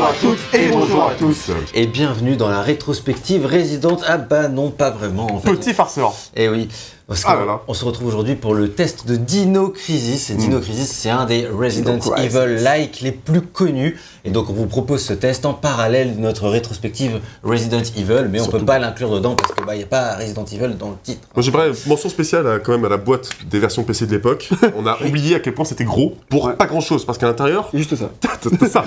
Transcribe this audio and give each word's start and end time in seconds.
Bonjour 0.00 0.14
à 0.14 0.18
toutes 0.18 0.54
et 0.54 0.68
bonjour 0.70 1.04
à 1.10 1.14
tous. 1.14 1.50
Et 1.74 1.86
bienvenue 1.86 2.34
dans 2.34 2.48
la 2.48 2.62
rétrospective 2.62 3.44
résidente. 3.44 4.02
Ah 4.08 4.16
bah 4.16 4.48
non, 4.48 4.70
pas 4.70 4.88
vraiment 4.88 5.30
en 5.30 5.40
fait. 5.40 5.50
Petit 5.50 5.74
farceur. 5.74 6.14
Eh 6.34 6.48
oui, 6.48 6.68
parce 7.10 7.24
Ah 7.26 7.60
qu'on 7.66 7.74
se 7.74 7.84
retrouve 7.84 8.06
aujourd'hui 8.06 8.36
pour 8.36 8.54
le 8.54 8.70
test 8.70 9.08
de 9.08 9.16
Dino 9.16 9.70
Crisis. 9.70 10.30
Et 10.30 10.36
Dino 10.36 10.60
Crisis, 10.60 10.86
c'est 10.88 11.10
un 11.10 11.26
des 11.26 11.44
Resident. 11.44 11.98
Evil-like 12.16 13.00
les 13.00 13.10
plus 13.10 13.40
connus. 13.40 13.98
Et 14.24 14.30
donc 14.30 14.48
on 14.48 14.52
vous 14.52 14.66
propose 14.66 15.02
ce 15.02 15.14
test 15.14 15.44
en 15.44 15.52
parallèle 15.52 16.14
de 16.14 16.20
notre 16.20 16.48
rétrospective 16.48 17.18
Resident 17.42 17.82
Evil, 17.96 18.28
mais 18.30 18.40
on 18.40 18.46
peut 18.46 18.64
pas 18.64 18.78
l'inclure 18.78 19.10
dedans 19.10 19.34
parce 19.34 19.52
que 19.52 19.64
bah 19.64 19.74
y 19.74 19.82
a 19.82 19.86
pas 19.86 20.18
Resident 20.18 20.44
Evil 20.44 20.76
dans 20.78 20.90
le 20.90 20.96
titre. 21.02 21.26
Moi 21.34 21.42
j'aimerais 21.42 21.72
mention 21.86 22.08
spéciale 22.08 22.46
à, 22.46 22.58
quand 22.60 22.70
même 22.70 22.84
à 22.84 22.88
la 22.88 22.96
boîte 22.96 23.30
des 23.50 23.58
versions 23.58 23.82
PC 23.82 24.06
de 24.06 24.12
l'époque. 24.12 24.50
On 24.76 24.86
a 24.86 24.96
oublié 25.04 25.34
à 25.34 25.40
quel 25.40 25.54
point 25.54 25.64
c'était 25.64 25.84
gros 25.84 26.16
pour 26.28 26.54
pas 26.54 26.66
grand 26.66 26.80
chose 26.80 27.04
parce 27.04 27.18
qu'à 27.18 27.26
l'intérieur, 27.26 27.70
Juste 27.74 27.96
ça. 27.96 28.10
t'as 28.20 28.68
ça. 28.68 28.84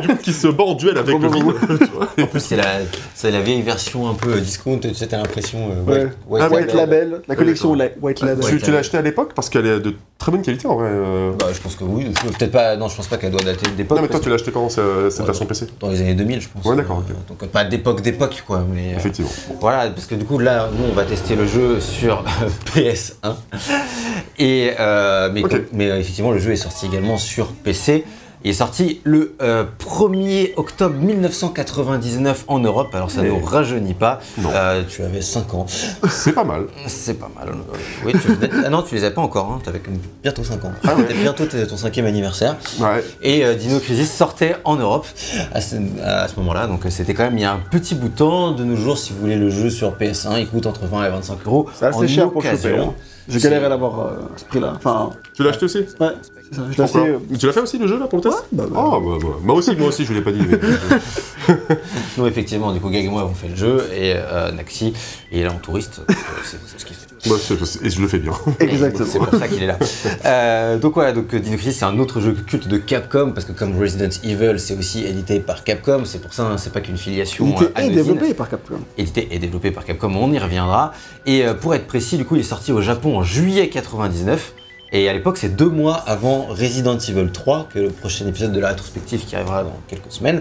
du 0.00 0.08
coup, 0.08 0.16
qui 0.22 0.32
se 0.32 0.48
bat 0.48 0.64
en 0.64 0.74
duel 0.74 0.96
avec 0.96 1.18
le. 1.18 1.28
En 2.22 2.26
plus 2.26 2.40
c'est 2.40 2.56
la, 2.56 3.40
vieille 3.40 3.62
version 3.62 4.08
un 4.08 4.14
peu 4.14 4.40
discount, 4.40 4.78
tu 4.78 4.94
sais, 4.94 5.06
t'as 5.08 5.18
l'impression... 5.18 5.70
euh, 5.70 5.88
Ouais. 5.88 6.08
white- 6.28 6.70
Ah, 6.72 6.76
Label, 6.76 7.22
la 7.26 7.36
collection 7.36 7.57
White. 7.64 8.16
Tu, 8.16 8.58
tu 8.62 8.70
l'as 8.72 8.78
acheté 8.78 8.96
à 8.98 9.02
l'époque 9.02 9.32
parce 9.34 9.48
qu'elle 9.48 9.66
est 9.66 9.80
de 9.80 9.94
très 10.18 10.32
bonne 10.32 10.42
qualité 10.42 10.66
en 10.66 10.76
vrai. 10.76 10.88
euh. 10.90 11.32
Bah, 11.38 11.46
je 11.52 11.60
pense 11.60 11.74
que 11.76 11.84
oui. 11.84 12.06
Peut-être 12.38 12.52
pas. 12.52 12.76
Non, 12.76 12.88
je 12.88 12.96
pense 12.96 13.06
pas 13.06 13.16
qu'elle 13.18 13.30
doit 13.32 13.40
dater 13.42 13.70
d'époque. 13.70 13.96
Non 13.98 14.02
mais 14.02 14.08
toi 14.08 14.20
tu 14.20 14.28
l'as 14.28 14.34
acheté 14.36 14.50
quand 14.50 14.68
ce- 14.68 15.08
cette 15.10 15.20
Ouais. 15.20 15.26
version 15.26 15.46
PC 15.46 15.66
dans 15.80 15.88
les 15.90 16.00
années 16.00 16.14
2000, 16.14 16.40
je 16.40 16.48
pense. 16.48 16.64
Ouais, 16.64 16.76
d'accord, 16.76 17.02
Euh, 17.08 17.12
Donc 17.28 17.46
pas 17.50 17.64
d'époque 17.64 18.00
d'époque 18.02 18.42
quoi, 18.46 18.64
mais. 18.72 18.94
euh, 18.94 18.96
Effectivement. 18.96 19.30
Voilà, 19.60 19.88
parce 19.90 20.06
que 20.06 20.14
du 20.14 20.24
coup 20.24 20.38
là, 20.38 20.68
nous 20.72 20.84
on 20.90 20.94
va 20.94 21.04
tester 21.04 21.34
le 21.36 21.46
jeu 21.46 21.80
sur 21.80 22.24
PS1. 22.74 23.34
Et 24.38 24.72
euh, 24.78 25.30
mais, 25.32 25.90
euh, 25.90 25.98
effectivement, 25.98 26.30
le 26.32 26.38
jeu 26.38 26.52
est 26.52 26.56
sorti 26.56 26.86
également 26.86 27.16
sur 27.18 27.48
PC. 27.52 28.04
Il 28.44 28.50
est 28.50 28.54
sorti 28.54 29.00
le 29.04 29.34
euh, 29.42 29.64
1er 29.80 30.52
octobre 30.56 30.94
1999 30.94 32.44
en 32.48 32.60
Europe. 32.60 32.88
Alors 32.94 33.10
ça 33.10 33.22
ne 33.22 33.28
nous 33.28 33.40
rajeunit 33.44 33.94
pas. 33.94 34.20
Non. 34.38 34.50
Euh, 34.54 34.82
tu 34.88 35.02
avais 35.02 35.20
5 35.22 35.54
ans. 35.54 35.66
C'est 36.08 36.32
pas 36.32 36.44
mal. 36.44 36.66
C'est 36.86 37.14
pas 37.18 37.28
mal. 37.34 37.52
Oui, 38.04 38.12
tu 38.12 38.28
venais- 38.28 38.50
ah 38.64 38.70
non, 38.70 38.82
tu 38.82 38.94
les 38.94 39.04
avais 39.04 39.14
pas 39.14 39.22
encore. 39.22 39.50
Hein. 39.52 39.60
Tu 39.62 39.68
avais 39.68 39.80
bientôt 40.22 40.44
5 40.44 40.64
ans. 40.64 40.72
Ah 40.84 40.94
ouais. 40.94 41.02
C'était 41.08 41.20
bientôt 41.20 41.44
ton 41.46 41.76
cinquième 41.76 42.06
anniversaire. 42.06 42.56
Ouais. 42.80 43.02
Et 43.22 43.44
euh, 43.44 43.54
Dino 43.54 43.80
Crisis 43.80 44.12
sortait 44.12 44.54
en 44.64 44.76
Europe 44.76 45.06
à 45.52 45.60
ce, 45.60 45.76
à 46.04 46.28
ce 46.28 46.36
moment-là. 46.36 46.66
Donc 46.68 46.86
euh, 46.86 46.90
c'était 46.90 47.14
quand 47.14 47.24
même 47.24 47.36
il 47.38 47.42
y 47.42 47.44
a 47.44 47.52
un 47.52 47.60
petit 47.70 47.94
bout 47.96 48.08
de 48.08 48.14
temps. 48.16 48.52
De 48.52 48.62
nos 48.64 48.76
jours, 48.76 48.98
si 48.98 49.12
vous 49.12 49.18
voulez 49.20 49.36
le 49.36 49.50
jeu 49.50 49.68
sur 49.70 49.92
PS1, 49.96 50.38
il 50.40 50.46
coûte 50.48 50.66
entre 50.66 50.86
20 50.86 51.06
et 51.06 51.10
25 51.10 51.38
euros. 51.46 51.68
C'est 51.74 51.86
assez 51.86 52.06
cher 52.08 52.28
pour 52.30 52.38
occasion. 52.38 52.70
choper. 52.70 52.82
hein. 52.82 52.94
J'ai 53.30 53.40
galéré 53.40 53.66
à 53.66 53.68
l'avoir 53.68 54.00
euh, 54.00 54.10
à 54.34 54.38
ce 54.38 54.44
prix-là. 54.46 54.72
Enfin, 54.76 55.10
Tu 55.34 55.42
l'as 55.42 55.50
acheté 55.50 55.66
aussi? 55.66 55.80
Ouais, 56.00 56.08
ça. 56.52 56.98
Euh, 56.98 57.18
Tu 57.38 57.46
l'as 57.46 57.52
fait 57.52 57.60
aussi 57.60 57.78
le 57.78 57.86
jeu 57.86 57.98
là 57.98 58.06
pour 58.06 58.18
le 58.18 58.24
test 58.24 58.44
bah, 58.52 58.64
bah. 58.70 58.76
Ah 58.78 58.98
bah, 59.02 59.18
bah. 59.20 59.28
Moi 59.42 59.56
aussi, 59.56 59.74
moi 59.76 59.88
aussi, 59.88 60.04
je 60.04 60.12
l'ai 60.12 60.20
pas 60.22 60.32
dit. 60.32 60.40
mais- 60.48 60.58
Nous, 62.16 62.26
effectivement, 62.26 62.72
du 62.72 62.80
coup, 62.80 62.90
Gag 62.90 63.04
et 63.04 63.08
moi, 63.08 63.28
on 63.30 63.34
fait 63.34 63.48
le 63.48 63.56
jeu. 63.56 63.88
Et 63.94 64.12
euh, 64.16 64.50
Naxi, 64.52 64.92
il 65.32 65.38
est 65.40 65.44
là 65.44 65.52
en 65.52 65.58
touriste. 65.58 66.00
Euh, 66.08 66.14
c'est 66.44 66.56
ce 66.78 66.84
qu'il 66.84 66.94
fait. 66.96 67.04
Et 67.84 67.90
je 67.90 68.00
le 68.00 68.06
fais 68.08 68.18
bien. 68.18 68.32
Exactement. 68.60 69.08
C'est 69.10 69.18
pour 69.18 69.34
ça 69.38 69.48
qu'il 69.48 69.62
est 69.62 69.66
là. 69.66 69.78
Euh, 70.24 70.78
donc 70.78 70.94
voilà, 70.94 71.12
donc 71.12 71.34
Dino 71.34 71.56
Crisis 71.56 71.78
c'est 71.78 71.84
un 71.84 71.98
autre 71.98 72.20
jeu 72.20 72.32
culte 72.32 72.68
de 72.68 72.76
Capcom 72.76 73.32
parce 73.32 73.44
que 73.46 73.52
comme 73.52 73.78
Resident 73.78 74.08
Evil 74.24 74.58
c'est 74.58 74.76
aussi 74.76 75.04
édité 75.04 75.40
par 75.40 75.64
Capcom, 75.64 76.02
c'est 76.04 76.20
pour 76.20 76.32
ça 76.32 76.44
hein, 76.44 76.58
c'est 76.58 76.72
pas 76.72 76.80
qu'une 76.80 76.96
filiation 76.96 77.54
euh, 77.60 77.80
et 77.82 77.90
développé 77.90 78.34
par 78.34 78.48
Capcom. 78.48 78.76
édité 78.96 79.28
et 79.30 79.38
développé 79.38 79.70
par 79.70 79.84
Capcom, 79.84 80.14
on 80.16 80.32
y 80.32 80.38
reviendra. 80.38 80.92
Et 81.26 81.44
euh, 81.46 81.54
pour 81.54 81.74
être 81.74 81.86
précis, 81.86 82.16
du 82.18 82.24
coup, 82.24 82.36
il 82.36 82.40
est 82.40 82.44
sorti 82.44 82.72
au 82.72 82.80
Japon 82.80 83.16
en 83.18 83.22
juillet 83.22 83.68
99. 83.68 84.54
Et 84.90 85.08
à 85.08 85.12
l'époque, 85.12 85.36
c'est 85.36 85.54
deux 85.54 85.68
mois 85.68 85.96
avant 85.96 86.46
Resident 86.46 86.98
Evil 86.98 87.30
3, 87.30 87.68
que 87.72 87.78
le 87.78 87.90
prochain 87.90 88.26
épisode 88.26 88.52
de 88.52 88.60
la 88.60 88.68
rétrospective 88.68 89.24
qui 89.24 89.36
arrivera 89.36 89.62
dans 89.62 89.76
quelques 89.86 90.10
semaines. 90.10 90.40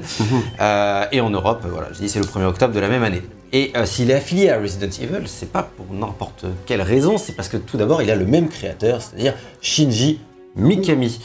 Euh, 0.61 1.05
et 1.11 1.19
en 1.21 1.29
Europe, 1.29 1.61
euh, 1.65 1.69
voilà, 1.69 1.89
je 1.93 1.99
dis 1.99 2.09
c'est 2.09 2.19
le 2.19 2.25
1er 2.25 2.45
octobre 2.45 2.73
de 2.73 2.79
la 2.79 2.87
même 2.87 3.03
année. 3.03 3.21
Et 3.53 3.71
euh, 3.75 3.85
s'il 3.85 4.09
est 4.11 4.15
affilié 4.15 4.49
à 4.49 4.59
Resident 4.59 4.89
Evil, 5.01 5.25
c'est 5.27 5.51
pas 5.51 5.63
pour 5.63 5.85
n'importe 5.93 6.45
quelle 6.65 6.81
raison, 6.81 7.17
c'est 7.17 7.33
parce 7.33 7.47
que 7.49 7.57
tout 7.57 7.77
d'abord, 7.77 8.01
il 8.01 8.11
a 8.11 8.15
le 8.15 8.25
même 8.25 8.49
créateur, 8.49 9.01
c'est-à-dire 9.01 9.33
Shinji 9.61 10.19
Mikami. 10.55 11.19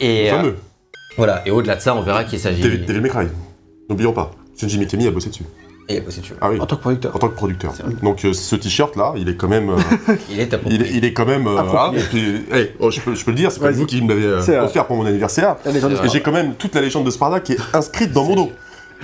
Et 0.00 0.30
euh, 0.30 0.36
Fameux. 0.36 0.56
voilà, 1.16 1.42
et 1.46 1.50
au-delà 1.50 1.76
de 1.76 1.80
ça, 1.80 1.94
on 1.94 2.02
verra 2.02 2.24
qu'il 2.24 2.38
s'agit. 2.38 2.62
Devil, 2.62 2.84
Devil 2.86 3.00
May 3.00 3.08
Cry. 3.10 3.26
N'oublions 3.88 4.12
pas. 4.12 4.30
Shinji 4.58 4.78
Mikami 4.78 5.06
a 5.06 5.10
bossé 5.10 5.28
dessus. 5.30 5.44
Et 5.96 6.00
dessus. 6.00 6.34
Ah 6.40 6.50
oui. 6.50 6.60
En 6.60 6.66
tant 6.66 6.76
que 6.76 6.80
producteur. 6.82 7.14
En 7.14 7.18
tant 7.18 7.28
que 7.28 7.34
producteur. 7.34 7.72
Donc 8.02 8.24
euh, 8.24 8.32
ce 8.32 8.56
t-shirt 8.56 8.96
là, 8.96 9.12
il 9.16 9.28
est 9.28 9.34
quand 9.36 9.48
même, 9.48 9.70
euh, 9.70 9.76
Il 10.30 10.40
est 10.40 10.54
il, 10.66 10.82
est, 10.82 10.90
il 10.92 11.04
est 11.04 11.12
quand 11.12 11.26
même. 11.26 11.46
euh, 11.46 11.56
ah, 11.58 11.90
et 11.96 12.00
puis, 12.00 12.44
hey, 12.52 12.70
oh, 12.78 12.90
je, 12.90 13.00
peux, 13.00 13.14
je 13.14 13.24
peux 13.24 13.30
le 13.32 13.36
dire, 13.36 13.50
c'est 13.50 13.60
Vas-y. 13.60 13.74
vous 13.74 13.86
qui 13.86 14.00
me 14.02 14.08
l'avez 14.14 14.56
offert 14.58 14.86
pour 14.86 14.96
mon 14.96 15.06
anniversaire. 15.06 15.56
Et 15.66 16.08
j'ai 16.08 16.20
quand 16.20 16.32
même 16.32 16.54
toute 16.54 16.74
la 16.74 16.80
légende 16.80 17.04
de 17.06 17.10
Sparta 17.10 17.40
qui 17.40 17.52
est 17.52 17.58
inscrite 17.74 18.12
dans 18.12 18.24
mon 18.24 18.36
dos. 18.36 18.52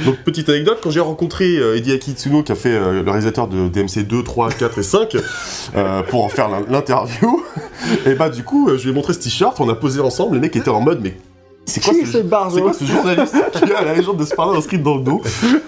Donc 0.04 0.16
petite 0.18 0.46
anecdote, 0.50 0.78
quand 0.82 0.90
j'ai 0.90 1.00
rencontré 1.00 1.56
euh, 1.56 1.78
Hideaki 1.78 2.12
Tsuno 2.12 2.42
qui 2.42 2.52
a 2.52 2.54
fait 2.54 2.68
euh, 2.74 3.02
le 3.02 3.10
réalisateur 3.10 3.48
de 3.48 3.68
DMC 3.68 4.06
2, 4.06 4.22
3, 4.22 4.50
4 4.50 4.78
et 4.78 4.82
5 4.82 5.16
euh, 5.74 6.02
pour 6.02 6.22
en 6.22 6.28
faire 6.28 6.50
l'in- 6.50 6.64
l'interview, 6.68 7.42
et 8.06 8.12
bah 8.14 8.28
du 8.28 8.42
coup 8.44 8.68
je 8.76 8.82
lui 8.84 8.90
ai 8.90 8.92
montré 8.92 9.14
ce 9.14 9.20
t-shirt, 9.20 9.58
on 9.58 9.70
a 9.70 9.74
posé 9.74 10.00
ensemble, 10.02 10.34
les 10.34 10.40
mecs 10.42 10.54
étaient 10.54 10.68
en 10.68 10.82
mode 10.82 11.00
mais 11.02 11.16
c'est 11.66 11.82
quoi, 11.82 11.92
ce- 11.92 12.10
c'est 12.12 12.22
Barzo 12.28 12.56
c'est 12.56 12.62
quoi 12.62 12.72
ce 12.72 12.84
journaliste 12.84 13.34
qui 13.52 13.72
a 13.72 13.82
la 13.84 13.94
légende 13.94 14.16
de 14.18 14.24
Sparta 14.24 14.56
inscrite 14.56 14.82
dans 14.82 14.94
le 14.96 15.02
dos 15.02 15.20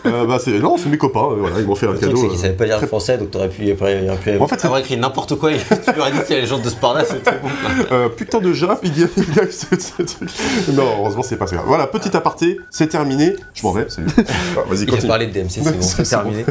Euh, 0.07 0.25
Bah 0.27 0.39
c'est 0.43 0.59
non, 0.59 0.77
c'est 0.79 0.89
mes 0.89 0.97
copains, 0.97 1.21
euh, 1.33 1.37
voilà, 1.41 1.59
ils 1.61 1.67
m'ont 1.67 1.75
fait 1.75 1.87
un 1.87 1.93
Le 1.93 1.99
truc, 1.99 2.11
cadeau. 2.11 2.23
c'est 2.23 2.29
qu'il 2.29 2.39
euh. 2.39 2.43
savait 2.43 2.55
pas 2.55 2.65
lire 2.67 2.81
le 2.81 2.87
français, 2.87 3.19
donc 3.19 3.31
t'aurais 3.31 3.49
pu, 3.49 3.63
il 3.65 3.73
aurait 3.73 3.99
pu 4.23 4.39
En 4.39 4.47
fait, 4.47 4.57
c'est- 4.59 4.65
avoir 4.67 4.81
écrit 4.81 4.97
n'importe 4.97 5.35
quoi 5.37 5.53
et 5.53 5.57
tu 5.85 5.93
lui 5.93 6.01
aurais 6.01 6.13
dit 6.13 6.19
qu'il 6.27 6.35
y 6.37 6.39
a 6.39 6.41
les 6.41 6.47
gens 6.47 6.59
de 6.59 6.69
Sparta, 6.69 7.05
c'était 7.05 7.33
bon. 7.43 7.49
Euh, 7.93 8.09
putain 8.09 8.39
de 8.41 8.53
jap, 8.53 8.79
il 8.83 8.93
il 8.97 9.01
y 9.01 9.05
a 9.05 9.09
ce- 9.51 9.67
ce 9.79 10.03
truc. 10.03 10.31
Non, 10.73 10.85
heureusement, 11.01 11.23
c'est 11.23 11.37
pas 11.37 11.47
ça. 11.47 11.57
Voilà, 11.67 11.87
petit 11.87 12.15
aparté, 12.17 12.59
c'est 12.71 12.89
terminé. 12.89 13.35
Je 13.55 13.63
m'en 13.65 13.73
vais, 13.73 13.89
salut. 13.89 14.09
Ah, 14.57 14.61
Vas-y, 14.69 14.83
Il 14.83 14.89
a 14.89 14.93
continue. 14.93 15.09
parlé 15.09 15.27
de 15.27 15.33
DMC, 15.33 15.49
c'est 15.51 15.63
bon, 15.63 15.71
C'est 15.81 16.05
c'est 16.05 16.17
terminé. 16.17 16.45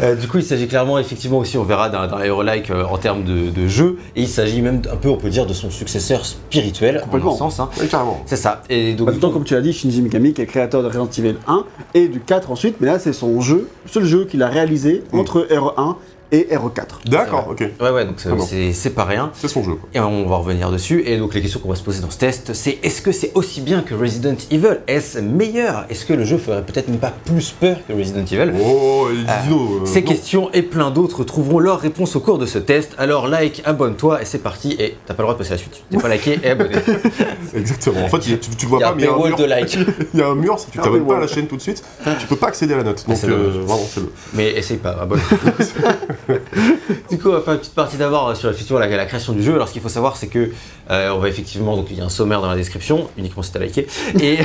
Euh, 0.00 0.14
du 0.14 0.28
coup, 0.28 0.38
il 0.38 0.44
s'agit 0.44 0.66
clairement, 0.68 0.98
effectivement, 0.98 1.38
aussi, 1.38 1.56
on 1.58 1.64
verra 1.64 1.88
d'un 1.90 2.06
d'un 2.06 2.20
Hero-like 2.20 2.70
euh, 2.70 2.84
en 2.84 2.96
termes 2.98 3.24
de, 3.24 3.50
de 3.50 3.68
jeu, 3.68 3.96
et 4.16 4.22
il 4.22 4.28
s'agit 4.28 4.62
même 4.62 4.82
un 4.92 4.96
peu, 4.96 5.08
on 5.08 5.16
peut 5.16 5.30
dire, 5.30 5.46
de 5.46 5.52
son 5.52 5.70
successeur 5.70 6.24
spirituel, 6.24 6.98
en 6.98 7.04
Complètement. 7.04 7.34
un 7.34 7.38
sens. 7.38 7.60
hein. 7.60 7.68
Oui, 7.80 7.88
carrément. 7.88 8.22
C'est 8.26 8.36
ça. 8.36 8.62
Et 8.70 8.93
En 9.00 9.04
même 9.04 9.18
temps, 9.18 9.30
comme 9.30 9.44
tu 9.44 9.54
l'as 9.54 9.60
dit, 9.60 9.72
Shinji 9.72 10.02
Mikami, 10.02 10.32
qui 10.32 10.42
est 10.42 10.46
créateur 10.46 10.82
de 10.82 10.88
Resident 10.88 11.08
Evil 11.18 11.36
1 11.46 11.64
et 11.94 12.08
du 12.08 12.20
4 12.20 12.50
ensuite, 12.50 12.76
mais 12.80 12.86
là, 12.86 12.98
c'est 12.98 13.12
son 13.12 13.40
jeu, 13.40 13.68
le 13.84 13.90
seul 13.90 14.04
jeu 14.04 14.24
qu'il 14.24 14.42
a 14.42 14.48
réalisé 14.48 15.02
entre 15.12 15.46
RE1 15.50 15.96
et 16.34 16.48
RE4. 16.54 17.06
D'accord, 17.08 17.48
ok. 17.50 17.60
ouais, 17.80 17.90
ouais, 17.90 18.04
donc 18.04 18.14
c'est- 18.18 18.28
Ah 18.32 18.34
bon. 18.34 18.44
c'est 18.44 18.72
c'est 18.72 18.90
pas 18.90 19.04
rien. 19.04 19.30
C'est 19.34 19.48
son 19.48 19.62
jeu, 19.62 19.74
quoi. 19.74 19.88
Et 19.94 20.00
on 20.00 20.26
va 20.26 20.36
revenir 20.36 20.70
dessus. 20.70 21.02
Et 21.06 21.16
donc 21.18 21.32
les 21.34 21.40
questions 21.42 21.60
qu'on 21.60 21.68
va 21.68 21.74
se 21.76 21.82
poser 21.82 22.00
dans 22.00 22.10
ce 22.10 22.18
test, 22.18 22.52
c'est 22.54 22.78
est-ce 22.82 23.00
que 23.02 23.12
c'est 23.12 23.30
aussi 23.34 23.60
bien 23.60 23.82
que 23.82 23.94
Resident 23.94 24.34
Evil? 24.50 24.78
Est-ce 24.88 25.18
meilleur? 25.20 25.86
Est-ce 25.90 26.04
que 26.04 26.12
le 26.12 26.24
jeu 26.24 26.38
ferait 26.38 26.62
peut-être 26.62 26.88
même 26.88 26.98
pas 26.98 27.12
plus 27.24 27.50
peur 27.50 27.76
que 27.86 27.92
Resident 27.92 28.24
Evil? 28.24 28.52
Oh, 28.64 29.08
et 29.12 29.42
Dino. 29.44 29.80
euh, 29.82 29.86
Ces 29.86 30.00
non. 30.02 30.06
questions 30.08 30.50
et 30.52 30.62
plein 30.62 30.90
d'autres 30.90 31.24
trouveront 31.24 31.58
leur 31.60 31.78
réponse 31.80 32.16
au 32.16 32.20
cours 32.20 32.38
de 32.38 32.46
ce 32.46 32.58
test. 32.58 32.92
Alors 32.98 33.28
like, 33.28 33.62
abonne-toi 33.64 34.22
et 34.22 34.24
c'est 34.24 34.38
parti. 34.38 34.76
Et 34.78 34.96
t'as 35.06 35.14
pas 35.14 35.22
le 35.22 35.26
droit 35.26 35.34
de 35.34 35.38
passer 35.38 35.52
à 35.52 35.54
la 35.54 35.58
suite. 35.58 35.82
T'es 35.90 35.98
pas 35.98 36.08
liké 36.08 36.38
et 36.42 36.50
abonné. 36.50 36.74
Exactement. 37.54 38.04
En 38.04 38.08
fait, 38.08 38.18
tu, 38.20 38.38
tu 38.38 38.64
le 38.66 38.68
vois 38.68 38.78
Il 38.78 38.82
y 38.82 38.84
a 38.84 38.88
pas, 38.88 38.92
un 38.92 38.96
mais 38.96 39.02
il 39.02 39.06
y 39.06 39.08
a 39.08 39.14
un 39.14 39.28
mur. 39.28 39.36
de 39.36 39.44
like. 39.44 39.78
Il 40.14 40.20
y 40.20 40.22
a 40.22 40.26
un 40.28 40.34
mur, 40.34 40.58
si 40.58 40.66
tu 40.70 40.78
Un 40.78 40.82
t'abonnes 40.82 41.06
pas 41.06 41.16
à 41.16 41.20
la 41.20 41.26
chaîne 41.26 41.46
tout 41.46 41.56
de 41.56 41.60
suite, 41.62 41.82
tu 42.18 42.26
peux 42.26 42.36
pas 42.36 42.48
accéder 42.48 42.74
à 42.74 42.78
la 42.78 42.82
note. 42.84 43.04
Donc, 43.06 43.16
c'est 43.16 43.28
euh, 43.28 43.50
vraiment, 43.64 43.76
fais-le. 43.78 44.10
Mais 44.34 44.50
essaye 44.52 44.76
pas, 44.78 44.96
abonne. 45.00 45.20
du 47.10 47.18
coup, 47.18 47.28
on 47.28 47.32
va 47.32 47.40
faire 47.40 47.54
une 47.54 47.60
petite 47.60 47.74
partie 47.74 47.96
d'abord 47.96 48.28
euh, 48.28 48.34
sur 48.34 48.50
effectivement 48.50 48.78
la, 48.78 48.88
la 48.88 49.06
création 49.06 49.32
du 49.32 49.42
jeu. 49.42 49.54
Alors, 49.54 49.68
ce 49.68 49.72
qu'il 49.72 49.82
faut 49.82 49.88
savoir, 49.88 50.16
c'est 50.16 50.28
que 50.28 50.50
euh, 50.90 51.10
on 51.10 51.18
va 51.18 51.28
effectivement, 51.28 51.76
donc 51.76 51.86
il 51.90 51.98
y 51.98 52.00
a 52.00 52.04
un 52.04 52.10
sommaire 52.10 52.40
dans 52.40 52.48
la 52.48 52.56
description, 52.56 53.08
uniquement 53.16 53.42
si 53.42 53.52
t'as 53.52 53.58
liké, 53.60 53.86
et, 54.20 54.38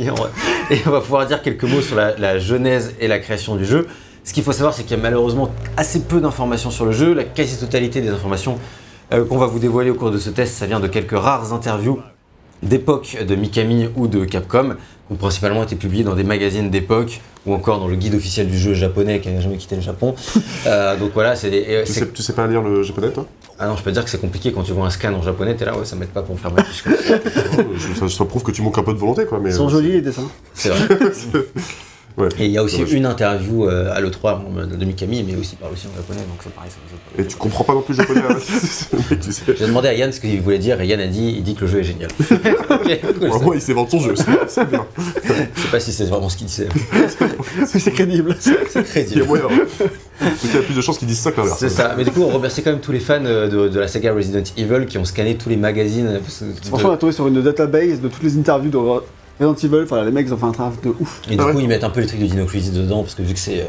on 0.86 0.90
va, 0.90 1.00
pouvoir 1.00 1.26
dire 1.26 1.42
quelques 1.42 1.64
mots 1.64 1.80
sur 1.80 1.96
la, 1.96 2.38
genèse 2.38 2.94
et 3.00 3.08
la 3.08 3.18
création 3.18 3.56
du 3.56 3.64
jeu. 3.64 3.86
Ce 4.24 4.32
qu'il 4.32 4.42
faut 4.42 4.52
savoir, 4.52 4.72
c'est 4.72 4.82
qu'il 4.84 4.96
y 4.96 5.00
a 5.00 5.02
malheureusement 5.02 5.50
assez 5.76 6.00
peu 6.00 6.20
d'informations 6.20 6.70
sur 6.70 6.86
le 6.86 6.92
jeu. 6.92 7.12
La 7.12 7.24
quasi-totalité 7.24 8.00
des 8.00 8.08
informations 8.08 8.58
euh, 9.12 9.24
qu'on 9.24 9.36
va 9.36 9.46
vous 9.46 9.58
dévoiler 9.58 9.90
au 9.90 9.94
cours 9.94 10.10
de 10.10 10.18
ce 10.18 10.30
test, 10.30 10.54
ça 10.54 10.66
vient 10.66 10.80
de 10.80 10.88
quelques 10.88 11.18
rares 11.18 11.52
interviews 11.52 12.00
d'époque 12.62 13.18
de 13.26 13.34
Mikami 13.34 13.88
ou 13.96 14.06
de 14.06 14.24
Capcom, 14.24 14.76
qui 15.06 15.12
ont 15.12 15.16
principalement 15.16 15.62
été 15.62 15.76
publiés 15.76 16.04
dans 16.04 16.14
des 16.14 16.24
magazines 16.24 16.70
d'époque 16.70 17.20
ou 17.46 17.54
encore 17.54 17.78
dans 17.78 17.88
le 17.88 17.96
guide 17.96 18.14
officiel 18.14 18.48
du 18.48 18.58
jeu 18.58 18.74
japonais 18.74 19.20
qui 19.20 19.30
n'a 19.30 19.40
jamais 19.40 19.56
quitté 19.56 19.76
le 19.76 19.82
Japon. 19.82 20.14
Euh, 20.66 20.96
donc 20.96 21.10
voilà, 21.12 21.36
c'est 21.36 21.50
des. 21.50 21.82
Tu 21.84 21.92
sais, 21.92 22.08
tu 22.08 22.22
sais 22.22 22.32
pas 22.32 22.46
lire 22.46 22.62
le 22.62 22.82
japonais, 22.82 23.10
toi? 23.10 23.26
Ah 23.58 23.66
non, 23.66 23.76
je 23.76 23.82
peux 23.82 23.90
te 23.90 23.94
dire 23.94 24.04
que 24.04 24.10
c'est 24.10 24.20
compliqué 24.20 24.50
quand 24.50 24.62
tu 24.62 24.72
vois 24.72 24.86
un 24.86 24.90
scan 24.90 25.12
en 25.12 25.22
japonais, 25.22 25.54
t'es 25.54 25.66
là, 25.66 25.76
ouais, 25.76 25.84
ça 25.84 25.94
m'aide 25.94 26.08
pas 26.08 26.22
pour 26.22 26.34
me 26.34 26.40
faire 26.40 26.50
ma 26.52 26.64
fiche. 26.64 26.84
ça 28.08 28.24
prouve 28.24 28.42
que 28.42 28.50
tu 28.50 28.62
manques 28.62 28.78
un 28.78 28.82
peu 28.82 28.94
de 28.94 28.98
volonté, 28.98 29.26
quoi. 29.26 29.38
Mais, 29.40 29.50
Ils 29.50 29.56
sont 29.56 29.66
euh, 29.66 29.70
jolis 29.70 29.92
les 29.92 30.00
dessins. 30.00 30.28
C'est 30.54 30.70
vrai. 30.70 30.96
Ouais. 32.16 32.28
Et 32.38 32.44
il 32.46 32.52
y 32.52 32.58
a 32.58 32.62
aussi 32.62 32.80
une 32.82 33.06
interview 33.06 33.66
euh, 33.68 33.92
à 33.92 34.00
l'E3 34.00 34.34
en- 34.34 34.66
de 34.66 34.84
Mikami, 34.84 35.24
mais 35.24 35.34
aussi 35.34 35.56
par 35.56 35.72
aussi 35.72 35.88
en 35.92 35.96
japonais, 35.96 36.20
donc 36.20 36.38
c'est 36.44 36.52
pareil. 36.54 36.70
ça 36.70 36.76
saute. 36.88 37.18
Et 37.24 37.26
tu 37.28 37.36
comprends 37.36 37.64
pas 37.64 37.74
non 37.74 37.82
plus 37.82 37.94
le 37.94 38.02
japonais. 38.02 38.20
hein. 38.28 38.36
Le 39.10 39.18
tu 39.18 39.32
sais. 39.32 39.42
J'ai 39.58 39.66
demandé 39.66 39.88
à 39.88 39.94
Yann 39.94 40.12
ce 40.12 40.20
qu'il 40.20 40.40
voulait 40.40 40.58
dire 40.60 40.80
et 40.80 40.86
Yann 40.86 41.00
a 41.00 41.08
dit, 41.08 41.34
il 41.36 41.42
dit 41.42 41.56
que 41.56 41.62
le 41.62 41.66
jeu 41.66 41.80
est 41.80 41.84
génial. 41.84 42.10
Ok, 42.70 43.00
cool, 43.18 43.28
moins, 43.42 43.54
il 43.56 43.60
sait 43.60 43.72
vendre 43.72 43.90
son 43.90 43.98
jeu, 44.00 44.14
c'est 44.46 44.68
bien. 44.70 44.86
Je 45.56 45.60
sais 45.62 45.68
pas 45.70 45.80
si 45.80 45.92
c'est 45.92 46.04
vraiment 46.04 46.28
ce 46.28 46.36
qu'il 46.36 46.46
disait. 46.46 46.68
c'est 47.66 47.90
crédible. 47.92 48.36
C'est 48.38 48.50
Il 48.52 48.74
y 48.74 48.78
a 48.78 48.82
crédible. 48.82 49.24
moyen. 49.24 49.44
Il 50.20 50.54
y 50.54 50.56
a 50.58 50.62
plus 50.62 50.74
de 50.74 50.80
chances 50.80 50.98
qu'ils 50.98 51.08
disent 51.08 51.18
ça 51.20 51.32
que 51.32 51.40
l'inverse. 51.40 51.58
C'est 51.58 51.68
ça. 51.68 51.94
Mais 51.96 52.04
du 52.04 52.10
coup, 52.12 52.22
on 52.22 52.28
remercie 52.28 52.62
quand 52.62 52.70
même 52.70 52.80
tous 52.80 52.92
les 52.92 53.00
fans 53.00 53.24
euh, 53.24 53.48
de, 53.48 53.68
de 53.68 53.80
la 53.80 53.88
saga 53.88 54.12
Resident 54.14 54.42
Evil 54.56 54.86
qui 54.86 54.98
ont 54.98 55.04
scanné 55.04 55.36
tous 55.36 55.48
les 55.48 55.56
magazines. 55.56 56.20
que- 56.24 56.68
Franchement, 56.68 56.90
on 56.90 56.92
a 56.92 56.96
trouvé 56.96 57.12
sur 57.12 57.26
une 57.26 57.42
database 57.42 58.00
de 58.00 58.08
toutes 58.08 58.22
les 58.22 58.36
interviews 58.38 58.70
de 58.70 58.78
Resident 59.40 59.54
Evil, 59.54 59.84
enfin 59.84 60.04
les 60.04 60.10
mecs 60.10 60.26
ils 60.26 60.34
ont 60.34 60.36
fait 60.36 60.46
un 60.46 60.52
travail 60.52 60.72
de 60.82 60.90
ouf. 61.00 61.20
Et 61.30 61.36
du 61.36 61.42
Ah 61.42 61.52
coup, 61.52 61.60
ils 61.60 61.68
mettent 61.68 61.84
un 61.84 61.90
peu 61.90 62.00
les 62.00 62.06
trucs 62.06 62.20
de 62.20 62.26
Dino 62.26 62.44
Crisis 62.46 62.72
dedans, 62.72 63.02
parce 63.02 63.14
que 63.14 63.22
vu 63.22 63.34
que 63.34 63.38
c'est 63.40 63.60
euh, 63.62 63.64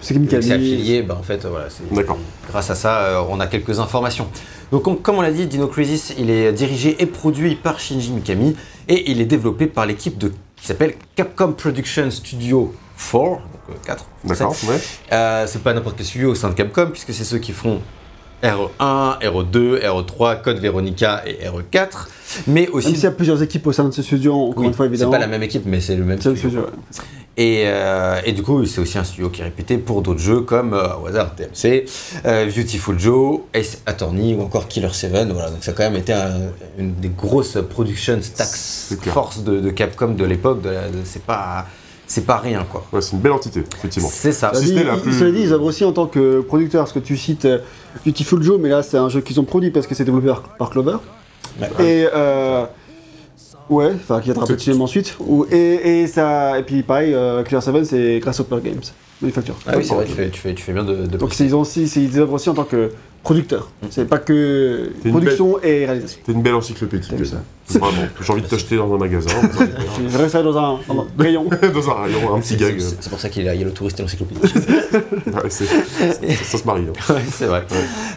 C'est 0.00 0.14
affilié, 0.52 1.02
bah, 1.02 1.16
en 1.18 1.22
fait, 1.22 1.44
euh, 1.44 1.48
voilà, 1.48 1.70
c'est- 1.70 1.82
D'accord. 1.94 2.18
grâce 2.50 2.68
à 2.68 2.74
ça, 2.74 2.98
euh, 3.00 3.22
on 3.30 3.40
a 3.40 3.46
quelques 3.46 3.80
informations. 3.80 4.28
Donc, 4.70 4.86
on- 4.86 4.94
comme 4.94 5.16
on 5.16 5.22
l'a 5.22 5.30
dit, 5.32 5.46
Dino 5.46 5.68
Crisis, 5.68 6.12
il 6.18 6.28
est 6.28 6.52
dirigé 6.52 6.96
et 7.02 7.06
produit 7.06 7.54
par 7.56 7.80
Shinji 7.80 8.12
Mikami, 8.12 8.54
et 8.88 9.10
il 9.10 9.20
est 9.22 9.24
développé 9.26 9.66
par 9.66 9.86
l'équipe 9.86 10.18
de 10.18 10.32
qui 10.56 10.66
s'appelle 10.66 10.94
Capcom 11.14 11.52
Production 11.52 12.10
Studio 12.10 12.74
4, 12.98 13.30
donc 13.68 13.82
4. 13.86 14.04
D'accord, 14.24 14.54
ouais. 14.68 14.78
Euh, 15.12 15.44
c'est 15.46 15.62
pas 15.62 15.72
n'importe 15.72 15.96
quel 15.96 16.06
studio 16.06 16.30
au 16.32 16.34
sein 16.34 16.50
de 16.50 16.54
Capcom, 16.54 16.88
puisque 16.90 17.14
c'est 17.14 17.24
ceux 17.24 17.38
qui 17.38 17.52
font 17.52 17.80
RE1, 18.46 19.18
RE2, 19.20 19.80
RE3, 19.82 20.42
Code 20.42 20.58
Veronica 20.58 21.22
et 21.26 21.46
RE4, 21.46 22.08
mais 22.46 22.68
aussi. 22.68 22.88
Même 22.88 22.94
s'il 22.96 23.04
y 23.04 23.06
a 23.06 23.10
plusieurs 23.10 23.42
équipes 23.42 23.66
au 23.66 23.72
sein 23.72 23.84
de 23.84 23.90
ce 23.92 24.02
studio, 24.02 24.34
encore 24.34 24.58
Oui, 24.58 24.66
une 24.66 24.74
fois 24.74 24.86
c'est 24.86 24.90
évidemment. 24.90 25.12
pas 25.12 25.18
la 25.18 25.26
même 25.26 25.42
équipe, 25.42 25.62
mais 25.66 25.80
c'est 25.80 25.96
le 25.96 26.04
même 26.04 26.20
C'est 26.20 26.34
studio. 26.36 26.48
studio, 26.48 26.60
ouais. 26.66 27.04
Et, 27.38 27.64
euh, 27.66 28.18
et 28.24 28.32
du 28.32 28.42
coup, 28.42 28.64
c'est 28.64 28.80
aussi 28.80 28.96
un 28.96 29.04
studio 29.04 29.28
qui 29.28 29.42
est 29.42 29.44
réputé 29.44 29.76
pour 29.76 30.00
d'autres 30.00 30.20
jeux 30.20 30.40
comme, 30.40 30.72
euh, 30.72 30.86
au 31.02 31.06
hasard, 31.08 31.34
TMC, 31.34 31.84
euh, 32.24 32.46
Beautiful 32.46 32.98
Joe, 32.98 33.40
Ace 33.52 33.82
Attorney 33.84 34.34
ou 34.34 34.40
encore 34.40 34.68
Killer 34.68 34.88
7. 34.90 35.12
Voilà, 35.32 35.50
donc 35.50 35.58
ça 35.62 35.72
a 35.72 35.74
quand 35.74 35.82
même 35.82 35.96
été 35.96 36.14
un- 36.14 36.32
une 36.78 36.94
des 36.94 37.10
grosses 37.10 37.58
production 37.68 38.18
stacks 38.22 38.46
C'est 38.48 38.98
clair. 38.98 39.12
force 39.12 39.44
de, 39.44 39.60
de 39.60 39.68
Capcom 39.70 40.08
de 40.14 40.24
l'époque. 40.24 40.60
C'est 41.04 41.22
pas, 41.24 41.66
c'est 42.06 42.24
pas 42.24 42.38
rien, 42.38 42.64
quoi. 42.70 42.84
Ouais, 42.92 43.00
c'est 43.00 43.12
une 43.12 43.18
belle 43.20 43.32
entité, 43.32 43.62
effectivement. 43.76 44.08
C'est 44.12 44.32
ça. 44.32 44.52
Si 44.54 44.62
dit, 44.64 44.68
c'était 44.70 44.84
la 44.84 44.94
ils- 44.94 45.00
plus- 45.00 45.12
cela 45.18 45.30
dit, 45.30 45.40
ils 45.42 45.52
œuvrent 45.52 45.64
aussi 45.64 45.84
en 45.84 45.92
tant 45.92 46.06
que 46.06 46.40
producteurs, 46.40 46.82
parce 46.82 46.92
que 46.92 46.98
tu 47.00 47.16
cites 47.16 47.44
euh, 47.46 47.58
Beautiful 48.04 48.42
Joe, 48.42 48.58
mais 48.60 48.68
là 48.68 48.82
c'est 48.82 48.96
un 48.98 49.08
jeu 49.08 49.20
qu'ils 49.20 49.40
ont 49.40 49.44
produit 49.44 49.70
parce 49.70 49.86
que 49.86 49.94
c'est 49.94 50.04
développé 50.04 50.32
par, 50.58 50.70
Clover. 50.70 50.98
Ouais. 51.60 51.68
Et 51.84 52.06
euh, 52.14 52.64
ouais, 53.70 53.92
enfin 53.94 54.20
qui 54.20 54.30
a 54.30 54.34
C'est- 54.58 54.72
ensuite. 54.80 55.16
Ou- 55.20 55.46
et, 55.50 56.02
et 56.02 56.06
ça, 56.06 56.58
et 56.58 56.62
puis 56.62 56.82
pareil, 56.82 57.14
euh, 57.14 57.42
Clear 57.42 57.62
7 57.62 57.84
c'est 57.84 58.18
grâce 58.20 58.38
au 58.40 58.44
Pearl 58.44 58.60
Games, 58.62 58.80
manufacture. 59.22 59.54
Ah 59.66 59.72
oui, 59.76 59.84
c'est 59.84 59.94
vrai, 59.94 60.04
tu 60.04 60.12
fais, 60.12 60.30
tu, 60.30 60.40
fais, 60.40 60.54
tu 60.54 60.62
fais 60.62 60.72
bien 60.72 60.84
de, 60.84 61.06
de 61.06 61.16
Donc 61.16 61.38
ils 61.40 61.54
ont 61.56 61.60
aussi, 61.60 61.84
ils 61.84 62.18
œuvrent 62.20 62.34
aussi 62.34 62.50
en 62.50 62.54
tant 62.54 62.64
que 62.64 62.90
producteurs. 63.26 63.68
C'est 63.90 64.04
pas 64.08 64.18
que 64.18 64.90
une 65.04 65.10
production 65.10 65.60
et 65.62 65.84
réalisation. 65.84 66.20
T'es 66.24 66.32
une 66.32 66.42
belle 66.42 66.54
encyclopédie. 66.54 67.08
Vu 67.14 67.26
ça 67.26 67.36
Vraiment. 67.68 67.90
J'ai 68.20 68.32
envie 68.32 68.42
de 68.42 68.46
t'acheter 68.46 68.76
dans 68.76 68.94
un 68.94 68.98
magasin. 68.98 69.28
J'ai 70.10 70.16
resté 70.16 70.42
dans 70.44 70.56
un, 70.56 70.78
dans 70.88 71.00
un 71.00 71.06
rayon. 71.18 71.44
dans 71.50 71.90
un 71.90 71.94
rayon, 72.04 72.34
un 72.36 72.40
petit 72.40 72.56
gag. 72.56 72.76
C'est 72.78 72.96
c'est 73.02 73.10
pour 73.10 73.18
ça 73.18 73.28
qu'il 73.28 73.42
est 73.42 73.46
là, 73.46 73.54
il 73.54 73.60
y 73.60 73.64
a 73.64 73.66
le 73.66 73.72
touriste 73.72 73.98
et 73.98 74.02
l'encyclopédie. 74.02 74.40
Ouais, 74.42 75.50
c'est- 75.50 75.64
ça, 75.66 76.44
ça 76.44 76.58
se 76.58 76.64
marie. 76.64 76.84
hein. 76.88 77.12
Ouais, 77.14 77.22
c'est 77.30 77.46
vrai. 77.46 77.64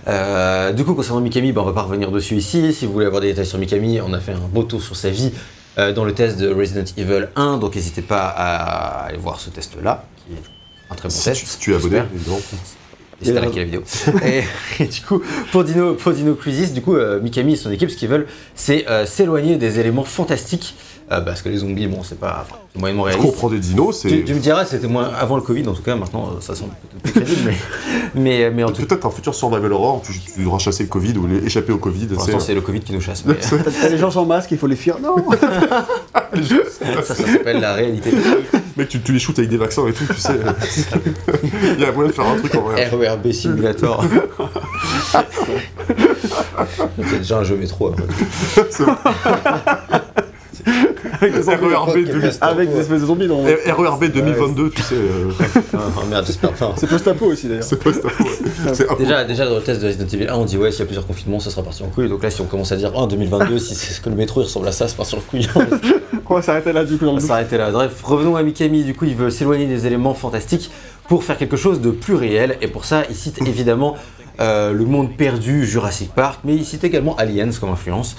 Euh, 0.08 0.72
du 0.74 0.84
coup, 0.86 0.94
concernant 0.94 1.22
Mikami, 1.22 1.52
bah, 1.52 1.62
on 1.64 1.66
va 1.66 1.74
pas 1.74 1.82
revenir 1.82 2.12
dessus 2.12 2.36
ici. 2.36 2.72
Si 2.74 2.86
vous 2.86 2.94
voulez 2.94 3.08
avoir 3.08 3.22
des 3.22 3.30
détails 3.30 3.48
sur 3.48 3.58
Mikami, 3.58 4.00
on 4.02 4.14
a 4.14 4.20
fait 4.20 4.34
un 4.34 4.48
beau 4.54 4.64
tour 4.64 4.82
sur 4.82 4.96
sa 4.96 5.10
vie 5.10 5.32
euh, 5.80 5.92
dans 5.94 6.06
le 6.06 6.14
test 6.14 6.38
de 6.38 6.54
Resident 6.54 6.84
Evil 6.98 7.28
1, 7.36 7.58
donc 7.58 7.76
n'hésitez 7.76 8.02
pas 8.04 8.28
à 8.28 9.06
aller 9.08 9.18
voir 9.18 9.40
ce 9.40 9.50
test-là, 9.50 10.06
qui 10.18 10.34
est 10.34 10.38
un 10.92 10.96
très 10.96 11.10
bon 11.10 11.14
Si 11.16 11.26
test. 11.26 11.40
tu, 11.42 11.46
si 11.48 11.58
tu 11.58 11.72
es 11.72 11.76
abonné, 11.76 12.02
évidemment. 12.14 12.40
La 13.26 13.42
vidéo. 13.42 13.84
et 14.80 14.86
du 14.86 15.02
coup, 15.02 15.22
pour 15.52 15.64
Dino, 15.64 15.94
pour 15.96 16.14
Dino 16.14 16.36
Crisis, 16.36 16.74
du 16.74 16.82
coup, 16.82 16.96
euh, 16.96 17.20
Mikami 17.20 17.54
et 17.54 17.56
son 17.56 17.72
équipe, 17.72 17.90
ce 17.90 17.98
qu'ils 17.98 18.10
veulent, 18.10 18.28
c'est 18.56 18.88
euh, 18.90 19.06
s'éloigner 19.06 19.58
des 19.58 19.80
éléments 19.80 20.04
fantastiques. 20.04 20.76
Euh, 21.12 21.22
parce 21.22 21.42
que 21.42 21.50
les 21.50 21.58
zombies, 21.58 21.88
bon, 21.88 22.04
c'est 22.04 22.20
pas 22.20 22.46
enfin, 22.46 22.60
c'est 22.74 22.80
moyennement 22.80 23.04
Je 23.06 23.10
réaliste. 23.10 23.32
comprends 23.32 23.50
des 23.50 23.60
dinos, 23.60 24.00
Tu, 24.02 24.10
c'est 24.10 24.24
tu 24.24 24.34
me 24.34 24.40
diras, 24.40 24.66
c'était 24.66 24.88
moins 24.88 25.10
avant 25.20 25.36
le 25.38 25.42
Covid, 25.42 25.68
en 25.68 25.74
tout 25.74 25.82
cas, 25.82 25.96
maintenant, 25.96 26.28
euh, 26.36 26.42
ça 26.42 26.54
semble 26.56 26.72
plus 27.04 27.12
crédible, 27.14 27.42
mais, 27.46 27.56
mais, 28.16 28.52
mais 28.52 28.64
en 28.64 28.72
tout 28.72 28.82
cas, 28.82 28.88
peut-être 28.90 29.06
un 29.08 29.12
futur 29.12 29.34
survival 29.34 29.74
horror, 29.74 30.02
tu, 30.06 30.14
tu 30.20 30.42
devras 30.42 30.60
chasser 30.60 30.84
le 30.84 30.90
Covid 30.90 31.18
ou 31.18 31.28
les- 31.28 31.46
échapper 31.46 31.72
au 31.74 31.78
Covid. 31.78 32.08
pour 32.08 32.22
c'est- 32.22 32.32
l'instant, 32.32 32.46
c'est 32.46 32.54
le 32.56 32.62
Covid 32.62 32.82
qui 32.82 32.94
nous 32.94 33.02
chasse. 33.02 33.24
Mais, 33.26 33.36
T'as 33.82 33.90
les 33.90 33.98
gens 33.98 34.12
sans 34.12 34.26
masque, 34.26 34.52
il 34.52 34.58
faut 34.58 34.68
les 34.68 34.76
fuir. 34.76 34.98
Non 35.02 35.16
ça, 35.32 37.02
ça 37.04 37.16
s'appelle 37.16 37.60
la 37.60 37.74
réalité. 37.74 38.12
Mec, 38.78 38.88
tu, 38.90 39.02
tu 39.02 39.12
les 39.12 39.20
shootes 39.20 39.40
avec 39.40 39.50
des 39.50 39.58
vaccins 39.58 39.86
et 39.88 39.94
tout, 39.94 40.06
tu 40.06 40.20
sais. 40.20 40.40
Il 41.76 41.80
y 41.82 41.86
a 41.86 41.92
moyen 41.92 42.10
de 42.10 42.14
faire 42.16 42.26
un 42.28 42.38
truc 42.38 42.54
en 42.56 42.62
vrai. 42.62 42.88
RERB 42.88 43.32
Simulator. 43.32 44.06
C'est 47.10 47.18
déjà 47.18 47.40
un 47.40 47.44
jeu 47.44 47.56
métro. 47.58 47.90
après. 47.90 48.04
Avec 51.22 51.34
des. 51.34 51.40
RERB, 51.56 51.94
Qui 51.94 52.04
2000 52.06 52.22
reste 52.26 52.44
Avec 52.44 52.72
des 52.74 52.80
espèces 52.80 53.02
de 53.02 53.06
zombies 53.06 53.28
dans. 53.28 53.42
RERB 53.44 54.06
2022, 54.06 54.70
tu 54.70 54.82
sais. 54.82 54.96
euh, 54.96 55.30
Oh 55.74 55.78
merde, 56.10 56.26
j'espère 56.26 56.52
pas. 56.54 56.74
C'est 56.78 56.88
post-apo 56.88 57.26
aussi 57.26 57.48
d'ailleurs. 57.48 57.64
C'est 57.64 57.78
peu- 57.80 57.94
Déjà, 59.00 59.24
déjà 59.24 59.46
dans 59.48 59.56
le 59.56 59.62
test 59.62 59.82
de 59.82 59.88
Resident 59.88 60.06
Evil 60.12 60.28
1, 60.30 60.34
on 60.36 60.46
dit 60.46 60.58
ouais, 60.58 60.72
s'il 60.72 60.80
y 60.82 60.84
a 60.84 60.86
plusieurs 60.86 61.08
confinements, 61.08 61.40
ça 61.40 61.50
sera 61.50 61.64
parti 61.64 61.84
en 61.84 61.88
couille. 61.88 62.10
Donc 62.10 62.24
là, 62.24 62.30
si 62.30 62.42
on 62.42 62.46
commence 62.46 62.72
à 62.72 62.76
dire 62.76 62.92
oh, 62.96 63.06
2022, 63.08 63.60
si 63.60 63.76
c'est 63.76 63.94
ce 63.94 64.02
que 64.02 64.10
le 64.10 64.16
métro 64.16 64.42
il 64.42 64.46
ressemble 64.46 64.68
à 64.68 64.72
ça, 64.72 64.88
c'est 64.88 64.98
parti 64.98 65.16
en 65.16 65.20
couille. 65.20 65.48
On 66.32 66.36
va 66.36 66.42
s'arrêter 66.42 66.74
là 66.74 66.86
du 66.86 66.98
coup 66.98 67.06
On 67.06 67.16
va 67.16 67.20
s'arrêter 67.20 67.58
là. 67.58 67.72
Bref, 67.72 68.02
revenons 68.04 68.36
à 68.36 68.44
Mikami. 68.44 68.84
Du 68.84 68.94
coup, 68.94 69.06
il 69.06 69.16
veut 69.16 69.30
s'éloigner 69.32 69.66
des 69.66 69.88
éléments 69.88 70.14
fantastiques 70.14 70.70
pour 71.08 71.24
faire 71.24 71.38
quelque 71.38 71.58
chose 71.58 71.82
de 71.82 71.90
plus 71.90 72.14
réel. 72.14 72.58
Et 72.62 72.68
pour 72.68 72.86
ça, 72.86 73.04
il 73.10 73.16
cite 73.16 73.40
évidemment 73.48 73.96
euh, 74.40 74.72
le 74.74 74.86
monde 74.86 75.16
perdu, 75.18 75.66
Jurassic 75.66 76.14
Park, 76.14 76.40
mais 76.44 76.56
il 76.56 76.66
cite 76.66 76.84
également 76.84 77.16
Aliens 77.18 77.50
comme 77.60 77.70
influence. 77.72 78.16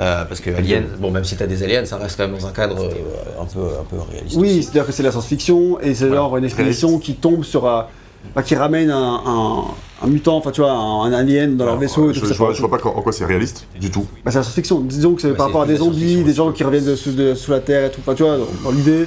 Euh, 0.00 0.24
parce 0.24 0.40
que 0.40 0.50
Aliens, 0.50 0.82
bon, 1.00 1.10
même 1.10 1.24
si 1.24 1.36
t'as 1.36 1.46
des 1.46 1.62
aliens, 1.62 1.84
ça 1.84 1.96
reste 1.96 2.16
quand 2.16 2.28
même 2.28 2.36
dans 2.38 2.46
un 2.46 2.52
cadre 2.52 2.82
euh, 2.84 3.40
un, 3.40 3.44
peu, 3.44 3.60
un 3.60 3.84
peu 3.88 3.96
réaliste. 4.10 4.36
Oui, 4.36 4.62
c'est-à-dire 4.62 4.86
que 4.86 4.92
c'est 4.92 5.02
la 5.02 5.10
science-fiction 5.10 5.80
et 5.80 5.94
c'est 5.94 6.06
Voilà. 6.06 6.22
genre 6.22 6.36
une 6.36 6.44
expédition 6.44 6.98
qui 6.98 7.14
tombe 7.14 7.44
sur 7.44 7.66
un. 7.68 7.86
bah, 8.34 8.42
qui 8.42 8.54
ramène 8.56 8.90
un, 8.90 9.20
un, 9.26 9.64
un 10.02 10.06
mutant, 10.06 10.36
enfin 10.36 10.50
tu 10.50 10.60
vois, 10.60 10.72
un, 10.72 11.02
un 11.02 11.12
alien 11.12 11.56
dans 11.56 11.66
leur 11.66 11.76
vaisseau. 11.76 12.12
je, 12.12 12.20
tout 12.20 12.26
je 12.26 12.32
ça. 12.32 12.38
vois, 12.38 12.52
je 12.52 12.60
vois 12.60 12.70
pas 12.70 12.88
en 12.88 13.02
quoi 13.02 13.12
c'est 13.12 13.24
réaliste 13.24 13.66
du 13.80 13.90
tout. 13.90 14.06
Bah, 14.24 14.30
c'est 14.30 14.38
la 14.38 14.42
science-fiction. 14.42 14.80
Disons 14.80 15.14
que 15.14 15.22
c'est 15.22 15.34
par 15.34 15.46
rapport 15.46 15.62
à 15.62 15.66
des 15.66 15.76
zombies, 15.76 16.22
des 16.22 16.34
gens 16.34 16.50
qui 16.52 16.64
reviennent 16.64 16.84
de 16.86 16.96
sous, 16.96 17.12
de- 17.12 17.34
sous 17.34 17.50
la 17.50 17.60
terre 17.60 17.86
et 17.86 17.90
tout. 17.90 18.00
Enfin 18.00 18.14
tu 18.14 18.22
vois, 18.22 18.36
dans, 18.38 18.46
dans 18.64 18.70
l'idée. 18.70 19.06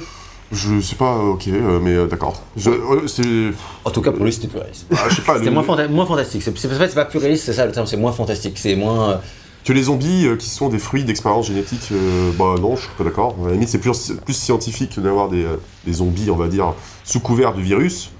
Je 0.50 0.80
sais 0.80 0.96
pas, 0.96 1.16
euh, 1.16 1.32
ok, 1.32 1.48
euh, 1.48 1.78
mais 1.82 1.92
euh, 1.94 2.06
d'accord. 2.06 2.42
Je- 2.56 2.70
euh, 2.70 3.06
C'est. 3.06 3.52
En 3.84 3.90
tout 3.90 4.00
cas, 4.00 4.12
pour 4.12 4.24
lui, 4.24 4.32
c'était 4.32 4.48
plus 4.48 4.58
réaliste. 4.58 4.86
ah, 4.92 4.96
je 5.10 5.16
sais 5.16 5.22
pas. 5.22 5.34
C'était 5.34 5.46
le- 5.46 5.52
moins, 5.52 5.62
fanta- 5.62 5.88
moins 5.88 6.06
fantastique. 6.06 6.42
C'est, 6.42 6.56
c'est, 6.56 6.68
en 6.68 6.78
fait, 6.78 6.88
c'est 6.88 6.94
pas 6.94 7.04
plus 7.04 7.18
réaliste, 7.18 7.44
c'est 7.44 7.52
ça 7.52 7.66
le 7.66 7.72
terme, 7.72 7.86
c'est 7.86 7.96
moins 7.98 8.12
fantastique. 8.12 8.56
C'est 8.56 8.74
moins. 8.74 9.10
euh, 9.10 9.16
Que 9.64 9.72
les 9.74 9.82
zombies 9.82 10.26
euh, 10.26 10.36
qui 10.36 10.48
sont 10.48 10.70
des 10.70 10.78
fruits 10.78 11.04
d'expériences 11.04 11.48
génétiques, 11.48 11.88
euh, 11.92 12.30
bah 12.38 12.54
non, 12.60 12.76
je 12.76 12.82
suis 12.82 12.90
pas 12.96 13.04
d'accord. 13.04 13.36
À 13.44 13.48
la 13.48 13.52
limite, 13.52 13.68
c'est 13.68 13.78
plus, 13.78 14.12
plus 14.24 14.32
scientifique 14.34 14.98
d'avoir 14.98 15.28
des, 15.28 15.44
euh, 15.44 15.56
des 15.84 15.92
zombies, 15.94 16.30
on 16.30 16.36
va 16.36 16.48
dire, 16.48 16.72
sous 17.04 17.20
couvert 17.20 17.52
de 17.52 17.60
virus 17.60 18.10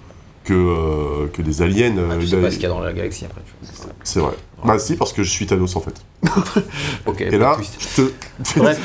que, 0.48 0.54
euh, 0.54 1.26
que 1.32 1.42
des 1.42 1.60
aliens. 1.62 1.94
ah, 1.98 2.14
euh, 2.14 2.18
tu 2.20 2.26
sais 2.26 2.36
bah, 2.36 2.42
pas 2.42 2.50
ce 2.50 2.54
qu'il 2.54 2.62
y 2.62 2.66
a 2.66 2.70
dans 2.70 2.80
la 2.80 2.92
galaxie 2.92 3.24
après. 3.26 3.40
Tu 3.44 3.52
vois. 3.76 3.92
c'est 4.02 4.20
vrai. 4.20 4.32
Bah 4.64 4.78
si, 4.78 4.96
parce 4.96 5.12
que 5.12 5.22
je 5.22 5.30
suis 5.30 5.46
Thanos 5.46 5.76
en 5.76 5.80
fait. 5.80 5.94
Ok, 7.06 7.20
Et 7.20 7.38
là, 7.38 7.56
je 7.60 8.02
te. 8.02 8.58
Bref, 8.58 8.80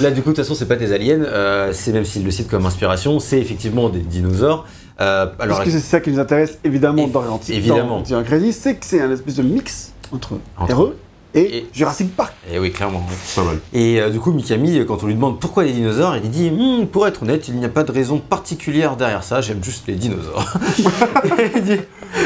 là 0.00 0.10
du 0.10 0.22
coup 0.22 0.30
de 0.30 0.34
toute 0.36 0.44
façon 0.44 0.54
c'est 0.54 0.66
pas 0.68 0.76
des 0.76 0.92
aliens, 0.92 1.20
euh, 1.22 1.72
c'est 1.74 1.92
même 1.92 2.04
s'il 2.06 2.24
le 2.24 2.30
cite 2.30 2.48
comme 2.48 2.64
inspiration, 2.64 3.20
c'est 3.20 3.38
effectivement 3.38 3.88
des 3.90 3.98
dinosaures. 4.00 4.66
Euh, 5.00 5.26
alors 5.38 5.56
Parce 5.58 5.68
que 5.68 5.72
c'est 5.72 5.80
ça 5.84 6.00
qui 6.00 6.10
nous 6.10 6.18
intéresse 6.20 6.58
évidemment 6.64 7.06
Évi- 7.06 7.12
dans 7.12 7.40
évidemment. 7.48 7.96
dans 7.98 8.02
Dino 8.02 8.22
Crisis, 8.22 8.56
c'est 8.56 8.76
que 8.76 8.84
c'est 8.86 9.00
un 9.00 9.10
espèce 9.10 9.36
de 9.36 9.42
mix 9.42 9.92
entre, 10.12 10.34
Entre- 10.58 10.74
RE 10.74 10.92
et, 11.34 11.58
et- 11.58 11.66
Jurassic 11.72 12.14
Park. 12.16 12.32
et 12.52 12.58
oui 12.58 12.72
clairement. 12.72 13.02
Pas 13.36 13.44
mal. 13.44 13.58
Et 13.72 14.00
euh, 14.00 14.10
du 14.10 14.18
coup 14.20 14.32
Mikami 14.32 14.84
quand 14.86 15.02
on 15.02 15.06
lui 15.06 15.14
demande 15.14 15.38
pourquoi 15.40 15.64
les 15.64 15.72
dinosaures, 15.72 16.16
il 16.16 16.28
dit 16.30 16.50
Hmm, 16.50 16.86
pour 16.86 17.06
être 17.06 17.22
honnête 17.22 17.48
il 17.48 17.54
n'y 17.56 17.64
a 17.64 17.68
pas 17.68 17.84
de 17.84 17.92
raison 17.92 18.18
particulière 18.18 18.96
derrière 18.96 19.22
ça, 19.24 19.40
j'aime 19.40 19.62
juste 19.62 19.84
les 19.88 19.94
dinosaures. 19.94 20.52
il 21.56 21.62
dit 21.62 21.76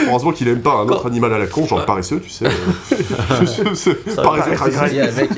Heureusement 0.08 0.32
qu'il 0.32 0.48
aime 0.48 0.60
pas 0.62 0.72
un 0.72 0.84
autre 0.88 1.02
Quand- 1.02 1.08
animal 1.08 1.32
à 1.34 1.38
la 1.38 1.46
con, 1.46 1.66
genre 1.66 1.78
le 1.80 1.84
paresseux, 1.84 2.20
tu 2.20 2.30
sais. 2.30 2.46
euh, 2.46 2.48
paresseux 4.22 4.88
il 4.90 4.96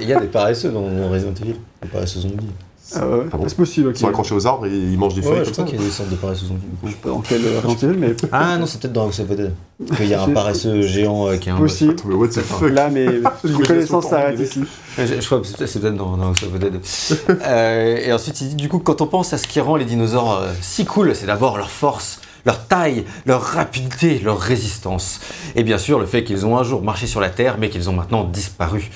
y 0.08 0.12
a, 0.12 0.18
y 0.18 0.20
des 0.20 0.26
paresseux 0.28 0.70
dans, 0.70 0.82
dans 0.88 1.10
Resident 1.10 1.34
Evil, 1.42 1.56
des 1.82 1.88
paresseux 1.88 2.20
zombies. 2.20 2.46
Ah 2.94 3.06
ouais, 3.08 3.24
Ah 3.32 3.36
bon 3.36 3.44
c'est 3.48 3.56
possible. 3.56 3.90
Ils 3.94 3.98
sont 3.98 4.06
accrochés 4.08 4.34
aux 4.34 4.46
arbres 4.46 4.66
et 4.66 4.70
ils 4.70 4.96
mangent 4.98 5.14
des 5.14 5.22
feuilles 5.22 5.38
Ouais, 5.40 5.44
je 5.44 5.44
comme 5.46 5.52
crois 5.52 5.64
ça. 5.64 5.70
qu'il 5.70 5.80
y 5.80 5.82
a 5.82 5.86
des 5.86 5.92
sortes 5.92 6.08
de 6.10 6.14
paresseux 6.16 6.46
zombies. 6.46 6.60
Je 6.84 6.90
sais 6.90 6.96
pas 6.96 7.08
dans 7.08 7.20
quel 7.20 7.40
Evil, 7.44 7.98
mais 7.98 8.14
Ah 8.32 8.56
non, 8.58 8.66
c'est 8.66 8.80
peut-être 8.80 8.92
dans 8.92 9.06
House 9.06 9.18
of 9.20 9.28
the 9.28 9.32
Dead. 9.32 9.52
Qu'il 9.96 10.06
y 10.08 10.14
a 10.14 10.22
un 10.22 10.28
paresseux 10.30 10.82
géant 10.82 11.26
euh, 11.28 11.36
qui 11.36 11.48
est 11.48 11.52
un. 11.52 11.56
possible. 11.56 11.92
Attends, 11.92 12.08
mais 12.08 12.14
what 12.14 12.28
the 12.28 12.40
fuck 12.40 12.70
Là, 12.70 12.88
mais 12.90 13.06
mes 13.06 13.12
Imagination 13.18 13.60
connaissances 13.66 14.04
temps, 14.04 14.10
s'arrêtent 14.10 14.38
mais- 14.38 14.44
ici. 14.44 14.62
Je, 14.98 15.04
je 15.20 15.26
crois 15.26 15.40
que 15.40 15.46
c'est 15.46 15.80
peut-être 15.80 15.96
dans, 15.96 16.16
dans 16.16 16.28
House 16.28 16.42
of 16.44 16.52
the 16.52 16.58
Dead. 16.58 16.80
Euh, 17.46 17.96
et 17.98 18.12
ensuite, 18.12 18.40
il 18.40 18.48
dit 18.50 18.54
du 18.54 18.68
coup, 18.68 18.78
quand 18.78 19.00
on 19.00 19.06
pense 19.06 19.32
à 19.32 19.38
ce 19.38 19.46
qui 19.48 19.60
rend 19.60 19.76
les 19.76 19.84
dinosaures 19.84 20.40
euh, 20.42 20.52
si 20.60 20.84
cool, 20.84 21.14
c'est 21.14 21.26
d'abord 21.26 21.56
leur 21.58 21.70
force, 21.70 22.20
leur 22.44 22.66
taille, 22.66 23.04
leur 23.26 23.42
rapidité, 23.42 24.20
leur 24.20 24.38
résistance. 24.38 25.20
Et 25.56 25.64
bien 25.64 25.78
sûr, 25.78 25.98
le 25.98 26.06
fait 26.06 26.22
qu'ils 26.24 26.46
ont 26.46 26.56
un 26.56 26.62
jour 26.62 26.82
marché 26.82 27.06
sur 27.06 27.20
la 27.20 27.28
Terre, 27.30 27.56
mais 27.58 27.68
qu'ils 27.68 27.90
ont 27.90 27.92
maintenant 27.92 28.24
disparu. 28.24 28.88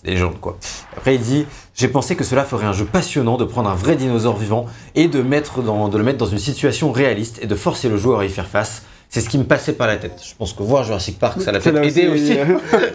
C'est 0.00 0.06
des 0.06 0.12
légendes, 0.12 0.40
quoi. 0.40 0.56
Après, 0.96 1.14
il 1.16 1.20
dit 1.20 1.44
J'ai 1.78 1.86
pensé 1.86 2.16
que 2.16 2.24
cela 2.24 2.42
ferait 2.44 2.66
un 2.66 2.72
jeu 2.72 2.84
passionnant 2.84 3.36
de 3.36 3.44
prendre 3.44 3.70
un 3.70 3.74
vrai 3.76 3.94
dinosaure 3.94 4.36
vivant 4.36 4.66
et 4.96 5.06
de, 5.06 5.22
mettre 5.22 5.62
dans, 5.62 5.88
de 5.88 5.96
le 5.96 6.02
mettre 6.02 6.18
dans 6.18 6.26
une 6.26 6.38
situation 6.40 6.90
réaliste 6.90 7.38
et 7.40 7.46
de 7.46 7.54
forcer 7.54 7.88
le 7.88 7.96
joueur 7.96 8.18
à 8.18 8.24
y 8.24 8.28
faire 8.28 8.48
face. 8.48 8.82
C'est 9.10 9.20
ce 9.20 9.28
qui 9.28 9.38
me 9.38 9.44
passait 9.44 9.72
par 9.74 9.86
la 9.86 9.96
tête. 9.96 10.20
Je 10.28 10.34
pense 10.36 10.52
que 10.52 10.62
voir 10.64 10.82
Jurassic 10.82 11.20
Park, 11.20 11.40
ça 11.40 11.52
l'a 11.52 11.60
l'a 11.60 11.84
aidé 11.84 12.08
aussi. 12.08 12.34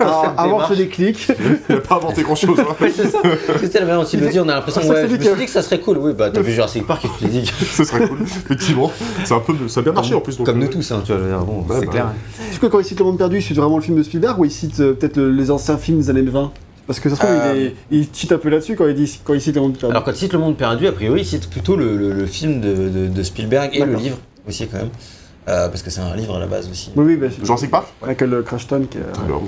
à 0.01 0.33
avoir 0.43 0.67
ce 0.67 0.73
déclic. 0.73 1.27
Il 1.69 1.75
a 1.75 1.79
pas 1.79 1.95
inventé 1.95 2.23
grand 2.23 2.35
chose. 2.35 2.57
c'est 2.93 3.07
ça. 3.07 3.19
C'était 3.61 3.79
la 3.79 3.85
manière 3.85 4.01
dont 4.01 4.07
il 4.11 4.19
le 4.19 4.27
dit, 4.29 4.39
on 4.41 4.49
a 4.49 4.53
l'impression 4.55 4.81
Ça, 4.81 4.89
ouais, 4.89 4.95
c'est 4.95 5.07
je 5.07 5.13
me 5.13 5.17
que- 5.17 5.23
suis 5.23 5.35
dit 5.35 5.45
que 5.45 5.51
ça 5.51 5.61
serait 5.61 5.79
cool. 5.79 5.97
Oui, 5.99 6.11
bah 6.13 6.29
t'as 6.29 6.41
vu 6.41 6.51
Jurassic 6.51 6.85
Park 6.85 7.05
et 7.05 7.07
tu 7.17 7.23
t'es 7.23 7.31
dit 7.31 7.43
que- 7.43 7.65
Ce 7.65 7.85
serait 7.85 8.05
cool. 8.07 8.21
Effectivement. 8.21 8.91
C'est 9.23 9.33
un 9.33 9.39
peu. 9.39 9.53
de- 9.53 9.67
Ça 9.69 9.79
a 9.79 9.83
bien 9.83 9.93
marché 9.93 10.13
en 10.13 10.19
plus. 10.19 10.35
donc, 10.37 10.45
comme 10.45 10.57
euh, 10.61 10.65
nous 10.65 10.67
tous, 10.71 10.91
hein, 10.91 11.01
tu 11.05 11.13
vois, 11.13 11.37
bon, 11.39 11.61
Ouais, 11.67 11.77
c'est 11.79 11.85
bah, 11.85 11.91
clair. 11.91 12.07
Est-ce 12.51 12.59
que 12.59 12.65
quand 12.67 12.79
il 12.79 12.85
cite 12.85 12.99
Le 12.99 13.05
Monde 13.05 13.17
Perdu, 13.17 13.37
il 13.37 13.41
cite 13.41 13.55
vraiment 13.57 13.77
le 13.77 13.83
film 13.83 13.97
de 13.97 14.03
Spielberg 14.03 14.37
ou 14.39 14.45
il 14.45 14.51
cite 14.51 14.81
euh, 14.81 14.93
peut-être 14.93 15.15
le- 15.17 15.31
les 15.31 15.49
anciens 15.51 15.77
films 15.77 15.99
des 15.99 16.09
années 16.11 16.21
20 16.21 16.51
Parce 16.85 16.99
que 16.99 17.09
ça 17.09 17.15
se 17.15 17.21
trouve, 17.21 17.33
Euh, 17.35 17.53
il, 17.55 17.61
est- 17.65 17.73
il 17.91 18.07
cheat 18.13 18.31
un 18.31 18.37
peu 18.37 18.49
là-dessus 18.49 18.75
quand 18.75 18.87
il, 18.87 18.93
dit, 18.95 19.19
quand 19.23 19.33
il 19.33 19.41
cite 19.41 19.55
le 19.55 19.61
monde 19.61 19.77
perdu. 19.77 19.91
Alors 19.93 20.03
quand 20.03 20.11
il 20.11 20.17
cite 20.17 20.33
Le 20.33 20.39
Monde 20.39 20.57
perdu, 20.57 20.85
a 20.87 20.91
priori, 20.91 21.21
il 21.21 21.25
cite 21.25 21.49
plutôt 21.49 21.75
le, 21.77 21.95
le- 21.97 22.11
le 22.13 22.25
film 22.25 22.59
de, 22.59 22.89
de- 22.89 23.07
de 23.07 23.23
Spielberg 23.23 23.69
et 23.73 23.79
le 23.85 23.93
livre 24.03 24.17
aussi 24.47 24.67
quand 24.67 24.77
même. 24.77 24.89
Euh, 25.49 25.67
parce 25.67 25.81
que 25.81 25.89
c'est 25.89 25.99
un 25.99 26.15
livre 26.15 26.35
à 26.35 26.39
la 26.39 26.47
base 26.47 26.69
aussi. 26.69 26.91
Oui, 26.95 27.03
oui, 27.05 27.15
bah, 27.17 27.27
Jurassic 27.43 27.69
Park 27.69 27.87
avec 28.01 28.21
le 28.21 28.43
Crash 28.43 28.67
Ton 28.67 28.83
qui 28.83 28.97
est. 28.97 29.01
Alors. 29.25 29.43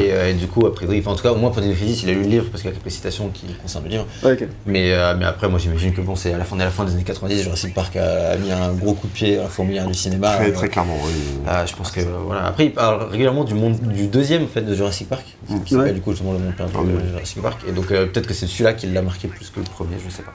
Et, 0.00 0.12
euh, 0.12 0.30
et 0.30 0.34
du 0.34 0.46
coup, 0.46 0.64
a 0.66 0.74
priori, 0.74 0.98
enfin, 1.00 1.10
en 1.10 1.14
tout 1.16 1.22
cas, 1.22 1.32
au 1.32 1.36
moins 1.36 1.50
pour 1.50 1.60
Dino 1.60 1.74
Crisis, 1.74 2.02
il 2.04 2.10
a 2.10 2.12
lu 2.14 2.22
le 2.22 2.28
livre 2.28 2.46
parce 2.50 2.62
qu'il 2.62 2.70
y 2.70 2.74
a 2.74 2.76
quelques 2.76 2.90
citations 2.92 3.28
qui 3.28 3.46
concernent 3.60 3.84
le 3.84 3.90
livre. 3.90 4.06
Ouais. 4.24 4.36
Mais, 4.64 4.92
euh, 4.92 5.14
mais 5.18 5.26
après, 5.26 5.48
moi 5.48 5.58
j'imagine 5.58 5.92
que 5.92 6.00
bon, 6.00 6.16
c'est 6.16 6.32
à 6.32 6.38
la 6.38 6.44
fin, 6.44 6.58
à 6.58 6.64
la 6.64 6.70
fin 6.70 6.84
des 6.84 6.92
années 6.94 7.04
90, 7.04 7.42
Jurassic 7.42 7.74
Park 7.74 7.96
a, 7.96 8.36
mis 8.36 8.50
un 8.50 8.72
gros 8.72 8.94
coup 8.94 9.08
de 9.08 9.12
pied 9.12 9.38
à 9.38 9.42
la 9.42 9.48
fourmilière 9.48 9.86
du 9.86 9.94
cinéma. 9.94 10.34
Très, 10.36 10.52
très 10.52 10.68
clairement, 10.68 10.96
oui. 11.04 11.12
euh, 11.48 11.66
je 11.66 11.74
pense 11.76 11.90
que 11.90 12.00
euh, 12.00 12.04
voilà. 12.24 12.46
Après, 12.46 12.66
il 12.66 12.72
parle 12.72 13.02
régulièrement 13.10 13.44
du 13.44 13.54
monde 13.54 13.78
du 13.80 14.06
deuxième 14.06 14.44
en 14.44 14.48
fait 14.48 14.62
de 14.62 14.74
Jurassic 14.74 15.08
Park, 15.08 15.24
qui 15.64 15.74
s'appelle 15.74 15.88
Ouais. 15.88 15.92
du 15.92 16.00
coup 16.00 16.12
justement 16.12 16.32
le 16.32 16.38
monde 16.38 16.54
perdu 16.56 16.72
Ah, 16.74 16.80
oui. 16.82 16.92
de 17.02 17.08
Jurassic 17.08 17.42
Park. 17.42 17.60
Et 17.68 17.72
donc 17.72 17.90
euh, 17.90 18.06
peut-être 18.06 18.26
que 18.26 18.34
c'est 18.34 18.46
celui-là 18.46 18.72
qui 18.72 18.86
l'a 18.86 19.02
marqué 19.02 19.28
plus 19.28 19.50
que 19.50 19.60
le 19.60 19.66
premier, 19.66 19.96
je 20.02 20.10
sais 20.10 20.22
pas. 20.22 20.32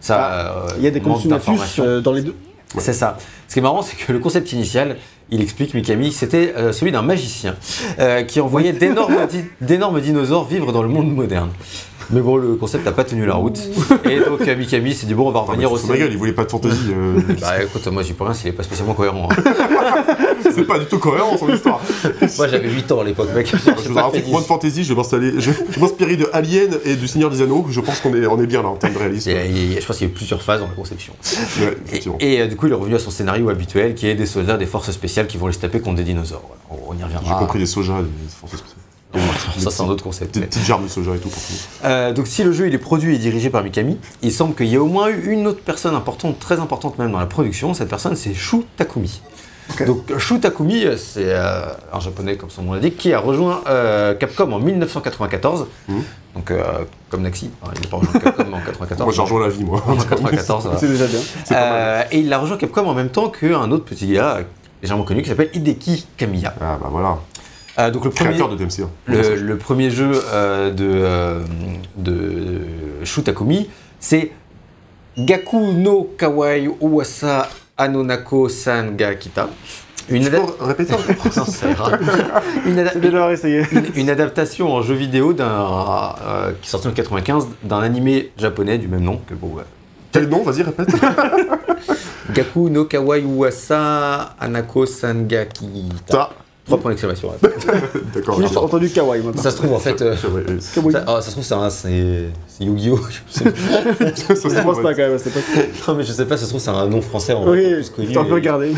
Ça, 0.00 0.56
euh, 0.56 0.68
Il 0.78 0.84
y 0.84 0.86
a 0.88 0.90
des 0.90 1.00
euh, 1.00 2.00
dans 2.00 2.12
les 2.12 2.22
deux. 2.22 2.34
C'est 2.78 2.92
ça. 2.92 3.18
Ce 3.48 3.52
qui 3.54 3.58
est 3.58 3.62
marrant, 3.62 3.82
c'est 3.82 3.96
que 3.96 4.12
le 4.12 4.18
concept 4.18 4.52
initial, 4.52 4.96
il 5.30 5.40
explique 5.42 5.74
Mikami, 5.74 6.10
c'était 6.12 6.54
euh, 6.56 6.72
celui 6.72 6.90
d'un 6.92 7.02
magicien 7.02 7.54
euh, 7.98 8.22
qui 8.22 8.40
envoyait 8.40 8.72
d'énormes, 8.72 9.26
di- 9.30 9.44
d'énormes 9.60 10.00
dinosaures 10.00 10.46
vivre 10.46 10.72
dans 10.72 10.82
le 10.82 10.88
monde 10.88 11.14
moderne. 11.14 11.50
Mais 12.12 12.20
bon, 12.20 12.36
le 12.36 12.54
concept 12.56 12.84
n'a 12.84 12.92
pas 12.92 13.04
tenu 13.04 13.24
la 13.26 13.34
route. 13.34 13.58
Et 14.04 14.20
donc 14.20 14.40
euh, 14.46 14.56
Mikami 14.56 14.94
s'est 14.94 15.06
dit 15.06 15.14
bon, 15.14 15.28
on 15.28 15.30
va 15.30 15.40
Ah, 15.46 15.50
revenir 15.50 15.72
au 15.72 15.78
gueule, 15.78 16.08
il 16.10 16.18
voulait 16.18 16.32
pas 16.32 16.44
de 16.44 16.50
fantaisie. 16.50 16.90
euh, 16.92 17.20
Bah 17.40 17.62
écoute, 17.62 17.86
moi 17.88 18.02
j'y 18.02 18.12
peux 18.12 18.24
rien 18.24 18.34
s'il 18.34 18.48
est 18.48 18.52
pas 18.52 18.62
spécialement 18.62 18.94
cohérent. 18.94 19.28
hein. 19.30 19.42
c'est 20.54 20.66
pas 20.66 20.78
du 20.78 20.86
tout 20.86 20.98
cohérent 20.98 21.36
son 21.38 21.48
histoire. 21.52 21.80
moi 22.36 22.48
j'avais 22.48 22.68
8 22.68 22.92
ans 22.92 23.00
à 23.00 23.04
l'époque, 23.04 23.28
mec. 23.34 23.50
Je 23.82 23.88
vous 23.88 23.94
raconte 23.94 24.28
moins 24.28 24.40
de 24.40 24.46
fantaisie, 24.46 24.84
je 24.84 24.90
vais 24.90 24.96
m'installer, 24.96 25.32
je 25.38 25.50
vais 25.50 25.80
m'inspirer 25.80 26.16
de 26.16 26.28
Alien 26.32 26.70
et 26.84 26.96
du 26.96 27.08
Seigneur 27.08 27.30
des 27.30 27.40
Anneaux. 27.42 27.64
Je 27.70 27.80
pense 27.80 28.00
qu'on 28.00 28.14
est, 28.14 28.26
on 28.26 28.40
est 28.40 28.46
bien 28.46 28.62
là 28.62 28.68
en 28.68 28.76
termes 28.76 28.92
de 28.94 28.98
réalisme. 28.98 29.30
Et, 29.30 29.72
et 29.76 29.80
je 29.80 29.86
pense 29.86 29.96
qu'il 29.96 30.06
y 30.06 30.10
a 30.10 30.12
eu 30.12 30.14
plusieurs 30.14 30.42
phases 30.42 30.60
dans 30.60 30.68
la 30.68 30.74
conception. 30.74 31.14
Ouais, 31.60 31.76
Et, 32.20 32.40
euh, 32.42 32.46
du 32.46 32.56
coup, 32.56 32.66
il 32.66 32.72
est 32.72 32.76
revenu 32.76 32.94
à 32.94 32.98
son 32.98 33.10
scénario 33.10 33.48
habituel 33.48 33.94
qui 33.94 34.06
est 34.06 34.14
des 34.14 34.26
soldats 34.26 34.56
des 34.58 34.66
forces 34.66 34.90
spéciales 34.90 35.26
qui 35.26 35.38
vont 35.38 35.46
les 35.46 35.54
taper 35.54 35.80
contre 35.80 35.96
des 35.96 36.04
dinosaures. 36.04 36.42
Voilà, 36.68 36.82
on, 36.88 36.92
on 36.94 36.98
y 36.98 37.02
reviendra. 37.02 37.24
J'ai 37.32 37.38
compris 37.38 37.58
des 37.58 37.66
sojas, 37.66 38.02
des 38.02 38.08
forces 38.38 38.56
spéciales. 38.56 38.71
Ça, 39.58 39.70
c'est 39.70 39.82
un 39.82 39.88
autre 39.88 40.02
concept. 40.04 40.34
Des 40.38 40.46
petites 40.46 40.64
germes 40.64 40.84
de 40.84 40.88
soja 40.88 41.14
et 41.14 41.18
tout 41.18 41.28
pour 41.28 41.42
tout. 41.42 41.52
Euh, 41.84 42.12
donc 42.12 42.26
si 42.26 42.42
le 42.44 42.52
jeu 42.52 42.66
il 42.68 42.74
est 42.74 42.78
produit 42.78 43.14
et 43.14 43.18
dirigé 43.18 43.50
par 43.50 43.62
Mikami, 43.62 43.98
il 44.22 44.32
semble 44.32 44.54
qu'il 44.54 44.66
y 44.66 44.74
ait 44.74 44.78
au 44.78 44.86
moins 44.86 45.08
eu 45.08 45.30
une 45.30 45.46
autre 45.46 45.60
personne 45.64 45.94
importante, 45.94 46.38
très 46.38 46.60
importante 46.60 46.98
même 46.98 47.12
dans 47.12 47.18
la 47.20 47.26
production. 47.26 47.74
Cette 47.74 47.88
personne 47.88 48.16
c'est 48.16 48.34
Shu 48.34 48.62
Takumi. 48.76 49.20
Donc 49.86 50.18
Shu 50.18 50.40
Takumi, 50.40 50.84
euh, 50.84 50.96
c'est 50.96 51.26
euh, 51.32 51.62
un 51.92 52.00
japonais 52.00 52.36
comme 52.36 52.50
son 52.50 52.62
nom 52.62 52.72
l'indique, 52.74 52.96
qui 52.96 53.12
a 53.12 53.20
rejoint 53.20 53.60
euh, 53.68 54.14
Capcom 54.14 54.50
en 54.52 54.58
1994. 54.58 55.66
Mhm. 55.88 56.02
Donc 56.34 56.50
euh, 56.50 56.62
comme 57.10 57.22
Naxi, 57.22 57.50
Enfin, 57.62 57.72
il 57.76 57.82
n'est 57.82 57.86
pas 57.86 57.98
rejoint 57.98 58.20
Capcom 58.20 58.52
en 58.52 58.60
94. 58.60 59.00
Moi 59.04 59.12
j'ai 59.14 59.22
rejoint 59.22 59.40
la 59.40 59.48
vie, 59.48 59.64
moi. 59.64 59.82
en 59.86 59.96
94. 59.96 60.64
voilà. 60.64 60.78
C'est 60.78 60.88
déjà 60.88 61.06
bien. 61.06 61.20
Mal. 61.50 61.58
Euh, 61.62 62.02
et 62.10 62.18
il 62.20 62.32
a 62.32 62.38
rejoint 62.38 62.56
Capcom 62.56 62.86
en 62.86 62.94
même 62.94 63.10
temps 63.10 63.28
qu'un 63.28 63.70
autre 63.70 63.84
petit 63.84 64.08
gars 64.08 64.36
euh, 64.38 64.42
légèrement 64.82 65.04
connu 65.04 65.22
qui 65.22 65.28
s'appelle 65.28 65.50
Hideki 65.54 66.06
Kamiya. 66.16 66.54
Ah 66.60 66.78
bah 66.82 66.88
voilà, 66.90 67.18
Euh, 67.78 67.90
donc 67.90 68.04
le 68.04 68.10
premier, 68.10 68.30
créateur 68.36 68.48
de 68.54 68.62
DMC1. 68.64 68.86
le, 69.06 69.34
le 69.36 69.56
premier 69.56 69.90
jeu 69.90 70.10
euh, 70.32 70.70
de, 70.70 70.84
euh, 70.90 71.40
de 71.96 72.60
Shu 73.04 73.22
Takumi, 73.22 73.70
c'est 73.98 74.30
Gaku 75.16 75.72
no 75.72 76.10
Kawai 76.18 76.68
Uwasa 76.80 77.48
Anonako 77.78 78.48
Sangakita. 78.48 79.48
Une, 80.08 80.22
Tu 80.22 80.26
ada- 80.28 80.40
peux 80.40 80.64
répéter 80.64 80.94
encore 80.94 81.06
Non, 81.36 81.70
ira. 81.70 81.90
Une 82.66 82.78
ada- 82.80 82.92
une- 83.72 83.86
une 83.94 84.10
adaptation 84.10 84.72
en 84.74 84.82
jeu 84.82 84.94
vidéo 84.94 85.32
d'un, 85.32 85.44
euh, 86.26 86.52
qui 86.60 86.66
est 86.66 86.70
sorti 86.70 86.88
en 86.88 86.92
95 86.92 87.46
d'un 87.62 87.80
animé 87.80 88.32
japonais 88.36 88.78
du 88.78 88.88
même 88.88 89.02
nom 89.04 89.20
que 89.26 89.34
bon, 89.34 89.48
ouais. 89.54 89.62
Quel 90.10 90.28
nom 90.28 90.42
Vas-y, 90.42 90.62
répète. 90.62 90.88
Gaku 92.34 92.68
no 92.68 92.84
Kawai 92.84 93.22
Uwasa 93.24 94.34
Anako 94.40 94.84
Sangakita. 94.86 96.30
Trois 96.64 96.78
points 96.78 96.90
d'exclamation. 96.92 97.28
ouais. 97.30 97.36
D'accord. 98.14 98.36
J'ai 98.36 98.42
juste 98.42 98.56
entendu 98.56 98.88
Kawaii 98.88 99.20
maintenant. 99.22 99.42
Ça 99.42 99.50
se 99.50 99.56
trouve 99.56 99.72
en 99.72 99.78
fait. 99.80 100.00
euh, 100.00 100.16
ça, 100.16 100.28
oh, 101.08 101.10
ça 101.16 101.22
se 101.22 101.30
trouve 101.32 101.42
c'est 101.44 101.54
un- 101.54 101.70
c'est 101.70 102.26
c'est 102.46 102.64
Yu-Gi-Oh! 102.64 103.00
Je 103.28 103.32
sais 103.32 103.44
pas. 103.50 104.34
Je 104.34 104.62
pense 104.62 104.80
pas 104.80 104.94
quand 104.94 105.02
même, 105.08 105.18
c'était 105.18 105.40
pas 105.40 105.90
Non 105.92 105.98
mais 105.98 106.04
je 106.04 106.12
sais 106.12 106.24
pas, 106.26 106.36
ça 106.36 106.44
se 106.44 106.50
trouve 106.50 106.60
c'est 106.60 106.70
un 106.70 106.86
nom 106.86 107.02
français 107.02 107.32
en 107.32 107.48
Oui, 107.50 107.74
plus 107.74 107.90
connu. 107.90 108.08
j'ai 108.12 108.16
un 108.16 108.22
peu 108.24 108.30
et- 108.30 108.34
regardé. 108.34 108.72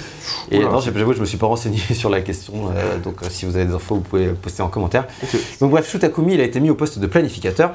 Et 0.50 0.58
Oula. 0.60 0.70
non, 0.70 0.80
j'ai- 0.80 0.92
j'avoue, 0.96 1.12
je 1.12 1.20
me 1.20 1.26
suis 1.26 1.36
pas 1.36 1.46
renseigné 1.46 1.78
sur 1.94 2.08
la 2.08 2.22
question, 2.22 2.54
euh, 2.74 2.98
donc 3.04 3.16
euh, 3.22 3.26
si 3.28 3.44
vous 3.44 3.54
avez 3.54 3.66
des 3.66 3.74
infos, 3.74 3.96
vous 3.96 4.00
pouvez 4.00 4.28
poster 4.28 4.62
en 4.62 4.68
commentaire. 4.68 5.04
Ok. 5.22 5.38
Donc 5.60 5.70
bref, 5.70 5.88
Shu 5.90 5.98
Takumi, 5.98 6.34
il 6.34 6.40
a 6.40 6.44
été 6.44 6.60
mis 6.60 6.70
au 6.70 6.74
poste 6.74 6.98
de 6.98 7.06
planificateur, 7.06 7.72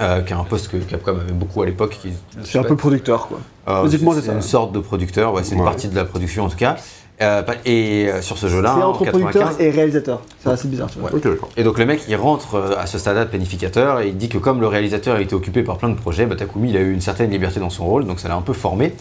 euh, 0.00 0.20
qui 0.22 0.32
est 0.34 0.36
un 0.36 0.44
poste 0.44 0.68
que 0.68 0.76
Capcom 0.76 1.16
avait 1.20 1.32
beaucoup 1.32 1.62
à 1.62 1.66
l'époque. 1.66 1.98
qui- 2.00 2.12
C'est 2.44 2.58
un 2.58 2.62
peu 2.62 2.76
producteur 2.76 3.26
quoi. 3.26 3.40
Euh, 3.68 3.88
c'est 3.90 3.98
c'est 3.98 4.20
ça. 4.26 4.32
une 4.32 4.42
sorte 4.42 4.70
de 4.72 4.78
producteur, 4.78 5.32
ouais, 5.34 5.42
c'est 5.42 5.54
une 5.56 5.62
Ouais. 5.62 5.66
partie 5.66 5.88
de 5.88 5.96
la 5.96 6.04
production 6.04 6.44
en 6.44 6.48
tout 6.48 6.56
cas. 6.56 6.76
Euh, 7.22 7.42
et 7.64 8.08
euh, 8.10 8.20
sur 8.20 8.36
ce 8.36 8.46
jeu-là, 8.46 8.74
C'est 8.76 8.82
entre 8.84 9.04
producteur 9.06 9.32
95, 9.48 9.56
et 9.60 9.70
réalisateur. 9.70 10.20
C'est 10.38 10.50
assez 10.50 10.68
bizarre, 10.68 10.90
tu 10.90 10.98
vois. 10.98 11.10
Et 11.56 11.64
donc 11.64 11.78
le 11.78 11.86
mec, 11.86 12.02
il 12.08 12.16
rentre 12.16 12.56
euh, 12.56 12.76
à 12.76 12.86
ce 12.86 12.98
stade-là 12.98 13.24
de 13.24 13.30
planificateur 13.30 14.00
et 14.00 14.08
il 14.08 14.16
dit 14.18 14.28
que 14.28 14.36
comme 14.36 14.60
le 14.60 14.66
réalisateur 14.66 15.16
a 15.16 15.20
été 15.22 15.34
occupé 15.34 15.62
par 15.62 15.78
plein 15.78 15.88
de 15.88 15.94
projets, 15.94 16.26
bah, 16.26 16.36
Takumi 16.36 16.70
il 16.70 16.76
a 16.76 16.80
eu 16.80 16.92
une 16.92 17.00
certaine 17.00 17.30
liberté 17.30 17.58
dans 17.58 17.70
son 17.70 17.86
rôle, 17.86 18.04
donc 18.06 18.20
ça 18.20 18.28
l'a 18.28 18.34
un 18.34 18.42
peu 18.42 18.52
formé. 18.52 18.92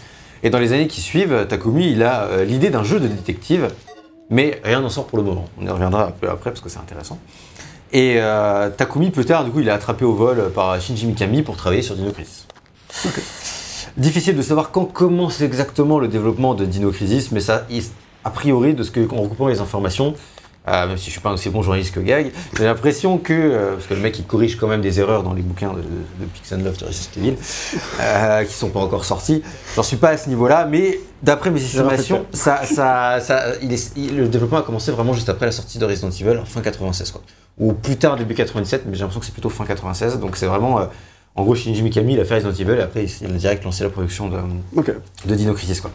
Et 0.44 0.50
dans 0.50 0.60
les 0.60 0.72
années 0.72 0.88
qui 0.88 1.02
suivent, 1.02 1.46
Takumi 1.50 1.92
il 1.92 2.04
a 2.04 2.24
euh, 2.24 2.46
l'idée 2.46 2.70
d'un 2.70 2.84
jeu 2.84 3.02
de 3.02 3.08
détective, 3.08 3.68
mais 4.30 4.62
rien 4.64 4.80
n'en 4.80 4.90
sort 4.90 5.08
pour 5.08 5.18
le 5.18 5.24
moment. 5.26 5.46
On 5.62 5.66
y 5.66 5.70
reviendra 5.70 6.06
un 6.06 6.12
peu 6.12 6.30
après 6.30 6.52
parce 6.52 6.62
que 6.62 6.70
c'est 6.70 6.80
intéressant. 6.80 7.20
Et 7.92 8.16
euh, 8.20 8.70
Takumi 8.70 9.10
plus 9.12 9.26
tard, 9.26 9.44
du 9.44 9.52
coup, 9.52 9.60
il 9.60 9.68
est 9.68 9.72
attrapé 9.72 10.06
au 10.06 10.14
vol 10.14 10.52
par 10.56 10.80
Shinji 10.80 11.06
Mikami 11.06 11.42
pour 11.42 11.58
travailler 11.58 11.82
sur 11.82 11.96
Dino 11.96 12.12
Crisis. 12.12 12.48
Difficile 13.98 14.36
de 14.38 14.42
savoir 14.42 14.72
quand 14.72 14.86
commence 14.86 15.42
exactement 15.42 16.00
le 16.00 16.08
développement 16.08 16.54
de 16.54 16.64
Dino 16.66 16.92
Crisis, 16.92 17.32
mais 17.32 17.40
ça, 17.42 17.66
il- 17.70 17.84
a 18.26 18.30
priori, 18.32 18.74
de 18.74 18.84
ce 18.84 18.92
que, 18.92 19.00
en 19.14 19.22
regroupant 19.22 19.48
les 19.48 19.62
informations, 19.62 20.14
euh, 20.68 20.88
même 20.88 20.98
si 20.98 21.06
je 21.06 21.12
suis 21.12 21.20
pas 21.22 21.30
un 21.30 21.34
aussi 21.34 21.50
bon 21.52 21.62
journaliste 21.62 21.94
que 21.94 22.00
Gag, 22.00 22.32
j'ai 22.58 22.64
l'impression 22.64 23.20
que, 23.20 23.34
euh, 23.34 23.74
parce 23.76 23.86
que 23.86 23.94
le 23.94 24.00
mec 24.00 24.18
il 24.18 24.26
corrige 24.26 24.58
quand 24.58 24.68
même 24.68 24.82
des 24.82 25.00
erreurs 25.00 25.22
dans 25.22 25.34
les 25.34 25.44
bouquins 25.44 25.72
de, 25.74 25.78
de 25.82 26.26
Pix 26.34 26.52
and 26.54 26.64
Love 26.64 26.78
de 26.80 26.86
Resident 26.86 27.12
Evil, 27.18 27.36
euh, 28.02 28.44
qui 28.46 28.54
sont 28.54 28.70
pas 28.70 28.80
encore 28.80 29.06
sortis. 29.06 29.44
J'en 29.76 29.84
suis 29.84 29.98
pas 29.98 30.10
à 30.10 30.18
ce 30.18 30.28
niveau-là, 30.28 30.66
mais 30.66 31.00
d'après 31.22 31.52
mes 31.52 31.60
estimations, 31.64 32.26
ça, 32.34 32.66
ça, 32.66 33.20
ça, 33.22 33.44
il 33.62 33.72
est- 33.74 33.94
il- 33.96 34.18
le 34.18 34.28
développement 34.28 34.58
a 34.58 34.64
commencé 34.64 34.92
vraiment 34.92 35.14
juste 35.14 35.30
après 35.30 35.46
la 35.46 35.52
sortie 35.52 35.78
de 35.78 35.86
Resident 35.86 36.10
Evil, 36.10 36.42
fin 36.46 36.62
96 36.62 37.12
quoi. 37.12 37.22
Ou 37.60 37.74
plus 37.74 37.98
tard, 37.98 38.16
début 38.18 38.34
97, 38.34 38.86
mais 38.88 38.96
j'ai 38.96 39.02
l'impression 39.02 39.20
que 39.20 39.26
c'est 39.28 39.32
plutôt 39.34 39.50
fin 39.50 39.66
96, 39.66 40.20
donc 40.20 40.36
c'est 40.36 40.48
vraiment. 40.48 40.80
euh, 40.80 40.86
en 41.38 41.44
gros, 41.44 41.54
Shinji 41.54 41.84
Mikami, 41.84 42.14
il 42.14 42.20
a 42.22 42.26
fait 42.26 42.36
Resident 42.36 42.54
Evil 42.54 42.80
et 42.80 42.82
après, 42.82 43.06
il 43.06 43.26
a 43.28 43.30
direct 43.30 43.64
lancé 43.66 43.84
la 43.84 43.90
production 43.92 44.30
de, 44.30 44.38
de 45.26 45.36
Dino 45.36 45.54
Crisis. 45.54 45.80
Quoi. 45.82 45.92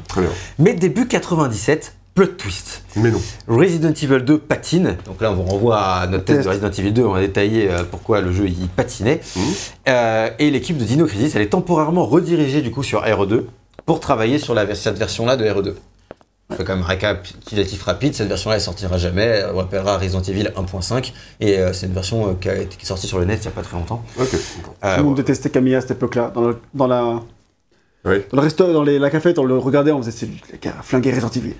Mais 0.58 0.75
début 0.75 1.08
97, 1.08 1.94
plot 2.14 2.26
twist. 2.38 2.83
Mais 2.97 3.11
non. 3.11 3.21
Resident 3.49 3.90
Evil 3.93 4.21
2 4.25 4.38
patine. 4.38 4.97
Donc 5.07 5.21
là, 5.21 5.31
on 5.31 5.35
vous 5.37 5.43
renvoie 5.45 5.81
à 5.81 6.07
notre 6.07 6.25
test 6.25 6.45
de. 6.45 6.49
Resident 6.49 6.71
Evil 6.71 6.93
2. 6.93 7.05
On 7.05 7.14
a 7.14 7.21
détaillé 7.21 7.71
euh, 7.71 7.83
pourquoi 7.88 8.21
le 8.21 8.33
jeu 8.33 8.47
il 8.49 8.69
patinait. 8.69 9.21
Mhm. 9.37 9.43
Euh, 9.88 10.31
et 10.38 10.50
l'équipe 10.50 10.76
de 10.76 10.85
Dino 10.85 11.07
Crisis, 11.07 11.35
elle 11.37 11.43
est 11.43 11.47
temporairement 11.50 12.05
redirigée 12.07 12.62
du 12.62 12.71
coup 12.71 12.83
sur 12.83 13.02
RE2 13.05 13.45
pour 13.87 14.00
travailler 14.00 14.38
sur 14.38 14.55
la, 14.55 14.75
cette 14.75 14.99
version-là 14.99 15.37
de 15.37 15.45
RE2. 15.45 15.75
On 16.52 16.57
fait 16.57 16.64
quand 16.64 16.75
même 16.75 16.83
un 16.85 16.88
récapitulatif 16.88 17.81
rapide. 17.85 18.12
Cette 18.12 18.26
version-là, 18.26 18.57
elle 18.57 18.62
sortira 18.62 18.99
jamais. 18.99 19.45
On 19.55 19.59
l'appellera 19.59 19.97
Resident 19.99 20.21
Evil 20.23 20.49
1.5. 20.57 21.12
Et 21.38 21.59
euh, 21.59 21.73
c'est 21.73 21.87
une 21.87 21.93
version 21.93 22.29
euh, 22.31 22.33
qui, 22.40 22.49
a 22.49 22.57
été- 22.57 22.76
qui 22.76 22.83
est 22.83 22.88
sortie 22.88 23.07
sur 23.07 23.21
le 23.21 23.25
net 23.25 23.38
il 23.38 23.47
n'y 23.47 23.49
a 23.49 23.50
pas 23.52 23.62
très 23.62 23.76
longtemps. 23.76 24.02
Ok. 24.19 24.29
Euh, 24.35 24.95
Tout 24.95 24.99
le 24.99 25.05
monde 25.05 25.14
détestait 25.14 25.50
Camilla 25.50 25.79
à 25.79 25.81
cette 25.81 25.93
époque-là. 25.93 26.33
Dans 26.75 26.87
la. 26.88 27.21
Ouais. 28.04 28.26
Dans 28.33 28.38
le 28.38 28.42
resto, 28.45 28.73
dans 28.73 28.83
les- 28.83 28.99
la 28.99 29.11
cafette, 29.11 29.38
on 29.38 29.45
le 29.45 29.59
regardait, 29.59 29.92
on 29.92 29.99
faisait 30.00 30.11
c'est 30.11 30.25
lui 30.26 30.40
qui 30.61 30.69
a 30.69 30.73
flingué 30.83 31.11
Resident 31.11 31.28
Evil. 31.37 31.52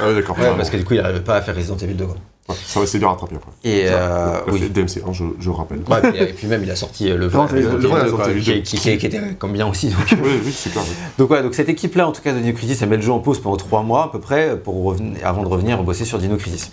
Ah 0.00 0.08
ouais, 0.08 0.14
d'accord. 0.14 0.36
ouais, 0.40 0.50
parce 0.56 0.70
que 0.70 0.78
du 0.78 0.84
coup, 0.84 0.94
il 0.94 1.00
n'arrivait 1.02 1.20
pas 1.20 1.36
à 1.36 1.42
faire 1.42 1.54
Resident 1.54 1.76
Evil 1.76 1.94
2. 1.94 2.06
Quoi. 2.06 2.16
Ouais, 2.48 2.54
ça 2.66 2.80
va 2.80 2.84
essayer 2.84 2.98
de 2.98 3.04
le 3.04 3.08
rattraper 3.10 3.36
après. 3.36 3.50
Et 3.64 3.86
Ça, 3.86 3.92
euh, 3.92 4.40
oui. 4.52 4.60
DMC, 4.70 5.02
hein, 5.06 5.12
je, 5.12 5.24
je 5.40 5.50
rappelle. 5.50 5.80
Ouais, 5.88 5.98
et 5.98 6.10
puis- 6.10 6.20
et 6.22 6.26
puis 6.32 6.46
même, 6.46 6.62
il 6.62 6.70
a 6.70 6.76
sorti 6.76 7.10
euh, 7.10 7.16
le 7.18 7.26
vrai 7.26 7.42
Resident 7.42 7.58
Evil 7.58 7.66
Resident 7.66 7.78
deux. 7.78 7.78
Evil 7.78 7.82
Le 7.82 7.88
vrai 7.88 8.04
2, 8.04 8.10
quoi, 8.16 8.24
Resident 8.24 8.38
Evil 8.52 8.62
qui, 8.62 8.76
qui- 8.76 8.90
qui- 8.90 8.98
qui 8.98 9.06
était 9.06 9.20
comme 9.38 9.52
bien 9.52 9.66
aussi. 9.66 9.88
Donc, 9.88 9.98
oui, 10.22 10.30
oui, 10.44 10.52
c'est 10.56 10.70
clair. 10.70 10.84
oui. 10.86 10.94
donc 11.18 11.28
voilà, 11.28 11.42
donc 11.42 11.54
cette 11.54 11.68
équipe-là, 11.68 12.08
en 12.08 12.12
tout 12.12 12.22
cas 12.22 12.32
de 12.32 12.38
Dino 12.38 12.54
Crisis, 12.54 12.80
elle 12.80 12.88
met 12.88 12.96
le 12.96 13.02
jeu 13.02 13.12
en 13.12 13.18
pause 13.18 13.40
pendant 13.40 13.56
trois 13.56 13.82
mois 13.82 14.04
à 14.04 14.08
peu 14.08 14.20
près 14.20 14.58
pour 14.58 14.82
revenir- 14.84 15.18
avant 15.22 15.42
de 15.42 15.48
revenir 15.48 15.82
bosser 15.82 16.04
sur 16.06 16.18
Dino 16.18 16.36
Crisis. 16.36 16.70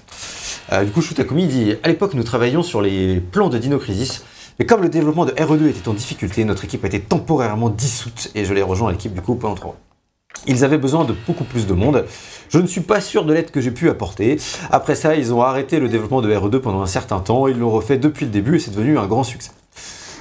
Euh, 0.72 0.84
du 0.86 0.91
coup, 0.91 1.01
Shu 1.01 1.13
Takumi 1.15 1.48
dit 1.48 1.75
À 1.84 1.89
l'époque, 1.89 2.13
nous 2.13 2.24
travaillions 2.24 2.63
sur 2.63 2.82
les 2.82 3.20
plans 3.20 3.50
de 3.50 3.58
Dino 3.58 3.77
Crisis, 3.77 4.24
mais 4.62 4.68
comme 4.68 4.84
le 4.84 4.89
développement 4.89 5.25
de 5.25 5.32
RE2 5.32 5.70
était 5.70 5.88
en 5.89 5.96
difficulté, 5.96 6.46
notre 6.46 6.65
équipe 6.65 6.84
a 6.84 6.88
été 6.88 7.00
temporairement 7.00 7.72
dissoute 7.72 8.30
et 8.36 8.46
je 8.46 8.53
l'ai 8.53 8.62
rejoint 8.62 8.89
à 8.89 8.91
l'équipe 8.91 9.12
du 9.12 9.20
coup 9.20 9.34
pendant 9.34 9.56
trois 9.56 9.72
mois. 9.72 9.80
Ils 10.46 10.63
avaient 10.63 10.77
besoin 10.77 11.03
de 11.03 11.15
beaucoup 11.25 11.46
plus 11.46 11.65
de 11.65 11.74
monde. 11.74 12.06
Je 12.48 12.60
ne 12.60 12.68
suis 12.68 12.82
pas 12.82 13.01
sûr 13.01 13.25
de 13.25 13.34
l'aide 13.34 13.50
que 13.50 13.60
j'ai 13.60 13.72
pu 13.72 13.89
apporter. 13.89 14.39
Après 14.70 14.94
ça, 14.94 15.15
ils 15.15 15.34
ont 15.34 15.41
arrêté 15.41 15.80
le 15.80 15.89
développement 15.89 16.22
de 16.22 16.32
RE2 16.32 16.60
pendant 16.60 16.84
un 16.84 16.86
certain 16.86 17.22
temps. 17.22 17.48
Ils 17.48 17.58
l'ont 17.58 17.72
refait 17.72 17.98
depuis 17.98 18.25
le 18.25 18.32
début 18.32 18.58
et 18.58 18.60
c'est 18.60 18.70
devenu 18.70 19.00
un 19.00 19.08
grand 19.08 19.24
succès. 19.24 19.50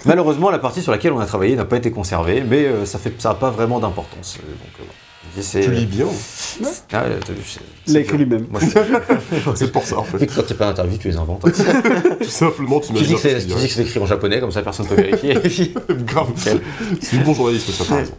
Malheureusement, 0.07 0.49
la 0.49 0.59
partie 0.59 0.81
sur 0.81 0.91
laquelle 0.91 1.13
on 1.13 1.21
a 1.21 1.27
travaillé 1.27 1.55
n'a 1.55 1.67
pas 1.67 1.77
été 1.77 1.91
conservée, 1.91 2.43
mais 2.43 2.65
euh, 2.65 2.87
ça 2.87 2.99
n'a 2.99 3.11
ça 3.19 3.35
pas 3.35 3.51
vraiment 3.51 3.79
d'importance. 3.79 4.39
Tu 5.63 5.71
lis 5.71 5.87
bien. 5.87 6.07
Ah, 6.93 7.05
vu, 7.09 7.15
c'est- 7.47 7.61
Il 7.87 7.95
l'a 7.95 8.01
écrit 8.01 8.19
lui-même. 8.19 8.47
C'est 9.55 9.73
pour 9.73 9.85
ça, 9.85 9.99
en 9.99 10.05
fait. 10.05 10.27
quand 10.27 10.43
t'es 10.47 10.55
pas 10.55 10.69
interview, 10.69 10.97
tu 10.99 11.09
les 11.09 11.17
inventes. 11.17 11.43
Tout 12.21 12.25
simplement, 12.29 12.81
tu 12.81 12.93
tu 12.93 13.03
dis 13.05 13.15
que 13.15 13.19
c'est 13.21 13.83
écrit 13.83 14.01
en 14.01 14.07
japonais, 14.07 14.41
comme 14.41 14.51
ça 14.51 14.63
personne 14.63 14.87
peut 14.87 14.95
vérifier. 14.97 15.35
Grave. 16.05 16.29
C'est 16.37 17.17
du 17.19 17.25
bon 17.25 17.35
journalisme, 17.35 17.73
ça, 17.73 17.85
par 17.85 17.99
raison. 17.99 18.13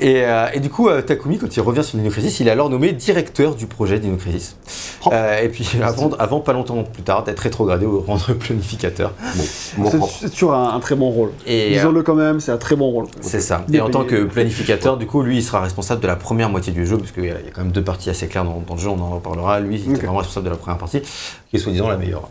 Et, 0.00 0.22
euh, 0.24 0.46
et 0.54 0.60
du 0.60 0.70
coup, 0.70 0.88
euh, 0.88 1.02
Takumi, 1.02 1.38
quand 1.38 1.54
il 1.56 1.60
revient 1.60 1.82
sur 1.84 1.98
Dinocrisis, 1.98 2.40
il 2.40 2.48
est 2.48 2.50
alors 2.50 2.70
nommé 2.70 2.92
directeur 2.92 3.54
du 3.54 3.66
projet 3.66 3.98
Dinocrisis. 3.98 4.56
Euh, 5.12 5.42
et 5.42 5.48
puis, 5.48 5.68
avant, 5.82 6.10
avant, 6.18 6.40
pas 6.40 6.52
longtemps 6.52 6.82
plus 6.84 7.02
tard, 7.02 7.24
d'être 7.24 7.40
rétrogradé 7.40 7.86
au 7.86 8.00
rang 8.00 8.18
de 8.28 8.32
planificateur. 8.34 9.12
Bon, 9.76 9.90
C'est 10.20 10.30
toujours 10.30 10.54
un, 10.54 10.74
un 10.74 10.80
très 10.80 10.94
bon 10.94 11.10
rôle. 11.10 11.30
Et, 11.46 11.70
euh, 11.72 11.74
Disons-le 11.78 12.02
quand 12.02 12.14
même, 12.14 12.40
c'est 12.40 12.52
un 12.52 12.56
très 12.58 12.76
bon 12.76 12.90
rôle. 12.90 13.06
C'est 13.20 13.40
ça. 13.40 13.64
Et 13.72 13.80
en 13.80 13.90
tant 13.90 14.04
que 14.04 14.24
planificateur, 14.24 14.96
du 14.96 15.06
coup, 15.06 15.22
lui, 15.22 15.38
il 15.38 15.42
sera 15.42 15.60
responsable 15.60 16.00
de 16.00 16.06
la 16.06 16.16
première 16.16 16.48
moitié 16.50 16.57
du 16.60 16.86
jeu, 16.86 16.98
parce 16.98 17.12
qu'il 17.12 17.24
y 17.24 17.30
a 17.30 17.38
il 17.40 17.46
y 17.46 17.48
a 17.48 17.50
quand 17.52 17.62
même 17.62 17.72
deux 17.72 17.82
parties 17.84 18.10
assez 18.10 18.26
claires 18.28 18.44
dans, 18.44 18.60
dans 18.66 18.74
le 18.74 18.80
jeu, 18.80 18.88
on 18.88 19.00
en 19.00 19.10
reparlera. 19.10 19.60
Lui, 19.60 19.76
il 19.76 19.82
Ok. 19.90 19.96
était 19.96 20.06
vraiment 20.06 20.18
responsable 20.18 20.46
de 20.46 20.50
la 20.50 20.56
première 20.56 20.78
partie, 20.78 21.00
qui 21.00 21.56
est 21.56 21.58
soi-disant 21.58 21.88
la 21.88 21.96
meilleure. 21.96 22.28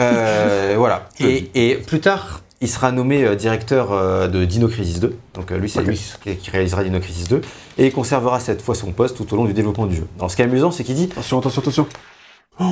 Euh, 0.00 0.74
voilà. 0.78 1.08
Et, 1.20 1.76
plus 1.86 2.00
tard, 2.00 2.40
il 2.60 2.68
sera 2.68 2.92
nommé 2.92 3.24
euh, 3.24 3.34
directeur 3.34 3.92
euh, 3.92 4.28
de 4.28 4.44
Dino 4.44 4.68
Crisis 4.68 5.00
2. 5.00 5.16
Donc 5.34 5.50
euh, 5.50 5.58
lui, 5.58 5.68
c'est 5.68 5.82
lui 5.82 6.00
qui, 6.22 6.36
qui 6.36 6.50
réalisera 6.50 6.84
Dino 6.84 7.00
Crisis 7.00 7.28
2. 7.28 7.40
Et 7.78 7.86
il 7.86 7.92
conservera 7.92 8.38
cette 8.40 8.62
fois 8.62 8.74
son 8.74 8.92
poste 8.92 9.16
tout 9.16 9.32
au 9.32 9.36
long 9.36 9.44
du 9.44 9.52
développement 9.52 9.86
du 9.86 9.96
jeu. 9.96 10.06
Alors 10.18 10.30
ce 10.30 10.36
qui 10.36 10.42
est 10.42 10.44
amusant, 10.44 10.70
c'est 10.70 10.84
qu'il 10.84 10.94
dit 10.94 11.08
Attention, 11.12 11.38
attention, 11.40 11.60
attention. 11.62 11.86
Oh 12.60 12.64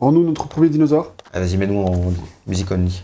Rends-nous 0.00 0.24
notre 0.24 0.46
premier 0.46 0.68
dinosaure. 0.68 1.12
ah, 1.32 1.40
Vas-y, 1.40 1.56
mets-nous 1.56 1.80
en 1.80 2.12
musique 2.46 2.70
only. 2.70 3.02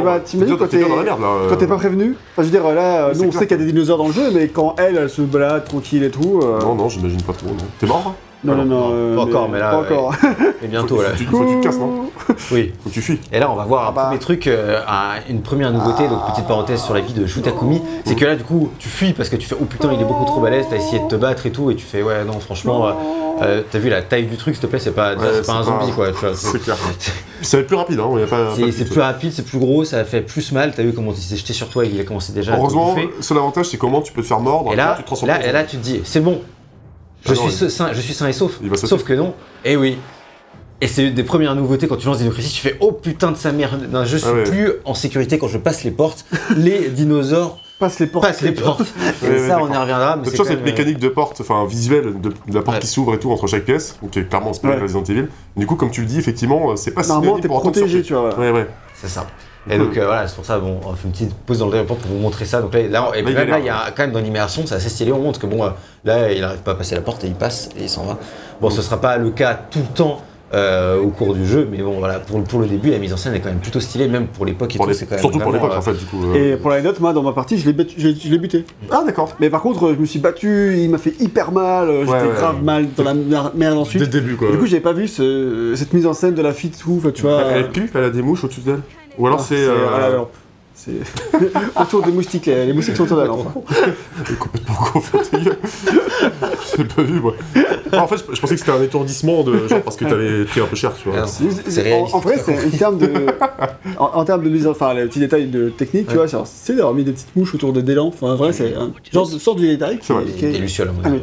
Ben. 0.00 0.02
Eh 0.02 0.04
bah, 0.04 0.20
t'es 0.20 0.30
t'imagines 0.30 0.56
quand 0.56 0.66
t'es 0.68 0.76
bien 0.78 0.86
t'es 0.86 0.90
dans 0.92 0.96
la 0.98 1.02
merde, 1.04 1.20
là. 1.20 1.26
euh. 1.26 1.48
quand 1.48 1.56
t'es 1.56 1.66
pas 1.66 1.76
prévenu 1.76 2.14
Enfin, 2.32 2.42
je 2.42 2.42
veux 2.42 2.50
dire, 2.60 2.68
là, 2.74 3.12
nous 3.14 3.24
on 3.24 3.32
sait 3.32 3.46
qu'il 3.46 3.56
y 3.58 3.60
a 3.60 3.64
des 3.64 3.72
dinosaures 3.72 3.98
dans 3.98 4.06
le 4.08 4.12
jeu, 4.12 4.30
mais 4.32 4.48
quand 4.48 4.74
elle, 4.78 4.96
elle 4.96 5.10
se 5.10 5.22
balade 5.22 5.64
tranquille 5.64 6.02
et 6.04 6.10
tout. 6.10 6.40
euh, 6.42 6.60
Non, 6.60 6.74
non, 6.74 6.88
j'imagine 6.88 7.22
pas 7.22 7.32
trop. 7.32 7.48
T'es 7.78 7.86
mort, 7.86 8.14
non, 8.44 8.54
non, 8.56 8.64
non. 8.64 8.88
Non, 8.88 8.90
euh, 8.92 9.16
pas 9.16 9.22
encore, 9.22 9.48
mais 9.48 9.58
là, 9.58 9.70
Pas 9.70 9.78
encore. 9.78 10.14
Et 10.62 10.66
bientôt, 10.66 11.02
là. 11.02 11.08
Tu- 11.16 11.24
faut 11.24 11.40
que 11.40 11.48
tu 11.50 11.58
te 11.60 11.62
casses, 11.64 11.78
non 11.78 12.06
Oui. 12.52 12.72
Faut 12.82 12.88
que 12.88 12.94
tu 12.94 13.00
fuis. 13.02 13.20
Et 13.32 13.38
là, 13.38 13.50
on 13.50 13.54
va 13.56 13.64
voir 13.64 13.84
un 13.84 13.88
Ah 13.88 13.92
bah. 13.92 14.02
premier 14.04 14.18
truc, 14.18 14.46
euh, 14.46 14.80
un- 14.86 15.20
une 15.30 15.42
première 15.42 15.72
nouveauté, 15.72 16.06
donc 16.08 16.26
petite 16.30 16.46
parenthèse 16.46 16.82
sur 16.82 16.94
la 16.94 17.00
vie 17.00 17.12
de 17.12 17.26
Shu 17.26 17.40
Takumi, 17.42 17.80
c'est 18.04 18.14
que 18.14 18.24
là, 18.24 18.36
du 18.36 18.44
coup, 18.44 18.70
tu 18.78 18.88
fuis 18.88 19.12
parce 19.12 19.28
que 19.28 19.36
tu 19.36 19.46
fais 19.46 19.56
oh 19.60 19.64
putain, 19.64 19.90
il 19.92 20.00
est 20.00 20.04
beaucoup 20.04 20.24
trop 20.24 20.40
balèze, 20.40 20.66
t'as 20.70 20.76
essayé 20.76 21.00
de 21.00 21.08
te 21.08 21.16
battre 21.16 21.46
et 21.46 21.50
tout, 21.52 21.70
et 21.70 21.74
tu 21.76 21.84
fais 21.84 22.02
ouais, 22.02 22.24
non, 22.24 22.38
franchement, 22.40 22.86
euh, 22.86 22.92
euh, 23.42 23.62
t'as 23.70 23.78
vu 23.78 23.88
la 23.90 24.02
taille 24.02 24.24
du 24.26 24.36
truc, 24.36 24.54
s'il 24.54 24.62
te 24.62 24.66
plaît, 24.68 24.78
c'est 24.78 24.92
pas, 24.94 25.14
déjà, 25.14 25.26
Ouais, 25.26 25.32
c'est 25.34 25.46
pas 25.46 25.52
un 25.54 25.62
zombie 25.62 25.86
pas- 25.88 25.92
quoi. 25.94 26.06
tu 26.12 26.14
vois, 26.26 26.34
C'est 26.34 26.62
clair. 26.62 26.76
Ça 27.42 27.56
va 27.58 27.60
être 27.62 27.66
plus 27.66 27.76
rapide, 27.76 28.00
hein. 28.00 28.08
y 28.18 28.22
a 28.22 28.26
pas- 28.26 28.36
pas 28.46 28.54
C'est 28.72 28.84
plus 28.88 29.00
rapide, 29.00 29.32
c'est 29.32 29.44
plus 29.44 29.58
gros, 29.58 29.84
ça 29.84 30.02
fait 30.04 30.22
plus 30.22 30.50
mal. 30.52 30.72
T'as 30.74 30.82
vu 30.82 30.92
comment 30.94 31.10
il 31.12 31.20
s'est 31.20 31.36
jeté 31.36 31.52
sur 31.52 31.68
toi 31.68 31.84
et 31.84 31.88
il 31.92 32.00
a 32.00 32.04
commencé 32.04 32.32
déjà 32.32 32.52
à 32.52 32.54
te 32.56 32.60
Heureusement, 32.60 32.94
seul 33.20 33.36
avantage, 33.36 33.66
c'est 33.66 33.76
comment 33.76 34.00
tu 34.00 34.12
peux 34.14 34.22
te 34.22 34.26
faire 34.26 34.40
mordre. 34.40 34.72
Et 34.72 34.76
là, 34.76 34.96
tu 35.06 35.14
te 35.14 35.26
là, 35.26 35.44
et 35.46 35.52
là, 35.52 35.64
tu 35.64 35.76
te 35.76 35.82
dis, 35.82 36.00
c'est 36.04 36.20
bon, 36.20 36.40
je, 37.26 37.32
Ah 37.32 37.34
non, 37.34 37.48
suis 37.50 37.70
sain, 37.70 37.92
je 37.92 38.00
suis 38.00 38.14
sain 38.14 38.28
et 38.28 38.32
sauf. 38.32 38.58
Il 38.62 38.68
va 38.70 38.76
sauter. 38.76 38.88
Sauf 38.88 39.04
que 39.04 39.12
non. 39.14 39.34
Et 39.64 39.76
oui. 39.76 39.98
Et 40.80 40.86
c'est 40.88 41.06
une 41.08 41.14
des 41.14 41.22
premières 41.22 41.54
nouveautés 41.54 41.86
quand 41.88 41.96
tu 41.96 42.06
lances 42.06 42.18
Dino 42.18 42.30
Crisis, 42.30 42.52
tu 42.52 42.60
fais 42.60 42.76
oh 42.80 42.92
putain 42.92 43.30
de 43.30 43.36
sa 43.36 43.52
mère, 43.52 43.78
non, 43.90 44.04
je 44.04 44.16
suis 44.18 44.26
Ah 44.28 44.34
ouais. 44.34 44.44
plus 44.44 44.72
en 44.84 44.92
sécurité 44.94 45.38
quand 45.38 45.48
je 45.48 45.56
passe 45.58 45.84
les 45.84 45.90
portes. 45.92 46.24
les 46.56 46.88
dinosaures 46.90 47.58
Passe 47.78 47.98
les 47.98 48.06
portes. 48.06 48.26
passent 48.26 48.42
les 48.42 48.52
portes. 48.52 48.82
Et 49.22 49.26
Ouais, 49.26 49.32
ouais, 49.40 49.48
ça, 49.48 49.58
on 49.60 49.72
y 49.72 49.76
reviendra. 49.76 50.16
Mais 50.16 50.22
toujours 50.24 50.38
quand 50.38 50.44
cette 50.44 50.56
même, 50.62 50.64
mécanique 50.64 50.98
de 50.98 51.08
porte, 51.08 51.40
enfin 51.40 51.64
visuelle, 51.66 52.20
de, 52.20 52.28
de 52.28 52.34
la 52.54 52.62
porte 52.62 52.76
Ouais. 52.76 52.80
qui 52.80 52.86
s'ouvre 52.86 53.14
et 53.14 53.18
tout 53.18 53.30
entre 53.32 53.46
chaque 53.46 53.64
pièce, 53.64 53.96
donc 54.02 54.10
qui 54.12 54.18
est 54.20 54.28
clairement 54.28 54.50
inspiré 54.50 54.74
Ouais. 54.74 54.78
de 54.78 54.82
Resident 54.84 55.02
Evil. 55.04 55.26
Du 55.56 55.66
coup, 55.66 55.74
comme 55.76 55.90
tu 55.90 56.02
le 56.02 56.06
dis, 56.06 56.18
effectivement, 56.18 56.70
euh, 56.72 56.76
c'est 56.76 56.92
pas 56.92 57.02
si 57.02 57.08
Normalement, 57.10 57.38
t'es 57.40 57.48
protégé, 57.48 58.02
tu 58.02 58.12
vois. 58.14 58.38
Ouais, 58.38 58.50
ouais. 58.50 58.68
C'est 58.94 59.08
ça. 59.08 59.26
Et 59.70 59.78
donc 59.78 59.96
euh, 59.96 60.04
voilà, 60.04 60.28
c'est 60.28 60.34
pour 60.36 60.44
ça, 60.44 60.58
bon, 60.58 60.78
on 60.84 60.92
fait 60.94 61.06
une 61.06 61.12
petite 61.12 61.34
pause 61.34 61.58
dans 61.58 61.66
le 61.66 61.72
développement 61.72 61.96
pour 61.96 62.10
vous 62.10 62.18
montrer 62.18 62.44
ça. 62.44 62.60
Donc 62.60 62.74
là, 62.74 62.82
là, 62.88 63.10
et 63.14 63.22
même 63.22 63.48
là, 63.48 63.58
il 63.58 63.64
y 63.64 63.70
a 63.70 63.90
quand 63.96 64.02
même 64.02 64.12
dans 64.12 64.20
l'immersion, 64.20 64.62
c'est 64.66 64.74
assez 64.74 64.88
stylé. 64.90 65.12
On 65.12 65.20
montre 65.20 65.40
que 65.40 65.46
bon, 65.46 65.64
euh, 65.64 65.68
là, 66.04 66.30
il 66.32 66.40
n'arrive 66.40 66.60
pas 66.60 66.72
à 66.72 66.74
passer 66.74 66.94
la 66.94 67.00
porte 67.00 67.24
et 67.24 67.28
il 67.28 67.34
passe 67.34 67.70
et 67.78 67.82
il 67.84 67.88
s'en 67.88 68.04
va. 68.04 68.18
Bon, 68.60 68.68
ce 68.70 68.82
sera 68.82 69.00
pas 69.00 69.16
le 69.16 69.30
cas 69.30 69.58
tout 69.70 69.78
le 69.80 69.94
temps 69.96 70.20
euh, 70.52 71.00
au 71.00 71.08
cours 71.08 71.34
du 71.34 71.44
jeu, 71.46 71.66
mais 71.72 71.78
bon, 71.78 71.98
voilà, 71.98 72.20
pour, 72.20 72.40
pour 72.44 72.60
le 72.60 72.66
début, 72.66 72.90
la 72.90 72.98
mise 72.98 73.12
en 73.12 73.16
scène 73.16 73.34
est 73.34 73.40
quand 73.40 73.48
même 73.48 73.58
plutôt 73.58 73.80
stylée, 73.80 74.06
même 74.06 74.26
pour 74.28 74.44
l'époque 74.44 74.70
Surtout 75.18 75.38
pour 75.40 75.50
l'époque, 75.52 75.72
euh, 75.72 75.78
en 75.78 75.82
fait, 75.82 75.94
du 75.94 76.04
coup. 76.04 76.22
euh. 76.32 76.34
Et 76.52 76.56
pour 76.56 76.70
l'anecdote, 76.70 77.00
moi, 77.00 77.12
dans 77.12 77.22
ma 77.24 77.32
partie, 77.32 77.58
je 77.58 77.68
l'ai 77.68 77.72
l'ai 78.30 78.38
buté. 78.38 78.64
Ah, 78.90 79.02
d'accord. 79.04 79.30
Mais 79.40 79.48
par 79.50 79.62
contre, 79.62 79.94
je 79.94 79.98
me 79.98 80.04
suis 80.06 80.20
battu, 80.20 80.74
il 80.76 80.90
m'a 80.90 80.98
fait 80.98 81.14
hyper 81.20 81.50
mal, 81.50 81.88
j'étais 82.00 82.12
Ouais, 82.12 82.20
ouais, 82.22 82.34
grave 82.36 82.56
ouais. 82.56 82.62
mal 82.62 82.86
dans 82.96 83.02
la 83.02 83.14
mer- 83.14 83.52
merde 83.56 83.78
ensuite. 83.78 84.00
Dès 84.02 84.06
le 84.06 84.12
début, 84.20 84.36
quoi. 84.36 84.50
Du 84.52 84.58
coup, 84.58 84.66
j'avais 84.66 84.82
pas 84.82 84.92
vu 84.92 85.08
ce- 85.08 85.72
cette 85.74 85.92
mise 85.94 86.06
en 86.06 86.12
scène 86.12 86.34
de 86.34 86.42
la 86.42 86.52
fille 86.52 86.70
tout, 86.70 86.96
enfin, 86.98 87.10
tu 87.12 87.22
vois. 87.22 87.40
Elle, 87.50 87.56
elle 87.64 87.70
pue, 87.70 87.90
elle 87.92 88.04
a 88.04 88.10
des 88.10 88.22
mouches 88.22 88.44
au-dessus 88.44 88.60
d'elle? 88.60 88.80
Ou 89.18 89.26
alors 89.26 89.40
ah, 89.40 89.44
c'est. 89.48 89.56
euh, 89.56 89.86
voilà, 89.90 90.06
alors, 90.06 90.30
C'est 90.74 90.92
autour 91.80 92.02
des 92.02 92.10
moustiques, 92.12 92.46
les 92.46 92.66
les 92.66 92.72
moustiques 92.72 92.96
sont 92.96 93.04
autour 93.04 93.18
d'elle. 93.18 93.30
enfin. 93.30 93.52
complètement 94.40 94.74
con, 94.74 95.00
ta 95.30 95.38
gueule. 95.38 95.56
J'ai 96.76 96.84
pas 96.84 97.02
vu, 97.02 97.20
moi. 97.20 97.34
Ah, 97.92 98.02
en 98.02 98.08
fait, 98.08 98.16
je, 98.16 98.34
je 98.34 98.40
pensais 98.40 98.54
que 98.54 98.60
c'était 98.60 98.72
un 98.72 98.82
étourdissement 98.82 99.44
de 99.44 99.68
genre 99.68 99.82
parce 99.82 99.96
que 99.96 100.04
t'avais 100.04 100.44
pris 100.44 100.60
un 100.60 100.66
peu 100.66 100.74
cher, 100.76 100.92
tu 101.00 101.08
vois. 101.08 101.26
C'est- 101.28 101.44
C'est 101.70 101.80
en- 101.80 101.84
réaliste. 101.84 102.14
En, 102.14 102.18
vrai, 102.18 102.38
c'est 102.44 102.66
en 102.66 102.70
termes 102.76 102.98
de, 102.98 103.10
en, 103.98 104.04
en 104.14 104.24
termes 104.24 104.42
de 104.42 104.48
mise, 104.48 104.66
en- 104.66 104.72
enfin, 104.72 104.94
les 104.94 105.04
petits 105.06 105.20
détails 105.20 105.46
de 105.46 105.68
technique, 105.70 106.08
tu 106.08 106.16
vois, 106.16 106.26
c'est 106.26 106.36
c'est 106.46 106.74
d'avoir 106.74 106.92
mis 106.94 107.04
des 107.04 107.12
petites 107.12 107.34
mouches 107.36 107.54
autour 107.54 107.72
des 107.72 107.82
délans. 107.82 108.08
Enfin, 108.08 108.32
en 108.32 108.36
vrai, 108.36 108.52
c'est 108.52 108.74
un 108.74 108.92
genre 109.12 109.28
de 109.30 109.38
sorte 109.38 109.58
de 109.60 109.66
détail 109.66 109.98
C'est 110.02 110.12
vrai. 110.12 110.24
qui 110.24 110.40
Des 110.46 110.54
est 110.56 110.58
lucioles, 110.58 110.88
à 110.88 110.92
mon 110.92 111.02
à 111.02 111.06
avis. 111.06 111.20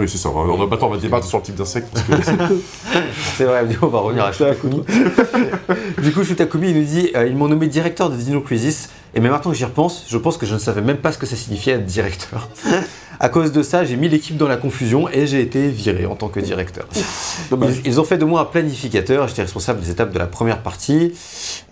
Oui, 0.00 0.08
c'est 0.08 0.16
ça. 0.16 0.30
On 0.30 0.44
va, 0.46 0.52
on 0.52 0.66
va, 0.66 0.74
attends, 0.74 0.86
on 0.86 0.90
va 0.90 0.96
débattre 0.96 1.26
sur 1.26 1.36
le 1.38 1.44
type 1.44 1.56
d'insecte. 1.56 1.88
parce 2.08 2.24
que- 2.24 2.32
C'est 3.36 3.44
vrai, 3.44 3.66
on 3.82 3.86
va 3.88 3.98
revenir 3.98 4.24
à 4.24 4.32
Shutakumi. 4.32 4.82
du 6.02 6.12
coup, 6.12 6.24
Shutakumi, 6.24 6.70
il 6.70 6.78
nous 6.78 6.84
dit 6.84 7.10
euh, 7.14 7.26
ils 7.26 7.36
m'ont 7.36 7.48
nommé 7.48 7.66
directeur 7.66 8.08
de 8.08 8.16
Dino 8.16 8.40
Crisis, 8.40 8.88
et 9.14 9.20
même 9.20 9.32
maintenant 9.32 9.50
que 9.50 9.56
j'y 9.56 9.64
repense, 9.64 10.04
je 10.08 10.16
pense 10.18 10.36
que 10.36 10.46
je 10.46 10.54
ne 10.54 10.58
savais 10.58 10.82
même 10.82 10.98
pas 10.98 11.12
ce 11.12 11.18
que 11.18 11.26
ça 11.26 11.36
signifiait 11.36 11.74
être 11.74 11.84
directeur. 11.86 12.48
à 13.22 13.28
cause 13.28 13.52
de 13.52 13.62
ça, 13.62 13.84
j'ai 13.84 13.96
mis 13.96 14.08
l'équipe 14.08 14.36
dans 14.36 14.48
la 14.48 14.56
confusion 14.56 15.08
et 15.08 15.26
j'ai 15.26 15.40
été 15.42 15.68
viré 15.68 16.06
en 16.06 16.14
tant 16.16 16.28
que 16.28 16.40
directeur. 16.40 16.86
Ils, 17.52 17.58
ils 17.84 18.00
ont 18.00 18.04
fait 18.04 18.16
de 18.16 18.24
moi 18.24 18.40
un 18.40 18.44
planificateur, 18.46 19.28
j'étais 19.28 19.42
responsable 19.42 19.80
des 19.80 19.90
étapes 19.90 20.12
de 20.12 20.18
la 20.18 20.26
première 20.26 20.62
partie. 20.62 21.12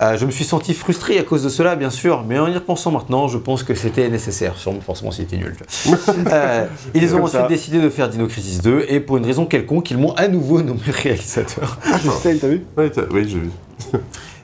Euh, 0.03 0.19
je 0.19 0.27
me 0.27 0.31
suis 0.31 0.45
senti 0.45 0.75
frustré 0.75 1.19
à 1.19 1.23
cause 1.23 1.43
de 1.43 1.49
cela, 1.49 1.75
bien 1.77 1.91
sûr, 1.91 2.25
mais 2.29 2.39
en 2.39 2.49
y 2.49 2.55
repensant 2.55 2.91
maintenant, 2.91 3.29
je 3.29 3.39
pense 3.39 3.63
que 3.63 3.75
c'était 3.75 4.09
nécessaire, 4.09 4.57
sûrement 4.59 4.81
forcément 4.81 5.11
s'il 5.11 5.25
était 5.25 5.37
nul. 5.37 5.57
Euh, 6.31 6.67
ils 6.95 7.15
ont 7.15 7.23
ensuite 7.25 7.41
ça. 7.43 7.47
décidé 7.49 7.81
de 7.81 7.89
faire 7.89 8.09
Dino 8.09 8.27
Crisis 8.27 8.61
2, 8.61 8.87
et 8.89 9.01
pour 9.01 9.17
une 9.17 9.25
raison 9.25 9.47
quelconque, 9.47 9.91
ils 9.91 9.97
m'ont 9.99 10.13
à 10.15 10.29
nouveau 10.29 10.61
nommé 10.63 10.81
réalisateur. 10.87 11.79
Ah, 11.87 11.99
je 12.05 12.11
sais, 12.11 12.37
t'as 12.37 12.49
vu? 12.49 12.65
Ouais, 12.77 12.91
t'as- 12.91 13.03
oui, 13.11 13.27
j'ai 13.29 13.39
vu. 13.39 13.51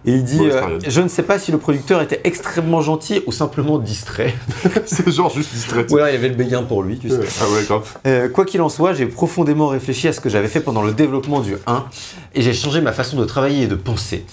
Et 0.06 0.12
il 0.12 0.24
dit 0.24 0.40
euh. 0.40 0.78
Je 0.86 1.00
ne 1.00 1.08
sais 1.08 1.22
pas 1.22 1.38
si 1.38 1.50
le 1.50 1.58
producteur 1.58 2.02
était 2.02 2.20
extrêmement 2.24 2.82
gentil 2.82 3.22
ou 3.26 3.32
simplement 3.32 3.78
distrait. 3.78 4.34
c'est 4.86 5.10
genre 5.10 5.30
juste 5.30 5.52
distrait. 5.52 5.86
Ou 5.90 5.96
alors 5.96 6.08
il 6.08 6.12
y 6.12 6.16
avait 6.16 6.28
le 6.28 6.34
béguin 6.34 6.62
pour 6.62 6.82
lui, 6.82 6.98
tu 6.98 7.08
sais. 7.08 7.20
Ah 7.40 7.44
ouais, 7.50 7.64
grave. 7.64 7.96
Euh, 8.06 8.28
quoi 8.28 8.44
qu'il 8.44 8.60
en 8.60 8.68
soit, 8.68 8.92
j'ai 8.92 9.06
profondément 9.06 9.68
réfléchi 9.68 10.08
à 10.08 10.12
ce 10.12 10.20
que 10.20 10.28
j'avais 10.28 10.48
fait 10.48 10.60
pendant 10.60 10.82
le 10.82 10.92
développement 10.92 11.40
du 11.40 11.56
1 11.66 11.84
et 12.34 12.42
j'ai 12.42 12.52
changé 12.52 12.80
ma 12.80 12.92
façon 12.92 13.16
de 13.16 13.24
travailler 13.24 13.64
et 13.64 13.66
de 13.66 13.76
penser. 13.76 14.26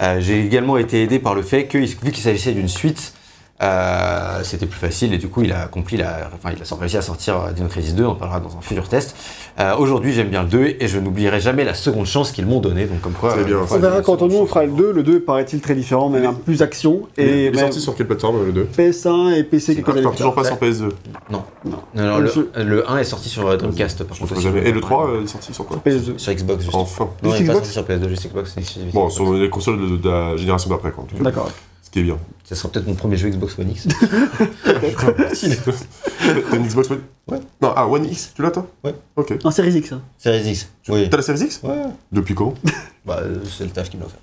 Euh, 0.00 0.20
j'ai 0.20 0.44
également 0.44 0.76
été 0.76 1.02
aidé 1.02 1.18
par 1.18 1.34
le 1.34 1.42
fait 1.42 1.66
que, 1.66 1.78
vu 1.78 2.10
qu'il 2.10 2.22
s'agissait 2.22 2.52
d'une 2.52 2.68
suite, 2.68 3.12
euh, 3.62 4.40
c'était 4.42 4.66
plus 4.66 4.78
facile 4.78 5.14
et 5.14 5.18
du 5.18 5.28
coup 5.28 5.42
il 5.42 5.52
a 5.52 5.62
accompli 5.62 5.96
la, 5.96 6.30
enfin 6.34 6.50
il 6.56 6.60
a 6.60 6.76
réussi 6.76 6.96
à 6.96 7.02
sortir 7.02 7.36
euh, 7.36 7.52
Dino 7.52 7.68
Crisis 7.68 7.94
2, 7.94 8.04
on 8.04 8.10
en 8.10 8.14
parlera 8.14 8.40
dans 8.40 8.56
un 8.56 8.60
futur 8.60 8.88
test. 8.88 9.14
Euh, 9.60 9.76
Aujourd'hui 9.76 10.12
j'aime 10.12 10.28
bien 10.28 10.42
le 10.42 10.48
2 10.48 10.76
et 10.80 10.88
je 10.88 10.98
n'oublierai 10.98 11.40
jamais 11.40 11.64
la 11.64 11.74
seconde 11.74 12.06
chance 12.06 12.32
qu'ils 12.32 12.46
m'ont 12.46 12.60
donnée, 12.60 12.86
donc 12.86 13.00
comme 13.00 13.12
quoi. 13.12 13.34
C'est 13.36 13.44
bien, 13.44 13.58
On 13.70 13.78
verra 13.78 14.00
quand 14.00 14.20
nous 14.22 14.36
on 14.36 14.46
fera 14.46 14.64
le 14.64 14.72
2. 14.72 14.92
Le 14.92 15.02
2 15.02 15.20
paraît-il 15.20 15.60
très 15.60 15.74
différent, 15.74 16.08
mais 16.08 16.24
un 16.24 16.32
plus 16.32 16.62
action. 16.62 17.02
Et 17.16 17.46
il 17.46 17.54
est 17.56 17.60
sorti 17.60 17.80
sur 17.80 17.94
quelle 17.94 18.06
plateforme, 18.06 18.44
le 18.44 18.52
2 18.52 18.68
PS1 18.76 19.34
et 19.34 19.44
PC 19.44 19.82
Enfin, 19.86 19.92
plus 19.92 20.16
toujours 20.16 20.34
pas 20.34 20.44
sur 20.44 20.56
PS2. 20.56 20.82
Non. 20.82 20.90
Non. 21.30 21.42
Non, 21.64 21.70
non, 21.94 22.14
Ah, 22.14 22.18
le, 22.18 22.24
monsieur. 22.24 22.50
le 22.56 22.90
1 22.90 22.98
est 22.98 23.04
sorti 23.04 23.28
sur 23.28 23.56
Dreamcast 23.56 24.04
par 24.04 24.18
contre. 24.18 24.28
ferai 24.30 24.38
aussi. 24.38 24.48
jamais. 24.48 24.68
Et 24.68 24.72
le 24.72 24.80
3, 24.80 25.06
euh, 25.06 25.16
il 25.20 25.24
est 25.24 25.28
sorti 25.28 25.54
sur 25.54 25.66
quoi? 25.66 25.80
PS2. 25.84 26.18
Sur 26.18 26.34
Xbox, 26.34 26.62
juste. 26.62 26.74
Enfin. 26.74 27.08
Non, 27.22 27.30
il 27.30 27.42
est 27.42 27.46
pas 27.46 27.52
Xbox 27.52 27.70
sorti 27.70 27.72
sur 27.72 27.82
PS2, 27.82 28.08
juste 28.08 28.28
Xbox. 28.28 28.56
Bon, 28.92 29.08
sur 29.10 29.32
les 29.34 29.50
consoles 29.50 30.00
de, 30.00 30.08
la 30.08 30.36
génération 30.36 30.70
d'après, 30.70 30.90
quoi. 30.90 31.04
D'accord. 31.20 31.48
Ce 31.92 31.98
qui 31.98 32.00
est 32.00 32.04
bien. 32.04 32.16
Ça 32.44 32.54
sera 32.54 32.70
peut-être 32.72 32.86
mon 32.86 32.94
premier 32.94 33.18
jeu 33.18 33.28
Xbox 33.28 33.58
One 33.58 33.70
X. 33.70 33.86
T'as 34.64 36.56
une 36.56 36.66
Xbox 36.66 36.90
One? 36.90 37.00
Ouais. 37.28 37.38
Non, 37.60 37.74
ah, 37.76 37.86
One 37.86 38.06
X, 38.06 38.32
tu 38.34 38.40
l'as, 38.40 38.50
toi? 38.50 38.66
Ouais. 38.82 38.94
Ok. 39.14 39.44
Non, 39.44 39.50
Series 39.50 39.74
X. 39.76 39.92
hein. 39.92 40.00
Series 40.16 40.52
X. 40.52 40.68
Oui. 40.88 41.10
T'as 41.10 41.18
la 41.18 41.22
Series 41.22 41.42
X? 41.44 41.60
Ouais. 41.62 41.76
Depuis 42.10 42.34
quand? 42.34 42.54
Bah, 43.04 43.18
euh, 43.20 43.38
c'est 43.58 43.64
le 43.64 43.70
taf 43.70 43.90
qui 43.90 43.96
me 43.96 44.04
l'a 44.04 44.08
fait. 44.08 44.16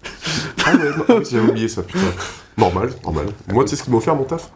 Ah 0.66 0.72
ouais, 0.74 0.90
non, 0.98 1.04
ah 1.10 1.16
oui, 1.18 1.26
j'avais 1.30 1.50
oublié 1.50 1.68
ça, 1.68 1.84
putain. 1.84 2.00
Normal, 2.58 2.92
normal. 3.04 3.26
Moi, 3.52 3.66
tu 3.66 3.72
sais 3.72 3.76
ce 3.76 3.84
qu'il 3.84 3.92
m'a 3.92 3.98
offert, 3.98 4.16
mon 4.16 4.24
taf? 4.24 4.50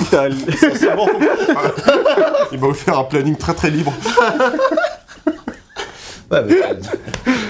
Putain, 0.00 0.28
Il 2.52 2.58
m'a 2.58 2.66
offert 2.66 2.98
un 2.98 3.04
planning 3.04 3.36
très 3.36 3.54
très 3.54 3.70
libre. 3.70 3.92
Ouais, 6.28 6.42
mais 6.44 6.56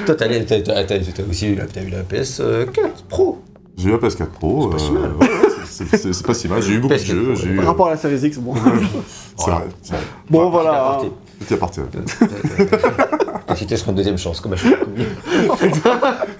t'as- 0.04 0.14
toi, 0.60 0.84
t'as 0.84 0.98
aussi 1.30 1.46
eu 1.46 1.54
la, 1.54 1.64
t'as 1.64 1.80
eu 1.82 1.88
la 1.88 2.02
PS4 2.02 2.66
Pro. 3.08 3.40
J'ai 3.76 3.88
eu 3.88 3.92
la 3.92 3.98
PS4 3.98 4.26
Pro. 4.26 4.68
pas 4.68 4.78
si 4.78 4.90
euh, 4.90 4.92
mal. 4.94 5.10
c'est- 5.64 6.26
pas 6.26 6.34
si 6.34 6.48
mal. 6.48 6.62
J'ai 6.62 6.74
eu 6.74 6.78
beaucoup 6.78 6.94
de 6.94 6.98
PS4 6.98 7.06
jeux. 7.06 7.24
Pro, 7.24 7.34
J'ai 7.36 7.48
eu. 7.48 7.56
par 7.56 7.66
rapport 7.66 7.86
à 7.88 7.90
la 7.90 7.96
série 7.96 8.16
X, 8.18 8.38
bon. 8.38 8.54
C'est 9.36 9.50
vrai. 9.50 9.64
Bon, 10.30 10.50
voilà. 10.50 11.00
ouais. 11.00 11.10
T'as 13.46 13.56
cité 13.56 13.76
sur 13.76 13.88
une 13.90 13.96
deuxième 13.96 14.18
chance, 14.18 14.40
comme 14.40 14.52
à 14.52 14.56
chaque 14.56 14.76
fois. 14.78 14.86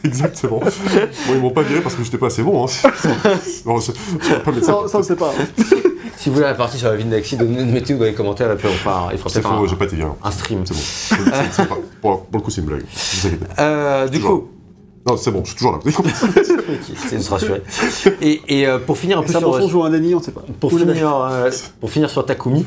Exactement. 0.04 0.60
Bon, 0.60 1.34
ils 1.34 1.40
m'ont 1.40 1.50
pas 1.50 1.62
viré 1.62 1.80
parce 1.80 1.94
que 1.94 2.04
j'étais 2.04 2.18
pas 2.18 2.26
assez 2.26 2.42
bon. 2.42 2.64
Hein. 2.66 2.68
Non, 3.66 3.78
je, 3.80 3.92
pas 3.92 4.52
ça. 4.60 4.88
Ça, 4.88 4.98
on 4.98 5.02
sait 5.02 5.16
pas. 5.16 5.32
Si 6.16 6.28
vous 6.28 6.36
voulez 6.36 6.46
la 6.46 6.54
partie 6.54 6.78
sur 6.78 6.88
la 6.88 7.02
Naxi, 7.02 7.36
donnez- 7.36 7.64
mettez-nous 7.64 7.98
dans 7.98 8.04
les 8.04 8.14
commentaires, 8.14 8.52
et 8.52 8.54
puis 8.56 8.68
on 8.68 8.74
fera 8.76 9.10
C'est 9.26 9.42
faux, 9.42 9.48
un, 9.48 9.66
j'ai 9.66 9.74
pas 9.74 9.86
été 9.86 9.96
viré. 9.96 10.10
un 10.22 10.30
stream. 10.30 10.62
C'est 10.64 11.68
bon. 11.68 11.78
Pour, 12.00 12.26
le 12.32 12.38
coup, 12.38 12.50
c'est 12.50 12.60
une 12.60 12.68
blague. 12.68 12.84
Euh, 13.58 14.06
du 14.06 14.20
coup, 14.20 14.46
Non, 15.04 15.16
c'est 15.16 15.32
bon, 15.32 15.42
je 15.42 15.48
suis 15.48 15.56
toujours 15.56 15.72
là. 15.72 15.78
ok, 15.84 16.06
c'est 16.96 17.16
de 17.16 17.22
se 17.22 17.30
rassurer. 17.30 17.62
Et, 18.20 18.40
et, 18.46 18.66
euh, 18.68 18.78
pour 18.78 18.96
finir 18.96 19.18
un 19.18 19.22
Et 19.22 19.26
peu 19.26 19.32
ça, 19.32 19.40
sur, 19.40 19.68
joue 19.68 19.82
un 19.82 19.90
Danny, 19.90 20.14
on 20.14 20.22
sait 20.22 20.30
pas. 20.30 20.44
pour 20.60 20.70
finir, 20.70 21.16
euh, 21.16 21.50
pour 21.80 21.90
finir 21.90 22.08
sur 22.08 22.24
Takumi, 22.24 22.64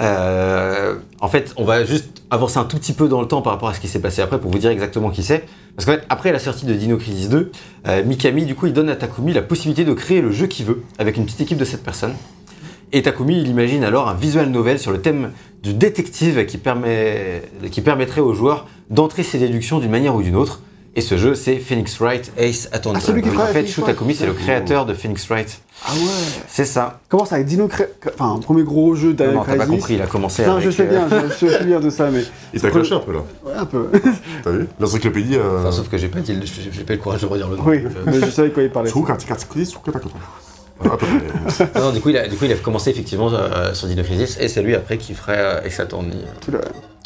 euh, 0.00 0.96
en 1.20 1.28
fait, 1.28 1.54
on 1.56 1.64
va 1.64 1.84
juste 1.84 2.22
avancer 2.30 2.58
un 2.58 2.64
tout 2.64 2.76
petit 2.76 2.92
peu 2.92 3.08
dans 3.08 3.22
le 3.22 3.28
temps 3.28 3.40
par 3.40 3.54
rapport 3.54 3.70
à 3.70 3.74
ce 3.74 3.80
qui 3.80 3.88
s'est 3.88 3.98
passé 4.00 4.20
après 4.20 4.38
pour 4.38 4.50
vous 4.50 4.58
dire 4.58 4.70
exactement 4.70 5.08
qui 5.10 5.22
c'est. 5.22 5.46
Parce 5.74 5.86
qu'en 5.86 5.92
fait, 5.92 6.04
après 6.10 6.32
la 6.32 6.38
sortie 6.38 6.66
de 6.66 6.74
Dino 6.74 6.98
Crisis 6.98 7.30
2, 7.30 7.50
euh, 7.88 8.04
Mikami, 8.04 8.44
du 8.44 8.54
coup, 8.54 8.66
il 8.66 8.74
donne 8.74 8.90
à 8.90 8.96
Takumi 8.96 9.32
la 9.32 9.42
possibilité 9.42 9.84
de 9.86 9.94
créer 9.94 10.20
le 10.20 10.32
jeu 10.32 10.48
qu'il 10.48 10.66
veut 10.66 10.82
avec 10.98 11.16
une 11.16 11.24
petite 11.24 11.40
équipe 11.40 11.58
de 11.58 11.64
7 11.64 11.82
personnes. 11.82 12.14
Et 12.92 13.00
Takumi, 13.00 13.40
il 13.40 13.48
imagine 13.48 13.84
alors 13.84 14.08
un 14.08 14.14
visual 14.14 14.50
novel 14.50 14.78
sur 14.78 14.92
le 14.92 15.00
thème 15.00 15.30
du 15.62 15.72
détective 15.72 16.44
qui, 16.44 16.58
permet, 16.58 17.42
qui 17.70 17.80
permettrait 17.80 18.20
aux 18.20 18.34
joueurs 18.34 18.66
d'entrer 18.90 19.22
ses 19.22 19.38
déductions 19.38 19.78
d'une 19.78 19.90
manière 19.90 20.14
ou 20.14 20.22
d'une 20.22 20.36
autre. 20.36 20.60
Et 20.96 21.02
ce 21.02 21.16
jeu, 21.16 21.34
c'est 21.36 21.56
Phoenix 21.58 21.98
Wright 22.00 22.32
Ace 22.36 22.68
Attorney. 22.72 22.98
Ah, 23.00 23.04
c'est 23.06 23.12
lui 23.12 23.22
qui 23.22 23.28
en 23.28 23.32
fait, 23.32 23.52
Phoenix 23.52 23.72
Shu 23.72 23.80
Wright. 23.80 23.94
Takumi, 23.96 24.14
c'est 24.14 24.26
le 24.26 24.32
créateur 24.32 24.86
de 24.86 24.94
Phoenix 24.94 25.24
Wright. 25.28 25.60
Ah 25.86 25.92
ouais. 25.94 26.00
C'est 26.48 26.64
ça. 26.64 26.98
Comment 27.08 27.24
ça 27.24 27.36
avec 27.36 27.46
Dino 27.46 27.68
Cra- 27.68 27.86
Enfin, 28.12 28.34
un 28.34 28.38
premier 28.40 28.64
gros 28.64 28.94
jeu 28.96 29.10
Non, 29.10 29.14
d'Alan 29.14 29.32
non, 29.34 29.44
t'as 29.46 29.56
pas 29.56 29.66
compris, 29.66 29.94
il 29.94 30.02
a 30.02 30.06
commencé 30.06 30.44
Non, 30.44 30.54
avec... 30.56 30.64
je 30.64 30.70
sais 30.72 30.82
euh, 30.82 30.86
bien, 30.90 31.08
je, 31.08 31.28
je 31.28 31.32
suis 31.34 31.48
familier 31.48 31.78
de 31.78 31.90
ça, 31.90 32.10
mais. 32.10 32.22
Il 32.52 32.60
t'a 32.60 32.70
clashé 32.70 32.94
un 32.94 32.98
peu 33.00 33.12
là. 33.12 33.20
Ouais, 33.44 33.52
un 33.56 33.66
peu. 33.66 33.88
T'as 34.44 34.50
vu 34.50 34.66
L'encyclopédie. 34.80 35.36
Euh... 35.36 35.60
Enfin, 35.60 35.70
sauf 35.72 35.88
que 35.88 35.96
j'ai 35.96 36.08
pas, 36.08 36.20
dit 36.20 36.34
le- 36.34 36.44
j'ai 36.44 36.70
j'ai 36.72 36.82
pas 36.84 36.94
eu 36.94 36.96
le 36.96 37.02
courage 37.02 37.20
de 37.22 37.26
redire 37.26 37.48
le 37.48 37.56
nom. 37.56 37.62
Oui, 37.66 37.78
euh, 37.84 37.88
mais 38.06 38.20
je 38.20 38.30
savais 38.30 38.48
de 38.48 38.54
quoi 38.54 38.62
il 38.64 38.70
parlait. 38.70 38.90
Carte. 38.90 39.24
À 40.82 40.96
peu 40.96 40.96
près. 41.06 41.70
non, 41.80 41.92
du 41.92 42.00
coup, 42.00 42.08
il 42.08 42.16
a, 42.16 42.26
du 42.26 42.36
coup, 42.36 42.46
il 42.46 42.52
a 42.52 42.56
commencé 42.56 42.90
effectivement 42.90 43.30
euh, 43.32 43.74
sur 43.74 43.86
Dino 43.86 44.02
Crisis 44.02 44.38
et 44.40 44.48
c'est 44.48 44.62
lui 44.62 44.74
après 44.74 44.96
qui 44.98 45.14
ferait 45.14 45.38
euh, 45.38 45.60
Ace 45.66 45.78
Attorney, 45.78 46.14
euh, 46.14 46.26
Tout 46.40 46.50
le- 46.52 46.60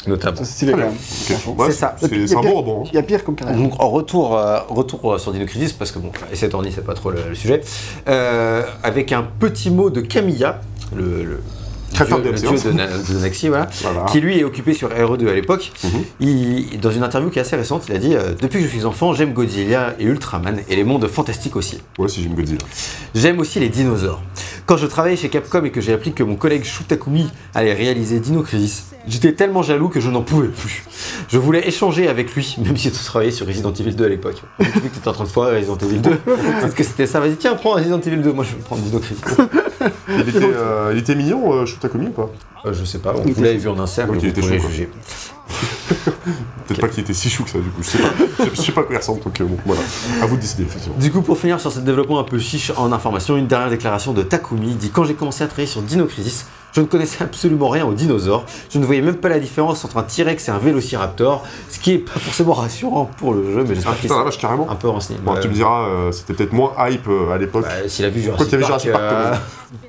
notamment. 0.07 0.37
C'est 0.37 0.45
stylé 0.45 0.71
quand 0.73 0.77
même. 0.79 0.93
C'est 0.99 1.71
ça. 1.71 1.95
C'est 1.99 2.35
un 2.35 2.41
bon 2.41 2.53
rebond. 2.55 2.81
hein. 2.83 2.89
Il 2.91 2.95
y 2.95 2.97
a 2.99 3.03
pire 3.03 3.23
comme 3.23 3.35
carrière. 3.35 3.57
Donc 3.57 3.73
en 3.81 3.89
retour, 3.89 4.37
euh, 4.37 4.59
retour 4.69 5.13
euh, 5.13 5.17
sur 5.17 5.31
Dino 5.31 5.45
Crisis, 5.45 5.73
parce 5.73 5.91
que 5.91 5.99
bon, 5.99 6.11
Ace 6.31 6.43
Attorney 6.43 6.71
c'est 6.73 6.85
pas 6.85 6.93
trop 6.93 7.11
le, 7.11 7.19
le 7.29 7.35
sujet, 7.35 7.61
euh, 8.07 8.63
avec 8.83 9.11
un 9.11 9.23
petit 9.39 9.69
mot 9.69 9.89
de 9.89 10.01
Camilla, 10.01 10.61
le, 10.95 11.23
le 11.23 11.39
dieu, 11.93 12.05
de 12.17 12.29
le 12.29 12.33
dieu 12.33 12.49
de, 12.71 12.71
Na- 12.73 12.87
de 12.87 13.19
Naxi, 13.21 13.47
voilà, 13.47 13.69
Voilà. 13.81 14.03
qui 14.11 14.19
lui 14.19 14.37
est 14.39 14.43
occupé 14.43 14.73
sur 14.73 14.89
RE2 14.89 15.29
à 15.29 15.33
l'époque. 15.33 15.71
Il- 16.19 16.79
dans 16.81 16.91
une 16.91 17.03
interview 17.03 17.29
qui 17.29 17.39
est 17.39 17.41
assez 17.41 17.55
récente, 17.55 17.83
il 17.87 17.95
a 17.95 17.97
dit 17.97 18.15
euh, 18.15 18.33
Depuis 18.41 18.59
que 18.59 18.65
je 18.65 18.69
suis 18.71 18.85
enfant, 18.85 19.13
j'aime 19.13 19.33
Godzilla 19.33 19.93
et 19.99 20.03
Ultraman 20.03 20.59
et 20.69 20.75
les 20.75 20.83
mondes 20.83 21.07
fantastiques 21.07 21.55
aussi. 21.55 21.79
Ouais, 21.97 22.09
si 22.09 22.21
j'ai 22.21 22.27
une 22.27 22.35
Godzilla. 22.35 22.59
J'aime 23.13 23.39
aussi 23.39 23.59
les 23.59 23.69
dinosaures. 23.69 24.21
Quand 24.65 24.77
je 24.77 24.87
travaillais 24.87 25.15
chez 25.15 25.29
Capcom 25.29 25.63
et 25.63 25.69
que 25.69 25.79
j'ai 25.79 25.93
appris 25.93 26.13
que 26.13 26.23
mon 26.23 26.35
collègue 26.35 26.63
Shutakumi 26.63 27.29
allait 27.53 27.73
réaliser 27.73 28.19
Dino 28.19 28.41
Crisis, 28.41 28.87
j'étais 29.07 29.33
tellement 29.33 29.61
jaloux 29.61 29.89
que 29.89 29.99
je 29.99 30.09
n'en 30.09 30.23
pouvais 30.23 30.47
plus. 30.47 30.83
Je 31.29 31.37
voulais 31.37 31.67
échanger 31.67 32.07
avec 32.07 32.33
lui, 32.33 32.55
même 32.65 32.75
si 32.75 32.91
tu 32.91 32.97
travaillais 33.03 33.31
sur 33.31 33.45
Resident 33.45 33.71
Evil 33.71 33.93
2 33.93 34.05
à 34.05 34.09
l'époque. 34.09 34.41
Vu 34.59 34.71
que 34.71 34.79
tu 34.79 34.97
étais 34.97 35.07
en 35.07 35.13
train 35.13 35.25
de 35.25 35.29
foirer 35.29 35.57
Resident 35.57 35.77
Evil 35.77 35.99
2, 35.99 36.09
peut-être 36.25 36.73
que 36.73 36.83
c'était 36.83 37.05
ça. 37.05 37.19
Vas-y, 37.19 37.35
tiens, 37.35 37.53
prends 37.53 37.73
Resident 37.73 38.01
Evil 38.01 38.17
2. 38.17 38.33
Moi, 38.33 38.43
je 38.43 38.55
vais 38.55 38.61
prendre 38.63 38.81
Dino 38.81 38.97
Crisis. 38.99 39.23
Il 40.09 40.29
était, 40.29 40.39
euh, 40.43 40.91
il 40.93 40.97
était 40.97 41.13
mignon, 41.13 41.53
euh, 41.53 41.65
Shutakumi 41.67 42.07
ou 42.07 42.11
pas? 42.11 42.31
Euh, 42.65 42.73
je 42.73 42.83
sais 42.85 42.97
pas, 42.97 43.13
on 43.15 43.21
vous 43.21 43.43
l'avez 43.43 43.57
vu 43.57 43.69
en 43.69 43.79
insert, 43.79 44.07
mais 44.07 44.19
chaud, 44.19 44.27
quoi. 44.33 44.69
juger. 44.69 44.89
Peut-être 46.67 46.81
pas 46.81 46.87
qu'il 46.87 47.01
était 47.01 47.13
si 47.13 47.29
chou 47.29 47.43
que 47.43 47.49
ça, 47.49 47.59
du 47.59 47.69
coup. 47.69 47.83
Je 47.83 47.89
sais 47.89 47.97
pas. 47.99 48.09
Je, 48.39 48.49
je 48.55 48.61
sais 48.61 48.71
pas 48.71 48.83
quoi 48.83 48.95
il 48.95 48.97
ressemble, 48.97 49.21
donc 49.21 49.39
euh, 49.39 49.45
bon, 49.45 49.57
voilà. 49.65 49.81
À 50.21 50.25
vous 50.25 50.35
de 50.35 50.41
décider, 50.41 50.63
effectivement. 50.63 50.97
Du 50.97 51.11
coup, 51.11 51.21
pour 51.21 51.37
finir 51.37 51.59
sur 51.59 51.71
ce 51.71 51.79
développement 51.79 52.19
un 52.19 52.23
peu 52.23 52.39
chiche 52.39 52.71
en 52.75 52.91
information, 52.91 53.37
une 53.37 53.47
dernière 53.47 53.69
déclaration 53.69 54.13
de 54.13 54.23
Takumi 54.23 54.73
dit 54.73 54.89
Quand 54.89 55.05
j'ai 55.05 55.13
commencé 55.13 55.43
à 55.43 55.47
travailler 55.47 55.67
sur 55.67 55.81
Dino 55.81 56.05
Crisis, 56.05 56.47
je 56.75 56.81
ne 56.81 56.85
connaissais 56.85 57.23
absolument 57.23 57.69
rien 57.69 57.85
aux 57.85 57.93
dinosaures. 57.93 58.45
Je 58.69 58.79
ne 58.79 58.85
voyais 58.85 59.01
même 59.01 59.15
pas 59.15 59.29
la 59.29 59.39
différence 59.39 59.85
entre 59.85 59.97
un 59.97 60.03
T-Rex 60.03 60.47
et 60.49 60.51
un 60.51 60.57
Vélociraptor, 60.57 61.43
ce 61.69 61.79
qui 61.79 61.93
est 61.93 61.97
pas 61.99 62.19
forcément 62.19 62.53
rassurant 62.53 63.05
pour 63.17 63.33
le 63.33 63.43
jeu, 63.53 63.63
mais 63.63 63.69
Ah 63.71 63.73
j'espère 63.75 63.93
qu'il 63.93 64.01
putain, 64.01 64.15
la 64.15 64.19
s'est 64.19 64.25
vache, 64.25 64.37
carrément. 64.39 64.69
un 64.69 64.75
peu 64.75 64.89
renseigné. 64.89 65.19
Bon, 65.23 65.35
tu 65.41 65.47
me 65.47 65.53
diras, 65.53 65.87
euh, 65.87 66.11
c'était 66.11 66.33
peut-être 66.33 66.53
moins 66.53 66.73
hype 66.89 67.07
euh, 67.07 67.31
à 67.31 67.37
l'époque. 67.37 67.63
bah, 67.63 67.87
S'il 67.87 68.03
a 68.05 68.09
vu 68.09 68.21
Jurassic 68.21 68.49
Park, 68.51 68.63
Jurassic 68.65 68.91
Park, 68.91 69.03
euh. 69.03 69.35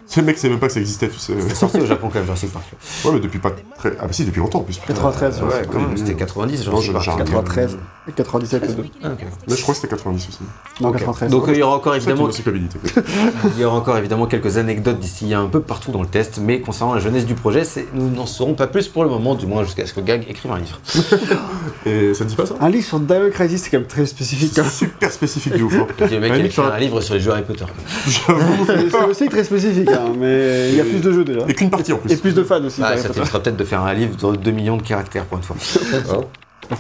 Ce 0.09 0.21
mec 0.21 0.39
sait 0.39 0.49
même 0.49 0.61
pas 0.61 0.69
que 0.69 0.73
ça 0.73 0.79
existait, 0.81 1.09
tu 1.09 1.19
sais. 1.19 1.35
c'est 1.49 1.55
sorti 1.57 1.81
au 1.81 1.87
Japon 1.87 2.07
quand 2.09 2.15
même, 2.21 2.25
Jurassic 2.25 2.53
Park. 2.53 2.65
Ouais, 3.05 3.11
mais 3.13 3.21
depuis 3.21 3.41
pas 3.41 3.51
très. 3.77 3.93
Ah, 3.99 4.03
bah 4.07 4.13
si, 4.13 4.25
depuis 4.25 4.39
longtemps 4.41 4.61
en 4.61 4.63
plus. 4.63 4.81
93, 4.87 5.41
Ouais, 5.43 5.49
ouais. 5.49 5.63
quand 5.71 5.81
même, 5.81 5.97
c'était 5.97 6.15
90, 6.15 6.63
Jurassic 6.63 6.87
je- 6.89 6.93
Park. 6.93 7.05
j'ai- 7.05 7.11
93 7.25 7.79
et 8.09 8.13
97 8.13 8.63
les 8.69 8.73
deux. 8.75 8.85
Ah, 9.03 9.09
je 9.49 9.63
crois 9.63 9.75
que 9.75 9.81
c'était 9.81 9.89
90 9.95 10.29
aussi. 10.29 10.39
Non, 10.81 10.91
Ok. 10.91 10.99
93. 10.99 11.31
Donc 11.31 11.49
euh, 11.49 11.53
il 11.53 11.59
y 11.59 11.63
aura 11.63 11.77
encore 11.77 11.95
C'est 11.95 11.99
évidemment. 12.09 12.29
Il 13.57 13.61
y 13.61 13.65
aura 13.65 13.77
encore 13.77 13.97
évidemment 13.99 14.27
quelques 14.27 14.59
anecdotes 14.59 14.99
distillées 15.01 15.35
un 15.35 15.47
peu 15.49 15.61
partout 15.61 15.91
dans 15.91 16.03
le 16.03 16.09
test, 16.09 16.39
mais 16.43 16.61
concernant 16.77 16.95
la 16.95 17.01
jeunesse 17.01 17.25
du 17.25 17.33
projet, 17.35 17.65
c'est- 17.65 17.87
nous 17.95 18.11
n'en 18.11 18.27
saurons 18.27 18.53
pas 18.53 18.67
plus 18.67 18.87
pour 18.87 19.03
le 19.03 19.09
moment, 19.09 19.35
du 19.35 19.47
moins 19.47 19.65
jusqu'à 19.65 19.87
ce 19.87 19.95
que 19.95 20.01
Gag 20.01 20.27
écrive 20.29 20.53
un 20.53 20.59
livre. 20.59 20.79
Et 21.87 22.13
ça 22.13 22.25
te 22.25 22.29
dit 22.29 22.37
pas 22.37 22.45
ça? 22.45 22.55
Un 22.61 22.69
livre 22.69 22.85
sur 22.85 23.01
Dino 23.01 23.31
Crisis, 23.31 23.63
c'est 23.63 23.71
quand 23.71 23.79
même 23.79 23.87
très 23.87 24.05
spécifique. 24.05 24.59
hein. 24.59 24.65
C'est 24.69 24.85
super 24.87 25.11
spécifique 25.11 25.57
de 25.57 25.63
ouf. 25.63 25.75
hein. 25.75 25.87
Le 26.11 26.21
mec 26.21 26.33
a 26.33 26.37
écrit 26.39 26.61
un 26.63 26.79
livre 26.79 27.01
sur 27.01 27.15
les 27.15 27.21
jeux 27.21 27.31
Harry 27.33 27.45
Potter. 27.45 27.65
J'avoue. 28.07 28.67
C'est 28.67 28.91
c'est 28.91 29.05
aussi 29.05 29.29
très 29.31 29.45
spécifique, 29.45 29.89
hein, 29.91 30.13
mais 30.19 30.69
il 30.71 30.77
y 30.77 30.81
a 30.81 30.85
plus 30.85 31.01
de 31.01 31.13
jeux 31.13 31.25
déjà. 31.25 31.41
Et 31.49 31.55
qu'une 31.55 31.71
partie 31.71 31.95
en 31.95 31.97
plus. 31.99 32.13
Et 32.13 32.17
plus 32.19 32.35
de 32.35 32.43
fans 32.45 32.63
aussi. 32.63 32.83
Ah, 32.85 32.95
ça 32.99 33.09
t'évitera 33.09 33.41
peut-être 33.41 33.57
de 33.57 33.65
faire 33.65 33.81
un 33.81 33.95
livre 33.95 34.15
de 34.33 34.37
2 34.37 34.51
millions 34.51 34.77
de 34.77 34.83
caractères 34.83 35.25
pour 35.25 35.39
une 35.39 35.45
fois. 35.45 35.57
Hein 36.71 36.77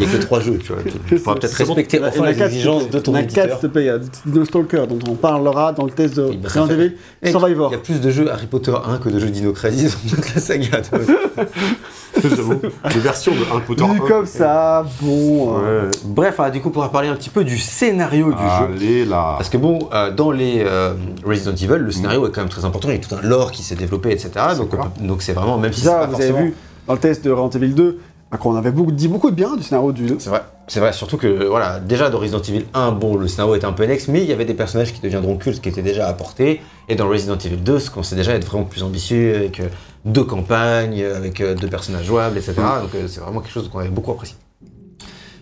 Il 0.00 0.06
n'y 0.08 0.14
a 0.14 0.18
que 0.18 0.22
3 0.22 0.40
jeux, 0.40 0.58
tu 0.58 0.72
vois. 0.72 0.82
Tu 1.08 1.16
pourras 1.16 1.34
peut-être 1.36 1.58
bon. 1.64 1.74
respecter 1.74 1.96
Il 1.96 2.00
y 2.00 2.02
en 2.02 2.06
a 2.06 2.08
enfin 2.10 2.26
les 2.30 2.42
exigences 2.42 2.88
te 2.88 2.96
de 2.96 2.98
ton 3.00 3.12
Il 3.12 3.14
y 3.14 3.18
en 3.18 3.20
a 3.20 3.22
quatre, 3.24 3.38
éditeur. 3.38 3.58
s'il 3.60 3.68
te 3.68 3.72
plaît. 3.72 3.82
Il 3.82 3.86
y 3.86 3.90
a 3.90 3.98
Dino 4.26 4.44
Stalker, 4.44 4.86
dont 4.88 4.98
on 5.08 5.14
parlera 5.14 5.72
dans 5.72 5.84
le 5.84 5.90
test 5.90 6.16
de 6.16 6.32
ça 6.48 6.62
Resident 6.62 6.68
Evil, 6.68 6.96
Survivor. 7.30 7.70
Il 7.70 7.72
y 7.72 7.76
a 7.76 7.82
plus 7.82 8.00
de 8.00 8.10
jeux 8.10 8.30
Harry 8.30 8.46
Potter 8.46 8.72
1 8.84 8.98
que 8.98 9.08
de 9.08 9.18
jeux 9.18 9.30
Dino 9.30 9.52
Crisis 9.52 9.96
dans 10.04 10.16
toute 10.16 10.34
la 10.34 10.40
saga. 10.40 10.80
J'avoue. 12.22 12.60
Les 12.92 13.00
versions 13.00 13.32
de 13.32 13.38
Harry 13.50 13.62
Potter. 13.66 13.84
Vu 13.84 14.00
1. 14.02 14.08
comme 14.08 14.26
ça, 14.26 14.84
bon. 15.00 15.58
euh, 15.58 15.84
Ouais. 15.84 15.90
Bref, 16.04 16.34
ah, 16.38 16.50
du 16.50 16.60
coup, 16.60 16.70
pour 16.70 16.88
parler 16.90 17.08
un 17.08 17.14
petit 17.14 17.30
peu 17.30 17.44
du 17.44 17.56
scénario 17.56 18.26
du 18.32 18.38
jeu. 18.38 18.74
Allez 18.74 19.04
là. 19.04 19.34
Parce 19.38 19.48
que 19.48 19.56
bon, 19.56 19.88
euh, 19.94 20.10
dans 20.10 20.30
les 20.30 20.62
euh, 20.66 20.94
Resident 21.24 21.52
Evil, 21.54 21.78
le 21.84 21.90
scénario 21.90 22.26
est 22.26 22.30
quand 22.32 22.40
même 22.40 22.50
très 22.50 22.64
important. 22.64 22.88
Il 22.88 22.94
y 22.94 22.98
a 22.98 23.00
tout 23.00 23.14
un 23.14 23.22
lore 23.22 23.52
qui 23.52 23.62
s'est 23.62 23.76
développé, 23.76 24.10
etc. 24.10 24.30
Donc, 24.56 24.70
on 24.74 25.16
c'est 25.20 25.32
vraiment, 25.32 25.58
même 25.58 25.72
si 25.72 25.80
c'est 25.82 25.86
Ça, 25.86 25.98
pas 26.00 26.06
vous 26.06 26.12
forcément. 26.12 26.38
avez 26.38 26.46
vu 26.48 26.54
dans 26.86 26.94
le 26.94 26.98
test 27.00 27.24
de 27.24 27.30
Resident 27.30 27.62
Evil 27.62 27.74
2, 27.74 27.98
qu'on 28.38 28.56
avait 28.56 28.70
beaucoup, 28.70 28.92
dit 28.92 29.08
beaucoup 29.08 29.30
de 29.30 29.34
bien 29.34 29.56
du 29.56 29.62
scénario 29.62 29.92
du 29.92 30.06
2. 30.06 30.16
C'est 30.18 30.30
vrai, 30.30 30.42
c'est 30.68 30.80
vrai. 30.80 30.92
Surtout 30.92 31.16
que 31.16 31.46
voilà, 31.46 31.80
déjà 31.80 32.10
dans 32.10 32.18
Resident 32.18 32.40
Evil 32.42 32.64
1, 32.74 32.92
bon, 32.92 33.16
le 33.16 33.26
scénario 33.26 33.54
était 33.56 33.64
un 33.64 33.72
peu 33.72 33.82
annexe, 33.82 34.08
mais 34.08 34.22
il 34.22 34.28
y 34.28 34.32
avait 34.32 34.44
des 34.44 34.54
personnages 34.54 34.92
qui 34.92 35.00
deviendront 35.00 35.36
cultes, 35.36 35.60
qui 35.60 35.68
étaient 35.68 35.82
déjà 35.82 36.08
apportés. 36.08 36.60
Et 36.88 36.94
dans 36.94 37.08
Resident 37.08 37.38
Evil 37.38 37.56
2, 37.56 37.78
ce 37.78 37.90
qu'on 37.90 38.02
sait 38.02 38.16
déjà 38.16 38.34
être 38.34 38.46
vraiment 38.46 38.64
plus 38.64 38.82
ambitieux, 38.82 39.34
avec 39.34 39.60
euh, 39.60 39.68
deux 40.04 40.24
campagnes, 40.24 41.04
avec 41.04 41.40
euh, 41.40 41.54
deux 41.54 41.68
personnages 41.68 42.06
jouables, 42.06 42.38
etc. 42.38 42.54
Donc 42.80 42.94
euh, 42.94 43.06
c'est 43.08 43.20
vraiment 43.20 43.40
quelque 43.40 43.52
chose 43.52 43.68
qu'on 43.68 43.80
avait 43.80 43.88
beaucoup 43.88 44.12
apprécié. 44.12 44.36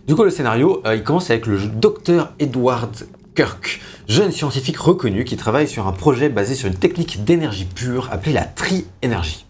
Du 0.06 0.14
coup, 0.14 0.24
le 0.24 0.30
scénario, 0.30 0.82
euh, 0.86 0.96
il 0.96 1.02
commence 1.02 1.30
avec 1.30 1.46
le 1.46 1.58
docteur 1.58 2.32
Edward 2.38 3.06
Kirk, 3.34 3.80
jeune 4.08 4.32
scientifique 4.32 4.78
reconnu 4.78 5.24
qui 5.24 5.36
travaille 5.36 5.68
sur 5.68 5.86
un 5.86 5.92
projet 5.92 6.28
basé 6.28 6.54
sur 6.54 6.66
une 6.68 6.74
technique 6.74 7.24
d'énergie 7.24 7.66
pure 7.66 8.08
appelée 8.10 8.32
la 8.32 8.44
tri-énergie. 8.44 9.44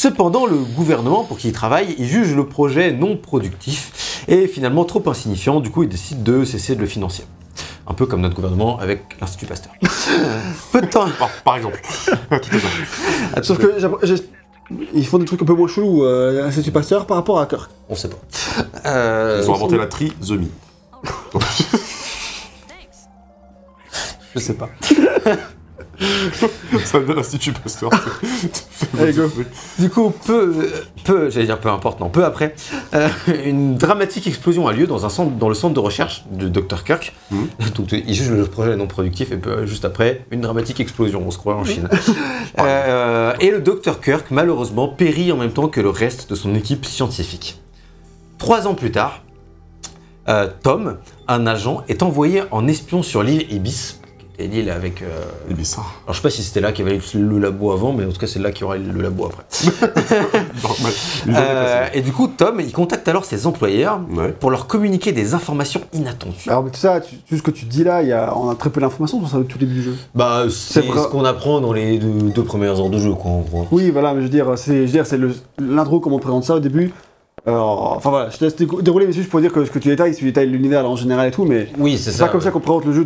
Cependant, 0.00 0.46
le 0.46 0.56
gouvernement 0.56 1.24
pour 1.24 1.36
qui 1.36 1.48
il 1.48 1.52
travaille, 1.52 1.94
il 1.98 2.06
juge 2.06 2.34
le 2.34 2.46
projet 2.46 2.90
non 2.90 3.18
productif 3.18 4.24
et 4.28 4.46
finalement 4.46 4.86
trop 4.86 5.06
insignifiant, 5.06 5.60
du 5.60 5.68
coup 5.70 5.82
il 5.82 5.90
décide 5.90 6.22
de 6.22 6.42
cesser 6.46 6.74
de 6.74 6.80
le 6.80 6.86
financer. 6.86 7.26
Un 7.86 7.92
peu 7.92 8.06
comme 8.06 8.22
notre 8.22 8.34
gouvernement 8.34 8.78
avec 8.78 9.18
l'Institut 9.20 9.44
Pasteur. 9.44 9.74
Peu 10.72 10.80
de 10.80 10.86
temps. 10.86 11.06
Par, 11.18 11.28
par 11.44 11.56
exemple. 11.56 11.82
Sauf 13.42 13.58
que 13.58 13.76
ils 14.94 15.06
font 15.06 15.18
des 15.18 15.26
trucs 15.26 15.42
un 15.42 15.44
peu 15.44 15.52
moins 15.52 15.68
chelous 15.68 16.02
euh, 16.02 16.44
à 16.44 16.46
l'Institut 16.46 16.72
Pasteur 16.72 17.04
par 17.04 17.18
rapport 17.18 17.38
à 17.38 17.44
Kirk. 17.44 17.70
On 17.90 17.94
sait 17.94 18.08
pas. 18.08 18.16
Euh, 18.86 19.42
Ils 19.44 19.50
ont 19.50 19.54
inventé 19.54 19.76
la 19.76 19.86
trisomie. 19.86 20.50
je 24.34 24.38
sais 24.38 24.54
pas. 24.54 24.70
Ça 26.84 27.00
donne 27.00 27.16
l'Institut 27.16 27.52
Pasteur. 27.52 27.90
Allez, 28.98 29.12
go. 29.12 29.30
Du 29.78 29.90
coup, 29.90 30.12
peu, 30.26 30.54
peu 31.04 31.30
j'allais 31.30 31.46
dire 31.46 31.58
peu 31.58 31.68
importe, 31.68 32.00
non, 32.00 32.08
peu 32.08 32.24
après, 32.24 32.54
euh, 32.94 33.08
une 33.44 33.76
dramatique 33.76 34.26
explosion 34.26 34.66
a 34.66 34.72
lieu 34.72 34.86
dans, 34.86 35.04
un 35.04 35.10
centre, 35.10 35.32
dans 35.32 35.48
le 35.48 35.54
centre 35.54 35.74
de 35.74 35.80
recherche 35.80 36.24
de 36.30 36.48
Dr. 36.48 36.84
Kirk. 36.84 37.12
Mhm. 37.30 37.48
Donc, 37.74 37.92
il 37.92 38.14
juge 38.14 38.30
le 38.30 38.46
projet 38.46 38.76
non 38.76 38.86
productif 38.86 39.32
et 39.32 39.36
peu, 39.36 39.66
juste 39.66 39.84
après, 39.84 40.24
une 40.30 40.40
dramatique 40.40 40.80
explosion, 40.80 41.22
on 41.26 41.30
se 41.30 41.38
croit 41.38 41.56
en 41.56 41.64
Chine. 41.64 41.88
Euh, 42.58 43.32
et 43.40 43.50
le 43.50 43.60
Dr. 43.60 44.00
Kirk, 44.00 44.26
malheureusement, 44.30 44.88
périt 44.88 45.30
en 45.32 45.36
même 45.36 45.52
temps 45.52 45.68
que 45.68 45.80
le 45.80 45.88
reste 45.88 46.28
de 46.30 46.34
son 46.34 46.54
équipe 46.54 46.84
scientifique. 46.84 47.60
Trois 48.38 48.66
ans 48.66 48.74
plus 48.74 48.90
tard, 48.90 49.22
euh, 50.28 50.48
Tom, 50.62 50.98
un 51.28 51.46
agent, 51.46 51.84
est 51.88 52.02
envoyé 52.02 52.42
en 52.50 52.66
espion 52.66 53.02
sur 53.02 53.22
l'île 53.22 53.46
Ibis, 53.50 53.99
était 54.44 54.54
l'île 54.56 54.70
avec... 54.70 55.02
euh, 55.02 55.06
bizarre. 55.50 56.00
alors 56.04 56.14
je 56.14 56.18
sais 56.18 56.22
pas 56.22 56.30
si 56.30 56.42
c'était 56.42 56.60
là 56.60 56.72
qu'il 56.72 56.86
y 56.86 56.88
avait 56.90 57.00
le 57.14 57.38
labo 57.38 57.72
avant, 57.72 57.92
mais 57.92 58.04
en 58.04 58.10
tout 58.10 58.18
cas 58.18 58.26
c'est 58.26 58.38
là 58.38 58.50
qu'il 58.52 58.62
y 58.62 58.64
aura 58.64 58.76
le 58.76 59.00
labo 59.00 59.26
après. 59.26 59.44
Euh, 61.28 61.86
et 61.92 62.00
du 62.00 62.12
coup, 62.12 62.28
Tom, 62.28 62.60
il 62.60 62.72
contacte 62.72 63.06
alors 63.08 63.24
ses 63.24 63.46
employeurs 63.46 64.00
Ouais. 64.14 64.32
pour 64.38 64.50
leur 64.50 64.66
communiquer 64.66 65.12
des 65.12 65.34
informations 65.34 65.80
inattendues. 65.92 66.48
Alors, 66.48 66.62
mais 66.64 66.70
tout 66.70 66.78
ça, 66.80 67.00
tu- 67.00 67.16
tout 67.16 67.36
ce 67.36 67.42
que 67.42 67.50
tu 67.50 67.64
dis 67.66 67.84
là, 67.84 68.02
il 68.02 68.08
y 68.08 68.12
a, 68.12 68.36
on 68.36 68.48
a 68.50 68.54
très 68.54 68.70
peu 68.70 68.80
d'informations 68.80 69.18
sur 69.20 69.28
ça 69.28 69.38
tout 69.46 69.58
début 69.58 69.74
du 69.74 69.82
jeu. 69.82 69.94
Bah, 70.14 70.44
c'est 70.50 70.82
ce 70.82 71.08
qu'on 71.08 71.24
apprend 71.24 71.60
dans 71.60 71.72
les 71.72 71.98
deux, 71.98 72.30
deux 72.30 72.44
premières 72.44 72.80
heures 72.80 72.90
de 72.90 72.98
jeu, 72.98 73.12
quoi, 73.12 73.30
en 73.30 73.40
gros. 73.40 73.66
Oui, 73.70 73.90
voilà, 73.90 74.12
mais 74.14 74.20
je 74.20 74.24
veux 74.24 74.30
dire, 74.30 74.46
c'est, 74.56 74.78
je 74.78 74.86
veux 74.86 74.92
dire, 74.92 75.06
c'est 75.06 75.18
le- 75.18 75.34
l'intro, 75.58 76.00
comment 76.00 76.16
on 76.16 76.20
présente 76.20 76.44
ça 76.44 76.54
au 76.56 76.60
début. 76.60 76.92
Alors, 77.46 77.94
enfin 77.96 78.10
voilà, 78.10 78.30
je 78.30 78.36
te 78.38 78.44
laisse 78.44 78.56
dérouler, 78.56 79.06
mais 79.06 79.12
c'est 79.12 79.18
juste 79.18 79.30
pour 79.30 79.40
dire 79.40 79.52
que 79.52 79.64
ce 79.64 79.70
que 79.70 79.78
tu 79.78 79.88
détailles, 79.88 80.14
tu 80.14 80.24
détailles 80.24 80.48
l'univers 80.48 80.88
en 80.88 80.96
général 80.96 81.28
et 81.28 81.30
tout, 81.30 81.44
mais 81.44 81.68
Oui, 81.78 81.96
c'est 81.98 82.16
pas 82.18 82.28
comme 82.28 82.40
ça 82.40 82.50
qu'on 82.50 82.60
présente 82.60 82.84
le 82.86 82.92
jeu 82.92 83.04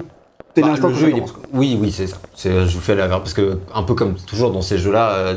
dès 0.54 0.62
Bah, 0.62 0.68
l'instant 0.68 0.88
le 0.88 0.94
que 0.94 0.98
jeu, 1.00 1.08
est-. 1.10 1.22
Oui, 1.52 1.78
oui, 1.80 1.90
c'est 1.92 2.06
ça. 2.06 2.16
C'est- 2.34 2.66
Je 2.66 2.74
vous 2.74 2.80
fais 2.80 2.94
la 2.94 3.08
parce 3.08 3.34
que 3.34 3.58
un 3.74 3.82
peu 3.82 3.94
comme 3.94 4.14
toujours 4.14 4.50
dans 4.52 4.62
ces 4.62 4.78
jeux-là, 4.78 5.10
euh, 5.12 5.34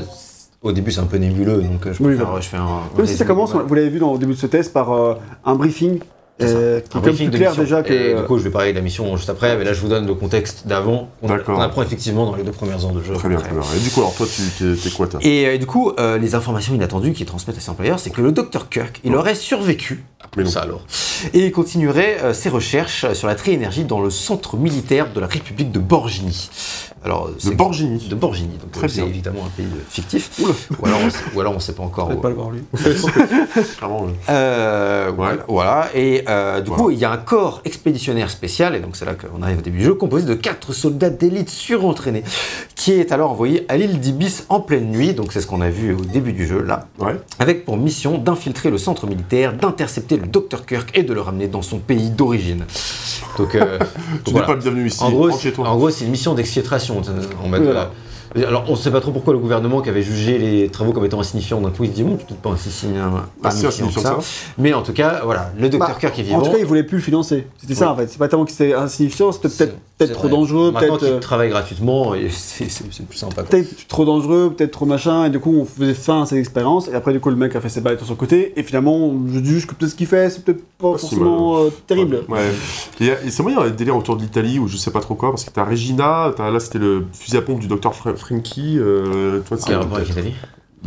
au 0.62 0.72
début 0.72 0.92
c'est 0.92 1.02
un 1.02 1.06
peu 1.06 1.18
nébuleux, 1.18 1.62
donc 1.62 1.86
euh, 1.86 1.94
je, 1.94 2.04
Oui, 2.04 2.16
voilà. 2.16 2.40
je 2.42 2.48
fais 2.48 2.58
un. 2.58 2.62
un 2.64 2.98
Même 2.98 3.06
si 3.08 3.16
ça 3.16 3.26
commence, 3.26 3.54
vous 3.54 3.74
l'avez 3.74 3.90
vu 3.90 4.00
dans, 4.00 4.12
au 4.12 4.18
début 4.18 4.34
de 4.34 4.38
ce 4.38 4.48
test, 4.48 4.74
par 4.74 4.92
euh, 4.94 5.16
un 5.46 5.56
briefing. 5.56 6.00
Euh, 6.42 6.80
qui 6.82 6.98
est 6.98 7.02
comme 7.02 7.16
plus 7.16 7.30
clair 7.32 7.56
déjà 7.56 7.82
que. 7.84 7.94
Et 7.94 8.14
du 8.16 8.24
coup, 8.24 8.38
je 8.38 8.44
vais 8.44 8.50
parler 8.52 8.72
de 8.72 8.78
la 8.78 8.84
mission 8.84 9.16
juste 9.18 9.30
après, 9.30 9.58
mais 9.58 9.64
là 9.64 9.74
je 9.74 9.82
vous 9.82 9.88
donne 9.88 10.06
le 10.06 10.14
contexte 10.14 10.68
d'avant. 10.68 11.10
qu'on 11.46 11.60
apprend 11.60 11.82
effectivement 11.82 12.26
dans 12.26 12.36
les 12.36 12.44
deux 12.44 12.52
premières 12.52 12.84
heures 12.86 12.92
de 12.92 13.02
jeu. 13.02 13.14
Très 13.14 13.30
bien, 13.30 13.38
très 13.40 13.52
bien. 13.52 13.62
Et 13.76 13.80
du 13.80 13.90
coup, 13.90 14.02
alors 14.02 14.14
toi, 14.16 14.26
tu 14.28 14.76
t'es 14.78 14.90
quoi, 14.92 15.08
toi 15.08 15.20
Et 15.24 15.48
euh, 15.48 15.58
du 15.58 15.66
coup, 15.66 15.92
euh, 16.00 16.18
les 16.18 16.36
informations 16.36 16.74
inattendues 16.76 17.14
qu'ils 17.14 17.26
transmettent 17.26 17.58
à 17.58 17.62
ses 17.62 17.70
employeurs, 17.70 18.00
c'est 18.00 18.10
que 18.12 18.22
le 18.22 18.32
docteur 18.32 18.70
Kirk, 18.70 19.00
il 19.04 19.12
Ouais. 19.12 19.18
aurait 19.18 19.36
survécu. 19.36 20.04
Mais 20.36 20.44
non. 20.44 20.50
Ça 20.50 20.62
alors. 20.62 20.82
Et 21.34 21.46
il 21.46 21.52
continuerait 21.52 22.18
euh, 22.22 22.34
ses 22.34 22.50
recherches 22.50 23.12
sur 23.14 23.28
la 23.28 23.36
tri-énergie 23.36 23.86
dans 23.86 24.02
le 24.02 24.10
centre 24.10 24.58
militaire 24.58 25.12
de 25.14 25.20
la 25.20 25.28
République 25.28 25.72
de 25.72 25.80
Borgini. 25.80 26.50
Alors, 27.08 27.30
De 27.30 27.36
c'est- 27.40 27.56
Borgini. 27.56 28.06
De 28.10 28.16
Borgini. 28.16 28.58
Donc, 28.58 28.72
Très 28.74 28.90
c'est 28.90 29.00
bien. 29.00 29.06
évidemment 29.10 29.46
un 29.46 29.50
pays 29.56 29.66
fictif. 29.90 30.30
Ou 30.42 30.86
alors, 30.86 31.00
on 31.06 31.10
sait, 31.10 31.18
ou 31.34 31.40
alors 31.40 31.54
on 31.56 31.60
sait 31.62 31.72
pas 31.72 31.84
encore. 31.84 32.10
Vais 32.10 32.16
où- 32.16 32.20
pas 32.20 32.28
le 32.28 32.36
voir 32.36 32.50
lui. 32.52 32.60
Clairement, 33.78 34.08
euh, 34.30 35.10
voilà, 35.16 35.38
voilà. 35.48 35.90
Et 35.96 36.24
euh, 36.28 36.60
du 36.60 36.68
Voilà. 36.68 36.84
coup, 36.84 36.90
il 36.92 36.98
y 37.00 37.06
a 37.06 37.12
un 37.12 37.18
corps 37.18 37.62
expéditionnaire 37.64 38.30
spécial, 38.30 38.76
et 38.76 38.82
donc 38.82 38.98
c'est 38.98 39.06
là 39.06 39.14
qu'on 39.16 39.42
arrive 39.42 39.60
au 39.60 39.62
début 39.62 39.78
du 39.80 39.86
jeu, 39.86 39.94
composé 39.94 40.26
de 40.26 40.34
quatre 40.34 40.74
soldats 40.74 41.10
d'élite 41.10 41.50
surentraînés, 41.50 42.24
qui 42.76 42.92
est 42.92 43.14
alors 43.14 43.32
envoyé 43.32 43.66
à 43.70 43.78
l'île 43.78 44.02
d'Ibis 44.02 44.44
en 44.50 44.60
pleine 44.60 44.92
nuit, 44.92 45.14
donc 45.14 45.32
c'est 45.32 45.40
ce 45.40 45.48
qu'on 45.48 45.62
a 45.62 45.70
vu 45.70 45.94
au 45.94 46.02
début 46.04 46.34
du 46.34 46.46
jeu, 46.46 46.62
là, 46.62 46.88
Ouais. 47.00 47.16
avec 47.40 47.64
pour 47.64 47.78
mission 47.78 48.18
d'infiltrer 48.18 48.70
le 48.70 48.78
centre 48.78 49.08
militaire, 49.08 49.54
d'intercepter 49.54 50.18
le 50.18 50.28
Dr 50.28 50.66
Kirk 50.66 50.92
et 50.94 51.04
de 51.04 51.14
le 51.14 51.22
ramener 51.22 51.48
dans 51.48 51.62
son 51.62 51.78
pays 51.80 52.10
d'origine. 52.10 52.66
Donc, 53.38 53.56
euh, 53.56 53.80
Tu 54.26 54.32
voilà. 54.32 54.48
n'es 54.48 54.54
pas 54.56 54.60
bienvenu 54.60 54.88
ici. 54.88 55.02
En 55.04 55.12
gros, 55.12 55.90
c'est 55.90 56.06
une 56.06 56.12
mission 56.12 56.34
d'exfiltration. 56.34 56.97
En 56.98 57.48
mode, 57.48 57.60
Oui, 57.62 57.66
voilà. 57.66 57.92
Alors, 58.36 58.66
on 58.68 58.72
ne 58.72 58.76
sait 58.78 58.92
pas 58.92 59.02
trop 59.02 59.12
pourquoi 59.12 59.34
le 59.34 59.40
gouvernement 59.40 59.82
qui 59.82 59.90
avait 59.90 60.02
jugé 60.04 60.38
les 60.38 60.70
travaux 60.70 60.92
comme 60.92 61.06
étant 61.06 61.20
insignifiants 61.20 61.62
d'un 61.62 61.70
coup, 61.70 61.84
il 61.84 61.90
se 61.90 61.96
dit, 61.96 62.04
bon, 62.04 62.16
peut-être 62.16 62.36
pas 62.42 62.50
insignifiant, 62.52 63.12
Ah, 63.44 63.52
si, 63.52 63.66
insignifiant 63.66 64.02
que 64.02 64.08
ça. 64.08 64.18
Mais 64.58 64.74
en 64.74 64.82
tout 64.84 64.94
cas, 64.94 65.22
voilà, 65.24 65.52
le 65.58 65.70
Dr 65.70 65.78
Bah, 65.80 65.96
Kirk 66.00 66.18
est 66.18 66.22
En 66.22 66.26
vivant. 66.26 66.42
tout 66.42 66.52
cas, 66.52 66.58
il 66.60 66.66
voulait 66.66 66.84
plus 66.84 66.98
le 66.98 67.04
financer. 67.04 67.48
C'était 67.58 67.76
ça 67.76 67.92
en 67.92 67.96
fait. 67.96 68.08
C'est 68.08 68.18
pas 68.18 68.28
tellement 68.28 68.46
que 68.46 68.52
c'était 68.52 68.74
insignifiant, 68.74 69.32
c'était 69.32 69.50
peut-être 69.50 69.76
peut-être 69.98 70.14
trop 70.14 70.28
vrai. 70.28 70.38
dangereux, 70.38 70.72
Maintenant 70.72 70.88
peut-être 70.98 71.00
qu'il 71.06 71.14
euh, 71.16 71.20
travaille 71.20 71.50
gratuitement, 71.50 72.14
et 72.14 72.30
c'est 72.32 72.66
plus 73.08 73.18
sympa. 73.18 73.44
peut-être 73.44 73.88
trop 73.88 74.06
dangereux, 74.06 74.54
peut-être 74.56 74.72
trop 74.72 74.86
machin, 74.86 75.26
et 75.26 75.30
du 75.32 75.40
coup 75.40 75.56
on 75.60 75.66
faisait 75.66 75.96
fin 75.96 76.22
à 76.22 76.26
cette 76.28 76.38
expérience, 76.38 76.88
et 76.88 76.94
après 76.94 77.14
du 77.14 77.20
coup 77.20 77.30
le 77.32 77.36
mec 77.36 77.56
a 77.56 77.62
fait 77.62 77.70
ses 77.70 77.82
bails 77.82 77.98
de 77.98 78.04
son 78.04 78.14
côté, 78.16 78.54
et 78.60 78.62
finalement 78.64 79.12
je 79.34 79.44
juge 79.44 79.66
que 79.66 79.74
peut-être 79.74 79.92
ce 79.92 79.96
qu'il 79.96 80.06
fait 80.06 80.30
c'est 80.30 80.44
peut-être 80.46 80.62
pas 80.78 80.92
Pas 80.92 80.98
si 81.00 81.08
forcément 81.08 81.58
euh, 81.64 81.70
terrible. 81.88 82.24
Ouais. 82.30 82.42
Et, 83.02 83.30
c'est 83.32 83.42
moi, 83.42 83.52
il 83.52 83.58
y 83.58 83.60
a 83.60 83.64
un 83.64 83.70
délire 83.72 83.96
autour 83.98 84.18
de 84.18 84.22
l'Italie 84.22 84.60
où 84.60 84.68
je 84.68 84.78
sais 84.78 84.92
pas 84.92 85.00
trop 85.00 85.16
quoi, 85.16 85.32
parce 85.32 85.44
que 85.44 85.50
t'as 85.50 85.64
Regina, 85.66 86.32
t'as- 86.38 86.52
là 86.52 86.60
c'était 86.60 86.78
le 86.80 87.06
fusil 87.14 87.38
à 87.38 87.42
pompe 87.42 87.60
du 87.60 87.68
docteur 87.68 87.96
Fra- 87.96 88.16
Frankie. 88.18 88.78
Euh, 88.80 89.40
toi, 89.48 89.58
Quel 89.66 89.76
rapport 89.78 89.98
avec 89.98 90.10
l'Italie 90.10 90.34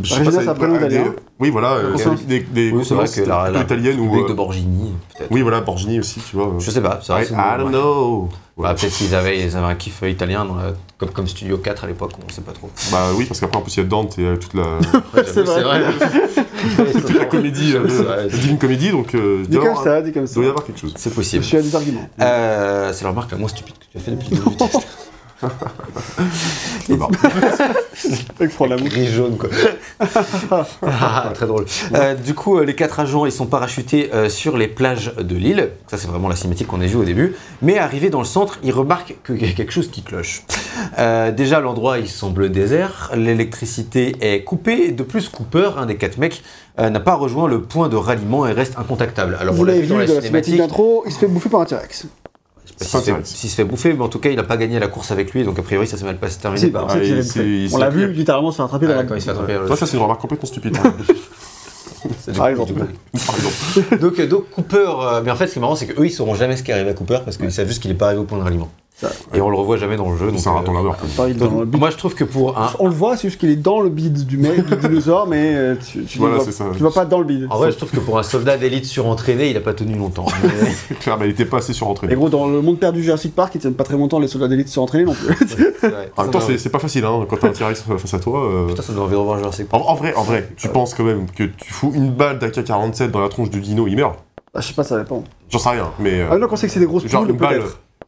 Je 0.01 0.09
sais 0.09 0.15
Regina, 0.19 0.31
pas, 0.37 0.43
c'est 0.43 0.49
un 0.49 0.53
prénom 0.55 0.73
des- 0.73 0.79
italien. 0.85 1.13
Oui, 1.39 1.49
voilà. 1.49 1.73
euh, 1.73 1.91
Consonne. 1.93 2.15
des, 2.27 2.39
des 2.41 2.71
Oui, 2.71 2.83
c'est 2.85 2.93
vrai 2.93 3.03
consonances 3.05 3.15
que 3.15 3.21
la, 3.21 3.37
plutôt 3.43 3.53
la 3.57 3.61
italiennes 3.63 3.99
ou. 3.99 4.03
République 4.03 4.27
de 4.27 4.31
euh, 4.31 4.35
Borgini, 4.35 4.93
peut-être. 5.17 5.31
Oui, 5.31 5.41
voilà, 5.41 5.61
Borgini 5.61 5.99
aussi, 5.99 6.19
tu 6.19 6.35
vois. 6.35 6.53
Je 6.59 6.69
sais 6.71 6.81
pas, 6.81 6.99
c'est 7.01 7.11
vrai. 7.13 7.23
I, 7.23 7.25
c'est- 7.27 7.33
I 7.33 7.57
don't 7.59 7.69
know. 7.71 8.29
Bah, 8.57 8.69
Ouais. 8.69 8.75
peut-être 8.75 8.93
qu'ils 8.93 9.15
avaient, 9.15 9.39
ils 9.39 9.57
avaient 9.57 9.65
un 9.65 9.75
kiff 9.75 10.03
italien 10.03 10.45
dans 10.45 10.55
la- 10.55 10.73
comme, 10.99 11.09
comme 11.09 11.27
Studio 11.27 11.57
4 11.57 11.85
à 11.85 11.87
l'époque, 11.87 12.11
on 12.23 12.31
sait 12.31 12.41
pas 12.41 12.51
trop. 12.51 12.69
Bah 12.91 13.07
oui, 13.17 13.25
parce 13.25 13.39
qu'après, 13.39 13.57
en 13.57 13.61
plus, 13.61 13.75
il 13.75 13.77
y 13.77 13.81
a 13.81 13.85
Dante 13.85 14.19
et 14.19 14.25
euh, 14.25 14.35
toute 14.35 14.53
la, 14.53 14.65
C'est 15.25 15.41
vrai. 15.41 15.81
toute 16.93 17.15
la 17.17 17.25
comédie, 17.25 17.73
euh, 17.75 17.85
C'est 17.87 18.03
vrai. 18.03 18.17
la 18.17 18.27
Divine 18.27 18.59
Comédie, 18.59 18.91
donc 18.91 19.15
euh, 19.15 19.37
il 19.41 19.47
Dis 19.49 19.55
doit 19.55 19.63
y 19.63 19.67
comme 19.67 19.77
avoir- 19.77 19.83
ça, 19.83 20.01
dis 20.03 20.11
comme 20.11 20.23
il 20.23 20.27
ça. 20.27 20.35
doit 20.35 20.43
y 20.45 20.47
avoir 20.49 20.63
quelque 20.63 20.79
chose. 20.79 20.93
C'est 20.95 21.09
Je 21.09 21.15
possible. 21.15 21.43
suis 21.43 21.57
à 21.57 21.61
des 21.63 21.75
arguments. 21.75 22.07
Euh, 22.21 22.91
c'est 22.93 23.03
la 23.03 23.09
remarque 23.09 23.31
la 23.31 23.37
moins 23.37 23.47
stupide 23.49 23.75
que 23.79 23.85
tu 23.91 23.97
as 23.97 24.01
fait 24.01 24.11
depuis 24.11 24.29
le 24.29 24.37
début 24.37 24.49
du 24.51 24.57
test. 24.57 24.77
C'est 26.85 26.97
marrant. 26.97 27.11
Franck 28.49 28.69
Lamour. 28.69 28.87
Gris 28.87 29.07
jaune 29.07 29.37
quoi. 29.37 29.49
Ah, 30.81 31.31
très 31.33 31.45
drôle. 31.47 31.65
Euh, 31.93 32.15
du 32.15 32.33
coup, 32.33 32.57
euh, 32.57 32.65
les 32.65 32.75
quatre 32.75 32.99
agents 32.99 33.25
ils 33.25 33.31
sont 33.31 33.45
parachutés 33.45 34.09
euh, 34.13 34.29
sur 34.29 34.57
les 34.57 34.67
plages 34.67 35.13
de 35.17 35.35
l'île. 35.35 35.69
Ça 35.87 35.97
c'est 35.97 36.07
vraiment 36.07 36.27
la 36.27 36.35
cinématique 36.35 36.67
qu'on 36.67 36.81
a 36.81 36.85
vue 36.85 36.97
au 36.97 37.03
début. 37.03 37.35
Mais 37.61 37.77
arrivés 37.77 38.09
dans 38.09 38.19
le 38.19 38.25
centre, 38.25 38.59
ils 38.63 38.71
remarquent 38.71 39.15
qu'il 39.25 39.41
y 39.45 39.49
a 39.49 39.53
quelque 39.53 39.71
chose 39.71 39.89
qui 39.89 40.01
cloche. 40.01 40.43
Euh, 40.97 41.31
déjà 41.31 41.59
l'endroit 41.59 41.99
il 41.99 42.09
semble 42.09 42.49
désert, 42.51 43.11
l'électricité 43.15 44.15
est 44.21 44.43
coupée. 44.43 44.85
Et 44.87 44.91
de 44.91 45.03
plus, 45.03 45.29
Cooper, 45.29 45.71
un 45.77 45.85
des 45.85 45.97
quatre 45.97 46.17
mecs, 46.17 46.43
euh, 46.79 46.89
n'a 46.89 46.99
pas 46.99 47.15
rejoint 47.15 47.47
le 47.47 47.61
point 47.61 47.89
de 47.89 47.95
ralliement 47.95 48.47
et 48.47 48.51
reste 48.53 48.77
incontactable. 48.77 49.37
Alors 49.39 49.53
Vous 49.53 49.65
l'a 49.65 49.73
l'avez 49.73 49.83
vu 49.83 49.89
dans 49.89 49.97
la 49.97 50.05
la 50.05 50.21
cinématique. 50.21 50.57
d'intro, 50.57 51.03
il 51.05 51.11
se 51.11 51.19
fait 51.19 51.27
bouffer 51.27 51.49
par 51.49 51.61
un 51.61 51.65
T-Rex. 51.65 52.07
S'il 52.83 53.01
se, 53.25 53.47
se 53.47 53.55
fait 53.55 53.63
bouffer, 53.63 53.93
mais 53.93 54.03
en 54.03 54.09
tout 54.09 54.19
cas 54.19 54.29
il 54.29 54.35
n'a 54.35 54.43
pas 54.43 54.57
gagné 54.57 54.79
la 54.79 54.87
course 54.87 55.11
avec 55.11 55.31
lui, 55.33 55.43
donc 55.43 55.57
a 55.59 55.61
priori 55.61 55.87
ça 55.87 55.97
s'est 55.97 56.05
mal 56.05 56.17
passé 56.17 56.39
terminé. 56.39 56.59
Si, 56.61 56.71
par- 56.71 56.87
bah, 56.87 56.93
Ah, 56.97 57.39
On 57.73 57.77
l'a 57.77 57.89
vu 57.89 58.11
littéralement 58.11 58.51
se 58.51 58.57
faire 58.57 58.65
attraper 58.65 58.85
Ah, 58.89 59.03
dans 59.03 59.09
la 59.09 59.15
il 59.15 59.21
se 59.21 59.25
fait 59.25 59.31
attraper. 59.31 59.57
Toi, 59.67 59.75
ça, 59.77 59.85
c'est 59.85 59.97
une 59.97 60.03
remarque 60.03 60.21
complètement 60.21 60.47
stupide. 60.47 60.77
C'est 62.19 62.31
du 62.31 62.37
Par 62.37 62.47
exemple. 62.47 62.73
donc, 64.01 64.19
euh, 64.19 64.27
donc 64.27 64.49
Cooper, 64.49 64.89
euh, 65.01 65.21
mais 65.23 65.31
en 65.31 65.35
fait 65.35 65.47
ce 65.47 65.53
qui 65.53 65.59
est 65.59 65.61
marrant 65.61 65.75
c'est 65.75 65.85
qu'eux 65.85 66.05
ils 66.05 66.11
sauront 66.11 66.33
jamais 66.35 66.57
ce 66.57 66.63
qui 66.63 66.71
arrive 66.71 66.87
à 66.87 66.93
Cooper 66.93 67.19
parce 67.23 67.37
qu'ils 67.37 67.51
savent 67.51 67.67
juste 67.67 67.81
qu'il 67.81 67.91
est 67.91 67.95
pas 67.95 68.07
arrivé 68.07 68.21
au 68.21 68.25
point 68.25 68.37
de 68.39 68.43
ralliement. 68.43 68.71
Et 69.33 69.41
on 69.41 69.49
le 69.49 69.57
revoit 69.57 69.77
jamais 69.77 69.97
dans 69.97 70.11
le 70.11 70.17
jeu. 70.17 70.31
Donc, 70.31 70.39
C'est 70.39 70.49
un 70.49 70.53
raton 70.53 70.71
euh, 70.73 70.75
laveur. 70.77 70.97
Bide. 71.27 71.77
moi 71.79 71.89
je 71.89 71.97
trouve 71.97 72.13
que 72.15 72.23
pour 72.23 72.57
un. 72.57 72.69
On 72.79 72.87
le 72.87 72.93
voit, 72.93 73.17
c'est 73.17 73.27
juste 73.29 73.39
qu'il 73.39 73.49
est 73.49 73.55
dans 73.55 73.81
le 73.81 73.89
bide 73.89 74.25
du 74.25 74.37
mec, 74.37 74.65
du 74.65 74.75
dinosaure, 74.87 75.27
mais 75.27 75.55
euh, 75.55 75.75
tu, 75.75 76.03
tu, 76.05 76.17
Voilà, 76.19 76.35
le 76.35 76.41
vois, 76.41 76.45
c'est 76.51 76.57
ça. 76.57 76.65
tu 76.73 76.79
vois 76.79 76.93
pas 76.93 77.05
dans 77.05 77.19
le 77.19 77.25
bide. 77.25 77.47
En 77.49 77.57
vrai, 77.57 77.71
je 77.71 77.77
trouve 77.77 77.89
que 77.91 77.99
pour 77.99 78.17
un 78.19 78.23
soldat 78.23 78.57
d'élite 78.57 78.85
surentraîné, 78.85 79.49
il 79.49 79.57
a 79.57 79.61
pas 79.61 79.73
tenu 79.73 79.95
longtemps. 79.95 80.25
Mais- 80.43 80.95
Claire, 80.99 81.17
mais 81.19 81.27
il 81.27 81.31
était 81.31 81.45
pas 81.45 81.57
assez 81.57 81.71
Et 81.71 81.75
surentraîné. 81.75 82.15
gros, 82.15 82.29
dans 82.29 82.47
le 82.47 82.61
monde 82.61 82.79
perdu 82.79 83.03
Jurassic 83.03 83.33
Park, 83.35 83.53
ils 83.55 83.59
tiennent 83.61 83.73
pas 83.73 83.83
très 83.83 83.95
longtemps 83.97 84.19
les 84.19 84.27
soldats 84.27 84.47
d'élite 84.47 84.67
sont 84.67 84.81
entraînés 84.81 85.05
non 85.05 85.13
plus. 85.13 85.35
En 86.17 86.21
même 86.23 86.31
temps, 86.31 86.39
c'est 86.41 86.69
pas 86.71 86.79
facile, 86.79 87.05
hein, 87.05 87.25
quand 87.29 87.37
t'as 87.37 87.47
un 87.49 87.51
T-Rex 87.51 87.83
face 87.97 88.13
à 88.13 88.19
toi. 88.19 88.45
euh, 88.45 88.67
Putain, 88.67 88.81
ça 88.81 88.93
donne 88.93 89.01
envie 89.03 89.11
de 89.13 89.17
revoir 89.17 89.37
Jurassic 89.39 89.67
En, 89.71 89.79
Park. 89.79 89.83
en 89.89 89.95
vrai, 89.95 90.13
en 90.15 90.23
vrai, 90.23 90.49
tu 90.57 90.67
penses 90.69 90.93
quand 90.93 91.03
même 91.03 91.25
que 91.29 91.43
tu 91.43 91.71
fous 91.73 91.91
une 91.95 92.11
balle 92.11 92.39
d'AK-47 92.39 93.11
dans 93.11 93.19
la 93.21 93.29
tronche 93.29 93.49
du 93.49 93.59
dino, 93.61 93.87
il 93.87 93.95
meurt 93.95 94.15
Ah, 94.53 94.61
je 94.61 94.67
sais 94.67 94.73
pas, 94.73 94.83
ça 94.83 94.97
dépend. 94.97 95.23
J'en 95.49 95.59
sais 95.59 95.69
rien, 95.69 95.89
mais. 95.99 96.21
euh, 96.21 96.27
Ah 96.31 96.37
non, 96.37 96.47
on 96.51 96.55
sait 96.55 96.67
que 96.67 96.73
c'est 96.73 96.79
des 96.79 96.85
grosses 96.85 97.05
genre 97.07 97.21
poules, 97.23 97.31
une 97.31 97.37
balle. 97.37 97.61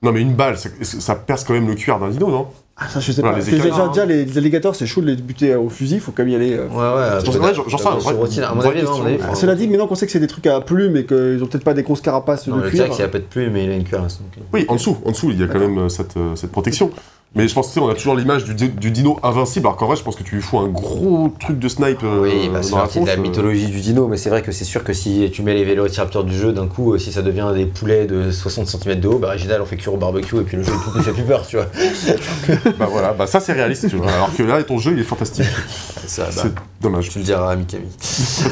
Non, 0.04 0.12
mais 0.12 0.22
une 0.22 0.34
balle, 0.34 0.58
ça, 0.58 0.70
ça 0.82 1.16
perce 1.16 1.44
quand 1.46 1.54
même 1.54 1.68
le 1.68 1.76
cuir 1.76 1.98
d'un 2.00 2.10
dino, 2.10 2.30
non? 2.30 2.48
Ah, 2.76 2.90
ça, 2.90 3.00
je 3.00 3.12
sais 3.12 3.22
Voilà, 3.22 3.38
pas. 3.38 3.44
les 3.44 3.46
Parce 3.52 3.62
que 3.64 3.68
écailles. 3.68 3.72
déjà, 3.80 3.88
déjà, 3.88 4.06
les, 4.06 4.26
les 4.26 4.38
alligators, 4.38 4.76
c'est 4.76 4.88
chaud 4.88 5.00
de 5.02 5.06
les 5.06 5.16
buter 5.16 5.56
au 5.56 5.70
fusil, 5.70 6.00
faut 6.00 6.12
quand 6.12 6.24
même 6.24 6.32
y 6.34 6.36
aller. 6.36 6.54
euh. 6.54 6.68
Ouais, 6.68 6.76
ouais. 7.16 7.20
J'en 7.24 7.32
sais 7.32 7.38
rien, 7.40 7.54
j'en- 7.54 7.78
sais 7.78 7.88
rien, 7.90 8.00
question. 8.24 9.04
avis, 9.06 9.18
Ah, 9.30 9.36
Cela 9.36 9.56
dit, 9.56 9.68
maintenant 9.68 9.88
qu'on 9.88 9.96
sait 9.96 10.06
que 10.08 10.12
c'est 10.12 10.20
des 10.20 10.28
trucs 10.28 10.48
à 10.48 10.60
plumes 10.60 10.98
et 10.98 11.06
qu'ils 11.06 11.42
ont 11.44 11.46
peut-être 11.46 11.64
pas 11.64 11.76
des 11.76 11.84
grosses 11.84 12.02
carapaces 12.02 12.48
Non, 12.48 12.58
de 12.58 12.64
le 12.64 12.70
cuir. 12.70 12.84
T-Rex 12.86 12.98
il 13.00 13.04
a 13.04 13.08
pas 13.10 13.20
de 13.20 13.24
pluie, 13.26 13.48
mais 13.52 13.66
il 13.66 13.72
a 13.72 13.76
une 13.76 13.84
cuirasse. 13.84 14.20
donc, 14.20 14.32
euh. 14.38 14.42
Oui, 14.54 14.66
en 14.68 14.76
dessous, 14.76 14.98
en 15.06 15.12
dessous, 15.12 15.30
il 15.32 15.40
y 15.40 15.44
a 15.44 15.48
quand 15.48 15.60
même 15.60 15.78
euh, 15.78 15.90
cette, 15.90 16.18
euh, 16.18 16.36
cette 16.36 16.52
protection. 16.52 16.90
Mais 17.36 17.48
je 17.48 17.54
pense 17.56 17.68
que 17.70 17.74
tu 17.74 17.80
sais, 17.80 17.86
on 17.86 17.90
a 17.90 17.96
toujours 17.96 18.16
l'image 18.16 18.44
du, 18.44 18.54
di- 18.54 18.70
du 18.70 18.92
dino 18.92 19.20
invincible, 19.24 19.66
alors 19.66 19.76
qu'en 19.76 19.88
vrai, 19.88 19.96
je 19.96 20.04
pense 20.04 20.16
que 20.16 20.22
tu 20.22 20.36
lui 20.36 20.42
fous 20.44 20.60
un 20.60 20.68
gros 20.68 21.34
truc 21.40 21.58
de 21.58 21.68
snipe 21.68 22.04
euh, 22.04 22.22
Oui, 22.22 22.48
bah, 22.54 22.62
c'est 22.62 22.74
partie 22.74 23.00
de 23.02 23.08
la 23.08 23.14
euh. 23.14 23.18
mythologie 23.18 23.68
du 23.68 23.82
dino, 23.82 24.08
mais 24.08 24.18
c'est 24.18 24.30
vrai 24.30 24.44
que 24.44 24.52
c'est 24.52 24.66
sûr 24.66 24.84
que 24.84 24.94
si 24.94 25.30
tu 25.34 25.42
mets 25.42 25.56
les 25.56 25.64
vélociraptors 25.64 26.26
du 26.26 26.38
jeu, 26.38 26.52
d'un 26.54 26.68
coup, 26.68 26.94
euh, 26.94 27.00
si 27.00 27.12
ça 27.12 27.24
devient 27.24 27.50
des 27.56 27.66
poulets 27.66 28.06
de 28.06 28.30
60 28.30 28.68
cm 28.68 29.00
de 29.00 29.08
haut, 29.08 29.18
bah 29.18 29.32
Reginald 29.32 29.62
on 29.64 29.66
fait 29.66 29.78
cuire 29.78 29.96
au 29.96 29.98
barbecue 29.98 30.38
et 30.38 30.42
puis 30.42 30.58
le 30.58 30.64
jeu 30.64 30.74
il 30.96 31.02
fait 31.02 31.12
plus 31.12 31.24
peur, 31.24 31.48
tu 31.48 31.56
vois. 31.56 31.66
Bah 32.78 32.88
voilà, 32.92 33.14
bah 33.14 33.26
ça 33.26 33.40
c'est 33.40 33.54
réaliste, 33.54 33.90
tu 33.90 33.96
vois. 33.96 34.12
Alors 34.12 34.36
que 34.36 34.44
là, 34.44 34.62
ton 34.64 34.78
jeu, 34.78 34.92
il 34.94 35.00
est 35.00 35.04
fantastique. 35.04 35.46
Ça, 36.06 36.24
bah, 36.26 36.30
C'est 36.34 36.52
Dommage. 36.82 37.10
Tu 37.10 37.20
le 37.20 37.24
diras 37.24 37.52
à 37.52 37.56
Mikami. 37.56 37.86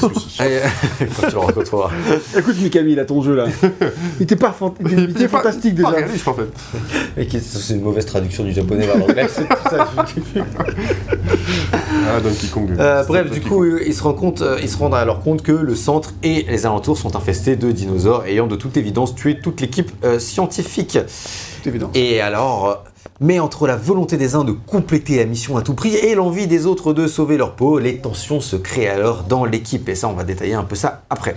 Pas 0.02 0.08
de 0.08 0.13
soucis. 0.13 0.38
Allez, 0.41 0.60
quand 1.00 1.28
tu 1.28 1.34
le 1.34 1.38
rencontreras. 1.39 1.89
Écoute, 2.38 2.56
Mikami, 2.62 2.96
là, 2.96 3.04
ton 3.04 3.22
jeu, 3.22 3.36
là. 3.36 3.46
il 4.20 4.24
était 4.24 4.38
pas 4.38 4.54
fant- 4.58 4.74
il 4.89 5.10
était 5.10 5.28
fantastique, 5.28 5.76
Pas 5.82 5.89
déjà. 5.91 6.06
réaliste 6.06 6.28
en 6.30 6.34
fait. 6.36 7.30
C'est 7.41 7.74
une 7.74 7.82
mauvaise 7.82 8.06
traduction 8.06 8.46
du 8.46 8.54
japonais 8.54 8.70
vers 8.77 8.97
l'anglais. 8.97 9.27
c'est 9.29 9.47
tout 9.47 9.69
ça. 9.69 9.88
Ah, 12.13 12.19
Donkey 12.19 12.47
Kong. 12.47 12.69
Euh, 12.79 13.03
bref, 13.03 13.29
du 13.29 13.41
coup, 13.41 13.65
ils 13.65 13.93
se, 13.93 14.03
rendent 14.03 14.17
compte, 14.17 14.41
euh, 14.41 14.60
ils 14.62 14.69
se 14.69 14.77
rendent 14.77 14.95
alors 14.95 15.21
compte 15.21 15.41
que 15.41 15.51
le 15.51 15.75
centre 15.75 16.13
et 16.23 16.45
les 16.49 16.65
alentours 16.65 16.97
sont 16.97 17.15
infestés 17.15 17.55
de 17.55 17.71
dinosaures 17.71 18.25
ayant 18.25 18.47
de 18.47 18.55
toute 18.55 18.77
évidence 18.77 19.15
tué 19.15 19.39
toute 19.39 19.62
l'équipe 19.62 19.91
euh, 20.03 20.19
scientifique. 20.19 20.97
C'est 21.07 21.69
évident. 21.69 21.89
Et 21.93 22.21
alors, 22.21 22.69
euh, 22.69 22.75
mais 23.19 23.39
entre 23.39 23.67
la 23.67 23.75
volonté 23.75 24.17
des 24.17 24.36
uns 24.36 24.43
de 24.43 24.51
compléter 24.51 25.17
la 25.17 25.25
mission 25.25 25.57
à 25.57 25.62
tout 25.62 25.73
prix 25.73 25.95
et 25.95 26.15
l'envie 26.15 26.47
des 26.47 26.65
autres 26.65 26.93
de 26.93 27.07
sauver 27.07 27.38
leur 27.38 27.55
peau, 27.55 27.79
les 27.79 27.97
tensions 27.97 28.41
se 28.41 28.55
créent 28.55 28.88
alors 28.88 29.23
dans 29.23 29.45
l'équipe. 29.45 29.88
Et 29.88 29.95
ça, 29.95 30.07
on 30.07 30.13
va 30.13 30.23
détailler 30.23 30.53
un 30.53 30.63
peu 30.63 30.75
ça 30.75 31.03
après. 31.10 31.36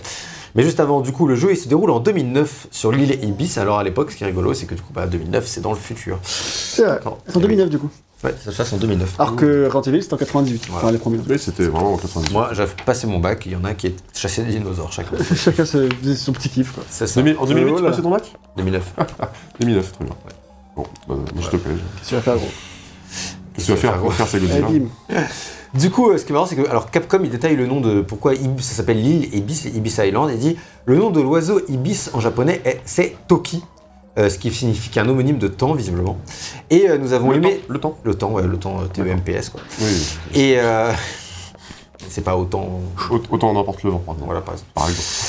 Mais 0.55 0.63
juste 0.63 0.79
avant, 0.81 1.01
du 1.01 1.11
coup, 1.13 1.27
le 1.27 1.35
jeu 1.35 1.51
il 1.53 1.57
se 1.57 1.69
déroule 1.69 1.91
en 1.91 2.01
2009 2.01 2.69
sur 2.71 2.93
l'île 2.93 3.19
Ibis. 3.25 3.59
Alors 3.59 3.79
à 3.79 3.85
l'époque, 3.85 4.13
ce 4.13 4.17
qui 4.17 4.25
est 4.25 4.27
rigolo, 4.27 4.55
c'est 4.55 4.67
que 4.67 4.75
du 4.75 4.83
coup, 4.83 4.93
bah, 4.93 5.07
2009, 5.07 5.47
c'est 5.47 5.61
dans 5.61 5.73
le 5.73 5.79
futur. 5.79 6.19
C'est 6.23 6.85
vrai. 6.85 7.01
C'est 7.27 7.37
en 7.37 7.41
2009, 7.41 7.69
du 7.71 7.79
coup. 7.79 7.91
Ouais, 8.23 8.35
ça 8.43 8.53
se 8.53 8.57
passe 8.57 8.73
en 8.73 8.79
2009. 8.79 9.17
Alors 9.21 9.37
que 9.37 9.69
Evil, 9.87 10.03
c'était 10.03 10.15
en 10.15 10.17
98. 10.17 10.67
Voilà. 10.69 10.85
Enfin, 10.85 10.93
les 10.93 10.99
premiers. 10.99 11.19
Oui, 11.29 11.39
c'était 11.39 11.65
vraiment 11.65 11.95
en 11.95 11.97
90. 11.99 12.33
Moi, 12.33 12.51
j'avais 12.53 12.73
passé 12.87 13.07
mon 13.07 13.19
bac, 13.19 13.45
il 13.47 13.53
y 13.53 13.57
en 13.57 13.65
a 13.65 13.75
qui 13.75 13.95
chassaient 14.15 14.43
des 14.45 14.53
dinosaures 14.53 14.93
chacun. 14.93 15.17
Chacun 15.37 15.67
se 15.67 15.89
faisait 15.91 16.15
son 16.17 16.33
petit 16.33 16.49
kiff, 16.49 16.73
quoi. 16.73 16.85
C'est 16.89 17.07
ça. 17.07 17.21
2000 17.21 17.37
en 17.39 17.45
2008, 17.47 17.61
Euh, 17.63 17.67
tu 17.67 17.73
voilà. 17.81 17.91
passais 17.91 18.03
ton 18.03 18.11
bac 18.11 18.33
2009. 18.57 18.93
2009, 19.61 19.93
très 19.99 20.05
bien. 20.05 20.15
Bon, 20.77 20.83
bah, 21.07 21.15
moi 21.17 21.25
collège. 21.51 21.51
Qu'est-ce 21.51 21.61
que 22.03 22.09
tu 22.09 22.15
vas 22.15 22.21
faire, 22.23 22.37
gros 22.37 22.49
Qu'est-ce 23.55 23.67
que 23.69 23.73
tu 23.73 23.73
vas 23.73 23.93
faire 23.93 23.99
gros. 24.01 24.11
faire 24.11 24.27
ces 24.27 24.39
Godzilla 24.41 24.69
bim. 24.69 24.87
Du 25.75 25.91
coup, 25.91 26.11
euh, 26.11 26.19
ce 26.19 26.25
qui 26.25 26.31
est 26.31 26.35
marrant, 26.35 26.47
c'est 26.47 26.55
que 26.57 26.69
alors 26.69 26.91
Capcom 26.91 27.21
il 27.25 27.31
détaille 27.31 27.57
le 27.57 27.67
nom 27.67 27.81
de 27.81 28.01
pourquoi 28.01 28.35
Ib- 28.35 28.61
ça 28.61 28.75
s'appelle 28.75 29.01
l'île 29.03 29.35
Ibis, 29.35 29.65
Ibis 29.75 29.97
Island, 30.05 30.31
et 30.31 30.37
dit 30.37 30.57
le 30.87 30.97
nom 30.97 31.11
de 31.11 31.21
l'oiseau 31.21 31.61
Ibis 31.69 32.11
en 32.13 32.21
japonais 32.21 32.61
est 32.65 32.81
c'est 32.85 33.17
Toki, 33.27 33.65
euh, 34.19 34.29
ce 34.31 34.39
qui 34.39 34.53
signifie 34.53 34.91
qu'un 34.91 35.09
homonyme 35.09 35.39
de 35.39 35.49
temps 35.49 35.75
visiblement. 35.75 36.17
Et 36.71 36.89
euh, 36.89 36.97
nous 36.99 37.13
avons 37.13 37.31
Le 37.31 37.39
aimé 37.39 37.57
temps, 37.67 37.73
le 37.73 37.81
temps. 37.81 37.99
le 38.05 38.15
temps, 38.15 38.31
ouais, 38.33 38.43
le 38.47 38.57
temps 38.57 38.81
euh, 38.83 38.87
TEMPS 38.87 39.49
quoi. 39.51 39.61
Oui, 39.81 40.17
Et 40.35 40.55
euh, 40.59 40.93
c'est 42.09 42.23
pas 42.25 42.37
autant, 42.37 42.81
Aut- 43.11 43.21
autant 43.31 43.51
on 43.51 43.57
emporte 43.57 43.83
le 43.83 43.91
vent, 43.91 44.03
voilà 44.25 44.41
par 44.41 44.55
exemple. 44.55 44.71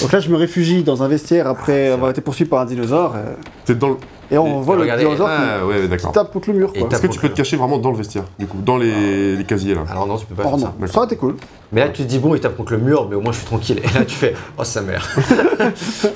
Donc 0.02 0.12
là, 0.12 0.20
je 0.20 0.30
me 0.30 0.36
réfugie 0.38 0.84
dans 0.84 1.04
un 1.04 1.08
vestiaire 1.08 1.48
après 1.48 1.90
avoir 1.90 2.12
été 2.12 2.22
poursuivi 2.22 2.50
par 2.50 2.60
un 2.62 2.66
dinosaure. 2.66 3.14
euh, 3.16 3.34
T'es 3.66 3.76
dans 3.76 3.90
le. 3.90 3.98
Et 4.32 4.38
on 4.40 4.60
voit 4.62 4.76
le 4.76 4.86
dinosaure 4.98 5.28
qui- 5.28 5.34
Ah, 5.38 5.66
ouais, 5.68 5.82
qui 5.82 5.88
d'accord. 5.88 6.12
tape 6.12 6.34
contre 6.34 6.50
le 6.50 6.56
mur, 6.58 6.72
Est-ce 6.74 7.00
que 7.02 7.08
tu 7.08 7.20
peux 7.20 7.30
te 7.30 7.36
cacher 7.36 7.58
vraiment 7.58 7.78
dans 7.78 7.92
le 7.92 7.98
vestiaire, 7.98 8.24
du 8.40 8.48
coup, 8.48 8.58
dans 8.60 8.78
les, 8.78 9.36
les 9.36 9.44
casiers 9.44 9.76
là 9.76 9.82
Alors 9.90 10.08
non, 10.08 10.18
tu 10.18 10.26
peux 10.26 10.34
pas 10.34 10.44
Oh 10.46 10.50
faire 10.58 10.58
non, 10.58 10.74
ça. 10.82 10.88
ça 10.94 10.98
aurait 10.98 11.06
été 11.06 11.16
cool. 11.18 11.36
Mais 11.72 11.82
là 11.82 11.90
tu 11.90 12.02
te 12.04 12.08
dis 12.08 12.18
bon, 12.20 12.34
il 12.34 12.42
tape 12.42 12.58
contre 12.58 12.72
le 12.72 12.80
mur, 12.80 13.08
mais 13.10 13.16
au 13.16 13.22
moins 13.22 13.32
je 13.32 13.38
suis 13.38 13.46
tranquille. 13.46 13.80
Et 13.84 13.98
là 13.98 14.04
tu 14.06 14.16
fais 14.16 14.34
oh 14.58 14.64
sa 14.64 14.82
mère. 14.82 15.08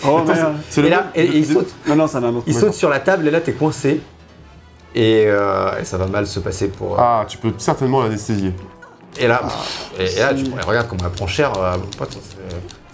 Oh 0.08 0.22
merde. 0.26 0.54
C'est 0.70 0.82
Et 0.84 0.90
là, 0.90 1.12
et- 1.16 1.24
et 1.24 1.38
il 1.38 1.46
saute, 1.46 1.74
Non, 1.88 1.96
non, 1.96 2.08
ça 2.08 2.20
n'a 2.20 2.28
un 2.28 2.36
autre. 2.36 2.46
il 2.48 2.56
saute 2.56 2.74
sur 2.74 2.90
la 2.90 3.00
table 3.00 3.28
et 3.28 3.32
là 3.32 3.42
t'es 3.42 3.54
coincé. 3.54 4.02
Et, 4.96 5.26
euh, 5.28 5.80
et 5.80 5.86
ça 5.86 5.98
va 5.98 6.08
mal 6.08 6.26
se 6.26 6.40
passer 6.40 6.68
pour. 6.70 6.94
euh, 6.94 6.98
Ah, 7.00 7.26
tu 7.28 7.38
peux 7.38 7.52
certainement 7.60 8.02
l'anesthésier. 8.02 8.54
Et 9.18 9.28
là, 9.28 9.42
et, 9.98 10.06
et 10.06 10.20
là 10.20 10.34
tu 10.34 10.46
regardes 10.66 10.88
comment 10.88 11.04
elle 11.06 11.12
prend 11.12 11.28
cher, 11.28 11.52
euh, 11.58 11.78
pote, 11.98 12.18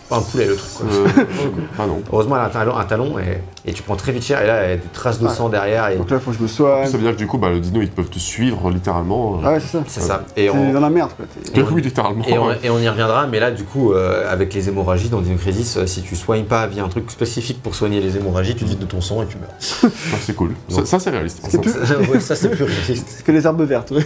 pas 0.10 0.18
un 0.18 0.22
poulet 0.22 0.46
le 0.46 0.56
truc. 0.56 0.70
quoi. 0.78 0.88
Ah 1.80 1.88
non. 1.88 2.02
Heureusement, 2.12 2.36
elle 2.36 2.42
a 2.44 2.46
un 2.46 2.50
talon, 2.50 2.76
un 2.78 2.84
talon 2.86 3.20
et, 3.20 3.70
et 3.70 3.74
tu 3.74 3.82
prends 3.84 3.96
très 3.96 4.12
vite 4.12 4.24
cher. 4.24 4.42
Et 4.42 4.48
là, 4.48 4.66
il 4.66 4.70
y 4.70 4.74
a 4.74 4.76
des 4.78 4.82
traces 4.94 5.20
de 5.20 5.28
Ah. 5.28 5.32
sang 5.32 5.50
derrière. 5.50 5.90
Et 5.90 5.98
Donc 5.98 6.10
là, 6.12 6.20
faut 6.20 6.32
que 6.32 6.38
je 6.38 6.42
me 6.44 6.48
soigne. 6.48 6.86
Ça 6.88 6.98
veut 6.98 7.04
dire 7.04 7.12
que 7.14 7.18
du 7.18 7.28
coup, 7.28 7.38
bah, 7.38 7.50
le 7.50 7.60
dino, 7.60 7.82
ils 7.82 7.90
peuvent 7.90 8.10
te 8.10 8.20
suivre 8.20 8.70
littéralement. 8.70 9.40
Ah 9.44 9.54
ouais, 9.54 9.60
c'est 9.60 9.78
ça. 9.78 9.84
c'est 9.88 10.02
ça. 10.02 10.24
Et 10.38 10.50
on, 10.50 10.72
dans 10.74 10.80
la 10.80 10.90
merde, 10.90 11.12
quoi. 11.16 11.26
Euh, 11.58 11.66
oui, 11.72 11.82
littéralement. 11.82 12.24
et, 12.26 12.38
on, 12.38 12.52
et 12.52 12.84
y 12.84 12.90
reviendra. 12.90 13.28
Mais 13.28 13.40
là, 13.40 13.52
du 13.52 13.64
coup, 13.64 13.94
euh, 13.94 14.32
avec 14.32 14.54
les 14.54 14.70
hémorragies 14.70 15.10
dans 15.10 15.22
Dino 15.22 15.38
Crisis, 15.38 15.78
euh, 15.78 15.86
si 15.88 16.02
tu 16.04 16.16
soignes 16.16 16.46
pas 16.46 16.68
via 16.68 16.84
un 16.84 16.90
truc 16.90 17.10
spécifique 17.12 17.62
pour 17.64 17.74
soigner 17.76 18.00
les 18.00 18.16
hémorragies, 18.18 18.56
tu 18.56 18.64
te 18.66 18.70
vides 18.70 18.80
de 18.80 18.86
ton 18.86 19.02
sang 19.02 19.24
et 19.24 19.26
tu 19.28 19.38
meurs. 19.38 19.92
Ah, 20.14 20.18
c'est 20.22 20.36
cool. 20.36 20.52
Ça, 20.70 20.86
ça, 20.86 21.00
c'est 21.00 21.10
réaliste. 21.10 21.40
C'est 21.50 21.60
plus- 21.60 21.74
Ouais, 22.12 22.20
ça, 22.20 22.36
c'est 22.36 22.50
plus 22.50 22.64
réaliste. 22.64 23.06
C'est 23.08 23.24
que 23.26 23.32
les 23.32 23.46
herbes 23.46 23.62
vertes, 23.64 23.92
ouais. 23.92 24.04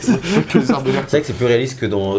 que 0.50 0.58
les 0.58 0.72
arbres 0.72 0.90
verts. 0.92 1.04
C'est 1.08 1.18
vrai 1.18 1.22
que 1.22 1.28
c'est 1.28 1.34
plus 1.38 1.46
réaliste 1.46 1.80
que 1.80 1.86
dans. 1.86 2.16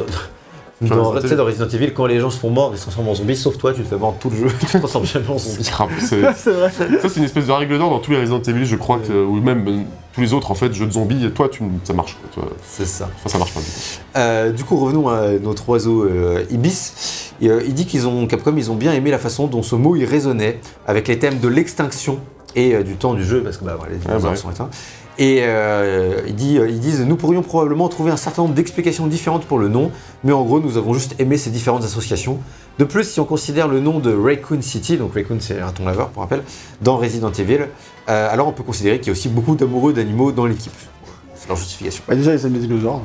Dans 0.80 0.96
Dans, 0.96 1.02
Resident 1.10 1.20
tu 1.22 1.28
sais, 1.28 1.36
dans 1.36 1.44
Resident 1.44 1.68
Evil, 1.68 1.92
quand 1.92 2.06
les 2.06 2.20
gens 2.20 2.30
se 2.30 2.38
font 2.38 2.48
mordre, 2.48 2.74
ils 2.74 2.78
se 2.78 2.84
transforment 2.84 3.08
en 3.10 3.14
zombies, 3.14 3.36
sauf 3.36 3.58
toi, 3.58 3.74
tu 3.74 3.82
te 3.82 3.88
fais 3.88 3.96
mordre 3.98 4.16
tout 4.18 4.30
le 4.30 4.36
jeu, 4.36 4.46
tu 4.60 4.66
te 4.66 4.78
transformes 4.78 5.04
jamais 5.04 5.28
en 5.28 5.38
zombie. 5.38 5.62
C'est 5.62 5.70
grave, 5.72 5.90
c'est- 5.98 6.32
c'est 6.36 6.52
vrai. 6.52 6.70
Ça, 7.02 7.08
c'est 7.08 7.18
une 7.18 7.24
espèce 7.24 7.46
de 7.46 7.52
règle 7.52 7.78
d'or 7.78 7.90
dans 7.90 7.98
tous 7.98 8.12
les 8.12 8.20
Resident 8.20 8.40
Evil, 8.40 8.64
je 8.64 8.76
crois, 8.76 8.98
que, 8.98 9.12
ou 9.12 9.34
même 9.42 9.68
euh, 9.68 9.82
tous 10.14 10.22
les 10.22 10.32
autres, 10.32 10.50
en 10.50 10.54
fait, 10.54 10.72
jeux 10.72 10.86
de 10.86 10.92
zombies, 10.92 11.30
toi, 11.32 11.48
tu, 11.50 11.62
ça 11.84 11.92
marche. 11.92 12.16
C'est 12.66 12.86
ça. 12.86 13.10
Enfin, 13.16 13.28
ça 13.28 13.38
marche 13.38 13.52
pas 13.52 13.60
du 13.60 13.66
coup. 13.66 13.72
Euh, 14.16 14.52
du 14.52 14.64
coup, 14.64 14.76
revenons 14.78 15.08
à 15.08 15.32
notre 15.42 15.68
oiseau 15.68 16.04
euh, 16.04 16.44
Ibis. 16.50 16.92
Et, 17.42 17.48
euh, 17.50 17.62
il 17.66 17.74
dit 17.74 17.84
qu'ils 17.86 18.06
ont, 18.08 18.26
Capcom, 18.26 18.54
ils 18.56 18.70
ont 18.70 18.74
bien 18.76 18.92
aimé 18.92 19.10
la 19.10 19.18
façon 19.18 19.46
dont 19.48 19.62
ce 19.62 19.74
mot 19.74 19.96
il 19.96 20.04
résonnait 20.04 20.60
avec 20.86 21.08
les 21.08 21.18
thèmes 21.18 21.40
de 21.40 21.48
l'extinction 21.48 22.18
et 22.56 22.74
euh, 22.74 22.82
du 22.82 22.96
temps 22.96 23.14
du 23.14 23.24
jeu, 23.24 23.42
parce 23.42 23.58
que 23.58 23.64
bah, 23.64 23.76
voilà, 23.78 23.92
les 23.92 23.98
dinosaures 23.98 24.22
bah 24.22 24.30
ouais. 24.30 24.36
sont 24.36 24.50
éteints. 24.50 24.70
Et 25.18 25.40
euh, 25.42 26.20
il 26.26 26.34
dit, 26.34 26.58
euh, 26.58 26.68
ils 26.68 26.80
disent 26.80 27.00
Nous 27.00 27.16
pourrions 27.16 27.42
probablement 27.42 27.88
trouver 27.88 28.10
un 28.10 28.16
certain 28.16 28.42
nombre 28.42 28.54
d'explications 28.54 29.06
différentes 29.06 29.44
pour 29.44 29.58
le 29.58 29.68
nom, 29.68 29.90
mais 30.24 30.32
en 30.32 30.44
gros, 30.44 30.60
nous 30.60 30.76
avons 30.78 30.94
juste 30.94 31.14
aimé 31.18 31.36
ces 31.36 31.50
différentes 31.50 31.84
associations. 31.84 32.38
De 32.78 32.84
plus, 32.84 33.04
si 33.04 33.20
on 33.20 33.24
considère 33.26 33.68
le 33.68 33.80
nom 33.80 33.98
de 33.98 34.14
Raccoon 34.14 34.62
City, 34.62 34.96
donc 34.96 35.14
Raccoon 35.14 35.36
c'est 35.40 35.60
un 35.60 35.66
raton 35.66 35.84
laveur 35.84 36.08
pour 36.08 36.22
rappel, 36.22 36.42
dans 36.80 36.96
Resident 36.96 37.30
Evil, 37.32 37.66
euh, 38.08 38.28
alors 38.32 38.48
on 38.48 38.52
peut 38.52 38.62
considérer 38.62 38.98
qu'il 38.98 39.08
y 39.08 39.10
a 39.10 39.12
aussi 39.12 39.28
beaucoup 39.28 39.54
d'amoureux 39.56 39.92
d'animaux 39.92 40.32
dans 40.32 40.46
l'équipe. 40.46 40.72
C'est 41.34 41.48
leur 41.48 41.56
justification. 41.58 42.02
Bah, 42.08 42.14
déjà, 42.14 42.34
ils 42.34 42.46
aiment 42.46 42.54
les 42.54 42.60
dinosaures. 42.60 43.02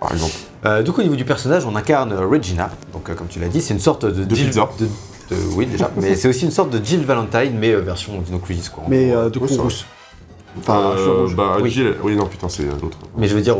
Par 0.00 0.12
exemple. 0.12 0.32
Euh, 0.64 0.82
du 0.82 0.92
coup, 0.92 1.00
au 1.00 1.04
niveau 1.04 1.16
du 1.16 1.24
personnage, 1.24 1.64
on 1.66 1.74
incarne 1.76 2.12
Regina. 2.14 2.70
Donc, 2.92 3.08
euh, 3.10 3.14
comme 3.14 3.28
tu 3.28 3.38
l'as 3.40 3.48
dit, 3.48 3.60
c'est 3.60 3.74
une 3.74 3.80
sorte 3.80 4.04
de, 4.06 4.24
De 4.24 4.34
Jill. 4.34 4.46
pizza. 4.46 4.68
de- 4.78 4.86
de- 4.86 5.40
oui, 5.54 5.66
déjà. 5.66 5.90
mais 5.96 6.14
c'est 6.14 6.28
aussi 6.28 6.44
une 6.44 6.50
sorte 6.50 6.70
de 6.70 6.84
Jill 6.84 7.04
Valentine, 7.04 7.52
mais 7.58 7.70
euh, 7.72 7.80
version 7.80 8.18
Dino 8.20 8.38
Crisis, 8.38 8.68
quoi. 8.68 8.84
Mais 8.88 9.10
euh, 9.12 9.28
de 9.30 9.38
coup, 9.38 9.48
c'est 9.48 9.58
rousse. 9.58 9.84
Enfin, 10.58 10.92
Euh, 10.98 11.28
bah, 11.34 11.56
Oui. 11.62 11.70
Jill, 11.70 11.94
oui, 12.02 12.14
non, 12.14 12.26
putain, 12.26 12.48
c'est 12.48 12.64
euh, 12.64 12.72
l'autre. 12.82 12.98
Mais 13.16 13.26
je 13.26 13.34
veux 13.34 13.40
dire, 13.40 13.56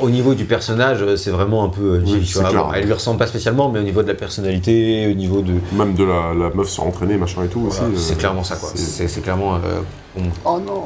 au, 0.00 0.10
niveau 0.10 0.34
du 0.34 0.44
personnage, 0.44 0.98
euh, 1.02 1.16
c'est 1.16 1.30
vraiment 1.30 1.64
un 1.64 1.68
peu 1.68 2.00
Jill. 2.04 2.18
Oui, 2.18 2.24
tu 2.24 2.38
vois. 2.38 2.50
clair. 2.50 2.64
Bon, 2.66 2.72
elle 2.72 2.84
lui 2.86 2.92
ressemble 2.92 3.18
pas 3.18 3.26
spécialement, 3.26 3.68
mais 3.68 3.80
au 3.80 3.82
niveau 3.82 4.02
de 4.02 4.08
la 4.08 4.14
personnalité, 4.14 5.08
au 5.10 5.14
niveau 5.14 5.40
de. 5.42 5.54
Même 5.72 5.94
de 5.94 6.04
la, 6.04 6.32
la 6.34 6.54
meuf 6.54 6.68
surentraînée, 6.68 7.16
machin 7.16 7.42
et 7.44 7.48
tout 7.48 7.60
voilà, 7.62 7.74
aussi. 7.88 7.94
euh, 7.94 7.98
c'est 7.98 8.16
clairement 8.18 8.44
ça, 8.44 8.54
quoi. 8.56 8.70
c'est- 8.74 9.22
clairement. 9.22 9.54
euh, 9.56 9.80
on- 10.16 10.22
Oh 10.44 10.60
non 10.64 10.84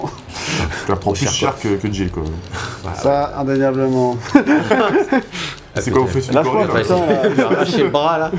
Tu 0.87 0.91
la 0.91 0.97
prends 0.97 1.13
Trop 1.13 1.13
plus 1.13 1.25
cher, 1.27 1.33
cher 1.33 1.59
que, 1.61 1.77
que 1.77 1.93
Jill, 1.93 2.11
quoi. 2.11 2.23
voilà, 2.83 2.97
Ça, 2.97 3.35
indéniablement. 3.39 4.17
C'est 5.81 5.91
quoi, 5.93 6.03
on 6.03 6.07
fait 6.07 6.21
sur 6.23 6.33
Lâche-moi, 6.35 6.67
Corée, 6.67 6.83
là 6.83 6.83
putain, 6.83 7.07
là. 7.07 7.23
Il 7.29 7.35
lui 7.35 7.41
a 7.43 7.47
arraché 7.47 7.83
le 7.85 7.89
bras 7.91 8.19
là. 8.19 8.31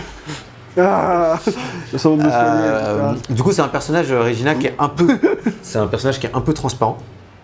Ah 0.77 1.37
Euh, 2.33 3.13
du 3.29 3.41
coup, 3.43 3.51
c'est 3.51 3.61
un 3.61 3.67
personnage, 3.67 4.11
euh, 4.11 4.21
Regina, 4.23 4.55
qui 4.55 4.67
est 4.67 4.75
un 4.79 4.89
peu. 4.89 5.17
c'est 5.61 5.79
un 5.79 5.87
personnage 5.87 6.19
qui 6.19 6.27
est 6.27 6.35
un 6.35 6.41
peu 6.41 6.53
transparent. 6.53 6.97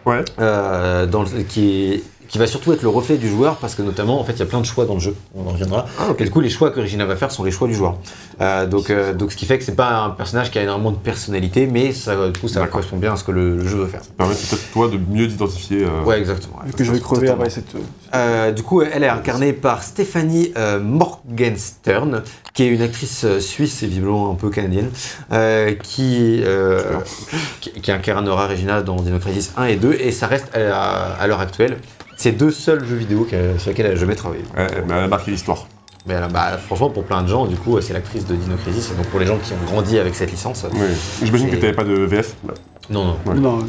Ouais. 0.05 0.23
euh, 0.39 1.07
dans 1.07 1.23
le- 1.23 1.41
qui, 1.43 1.93
est- 1.93 2.03
qui 2.27 2.37
va 2.37 2.47
surtout 2.47 2.73
être 2.73 2.81
le 2.81 2.89
reflet 2.89 3.17
du 3.17 3.29
joueur 3.29 3.57
parce 3.57 3.75
que 3.75 3.81
notamment 3.81 4.19
en 4.19 4.23
fait 4.23 4.33
il 4.33 4.39
y 4.39 4.43
a 4.43 4.45
plein 4.45 4.59
de 4.61 4.65
choix 4.65 4.85
dans 4.85 4.95
le 4.95 4.99
jeu, 4.99 5.15
on 5.35 5.47
en 5.47 5.51
reviendra. 5.51 5.85
Ah. 5.99 6.07
Et 6.17 6.23
du 6.23 6.29
coup 6.31 6.41
les 6.41 6.49
choix 6.49 6.71
que 6.71 6.79
Regina 6.79 7.05
va 7.05 7.15
faire 7.15 7.31
sont 7.31 7.43
les 7.43 7.51
choix 7.51 7.67
du 7.67 7.73
joueur. 7.75 7.97
Euh, 8.41 8.65
donc, 8.65 8.89
euh, 8.89 9.13
donc 9.13 9.31
ce 9.31 9.37
qui 9.37 9.45
fait 9.45 9.57
que 9.57 9.63
c'est 9.63 9.75
pas 9.75 9.99
un 10.03 10.09
personnage 10.09 10.51
qui 10.51 10.59
a 10.59 10.63
énormément 10.63 10.91
de 10.91 10.97
personnalité 10.97 11.67
mais 11.67 11.91
ça, 11.93 12.29
du 12.29 12.39
coup 12.39 12.47
ça 12.47 12.65
correspond 12.67 12.97
bien 12.97 13.13
à 13.13 13.15
ce 13.15 13.23
que 13.23 13.31
le, 13.31 13.57
le 13.57 13.67
jeu 13.67 13.77
veut 13.77 13.87
faire. 13.87 14.03
Ça 14.03 14.09
permet 14.17 14.33
peut-être 14.35 14.71
toi 14.71 14.87
de 14.87 14.97
mieux 14.97 15.27
t'identifier. 15.27 15.83
euh, 15.83 16.03
Ouais 16.03 16.19
exactement. 16.19 16.57
ouais. 16.59 16.67
Vu 16.67 16.73
que 16.73 16.83
je 16.83 16.91
vais 16.91 16.99
crever 16.99 17.29
après 17.29 17.49
cette. 17.49 17.65
Euh, 18.13 18.51
du 18.51 18.63
coup, 18.63 18.81
elle 18.81 19.03
est 19.03 19.09
incarnée 19.09 19.51
par 19.53 19.83
Stéphanie 19.83 20.51
euh, 20.57 20.79
Morgenstern, 20.79 22.23
qui 22.53 22.63
est 22.63 22.67
une 22.67 22.81
actrice 22.81 23.25
suisse 23.39 23.83
et 23.83 23.87
visiblement 23.87 24.31
un 24.31 24.35
peu 24.35 24.49
canadienne, 24.49 24.89
euh, 25.31 25.73
qui, 25.81 26.41
euh, 26.43 26.81
qui, 27.61 27.71
qui 27.71 27.91
incarnera 27.91 28.47
Regina 28.47 28.81
dans 28.81 28.95
Dino 28.97 29.19
Crisis 29.19 29.51
1 29.57 29.65
et 29.65 29.75
2, 29.75 29.93
et 29.99 30.11
ça 30.11 30.27
reste 30.27 30.55
à, 30.55 31.13
à 31.19 31.27
l'heure 31.27 31.41
actuelle 31.41 31.77
ces 32.17 32.31
deux 32.31 32.51
seuls 32.51 32.85
jeux 32.85 32.95
vidéo 32.95 33.27
sur 33.57 33.69
lesquels 33.69 33.85
elle 33.87 33.91
a 33.93 33.95
jamais 33.95 34.15
travaillé. 34.15 34.43
Ouais, 34.57 34.67
mais 34.87 34.93
elle 34.95 35.03
a 35.03 35.07
marqué 35.07 35.31
l'histoire. 35.31 35.67
Mais 36.07 36.13
elle 36.13 36.23
a- 36.23 36.27
bah, 36.27 36.57
franchement, 36.57 36.89
pour 36.91 37.03
plein 37.03 37.23
de 37.23 37.27
gens, 37.27 37.45
du 37.47 37.55
coup, 37.55 37.79
c'est 37.81 37.93
l'actrice 37.93 38.25
de 38.27 38.35
Dino 38.35 38.55
Crisis, 38.57 38.89
donc 38.95 39.07
pour 39.07 39.19
les 39.19 39.25
gens 39.25 39.37
qui 39.37 39.53
ont 39.53 39.65
grandi 39.73 39.97
avec 39.97 40.13
cette 40.15 40.29
licence, 40.31 40.65
Oui. 40.71 40.79
J'imagine 41.23 41.47
que 41.47 41.55
C'est- 41.55 41.61
t'avais 41.61 41.73
pas 41.73 41.83
de 41.83 41.93
VF. 41.93 42.35
bah, 42.43 42.53
non, 42.91 43.05
non. 43.05 43.17
Ouais. 43.25 43.35
Non, 43.35 43.59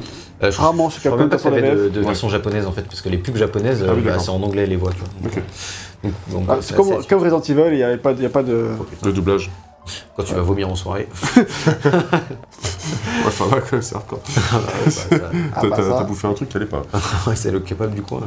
Euh, 0.42 0.50
je 0.50 0.58
rarement 0.60 0.90
je 0.90 0.98
crois 1.00 1.16
même 1.16 1.30
pas 1.30 1.38
qu'il 1.38 1.50
y 1.50 1.60
la 1.62 1.68
avait 1.68 1.76
de, 1.84 1.88
de 1.88 2.00
version 2.02 2.28
japonaise 2.28 2.66
en 2.66 2.72
fait, 2.72 2.82
parce 2.82 3.00
que 3.00 3.08
les 3.08 3.16
pubs 3.16 3.36
japonaises, 3.38 3.82
Ah 3.88 3.92
oui, 3.94 4.02
euh, 4.04 4.10
bah, 4.10 4.18
c'est 4.18 4.28
en 4.28 4.42
anglais 4.42 4.66
les 4.66 4.76
voix. 4.76 4.90
Tu 4.92 4.98
vois. 4.98 5.08
Ok. 5.32 5.42
Donc, 6.04 6.12
donc, 6.30 6.44
Ah, 6.50 6.56
c'est 6.60 6.76
c'est 6.76 7.08
comme, 7.08 7.20
Resident 7.22 7.40
Evil, 7.40 7.70
il 7.72 7.76
n'y 7.78 7.82
a 7.82 7.96
pas 7.96 8.12
de. 8.12 8.18
il 8.18 8.22
y 8.22 8.26
a 8.26 8.28
pas 8.28 8.42
de... 8.42 8.66
Le 9.02 9.12
doublage. 9.14 9.50
Quand 10.16 10.22
tu 10.24 10.34
vas 10.34 10.40
vomir 10.42 10.68
en 10.68 10.74
soirée. 10.76 11.08
Ouais, 13.24 13.32
ça 13.32 13.44
va 13.46 13.60
quand 13.60 13.72
même, 13.72 13.82
c'est 13.82 13.96
hardcore. 13.96 14.20
bah, 14.52 14.60
ça- 14.90 15.02
Ah, 15.10 15.60
T'as 15.60 15.68
bah, 15.68 15.76
t'as- 15.76 15.82
ça. 15.82 15.96
t'as 15.98 16.04
bouffé 16.04 16.28
un 16.28 16.32
truc 16.34 16.48
qui 16.48 16.56
allait 16.56 16.66
pas. 16.66 16.82
ouais, 17.26 17.34
c'est 17.34 17.50
le 17.50 17.58
capable 17.60 17.94
du 17.94 18.02
coin. 18.02 18.20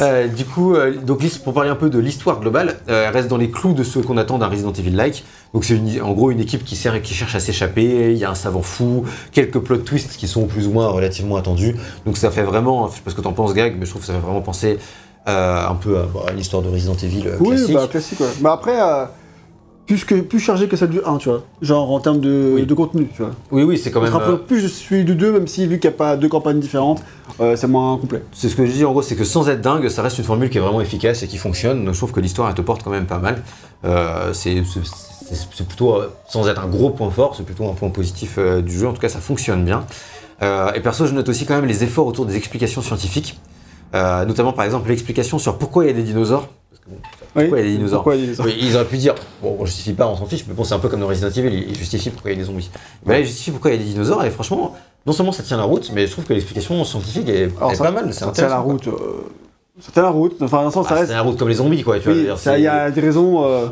Euh, 0.00 0.28
du 0.28 0.44
coup, 0.44 0.74
euh, 0.74 0.94
donc, 0.96 1.22
l'his- 1.22 1.38
pour 1.38 1.52
parler 1.54 1.70
un 1.70 1.74
peu 1.76 1.90
de 1.90 1.98
l'histoire 1.98 2.38
globale, 2.40 2.76
euh, 2.88 3.06
elle 3.08 3.12
reste 3.12 3.28
dans 3.28 3.36
les 3.36 3.50
clous 3.50 3.72
de 3.72 3.82
ce 3.82 3.98
qu'on 3.98 4.16
attend 4.16 4.38
d'un 4.38 4.46
Resident 4.48 4.72
Evil-like. 4.72 5.24
Donc 5.54 5.64
c'est 5.64 6.00
en 6.00 6.12
gros 6.12 6.30
une 6.30 6.40
équipe 6.40 6.64
qui, 6.64 6.76
sert, 6.76 7.00
qui 7.02 7.14
cherche 7.14 7.34
à 7.34 7.40
s'échapper, 7.40 8.12
il 8.12 8.18
y 8.18 8.24
a 8.24 8.30
un 8.30 8.34
savant 8.34 8.62
fou, 8.62 9.04
quelques 9.32 9.58
plot 9.58 9.78
twists 9.78 10.16
qui 10.16 10.28
sont 10.28 10.46
plus 10.46 10.66
ou 10.66 10.70
moins 10.72 10.86
relativement 10.88 11.36
attendus. 11.36 11.74
Donc 12.04 12.16
ça 12.18 12.30
fait 12.30 12.42
vraiment, 12.42 12.88
je 12.88 12.96
sais 12.96 13.00
pas 13.00 13.10
ce 13.10 13.16
que 13.16 13.22
t'en 13.22 13.32
penses 13.32 13.54
Gag, 13.54 13.76
mais 13.78 13.86
je 13.86 13.90
trouve 13.90 14.02
que 14.02 14.06
ça 14.06 14.12
fait 14.14 14.20
vraiment 14.20 14.42
penser 14.42 14.78
Euh, 15.28 15.66
un 15.68 15.74
peu 15.74 15.96
euh, 15.98 16.04
bah, 16.14 16.20
une 16.32 16.38
histoire 16.38 16.62
de 16.62 16.68
Resident 16.68 16.94
Evil 17.02 17.24
euh, 17.26 17.36
Oui, 17.40 17.56
classique. 17.56 17.74
bah 17.74 17.88
classique, 17.90 18.20
ouais. 18.20 18.26
Mais 18.42 18.48
après, 18.48 18.80
euh, 18.80 19.06
plus, 19.86 20.04
que, 20.04 20.14
plus 20.16 20.40
chargé 20.40 20.68
que 20.68 20.76
celle 20.76 20.90
du 20.90 21.00
1, 21.04 21.18
tu 21.18 21.28
vois. 21.28 21.42
Genre 21.62 21.90
en 21.90 22.00
termes 22.00 22.20
de, 22.20 22.52
Oui. 22.56 22.66
de 22.66 22.74
contenu, 22.74 23.08
tu 23.14 23.22
vois. 23.22 23.32
Oui, 23.50 23.62
oui, 23.62 23.78
c'est 23.78 23.90
quand 23.90 24.00
même. 24.00 24.12
euh, 24.14 24.36
plus 24.36 24.62
de 24.62 24.68
celui 24.68 25.04
du 25.04 25.14
2, 25.14 25.32
même 25.32 25.46
si 25.46 25.66
vu 25.66 25.78
qu'il 25.78 25.88
n'y 25.90 25.94
a 25.94 25.98
pas 25.98 26.16
deux 26.16 26.28
campagnes 26.28 26.60
différentes, 26.60 27.02
euh, 27.40 27.56
c'est 27.56 27.66
moins 27.66 27.96
complet. 27.98 28.22
C'est 28.32 28.48
ce 28.48 28.56
que 28.56 28.66
je 28.66 28.72
dis 28.72 28.84
en 28.84 28.92
gros, 28.92 29.02
c'est 29.02 29.16
que 29.16 29.24
sans 29.24 29.48
être 29.48 29.60
dingue, 29.60 29.88
ça 29.88 30.02
reste 30.02 30.18
une 30.18 30.24
formule 30.24 30.50
qui 30.50 30.58
est 30.58 30.60
vraiment 30.60 30.80
efficace 30.80 31.22
et 31.22 31.28
qui 31.28 31.36
fonctionne. 31.38 31.84
Donc 31.84 31.94
je 31.94 31.98
trouve 31.98 32.12
que 32.12 32.20
l'histoire 32.20 32.48
elle 32.48 32.54
te 32.54 32.62
porte 32.62 32.82
quand 32.82 32.90
même 32.90 33.06
pas 33.06 33.18
mal. 33.18 33.42
Euh, 33.84 34.32
c'est 34.32 34.62
plutôt, 35.68 35.98
sans 36.28 36.48
être 36.48 36.62
un 36.64 36.68
gros 36.68 36.90
point 36.90 37.10
fort, 37.10 37.34
c'est 37.36 37.44
plutôt 37.44 37.68
un 37.68 37.74
point 37.74 37.90
positif 37.90 38.38
du 38.38 38.78
jeu. 38.78 38.86
En 38.88 38.92
tout 38.92 39.00
cas, 39.00 39.08
ça 39.08 39.18
fonctionne 39.20 39.64
bien. 39.64 39.84
Et 40.42 40.80
perso, 40.80 41.06
je 41.06 41.14
note 41.14 41.28
aussi 41.28 41.46
quand 41.46 41.54
même 41.56 41.64
les 41.66 41.82
efforts 41.84 42.06
autour 42.06 42.26
des 42.26 42.36
explications 42.36 42.82
scientifiques. 42.82 43.38
Notamment 43.94 44.52
par 44.52 44.64
exemple 44.64 44.88
l'explication 44.88 45.38
sur 45.38 45.58
pourquoi 45.58 45.84
il 45.84 45.86
y 45.88 45.90
a 45.90 45.94
des 45.94 46.02
dinosaures. 46.02 46.48
Pourquoi 47.34 47.60
il 47.60 47.64
y 47.66 47.68
a 47.68 47.70
des 47.72 47.76
dinosaures 47.76 48.06
Oui, 48.06 48.56
ils 48.60 48.74
auraient 48.76 48.84
pu 48.84 48.96
dire, 48.96 49.14
bon, 49.42 49.56
on 49.58 49.66
justifie 49.66 49.92
pas, 49.92 50.06
on 50.06 50.16
s'en 50.16 50.26
fiche, 50.26 50.44
mais 50.48 50.54
bon, 50.54 50.64
c'est 50.64 50.74
un 50.74 50.78
peu 50.78 50.88
comme 50.88 51.00
dans 51.00 51.06
Resident 51.08 51.30
Evil, 51.30 51.66
ils 51.68 51.76
justifient 51.76 52.10
pourquoi 52.10 52.30
il 52.30 52.34
y 52.34 52.36
a 52.36 52.40
des 52.40 52.46
zombies. 52.46 52.70
Mais 53.04 53.14
là, 53.14 53.20
ils 53.20 53.26
justifient 53.26 53.50
pourquoi 53.50 53.70
il 53.72 53.74
y 53.78 53.80
a 53.80 53.82
des 53.84 53.90
dinosaures, 53.90 54.24
et 54.24 54.30
franchement, 54.30 54.74
non 55.06 55.12
seulement 55.12 55.32
ça 55.32 55.42
tient 55.42 55.56
la 55.56 55.64
route, 55.64 55.90
mais 55.94 56.06
je 56.06 56.12
trouve 56.12 56.24
que 56.24 56.32
l'explication 56.32 56.82
scientifique 56.84 57.28
est, 57.28 57.50
Alors, 57.58 57.72
est 57.72 57.74
ça- 57.76 57.84
pas 57.84 57.90
mal. 57.90 58.12
C'est 58.12 58.20
Ça 58.24 58.30
tient 58.30 58.48
la 58.48 58.58
route. 58.58 58.86
euh, 58.88 58.92
ça 59.80 59.92
tient 59.92 60.02
la 60.02 60.10
route. 60.10 60.36
Enfin, 60.40 60.62
dans 60.62 60.68
un 60.68 60.70
sens, 60.70 60.86
ça 60.88 60.94
Ah, 60.94 60.98
reste. 61.00 61.08
c'est 61.08 61.14
la 61.14 61.22
route 61.22 61.36
comme 61.38 61.48
les 61.48 61.54
zombies, 61.56 61.82
quoi, 61.82 61.98
tu 61.98 62.04
vois. 62.08 62.14
Oui, 62.14 62.28
ça- 62.38 62.56
il 62.58 62.64
y 62.64 62.68
a 62.68 62.90
des 62.90 63.00
raisons. 63.00 63.44
euh, 63.44 63.66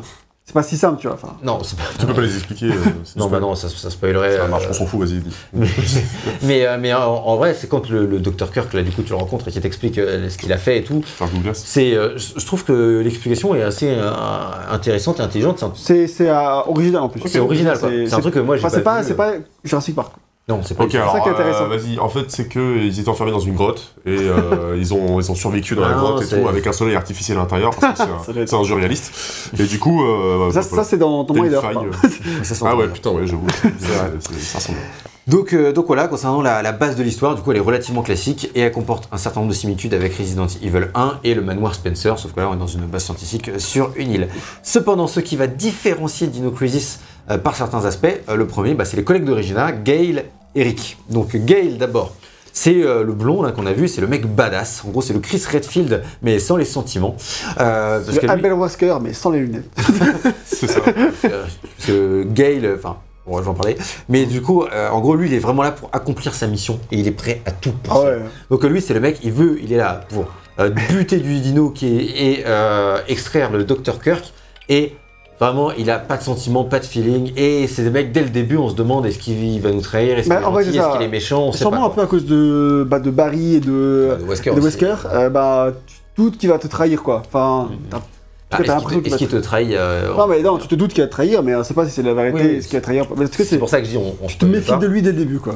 c'est 0.45 0.53
pas 0.53 0.62
si 0.62 0.76
simple, 0.76 1.01
tu 1.01 1.07
vois. 1.07 1.14
Enfin, 1.16 1.36
Non, 1.42 1.59
c'est 1.64 1.76
pas. 1.78 1.84
Tu 1.99 2.05
peux 2.07 2.12
pas 2.14 2.20
les 2.20 2.34
expliquer. 2.36 2.66
euh, 2.66 2.74
Non, 3.16 3.28
bah 3.28 3.40
non, 3.40 3.55
ça, 3.55 3.68
ça 3.70 3.88
spoilerait. 3.90 4.36
Ça 4.36 4.47
marche, 4.47 4.64
euh, 4.66 4.70
on 4.70 4.72
s'en 4.74 4.86
fout, 4.86 5.01
vas-y. 5.01 5.22
Mais, 5.55 5.66
mais, 6.42 6.66
euh, 6.66 6.76
mais 6.78 6.92
en, 6.92 7.01
en 7.14 7.36
vrai, 7.36 7.55
c'est 7.55 7.66
quand 7.68 7.88
le, 7.88 8.05
le 8.07 8.18
Dr. 8.20 8.51
Kirk, 8.53 8.72
là, 8.74 8.82
du 8.82 8.90
coup, 8.90 9.03
tu 9.03 9.11
le 9.11 9.16
rencontres 9.16 9.49
et 9.49 9.51
qui 9.53 9.61
t'explique 9.61 9.97
euh, 9.99 10.28
ce 10.28 10.36
qu'il 10.36 10.53
a 10.53 10.59
fait 10.59 10.78
et 10.78 10.84
tout. 10.84 11.03
C'est, 11.55 11.95
euh, 11.95 12.18
je 12.18 12.45
trouve 12.45 12.64
que 12.64 13.01
l'explication 13.03 13.55
est 13.55 13.62
assez 13.62 13.88
euh, 13.90 14.11
intéressante 14.70 15.18
et 15.20 15.22
intelligente. 15.22 15.64
C'est 15.76 16.28
un- 16.28 16.34
euh, 16.34 16.61
original 16.68 17.03
en 17.03 17.09
plus. 17.09 17.22
C'est 17.26 17.38
original, 17.38 17.78
quoi. 17.78 17.88
C'est 18.07 18.14
un 18.14 18.20
truc 18.20 18.34
que 18.34 18.40
moi, 18.40 18.57
j'ai 18.57 18.68
c'est 18.68 18.82
pas 18.82 18.97
pas, 18.97 19.03
c'est 19.03 19.12
euh. 19.12 19.16
pas 19.16 19.32
Jurassic 19.64 19.95
Park. 19.95 20.12
Non, 20.47 20.61
c'est 20.62 20.74
pas. 20.76 20.84
Ok, 20.84 20.90
du 20.90 20.97
tout. 20.97 21.03
alors, 21.03 21.14
ça 21.14 21.20
qui 21.20 21.28
est 21.28 21.32
intéressant. 21.32 21.64
euh, 21.64 21.68
vas-y. 21.76 21.99
En 21.99 22.09
fait, 22.11 22.24
c'est 22.30 22.47
que 22.49 22.78
ils 22.78 23.01
étaient 23.01 23.09
enfermés 23.09 23.32
dans 23.32 23.40
une 23.40 23.55
grotte 23.55 23.95
et 24.05 24.11
euh, 24.11 24.76
ils, 24.78 24.92
ont, 24.92 25.18
ils 25.18 25.30
ont 25.30 25.34
survécu 25.34 25.74
dans 25.74 25.80
la 25.82 25.92
Ah, 25.95 25.99
grotte 25.99 26.22
et 26.22 26.28
tout 26.28 26.47
avec 26.49 26.66
un 26.66 26.72
soleil 26.72 26.97
artificiel 26.97 27.38
à 27.38 27.40
l'intérieur 27.40 27.70
parce 27.80 27.99
que 28.01 28.05
c'est 28.26 28.53
un, 28.55 28.59
un 28.59 28.64
jeu 28.64 28.74
réaliste. 28.74 29.51
Et 29.59 29.64
du 29.64 29.78
coup, 29.78 30.05
euh, 30.05 30.51
Ça, 30.53 30.61
bah, 30.61 30.66
ça 30.76 30.84
c'est 30.84 30.99
dans 30.99 31.26
une 31.26 31.40
Raider. 31.40 31.61
Ah 32.62 32.76
ouais, 32.76 32.84
bien. 32.84 32.92
putain, 32.92 33.11
ouais, 33.12 33.26
j'avoue. 33.26 33.47
Ça 33.80 34.59
ressemble. 34.59 34.78
Donc, 35.26 35.55
euh, 35.55 35.72
donc 35.72 35.86
voilà, 35.86 36.07
concernant 36.09 36.42
la, 36.42 36.61
la 36.61 36.72
base 36.72 36.97
de 36.97 37.03
l'histoire, 37.03 37.34
du 37.34 37.40
coup 37.40 37.51
elle 37.51 37.57
est 37.57 37.61
relativement 37.61 38.03
classique 38.03 38.51
et 38.55 38.61
elle 38.61 38.72
comporte 38.72 39.09
un 39.11 39.16
certain 39.16 39.40
nombre 39.40 39.53
de 39.53 39.57
similitudes 39.57 39.95
avec 39.95 40.14
Resident 40.18 40.47
Evil 40.62 40.88
1 40.95 41.20
et 41.24 41.32
le 41.34 41.40
manoir 41.40 41.74
Spencer, 41.74 42.18
sauf 42.18 42.34
que 42.34 42.40
là 42.40 42.49
on 42.51 42.55
est 42.55 42.59
dans 42.59 42.66
une 42.66 42.82
base 42.84 43.05
scientifique 43.05 43.51
sur 43.57 43.90
une 43.97 44.11
île. 44.11 44.28
Cependant, 44.62 45.07
ce 45.07 45.20
qui 45.20 45.36
va 45.36 45.47
différencier 45.47 46.26
Dino 46.26 46.51
Crisis 46.51 47.01
euh, 47.31 47.39
par 47.39 47.57
certains 47.57 47.85
aspects, 47.85 48.07
euh, 48.29 48.37
le 48.37 48.47
premier, 48.47 48.75
bah, 48.75 48.85
c'est 48.85 48.97
les 48.97 49.05
collègues 49.05 49.25
de 49.25 49.33
Regina, 49.33 49.72
Gail 49.72 50.25
et 50.55 50.62
Rick. 50.62 50.99
Donc 51.11 51.35
Gail 51.37 51.77
d'abord. 51.79 52.14
C'est 52.57 52.85
euh, 52.85 53.03
le 53.03 53.12
blond 53.12 53.43
là 53.43 53.51
qu'on 53.51 53.66
a 53.66 53.72
vu, 53.72 53.89
c'est 53.89 54.01
le 54.01 54.07
mec 54.07 54.27
badass. 54.33 54.85
En 54.87 54.91
gros, 54.91 55.03
c'est 55.03 55.12
le 55.12 55.18
Chris 55.18 55.43
Redfield, 55.51 56.03
mais 56.22 56.39
sans 56.39 56.57
les 56.57 56.64
sentiments. 56.64 57.16
Euh, 57.61 57.99
parce 58.01 58.14
Le 58.16 58.20
lui- 58.22 58.29
Abel 58.31 58.53
Wasker, 58.53 58.97
mais 59.03 59.12
sans 59.12 59.31
les 59.31 59.41
lunettes. 59.41 59.68
C'est 60.47 60.68
ça. 60.70 60.79
euh, 60.87 61.12
parce 61.25 61.87
que 61.87 62.22
Gail, 62.33 62.70
enfin, 62.77 62.99
bon, 63.27 63.39
je 63.39 63.43
vais 63.43 63.49
en 63.49 63.55
parler. 63.55 63.77
Mais 64.09 64.25
du 64.27 64.41
coup, 64.41 64.62
euh, 64.62 64.89
en 64.91 65.01
gros, 65.01 65.16
lui, 65.16 65.27
il 65.27 65.35
est 65.35 65.41
vraiment 65.41 65.64
là 65.64 65.72
pour 65.72 65.91
accomplir 65.93 66.33
sa 66.33 66.47
mission 66.47 66.79
et 66.93 66.99
il 66.99 67.09
est 67.09 67.12
prêt 67.12 67.43
à 67.45 67.51
tout. 67.51 67.72
pour 67.83 67.93
Ah 67.93 67.97
ça. 67.97 68.05
ouais. 68.05 68.18
Donc 68.51 68.64
euh, 68.64 68.68
lui, 68.68 68.81
c'est 68.81 68.95
le 68.95 69.01
mec, 69.01 69.18
il 69.25 69.33
veut, 69.33 69.59
il 69.61 69.72
est 69.72 69.77
là 69.77 70.03
pour 70.11 70.27
euh, 70.61 70.70
buter 70.70 71.16
du 71.18 71.41
dino 71.41 71.70
qui 71.70 71.89
est, 71.99 72.03
et 72.39 72.45
euh, 72.47 72.99
extraire 73.09 73.51
le 73.51 73.64
Dr 73.64 74.01
Kirk. 74.01 74.33
Et 74.68 74.95
vraiment, 75.47 75.72
il 75.72 75.90
a 75.90 75.99
pas 75.99 76.16
de 76.16 76.22
sentiment, 76.22 76.64
pas 76.64 76.78
de 76.80 76.84
feeling. 76.84 77.32
Et 77.36 77.66
c'est 77.66 77.82
des 77.82 77.90
mecs, 77.90 78.12
dès 78.12 78.22
le 78.22 78.30
début, 78.30 78.57
on 78.57 78.68
se 78.68 78.74
demande 78.74 79.07
est-ce 79.07 79.18
qu'il 79.18 79.61
va 79.61 79.70
nous 79.70 79.80
trahir, 79.80 80.18
est-ce 80.18 80.28
Bah, 80.28 80.40
qu'il 80.62 80.68
est 80.68 80.72
gentil, 80.72 81.09
méchant, 81.09 81.42
on 81.49 81.53
sait 81.53 81.64
pas. 81.64 81.70
Sûrement 81.70 81.86
un 81.86 81.90
peu 81.90 82.01
à 82.03 82.07
cause 82.07 82.24
de, 82.26 82.86
bah, 82.88 82.99
de 83.01 83.11
Barry 83.11 83.57
et 83.57 83.61
de. 83.61 84.16
De 84.20 84.24
Wesker 84.28 84.51
et 84.53 84.55
de. 84.55 84.61
Wesker. 84.61 84.95
euh, 85.12 85.30
bah, 85.30 85.72
doutes 86.16 86.38
qu'il 86.38 86.49
va 86.49 86.59
te 86.59 86.66
trahir, 86.68 87.03
quoi. 87.03 87.22
Enfin, 87.26 87.68
Mhm. 87.70 87.76
t'as- 87.90 88.01
Ah, 88.57 88.59
est-ce 89.05 89.16
qu'il 89.16 89.26
te, 89.26 89.34
trahit 89.36 89.72
euh, 89.72 90.14
Non, 90.16 90.28
mais 90.28 90.40
non, 90.40 90.59
tu 90.59 90.68
te 90.68 90.76
doutes 90.76 90.92
qu'il 90.92 91.03
va 91.03 91.09
te 91.09 91.12
trahir, 91.12 91.42
mais 91.42 91.57
on 91.57 91.64
sait 91.64 91.74
pas 91.74 91.86
si 91.86 91.90
c'est 91.90 92.03
la 92.05 92.14
vérité, 92.14 92.38
Oui, 92.40 92.51
oui. 92.57 92.62
ce 92.62 92.68
qu'il 92.68 92.76
va 92.78 92.82
trahir. 92.82 93.07
Tout 93.09 93.16
C'est 93.45 93.59
pour 93.59 93.68
ça 93.68 93.80
que 93.80 93.84
je 93.86 93.90
dis, 93.90 93.97
on, 93.97 94.14
on 94.22 94.26
Tu 94.28 94.36
te 94.36 94.45
méfies 94.45 94.78
de 94.78 94.86
lui 94.86 95.03
dès 95.03 95.11
le 95.11 95.18
début, 95.18 95.38
quoi. 95.40 95.55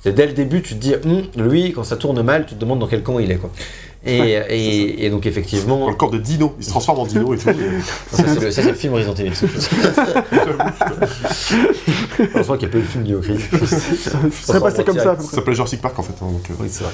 C'est 0.00 0.12
dès 0.12 0.26
le 0.26 0.32
début, 0.32 0.60
tu 0.60 0.74
te 0.74 0.80
dis, 0.80 0.94
Hum, 1.06 1.22
lui, 1.36 1.72
quand 1.72 1.84
ça 1.84 1.96
tourne 1.96 2.20
mal, 2.22 2.44
tu 2.44 2.56
te 2.56 2.60
demandes 2.60 2.80
dans 2.80 2.86
quel 2.88 3.02
camp 3.02 3.18
il 3.20 3.30
est. 3.30 3.36
Quoi. 3.36 3.50
Et, 4.06 4.32
et, 4.50 5.06
et 5.06 5.10
donc, 5.10 5.22
Dans 5.22 5.28
effectivement, 5.30 5.88
le 5.88 5.94
corps 5.94 6.10
de 6.10 6.18
Dino. 6.18 6.54
Il 6.58 6.64
se 6.64 6.68
transforme 6.70 6.98
en 7.00 7.06
Dino 7.06 7.32
et 7.34 7.38
tout. 7.38 7.44
ça, 8.12 8.22
c'est 8.26 8.40
le, 8.40 8.50
ça, 8.50 8.62
le 8.62 8.74
film 8.74 8.94
Resident 8.94 9.14
Evil. 9.14 9.34
ça. 9.34 9.46
Heureusement 12.34 12.56
qu'il 12.56 12.68
n'y 12.68 12.72
a 12.72 12.72
pas 12.72 12.78
eu 12.78 12.80
le 12.82 12.86
film 12.86 13.04
Dino 13.04 13.20
Crisis. 13.20 13.48
Ce 13.50 14.46
serait 14.46 14.60
passé 14.60 14.84
comme 14.84 14.96
ça, 14.96 15.04
Ça 15.04 15.14
près. 15.14 15.24
s'appelle 15.36 15.54
Jurassic 15.54 15.80
Park 15.80 15.98
en 15.98 16.02
fait. 16.02 16.12
hein, 16.22 16.30
donc, 16.32 16.42
euh, 16.50 16.54
Oui, 16.60 16.68
c'est 16.70 16.84
vrai. 16.84 16.92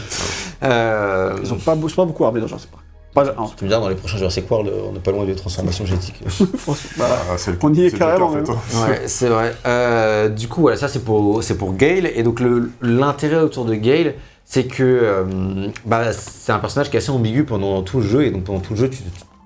Euh, 0.64 1.36
Ils 1.42 1.52
ont 1.52 1.56
pas, 1.56 1.76
pas 1.76 2.04
beaucoup 2.04 2.24
armés 2.24 2.40
dans 2.40 2.46
Jurassic 2.46 2.70
Park. 2.70 2.84
Pas, 3.12 3.24
tu 3.56 3.64
me 3.64 3.68
dis, 3.68 3.74
dans 3.74 3.88
les 3.88 3.96
prochains 3.96 4.18
Jurassic 4.18 4.48
World, 4.48 4.70
on 4.88 4.92
n'est 4.92 5.00
pas 5.00 5.10
loin 5.10 5.24
de 5.24 5.34
transformation 5.34 5.84
génétique. 5.84 6.22
franchement, 6.28 6.90
bah, 6.96 7.06
ah, 7.28 7.36
le- 7.44 7.58
On 7.60 7.74
y 7.74 7.86
est 7.86 7.90
cas, 7.90 7.98
carrément, 7.98 8.26
en 8.28 8.32
fait. 8.44 8.48
hein. 8.52 8.88
Ouais, 8.88 9.02
c'est 9.06 9.26
vrai. 9.26 9.52
Euh, 9.66 10.28
du 10.28 10.46
coup, 10.46 10.60
voilà, 10.60 10.76
ça 10.76 10.86
c'est 10.86 11.00
pour, 11.04 11.42
pour 11.58 11.74
Gale. 11.74 12.06
Et 12.14 12.22
donc, 12.22 12.40
l'intérêt 12.80 13.40
autour 13.42 13.64
de 13.64 13.74
Gale, 13.74 14.14
c'est 14.50 14.64
que 14.64 14.82
euh, 14.82 15.68
bah, 15.86 16.12
c'est 16.12 16.50
un 16.50 16.58
personnage 16.58 16.90
qui 16.90 16.96
est 16.96 16.98
assez 16.98 17.10
ambigu 17.10 17.44
pendant 17.44 17.82
tout 17.82 18.00
le 18.00 18.06
jeu. 18.06 18.24
Et 18.24 18.32
donc, 18.32 18.42
pendant 18.42 18.58
tout 18.58 18.74
le 18.74 18.80
jeu, 18.80 18.90
tu, 18.90 18.98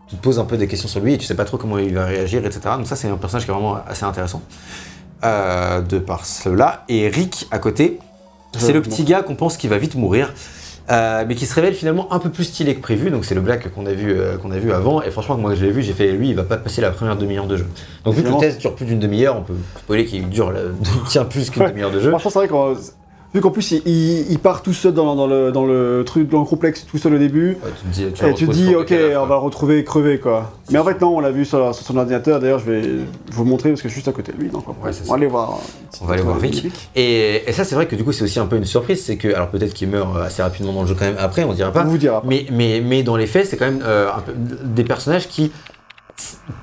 tu 0.08 0.16
te 0.16 0.22
poses 0.22 0.38
un 0.38 0.46
peu 0.46 0.56
des 0.56 0.66
questions 0.66 0.88
sur 0.88 1.00
lui 1.00 1.12
et 1.12 1.18
tu 1.18 1.26
sais 1.26 1.34
pas 1.34 1.44
trop 1.44 1.58
comment 1.58 1.76
il 1.76 1.92
va 1.94 2.06
réagir, 2.06 2.44
etc. 2.46 2.60
Donc, 2.78 2.86
ça, 2.86 2.96
c'est 2.96 3.08
un 3.08 3.18
personnage 3.18 3.44
qui 3.44 3.50
est 3.50 3.54
vraiment 3.54 3.78
assez 3.86 4.04
intéressant. 4.04 4.40
Euh, 5.22 5.82
de 5.82 5.98
par 5.98 6.24
cela. 6.24 6.84
Et 6.88 7.08
Rick, 7.08 7.48
à 7.50 7.58
côté, 7.58 7.98
c'est 8.56 8.72
le 8.72 8.80
petit 8.80 9.04
gars 9.04 9.22
qu'on 9.22 9.36
pense 9.36 9.58
qui 9.58 9.68
va 9.68 9.76
vite 9.76 9.94
mourir. 9.94 10.32
euh, 10.90 11.24
mais 11.26 11.34
qui 11.34 11.46
se 11.46 11.54
révèle 11.54 11.74
finalement 11.74 12.12
un 12.12 12.18
peu 12.18 12.28
plus 12.28 12.44
stylé 12.44 12.74
que 12.74 12.80
prévu, 12.80 13.10
donc 13.10 13.24
c'est 13.24 13.34
le 13.34 13.40
Black 13.40 13.72
qu'on 13.72 13.86
a 13.86 13.92
vu 13.92 14.12
euh, 14.12 14.36
qu'on 14.36 14.50
a 14.50 14.58
vu 14.58 14.72
avant. 14.72 15.00
Et 15.02 15.10
franchement, 15.10 15.38
moi 15.38 15.54
je 15.54 15.64
l'ai 15.64 15.70
vu, 15.70 15.82
j'ai 15.82 15.94
fait 15.94 16.12
lui, 16.12 16.28
il 16.28 16.34
va 16.34 16.42
pas 16.42 16.58
passer 16.58 16.82
la 16.82 16.90
première 16.90 17.16
demi-heure 17.16 17.46
de 17.46 17.56
jeu. 17.56 17.66
Donc 18.04 18.14
vu 18.14 18.22
que 18.22 18.28
le 18.28 18.36
test 18.38 18.60
dure 18.60 18.74
plus 18.74 18.84
d'une 18.84 18.98
demi-heure, 18.98 19.36
on 19.36 19.42
peut 19.42 19.54
spoiler 19.78 20.04
qu'il 20.04 20.28
dure, 20.28 20.52
tient 21.08 21.24
plus 21.24 21.48
qu'une 21.48 21.66
demi-heure 21.66 21.90
de 21.90 22.00
jeu. 22.00 22.10
Franchement, 22.10 22.30
c'est 22.30 22.38
vrai 22.38 22.48
qu'en. 22.48 22.74
Vu 23.34 23.40
qu'en 23.40 23.50
plus, 23.50 23.72
il, 23.72 23.82
il- 23.84 24.30
il 24.30 24.38
part 24.38 24.62
tout 24.62 24.72
seul 24.72 24.94
dans, 24.94 25.16
dans 25.16 25.26
le, 25.26 25.50
dans 25.50 25.66
le 25.66 26.04
truc, 26.06 26.28
dans 26.30 26.38
le 26.40 26.44
complexe, 26.46 26.86
tout 26.88 26.98
seul 26.98 27.14
au 27.14 27.18
début. 27.18 27.58
Ouais, 27.64 27.70
tu 27.76 27.88
te 27.88 27.92
dis, 27.92 28.12
tu 28.14 28.26
Et 28.26 28.34
tu 28.34 28.46
te 28.46 28.52
dis, 28.52 28.74
ok, 28.76 28.94
on 29.20 29.26
va 29.26 29.34
le 29.34 29.40
retrouver 29.40 29.82
crevé, 29.82 30.18
quoi. 30.20 30.52
Mais 30.70 30.78
en 30.78 30.84
fait, 30.84 31.00
non, 31.00 31.16
on 31.16 31.20
l'a 31.20 31.32
vu 31.32 31.44
sur, 31.44 31.74
sur 31.74 31.84
son 31.84 31.96
ordinateur. 31.96 32.38
D'ailleurs, 32.38 32.60
je 32.60 32.70
vais 32.70 32.82
vous 33.32 33.44
montrer 33.44 33.70
parce 33.70 33.82
que 33.82 33.88
je 33.88 33.92
suis 33.92 33.98
juste 33.98 34.08
à 34.08 34.12
côté 34.12 34.30
de 34.32 34.38
lui. 34.40 34.48
Donc, 34.50 34.68
Ouais, 34.68 34.92
on 35.04 35.08
va 35.10 35.14
aller 35.16 35.26
voir. 35.26 35.58
On 36.00 36.04
va 36.06 36.14
aller 36.14 36.22
voir 36.22 36.38
Rick. 36.40 36.66
Et, 36.94 37.42
et 37.48 37.52
ça, 37.52 37.64
c'est 37.64 37.74
vrai 37.74 37.86
que 37.86 37.96
du 37.96 38.04
coup, 38.04 38.12
c'est 38.12 38.22
aussi 38.22 38.38
un 38.38 38.46
peu 38.46 38.56
une 38.56 38.64
surprise, 38.64 39.04
c'est 39.04 39.16
que, 39.16 39.28
alors 39.34 39.48
peut-être 39.48 39.74
qu'il 39.74 39.88
meurt 39.88 40.16
assez 40.18 40.42
rapidement 40.42 40.72
dans 40.72 40.82
le 40.82 40.86
jeu 40.88 40.94
quand 40.96 41.04
même 41.04 41.16
après, 41.18 41.42
on 41.44 41.52
dira 41.54 41.70
On 41.70 41.72
pas. 41.72 41.82
vous 41.84 41.98
dira. 41.98 42.20
pas. 42.20 42.26
Mais, 42.28 42.46
mais, 42.52 42.80
mais 42.80 43.02
dans 43.02 43.16
les 43.16 43.26
faits, 43.26 43.46
c'est 43.46 43.56
quand 43.56 43.66
même 43.66 43.82
euh, 43.84 44.08
un 44.16 44.20
peu 44.20 44.32
des 44.36 44.84
personnages 44.84 45.28
qui. 45.28 45.50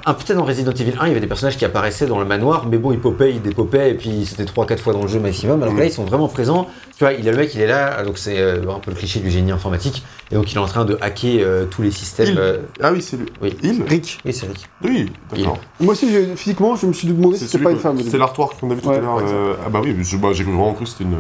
Un- 0.06 0.14
Peut-être 0.14 0.38
dans 0.38 0.46
Resident 0.46 0.72
Evil 0.72 0.94
1, 1.00 1.06
il 1.06 1.08
y 1.10 1.12
avait 1.12 1.20
des 1.20 1.28
personnages 1.28 1.58
qui 1.58 1.66
apparaissaient 1.66 2.06
dans 2.08 2.20
le 2.20 2.26
manoir, 2.26 2.66
mais 2.70 2.78
bon, 2.78 2.92
ils 2.92 3.00
popaient, 3.00 3.32
ils 3.34 3.42
dépopaient, 3.42 3.92
et 3.92 3.94
puis 3.96 4.26
c'était 4.26 4.46
3-4 4.46 4.80
fois 4.80 4.94
dans 4.94 5.02
le 5.02 5.08
jeu 5.08 5.20
maximum. 5.20 5.62
Alors 5.62 5.74
que 5.76 5.80
là, 5.80 5.86
ils 5.86 5.92
sont 5.92 6.04
vraiment 6.06 6.28
présents. 6.28 6.68
Tu 6.98 7.04
vois, 7.04 7.14
il 7.14 7.28
a 7.28 7.32
le 7.32 7.38
mec, 7.38 7.54
il 7.56 7.62
est 7.62 7.68
là, 7.68 8.04
donc 8.04 8.18
c'est 8.20 8.40
euh, 8.40 8.62
un 8.70 8.80
peu 8.80 8.92
le 8.92 8.96
cliché 8.98 9.20
du 9.20 9.32
génie 9.32 9.52
informatique, 9.52 10.04
et 10.32 10.36
donc 10.36 10.52
il 10.52 10.56
est 10.56 10.60
en 10.60 10.66
train 10.68 10.86
de 10.86 10.98
hacker 11.02 11.42
euh, 11.44 11.66
tous 11.66 11.82
les 11.82 11.90
systèmes. 11.92 12.28
Il. 12.30 12.38
euh, 12.40 12.58
Ah 12.82 12.92
oui, 12.92 13.02
c'est 13.02 13.18
lui. 13.18 13.26
oui, 13.42 13.58
Il 13.64 13.82
Rick. 13.88 14.20
oui, 14.24 14.34
c'est 14.34 14.46
Rick. 14.46 14.70
Oui, 14.84 15.12
d'accord. 15.36 15.58
Moi 15.80 15.94
aussi, 15.94 16.12
j'ai- 16.12 16.36
physiquement, 16.36 16.76
je 16.76 16.86
me 16.86 16.94
suis 16.94 17.08
demandé 17.08 17.38
si 17.38 17.48
c'était 17.48 17.64
pas 17.64 17.72
une 17.72 17.80
femme. 17.80 17.98
C'est 18.08 18.18
l'artwork 18.20 18.60
qu'on 18.60 18.70
a 18.72 18.76
vu 18.76 18.82
tout 18.82 18.90
Ouais, 18.90 18.98
à 18.98 19.02
l'heure. 19.02 19.16
ouais, 19.16 19.24
euh, 19.28 19.54
ah 19.66 19.70
bah 19.70 19.80
oui, 19.84 19.96
je- 20.02 20.18
bah, 20.18 20.30
j'ai 20.32 20.44
vraiment 20.44 20.74
cru 20.74 20.84
que 20.86 20.90
c'était 20.92 21.04
une. 21.06 21.16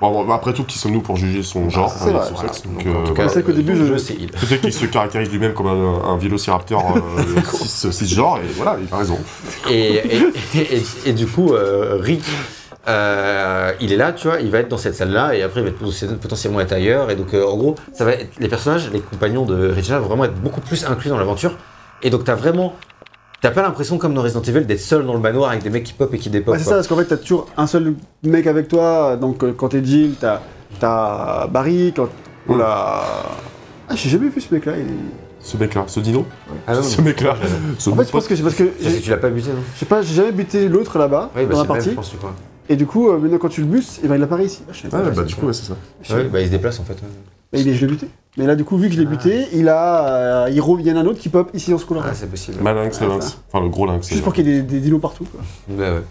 Bon, 0.00 0.24
bon, 0.24 0.32
après 0.32 0.52
tout, 0.52 0.62
qui 0.64 0.78
sommes-nous 0.78 1.00
pour 1.00 1.16
juger 1.16 1.42
son 1.42 1.68
genre, 1.68 1.90
c'est 1.92 2.10
hein, 2.10 2.12
vrai, 2.12 2.26
son 2.28 2.34
Voilà. 2.34 2.52
sexe, 2.52 2.62
Donc, 2.66 2.84
donc, 2.84 2.86
en 2.96 2.98
tout 3.00 3.06
cas, 3.08 3.12
voilà. 3.14 3.28
c'est 3.30 3.42
qu'au 3.42 3.52
début, 3.52 3.76
je- 3.76 3.96
c'est. 3.98 4.14
Peut-être 4.14 4.60
qu'il 4.60 4.72
se 4.72 4.86
caractérise 4.86 5.30
lui-même 5.30 5.52
comme 5.52 5.66
un, 5.66 6.04
un 6.12 6.16
vélociraptor 6.16 6.96
6 7.74 8.06
genres, 8.14 8.38
et 8.38 8.46
voilà, 8.56 8.76
il 8.80 8.92
a 8.92 8.96
raison. 8.98 9.18
Et, 9.70 9.94
et, 9.94 10.16
et- 10.54 10.76
et- 10.76 10.82
et 11.06 11.12
du 11.12 11.26
coup, 11.26 11.52
euh, 11.54 11.96
Rick, 12.00 12.22
euh, 12.88 13.72
il 13.80 13.92
est 13.92 13.96
là, 13.96 14.12
tu 14.12 14.28
vois, 14.28 14.40
il 14.40 14.50
va 14.50 14.58
être 14.58 14.68
dans 14.68 14.76
cette 14.78 14.94
salle-là, 14.94 15.34
et 15.34 15.42
après 15.42 15.60
il 15.60 15.64
va 15.64 15.70
être 15.70 16.18
potentiellement- 16.20 16.60
être 16.60 16.72
ailleurs. 16.72 17.10
Et 17.10 17.16
donc, 17.16 17.32
euh, 17.34 17.44
en 17.46 17.56
gros, 17.56 17.74
ça 17.92 18.04
va 18.04 18.12
être, 18.12 18.38
les 18.38 18.48
personnages, 18.48 18.90
les 18.92 19.00
compagnons 19.00 19.44
de 19.46 19.72
Regina 19.74 19.98
vont 19.98 20.08
vraiment 20.08 20.24
être 20.24 20.34
beaucoup 20.40 20.60
plus 20.60 20.84
inclus 20.86 21.08
dans 21.10 21.18
l'aventure. 21.18 21.56
Et 22.02 22.10
donc, 22.10 22.24
t'as 22.24 22.34
vraiment. 22.34 22.74
T'as 23.40 23.50
pas 23.50 23.60
l'impression, 23.62 23.98
comme 23.98 24.14
dans 24.14 24.22
Resident 24.22 24.40
Evil, 24.42 24.64
d'être 24.64 24.80
seul 24.80 25.04
dans 25.04 25.12
le 25.12 25.20
manoir 25.20 25.50
avec 25.50 25.62
des 25.62 25.68
mecs 25.68 25.84
qui 25.84 25.92
pop 25.92 26.12
et 26.14 26.18
qui. 26.18 26.30
Ouais, 26.30 26.42
c'est 26.56 26.64
ça, 26.64 26.70
parce 26.76 26.88
qu'en 26.88 26.96
fait, 26.96 27.04
t'as 27.04 27.18
toujours 27.18 27.46
un 27.58 27.66
seul 27.66 27.94
mec 28.22 28.46
avec 28.46 28.68
toi. 28.68 29.16
Donc, 29.16 29.42
euh, 29.44 29.52
quand 29.52 29.68
t'es 29.68 29.84
Jill, 29.84 30.14
t'as 30.18 30.40
t'as 30.80 31.46
Barry. 31.48 31.92
Quand 31.94 32.08
on 32.48 32.56
l'a. 32.56 33.02
Ah, 33.88 33.94
j'ai 33.94 34.08
jamais 34.08 34.28
vu 34.30 34.40
ce 34.40 34.52
mec-là. 34.54 34.72
il- 34.78 34.86
Ce 35.44 35.58
mec-là, 35.58 35.84
ce 35.86 36.00
dino 36.00 36.24
Ah 36.66 36.74
non, 36.74 36.82
Ce 36.82 37.00
mec-là 37.02 37.36
ce 37.78 37.90
En 37.90 37.94
fait, 37.96 38.04
je 38.06 38.10
pense 38.10 38.26
que 38.26 38.34
c'est 38.34 38.42
parce 38.42 38.54
que. 38.54 38.64
Parce 38.64 38.82
que 38.82 38.90
j'ai- 38.90 39.00
tu 39.02 39.10
l'as 39.10 39.18
pas 39.18 39.28
buté, 39.28 39.50
non 39.50 39.56
Je 39.74 39.78
sais 39.80 39.84
pas, 39.86 40.00
j'ai 40.00 40.14
jamais 40.14 40.32
buté 40.32 40.68
l'autre 40.68 40.98
là-bas, 40.98 41.30
bah 41.34 41.42
dans 41.44 41.48
la 41.50 41.56
même, 41.58 41.66
partie. 41.66 41.90
je 41.90 41.94
pense. 41.94 42.14
Et 42.70 42.76
du 42.76 42.86
coup, 42.86 43.10
euh, 43.10 43.18
maintenant, 43.18 43.36
quand 43.36 43.50
tu 43.50 43.60
le 43.60 43.66
butes, 43.66 44.00
eh 44.02 44.08
ben, 44.08 44.16
il 44.16 44.22
apparaît 44.22 44.46
ici. 44.46 44.62
Ah. 44.90 44.96
Ouais, 45.02 45.10
bah 45.14 45.22
du 45.22 45.34
coup, 45.34 45.46
ouais, 45.46 45.52
c'est 45.52 45.66
ça. 45.66 46.14
Ouais, 46.16 46.24
bah 46.24 46.40
il 46.40 46.46
se 46.46 46.50
déplace 46.50 46.80
en 46.80 46.84
fait. 46.84 46.96
Mais 47.52 47.60
il 47.60 47.68
est, 47.68 47.74
je 47.74 47.84
l'ai 47.84 47.92
buté. 47.92 48.08
Mais 48.36 48.46
là, 48.46 48.56
du 48.56 48.64
coup, 48.64 48.76
vu 48.76 48.88
que 48.88 48.94
je 48.94 48.98
l'ai 49.00 49.06
buté, 49.06 49.46
il 49.52 49.68
a, 49.68 50.08
euh, 50.08 50.50
il, 50.50 50.60
re- 50.60 50.80
il 50.80 50.86
y 50.88 50.90
en 50.92 50.96
a 50.96 51.00
un 51.00 51.06
autre 51.06 51.20
qui 51.20 51.28
pop 51.28 51.50
ici 51.54 51.70
dans 51.70 51.78
ce 51.78 51.84
couloir. 51.84 52.04
Ah, 52.08 52.14
c'est 52.14 52.28
possible. 52.28 52.60
Malynx, 52.60 53.00
le 53.00 53.06
Ouais, 53.06 53.12
lynx. 53.14 53.38
Enfin, 53.52 53.62
le 53.64 53.70
gros 53.70 53.86
lynx. 53.86 54.08
Juste 54.08 54.24
pour 54.24 54.32
qu'il 54.32 54.48
y 54.48 54.50
ait 54.50 54.54
des, 54.56 54.62
des 54.62 54.80
dinos 54.80 55.00
partout. 55.00 55.24
Quoi. 55.24 55.40
Ouais, 55.76 55.90
ouais. 55.90 56.02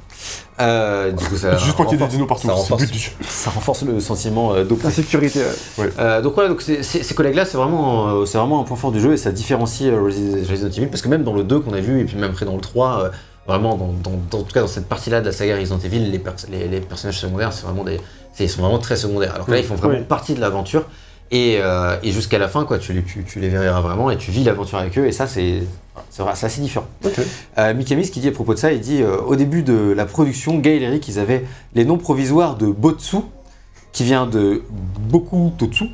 Euh, 0.62 1.12
du 1.12 1.26
coup, 1.26 1.36
ça 1.36 1.58
Juste 1.58 1.76
pour 1.76 1.86
qu'il 1.86 1.94
y 1.94 1.96
ait 1.96 1.98
des 1.98 2.04
renforce- 2.06 2.12
dinos 2.14 2.28
partout. 2.28 2.48
Ça 2.48 2.54
C'est 2.54 2.58
le 2.58 2.62
renforce, 2.62 2.82
but 2.84 2.92
du 2.94 3.00
jeu. 3.00 3.12
ça 3.28 3.50
renforce 3.50 3.84
le 3.84 4.00
sentiment 4.00 4.54
euh, 4.54 4.64
d'oppression. 4.64 5.02
L'insécurité, 5.02 5.42
ouais. 5.78 5.90
Euh, 6.00 6.22
donc 6.22 6.36
voilà, 6.36 6.48
donc 6.50 6.62
c'est- 6.62 6.82
c'est- 6.82 7.04
ces 7.04 7.14
collègues-là, 7.14 7.44
c'est 7.44 7.58
vraiment, 7.58 8.08
euh, 8.08 8.26
c'est 8.26 8.38
vraiment 8.38 8.62
un 8.62 8.64
point 8.64 8.78
fort 8.78 8.94
du 8.94 9.02
jeu 9.02 9.12
et 9.12 9.18
ça 9.18 9.32
différencie 9.34 9.90
euh, 9.92 10.00
Resi- 10.08 10.50
Resident 10.50 10.70
Evil 10.70 10.88
parce 10.88 11.02
que 11.02 11.10
même 11.10 11.24
dans 11.24 11.34
le 11.34 11.44
2 11.44 11.60
qu'on 11.60 11.74
a 11.74 11.82
vu 11.82 12.00
et 12.00 12.06
puis 12.06 12.16
même 12.16 12.30
après 12.32 12.46
dans 12.46 12.56
le 12.56 12.62
3, 12.62 13.04
euh, 13.04 13.10
vraiment 13.48 13.76
dans, 13.76 13.88
dans- 14.02 14.12
dans- 14.32 14.40
en 14.40 14.44
tout 14.44 14.54
cas 14.54 14.62
dans 14.62 14.68
cette 14.68 14.88
partie-là 14.88 15.20
de 15.20 15.26
la 15.26 15.34
saga 15.34 15.58
Resident 15.58 15.80
Evil, 15.84 16.10
les, 16.10 16.20
pers- 16.20 16.36
les, 16.50 16.70
les 16.70 16.80
personnages 16.80 17.20
secondaires, 17.20 17.52
c'est 17.52 17.66
vraiment 17.66 17.84
des, 17.84 18.00
c'est- 18.34 18.46
ils 18.46 18.50
sont 18.50 18.62
vraiment 18.62 18.80
très 18.80 18.96
secondaires. 18.96 19.34
Alors 19.36 19.46
que 19.46 19.52
là, 19.52 19.58
ils 19.58 19.66
font 19.66 19.76
vraiment 19.76 19.96
Oui. 19.98 20.06
partie 20.08 20.36
de 20.36 20.40
l'aventure 20.40 20.84
et, 21.34 21.58
euh, 21.60 21.98
et 22.04 22.12
jusqu'à 22.12 22.38
la 22.38 22.48
fin, 22.48 22.64
quoi, 22.64 22.78
tu 22.78 22.94
les, 22.94 23.02
tu, 23.02 23.24
tu 23.24 23.40
les 23.40 23.50
verras 23.50 23.82
vraiment 23.82 24.12
et 24.12 24.18
tu 24.18 24.30
vis 24.30 24.44
l'aventure 24.44 24.78
avec 24.78 24.96
eux 25.00 25.08
et 25.08 25.12
ça, 25.12 25.26
c'est, 25.26 25.64
assez 26.20 26.62
différent. 26.62 26.86
Ok. 27.04 27.20
Euh, 27.58 27.74
qu'il 27.74 28.22
dit 28.22 28.28
à 28.28 28.32
propos 28.32 28.54
de 28.54 28.60
ça, 28.60 28.72
il 28.72 28.80
dit 28.80 29.02
euh, 29.02 29.18
au 29.18 29.36
début 29.36 29.64
de 29.64 29.94
la 29.98 30.06
production, 30.06 30.60
Gail 30.60 30.84
et 30.84 30.88
Rick, 30.88 31.08
ils 31.08 31.18
avaient 31.18 31.44
les 31.74 31.86
noms 31.86 31.98
provisoires 31.98 32.56
de 32.56 32.68
Botsu, 32.68 33.18
qui 33.94 34.04
vient 34.04 34.28
de 34.28 34.62
Boku 35.10 35.54
Totsu, 35.58 35.86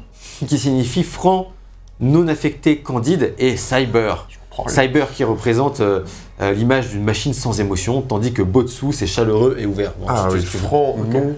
qui 0.46 0.58
signifie 0.58 1.04
franc, 1.04 1.54
non 2.02 2.28
affecté, 2.28 2.80
candide, 2.80 3.34
et 3.40 3.56
cyber. 3.56 4.28
Cyber 4.68 5.10
qui 5.14 5.24
représente 5.24 5.80
euh, 5.80 6.04
l'image 6.42 6.90
d'une 6.90 7.06
machine 7.06 7.34
sans 7.34 7.62
émotion, 7.62 8.02
tandis 8.02 8.34
que 8.34 8.42
Botsu, 8.42 8.92
c'est 8.92 9.08
chaleureux 9.08 9.56
et 9.58 9.66
ouvert. 9.66 9.94
Bon, 9.98 10.08
Ah 10.10 10.28
oui, 10.34 10.44
franc, 10.44 10.98
non. 10.98 11.36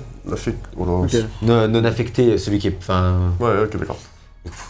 Oh 0.78 0.86
là. 0.86 0.92
Ok. 1.04 1.16
non, 1.42 1.68
non 1.68 1.84
affecté, 1.86 2.38
celui 2.38 2.60
qui 2.60 2.68
est. 2.68 2.78
Enfin. 2.80 3.32
Ouais, 3.40 3.64
ok, 3.64 3.78
d'accord. 3.78 3.98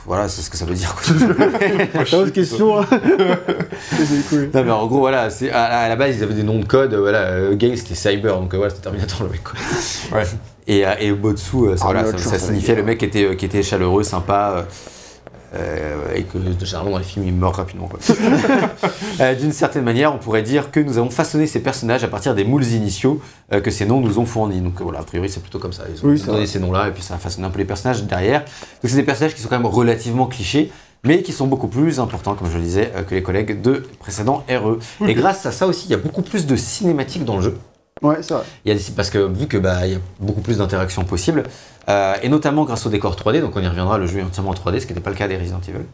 Voilà, 0.06 0.28
c'est 0.28 0.42
ce 0.42 0.50
que 0.50 0.58
ça 0.58 0.66
veut 0.66 0.74
dire. 0.74 0.94
quoi. 0.94 1.16
T'as 2.04 2.18
autre 2.18 2.32
question 2.34 2.82
là 2.82 2.86
C'est 3.90 4.28
cool. 4.30 4.50
non, 4.54 4.64
mais 4.66 4.72
en 4.72 4.86
gros, 4.88 5.00
voilà, 5.00 5.30
c'est, 5.30 5.50
à, 5.50 5.64
à 5.64 5.88
la 5.90 5.96
base, 5.96 6.18
ils 6.18 6.24
avaient 6.24 6.34
des 6.34 6.44
noms 6.44 6.60
de 6.60 6.66
code. 6.66 6.94
Voilà, 6.94 7.20
euh, 7.20 7.56
Gale, 7.56 7.78
c'était 7.78 7.96
Cyber, 7.96 8.38
donc 8.38 8.54
euh, 8.54 8.58
voilà, 8.58 8.70
c'était 8.72 8.84
Terminator 8.84 9.24
le 9.24 9.30
mec. 9.30 9.44
quoi. 9.44 9.54
Ouais. 10.18 10.26
Et, 10.68 10.86
euh, 10.86 10.94
et 11.00 11.12
Botsu, 11.14 11.56
euh, 11.58 11.78
ça, 11.78 11.86
Ah, 11.88 11.92
voilà, 11.94 12.12
mais 12.12 12.18
ça, 12.18 12.36
autre 12.36 12.40
signifiait 12.40 12.76
le 12.76 12.84
mec 12.84 12.98
qui 13.00 13.06
était, 13.06 13.26
euh, 13.26 13.36
qui 13.36 13.46
était 13.46 13.64
chaleureux, 13.64 14.04
sympa, 14.04 14.56
euh, 14.58 14.62
euh, 15.54 16.14
et 16.16 16.24
que 16.24 16.38
généralement 16.64 16.92
dans 16.92 16.98
les 16.98 17.04
films 17.04 17.26
il 17.28 17.34
meurt 17.34 17.56
rapidement. 17.56 17.90
Euh, 19.20 19.36
D'une 19.36 19.52
certaine 19.52 19.84
manière, 19.84 20.14
on 20.16 20.18
pourrait 20.18 20.42
dire 20.42 20.72
que 20.72 20.80
nous 20.80 20.98
avons 20.98 21.10
façonné 21.10 21.46
ces 21.46 21.60
personnages 21.62 22.04
à 22.04 22.08
partir 22.08 22.34
des 22.34 22.44
moules 22.44 22.66
initiaux 22.66 23.22
euh, 23.54 23.60
que 23.60 23.70
ces 23.70 23.86
noms 23.86 24.00
nous 24.00 24.18
ont 24.20 24.26
fournis. 24.26 24.62
Donc 24.62 24.82
voilà, 24.82 25.00
a 25.00 25.04
priori 25.04 25.30
c'est 25.30 25.42
plutôt 25.42 25.60
comme 25.60 25.74
ça. 25.74 25.84
Ils 25.94 26.04
ont 26.04 26.10
Oui, 26.10 26.22
donné 26.22 26.48
ces 26.48 26.60
noms-là 26.60 26.88
et 26.88 26.92
puis 26.92 27.04
ça 27.04 27.16
a 27.16 27.18
façonné 27.18 27.46
un 27.46 27.50
peu 27.50 27.60
les 27.60 27.66
personnages 27.66 28.04
derrière. 28.04 28.42
Donc 28.42 28.90
c'est 28.90 28.96
des 28.96 29.04
personnages 29.04 29.36
qui 29.36 29.42
sont 29.42 29.50
quand 29.50 29.58
même 29.58 29.66
relativement 29.68 30.26
clichés. 30.28 30.72
Mais 31.04 31.24
qui 31.24 31.32
sont 31.32 31.48
beaucoup 31.48 31.68
plus 31.68 32.00
importants, 32.00 32.36
comme 32.36 32.48
je 32.52 32.58
le 32.58 32.64
disais, 32.64 32.92
que 33.10 33.16
les 33.16 33.24
collègues 33.24 33.60
de 33.60 33.84
précédents 33.98 34.44
RE. 34.48 34.78
Et 35.08 35.16
grâce 35.16 35.44
à 35.48 35.52
ça 35.52 35.66
aussi, 35.66 35.88
il 35.88 35.92
y 35.92 35.96
a 35.96 35.98
beaucoup 35.98 36.22
plus 36.22 36.46
de 36.46 36.56
cinématiques 36.56 37.26
dans 37.26 37.38
le 37.38 37.42
jeu. 37.42 37.58
Ouais, 38.02 38.16
c'est 38.22 38.34
vrai. 38.34 38.44
Il 38.66 38.72
y 38.72 38.76
a 38.76 38.78
des- 38.78 38.84
parce 38.96 39.10
que 39.10 39.20
vu 39.20 39.48
que 39.48 39.58
bah, 39.58 39.86
il 39.86 39.94
y 39.94 39.96
a 39.96 40.00
beaucoup 40.20 40.42
plus 40.42 40.58
d'interactions 40.58 41.04
possibles, 41.04 41.44
euh, 41.90 42.14
et 42.24 42.30
notamment 42.30 42.64
grâce 42.64 42.86
au 42.86 42.90
décor 42.90 43.16
3D, 43.16 43.42
donc 43.42 43.56
on 43.56 43.62
y 43.62 43.68
reviendra, 43.68 43.98
le 43.98 44.08
jeu 44.08 44.20
est 44.20 44.24
entièrement 44.24 44.52
en 44.52 44.54
3D, 44.56 44.80
ce 44.80 44.86
qui 44.88 44.94
n'était 44.94 45.04
pas 45.04 45.10
le 45.12 45.16
cas 45.16 45.28
des 45.28 45.38
Resident 45.38 45.60
Evil. 45.68 45.86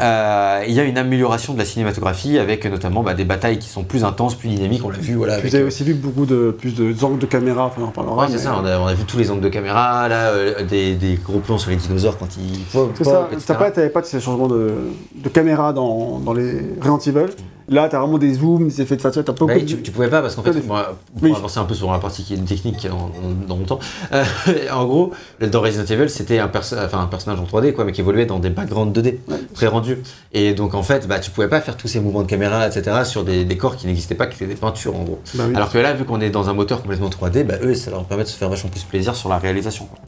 Euh, 0.00 0.62
il 0.66 0.72
y 0.74 0.80
a 0.80 0.84
une 0.84 0.98
amélioration 0.98 1.54
de 1.54 1.58
la 1.58 1.64
cinématographie 1.64 2.38
avec 2.38 2.64
notamment 2.66 3.02
bah, 3.02 3.14
des 3.14 3.24
batailles 3.24 3.58
qui 3.58 3.68
sont 3.68 3.84
plus 3.84 4.04
intenses, 4.04 4.34
plus 4.34 4.48
dynamiques, 4.48 4.84
on 4.84 4.90
l'a 4.90 4.98
vu, 4.98 5.14
voilà. 5.14 5.34
Vous 5.34 5.40
avec, 5.40 5.54
avez 5.54 5.64
aussi 5.64 5.84
vu 5.84 5.94
beaucoup 5.94 6.26
de 6.26 6.50
plus 6.58 6.74
de 6.74 6.94
angles 7.04 7.18
de 7.18 7.26
caméra, 7.26 7.66
enfin 7.66 7.82
on 7.82 7.86
en 7.86 7.90
parlera. 7.90 8.16
Ouais, 8.24 8.26
c'est 8.30 8.38
ça, 8.38 8.56
on 8.60 8.64
a, 8.64 8.78
on 8.78 8.86
a 8.86 8.94
vu 8.94 9.04
tous 9.04 9.18
les 9.18 9.30
angles 9.30 9.42
de 9.42 9.48
caméra, 9.48 10.08
là, 10.08 10.28
euh, 10.30 10.64
des, 10.64 10.94
des 10.94 11.14
gros 11.22 11.40
plans 11.40 11.58
sur 11.58 11.70
les 11.70 11.76
dinosaures 11.76 12.18
quand 12.18 12.28
ils 12.38 12.60
C'est 12.94 13.04
ça, 13.04 13.28
t'as 13.46 13.54
pas, 13.54 13.70
t'avais 13.70 13.90
pas 13.90 14.00
de 14.00 14.06
ces 14.06 14.20
changements 14.20 14.48
de, 14.48 14.72
de 15.14 15.28
caméra 15.28 15.72
dans, 15.72 16.18
dans 16.20 16.32
les 16.32 16.60
Resident 16.80 16.98
Evil? 16.98 17.32
Là, 17.68 17.88
t'as 17.88 17.98
vraiment 17.98 18.18
des 18.18 18.34
zooms, 18.34 18.68
des 18.68 18.82
effets 18.82 18.96
de 18.96 19.00
t'as 19.02 19.10
pas 19.10 19.22
Bah 19.32 19.32
beaucoup 19.38 19.58
de- 19.60 19.64
tu, 19.64 19.80
tu 19.82 19.90
pouvais 19.90 20.08
pas 20.10 20.20
parce 20.20 20.34
qu'en 20.34 20.42
fait, 20.42 20.52
des- 20.52 20.60
moi, 20.62 20.98
pour 21.14 21.22
Oui. 21.22 21.32
avancer 21.34 21.58
un 21.58 21.64
peu 21.64 21.72
sur 21.74 21.90
la 21.90 21.98
partie 21.98 22.22
qui 22.22 22.34
est 22.34 22.36
une 22.36 22.44
technique 22.44 22.76
qui 22.76 22.86
est 22.86 22.90
dans, 22.90 23.56
mon 23.56 23.64
temps, 23.64 23.78
euh, 24.12 24.22
en 24.72 24.84
gros, 24.84 25.12
dans 25.40 25.60
Resident 25.62 25.84
Evil, 25.86 26.10
c'était 26.10 26.38
un, 26.38 26.48
perso- 26.48 26.76
enfin, 26.78 27.00
un 27.00 27.06
personnage 27.06 27.40
en 27.40 27.44
3D, 27.44 27.72
quoi, 27.72 27.84
mais 27.84 27.92
qui 27.92 28.02
évoluait 28.02 28.26
dans 28.26 28.38
des 28.38 28.50
backgrounds 28.50 28.92
2D, 28.92 29.18
pré-rendus. 29.54 29.98
Et 30.32 30.52
donc, 30.52 30.74
en 30.74 30.82
fait, 30.82 31.06
bah, 31.08 31.18
tu 31.20 31.30
pouvais 31.30 31.48
pas 31.48 31.60
faire 31.62 31.76
tous 31.76 31.88
ces 31.88 32.00
mouvements 32.00 32.22
de 32.22 32.26
caméra, 32.28 32.66
etc., 32.68 33.04
sur 33.04 33.24
des 33.24 33.44
décors 33.46 33.76
qui 33.76 33.86
n'existaient 33.86 34.14
pas, 34.14 34.26
qui 34.26 34.36
étaient 34.36 34.52
des 34.52 34.60
peintures, 34.60 34.94
en 34.94 35.02
gros. 35.04 35.20
Bah 35.34 35.44
oui. 35.48 35.54
Alors 35.56 35.70
que 35.70 35.78
là, 35.78 35.94
vu 35.94 36.04
qu'on 36.04 36.20
est 36.20 36.30
dans 36.30 36.50
un 36.50 36.52
moteur 36.54 36.82
complètement 36.82 37.08
3D, 37.08 37.44
bah, 37.44 37.54
eux, 37.62 37.74
ça 37.74 37.90
leur 37.90 38.04
permet 38.04 38.24
de 38.24 38.28
se 38.28 38.36
faire 38.36 38.50
vachement 38.50 38.70
plus 38.70 38.82
plaisir 38.82 39.16
sur 39.16 39.28
la 39.30 39.38
réalisation. 39.38 39.86
quoi. 39.86 39.98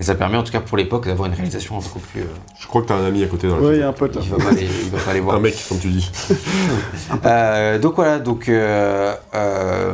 Et 0.00 0.02
ça 0.02 0.14
permet, 0.14 0.38
en 0.38 0.42
tout 0.42 0.50
cas 0.52 0.60
pour 0.60 0.78
l'époque, 0.78 1.06
d'avoir 1.06 1.28
une 1.28 1.34
réalisation 1.34 1.76
beaucoup 1.78 1.98
plus. 1.98 2.22
euh, 2.22 2.24
Je 2.58 2.66
crois 2.66 2.80
que 2.80 2.86
t'as 2.88 2.94
un 2.96 3.04
ami 3.04 3.22
à 3.22 3.26
côté 3.26 3.46
dans 3.48 3.58
la 3.60 3.74
il 3.74 3.80
y 3.80 3.82
a 3.82 3.88
un 3.88 3.92
pote 3.92 4.14
là. 4.16 4.22
il 4.24 4.30
va 4.30 4.38
pas 4.38 4.50
les, 4.52 4.62
il 4.62 4.90
va 4.90 4.98
pas 4.98 5.12
les 5.12 5.20
voir. 5.20 5.36
Un 5.36 5.40
mec, 5.40 5.54
comme 5.68 5.78
tu 5.78 5.88
dis. 5.88 6.10
Euh, 7.26 7.78
donc 7.78 7.96
voilà, 7.96 8.18
donc. 8.18 8.48
euh, 8.48 9.14
euh, 9.34 9.92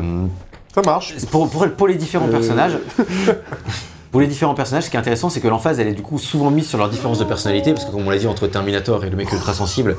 Ça 0.75 0.83
marche. 0.83 1.15
pour, 1.31 1.51
pour, 1.51 1.69
pour 1.71 1.89
les 1.89 1.95
différents 1.97 2.29
Euh. 2.29 2.31
personnages, 2.31 2.79
pour 4.13 4.21
les 4.21 4.27
différents 4.29 4.55
personnages, 4.55 4.85
ce 4.85 4.91
qui 4.91 4.97
est 4.97 5.01
intéressant, 5.01 5.29
c'est 5.29 5.41
que 5.41 5.49
l'emphase, 5.49 5.81
elle 5.81 5.89
est 5.89 5.93
du 5.95 6.03
coup 6.03 6.19
souvent 6.19 6.51
mise 6.51 6.69
sur 6.69 6.79
leur 6.79 6.89
différence 6.89 7.19
de 7.19 7.25
personnalité, 7.25 7.73
parce 7.73 7.85
que 7.85 7.91
comme 7.91 8.07
on 8.07 8.11
l'a 8.11 8.19
dit, 8.19 8.27
entre 8.29 8.47
Terminator 8.47 9.05
et 9.05 9.11
le 9.11 9.17
mec 9.17 9.33
ultra 9.33 9.55
sensible, 9.55 9.97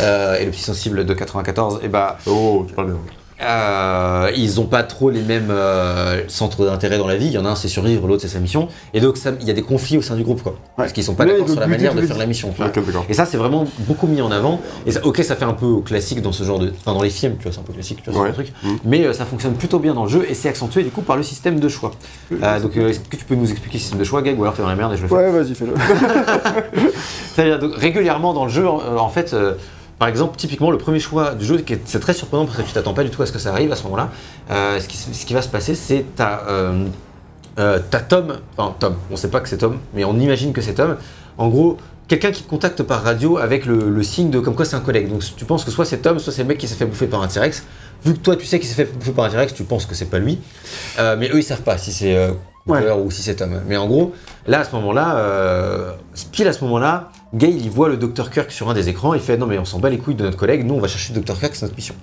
euh, 0.00 0.38
et 0.38 0.44
le 0.44 0.50
petit 0.50 0.62
sensible 0.62 1.04
de 1.06 1.14
94, 1.14 1.80
et 1.84 1.88
bah, 1.88 2.18
Oh, 2.26 2.64
tu 2.66 2.74
parles 2.74 2.88
bien. 2.88 2.96
Euh, 3.42 4.30
ils 4.36 4.60
ont 4.60 4.64
pas 4.66 4.82
trop 4.82 5.10
les 5.10 5.20
mêmes 5.20 5.50
euh, 5.50 6.22
centres 6.28 6.64
d'intérêt 6.64 6.96
dans 6.98 7.06
la 7.06 7.16
vie. 7.16 7.26
Il 7.26 7.32
y 7.32 7.38
en 7.38 7.44
a 7.44 7.50
un, 7.50 7.54
c'est 7.56 7.68
survivre, 7.68 8.06
l'autre, 8.06 8.22
c'est 8.22 8.28
sa 8.28 8.38
mission. 8.38 8.68
Et 8.94 9.00
donc, 9.00 9.16
ça- 9.18 9.32
il 9.40 9.46
y 9.46 9.50
a 9.50 9.52
des 9.52 9.62
conflits 9.62 9.98
au 9.98 10.02
sein 10.02 10.16
du 10.16 10.22
groupe, 10.22 10.42
quoi. 10.42 10.56
Parce 10.76 10.92
qu'ils 10.92 11.04
sont 11.04 11.14
pas 11.14 11.26
d'accord 11.26 11.48
sur 11.48 11.60
la 11.60 11.66
manière 11.66 11.94
de 11.94 12.00
faire 12.02 12.16
la 12.18 12.26
mission. 12.26 12.52
tu 12.54 12.62
vois. 12.62 13.04
Et 13.08 13.14
ça, 13.14 13.26
c'est 13.26 13.36
vraiment 13.36 13.66
beaucoup 13.80 14.06
mis 14.06 14.22
en 14.22 14.30
avant. 14.30 14.60
Et 14.86 14.92
ça, 14.92 15.04
ok, 15.04 15.22
ça 15.22 15.36
fait 15.36 15.44
un 15.44 15.52
peu 15.52 15.80
classique 15.80 16.22
dans 16.22 16.32
ce 16.32 16.44
genre 16.44 16.58
de. 16.58 16.72
Enfin, 16.80 16.94
dans 16.94 17.02
les 17.02 17.10
films, 17.10 17.36
tu 17.38 17.44
vois, 17.44 17.52
c'est 17.52 17.60
un 17.60 17.62
peu 17.64 17.72
classique, 17.72 18.02
tu 18.02 18.10
vois, 18.10 18.22
Ouais. 18.22 18.32
truc. 18.32 18.52
Mm. 18.62 18.68
Mais 18.84 19.04
euh, 19.04 19.12
ça 19.12 19.24
fonctionne 19.26 19.54
plutôt 19.54 19.78
bien 19.78 19.92
dans 19.94 20.04
le 20.04 20.10
jeu 20.10 20.24
et 20.28 20.34
c'est 20.34 20.48
accentué 20.48 20.82
du 20.82 20.90
coup 20.90 21.02
par 21.02 21.16
le 21.16 21.22
système 21.22 21.60
de 21.60 21.68
choix. 21.68 21.92
Donc, 22.30 22.76
est-ce 22.76 23.00
que 23.00 23.16
tu 23.16 23.24
peux 23.24 23.34
nous 23.34 23.50
expliquer 23.50 23.76
le 23.78 23.80
système 23.82 23.98
de 23.98 24.04
choix, 24.04 24.22
Gag, 24.22 24.38
ou 24.38 24.42
alors 24.42 24.54
tu 24.54 24.60
es 24.60 24.64
dans 24.64 24.70
la 24.70 24.76
merde 24.76 24.94
et 24.94 24.96
je 24.96 25.02
le 25.02 25.08
fais? 25.08 25.14
Ouais, 25.14 25.30
vas-y, 25.30 25.54
fais-le. 25.54 25.74
C'est-à-dire, 27.34 27.70
régulièrement 27.76 28.32
dans 28.32 28.44
le 28.44 28.50
jeu, 28.50 28.66
en 28.68 29.08
fait, 29.08 29.34
par 29.98 30.08
exemple, 30.08 30.36
typiquement, 30.36 30.70
le 30.70 30.76
premier 30.78 31.00
choix 31.00 31.34
du 31.34 31.44
jeu, 31.44 31.64
c'est 31.86 32.00
très 32.00 32.12
surprenant 32.12 32.44
parce 32.44 32.58
que 32.58 32.62
tu 32.62 32.72
t'attends 32.72 32.92
pas 32.92 33.04
du 33.04 33.10
tout 33.10 33.22
à 33.22 33.26
ce 33.26 33.32
que 33.32 33.38
ça 33.38 33.50
arrive 33.50 33.72
à 33.72 33.76
ce 33.76 33.84
moment-là. 33.84 34.10
Euh, 34.50 34.78
ce, 34.78 34.88
qui, 34.88 34.96
ce 34.96 35.24
qui 35.24 35.32
va 35.32 35.40
se 35.40 35.48
passer, 35.48 35.74
c'est 35.74 36.04
ta, 36.16 36.42
euh, 36.48 36.84
euh, 37.58 37.78
t'as 37.90 38.00
Tom, 38.00 38.38
enfin 38.56 38.74
Tom, 38.78 38.96
on 39.10 39.16
sait 39.16 39.30
pas 39.30 39.40
que 39.40 39.48
c'est 39.48 39.56
Tom, 39.56 39.78
mais 39.94 40.04
on 40.04 40.18
imagine 40.18 40.52
que 40.52 40.60
c'est 40.60 40.74
Tom. 40.74 40.96
En 41.38 41.48
gros, 41.48 41.78
quelqu'un 42.08 42.30
qui 42.30 42.42
te 42.42 42.48
contacte 42.48 42.82
par 42.82 43.02
radio 43.02 43.38
avec 43.38 43.64
le, 43.64 43.88
le 43.88 44.02
signe 44.02 44.28
de 44.28 44.38
comme 44.38 44.54
quoi 44.54 44.66
c'est 44.66 44.76
un 44.76 44.80
collègue. 44.80 45.08
Donc 45.08 45.22
tu 45.34 45.44
penses 45.46 45.64
que 45.64 45.70
soit 45.70 45.86
c'est 45.86 45.98
Tom, 45.98 46.18
soit 46.18 46.32
c'est 46.32 46.42
le 46.42 46.48
mec 46.48 46.58
qui 46.58 46.68
s'est 46.68 46.74
fait 46.74 46.84
bouffer 46.84 47.06
par 47.06 47.22
un 47.22 47.28
T-Rex. 47.28 47.64
Vu 48.04 48.12
que 48.12 48.18
toi 48.18 48.36
tu 48.36 48.44
sais 48.44 48.58
qu'il 48.58 48.68
s'est 48.68 48.74
fait 48.74 48.92
bouffer 48.92 49.12
par 49.12 49.24
un 49.24 49.30
T-Rex, 49.30 49.54
tu 49.54 49.64
penses 49.64 49.86
que 49.86 49.94
c'est 49.94 50.10
pas 50.10 50.18
lui. 50.18 50.38
Mais 50.98 51.30
eux 51.30 51.38
ils 51.38 51.42
savent 51.42 51.62
pas 51.62 51.78
si 51.78 51.92
c'est 51.92 52.16
Ouais. 52.66 52.80
Cooper 52.80 52.94
ou 53.00 53.10
si 53.12 53.22
c'est 53.22 53.36
Tom. 53.36 53.60
Mais 53.68 53.76
en 53.76 53.86
gros, 53.86 54.12
là 54.48 54.60
à 54.60 54.64
ce 54.64 54.72
moment-là, 54.74 55.94
pile 56.32 56.48
à 56.48 56.52
ce 56.52 56.64
moment-là, 56.64 57.12
Gale 57.34 57.54
il 57.56 57.70
voit 57.70 57.88
le 57.88 57.96
Dr 57.96 58.30
Kirk 58.30 58.50
sur 58.50 58.70
un 58.70 58.74
des 58.74 58.88
écrans, 58.88 59.14
il 59.14 59.20
fait 59.20 59.36
non 59.36 59.46
mais 59.46 59.58
on 59.58 59.64
s'en 59.64 59.78
bat 59.78 59.90
les 59.90 59.98
couilles 59.98 60.14
de 60.14 60.22
notre 60.24 60.36
collègue, 60.36 60.64
nous 60.64 60.74
on 60.74 60.80
va 60.80 60.88
chercher 60.88 61.12
le 61.14 61.20
Dr 61.20 61.38
Kirk, 61.38 61.54
c'est 61.54 61.64
notre 61.66 61.76
mission. 61.76 61.94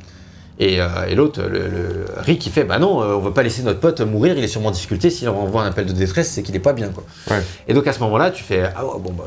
Et, 0.59 0.79
euh, 0.79 0.87
et 1.09 1.15
l'autre, 1.15 1.41
le, 1.41 1.67
le- 1.67 2.05
Rick, 2.17 2.45
il 2.45 2.51
fait 2.51 2.63
bah 2.63 2.77
non, 2.77 3.01
euh, 3.01 3.15
on 3.15 3.19
va 3.19 3.31
pas 3.31 3.41
laisser 3.41 3.63
notre 3.63 3.79
pote 3.79 4.01
mourir, 4.01 4.37
il 4.37 4.43
est 4.43 4.47
sûrement 4.47 4.67
en 4.69 4.71
difficulté, 4.71 5.09
si 5.09 5.27
on 5.27 5.41
envoie 5.41 5.63
un 5.63 5.67
appel 5.67 5.85
de 5.87 5.93
détresse, 5.93 6.29
c'est 6.29 6.43
qu'il 6.43 6.55
est 6.55 6.59
pas 6.59 6.73
bien 6.73 6.89
quoi. 6.89 7.03
Ouais. 7.31 7.41
Et 7.67 7.73
donc 7.73 7.87
à 7.87 7.93
ce 7.93 7.99
moment-là, 8.01 8.29
tu 8.31 8.43
fais 8.43 8.63
ah 8.75 8.83
bon 8.99 9.11
bah 9.13 9.23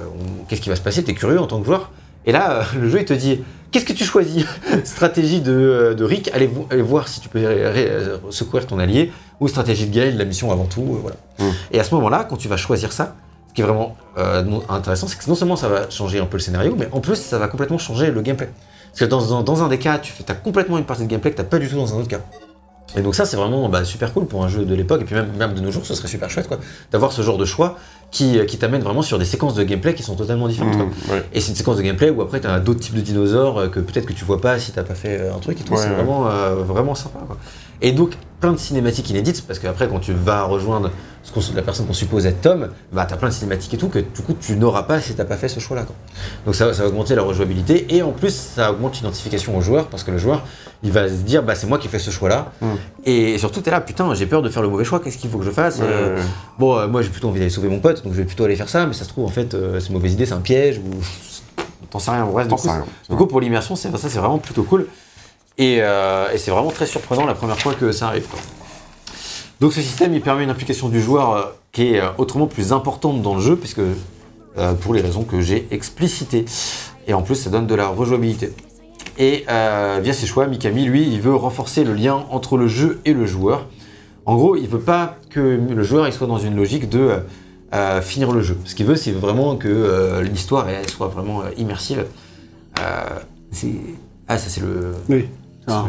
qu'est-ce 0.49 0.61
qui 0.61 0.69
va 0.69 0.77
se 0.77 0.81
passer? 0.83 1.03
T'es 1.03 1.15
curieux 1.15 1.41
en 1.41 1.47
tant 1.49 1.59
que 1.61 1.67
joueur? 1.67 1.91
Et 2.27 2.33
là, 2.33 2.61
euh, 2.61 2.81
le 2.81 2.89
jeu 2.89 2.99
il 3.01 3.05
te 3.05 3.13
dit 3.15 3.41
qu'est-ce 3.73 3.85
que 3.85 3.93
tu 3.93 4.05
choisis? 4.05 4.45
Stratégie 4.85 5.41
de, 5.41 5.95
de 5.99 6.05
Rick, 6.05 6.31
allez, 6.33 6.47
vo- 6.47 6.69
allez 6.71 6.83
voir 6.83 7.09
si 7.09 7.21
tu 7.21 7.29
peux 7.29 7.43
secourir 8.31 8.67
ton 8.67 8.79
allié, 8.79 9.11
ou 9.41 9.49
stratégie 9.49 9.87
de 9.89 9.95
Gale, 9.95 10.17
la 10.17 10.25
mission 10.25 10.53
avant 10.53 10.65
tout, 10.67 10.83
euh, 10.83 10.99
voilà. 11.03 11.17
Mm. 11.41 11.55
Et 11.73 11.81
à 11.81 11.85
ce 11.85 11.95
moment-là, 11.97 12.25
quand 12.29 12.37
tu 12.37 12.47
vas 12.49 12.57
choisir 12.57 12.93
ça, 12.93 13.17
qui 13.57 13.63
est 13.63 13.65
vraiment 13.65 13.97
euh, 14.19 14.45
intéressant, 14.69 15.09
c'est 15.09 15.19
que 15.19 15.29
non 15.29 15.35
seulement 15.35 15.57
ça 15.57 15.69
va 15.69 15.91
changer 15.91 16.21
un 16.21 16.27
peu 16.27 16.37
le 16.37 16.43
scénario, 16.43 16.77
mais 16.79 16.89
en 16.93 17.01
plus 17.01 17.17
ça 17.17 17.39
va 17.39 17.49
complètement 17.49 17.79
changer 17.79 18.11
le 18.13 18.21
gameplay. 18.21 18.49
Parce 18.91 19.01
que 19.01 19.05
dans, 19.07 19.21
dans- 19.27 19.43
dans 19.43 19.63
un 19.65 19.69
des 19.69 19.79
cas, 19.79 19.99
tu 19.99 20.13
as 20.29 20.35
complètement 20.35 20.79
une 20.79 20.85
partie 20.85 21.03
de 21.05 21.09
gameplay 21.09 21.33
que 21.33 21.41
tu 21.41 21.45
pas 21.49 21.59
du 21.59 21.69
tout 21.69 21.77
dans 21.77 21.95
un 21.95 21.99
autre 21.99 22.09
cas. 22.09 22.21
Et 22.97 23.01
donc 23.03 23.15
ça, 23.15 23.25
c'est 23.25 23.37
vraiment 23.37 23.69
bah, 23.69 23.85
super 23.85 24.13
cool 24.13 24.27
pour 24.27 24.45
un 24.45 24.49
jeu 24.49 24.65
de 24.65 24.75
l'époque, 24.75 25.01
et 25.03 25.05
puis 25.05 25.15
même, 25.17 25.33
même 25.37 25.55
de 25.55 25.61
nos 25.61 25.71
jours, 25.73 25.85
ce 25.85 25.95
serait 25.95 26.07
super 26.07 26.31
chouette 26.31 26.47
quoi, 26.49 26.59
d'avoir 26.93 27.13
ce 27.13 27.21
genre 27.23 27.37
de 27.37 27.45
choix 27.45 27.77
qui, 28.11 28.39
qui 28.47 28.59
t'amène 28.59 28.83
vraiment 28.83 29.03
sur 29.03 29.19
des 29.19 29.25
séquences 29.25 29.55
de 29.55 29.65
gameplay 29.65 29.95
qui 29.95 30.03
sont 30.05 30.15
totalement 30.15 30.47
différentes. 30.49 30.77
Mmh, 30.77 31.11
ouais. 31.13 31.25
Et 31.33 31.41
c'est 31.41 31.51
une 31.51 31.57
séquence 31.57 31.77
de 31.79 31.83
gameplay 31.83 32.11
où 32.11 32.21
après 32.23 32.41
tu 32.41 32.47
as 32.47 32.61
d'autres 32.61 32.81
types 32.81 32.95
de 32.95 33.01
dinosaures 33.01 33.59
euh, 33.59 33.69
que 33.69 33.81
peut-être 33.81 34.07
que 34.07 34.13
tu 34.13 34.25
vois 34.25 34.41
pas 34.41 34.59
si 34.59 34.71
t'as 34.73 34.85
pas 34.85 34.95
fait 34.95 35.19
euh, 35.19 35.35
un 35.35 35.39
truc 35.41 35.61
et 35.61 35.65
tout. 35.65 35.73
Ouais, 35.73 35.79
c'est 35.81 35.89
ouais. 35.89 35.95
vraiment, 35.95 36.29
euh, 36.29 36.55
vraiment 36.57 36.95
sympa. 36.95 37.19
Quoi. 37.27 37.37
Et 37.83 37.93
donc 37.93 38.13
plein 38.41 38.53
de 38.53 38.59
cinématiques 38.59 39.09
inédites, 39.11 39.47
parce 39.47 39.59
qu'après 39.59 39.89
quand 39.89 39.99
tu 39.99 40.13
vas 40.13 40.43
rejoindre 40.45 40.91
ce 41.23 41.57
la 41.57 41.63
personne 41.63 41.87
qu'on 41.87 41.93
suppose 41.93 42.25
être 42.27 42.41
Tom, 42.41 42.69
bah 42.93 43.05
t'as 43.09 43.17
plein 43.17 43.29
de 43.29 43.33
cinématiques 43.35 43.75
et 43.75 43.77
tout 43.79 43.89
que 43.89 43.99
du 43.99 44.23
coup 44.23 44.35
tu 44.41 44.55
n'auras 44.57 44.85
pas 44.85 45.01
si 45.01 45.13
t'as 45.15 45.25
pas 45.25 45.37
fait 45.37 45.49
ce 45.49 45.59
choix-là. 45.59 45.85
Donc 46.45 46.55
ça, 46.55 46.73
ça 46.73 46.83
va 46.83 46.89
augmenter 46.89 47.17
la 47.17 47.23
rejouabilité 47.23 47.97
et 47.97 48.03
en 48.03 48.13
plus 48.13 48.31
ça 48.35 48.71
augmente 48.71 48.97
l'identification 48.97 49.57
au 49.57 49.61
joueur 49.61 49.87
parce 49.89 50.05
que 50.05 50.13
le 50.13 50.19
joueur 50.19 50.45
il 50.85 50.93
va 50.93 51.09
se 51.09 51.15
dire 51.15 51.43
bah 51.43 51.55
c'est 51.57 51.67
moi 51.67 51.79
qui 51.79 51.89
fais 51.89 51.99
ce 51.99 52.11
choix-là 52.11 52.53
Mm. 52.61 52.67
et 53.07 53.39
surtout 53.39 53.61
t'es 53.61 53.71
là 53.73 53.81
putain 53.81 54.15
j'ai 54.15 54.27
peur 54.27 54.41
de 54.43 54.49
faire 54.49 54.63
le 54.63 54.69
mauvais 54.69 54.85
choix 54.85 55.01
qu'est-ce 55.01 55.19
qu'il 55.19 55.29
faut 55.31 55.39
que 55.39 55.45
je 55.45 55.51
fasse 55.51 55.81
Euh. 55.83 56.23
Bon 56.59 56.77
euh, 56.79 56.87
moi 56.87 57.03
j'ai 57.03 57.09
plutôt 57.11 57.29
envie 57.29 57.39
d'aller 57.41 57.51
sauver 57.51 57.69
mon 57.69 57.81
pote 57.81 58.05
donc 58.05 58.13
je 58.13 58.19
vais 58.19 58.25
plutôt 58.25 58.45
aller 58.45 58.57
faire 58.57 58.69
ça 58.69 58.87
mais 58.87 58.93
ça 58.93 59.05
se 59.05 59.09
trouve 59.09 59.25
en 59.25 59.29
fait 59.31 59.55
euh, 59.55 59.81
c'est 59.81 59.89
une 59.89 59.95
mauvaise 59.95 60.13
idée 60.13 60.27
c'est 60.27 60.35
un 60.35 60.41
piège 60.41 60.79
ou 60.79 60.91
t'en 61.91 61.99
sais 61.99 62.11
rien 62.13 62.25
bref 62.27 62.47
du 62.47 62.55
coup, 62.55 62.69
rien. 62.69 62.85
du 63.11 63.17
coup, 63.17 63.27
pour 63.27 63.41
l'immersion, 63.41 63.75
ça, 63.77 63.89
c'est 63.97 64.19
vraiment 64.19 64.39
plutôt 64.39 64.63
cool. 64.65 64.87
Et, 65.59 65.79
euh, 65.81 66.31
et 66.33 66.39
c'est 66.39 66.51
vraiment 66.51 66.71
très 66.71 66.87
surprenant 66.87 67.25
la 67.25 67.35
première 67.35 67.59
fois 67.59 67.75
que 67.75 67.93
ça 67.93 68.09
arrive. 68.09 68.27
quoi. 68.27 68.39
Donc 69.61 69.73
ce 69.73 69.81
système, 69.81 70.13
il 70.15 70.21
permet 70.21 70.45
une 70.45 70.51
implication 70.51 70.89
du 70.89 71.01
joueur 71.01 71.33
euh, 71.33 71.43
qui 71.73 71.95
est 71.95 72.01
euh, 72.01 72.09
autrement 72.19 72.47
plus 72.47 72.73
importante 72.73 73.23
dans 73.23 73.35
le 73.35 73.41
jeu, 73.41 73.57
puisque 73.57 73.81
pour 74.81 74.95
les 74.95 75.03
raisons 75.03 75.23
que 75.23 75.43
j'ai 75.43 75.69
explicitées. 75.71 76.47
Et 77.07 77.13
en 77.13 77.21
plus, 77.21 77.35
ça 77.35 77.51
donne 77.51 77.67
de 77.67 77.75
la 77.75 77.89
rejouabilité. 77.89 78.55
Et 79.19 79.45
via 79.47 80.13
ses 80.15 80.27
choix, 80.27 80.47
Mikami, 80.47 80.87
lui, 80.87 81.07
il 81.07 81.21
veut 81.21 81.35
renforcer 81.35 81.85
le 81.85 81.93
lien 81.93 82.25
entre 82.31 82.57
le 82.57 82.67
jeu 82.67 83.03
et 83.05 83.13
le 83.13 83.27
joueur. 83.27 83.67
En 84.25 84.35
gros, 84.35 84.57
il 84.57 84.67
veut 84.67 84.81
pas 84.81 85.17
que 85.29 85.41
le 85.41 85.83
joueur 85.83 86.07
il 86.07 86.13
soit 86.15 86.27
dans 86.27 86.39
une 86.39 86.57
logique 86.57 86.89
de 86.89 87.19
finir 88.01 88.33
le 88.33 88.41
jeu. 88.41 88.57
Ce 88.65 88.75
qu'il 88.75 88.87
veut, 88.87 88.97
c'est 88.97 89.13
vraiment 89.13 89.57
que 89.57 90.23
l'histoire 90.23 90.67
soit 90.89 91.09
vraiment 91.09 91.43
immersive. 91.59 92.07
Ah, 94.29 94.39
ça 94.39 94.49
c'est 94.49 94.61
le. 94.61 94.95
Oui. 95.09 95.29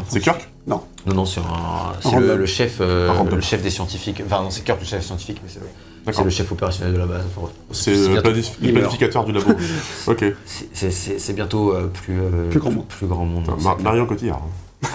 C'est 0.09 0.19
Kirk 0.21 0.47
Non, 0.67 0.81
non, 1.05 1.25
c'est 1.25 1.39
un- 1.39 1.43
c'est 2.01 2.11
le, 2.11 2.15
random. 2.27 2.37
le 2.37 2.45
chef, 2.45 2.77
euh, 2.81 3.09
Un 3.09 3.13
random. 3.13 3.35
le 3.35 3.41
chef 3.41 3.61
des 3.61 3.69
scientifiques. 3.69 4.21
Enfin, 4.25 4.41
non, 4.43 4.49
c'est 4.49 4.63
Kirk 4.63 4.79
le 4.79 4.85
chef 4.85 5.03
scientifique, 5.05 5.39
mais 5.43 5.49
c'est 5.51 5.59
c'est 5.59 6.11
D'accord. 6.13 6.23
le 6.25 6.29
chef 6.31 6.49
opérationnel 6.53 6.93
de 6.93 6.99
la 6.99 7.05
base. 7.05 7.23
Enfin, 7.35 7.49
C'est 7.71 7.91
le, 7.93 8.07
bientôt- 8.07 8.29
planif- 8.31 8.51
le 8.61 8.67
Il 8.67 8.73
meurt. 8.73 8.83
planificateur 8.85 9.25
du 9.25 9.33
labo. 9.33 9.51
ok. 10.07 10.23
c'est- 10.45 10.69
c'est- 10.73 10.91
c'est- 10.91 11.19
c'est 11.19 11.33
bientôt 11.33 11.73
euh, 11.73 11.87
plus, 11.87 12.17
euh, 12.21 12.49
Plus 12.49 12.59
grand 12.61 12.71
monde. 12.71 12.85
Plus 12.87 13.07
grand 13.07 13.25
monde. 13.25 13.43
Putain, 13.43 13.55
c'est 13.57 13.63
Mar- 13.65 13.75
clair. 13.75 13.83
Marion 13.91 14.05
Cotillard. 14.05 14.41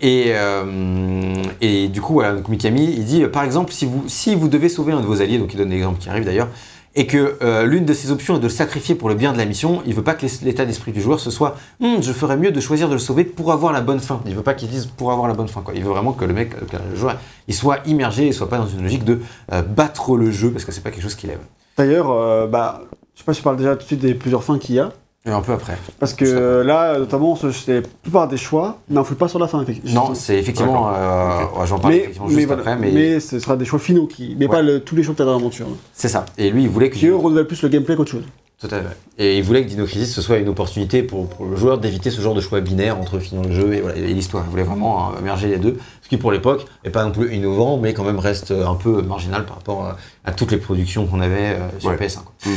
Et, 0.00 0.26
euh, 0.28 1.34
et 1.60 1.88
du 1.88 2.00
coup, 2.00 2.14
voilà, 2.14 2.32
donc 2.34 2.48
Mikami, 2.48 2.84
il 2.96 3.04
dit, 3.04 3.22
euh, 3.24 3.28
par 3.28 3.42
exemple, 3.44 3.72
si 3.72 3.84
vous, 3.84 4.04
si 4.06 4.34
vous 4.34 4.48
devez 4.48 4.68
sauver 4.70 4.92
un 4.92 5.00
de 5.00 5.06
vos 5.06 5.20
alliés, 5.20 5.38
donc 5.38 5.52
il 5.52 5.56
donne 5.58 5.68
l'exemple 5.70 5.98
qui 6.00 6.08
arrive 6.08 6.24
d'ailleurs, 6.24 6.48
et 6.94 7.06
que 7.06 7.38
euh, 7.42 7.64
l'une 7.64 7.84
de 7.84 7.92
ses 7.92 8.10
options 8.10 8.36
est 8.36 8.38
de 8.38 8.44
le 8.44 8.48
sacrifier 8.48 8.94
pour 8.94 9.08
le 9.08 9.14
bien 9.14 9.32
de 9.32 9.38
la 9.38 9.44
mission, 9.44 9.82
il 9.86 9.94
veut 9.94 10.02
pas 10.02 10.14
que 10.14 10.26
l'état 10.42 10.64
d'esprit 10.64 10.92
du 10.92 11.00
joueur 11.00 11.20
ce 11.20 11.30
soit 11.30 11.56
Hum, 11.80 12.02
je 12.02 12.12
ferais 12.12 12.36
mieux 12.36 12.50
de 12.50 12.60
choisir 12.60 12.88
de 12.88 12.94
le 12.94 12.98
sauver 12.98 13.24
pour 13.24 13.52
avoir 13.52 13.72
la 13.72 13.80
bonne 13.80 14.00
fin. 14.00 14.20
Il 14.26 14.34
veut 14.34 14.42
pas 14.42 14.54
qu'il 14.54 14.68
dise 14.68 14.86
pour 14.86 15.12
avoir 15.12 15.28
la 15.28 15.34
bonne 15.34 15.48
fin. 15.48 15.62
Il 15.74 15.84
veut 15.84 15.90
vraiment 15.90 16.12
que 16.12 16.24
le 16.24 16.34
mec, 16.34 16.50
que 16.50 16.76
le 16.90 16.96
joueur, 16.96 17.16
il 17.48 17.54
soit 17.54 17.78
immergé 17.86 18.26
et 18.26 18.32
soit 18.32 18.48
pas 18.48 18.58
dans 18.58 18.66
une 18.66 18.82
logique 18.82 19.04
de 19.04 19.20
euh, 19.52 19.62
battre 19.62 20.16
le 20.16 20.30
jeu 20.30 20.50
parce 20.50 20.64
que 20.64 20.72
c'est 20.72 20.82
pas 20.82 20.90
quelque 20.90 21.02
chose 21.02 21.14
qu'il 21.14 21.30
aime. 21.30 21.40
D'ailleurs, 21.76 22.10
euh, 22.10 22.46
bah, 22.46 22.82
je 23.14 23.20
sais 23.20 23.24
pas 23.24 23.32
si 23.32 23.38
je 23.38 23.44
parle 23.44 23.56
déjà 23.56 23.76
tout 23.76 23.82
de 23.82 23.86
suite 23.86 24.00
des 24.00 24.14
plusieurs 24.14 24.42
fins 24.42 24.58
qu'il 24.58 24.74
y 24.74 24.78
a. 24.80 24.92
Et 25.26 25.30
un 25.30 25.42
peu 25.42 25.52
après. 25.52 25.76
Parce 25.98 26.14
que 26.14 26.24
euh, 26.24 26.64
là, 26.64 26.98
notamment, 26.98 27.36
ce- 27.36 27.52
c'est 27.52 27.74
la 27.82 27.88
plupart 28.02 28.26
des 28.26 28.38
choix 28.38 28.78
n'influent 28.88 29.16
pas 29.16 29.28
sur 29.28 29.38
la 29.38 29.48
fin. 29.48 29.60
effectivement. 29.62 30.08
Non, 30.08 30.14
c'est 30.14 30.38
effectivement. 30.38 30.90
Euh, 30.94 31.40
ouais, 31.58 31.66
J'en 31.66 31.78
parle 31.78 31.92
mais, 31.92 31.98
effectivement 32.00 32.26
mais, 32.28 32.34
juste 32.34 32.46
voilà, 32.46 32.62
après, 32.62 32.76
mais, 32.76 32.90
mais 32.90 33.20
ce 33.20 33.38
sera 33.38 33.56
des 33.58 33.66
choix 33.66 33.78
finaux, 33.78 34.06
qui, 34.06 34.34
mais 34.38 34.46
Ouais. 34.46 34.50
pas 34.50 34.62
le- 34.62 34.80
tous 34.80 34.96
les 34.96 35.02
choix 35.02 35.12
que 35.12 35.16
tu 35.18 35.22
as 35.22 35.26
dans 35.26 35.34
l'aventure. 35.36 35.66
c'est 35.92 36.08
ça. 36.08 36.24
Et 36.38 36.50
lui, 36.50 36.62
il 36.62 36.70
voulait 36.70 36.88
que. 36.88 36.96
Qui 36.96 37.08
eux 37.08 37.16
renouvellent 37.16 37.46
plus 37.46 37.60
le 37.62 37.68
gameplay 37.68 37.96
qu'autre 37.96 38.12
chose. 38.12 38.24
Tout 38.58 38.68
à 38.74 38.78
fait. 38.80 38.96
Et 39.18 39.38
il 39.38 39.42
voulait 39.42 39.62
que 39.64 39.68
Dino 39.68 39.86
Crisis 39.86 40.14
ce 40.14 40.20
soit 40.20 40.36
une 40.36 40.48
opportunité 40.48 41.02
pour, 41.02 41.26
pour 41.28 41.46
le 41.46 41.56
joueur 41.56 41.78
d'éviter 41.78 42.10
ce 42.10 42.20
genre 42.20 42.34
de 42.34 42.42
choix 42.42 42.60
binaire 42.60 42.98
entre 42.98 43.18
finir 43.18 43.42
le 43.42 43.52
jeu 43.54 43.72
et, 43.74 43.80
voilà, 43.80 43.96
et 43.98 44.12
l'histoire. 44.12 44.44
Il 44.46 44.50
voulait 44.50 44.62
vraiment 44.64 45.08
euh, 45.12 45.20
merger 45.22 45.48
les 45.48 45.56
deux, 45.56 45.78
qui 46.10 46.16
pour 46.18 46.32
l'époque 46.32 46.66
n'est 46.84 46.90
pas 46.90 47.04
non 47.04 47.12
plus 47.12 47.34
innovant, 47.34 47.78
mais 47.78 47.94
quand 47.94 48.04
même 48.04 48.18
reste 48.18 48.50
un 48.50 48.74
peu 48.74 49.00
marginal 49.00 49.46
par 49.46 49.56
rapport 49.56 49.84
à, 49.86 49.96
à 50.24 50.32
toutes 50.32 50.50
les 50.50 50.58
productions 50.58 51.06
qu'on 51.06 51.20
avait 51.20 51.54
euh, 51.56 51.68
sur 51.78 51.88
Ouais. 51.90 51.96
PS1. 51.96 52.16
quoi. 52.24 52.32
Mm. 52.44 52.50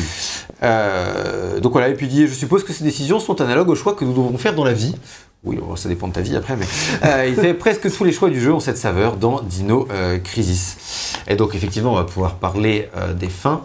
Euh, 0.63 1.59
donc 1.59 1.71
voilà, 1.71 1.89
et 1.89 1.93
puis 1.93 2.07
dit, 2.07 2.27
je 2.27 2.33
suppose 2.33 2.63
que 2.63 2.73
ces 2.73 2.83
décisions 2.83 3.19
sont 3.19 3.41
analogues 3.41 3.69
aux 3.69 3.75
choix 3.75 3.93
que 3.93 4.05
nous 4.05 4.11
devons 4.11 4.37
faire 4.37 4.55
dans 4.55 4.63
la 4.65 4.73
vie. 4.73 4.95
Oui, 5.43 5.59
ça 5.75 5.89
dépend 5.89 6.07
de 6.07 6.13
ta 6.13 6.21
vie 6.21 6.35
après, 6.35 6.55
mais 6.55 6.65
euh, 7.05 7.25
il 7.29 7.35
fait 7.35 7.53
presque 7.53 7.91
tous 7.95 8.03
les 8.05 8.11
choix 8.13 8.29
du 8.29 8.39
jeu 8.41 8.53
ont 8.53 8.59
cette 8.61 8.77
saveur 8.77 9.17
dans 9.17 9.41
Dino 9.41 9.87
euh, 9.91 10.17
Crisis. 10.17 11.13
Et 11.27 11.35
donc 11.35 11.53
effectivement, 11.53 11.91
on 11.91 11.95
va 11.95 12.05
pouvoir 12.05 12.35
parler 12.35 12.89
euh, 12.95 13.13
des 13.13 13.27
fins. 13.29 13.61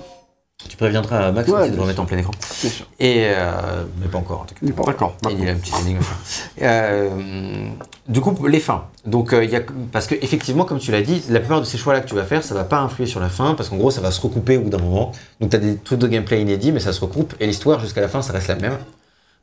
Tu 0.69 0.77
préviendras 0.77 1.31
Max 1.31 1.49
Ouais, 1.49 1.55
quand 1.55 1.65
il 1.65 1.71
bien 1.71 1.71
devra 1.71 1.85
sûr. 1.85 1.87
mettre 1.87 2.01
en 2.01 2.05
plein 2.07 2.19
écran. 2.19 2.33
Bien 2.63 2.71
sûr. 2.71 2.87
Et 2.99 3.27
euh, 3.27 3.85
mais 4.01 4.09
pas 4.09 4.19
encore 4.19 4.41
en 4.41 4.45
tout 4.45 4.55
cas. 4.55 4.61
Il 4.63 4.73
pas- 4.73 4.83
D'accord. 4.83 5.15
Il 5.31 5.45
y 5.45 5.47
a 5.49 5.53
une 5.53 5.59
petite 5.61 5.79
énigme. 5.83 6.01
Euh, 6.63 7.69
du 8.09 8.21
coup, 8.21 8.47
les 8.47 8.59
fins. 8.59 8.85
Donc, 9.07 9.33
euh, 9.33 9.45
il 9.45 9.51
y 9.51 9.57
a, 9.57 9.61
parce 9.93 10.09
que 10.09 10.17
effectivement, 10.17 10.65
comme 10.65 10.81
tu 10.81 10.91
l'as 10.91 11.01
dit, 11.03 11.23
la 11.29 11.39
plupart 11.39 11.61
de 11.61 11.65
ces 11.65 11.79
choix-là 11.79 12.01
que 12.01 12.09
tu 12.09 12.17
vas 12.17 12.25
faire, 12.25 12.43
ça 12.43 12.55
va 12.55 12.65
pas 12.65 12.79
influer 12.81 13.07
sur 13.07 13.21
la 13.21 13.29
fin, 13.29 13.55
parce 13.55 13.69
qu'en 13.69 13.77
gros, 13.77 13.93
ça 13.93 14.01
va 14.01 14.11
se 14.11 14.21
recouper 14.21 14.57
au 14.57 14.63
bout 14.63 14.71
d'un 14.71 14.79
moment. 14.79 15.13
Donc, 15.41 15.51
tu 15.51 15.57
as 15.57 15.61
des 15.61 15.77
trucs 15.77 16.01
de 16.01 16.09
gameplay 16.09 16.41
inédits, 16.43 16.73
mais 16.73 16.81
ça 16.81 16.93
se 16.93 17.01
recoupe, 17.01 17.35
et 17.39 17.47
l'histoire 17.47 17.79
jusqu'à 17.79 18.01
la 18.01 18.09
fin, 18.09 18.21
ça 18.21 18.33
reste 18.33 18.49
la 18.49 18.57
même. 18.57 18.77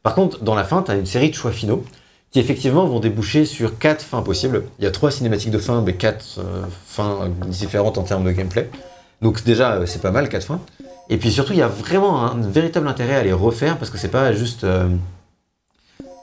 Par 0.03 0.15
contre, 0.15 0.43
dans 0.43 0.53
la 0.55 0.65
fin, 0.65 0.83
tu 0.83 0.91
as 0.91 0.95
une 0.95 1.05
série 1.05 1.29
de 1.29 1.35
choix 1.35 1.51
finaux 1.51 1.83
qui 2.31 2.39
effectivement 2.41 2.85
vont 2.85 2.99
déboucher 2.99 3.45
sur 3.45 3.79
quatre 3.79 4.03
fins 4.03 4.21
possibles. 4.21 4.63
Il 4.79 4.83
y 4.83 4.87
a 4.87 4.91
trois 4.91 5.09
cinématiques 5.11 5.51
de 5.51 5.57
fin, 5.59 5.81
mais 5.81 5.93
quatre 5.93 6.41
fins 6.85 7.29
différentes 7.47 7.97
en 7.97 8.03
termes 8.03 8.25
de 8.25 8.31
gameplay. 8.31 8.69
Donc 9.21 9.43
déjà, 9.45 9.79
c'est 9.87 10.01
pas 10.01 10.11
mal, 10.11 10.27
quatre 10.27 10.43
fins. 10.45 10.59
Et 11.09 11.17
puis 11.17 11.31
surtout, 11.31 11.53
il 11.53 11.59
y 11.59 11.61
a 11.61 11.67
vraiment 11.67 12.23
un 12.23 12.35
véritable 12.41 12.87
intérêt 12.87 13.15
à 13.15 13.23
les 13.23 13.33
refaire 13.33 13.77
parce 13.77 13.91
que 13.91 13.97
c'est 13.97 14.09
pas 14.09 14.33
juste. 14.33 14.63
euh, 14.63 14.87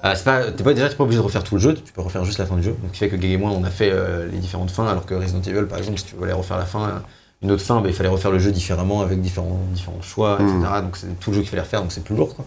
euh, 0.05 0.13
c'est 0.17 0.25
pas, 0.25 0.51
t'es 0.51 0.65
pas, 0.65 0.75
déjà, 0.75 0.89
t'es 0.89 0.97
pas 0.97 1.05
obligé 1.05 1.19
de 1.21 1.25
refaire 1.25 1.45
tout 1.45 1.55
le 1.55 1.61
jeu, 1.61 1.75
tu 1.75 1.93
peux 1.93 2.01
refaire 2.03 2.25
juste 2.25 2.39
la 2.39 2.47
fin 2.47 2.57
du 2.57 2.63
jeu. 2.65 2.73
Donc, 2.73 2.89
ce 2.89 2.93
qui 2.93 2.99
fait 2.99 3.09
que 3.09 3.15
Gag 3.17 3.31
et 3.31 3.37
moi, 3.37 3.51
on 3.53 3.63
a 3.63 3.71
fait 3.71 3.91
euh, 3.93 4.27
les 4.31 4.39
différentes 4.39 4.71
fins, 4.73 4.87
alors 4.89 5.07
que 5.07 5.15
Resident 5.15 5.41
Evil, 5.43 5.67
par 5.69 5.79
exemple, 5.79 5.99
si 5.99 6.07
tu 6.07 6.17
voulais 6.17 6.33
refaire 6.33 6.59
la 6.59 6.65
fin, 6.65 7.03
une 7.43 7.53
autre 7.53 7.63
fin, 7.63 7.81
bah, 7.81 7.89
il 7.89 7.95
fallait 7.95 8.09
refaire 8.09 8.33
le 8.33 8.41
jeu 8.41 8.51
différemment 8.51 9.01
avec 9.03 9.21
différents, 9.21 9.61
différents 9.73 10.03
choix, 10.03 10.39
etc. 10.41 10.59
Mhm. 10.79 10.83
Donc, 10.87 10.97
c'est 10.97 11.21
tout 11.21 11.31
le 11.31 11.37
jeu 11.37 11.41
qu'il 11.43 11.51
fallait 11.51 11.63
refaire, 11.63 11.83
donc 11.83 11.93
c'est 11.93 12.03
plus 12.03 12.17
lourd, 12.17 12.35
quoi. 12.35 12.45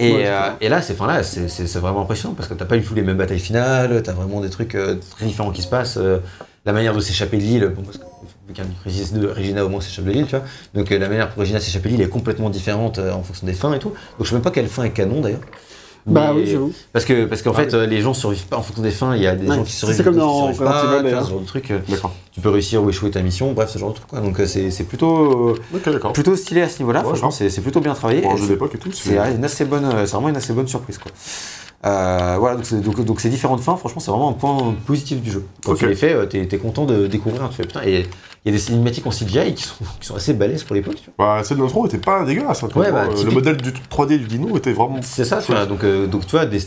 Et, 0.00 0.12
Ouais, 0.12 0.24
euh, 0.26 0.50
et 0.60 0.68
là, 0.68 0.82
ces 0.82 0.94
fins-là, 0.94 1.22
c'est 1.22 1.46
c'est- 1.46 1.68
c'est 1.68 1.78
vraiment 1.78 2.02
impressionnant 2.02 2.34
parce 2.34 2.48
que 2.48 2.54
t'as 2.54 2.64
pas 2.64 2.76
du 2.76 2.82
tout 2.82 2.94
les 2.96 3.02
mêmes 3.02 3.16
batailles 3.16 3.38
finales, 3.38 4.02
t'as 4.02 4.12
vraiment 4.12 4.40
des 4.40 4.50
trucs 4.50 4.74
euh, 4.74 4.96
très 5.12 5.26
différents 5.26 5.52
qui 5.52 5.62
se 5.62 5.68
passent. 5.68 5.98
euh, 5.98 6.18
la 6.66 6.72
manière 6.72 6.94
de 6.94 7.00
s'échapper 7.00 7.36
de 7.36 7.42
l'île, 7.42 7.72
bon, 7.76 7.82
parce 7.82 7.98
que 7.98 8.04
2, 8.48 9.32
Regina 9.32 9.64
au 9.64 9.68
moins 9.68 9.80
s'échappe 9.80 10.04
de 10.04 10.10
l'île, 10.10 10.26
tu 10.26 10.36
vois. 10.36 10.44
Donc 10.74 10.90
euh, 10.92 10.98
la 10.98 11.08
manière 11.08 11.30
pour 11.30 11.40
Regina 11.40 11.60
s'échapper 11.60 11.88
de 11.88 11.94
l'île 11.94 12.02
est 12.02 12.08
complètement 12.08 12.50
différente 12.50 12.98
euh, 12.98 13.12
en 13.12 13.22
fonction 13.22 13.46
des 13.46 13.52
fins 13.54 13.72
et 13.72 13.78
tout. 13.78 13.88
Donc 13.90 13.96
je 14.20 14.24
sais 14.28 14.34
même 14.34 14.42
pas 14.42 14.50
quelle 14.50 14.68
fin 14.68 14.84
est 14.84 14.90
canon 14.90 15.20
d'ailleurs. 15.20 15.40
Bah 16.06 16.32
oui, 16.34 16.46
j'avoue. 16.46 16.70
Parce 16.92 17.06
que 17.06 17.24
parce 17.24 17.40
qu'en 17.40 17.52
Ah 17.52 17.60
fait 17.62 17.72
euh, 17.72 17.86
les 17.86 18.02
gens 18.02 18.12
survivent 18.12 18.46
pas 18.46 18.58
en 18.58 18.62
fonction 18.62 18.82
des 18.82 18.90
fins, 18.90 19.16
il 19.16 19.22
y 19.22 19.26
a 19.26 19.34
des 19.34 19.48
Ouais, 19.48 19.56
gens 19.56 19.64
qui 19.64 19.72
c'est 19.72 19.78
survivent, 19.86 20.04
comme 20.04 20.16
d'autres 20.16 20.26
dans 20.26 20.64
pas, 20.64 20.80
Evil, 20.80 20.82
tu 20.82 20.90
vois, 20.92 21.02
d'ailleurs. 21.02 21.24
ce 21.24 21.30
genre 21.30 21.40
de 21.40 21.46
truc. 21.46 21.72
tu 22.32 22.40
peux 22.42 22.50
réussir 22.50 22.82
ou 22.84 22.90
échouer 22.90 23.10
ta 23.10 23.22
mission, 23.22 23.52
bref, 23.52 23.70
ce 23.70 23.78
genre 23.78 23.88
de 23.88 23.94
truc 23.94 24.08
quoi. 24.08 24.20
Donc 24.20 24.38
c'est 24.46 24.70
c'est 24.70 24.84
plutôt 24.84 25.54
plutôt 26.12 26.36
stylé 26.36 26.60
à 26.60 26.68
ce 26.68 26.80
niveau-là, 26.80 27.00
Ouais, 27.00 27.06
franchement 27.06 27.30
c'est 27.30 27.48
c'est 27.48 27.62
plutôt 27.62 27.80
bien 27.80 27.94
travaillé. 27.94 28.18
Et 28.22 28.30
jeu 28.36 28.36
c'est- 28.42 28.48
d'époque 28.48 28.74
et 28.74 28.78
tout. 28.78 28.92
c'est 28.92 29.16
une 29.16 29.44
assez 29.44 29.64
bonne, 29.64 29.88
c'est 30.04 30.12
vraiment 30.12 30.28
une 30.28 30.36
assez 30.36 30.52
bonne 30.52 30.68
surprise 30.68 30.98
quoi. 30.98 31.10
Euh, 31.86 32.36
voilà, 32.38 32.56
donc, 32.56 32.64
c'est- 32.66 32.80
donc, 32.80 33.02
donc 33.04 33.20
ces 33.20 33.28
différentes 33.28 33.60
fins, 33.60 33.76
franchement, 33.76 34.00
c'est 34.00 34.10
vraiment 34.10 34.30
un 34.30 34.32
point 34.32 34.74
positif 34.86 35.20
du 35.20 35.30
jeu. 35.30 35.44
Quand 35.64 35.72
Ok. 35.72 35.78
tu 35.80 35.86
les 35.86 35.94
fais, 35.94 36.26
t'es 36.28 36.46
t'es 36.46 36.56
content 36.58 36.86
de 36.86 37.06
découvrir, 37.06 37.46
tu 37.50 37.56
fais 37.56 37.62
putain, 37.64 37.82
et 37.84 38.06
il 38.44 38.50
y 38.52 38.54
a 38.54 38.56
des 38.58 38.62
cinématiques 38.62 39.06
en 39.06 39.10
CGI 39.10 39.54
qui 39.54 39.62
sont, 39.62 39.74
qui 40.00 40.06
sont 40.06 40.14
assez 40.16 40.34
balèzes 40.34 40.64
pour 40.64 40.74
l'époque, 40.76 40.96
tu 40.96 41.10
vois. 41.16 41.36
Bah, 41.38 41.44
celle 41.44 41.56
d'intro 41.56 41.86
était 41.86 41.96
pas 41.98 42.24
dégueulasse. 42.24 42.62
hein, 42.62 42.68
Ouais, 42.76 42.92
bah, 42.92 43.06
même. 43.08 43.24
le 43.24 43.30
modèle 43.30 43.56
du 43.56 43.70
3D 43.70 44.18
du 44.18 44.26
dino 44.26 44.54
était 44.56 44.72
vraiment. 44.74 44.98
C'est 45.02 45.24
ça, 45.24 45.38
tu 45.40 45.52
vois. 45.52 45.64
Donc, 45.64 45.82
euh, 45.82 46.06
donc 46.06 46.26
tu 46.26 46.32
vois, 46.32 46.44
des, 46.44 46.58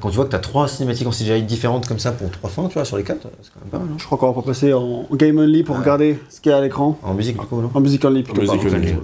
quand 0.00 0.08
tu 0.08 0.16
vois 0.16 0.24
que 0.24 0.30
tu 0.30 0.36
as 0.36 0.38
trois 0.38 0.66
cinématiques 0.66 1.06
en 1.06 1.10
CGI 1.10 1.42
différentes 1.42 1.86
comme 1.86 1.98
ça 1.98 2.12
pour 2.12 2.30
trois 2.30 2.48
fins, 2.48 2.68
tu 2.68 2.74
vois, 2.74 2.84
sur 2.86 2.96
les 2.96 3.02
quatre, 3.04 3.28
c'est 3.42 3.52
quand 3.52 3.60
même 3.60 3.70
pas 3.70 3.78
mal. 3.78 3.88
hein. 3.92 3.96
Je 3.98 4.04
crois 4.06 4.16
qu'on 4.16 4.28
va 4.28 4.32
pas 4.32 4.46
passer 4.46 4.72
en 4.72 5.04
en 5.10 5.16
game 5.16 5.38
only 5.38 5.62
pour 5.62 5.74
Ouais. 5.76 5.82
regarder 5.82 6.18
ce 6.30 6.40
qu'il 6.40 6.50
y 6.50 6.54
a 6.54 6.58
à 6.58 6.60
l'écran. 6.62 6.98
En 7.02 7.12
musique, 7.14 7.38
du 7.38 7.46
coup, 7.46 7.60
non 7.60 7.70
En 7.74 7.80
only 7.80 8.22
plutôt. 8.22 8.40
Music 8.40 8.60
pardon. 8.62 8.76
only. 8.76 8.94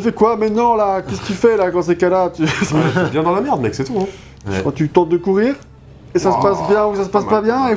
Je 0.00 0.04
fais 0.08 0.12
quoi 0.12 0.36
maintenant 0.36 0.74
là? 0.74 1.02
Qu'est-ce 1.02 1.20
que 1.20 1.26
tu 1.26 1.32
fais 1.34 1.56
là 1.56 1.70
quand 1.70 1.82
c'est 1.82 1.96
cas-là 1.96 2.30
tu... 2.34 2.42
Bien 3.12 3.22
dans 3.22 3.34
la 3.34 3.40
merde, 3.40 3.60
mec, 3.60 3.74
c'est 3.74 3.84
tout. 3.84 3.98
Hein. 4.00 4.52
Quand 4.64 4.72
tu 4.72 4.88
tentes 4.88 5.08
de 5.10 5.16
courir 5.18 5.54
et 6.14 6.18
ça 6.18 6.30
se 6.32 6.36
Oh, 6.38 6.42
passe 6.42 6.58
bien 6.68 6.86
ou 6.86 6.96
ça 6.96 7.04
se 7.04 7.08
passe 7.10 7.24
pas 7.26 7.40
bien 7.42 7.68
et 7.68 7.74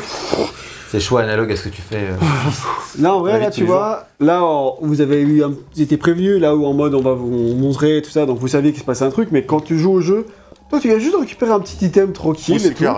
C'est 0.89 0.99
choix 0.99 1.21
analogue 1.21 1.51
à 1.51 1.55
ce 1.55 1.63
que 1.65 1.69
tu 1.69 1.81
fais. 1.81 1.97
euh. 1.97 2.15
Là, 3.01 3.15
en 3.15 3.19
vrai, 3.19 3.39
là, 3.39 3.49
tu 3.51 3.63
vois, 3.65 4.05
là, 4.19 4.41
vous 4.81 5.01
avez 5.01 5.21
eu 5.21 5.43
un... 5.43 5.49
vous 5.49 5.81
étiez 5.81 5.97
prévenu, 5.97 6.37
là 6.39 6.55
où 6.55 6.65
en 6.65 6.73
mode 6.73 6.93
on 6.95 7.01
va 7.01 7.13
vous 7.13 7.27
montrer 7.55 8.01
tout 8.03 8.11
ça, 8.11 8.25
donc 8.25 8.37
vous 8.39 8.47
saviez 8.47 8.71
qu'il 8.71 8.81
se 8.81 8.85
passait 8.85 9.03
un 9.03 9.09
truc, 9.09 9.29
mais 9.31 9.43
quand 9.43 9.59
tu 9.61 9.77
joues 9.79 9.91
au 9.93 10.01
jeu, 10.01 10.25
toi, 10.69 10.79
tu 10.79 10.87
viens 10.87 10.99
juste 10.99 11.13
de 11.13 11.19
récupérer 11.19 11.51
un 11.51 11.59
petit 11.59 11.83
item 11.85 12.11
tranquille 12.13 12.57
Oui, 12.59 12.65
et 12.67 12.69
tout. 12.69 12.75
clair. 12.75 12.97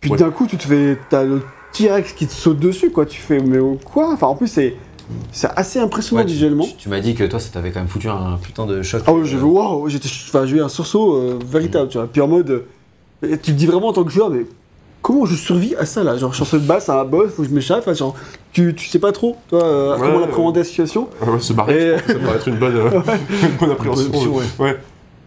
Puis 0.00 0.10
Ouais. 0.10 0.16
d'un 0.18 0.30
coup, 0.30 0.46
tu 0.46 0.56
te 0.56 0.62
fais, 0.66 0.98
t'as 1.10 1.22
le 1.24 1.42
T-Rex 1.72 2.12
qui 2.12 2.26
te 2.26 2.32
saute 2.32 2.58
dessus, 2.58 2.90
quoi. 2.90 3.04
Tu 3.06 3.20
fais, 3.20 3.38
mais 3.38 3.58
quoi? 3.84 4.10
Enfin, 4.12 4.26
en 4.28 4.34
plus, 4.34 4.48
c'est 4.48 4.74
c'est 5.32 5.48
assez 5.56 5.78
impressionnant 5.78 6.20
Ouais, 6.22 6.26
tu- 6.26 6.32
visuellement. 6.32 6.64
Tu, 6.64 6.74
tu 6.76 6.88
m'as 6.88 7.00
dit 7.00 7.14
que 7.14 7.24
toi, 7.24 7.38
ça 7.40 7.48
t'avait 7.52 7.70
quand 7.70 7.80
même 7.80 7.88
foutu 7.88 8.08
un 8.08 8.38
putain 8.42 8.66
de 8.66 8.82
choc. 8.82 9.02
Ah 9.06 9.12
ouais, 9.12 9.24
j'ai 9.24 9.36
Euh, 9.36 9.38
vu, 9.38 9.44
waouh, 9.44 9.88
j'étais, 9.88 10.08
enfin, 10.28 10.46
j'ai 10.46 10.56
eu 10.56 10.62
un 10.62 10.68
sursaut 10.68 11.14
euh, 11.14 11.38
véritable, 11.46 11.88
tu 11.88 11.98
vois. 11.98 12.06
Puis 12.06 12.20
en 12.20 12.28
mode, 12.28 12.50
euh, 12.50 12.64
tu 13.22 13.36
te 13.38 13.50
dis 13.52 13.66
vraiment 13.66 13.88
en 13.88 13.92
tant 13.92 14.04
que 14.04 14.10
joueur, 14.10 14.30
mais 14.30 14.46
comment 15.02 15.24
je 15.26 15.34
survis 15.36 15.74
à 15.76 15.86
ça 15.86 16.02
là? 16.02 16.16
Genre, 16.16 16.32
je 16.34 16.42
suis 16.44 16.56
en 16.56 16.58
de 16.60 16.64
basse 16.66 16.88
à 16.88 17.00
un 17.00 17.04
boss, 17.04 17.30
faut 17.32 17.42
que 17.42 17.48
je 17.48 17.54
m'échappe, 17.54 17.78
enfin, 17.80 17.94
genre, 17.94 18.14
tu, 18.52 18.74
tu 18.74 18.88
sais 18.88 18.98
pas 18.98 19.12
trop, 19.12 19.36
toi, 19.48 19.62
euh, 19.64 19.92
Ouais, 19.94 20.00
comment 20.00 20.18
ouais. 20.18 20.24
appréhender 20.24 20.60
la 20.60 20.64
situation. 20.64 21.08
Ah 21.22 21.30
ouais, 21.30 21.40
se 21.40 21.52
barrer, 21.52 21.94
Et- 21.94 21.98
ça 21.98 22.14
pourrait 22.18 22.36
être 22.36 22.48
une 22.48 22.56
bonne, 22.58 22.76
euh, 22.76 22.90
une 23.42 23.56
bonne 23.60 23.70
appréhension. 23.70 24.06
option, 24.08 24.34
ouais. 24.36 24.44
ouais. 24.58 24.76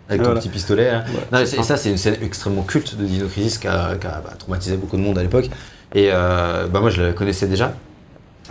Avec 0.09 0.23
ton 0.23 0.33
petit 0.33 0.49
pistolet. 0.49 0.89
hein. 0.89 1.03
Ouais, 1.07 1.21
Non, 1.31 1.39
et 1.39 1.45
ça. 1.45 1.61
ça, 1.61 1.77
c'est 1.77 1.91
une 1.91 1.97
scène 1.97 2.17
extrêmement 2.23 2.63
culte 2.63 2.97
de 2.97 3.05
Dino 3.05 3.27
Crisis 3.27 3.59
qui 3.59 3.67
a, 3.67 3.95
qui 3.95 4.07
a, 4.07 4.21
bah, 4.25 4.33
traumatisé 4.39 4.75
beaucoup 4.75 4.97
de 4.97 5.01
monde 5.03 5.19
à 5.19 5.21
l'époque. 5.21 5.45
Et 5.93 6.09
euh, 6.11 6.65
bah, 6.67 6.79
moi, 6.81 6.89
je 6.89 7.01
la 7.03 7.13
connaissais 7.13 7.45
déjà. 7.45 7.73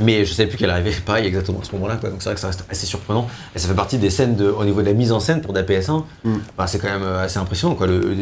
Mais 0.00 0.24
je 0.24 0.32
savais 0.32 0.48
plus 0.48 0.58
qu'elle 0.58 0.70
arrivait 0.70 0.92
pareil 1.04 1.26
exactement 1.26 1.60
à 1.60 1.64
ce 1.64 1.72
moment-là. 1.72 1.96
quoi. 1.96 2.10
Donc 2.10 2.20
c'est 2.22 2.28
vrai 2.28 2.34
que 2.34 2.40
ça 2.40 2.46
reste 2.48 2.64
assez 2.70 2.86
surprenant. 2.86 3.26
Et 3.54 3.58
ça 3.58 3.68
fait 3.68 3.74
partie 3.74 3.98
des 3.98 4.10
scènes 4.10 4.36
de, 4.36 4.48
au 4.48 4.64
niveau 4.64 4.80
de 4.80 4.86
la 4.86 4.92
mise 4.92 5.12
en 5.12 5.20
scène 5.20 5.40
pour 5.40 5.52
de 5.52 5.58
la 5.58 5.64
PS1. 5.64 6.04
Mm. 6.24 6.34
Bah, 6.56 6.66
c'est 6.66 6.78
quand 6.78 6.88
même 6.88 7.02
euh, 7.02 7.24
assez 7.24 7.38
impressionnant. 7.38 7.74
Quoi. 7.74 7.86
Le, 7.86 7.98
le, 8.00 8.14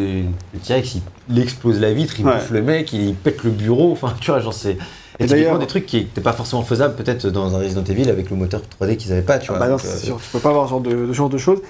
le 0.55 0.61
T-Rex, 0.65 0.95
il, 0.97 1.03
il 1.31 1.39
explose 1.41 1.81
la 1.81 1.93
vitre, 1.93 2.15
il 2.19 2.27
Ouais. 2.27 2.35
bouffe 2.35 2.51
le 2.51 2.63
mec, 2.63 2.93
il 2.93 3.15
pète 3.15 3.43
le 3.45 3.51
bureau. 3.51 3.93
Enfin, 3.93 4.15
tu 4.21 4.31
vois, 4.31 4.41
genre 4.41 4.55
c'est. 4.55 4.79
Et 5.19 5.25
d'ailleurs- 5.27 5.59
des 5.59 5.67
trucs 5.67 5.87
qui 5.87 5.97
n'étaient 6.01 6.21
pas 6.21 6.35
forcément 6.35 6.61
faisables 6.63 6.95
peut-être 6.95 7.29
dans 7.31 7.55
un 7.55 7.59
Resident 7.61 7.83
Evil 7.85 8.11
avec 8.11 8.29
le 8.29 8.37
moteur 8.37 8.61
3D 8.79 8.97
qu'ils 8.99 9.13
avaient 9.13 9.23
pas, 9.23 9.39
tu 9.39 9.51
Ah 9.51 9.57
vois. 9.57 9.67
bah 9.67 9.73
non, 9.73 9.79
c'est 9.79 9.89
euh, 9.89 9.97
sûr, 9.97 10.21
tu 10.23 10.29
peux 10.31 10.41
pas 10.41 10.51
avoir 10.51 10.67
ce 10.67 10.71
genre 10.73 10.81
de, 10.83 10.91
de, 11.07 11.13
genre 11.15 11.31
de 11.31 11.39
choses. 11.39 11.61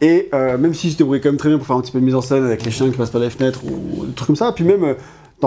Et 0.00 0.30
euh, 0.32 0.56
même 0.56 0.72
si 0.72 0.90
je 0.90 0.96
débrouillais 0.96 1.20
quand 1.20 1.28
même 1.28 1.36
très 1.36 1.50
bien 1.50 1.58
pour 1.58 1.66
faire 1.66 1.76
un 1.76 1.82
petit 1.82 1.92
peu 1.92 2.00
de 2.00 2.04
mise 2.06 2.14
en 2.14 2.22
scène 2.22 2.46
avec 2.46 2.64
les 2.64 2.70
chiens 2.70 2.90
qui 2.90 2.96
passent 2.96 3.10
par 3.10 3.20
les 3.20 3.28
fenêtres 3.28 3.60
ou 3.62 4.06
des 4.06 4.12
trucs 4.14 4.28
comme 4.28 4.36
ça, 4.36 4.52
puis 4.52 4.64
même 4.64 4.84
euh, 4.84 4.94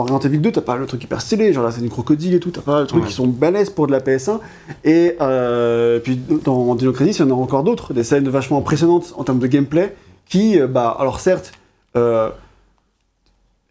dans 0.06 0.14
Resident 0.14 0.20
Evil 0.20 0.40
2, 0.40 0.52
t'as 0.52 0.62
pas 0.62 0.76
le 0.78 0.86
truc 0.86 1.04
hyper 1.04 1.22
stylé, 1.22 1.52
genre 1.54 1.64
là 1.64 1.72
c'est 1.72 1.82
une 1.82 1.90
crocodile 1.90 2.34
et 2.36 2.40
tout, 2.40 2.52
t'as 2.52 2.62
pas 2.62 2.82
le 2.82 2.88
truc 2.88 3.02
Ouais. 3.04 3.08
qui 3.10 3.14
sont 3.16 3.28
balèzes 3.28 3.70
pour 3.72 3.88
de 3.88 3.92
la 3.92 4.00
PS1. 4.00 4.40
Et 4.84 5.16
euh, 5.22 6.00
puis 6.00 6.18
dans 6.46 6.76
Dino 6.76 6.92
Crisis, 6.94 7.18
il 7.18 7.22
y 7.22 7.26
en 7.26 7.32
a 7.32 7.34
encore 7.34 7.64
d'autres, 7.64 7.94
des 7.94 8.04
scènes 8.04 8.30
vachement 8.30 8.60
impressionnantes 8.60 9.14
en 9.18 9.24
termes 9.24 9.40
de 9.40 9.48
gameplay 9.48 9.96
qui, 10.28 10.60
euh, 10.60 10.68
bah 10.68 10.96
alors 11.00 11.20
certes, 11.20 11.52
euh, 11.96 12.30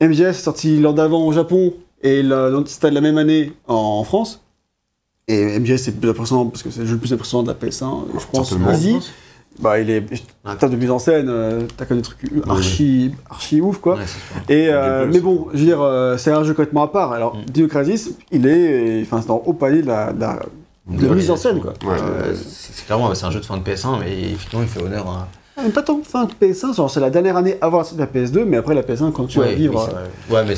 MGS 0.01 0.21
est 0.31 0.33
sorti 0.33 0.79
l'an 0.81 0.93
d'avant 0.93 1.27
au 1.27 1.33
Japon 1.33 1.73
et 2.03 2.23
la- 2.23 2.51
c'était 2.67 2.91
la 2.91 3.01
même 3.01 3.19
année 3.19 3.53
en 3.69 4.05
France. 4.05 4.43
Et 5.29 5.59
MGS 5.59 5.79
c'est 5.79 5.93
plus 5.99 6.11
impressionnant 6.11 6.47
parce 6.47 6.63
que 6.63 6.71
c'est 6.71 6.81
le 6.81 6.87
jeu 6.87 6.95
le 6.95 7.01
plus 7.01 7.13
impressionnant 7.13 7.43
de 7.43 7.49
la 7.49 7.55
PS1, 7.55 8.05
je 8.19 8.27
pense. 8.31 8.53
Easy. 8.75 8.99
Bah, 9.61 9.79
il 9.81 9.91
est. 9.91 10.05
Ouais. 10.45 10.57
termes 10.59 10.73
de 10.73 10.77
mise 10.77 10.91
en 10.91 10.99
scène, 10.99 11.29
euh, 11.29 11.63
t'as 11.77 11.85
quand 11.87 11.95
même 11.95 12.03
des 12.03 12.09
trucs 12.09 12.21
archi, 12.49 13.13
archi 13.31 13.61
ouf, 13.61 13.79
quoi. 13.79 13.99
Et, 14.49 14.69
euh, 14.71 15.07
mais 15.11 15.21
bon, 15.21 15.47
je 15.55 15.59
veux 15.59 15.65
dire, 15.65 15.81
euh, 15.81 16.17
c'est 16.17 16.31
un 16.31 16.45
jeu 16.45 16.53
complètement 16.53 16.83
à 16.85 16.89
part. 16.89 17.13
Alors, 17.13 17.37
Mm. 17.37 17.45
Dino 17.47 17.69
Crisis, 17.69 18.11
il 18.31 18.47
est. 18.47 19.03
Enfin, 19.03 19.21
c'est 19.23 19.29
dans 19.29 19.43
haut 19.47 19.53
palier 19.55 19.83
de 19.83 19.87
la, 19.87 20.13
de 20.13 20.21
la- 20.21 20.41
de 20.89 21.07
la 21.09 21.15
mise 21.15 21.31
en 21.31 21.37
scène, 21.37 21.61
quoi. 21.61 21.73
C'est 22.35 22.85
clairement 22.87 23.13
c'est 23.15 23.27
un 23.27 23.31
jeu 23.31 23.41
de 23.41 23.45
fin 23.45 23.57
de 23.57 23.63
PS1 23.63 23.99
mais 23.99 24.13
effectivement 24.33 24.63
il 24.63 24.69
fait 24.69 24.81
honneur 24.83 25.07
à 25.09 25.29
Ah, 25.57 25.63
pas 25.75 25.83
tant 25.83 26.01
fin 26.05 26.27
de 26.27 26.33
PS1, 26.33 26.75
genre, 26.77 26.89
c'est 26.91 27.01
la 27.01 27.11
dernière 27.11 27.37
année 27.37 27.57
avant 27.61 27.83
la 27.99 28.07
PS2, 28.07 28.45
mais 28.45 28.57
après 28.59 28.75
la 28.75 28.83
PS1, 28.83 29.11
quand 29.11 29.27
tu 29.27 29.39
vas 29.41 29.47
vivre. 29.53 29.89
Ouais, 30.31 30.45
mais 30.47 30.55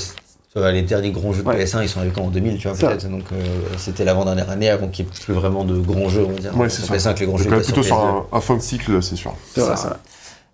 les 0.57 0.83
derniers 0.83 1.11
grands 1.11 1.33
jeux 1.33 1.43
de 1.43 1.49
Ouais. 1.49 1.65
PS1, 1.65 1.83
ils 1.83 1.89
sont 1.89 1.99
arrivés 2.01 2.13
quand 2.15 2.23
en 2.23 2.29
2000, 2.29 2.59
tu 2.59 2.69
vois, 2.69 2.77
peut-être. 2.77 3.09
Donc 3.09 3.25
euh, 3.33 3.37
c'était 3.77 4.05
l'avant-dernière 4.05 4.51
année 4.51 4.69
avant 4.71 4.89
qu'il 4.89 5.05
n'y 5.05 5.11
ait 5.11 5.15
plus 5.25 5.35
vraiment 5.35 5.65
de 5.65 5.79
grands 5.79 6.09
jeux, 6.09 6.25
on 6.27 6.33
va 6.33 6.39
dire. 6.39 6.57
Ouais, 6.57 6.69
sur 6.69 6.85
c'est 6.85 6.93
PS1, 6.95 7.15
que 7.15 7.21
les 7.21 7.27
grands 7.27 7.37
On 7.37 7.39
est 7.41 7.45
jeux 7.45 7.51
même 7.51 7.59
étaient 7.61 7.67
plutôt 7.73 7.83
sur 7.83 7.97
PS2. 7.97 8.07
un, 8.33 8.37
un 8.37 8.41
fin 8.41 8.57
de 8.57 8.63
cycle, 8.63 9.03
c'est 9.03 9.17
sûr. 9.17 9.35
c'est 9.55 9.61
ça. 9.61 9.77
ça. 9.77 9.99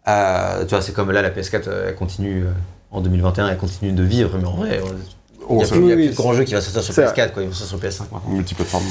Euh, 0.06 0.64
tu 0.64 0.70
vois, 0.74 0.82
c'est 0.82 0.92
comme 0.92 1.10
là, 1.12 1.22
la 1.22 1.30
PS4, 1.30 1.62
euh, 1.68 1.86
elle 1.88 1.94
continue 1.94 2.42
euh, 2.44 2.50
en 2.90 3.00
2021, 3.00 3.48
elle 3.48 3.56
continue 3.56 3.92
de 3.92 4.02
vivre, 4.02 4.36
mais 4.38 4.46
en 4.46 4.56
vrai, 4.56 4.78
euh, 4.78 4.82
il 4.84 5.46
Oh, 5.48 5.56
n'y 5.56 5.64
a, 5.64 5.66
plus, 5.66 5.86
y 5.88 5.92
a 5.92 5.94
oui, 5.96 6.06
plus 6.06 6.10
de 6.10 6.16
grands 6.16 6.32
jeux 6.34 6.44
qui 6.44 6.54
va 6.54 6.60
sortir 6.60 6.82
sur 6.82 6.92
c'est 6.94 7.02
PS4, 7.04 7.32
quoi, 7.32 7.42
ils 7.42 7.48
vont 7.48 7.54
sortir 7.54 7.78
sur 7.78 7.88
PS5 8.04 8.12
maintenant. 8.12 8.30
multiplateforme. 8.30 8.84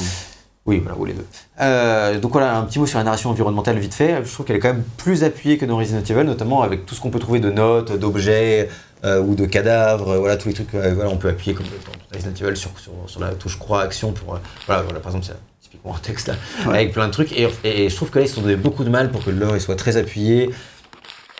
Oui, 0.66 0.78
voilà, 0.82 0.96
ou 0.96 1.04
les 1.04 1.12
deux. 1.12 1.26
Euh, 1.60 2.18
donc 2.18 2.32
voilà, 2.32 2.56
un 2.56 2.62
petit 2.62 2.78
mot 2.78 2.86
sur 2.86 2.96
la 2.98 3.04
narration 3.04 3.28
environnementale 3.30 3.78
vite 3.78 3.92
fait. 3.92 4.24
Je 4.24 4.32
trouve 4.32 4.46
qu'elle 4.46 4.56
est 4.56 4.60
quand 4.60 4.72
même 4.72 4.84
plus 4.96 5.22
appuyée 5.22 5.58
que 5.58 5.66
dans 5.66 5.76
Resident 5.76 6.00
Evil, 6.00 6.24
notamment 6.24 6.62
avec 6.62 6.86
tout 6.86 6.94
ce 6.94 7.00
qu'on 7.02 7.10
peut 7.10 7.18
trouver 7.18 7.38
de 7.40 7.50
notes, 7.50 7.92
d'objets 7.98 8.70
euh, 9.04 9.20
ou 9.20 9.34
de 9.34 9.46
cadavres. 9.46 10.10
euh, 10.10 10.18
voilà, 10.18 10.36
tous 10.36 10.48
les 10.48 10.54
trucs. 10.54 10.74
euh, 10.74 10.94
voilà, 10.94 11.10
on 11.10 11.16
peut 11.16 11.28
appuyer 11.28 11.54
comme 11.54 11.66
dans 11.66 12.18
Evil 12.18 12.56
sur, 12.56 12.70
sur, 12.78 12.92
sur 13.06 13.20
la 13.20 13.32
touche 13.32 13.58
croix 13.58 13.82
action 13.82 14.12
pour. 14.12 14.38
voilà, 14.66 14.82
voilà, 14.82 15.00
par 15.00 15.14
exemple, 15.14 15.26
c'est 15.26 15.34
typiquement 15.62 15.94
un 15.94 15.98
texte 15.98 16.28
là, 16.28 16.34
Ouais. 16.66 16.76
avec 16.76 16.92
plein 16.92 17.06
de 17.06 17.12
trucs. 17.12 17.32
Et, 17.32 17.48
et 17.64 17.88
je 17.88 17.96
trouve 17.96 18.10
que 18.10 18.18
là, 18.18 18.24
ils 18.24 18.28
se 18.28 18.34
sont 18.36 18.42
donné 18.42 18.56
beaucoup 18.56 18.84
de 18.84 18.90
mal 18.90 19.10
pour 19.10 19.24
que 19.24 19.30
il 19.30 19.60
soit 19.60 19.76
très 19.76 19.96
appuyé. 19.96 20.50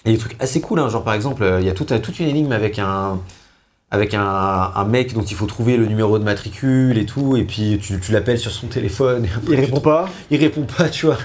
Et 0.04 0.12
des 0.12 0.18
trucs 0.18 0.36
assez 0.42 0.60
cool, 0.60 0.80
hein, 0.80 0.88
genre 0.90 1.02
par 1.04 1.14
exemple, 1.14 1.46
il 1.60 1.66
y 1.66 1.70
a 1.70 1.72
toute, 1.72 2.02
toute 2.02 2.20
une 2.20 2.28
énigme 2.28 2.52
avec 2.52 2.78
un 2.78 3.20
avec 3.94 4.12
un, 4.14 4.72
un 4.74 4.84
mec 4.84 5.14
dont 5.14 5.22
il 5.22 5.36
faut 5.36 5.46
trouver 5.46 5.76
le 5.76 5.86
numéro 5.86 6.18
de 6.18 6.24
matricule 6.24 6.98
et 6.98 7.06
tout, 7.06 7.36
et 7.36 7.44
puis 7.44 7.78
tu, 7.80 7.98
tu 8.00 8.12
l'appelles 8.12 8.38
sur 8.38 8.50
son 8.50 8.66
téléphone, 8.66 9.24
et 9.24 9.28
après, 9.28 9.52
Il 9.52 9.54
tu 9.56 9.60
répond 9.60 9.80
pas, 9.80 10.08
il 10.30 10.40
répond 10.40 10.62
pas, 10.62 10.88
tu 10.88 11.06
vois. 11.06 11.18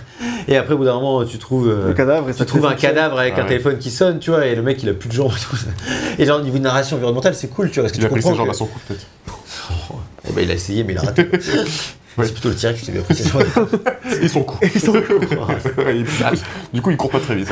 Et 0.48 0.56
après, 0.56 0.76
au 0.76 0.78
bout 0.78 0.86
d'un 0.86 0.94
moment, 0.94 1.26
tu 1.26 1.38
trouves, 1.40 1.68
euh, 1.68 1.88
le 1.88 1.94
cadavre, 1.94 2.30
et 2.30 2.34
tu 2.34 2.46
trouves 2.46 2.66
un 2.68 2.76
cadavre 2.76 3.18
avec 3.20 3.34
Ah 3.36 3.40
un 3.40 3.44
ouais. 3.44 3.50
téléphone 3.50 3.78
qui 3.80 3.90
sonne, 3.90 4.20
tu 4.20 4.30
vois, 4.30 4.46
et 4.46 4.54
le 4.56 4.62
mec 4.62 4.82
il 4.84 4.90
a 4.90 4.94
plus 4.94 5.10
de 5.10 5.14
jambes 5.14 5.32
et 5.36 5.40
tout. 5.50 5.58
Et 6.20 6.26
genre, 6.26 6.40
au 6.40 6.44
niveau 6.44 6.58
de 6.60 6.64
narration 6.64 6.96
environnementale, 6.98 7.34
c'est 7.36 7.48
cool, 7.50 7.72
tu 7.72 7.80
vois, 7.80 7.84
parce 7.90 7.94
que 7.94 7.98
Il 8.02 8.06
a 8.06 8.08
tu 8.08 8.14
pris 8.14 8.22
ses 8.22 8.28
comprends. 8.30 8.44
jambes 8.46 8.52
à 8.52 8.54
son 8.54 8.66
cou, 8.68 8.80
peut-être. 8.88 9.06
Eh 10.30 10.34
ben, 10.34 10.42
il 10.44 10.52
a 10.52 10.54
essayé, 10.54 10.84
mais 10.84 10.94
il 10.94 11.00
a 11.00 11.02
raté. 11.02 11.28
Ouais. 12.18 12.26
C'est 12.26 12.34
plutôt 12.34 12.50
le 12.50 12.56
tirage 12.56 12.76
que 12.76 12.80
tu 12.82 12.86
t'es 12.88 12.92
bien 12.92 13.02
pris. 13.04 13.16
Et 14.22 14.28
son 14.28 14.42
cou. 14.44 14.58
Et 14.62 14.80
son 14.80 14.92
coup, 14.92 15.20
du 16.74 16.82
coup, 16.82 16.90
il 16.92 16.98
court 16.98 17.12
pas 17.12 17.20
très 17.20 17.36
vite. 17.36 17.48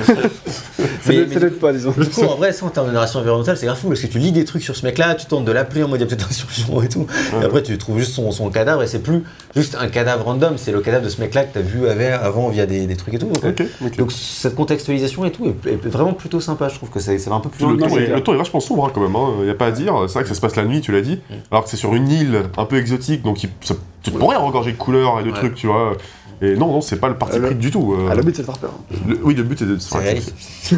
Ça 1.08 1.14
Mais- 1.14 1.20
ne- 1.20 1.26
mais- 1.26 1.34
ça 1.34 1.40
n'aide 1.40 1.60
pas, 1.60 1.74
disons. 1.74 1.92
Du 1.98 2.06
coup, 2.10 2.22
en 2.24 2.36
vrai, 2.36 2.52
ça, 2.52 2.66
en 2.66 2.70
termes 2.70 2.88
de 2.88 2.92
narration 2.94 3.20
environnementale, 3.20 3.58
c'est 3.58 3.66
grave 3.66 3.78
fou 3.78 3.88
parce 3.88 4.02
que 4.02 4.08
tu 4.08 4.20
lis 4.20 4.32
des 4.32 4.46
trucs 4.46 4.62
sur 4.64 4.76
ce 4.76 4.86
mec-là, 4.86 5.16
tu 5.16 5.26
tentes 5.26 5.46
de 5.46 5.52
l'appeler 5.52 5.84
en 5.84 5.88
mode 5.88 6.00
il 6.00 6.04
y 6.04 6.06
a 6.06 6.08
peut-être 6.08 6.28
un 6.30 6.34
survivant 6.34 6.82
et 6.82 6.90
tout. 6.90 7.08
Et 7.42 7.46
après, 7.46 7.64
tu 7.64 7.78
trouves 7.78 7.98
juste 8.00 8.14
son, 8.14 8.32
son 8.32 8.50
cadavre 8.50 8.84
et 8.84 8.88
c'est 8.88 9.00
plus 9.02 9.24
juste 9.56 9.78
un 9.80 9.88
cadavre 9.88 10.26
random, 10.26 10.54
c'est 10.58 10.72
le 10.72 10.82
cadavre 10.82 11.04
de 11.06 11.10
ce 11.10 11.20
mec-là 11.22 11.46
que 11.46 11.54
tu 11.54 11.60
as 11.60 11.62
vu 11.62 11.88
avant 11.88 12.50
via 12.50 12.66
des, 12.66 12.86
des 12.86 12.96
trucs 12.96 13.14
et 13.16 13.20
tout. 13.20 13.28
Donc, 13.30 13.98
donc, 13.98 14.12
cette 14.12 14.56
contextualisation 14.56 15.26
et 15.26 15.32
tout 15.32 15.46
est, 15.66 15.72
est 15.72 15.88
vraiment 15.88 16.14
plutôt 16.14 16.40
sympa, 16.40 16.68
je 16.70 16.76
trouve 16.76 16.90
que 16.90 17.00
ça, 17.00 17.18
ça 17.18 17.30
va 17.30 17.36
un 17.38 17.40
peu 17.40 17.50
plus 17.50 17.66
le, 17.66 17.76
loin. 17.76 17.88
est, 17.90 18.08
le 18.08 18.22
ton 18.22 18.34
est 18.34 18.38
vachement 18.38 18.60
sombre 18.60 18.86
hein, 18.86 18.92
quand 18.94 19.02
même, 19.02 19.16
il 19.40 19.46
n'y 19.46 19.50
a 19.52 19.56
pas 19.56 19.68
à 19.68 19.72
dire. 19.72 19.94
C'est 20.08 20.14
vrai 20.14 20.24
que 20.24 20.30
ça 20.30 20.36
se 20.36 20.42
passe 20.42 20.56
la 20.56 20.66
nuit, 20.66 20.82
tu 20.82 20.92
l'as 20.92 21.02
dit. 21.02 21.20
Mm. 21.30 21.34
Alors 21.52 21.64
que 21.64 21.70
c'est 21.70 21.78
sur 21.78 21.94
une 21.96 22.10
île 22.10 22.44
un 22.58 22.66
peu 22.66 22.78
exotique, 22.78 23.22
donc 23.24 23.44
il- 23.44 23.50
ça, 23.62 23.76
tu 24.04 24.12
pourrais 24.12 24.38
regorger 24.38 24.72
de 24.72 24.78
couleurs 24.78 25.20
et 25.20 25.24
de 25.24 25.30
Ouais. 25.30 25.36
trucs, 25.36 25.56
tu 25.56 25.68
vois. 25.68 25.94
Et 26.42 26.56
non, 26.56 26.68
non, 26.68 26.82
c'est 26.82 26.98
pas 26.98 27.08
le 27.10 27.16
parti 27.16 27.40
le- 27.40 27.48
pris 27.48 27.56
du 27.56 27.72
tout. 27.72 27.94
euh. 27.94 28.10
Ah, 28.12 28.16
le 28.16 28.22
but, 28.22 28.36
c'est 28.36 28.44
de 28.44 28.46
faire 28.46 28.58
peur. 28.60 28.74
Le- 29.08 29.20
oui, 29.24 29.34
le 29.34 29.44
but 29.44 29.62
est 29.62 29.66
de. 29.66 29.78
C'est 29.80 29.98
réaliste. 29.98 30.34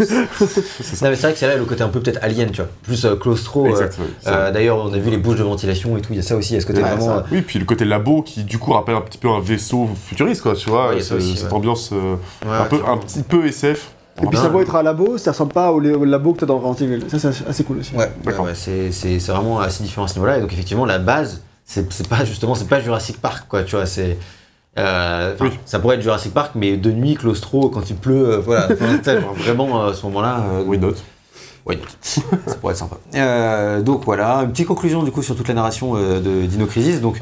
Non, 1.02 1.10
mais 1.10 1.16
c'est 1.16 1.22
vrai 1.22 1.34
que 1.34 1.40
c'est 1.40 1.48
là 1.48 1.56
le 1.58 1.66
côté 1.66 1.84
un 1.84 1.90
peu 1.90 2.00
peut-être 2.00 2.20
alien, 2.22 2.50
tu 2.52 2.62
vois. 2.62 2.70
Plus 2.84 3.06
euh, 3.06 3.16
claustro. 3.16 3.66
euh, 3.66 3.70
Exact, 3.70 3.98
ouais, 4.00 4.06
c'est 4.22 4.30
euh, 4.30 4.52
D'ailleurs, 4.52 4.78
on 4.78 4.94
a 4.94 4.98
vu 4.98 5.10
les 5.10 5.18
bouches 5.18 5.38
de 5.38 5.44
ventilation 5.44 5.98
et 5.98 6.02
tout, 6.02 6.14
il 6.14 6.18
y 6.18 6.20
a 6.20 6.24
ça 6.24 6.36
aussi. 6.36 6.56
Est-ce 6.56 6.66
que 6.66 6.72
t'es 6.74 6.82
Ouais, 6.82 6.90
vraiment. 6.90 7.06
ça. 7.06 7.18
euh, 7.18 7.24
Oui, 7.32 7.42
puis 7.42 7.60
le 7.60 7.66
côté 7.66 7.86
labo 7.86 8.22
qui 8.22 8.44
du 8.44 8.58
coup 8.58 8.72
rappelle 8.72 8.96
un 8.96 9.02
petit 9.02 9.18
peu 9.18 9.30
un 9.30 9.40
vaisseau 9.40 9.90
futuriste, 10.08 10.42
quoi, 10.42 10.56
tu 10.56 10.70
vois. 10.70 10.90
Ouais, 10.90 10.96
il 10.96 10.98
y 11.00 11.02
a 11.02 11.04
ça 11.04 11.10
ce- 11.10 11.14
aussi, 11.16 11.36
cette 11.38 11.48
ouais. 11.48 11.54
ambiance 11.54 11.90
euh, 11.94 12.16
ouais, 12.46 12.52
un, 12.58 12.66
peu, 12.66 12.78
petit 13.06 13.22
peu 13.24 13.46
SF. 13.46 13.92
Et 14.18 14.22
puis 14.22 14.30
bien. 14.32 14.42
ça 14.42 14.50
doit 14.50 14.62
être 14.62 14.76
un 14.76 14.84
labo, 14.84 15.18
ça 15.18 15.32
ressemble 15.32 15.54
pas 15.54 15.72
au, 15.72 15.82
au 15.82 16.06
labo 16.06 16.34
que 16.34 16.40
t'as 16.42 16.46
dans 16.46 16.60
Resident 16.60 16.92
Evil. 16.94 17.06
Ça, 17.10 17.20
c'est 17.32 17.48
assez 17.48 17.64
cool 17.64 17.80
aussi. 17.80 17.96
Ouais, 17.96 18.10
D'accord. 18.24 18.46
ouais, 18.46 18.52
ouais, 18.52 18.56
c'est 18.56 18.92
c'est- 18.92 19.20
c'est 19.20 19.32
vraiment 19.32 19.60
assez 19.60 19.84
différent 19.84 20.06
à 20.06 20.08
ce 20.10 20.16
niveau-là. 20.16 20.38
Et 20.38 20.42
donc, 20.42 20.52
effectivement, 20.54 20.86
la 20.86 21.00
base, 21.00 21.42
c'est 21.66 21.92
c'est 21.94 22.08
pas 22.08 22.26
justement, 22.26 22.56
c'est 22.56 22.68
pas 22.68 22.80
Jurassic 22.82 23.20
Park, 23.22 23.46
quoi, 23.48 23.64
tu 23.64 23.76
vois. 23.76 23.86
C'est. 23.86 24.18
Euh, 24.80 25.36
Oui. 25.42 25.50
Ça 25.66 25.80
pourrait 25.80 25.96
être 25.98 26.02
Jurassic 26.02 26.34
Park, 26.34 26.52
mais 26.56 26.78
de 26.78 26.92
nuit, 26.92 27.16
claustro, 27.16 27.70
quand 27.70 27.90
il 27.90 27.96
pleut, 27.96 28.30
euh, 28.34 28.38
voilà. 28.40 28.68
Genre, 29.06 29.34
vraiment, 29.36 29.84
euh, 29.84 29.92
à 29.92 29.94
ce 29.94 30.06
moment-là. 30.08 30.44
Oui, 30.66 30.78
why 30.78 30.80
not? 30.80 30.94
ça 32.02 32.22
pourrait 32.60 32.74
être 32.74 32.80
sympa. 32.80 32.98
Donc 33.82 34.04
voilà, 34.06 34.38
une 34.44 34.52
petite 34.52 34.68
conclusion 34.68 35.04
du 35.04 35.12
coup 35.12 35.22
sur 35.22 35.36
toute 35.36 35.48
la 35.48 35.54
narration 35.54 35.94
de 35.96 36.46
Dino 36.48 36.66
Crisis. 36.66 37.00
Donc, 37.02 37.22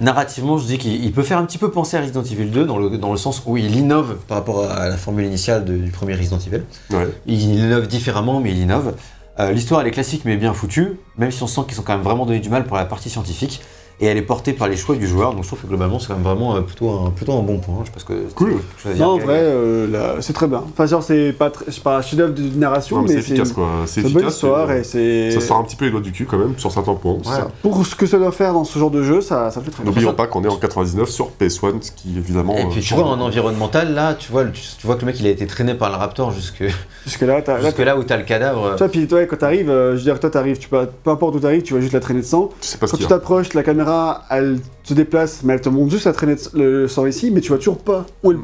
narrativement, 0.00 0.58
je 0.58 0.66
dis 0.66 0.78
qu'il 0.78 1.04
il 1.04 1.12
peut 1.12 1.22
faire 1.22 1.38
un 1.38 1.44
petit 1.44 1.58
peu 1.58 1.70
penser 1.70 1.96
à 1.96 2.00
Resident 2.00 2.22
Evil 2.22 2.46
2 2.50 2.64
dans 2.64 2.78
le, 2.78 2.98
dans 2.98 3.12
le 3.12 3.16
sens 3.16 3.42
où 3.46 3.56
il 3.56 3.74
innove 3.76 4.16
par 4.28 4.38
rapport 4.38 4.68
à 4.70 4.88
la 4.88 4.96
formule 4.96 5.24
initiale 5.24 5.64
de- 5.64 5.76
du 5.76 5.90
premier 5.90 6.14
Resident 6.14 6.38
Evil. 6.38 6.62
Ouais. 6.90 7.08
Il 7.26 7.40
innove 7.42 7.86
différemment, 7.86 8.40
mais 8.40 8.50
il 8.50 8.58
innove. 8.58 8.94
Euh, 9.38 9.52
L'histoire, 9.52 9.80
elle 9.80 9.86
est 9.88 9.92
classique, 9.92 10.22
mais 10.24 10.36
bien 10.36 10.52
foutue, 10.52 10.98
même 11.16 11.30
si 11.30 11.42
on 11.42 11.46
sent 11.46 11.62
qu'ils 11.68 11.78
ont 11.80 11.82
quand 11.84 11.94
même 11.94 12.02
vraiment 12.04 12.26
donné 12.26 12.40
du 12.40 12.48
mal 12.50 12.64
pour 12.64 12.76
la 12.76 12.84
partie 12.84 13.08
scientifique. 13.10 13.60
Et 14.00 14.06
elle 14.06 14.16
est 14.16 14.22
portée 14.22 14.52
par 14.52 14.66
les 14.68 14.76
choix 14.76 14.96
du 14.96 15.06
joueur, 15.06 15.34
donc 15.34 15.42
je 15.44 15.48
trouve 15.48 15.60
que 15.60 15.66
globalement, 15.68 15.98
c'est 16.00 16.08
quand 16.08 16.14
même 16.14 16.24
vraiment 16.24 16.56
euh, 16.56 16.60
plutôt, 16.62 16.90
un, 16.90 17.10
plutôt 17.10 17.32
un 17.38 17.42
bon 17.42 17.58
point. 17.58 17.76
Je 17.82 17.86
sais 17.86 17.92
pas 17.92 18.00
ce 18.00 18.04
que. 18.04 18.32
Cool. 18.34 18.50
quelque 18.50 18.62
chose 18.82 18.90
à 18.92 18.94
dire. 18.94 19.06
Non, 19.06 19.12
en 19.12 19.18
vrai, 19.18 19.38
euh, 19.38 19.86
là, 19.90 20.16
c'est 20.20 20.32
très 20.32 20.48
bien. 20.48 20.64
Enfin, 20.72 20.86
genre, 20.86 21.02
c'est 21.02 21.32
pas, 21.32 21.50
très- 21.50 21.66
c'est 21.70 21.82
pas 21.82 21.98
un 21.98 22.02
chef-d'œuvre 22.02 22.34
de 22.34 22.42
narration, 22.58 22.96
Non, 22.96 23.02
mais 23.02 23.08
mais 23.08 23.14
c'est 23.20 23.22
c'est 23.28 23.32
efficace, 23.34 23.52
quoi. 23.52 23.68
C'est 23.86 24.00
une 24.00 24.08
bonne 24.08 24.14
efficace. 24.16 24.34
histoire 24.34 24.72
et, 24.72 24.82
c'est. 24.82 25.30
Ça 25.30 25.40
sort 25.40 25.58
un 25.58 25.62
petit 25.64 25.76
peu 25.76 25.84
les 25.84 25.90
doigts 25.92 26.00
du 26.00 26.10
cul 26.10 26.26
quand 26.26 26.38
même 26.38 26.54
sur 26.58 26.72
certains 26.72 26.94
points. 26.94 27.18
Ça. 27.24 27.48
Pour 27.62 27.86
ce 27.86 27.94
que 27.94 28.06
ça 28.06 28.18
doit 28.18 28.32
faire 28.32 28.52
dans 28.52 28.64
ce 28.64 28.76
genre 28.78 28.90
de 28.90 29.02
jeu, 29.04 29.20
ça, 29.20 29.50
ça 29.52 29.60
fait 29.60 29.70
très 29.70 29.84
bien. 29.84 29.92
N'oublions 29.92 30.12
pas 30.12 30.26
qu'on 30.26 30.42
est 30.42 30.48
en 30.48 30.56
99 30.56 31.08
sur 31.08 31.30
PS1, 31.40 31.80
ce 31.80 31.92
qui 31.92 32.18
évidemment. 32.18 32.56
Et 32.56 32.62
euh, 32.64 32.70
puis 32.70 32.80
tu 32.80 32.94
vois, 32.94 33.04
en 33.04 33.20
environnemental, 33.20 33.94
là, 33.94 34.14
tu 34.14 34.32
vois, 34.32 34.44
tu, 34.46 34.60
tu 34.78 34.86
vois 34.88 34.96
que 34.96 35.02
le 35.02 35.06
mec 35.06 35.20
il 35.20 35.26
a 35.28 35.30
été 35.30 35.46
traîné 35.46 35.74
par 35.74 35.90
le 35.90 35.96
raptor 35.96 36.32
jusque, 36.32 36.64
Jusque 37.06 37.20
là, 37.20 37.40
t'as. 37.42 37.58
là, 37.58 37.64
jusque 37.66 37.78
là 37.78 37.96
où 37.96 38.02
t'as 38.02 38.16
le 38.16 38.24
cadavre. 38.24 38.74
Toi, 38.76 38.88
puis 38.88 39.06
toi, 39.06 39.24
quand 39.26 39.36
t'arrives, 39.36 39.70
euh, 39.70 39.92
je 39.92 39.98
veux 39.98 40.02
dire, 40.02 40.18
toi, 40.18 40.30
t'arrives, 40.30 40.58
tu 40.58 40.68
peux, 40.68 40.88
peu 41.04 41.10
importe 41.10 41.36
où 41.36 41.38
t'arrives, 41.38 41.62
tu 41.62 41.74
vois 41.74 41.80
juste 41.80 41.92
la 41.92 42.00
traînée 42.00 42.20
de 42.22 42.26
sang. 42.26 42.50
Je 42.60 42.66
sais 42.66 42.78
pas 42.78 42.86
ce 42.86 42.92
Quand 42.92 42.98
tu 42.98 43.06
t'approches, 43.06 43.52
la 43.54 43.62
caméra, 43.62 43.83
elle 44.30 44.58
se 44.82 44.94
déplace, 44.94 45.40
mais 45.44 45.54
elle 45.54 45.60
te 45.60 45.68
montre 45.68 45.90
juste 45.90 46.06
la 46.06 46.12
traînée 46.12 46.36
de 46.54 46.86
sang 46.86 47.06
ici, 47.06 47.30
mais 47.30 47.40
tu 47.40 47.48
vois 47.48 47.58
toujours 47.58 47.78
pas 47.78 48.06
où 48.22 48.32
est 48.32 48.34
le, 48.34 48.40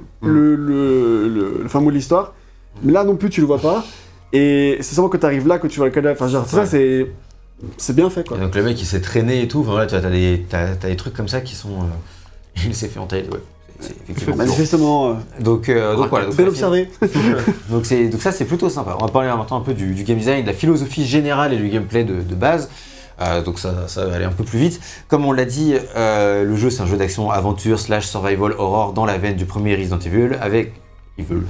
Mm. 0.56 0.66
le, 0.66 1.28
le, 1.62 1.68
fin 1.68 1.80
mot 1.80 1.90
de 1.90 1.96
l'histoire. 1.96 2.34
Mais 2.82 2.92
là 2.92 3.04
non 3.04 3.16
plus, 3.16 3.30
tu 3.30 3.40
le 3.40 3.46
vois 3.46 3.58
pas. 3.58 3.84
Et 4.32 4.76
c'est 4.80 4.94
seulement 4.94 5.08
quand 5.08 5.18
t'arrives 5.18 5.48
là 5.48 5.58
que 5.58 5.66
tu 5.66 5.78
vois 5.78 5.86
le 5.86 5.92
cadavre. 5.92 6.14
Enfin, 6.20 6.28
genre, 6.30 6.42
Ouais. 6.44 6.48
ça, 6.48 6.66
c'est. 6.66 7.10
C'est 7.76 7.94
bien 7.94 8.08
fait, 8.08 8.26
quoi. 8.26 8.38
Et 8.38 8.40
donc 8.40 8.54
le 8.54 8.62
mec 8.62 8.80
il 8.80 8.86
s'est 8.86 9.02
traîné 9.02 9.42
et 9.42 9.48
tout. 9.48 9.60
Enfin 9.60 9.72
voilà, 9.72 9.86
t'as 9.86 10.00
des, 10.00 10.46
t'as, 10.48 10.74
t'as 10.76 10.88
des 10.88 10.96
trucs 10.96 11.12
comme 11.14 11.28
ça 11.28 11.42
qui 11.42 11.54
sont, 11.54 11.68
euh, 11.68 12.56
il 12.66 12.74
s'est 12.74 12.88
fait 12.88 12.98
entailler. 13.00 13.24
Ouais, 13.24 13.38
c'est- 13.80 13.88
c'est 13.88 13.94
effectivement. 14.04 14.36
Manifestement, 14.36 15.10
euh, 15.10 15.14
Donc, 15.40 15.68
euh, 15.68 15.94
donc 15.94 16.08
voilà. 16.08 16.24
donc 16.26 16.36
bien 16.36 16.44
ça, 16.46 16.50
observé. 16.50 16.88
c'est- 17.02 17.08
Donc, 17.70 17.84
c'est- 17.84 18.08
donc 18.08 18.22
ça 18.22 18.32
c'est 18.32 18.46
plutôt 18.46 18.70
sympa. 18.70 18.96
On 18.98 19.04
va 19.04 19.12
parler 19.12 19.28
maintenant 19.28 19.58
un 19.58 19.62
peu 19.62 19.74
du, 19.74 19.92
du 19.94 20.04
game 20.04 20.16
design, 20.16 20.40
de 20.42 20.46
la 20.46 20.54
philosophie 20.54 21.04
générale 21.04 21.52
et 21.52 21.56
du 21.58 21.68
gameplay 21.68 22.02
de, 22.04 22.22
de 22.22 22.34
base. 22.34 22.70
Euh, 23.20 23.42
donc 23.42 23.58
ça, 23.58 23.86
ça 23.86 24.06
va 24.06 24.14
aller 24.16 24.24
un 24.24 24.32
peu 24.32 24.44
plus 24.44 24.58
vite. 24.58 24.80
Comme 25.08 25.24
on 25.26 25.32
l'a 25.32 25.44
dit, 25.44 25.74
euh, 25.96 26.44
le 26.44 26.56
jeu 26.56 26.70
c'est 26.70 26.82
un 26.82 26.86
jeu 26.86 26.96
d'action 26.96 27.30
aventure 27.30 27.78
slash 27.78 28.06
survival 28.06 28.52
horror 28.58 28.92
dans 28.92 29.04
la 29.04 29.18
veine 29.18 29.36
du 29.36 29.44
premier 29.44 29.74
Resident 29.76 29.98
Evil 29.98 30.36
avec 30.40 30.72
Evil. 31.18 31.42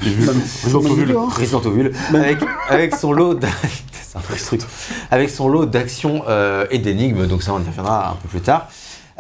Resident 0.64 0.80
Evil. 0.96 1.14
Resident 1.38 1.62
Evil, 1.62 1.92
Même- 2.12 2.22
avec, 2.22 2.38
avec 2.68 2.96
son 2.96 3.12
lot 3.12 3.34
d'a- 3.34 3.48
c'est 4.02 4.18
un 4.18 4.20
vrai 4.20 4.36
truc. 4.36 4.62
avec 5.12 5.30
son 5.30 5.48
lot 5.48 5.64
d'actions 5.66 6.24
euh, 6.28 6.66
et 6.72 6.78
d'énigmes, 6.78 7.26
donc 7.26 7.42
ça 7.42 7.52
on 7.54 7.60
y 7.62 7.66
reviendra 7.66 8.10
un 8.10 8.14
peu 8.14 8.28
plus 8.28 8.40
tard. 8.40 8.68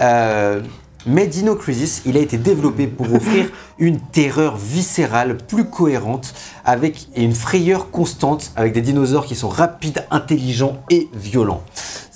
Euh, 0.00 0.60
mais 1.06 1.26
Dino 1.28 1.54
Crisis, 1.54 2.02
il 2.04 2.16
a 2.16 2.20
été 2.20 2.36
développé 2.36 2.86
pour 2.86 3.14
offrir 3.14 3.46
une 3.78 4.00
terreur 4.00 4.56
viscérale 4.56 5.38
plus 5.38 5.64
cohérente 5.64 6.34
avec 6.64 7.06
et 7.14 7.22
une 7.22 7.32
frayeur 7.34 7.90
constante 7.90 8.50
avec 8.56 8.72
des 8.74 8.82
dinosaures 8.82 9.24
qui 9.24 9.34
sont 9.36 9.48
rapides, 9.48 10.04
intelligents 10.10 10.82
et 10.90 11.08
violents. 11.14 11.62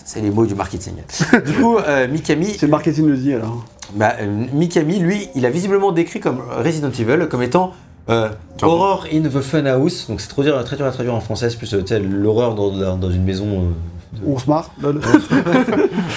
C'est 0.04 0.20
les 0.20 0.30
mots 0.30 0.46
du 0.46 0.54
marketing. 0.54 0.94
Du 1.46 1.52
coup, 1.54 1.78
euh, 1.78 2.06
Mikami, 2.08 2.54
C'est 2.58 2.66
le 2.66 2.70
marketing 2.70 3.06
le 3.06 3.16
dit 3.16 3.32
alors. 3.34 3.64
bah, 3.94 4.14
euh, 4.20 4.44
Mikami, 4.52 4.98
lui, 4.98 5.28
il 5.34 5.46
a 5.46 5.50
visiblement 5.50 5.92
décrit 5.92 6.20
comme 6.20 6.40
Resident 6.62 6.90
Evil 6.90 7.26
comme 7.30 7.42
étant 7.42 7.72
euh, 8.10 8.28
horror 8.62 9.06
in 9.12 9.22
the 9.22 9.40
funhouse. 9.40 10.06
Donc 10.08 10.20
c'est 10.20 10.28
trop 10.28 10.42
dur, 10.42 10.62
très 10.64 10.76
dur 10.76 10.84
à 10.86 10.90
traduire 10.90 11.14
en 11.14 11.20
français, 11.20 11.48
c'est 11.48 11.56
plus 11.56 11.72
euh, 11.74 11.82
l'horreur 12.00 12.54
dans, 12.54 12.70
dans- 12.76 12.96
dans 12.98 13.10
une 13.10 13.24
maison. 13.24 13.68
Euh, 14.22 14.32
On 14.34 14.38
se 14.38 14.48
marre. 14.48 14.70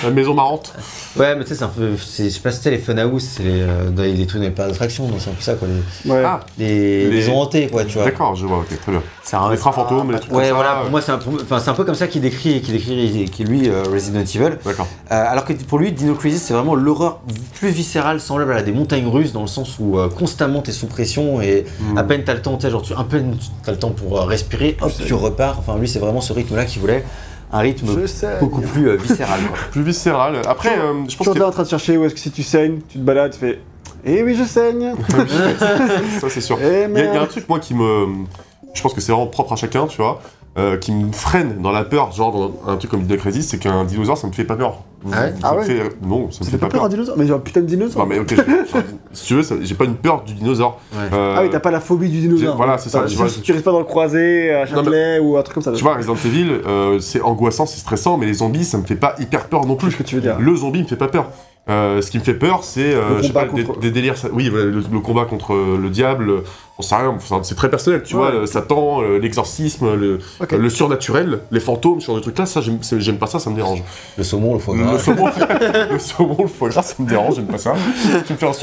La 0.04 0.10
maison 0.12 0.34
marrante. 0.34 0.74
Ouais, 1.18 1.36
mais 1.36 1.44
tu 1.44 1.50
sais, 1.50 1.56
c'est 1.56 1.64
un 1.64 1.68
peu. 1.70 1.92
c'est- 1.98 2.26
Je 2.26 2.30
sais 2.30 2.40
pas 2.40 2.52
si 2.52 2.58
c'était 2.58 2.72
les 2.72 2.78
funhouse, 2.78 3.24
c'est 3.24 3.44
les, 3.44 3.62
euh, 3.62 3.90
dans 3.90 4.04
les, 4.04 4.14
les 4.14 4.26
trucs 4.28 4.42
dans 4.42 4.48
les 4.48 4.54
parcs 4.54 4.70
d'attraction, 4.70 5.08
donc 5.08 5.20
c'est 5.20 5.30
un 5.30 5.34
peu 5.34 5.42
ça 5.42 5.56
quoi. 5.56 5.68
Les, 5.68 6.12
Ouais. 6.12 6.24
Ah, 6.26 6.40
les, 6.58 7.06
Les- 7.10 7.16
maisons 7.16 7.40
hantées 7.42 7.68
quoi, 7.68 7.84
tu 7.86 7.96
vois. 7.96 8.06
d'accord, 8.06 8.36
je 8.36 8.46
vois, 8.46 8.60
ok, 8.60 8.80
très 8.80 8.92
bien. 8.92 9.02
C'est 9.24 9.36
un, 9.36 9.56
trains 9.56 9.72
fantômes, 9.72 10.12
les 10.12 10.20
trucs 10.20 10.32
Ouais, 10.32 10.38
comme 10.38 10.48
ça. 10.50 10.54
voilà, 10.54 10.76
pour 10.82 10.90
moi 10.92 11.02
c'est 11.02 11.12
un, 11.12 11.18
peu- 11.18 11.30
enfin, 11.42 11.60
c'est 11.60 11.70
un 11.70 11.74
peu 11.74 11.84
comme 11.84 11.96
ça 11.96 12.08
qu'il 12.08 12.22
décrit, 12.22 12.62
qu'il 12.62 12.74
décrit 12.74 13.26
qui 13.32 13.44
lui 13.44 13.70
euh, 13.70 13.84
Resident 13.92 14.22
Evil. 14.22 14.58
D'accord. 14.64 14.88
Euh, 15.12 15.26
alors 15.28 15.46
que 15.46 15.54
pour 15.54 15.80
lui, 15.80 15.92
Dino 15.92 16.14
Crisis, 16.16 16.42
c'est 16.44 16.54
vraiment 16.54 16.76
l'horreur 16.76 17.20
plus 17.56 17.70
viscérale, 17.70 18.20
semblable 18.22 18.54
à 18.54 18.62
des 18.62 18.72
montagnes 18.72 19.08
russes, 19.08 19.34
dans 19.34 19.42
le 19.42 19.48
sens 19.48 19.76
où 19.80 19.98
euh, 19.98 20.10
constamment 20.10 20.62
t'es 20.62 20.72
sous 20.72 20.88
pression 20.88 21.42
et 21.42 21.66
Hmm. 21.80 21.98
à 21.98 22.04
peine 22.04 22.24
t'as 22.24 22.34
le 22.34 22.42
temps, 22.42 22.56
tu 22.58 22.64
sais, 22.64 22.72
genre 22.72 22.82
tu, 22.82 22.94
à 22.94 23.04
peine 23.04 23.36
t'as 23.64 23.72
le 23.72 23.80
temps 23.80 23.90
pour 23.92 24.18
euh, 24.20 24.26
respirer, 24.26 24.78
hop, 24.82 24.92
tu 25.06 25.14
repars. 25.14 25.58
Enfin, 25.60 25.78
lui, 25.78 25.88
c'est 25.88 26.00
vraiment 26.00 26.22
ce 26.22 26.34
rythme-là 26.34 26.66
qu'il 26.66 26.82
voulait, 26.82 27.04
un 27.52 27.60
rythme 27.60 27.88
beaucoup 28.40 28.62
plus 28.62 28.90
euh, 28.90 28.96
viscéral. 28.98 29.40
Quoi. 29.48 29.58
Plus 29.72 29.82
viscéral. 29.84 30.42
Après, 30.48 30.78
euh, 30.78 31.04
je 31.06 31.10
Tu 31.12 31.18
pense 31.18 31.28
es 31.28 31.40
que 31.40 31.44
en 31.44 31.52
train 31.52 31.64
de 31.64 31.68
chercher 31.70 31.98
où 31.98 32.04
est-ce 32.06 32.14
que 32.14 32.20
si 32.20 32.32
tu 32.32 32.44
saignes, 32.44 32.80
tu 32.90 33.00
te 33.00 33.04
balades, 33.04 33.32
tu 33.34 33.40
fais. 33.40 33.60
Eh 34.06 34.24
oui, 34.24 34.36
je 34.36 34.44
saigne. 34.44 34.94
ça 35.60 36.30
c'est 36.30 36.42
sûr. 36.42 36.58
Eh 36.62 36.86
Il 36.90 36.98
y, 36.98 37.02
a- 37.02 37.06
il 37.06 37.14
y 37.14 37.18
a 37.18 37.22
un 37.22 37.26
truc, 37.26 37.48
moi, 37.50 37.60
qui 37.60 37.74
me. 37.74 38.08
Je 38.74 38.82
pense 38.82 38.94
que 38.94 39.02
c'est 39.02 39.12
vraiment 39.12 39.28
propre 39.28 39.54
à 39.54 39.56
chacun, 39.56 39.88
tu 39.88 39.98
vois, 39.98 40.22
euh, 40.58 40.78
qui 40.78 40.92
me 40.92 41.12
freine 41.12 41.62
dans 41.62 41.72
la 41.72 41.84
peur, 41.84 42.12
genre 42.12 42.32
dans 42.66 42.72
un 42.72 42.78
truc 42.78 42.90
comme 42.92 43.04
Dino 43.04 43.18
Crisis, 43.20 43.48
c'est 43.48 43.60
qu'un 43.60 43.86
dinosaure, 43.86 44.18
ça 44.18 44.28
me 44.28 44.32
fait 44.34 44.44
pas 44.44 44.56
peur. 44.56 44.84
Ah 45.14 45.22
ouais 45.22 45.34
Ah 45.44 45.54
me 45.54 45.58
ouais 45.60 45.66
fait- 45.66 45.84
Non, 46.02 46.32
ça 46.32 46.40
me 46.40 46.46
Ça 46.46 46.46
fait 46.46 46.52
fait 46.52 46.58
pas 46.58 46.68
peur 46.70 46.84
un 46.86 46.90
dinosaure 46.90 47.16
Mais 47.18 47.28
genre 47.28 47.40
putain 47.40 47.62
de 47.62 47.68
dinosaure. 47.68 48.02
Non, 48.02 48.10
mais 48.10 48.20
ok, 48.20 48.34
si 49.14 49.26
tu 49.28 49.36
veux, 49.36 49.44
ça- 49.44 49.56
j'ai 49.62 49.76
pas 49.76 49.86
une 49.86 49.96
peur 49.96 50.24
du 50.24 50.34
dinosaure. 50.34 50.80
Ouais. 50.94 51.00
Euh, 51.14 51.36
Ah 51.38 51.42
oui, 51.44 51.50
t'as 51.52 51.60
pas 51.60 51.70
la 51.72 51.80
phobie 51.80 52.10
du 52.10 52.20
dinosaure. 52.22 52.56
voilà, 52.58 52.78
c'est 52.80 52.90
ça, 52.90 53.00
Enfin, 53.00 53.06
tu 53.08 53.12
si 53.14 53.18
vois, 53.18 53.28
tu 53.44 53.52
restes 53.52 53.64
pas 53.64 53.72
dans 53.72 53.80
le 53.80 53.86
croisé, 53.86 54.52
à 54.52 54.66
Châtelet 54.66 55.20
ou 55.20 55.38
un 55.38 55.44
truc 55.44 55.54
comme 55.54 55.64
ça. 55.64 55.72
Tu 55.74 55.84
vois, 55.84 55.96
Resident 55.96 56.16
Evil, 56.16 56.50
euh, 56.66 57.00
c'est 57.00 57.22
angoissant, 57.22 57.66
c'est 57.68 57.80
stressant, 57.80 58.18
mais 58.18 58.26
les 58.26 58.34
zombies, 58.36 58.66
ça 58.66 58.78
me 58.80 58.84
fait 58.84 58.96
pas 58.96 59.16
hyper 59.20 59.46
peur 59.48 59.66
non 59.66 59.76
plus. 59.76 59.92
ce 59.92 59.98
que 59.98 60.04
tu 60.04 60.16
veux 60.16 60.22
dire. 60.22 60.38
Le 60.40 60.56
zombie 60.56 60.82
me 60.82 60.88
fait 60.88 60.96
pas 60.96 61.08
peur. 61.08 61.30
Euh, 61.70 62.02
ce 62.02 62.12
qui 62.12 62.18
me 62.20 62.24
fait 62.24 62.34
peur, 62.34 62.64
c'est 62.64 62.94
euh, 62.94 63.22
des, 63.22 63.66
des 63.82 63.92
délires. 63.92 64.16
Oui, 64.32 64.50
le, 64.54 64.72
le 64.72 65.00
combat 65.00 65.26
contre 65.26 65.54
euh, 65.54 65.78
le 65.82 65.90
diable, 65.90 66.32
on 66.78 66.82
sait 66.82 66.96
rien, 66.96 67.18
c'est 67.44 67.56
très 67.56 67.70
personnel, 67.70 68.04
tu 68.04 68.16
Ouais. 68.16 68.22
vois. 68.32 68.32
le 68.32 68.46
Satan, 68.46 69.02
l'exorcisme, 69.02 69.96
le, 69.96 70.70
surnaturel, 70.70 71.40
les 71.52 71.60
fantômes, 71.60 72.00
sur 72.02 72.16
des 72.16 72.22
trucs 72.22 72.38
là, 72.38 72.46
ça, 72.46 72.62
j'aime 72.62 73.18
pas 73.18 73.28
ça, 73.28 73.40
ça 73.40 73.50
me 73.50 73.56
dérange. 73.56 73.84
Le 74.18 74.24
saumon, 74.24 74.54
le 74.54 74.60
foie 74.60 74.76
gras. 74.76 74.94
Le 74.94 75.00
saumon, 75.00 75.26
le 75.92 76.00
saumon, 76.00 76.38
le 76.42 76.48
foie 76.48 76.70
gras, 76.70 76.84
ça 76.84 76.96
me 77.00 77.08
dérange, 77.10 77.36
j'aime 77.36 77.48
pas 77.48 77.58
ça. 77.58 77.74
tu 78.26 78.34
me 78.34 78.38
fais 78.38 78.46
un 78.48 78.54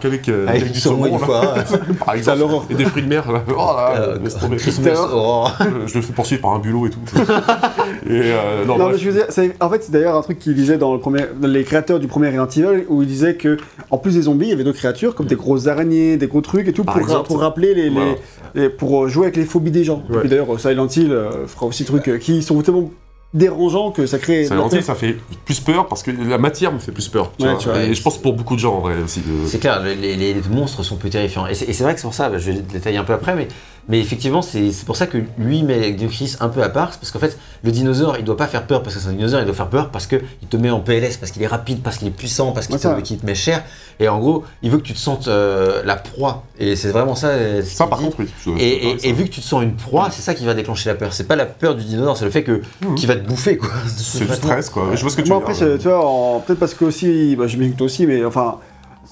qu'avec 0.00 0.28
euh, 0.28 0.46
Avec 0.48 0.60
avec 0.62 0.72
du 0.72 0.80
saumon 0.80 1.12
là, 1.12 1.18
foie 1.18 1.54
par 2.04 2.14
exemple. 2.14 2.66
Et 2.70 2.74
des 2.74 2.84
fruits 2.84 3.02
de 3.02 3.08
mer, 3.08 3.30
là. 3.30 3.42
Oh 3.48 3.72
là, 3.76 4.14
laisse 4.22 4.38
tomber. 4.38 4.58
Je 4.58 5.94
le 5.94 6.02
fais 6.02 6.12
poursuivre 6.12 6.42
par 6.42 6.52
un 6.52 6.58
bulot 6.58 6.86
et 6.86 6.90
tout. 6.90 7.00
et 7.16 8.10
euh, 8.10 8.64
non, 8.64 8.78
Non, 8.78 8.84
bref. 8.84 8.96
mais 8.96 8.98
je 8.98 9.10
veux 9.10 9.16
dire, 9.16 9.26
en 9.60 9.70
fait, 9.70 9.82
c'est 9.82 9.92
d'ailleurs 9.92 10.16
un 10.16 10.22
truc 10.22 10.38
qu'il 10.38 10.54
disait 10.54 10.78
dans, 10.78 10.92
le 10.94 11.00
premier, 11.00 11.24
dans 11.38 11.48
les 11.48 11.64
créateurs 11.64 11.98
du 11.98 12.06
premier 12.06 12.29
Resident 12.38 12.70
Evil, 12.70 12.84
où 12.88 13.02
il 13.02 13.08
disait 13.08 13.34
que, 13.34 13.56
en 13.90 13.98
plus 13.98 14.14
des 14.14 14.22
zombies, 14.22 14.46
il 14.46 14.50
y 14.50 14.52
avait 14.52 14.64
d'autres 14.64 14.78
créatures, 14.78 15.14
comme 15.14 15.26
des 15.26 15.36
grosses 15.36 15.66
araignées, 15.66 16.16
des 16.16 16.26
gros 16.26 16.40
trucs 16.40 16.68
et 16.68 16.72
tout, 16.72 16.84
Par 16.84 16.94
pour, 16.94 17.02
exemple. 17.02 17.26
pour 17.26 17.40
rappeler 17.40 17.74
les, 17.74 17.84
les- 17.84 17.90
Voilà. 17.90 18.12
les- 18.54 18.68
pour 18.68 19.08
jouer 19.08 19.24
avec 19.26 19.36
les 19.36 19.44
phobies 19.44 19.70
des 19.70 19.84
gens. 19.84 20.02
Ouais. 20.10 20.24
Et 20.24 20.28
d'ailleurs, 20.28 20.58
Silent 20.60 20.88
Hill 20.88 21.12
euh, 21.12 21.46
fera 21.46 21.66
aussi 21.66 21.82
des 21.84 21.88
trucs 21.88 22.08
euh, 22.08 22.18
qui 22.18 22.42
sont 22.42 22.60
tellement 22.62 22.90
dérangeants 23.32 23.92
que 23.92 24.06
ça 24.06 24.18
crée. 24.18 24.44
Ça, 24.44 24.56
peur. 24.56 24.82
ça 24.82 24.94
fait 24.96 25.14
plus 25.44 25.60
peur 25.60 25.86
parce 25.86 26.02
que 26.02 26.10
la 26.10 26.38
matière 26.38 26.72
me 26.72 26.78
fait 26.80 26.90
plus 26.92 27.08
peur. 27.08 27.30
Tu 27.38 27.44
Ouais, 27.44 27.52
vois. 27.52 27.60
tu 27.60 27.68
vois. 27.68 27.82
et 27.82 27.94
je 27.94 28.02
pense 28.02 28.18
pour 28.18 28.32
beaucoup 28.32 28.54
de 28.56 28.60
gens 28.60 28.74
en 28.74 28.80
vrai 28.80 28.94
aussi. 29.04 29.20
de- 29.20 29.46
C'est 29.46 29.58
clair, 29.60 29.80
les, 29.84 29.94
les- 29.94 30.16
les 30.34 30.40
monstres 30.50 30.82
sont 30.82 30.96
plus 30.96 31.10
terrifiants. 31.10 31.46
Et 31.46 31.54
c'est 31.54 31.68
et 31.68 31.82
vrai 31.82 31.94
que 31.94 32.00
c'est 32.00 32.06
pour 32.06 32.14
ça, 32.14 32.28
bah, 32.28 32.38
je 32.38 32.50
vais 32.50 32.56
le 32.56 32.62
détailler 32.62 32.96
un 32.98 33.04
peu 33.04 33.12
après, 33.12 33.36
mais, 33.36 33.46
mais 33.90 33.98
effectivement, 34.00 34.40
c'est 34.40 34.70
c'est 34.72 34.86
pour 34.86 34.96
ça 34.96 35.06
que 35.06 35.18
lui 35.36 35.62
met 35.62 35.90
Diocrisis 35.92 36.38
un 36.40 36.48
peu 36.48 36.62
à 36.62 36.68
part. 36.70 36.92
c'est 36.92 37.00
Parce 37.00 37.10
qu'en 37.10 37.18
fait, 37.18 37.36
le 37.62 37.70
dinosaure, 37.72 38.16
il 38.18 38.24
doit 38.24 38.36
pas 38.36 38.46
faire 38.46 38.66
peur 38.66 38.82
parce 38.82 38.94
que 38.94 39.00
c'est 39.02 39.08
un 39.08 39.12
dinosaure, 39.12 39.40
il 39.40 39.44
doit 39.46 39.54
faire 39.54 39.68
peur 39.68 39.90
parce 39.90 40.06
qu'il 40.06 40.20
te 40.48 40.56
met 40.56 40.70
en 40.70 40.80
PLS, 40.80 41.16
parce 41.18 41.32
qu'il 41.32 41.42
est 41.42 41.46
rapide, 41.48 41.82
parce 41.82 41.98
qu'il 41.98 42.08
est 42.08 42.12
puissant, 42.12 42.52
parce 42.52 42.66
qu'il 42.68 42.78
te, 42.78 43.26
met 43.26 43.34
cher. 43.34 43.64
Et 43.98 44.08
en 44.08 44.18
gros, 44.18 44.44
il 44.62 44.70
veut 44.70 44.78
que 44.78 44.82
tu 44.84 44.94
te 44.94 44.98
sentes 44.98 45.28
euh, 45.28 45.82
la 45.84 45.96
proie. 45.96 46.44
Et 46.58 46.76
c'est 46.76 46.88
vraiment 46.90 47.14
ça. 47.14 47.28
euh, 47.28 47.62
ce 47.62 47.68
Ça, 47.76 47.86
par 47.86 47.98
dit. 47.98 48.04
contre, 48.06 48.16
oui. 48.20 48.28
je- 48.46 48.50
Et, 48.52 48.54
je- 49.00 49.06
et- 49.06 49.08
et 49.08 49.12
vu 49.12 49.24
que 49.24 49.30
tu 49.30 49.40
te 49.40 49.46
sens 49.46 49.62
une 49.62 49.74
proie, 49.74 50.08
c'est 50.10 50.22
ça 50.22 50.32
qui 50.34 50.46
va 50.46 50.54
déclencher 50.54 50.88
la 50.88 50.94
peur. 50.94 51.12
C'est 51.12 51.24
pas 51.28 51.36
la 51.36 51.44
peur 51.46 51.74
du 51.74 51.84
dinosaure, 51.84 52.16
c'est 52.16 52.24
le 52.24 52.30
fait 52.30 52.44
que 52.44 52.62
Mhm. 52.84 52.94
qu'il 52.94 53.08
va 53.08 53.16
te 53.16 53.26
bouffer 53.26 53.56
quoi. 53.58 53.68
c'est 53.86 54.24
du 54.26 54.32
stress, 54.34 54.70
quoi. 54.70 54.90
Je 54.94 55.00
vois 55.02 55.10
ce 55.10 55.16
que 55.16 55.22
tu 55.22 55.28
Moi, 55.28 55.38
veux 55.38 55.44
après, 55.44 55.54
dire. 55.54 55.78
tu 55.78 55.88
vois, 55.88 56.06
en- 56.06 56.40
peut-être 56.40 56.58
parce 56.60 56.74
que 56.74 56.84
aussi, 56.86 57.34
bah, 57.36 57.46
j'imagine 57.46 57.72
que 57.72 57.78
toi 57.78 57.86
aussi, 57.86 58.06
mais 58.06 58.24
enfin, 58.24 58.56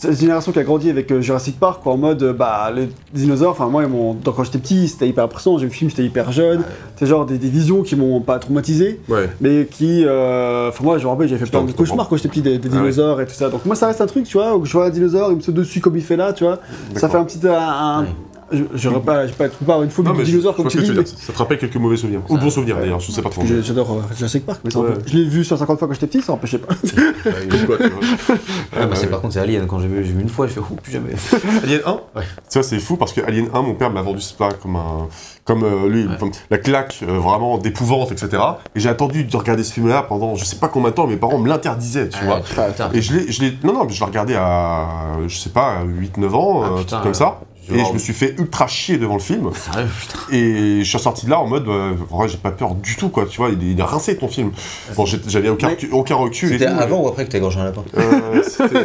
cette 0.00 0.20
génération 0.20 0.52
qui 0.52 0.60
a 0.60 0.62
grandi 0.62 0.90
avec 0.90 1.10
euh, 1.10 1.20
Jurassic 1.20 1.58
Park, 1.58 1.82
quoi, 1.82 1.94
en 1.94 1.96
mode, 1.96 2.22
euh, 2.22 2.32
bah, 2.32 2.70
les 2.72 2.88
dinosaures, 3.12 3.50
enfin, 3.50 3.66
moi, 3.66 3.82
donc, 3.84 4.36
quand 4.36 4.44
j'étais 4.44 4.58
petit, 4.58 4.86
c'était 4.86 5.08
hyper 5.08 5.24
impressionnant, 5.24 5.58
j'ai 5.58 5.64
vu 5.64 5.70
le 5.70 5.74
film, 5.76 5.90
j'étais 5.90 6.04
hyper 6.04 6.30
jeune, 6.30 6.62
c'est 6.94 7.06
genre 7.06 7.26
des, 7.26 7.36
des 7.36 7.48
visions 7.48 7.82
qui 7.82 7.96
m'ont 7.96 8.20
pas 8.20 8.38
traumatisé, 8.38 9.00
Ouais. 9.08 9.28
mais 9.40 9.66
qui, 9.68 10.04
euh, 10.06 10.68
enfin, 10.68 10.84
moi, 10.84 10.98
je 10.98 11.04
me 11.04 11.08
rappelle, 11.10 11.26
j'avais 11.26 11.44
fait 11.44 11.50
plein 11.50 11.64
de 11.64 11.72
cauchemars 11.72 12.08
quand 12.08 12.16
j'étais 12.16 12.28
petit, 12.28 12.42
des, 12.42 12.58
des 12.58 12.68
Ah 12.68 12.74
ouais. 12.76 12.78
dinosaures 12.82 13.20
et 13.20 13.26
tout 13.26 13.34
ça, 13.34 13.48
donc 13.50 13.64
moi, 13.66 13.74
ça 13.74 13.88
reste 13.88 14.00
un 14.00 14.06
truc, 14.06 14.24
tu 14.24 14.36
vois, 14.38 14.56
où 14.56 14.64
je 14.64 14.72
vois 14.72 14.86
un 14.86 14.90
dinosaure, 14.90 15.32
il 15.32 15.36
me 15.38 15.40
saute 15.40 15.56
dessus 15.56 15.80
comme 15.80 15.96
il 15.96 16.02
fait 16.04 16.16
là, 16.16 16.32
tu 16.32 16.44
vois, 16.44 16.60
ça 16.94 17.08
fait 17.08 17.16
un 17.18 17.24
petit, 17.24 17.40
un, 17.44 17.50
un- 17.52 18.02
Ouais. 18.02 18.08
Je- 18.52 18.88
pas, 18.90 19.26
je 19.26 19.32
peux 19.32 19.48
pas 19.48 19.72
avoir 19.74 19.82
une 19.82 19.90
phobie 19.90 20.12
du 20.12 20.22
dinosaure 20.24 20.54
comme 20.56 20.64
vois 20.64 20.70
tu 20.72 20.78
que 20.78 20.82
dis, 20.84 20.92
mais-. 20.92 21.04
Ça 21.06 21.32
te 21.32 21.38
rappelle 21.38 21.58
quelques 21.58 21.76
mauvais 21.76 21.96
souvenirs. 21.96 22.20
Ou 22.28 22.38
bons 22.38 22.50
souvenirs 22.50 22.76
d'ailleurs, 22.78 23.00
je 23.00 23.10
sais 23.12 23.22
pas 23.22 23.30
trop. 23.30 23.42
j'ai- 23.44 23.62
j'adore 23.62 23.92
euh, 23.92 24.14
Jurassic 24.16 24.46
Park, 24.46 24.60
mais 24.64 24.70
ça, 24.70 24.80
Ouais. 24.80 24.88
je 25.06 25.16
l'ai 25.16 25.24
vu 25.24 25.44
150 25.44 25.78
fois 25.78 25.88
quand 25.88 25.94
j'étais 25.94 26.06
petit, 26.06 26.22
ça 26.22 26.32
empêchait 26.32 26.58
pas. 26.58 26.74
Ou 26.74 27.66
quoi, 27.66 27.76
tu 27.78 27.88
vois. 27.90 28.36
Ah, 28.78 28.86
bah, 28.86 28.94
c'est 28.94 29.08
par 29.08 29.20
contre 29.20 29.34
c'est 29.34 29.40
Alien 29.40 29.66
quand 29.66 29.80
j'ai 29.80 29.88
vu, 29.88 30.04
j'ai 30.04 30.12
vu 30.12 30.22
une 30.22 30.28
fois, 30.28 30.46
je 30.46 30.52
fais 30.52 30.60
ouh 30.60 30.76
plus 30.82 30.92
jamais. 30.92 31.12
Alien 31.62 31.80
1 31.86 31.92
Ouais. 32.16 32.22
Ça, 32.48 32.62
c'est 32.62 32.78
fou 32.78 32.96
parce 32.96 33.12
que 33.12 33.20
Alien 33.20 33.48
1, 33.52 33.62
mon 33.62 33.74
père 33.74 33.90
m'a 33.90 34.02
vendu 34.02 34.20
ça 34.20 34.48
comme 34.62 34.76
un. 34.76 35.08
Comme 35.44 35.64
euh, 35.64 35.88
lui, 35.88 36.06
comme 36.20 36.30
la 36.50 36.58
claque 36.58 37.00
euh, 37.08 37.18
vraiment 37.18 37.56
d'épouvante, 37.56 38.12
etc. 38.12 38.42
Et 38.74 38.80
j'ai 38.80 38.90
attendu 38.90 39.24
de 39.24 39.34
regarder 39.36 39.62
ce 39.64 39.72
film-là 39.72 40.02
pendant 40.06 40.34
je 40.34 40.44
sais 40.44 40.56
pas 40.56 40.68
combien 40.68 40.90
de 40.90 40.94
temps, 40.94 41.06
mes 41.06 41.16
parents 41.16 41.38
me 41.38 41.48
l'interdisaient, 41.48 42.10
tu 42.10 42.22
vois. 42.24 42.40
Ah, 42.58 42.64
putain. 42.70 42.90
Et 42.92 43.00
je 43.00 43.14
l'ai, 43.16 43.32
je 43.32 43.40
l'ai, 43.40 43.58
non, 43.64 43.72
non, 43.72 43.84
mais 43.86 43.92
je 43.94 43.98
l'ai 44.00 44.04
regardé 44.06 44.34
à, 44.34 44.86
je 45.26 45.36
sais 45.38 45.48
pas, 45.48 45.84
8-9 45.86 46.34
ans, 46.34 46.62
Ah, 46.62 46.66
euh, 46.66 46.74
un 46.74 46.78
putain, 46.80 46.96
truc 46.96 47.02
comme 47.02 47.14
ça. 47.14 47.40
Je 47.68 47.74
Et 47.74 47.84
je 47.84 47.92
me 47.92 47.98
suis 47.98 48.12
fait 48.12 48.34
ultra 48.38 48.66
chier 48.66 48.98
devant 48.98 49.14
le 49.14 49.20
film. 49.20 49.50
Sérieux, 49.54 49.88
putain. 50.00 50.18
Et 50.32 50.78
je 50.80 50.84
suis 50.88 50.96
ressorti 50.96 51.26
de 51.26 51.30
là 51.30 51.38
en 51.40 51.46
mode, 51.46 51.68
euh, 51.68 51.92
en 52.10 52.16
vrai, 52.18 52.28
j'ai 52.28 52.36
pas 52.38 52.50
peur 52.50 52.74
du 52.74 52.96
tout, 52.96 53.08
quoi. 53.08 53.26
Tu 53.26 53.36
vois, 53.38 53.50
il 53.50 53.62
est, 53.62 53.72
il 53.72 53.78
est 53.80 53.82
rincé 53.82 54.16
ton 54.16 54.28
film. 54.28 54.52
Bon, 54.96 55.04
j'ai- 55.06 55.20
j'avais 55.26 55.48
aucun, 55.48 55.68
recul- 55.68 55.90
aucun 55.92 56.14
recul. 56.16 56.48
et 56.48 56.58
C'était 56.58 56.72
mais- 56.72 56.80
avant 56.82 57.02
ou 57.02 57.08
après 57.08 57.24
que 57.26 57.30
t'as 57.30 57.38
égorgé 57.38 57.60
un 57.60 57.64
lapin 57.64 57.82
Euh, 57.96 58.42
c'était 58.46 58.84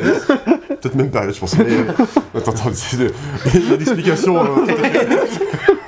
peut-être 0.76 0.96
même 0.96 1.10
période, 1.12 1.34
je 1.34 1.40
pense. 1.40 1.58
Mais, 1.58 1.66
euh, 1.66 1.84
attends, 2.38 2.52
attends, 2.52 2.70
c'est- 2.74 2.98
il 3.54 3.68
y 3.68 3.72
a 3.72 3.76
une 3.76 3.82
explication. 3.82 4.38
euh, 4.44 4.48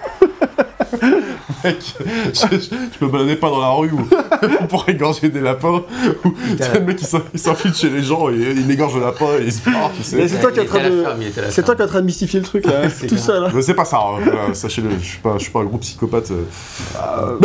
Mec, 1.65 1.77
je, 2.33 2.57
je, 2.57 2.69
je 2.99 3.05
me 3.05 3.09
baladais 3.11 3.35
pas 3.35 3.49
dans 3.49 3.59
la 3.59 3.69
rue 3.71 3.91
où 3.91 4.07
pour 4.69 4.87
égorger 4.87 5.29
des 5.29 5.41
lapins. 5.41 5.83
Où 6.23 6.33
c'est 6.59 6.73
le 6.75 6.85
mec 6.85 7.01
il 7.33 7.39
s'infile 7.39 7.73
chez 7.73 7.89
les 7.89 8.03
gens 8.03 8.29
et 8.29 8.35
il 8.55 8.69
égorge 8.71 8.95
le 8.95 9.01
lapin 9.01 9.25
et 9.39 9.45
il 9.45 9.51
se 9.51 9.69
barre, 9.69 9.91
tu 9.95 10.03
sais. 10.03 10.27
C'est 10.27 10.39
toi 10.39 10.51
qui 10.51 10.59
es 10.59 10.63
en 10.63 10.65
train 10.65 10.89
de- 10.89 11.03
C'est 11.49 11.63
toi 11.63 11.75
qui 11.75 11.81
en 11.83 11.87
train 11.87 12.01
de 12.01 12.05
mystifier 12.05 12.39
le 12.39 12.45
truc 12.45 12.65
là, 12.65 12.89
C'est 12.89 13.07
tout 13.07 13.17
seul. 13.17 13.43
hein. 13.45 13.51
Mais 13.53 13.61
c'est 13.61 13.73
pas 13.73 13.85
ça, 13.85 13.97
hein, 13.97 14.19
voilà, 14.23 14.53
sachez-le, 14.53 14.89
je 14.99 15.05
suis 15.05 15.19
pas, 15.19 15.33
je 15.37 15.43
suis 15.43 15.51
pas 15.51 15.59
un 15.59 15.65
gros 15.65 15.77
psychopathe. 15.77 16.31
euh. 16.31 17.37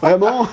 Vraiment 0.00 0.46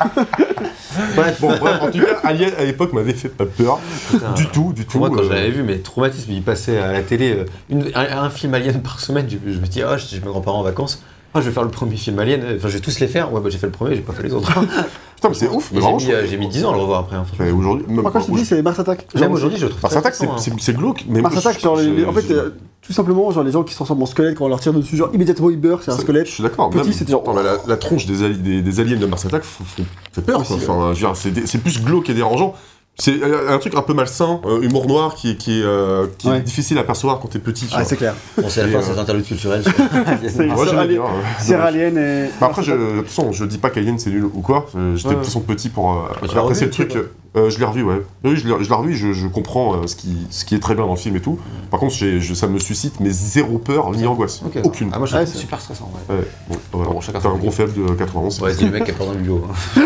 Bref, 1.15 1.37
Bon, 1.41 1.55
bref, 1.59 1.77
en 1.81 1.91
tout 1.91 1.99
cas, 1.99 2.19
Alien 2.23 2.51
à 2.57 2.63
l'époque 2.63 2.93
m'avait 2.93 3.13
fait 3.13 3.29
pas 3.29 3.45
peur, 3.45 3.79
putain. 4.11 4.31
du 4.33 4.47
tout, 4.47 4.73
du 4.73 4.85
tout. 4.85 4.99
Moi, 4.99 5.09
quand 5.09 5.19
euh, 5.19 5.23
je 5.23 5.29
l'avais 5.29 5.51
vu, 5.51 5.63
mais 5.63 5.77
traumatisme, 5.77 6.31
il 6.31 6.41
passait 6.41 6.77
à 6.77 6.91
la 6.91 7.01
télé 7.01 7.31
euh, 7.33 7.45
une- 7.69 7.91
un, 7.95 8.23
un 8.23 8.29
film 8.29 8.53
alien 8.53 8.81
par 8.81 8.99
semaine. 8.99 9.27
Je, 9.29 9.37
je 9.51 9.59
me 9.59 9.65
dis, 9.67 9.81
oh, 9.83 9.93
je 9.97 10.05
chez 10.05 10.19
mes 10.19 10.25
grands-parents 10.27 10.59
en 10.59 10.63
vacances. 10.63 11.03
Ah, 11.33 11.41
je 11.41 11.45
vais 11.47 11.51
faire 11.51 11.63
le 11.63 11.69
premier 11.69 11.95
film 11.95 12.17
Alien, 12.19 12.41
enfin 12.57 12.67
je 12.69 12.73
vais 12.73 12.79
tous 12.79 12.99
les 12.99 13.07
faire. 13.07 13.31
Ouais, 13.31 13.39
bah 13.39 13.49
j'ai 13.51 13.57
fait 13.59 13.67
le 13.67 13.71
premier, 13.71 13.95
j'ai 13.95 14.01
pas 14.01 14.13
fait 14.13 14.23
les 14.23 14.33
autres. 14.33 14.51
Putain, 15.15 15.29
mais 15.29 15.35
c'est 15.35 15.49
ouf. 15.49 15.69
Mais 15.71 15.77
J'ai 15.77 15.81
vraiment, 15.81 15.97
mis, 15.97 16.03
je- 16.05 16.11
euh, 16.11 16.25
j'ai 16.27 16.37
mis 16.37 16.47
10 16.47 16.63
ans 16.65 16.71
à 16.71 16.75
le 16.75 16.79
revoir 16.81 16.99
après. 17.01 17.17
hein, 17.17 17.23
franchement. 17.25 17.45
mais 17.45 17.51
aujourd'hui. 17.51 17.85
même- 17.87 18.01
Moi, 18.01 18.11
quand 18.11 18.21
je 18.21 18.25
te 18.27 18.31
dis, 18.31 18.45
c'est 18.45 18.61
Mars 18.61 18.79
Attack. 18.79 19.05
Même 19.15 19.31
aujourd'hui, 19.33 19.57
je 19.59 19.65
le 19.65 19.69
trouve 19.71 19.81
Mars 19.83 19.91
très 19.93 19.99
Attack, 19.99 20.15
c'est- 20.15 20.25
hein. 20.27 20.37
c'est 20.37 20.53
c'est 20.59 20.75
glauque. 20.75 21.03
Mais 21.09 21.21
Mars 21.21 21.35
moi, 21.35 21.41
Attack, 21.41 21.57
je- 21.57 21.61
genre, 21.61 21.75
les- 21.77 21.89
les- 21.91 22.01
je- 22.03 22.05
en 22.07 22.13
fait, 22.13 22.21
je- 22.27 22.33
euh, 22.33 22.49
tout 22.81 22.93
simplement, 22.93 23.29
genre 23.31 23.43
les 23.43 23.51
gens 23.51 23.63
qui 23.63 23.73
se 23.73 23.77
transforment 23.77 24.03
en 24.03 24.05
squelette 24.05 24.35
quand 24.37 24.45
on 24.45 24.47
leur 24.47 24.59
tire 24.61 24.73
dessus, 24.73 24.95
genre 24.95 25.09
immédiatement 25.13 25.49
ils 25.49 25.59
beurrent, 25.59 25.81
c'est 25.83 25.91
un 25.91 25.95
Ça- 25.97 26.01
squelette. 26.01 26.27
Je 26.27 26.31
suis 26.31 26.43
d'accord. 26.43 26.69
Petit, 26.69 26.83
même- 26.85 26.93
c'était 26.93 27.11
genre- 27.11 27.21
Attends, 27.23 27.33
la, 27.35 27.57
la 27.67 27.77
tronche 27.77 28.05
des, 28.05 28.23
ali- 28.23 28.37
des, 28.37 28.61
des 28.61 28.79
aliens 28.79 28.97
de 28.97 29.05
Mars 29.05 29.25
Attack 29.25 29.43
f- 29.43 29.61
f- 29.61 29.83
fait 30.13 30.21
peur. 30.21 30.37
quoi. 30.37 30.55
Aussi, 30.55 30.65
Enfin, 30.65 30.93
je 30.93 31.01
veux 31.01 31.07
dire, 31.11 31.15
c'est 31.15 31.45
c'est 31.47 31.57
plus 31.59 31.83
glauque 31.83 32.09
et 32.09 32.13
dérangeant. 32.13 32.55
C'est 32.99 33.23
euh, 33.23 33.49
un 33.49 33.57
truc 33.59 33.75
un 33.75 33.81
peu 33.81 33.93
malsain, 33.93 34.41
euh, 34.45 34.61
humour 34.61 34.85
noir 34.85 35.15
qui, 35.15 35.61
euh, 35.63 36.05
qui 36.17 36.27
est 36.29 36.41
difficile 36.41 36.77
à 36.77 36.83
percevoir 36.83 37.19
quand 37.19 37.29
t'es 37.29 37.39
petit. 37.39 37.65
tu 37.65 37.73
Ah, 37.75 37.83
c'est 37.85 37.95
clair. 37.95 38.13
Bon, 38.37 38.49
c'est 38.49 38.61
la 38.61 38.67
fin 38.81 38.91
euh, 38.91 39.01
interlude 39.01 39.25
C'est- 40.27 40.45
Moi, 40.45 40.65
c'est 40.67 41.55
Alien- 41.55 41.97
et. 41.97 42.29
Bah 42.41 42.47
après, 42.47 42.61
je, 42.63 42.73
de 42.73 42.97
toute 42.99 43.07
façon, 43.07 43.31
je 43.31 43.45
dis 43.45 43.57
pas 43.57 43.69
qu'Alien 43.69 43.97
c'est 43.97 44.09
nul 44.09 44.25
ou 44.25 44.41
quoi. 44.41 44.67
J'étais 44.95 45.07
Ouais. 45.09 45.13
de 45.15 45.19
toute 45.19 45.25
façon 45.25 45.39
petit 45.41 45.69
pour 45.69 45.91
euh, 45.93 45.95
apprécier 46.39 46.65
le 46.65 46.71
truc. 46.71 46.97
Euh, 47.35 47.51
je 47.51 47.59
l'ai 47.59 47.65
revu, 47.65 47.83
ouais. 47.83 48.01
Oui, 48.23 48.35
je 48.37 48.47
l'ai 48.47 48.53
revu, 48.75 48.95
je, 48.95 49.13
je 49.13 49.27
comprends 49.27 49.75
euh, 49.75 49.85
ce, 49.87 49.95
qui, 49.95 50.17
ce 50.31 50.45
qui 50.45 50.55
est 50.55 50.59
très 50.59 50.73
bien 50.73 50.83
dans 50.85 50.93
le 50.93 50.97
film 50.97 51.15
et 51.15 51.21
tout. 51.21 51.37
Par 51.69 51.79
contre, 51.79 51.93
je- 51.93 52.33
ça 52.33 52.47
me 52.47 52.57
suscite 52.57 52.99
mais 52.99 53.11
zéro 53.11 53.59
peur 53.59 53.91
ni 53.91 54.07
angoisse. 54.07 54.41
Aucune. 54.63 54.89
Ah, 54.91 54.97
moi 54.97 55.05
je 55.05 55.15
trouve 55.15 55.27
c'est- 55.27 55.37
super 55.37 55.61
stressant. 55.61 55.91
Ouais, 56.09 56.15
Ouais, 56.15 56.23
bon, 56.49 56.57
voilà. 56.73 56.91
Bon, 56.91 57.01
chacun 57.01 57.19
T'as 57.19 57.29
un 57.29 57.35
gros 57.37 57.51
faible 57.51 57.73
de 57.73 57.93
91. 57.93 58.41
ouais 58.41 58.53
c'est 58.55 58.65
le 58.65 58.71
mec 58.71 58.83
qui 58.85 58.91
a 58.91 58.93
peur 58.95 59.07
d'un 59.07 59.13
bulot. 59.13 59.45
hein. 59.47 59.81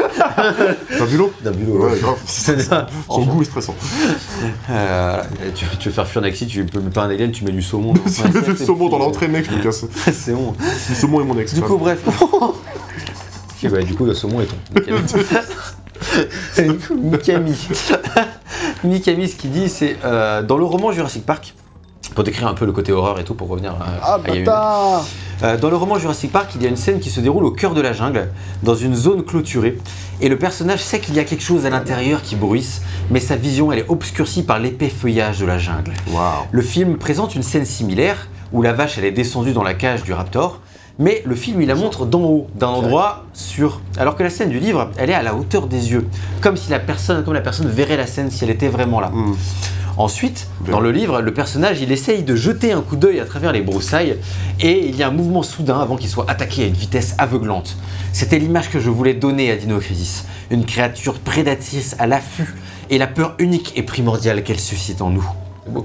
T'as 0.97 1.05
vu 1.05 1.17
l'eau 1.17 1.33
D'un 1.43 1.51
bulot, 1.51 1.83
Ouais, 1.85 1.99
grave. 1.99 2.15
C'est 2.25 2.61
ça. 2.61 2.87
Son 3.09 3.23
goût 3.25 3.41
est 3.41 3.45
stressant. 3.45 3.75
Euh, 4.69 5.21
tu, 5.53 5.65
tu 5.79 5.89
veux 5.89 5.93
faire 5.95 6.07
fuir 6.07 6.21
un 6.21 6.25
Naxi, 6.25 6.47
tu 6.47 6.65
peux 6.65 6.79
mettre 6.79 6.93
pas 6.93 7.03
un 7.03 7.09
alien, 7.09 7.31
tu 7.31 7.43
mets 7.43 7.51
du 7.51 7.61
saumon. 7.61 7.93
Si 8.07 8.21
tu 8.23 8.31
mets 8.31 8.41
du 8.53 8.57
saumon 8.57 8.87
dans 8.87 8.99
l'entrée, 8.99 9.27
mec, 9.27 9.49
je 9.51 9.55
me 9.57 9.61
casse. 9.61 9.85
C'est 10.13 10.31
bon. 10.33 10.53
Du 10.87 10.95
saumon 10.95 11.19
et 11.19 11.25
mon 11.25 11.37
ex. 11.37 11.53
Du 11.53 11.61
coup, 11.61 11.77
bref. 11.77 11.99
Du 13.85 13.95
coup, 13.95 14.05
le 14.05 14.13
saumon 14.13 14.39
est 14.41 14.45
ton. 14.45 14.55
Mikami. 16.95 17.55
Mikami, 18.83 19.27
ce 19.27 19.35
qu'il 19.35 19.51
dit, 19.51 19.69
c'est 19.69 19.97
euh, 20.03 20.41
dans 20.41 20.57
le 20.57 20.65
roman 20.65 20.91
Jurassic 20.91 21.25
Park, 21.25 21.53
pour 22.15 22.23
décrire 22.23 22.47
un 22.47 22.53
peu 22.53 22.65
le 22.65 22.71
côté 22.71 22.91
horreur 22.91 23.19
et 23.19 23.23
tout, 23.23 23.33
pour 23.33 23.47
revenir 23.47 23.71
à, 23.71 23.85
Ah, 24.01 24.13
à 24.15 24.19
Euh, 25.41 25.57
dans 25.57 25.69
le 25.69 25.75
roman 25.75 25.97
Jurassic 25.97 26.31
Park, 26.31 26.51
il 26.55 26.63
y 26.63 26.65
a 26.65 26.69
une 26.69 26.77
scène 26.77 26.99
qui 26.99 27.09
se 27.09 27.19
déroule 27.19 27.43
au 27.43 27.51
cœur 27.51 27.73
de 27.73 27.81
la 27.81 27.91
jungle, 27.91 28.29
dans 28.61 28.75
une 28.75 28.95
zone 28.95 29.23
clôturée, 29.23 29.77
et 30.21 30.29
le 30.29 30.37
personnage 30.37 30.81
sait 30.81 30.99
qu'il 30.99 31.15
y 31.15 31.19
a 31.19 31.23
quelque 31.23 31.43
chose 31.43 31.65
à 31.65 31.69
l'intérieur 31.69 32.21
qui 32.21 32.35
bruisse, 32.35 32.81
mais 33.09 33.19
sa 33.19 33.35
vision 33.35 33.71
elle 33.71 33.79
est 33.79 33.89
obscurcie 33.89 34.43
par 34.43 34.59
l'épais 34.59 34.89
feuillage 34.89 35.39
de 35.39 35.45
la 35.45 35.57
jungle. 35.57 35.91
Waouh. 36.11 36.45
Le 36.51 36.61
film 36.61 36.97
présente 36.97 37.35
une 37.35 37.43
scène 37.43 37.65
similaire 37.65 38.27
où 38.53 38.61
la 38.61 38.73
vache 38.73 38.97
elle 38.97 39.05
est 39.05 39.11
descendue 39.11 39.53
dans 39.53 39.63
la 39.63 39.73
cage 39.73 40.03
du 40.03 40.13
raptor, 40.13 40.61
mais 40.99 41.21
le 41.25 41.35
film 41.35 41.61
il 41.61 41.67
la 41.67 41.75
montre 41.75 42.05
d'en 42.05 42.21
haut, 42.21 42.47
d'un 42.55 42.67
endroit 42.67 43.25
sûr. 43.33 43.81
Alors 43.97 44.15
que 44.15 44.23
la 44.23 44.29
scène 44.29 44.49
du 44.49 44.59
livre, 44.59 44.91
elle 44.97 45.09
est 45.09 45.15
à 45.15 45.23
la 45.23 45.35
hauteur 45.35 45.67
des 45.67 45.91
yeux, 45.91 46.07
comme 46.41 46.57
si 46.57 46.69
la 46.71 46.79
personne, 46.79 47.23
comme 47.23 47.33
la 47.33 47.41
personne 47.41 47.67
verrait 47.67 47.97
la 47.97 48.07
scène 48.07 48.29
si 48.29 48.43
elle 48.43 48.49
était 48.49 48.67
vraiment 48.67 48.99
là. 48.99 49.09
Hmm. 49.09 49.35
Ensuite, 49.95 50.47
Bien. 50.61 50.71
dans 50.71 50.79
le 50.79 50.91
livre, 50.91 51.21
le 51.21 51.33
personnage 51.33 51.79
il 51.81 51.91
essaye 51.91 52.23
de 52.23 52.35
jeter 52.35 52.71
un 52.71 52.81
coup 52.81 52.95
d'œil 52.95 53.19
à 53.19 53.25
travers 53.25 53.51
les 53.51 53.61
broussailles 53.61 54.17
et 54.59 54.87
il 54.87 54.95
y 54.95 55.03
a 55.03 55.07
un 55.07 55.11
mouvement 55.11 55.43
soudain 55.43 55.79
avant 55.79 55.97
qu'il 55.97 56.09
soit 56.09 56.29
attaqué 56.29 56.63
à 56.63 56.67
une 56.67 56.73
vitesse 56.73 57.13
aveuglante. 57.19 57.77
C'était 58.11 58.39
l'image 58.39 58.69
que 58.71 58.79
je 58.79 58.89
voulais 58.89 59.13
donner 59.13 59.51
à 59.51 59.55
Dino 59.55 59.79
Crisis, 59.79 60.25
une 60.49 60.65
créature 60.65 61.19
prédatrice 61.19 61.95
à 61.99 62.07
l'affût 62.07 62.55
et 62.89 62.97
la 62.97 63.07
peur 63.07 63.35
unique 63.37 63.73
et 63.75 63.83
primordiale 63.83 64.43
qu'elle 64.43 64.59
suscite 64.59 65.01
en 65.01 65.11
nous. 65.11 65.25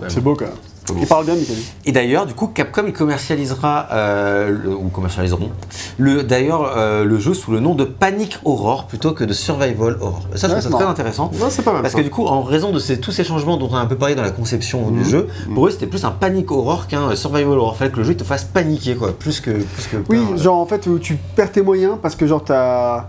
C'est 0.09 0.23
beau 0.23 0.35
quand 0.35 0.47
même. 0.47 0.55
Il 1.01 1.07
parle 1.07 1.25
bien, 1.25 1.35
Michael. 1.35 1.57
Et 1.87 1.93
d'ailleurs, 1.93 2.27
du 2.27 2.35
coup, 2.35 2.47
Capcom 2.47 2.85
il 2.87 2.93
commercialisera 2.93 3.89
euh, 3.93 4.49
le- 4.65 4.75
ou 4.75 4.89
commercialiseront 4.89 5.51
le 5.99 6.23
d'ailleurs 6.23 6.73
euh, 6.77 7.05
le 7.05 7.19
jeu 7.19 7.35
sous 7.35 7.51
le 7.51 7.61
nom 7.61 7.75
de 7.75 7.85
Panic 7.85 8.39
Horror 8.45 8.87
plutôt 8.87 9.13
que 9.13 9.25
de 9.25 9.33
Survival 9.33 9.97
Horror. 10.01 10.23
Ça, 10.35 10.49
je 10.49 10.55
Ouais, 10.55 10.61
trouve 10.61 10.63
c'est 10.63 10.71
ça 10.71 10.77
très 10.77 10.87
intéressant. 10.87 11.31
Ouais, 11.35 11.51
c'est 11.51 11.63
pas 11.63 11.73
mal. 11.73 11.83
Parce 11.83 11.93
ça. 11.95 11.99
que 11.99 12.05
du 12.05 12.11
coup, 12.11 12.27
en 12.27 12.43
raison 12.43 12.71
de 12.73 12.79
ces- 12.79 13.01
tous 13.01 13.13
ces 13.13 13.25
changements 13.25 13.57
dont 13.57 13.69
on 13.71 13.75
a 13.77 13.81
un 13.81 13.87
peu 13.87 13.97
parlé 13.97 14.15
dans 14.15 14.23
la 14.23 14.31
conception 14.31 14.91
du 14.91 15.01
Mhm. 15.01 15.05
jeu, 15.05 15.29
pour 15.55 15.67
eux 15.67 15.71
c'était 15.71 15.87
plus 15.87 16.05
un 16.05 16.11
panic 16.11 16.51
horror 16.51 16.87
qu'un 16.87 17.15
survival 17.17 17.59
horror. 17.59 17.77
Fallait 17.77 17.91
que 17.91 17.97
le 17.99 18.05
jeu 18.05 18.13
il 18.13 18.17
te 18.17 18.25
fasse 18.25 18.45
paniquer 18.45 18.95
quoi, 18.95 19.13
plus 19.13 19.41
que 19.41 19.51
plus 19.51 19.87
que. 19.91 19.97
Oui, 20.09 20.21
genre 20.37 20.59
en 20.59 20.67
fait 20.67 20.89
tu 21.01 21.17
perds 21.37 21.53
tes 21.53 21.63
moyens 21.63 21.95
parce 22.01 22.15
que 22.17 22.27
genre 22.27 22.43
t'as. 22.45 23.07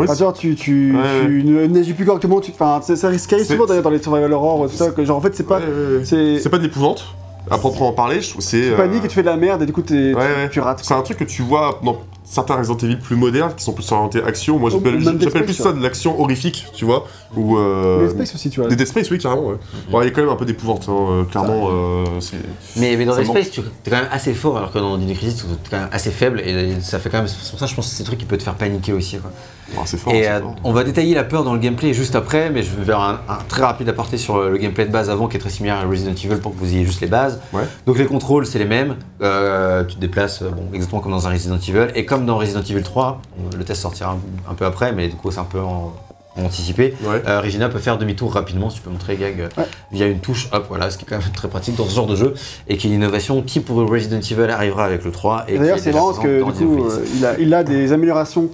Oui, 0.00 0.06
Enfin, 0.08 0.18
genre 0.18 0.32
tu, 0.32 0.54
tu, 0.54 0.96
Ouais, 0.96 1.26
tu 1.26 1.68
n'agis 1.68 1.92
plus 1.92 2.04
correctement, 2.04 2.40
tu... 2.40 2.50
enfin 2.52 2.80
ça, 2.82 3.08
risque 3.08 3.38
souvent 3.44 3.66
d'ailleurs 3.66 3.82
dans 3.82 3.90
les 3.90 4.02
survival 4.02 4.32
horror, 4.32 4.68
tout 4.68 4.76
ça, 4.76 4.90
que 4.90 5.04
genre 5.04 5.18
en 5.18 5.20
fait 5.20 5.34
c'est 5.34 5.46
pas. 5.46 5.60
C'est. 6.04 6.48
Pas 6.50 6.58
de 6.58 6.64
l'épouvante. 6.64 7.14
À 7.50 7.58
proprement 7.58 7.92
parler, 7.92 8.20
je 8.20 8.30
trouve 8.30 8.42
c'est. 8.42 8.60
Tu 8.60 8.72
euh, 8.72 8.76
paniques 8.76 9.04
et 9.04 9.08
tu 9.08 9.14
fais 9.14 9.22
de 9.22 9.26
la 9.26 9.36
merde 9.36 9.62
et 9.62 9.66
du 9.66 9.72
coup 9.72 9.82
tu 9.82 10.14
rates. 10.60 10.80
C'est 10.82 10.94
un 10.94 11.02
truc 11.02 11.18
que 11.18 11.24
tu 11.24 11.42
vois 11.42 11.80
dans 11.82 12.00
certains 12.30 12.54
Resident 12.56 12.76
Evil 12.78 12.96
plus 12.98 13.16
modernes 13.16 13.52
qui 13.56 13.64
sont 13.64 13.72
plus 13.72 13.90
orientés 13.92 14.22
action. 14.22 14.58
Moi 14.58 14.70
j'appelle 14.70 15.44
plus 15.44 15.54
ça 15.54 15.72
de 15.72 15.82
l'action 15.82 16.20
horrifique, 16.20 16.66
tu 16.74 16.84
vois. 16.84 17.06
Ou. 17.36 17.58
euh, 17.58 18.08
Space 18.10 18.34
aussi, 18.34 18.50
tu 18.50 18.60
vois. 18.60 18.68
Des 18.68 18.76
Dead 18.76 18.86
Space, 18.86 19.10
oui, 19.10 19.18
carrément. 19.18 19.48
Ouais. 19.48 19.56
Bon, 19.90 20.00
il 20.00 20.04
y 20.04 20.08
a 20.08 20.10
quand 20.10 20.20
même 20.22 20.30
un 20.30 20.36
peu 20.36 20.44
d'épouvante, 20.44 20.86
hein, 20.88 20.92
euh, 20.92 21.24
clairement. 21.24 21.68
euh, 21.70 22.04
c'est- 22.20 22.36
Mais, 22.76 22.96
mais 22.96 23.04
dans 23.04 23.16
Dead. 23.16 23.26
Space, 23.26 23.50
tu 23.50 23.60
es 23.60 23.90
quand 23.90 23.96
même 23.96 24.08
assez 24.10 24.32
fort, 24.34 24.56
alors 24.56 24.72
que 24.72 24.78
dans 24.78 24.96
Dino 24.98 25.14
Crisis, 25.14 25.36
tu 25.38 25.46
es 25.46 25.70
quand 25.70 25.78
même 25.78 25.88
assez 25.92 26.10
faible, 26.10 26.40
et 26.40 26.80
ça 26.80 26.98
fait 26.98 27.08
quand 27.10 27.18
même. 27.18 27.28
C'est 27.28 27.50
pour 27.50 27.58
ça 27.58 27.66
que 27.66 27.70
je 27.70 27.76
pense 27.76 27.86
que 27.88 27.92
c'est 27.94 28.02
des 28.02 28.06
trucs 28.06 28.18
qui 28.18 28.24
peut 28.26 28.36
te 28.38 28.42
faire 28.42 28.54
paniquer 28.54 28.92
aussi. 28.92 29.18
Quoi. 29.18 29.30
bon, 29.76 29.84
fort. 29.84 30.12
et 30.12 30.28
euh, 30.28 30.40
fort. 30.40 30.56
on 30.64 30.72
va 30.72 30.82
détailler 30.84 31.14
la 31.14 31.22
peur 31.24 31.44
dans 31.44 31.52
le 31.54 31.60
gameplay 31.60 31.94
juste 31.94 32.16
après, 32.16 32.50
mais 32.50 32.62
je 32.64 32.70
vais 32.74 32.84
faire 32.84 33.00
un, 33.00 33.20
un 33.28 33.38
très 33.48 33.62
rapide 33.62 33.88
aparté 33.88 34.16
sur 34.18 34.36
euh, 34.36 34.50
le 34.50 34.58
gameplay 34.58 34.84
de 34.86 34.90
base 34.92 35.08
avant, 35.10 35.28
qui 35.28 35.36
est 35.36 35.40
très 35.40 35.50
similaire 35.50 35.76
à 35.78 35.84
Resident 35.88 36.12
Evil 36.12 36.40
pour 36.40 36.52
que 36.52 36.58
vous 36.58 36.72
ayez 36.74 36.84
juste 36.84 37.00
les 37.00 37.06
bases. 37.06 37.40
Ouais. 37.52 37.62
Donc 37.86 37.98
les 37.98 38.06
contrôles, 38.06 38.46
c'est 38.46 38.58
les 38.58 38.64
mêmes. 38.64 38.96
Euh, 39.22 39.84
tu 39.84 39.94
te 39.96 40.00
déplaces 40.00 40.42
bon, 40.42 40.64
exactement 40.72 41.00
comme 41.00 41.12
dans 41.12 41.28
un 41.28 41.30
Resident 41.32 41.58
Evil. 41.58 41.88
Et 41.94 42.04
comme 42.04 42.19
dans 42.26 42.38
Resident 42.38 42.60
Evil 42.62 42.82
3, 42.82 43.20
on- 43.38 43.56
le 43.56 43.64
test 43.64 43.82
sortira 43.82 44.12
un, 44.12 44.50
un 44.50 44.54
peu 44.54 44.64
après, 44.64 44.92
mais 44.92 45.08
du 45.08 45.16
coup, 45.16 45.30
c'est 45.30 45.38
un 45.40 45.44
peu 45.44 45.60
en, 45.60 45.92
en 46.36 46.44
anticipé. 46.44 46.94
Ouais. 47.02 47.22
Euh, 47.26 47.40
Regina 47.40 47.68
peut 47.68 47.78
faire 47.80 47.98
demi-tour 47.98 48.32
rapidement, 48.32 48.70
si 48.70 48.76
tu 48.76 48.82
peux 48.82 48.90
montrer 48.90 49.16
Gag 49.16 49.40
euh, 49.40 49.48
Ouais. 49.58 49.66
via 49.92 50.06
une 50.06 50.20
touche, 50.20 50.48
hop, 50.52 50.66
voilà, 50.68 50.90
ce 50.90 50.96
qui 50.98 51.04
est 51.04 51.08
quand 51.08 51.18
même 51.18 51.32
très 51.32 51.48
pratique 51.48 51.76
dans 51.76 51.86
ce 51.86 51.94
genre 51.94 52.06
de 52.06 52.16
jeu, 52.16 52.34
et 52.68 52.76
qui 52.76 52.86
est 52.86 52.90
une 52.90 52.96
innovation 52.96 53.42
qui 53.42 53.60
pour 53.60 53.76
Resident 53.88 54.18
Evil 54.20 54.50
arrivera 54.50 54.84
avec 54.84 55.04
le 55.04 55.10
3. 55.10 55.44
Et 55.48 55.54
Et 55.54 55.58
D'ailleurs 55.58 55.78
c'est 55.78 55.92
marrant 55.92 56.12
parce 56.12 56.20
que 56.24 56.38
du 56.38 56.66
coup 56.66 56.84
euh, 56.84 57.04
il, 57.16 57.26
a, 57.26 57.38
il 57.38 57.52
a 57.54 57.64
des 57.64 57.92
améliorations. 57.92 58.48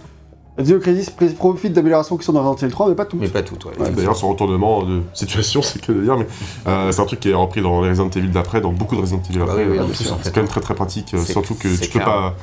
Dino 0.58 0.78
Crisis 0.78 1.10
pr- 1.10 1.34
profite 1.34 1.74
d'améliorations 1.74 2.16
qui 2.16 2.24
sont 2.24 2.32
dans 2.32 2.40
Resident 2.42 2.68
Evil 2.68 2.72
3 2.72 2.88
mais 2.88 2.94
pas 2.94 3.04
toutes. 3.04 3.20
Mais 3.20 3.28
pas 3.28 3.42
tout, 3.42 3.58
ouais. 3.68 3.78
Ouais, 3.78 3.90
D'ailleurs, 3.90 4.16
son 4.16 4.30
retournement 4.30 4.84
de 4.84 5.02
situation, 5.12 5.60
c'est 5.62 5.82
que 5.84 5.92
de 5.92 6.00
dire, 6.00 6.16
mais 6.16 6.26
euh, 6.66 6.90
c'est 6.92 7.02
un 7.02 7.04
truc 7.04 7.20
qui 7.20 7.28
est 7.28 7.34
repris 7.34 7.60
dans 7.60 7.82
les 7.82 7.90
Resident 7.90 8.08
Evil 8.08 8.28
d'après, 8.30 8.62
dans 8.62 8.72
beaucoup 8.72 8.96
de 8.96 9.02
Resident 9.02 9.20
Evil 9.28 9.40
Ah 9.42 9.46
bah 9.48 9.52
oui, 9.58 9.64
oui, 9.78 9.78
c'est 9.94 10.32
quand 10.32 10.40
même 10.40 10.48
très 10.48 10.62
très 10.62 10.72
pratique, 10.74 11.14
surtout 11.26 11.54
que 11.56 11.68
tu 11.68 11.90
peux 11.90 11.98
clair. 11.98 12.06
pas. 12.06 12.34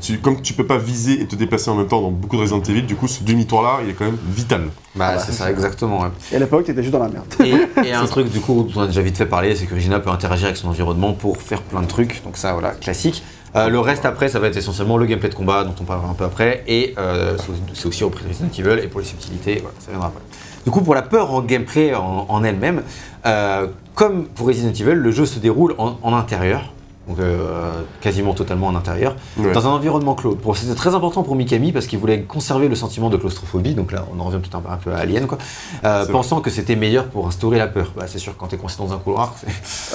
Tu, 0.00 0.18
comme 0.18 0.40
tu 0.40 0.54
peux 0.54 0.66
pas 0.66 0.78
viser 0.78 1.20
et 1.20 1.26
te 1.26 1.36
déplacer 1.36 1.70
en 1.70 1.74
même 1.74 1.88
temps 1.88 2.00
dans 2.00 2.10
beaucoup 2.10 2.36
de 2.36 2.40
Resident 2.40 2.62
Evil, 2.62 2.82
du 2.82 2.96
coup, 2.96 3.06
ce 3.06 3.22
demi-tour-là, 3.22 3.80
il 3.84 3.90
est 3.90 3.92
quand 3.92 4.06
même 4.06 4.16
vital. 4.30 4.62
Bah, 4.96 5.18
c'est 5.18 5.32
ça, 5.32 5.50
exactement. 5.50 6.00
ouais. 6.00 6.08
Et 6.32 6.36
à 6.36 6.38
l'époque 6.38 6.64
t'étais 6.64 6.82
juste 6.82 6.92
dans 6.94 7.00
la 7.00 7.08
merde. 7.08 7.24
Et, 7.44 7.88
et 7.88 7.92
un 7.94 8.06
truc 8.06 8.30
du 8.30 8.40
coup 8.40 8.62
dont 8.62 8.80
on 8.80 8.84
a 8.84 8.86
déjà 8.86 9.02
vite 9.02 9.16
fait 9.18 9.26
parler, 9.26 9.54
c'est 9.54 9.66
que 9.66 9.74
Regina 9.74 10.00
peut 10.00 10.10
interagir 10.10 10.46
avec 10.46 10.56
son 10.56 10.68
environnement 10.68 11.12
pour 11.12 11.36
faire 11.36 11.60
plein 11.62 11.82
de 11.82 11.86
trucs. 11.86 12.22
Donc 12.24 12.36
ça, 12.38 12.52
voilà, 12.54 12.70
classique. 12.70 13.22
Euh, 13.56 13.68
le 13.68 13.78
reste 13.78 14.04
après, 14.04 14.28
ça 14.28 14.38
va 14.40 14.48
être 14.48 14.56
essentiellement 14.56 14.96
le 14.96 15.06
gameplay 15.06 15.28
de 15.28 15.34
combat 15.34 15.62
dont 15.64 15.74
on 15.80 15.84
parlera 15.84 16.08
un 16.08 16.14
peu 16.14 16.24
après. 16.24 16.64
Et 16.66 16.94
euh, 16.98 17.36
c'est- 17.38 17.74
c'est 17.80 17.86
aussi 17.86 18.02
repris 18.04 18.24
de 18.24 18.28
Resident 18.30 18.48
Evil. 18.58 18.82
Et 18.82 18.88
pour 18.88 19.00
les 19.00 19.06
subtilités, 19.06 19.56
voilà, 19.60 19.74
ça 19.78 19.90
viendra 19.90 20.08
après. 20.08 20.22
Du 20.64 20.70
coup, 20.70 20.80
pour 20.80 20.94
la 20.94 21.02
peur 21.02 21.30
en 21.32 21.42
gameplay 21.42 21.94
en, 21.94 22.24
en 22.28 22.42
elle-même, 22.42 22.82
euh, 23.26 23.66
comme 23.94 24.24
pour 24.26 24.46
Resident 24.48 24.70
Evil, 24.72 24.94
le 24.98 25.10
jeu 25.12 25.26
se 25.26 25.38
déroule 25.38 25.74
en, 25.78 25.98
en 26.02 26.14
intérieur. 26.14 26.72
Donc 27.08 27.18
euh, 27.20 27.72
quasiment 28.00 28.32
totalement 28.32 28.68
en 28.68 28.74
intérieur, 28.74 29.14
Ouais. 29.36 29.52
dans 29.52 29.66
un 29.66 29.70
environnement 29.72 30.14
clos. 30.14 30.38
C'était 30.54 30.74
très 30.74 30.94
important 30.94 31.22
pour 31.22 31.36
Mikami 31.36 31.70
parce 31.70 31.86
qu'il 31.86 31.98
voulait 31.98 32.22
conserver 32.22 32.68
le 32.68 32.74
sentiment 32.74 33.10
de 33.10 33.16
claustrophobie, 33.18 33.74
donc 33.74 33.92
là 33.92 34.06
on 34.16 34.20
en 34.20 34.24
revient 34.24 34.40
tout 34.40 34.56
un, 34.56 34.60
peu- 34.60 34.70
un 34.70 34.76
peu 34.76 34.92
à 34.92 34.98
Alien, 34.98 35.26
quoi. 35.26 35.36
Euh, 35.84 36.06
pensant 36.06 36.40
que 36.40 36.48
c'était 36.50 36.76
meilleur 36.76 37.04
pour 37.08 37.26
instaurer 37.26 37.58
la 37.58 37.66
peur. 37.66 37.92
Bah, 37.96 38.04
c'est 38.06 38.18
sûr, 38.18 38.34
quand 38.38 38.46
t'es 38.46 38.56
coincé 38.56 38.76
dans 38.78 38.92
un 38.92 38.98
couloir, 38.98 39.34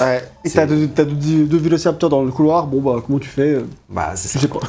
Ouais. 0.00 0.22
Et 0.44 0.50
t'as 0.54 0.66
deux, 0.66 0.86
deux, 0.86 1.44
deux 1.46 1.58
vélociraptors 1.58 2.10
dans 2.10 2.22
le 2.22 2.30
couloir, 2.30 2.66
bon 2.66 2.80
bah 2.80 3.02
comment 3.04 3.18
tu 3.18 3.28
fais 3.28 3.54
euh, 3.54 3.66
bah, 3.88 4.12
c'est 4.14 4.28
Je 4.28 4.34
ça. 4.34 4.40
sais 4.40 4.48
pas. 4.48 4.60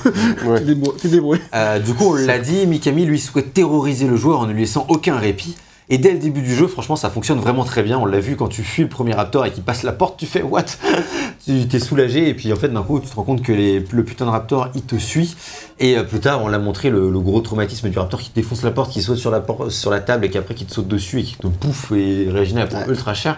Ouais. 0.50 0.64
Tu 1.00 1.08
débrouilles-. 1.10 1.40
Euh, 1.54 1.78
du 1.80 1.94
coup, 1.94 2.06
on 2.12 2.14
l'a 2.16 2.40
dit, 2.40 2.66
Mikami 2.66 3.06
lui 3.06 3.20
souhaite 3.20 3.54
terroriser 3.54 4.08
le 4.08 4.16
joueur 4.16 4.40
en 4.40 4.48
ne 4.48 4.54
lui 4.54 4.62
laissant 4.62 4.86
aucun 4.90 5.18
répit. 5.18 5.56
Et 5.94 5.98
dès 5.98 6.14
le 6.14 6.20
début 6.20 6.42
du 6.42 6.56
jeu, 6.56 6.68
franchement, 6.68 6.96
ça 6.96 7.10
fonctionne 7.10 7.38
vraiment 7.40 7.66
très 7.66 7.84
bien. 7.84 8.00
On 8.00 8.06
l'a 8.06 8.22
vu 8.22 8.38
quand 8.38 8.48
tu 8.48 8.64
fuis 8.64 8.84
le 8.84 8.90
premier 8.90 9.14
raptor 9.14 9.46
et 9.46 9.52
qu'il 9.52 9.62
passe 9.62 9.84
la 9.84 9.92
porte, 9.92 10.18
tu 10.18 10.26
fais 10.26 10.42
what? 10.42 10.64
Tu 11.46 11.68
t'es 11.68 11.80
soulagé 11.80 12.30
et 12.30 12.34
puis 12.36 12.54
en 12.54 12.56
fait, 12.56 12.70
d'un 12.70 12.84
coup, 12.84 13.00
tu 13.00 13.08
te 13.10 13.16
rends 13.16 13.24
compte 13.24 13.42
que 13.42 13.52
les- 13.52 13.84
le 13.92 14.04
putain 14.06 14.26
de 14.26 14.30
raptor, 14.30 14.70
il 14.76 14.84
te 14.84 14.96
suit. 14.98 15.36
Et 15.80 15.98
euh, 15.98 16.04
plus 16.04 16.20
tard, 16.20 16.44
on 16.44 16.48
l'a 16.48 16.60
montré 16.60 16.92
le, 16.92 17.10
le 17.10 17.20
gros 17.20 17.42
traumatisme 17.42 17.90
du 17.90 17.98
raptor 17.98 18.20
qui 18.22 18.30
te 18.30 18.36
défonce 18.36 18.62
la 18.64 18.70
porte, 18.72 18.92
qui 18.92 19.02
saute 19.02 19.18
sur 19.18 19.32
la, 19.32 19.40
por- 19.42 19.72
sur 19.72 19.90
la 19.90 20.02
table 20.02 20.24
et 20.26 20.30
qui 20.30 20.38
après 20.38 20.54
qui 20.54 20.66
te 20.66 20.72
saute 20.74 20.88
dessus 20.88 21.20
et 21.20 21.24
qui 21.24 21.36
te 21.38 21.48
bouffe. 21.48 21.92
Et 21.94 22.28
prend 22.30 22.80
Ouais. 22.82 22.86
ultra 22.90 23.14
cher. 23.16 23.38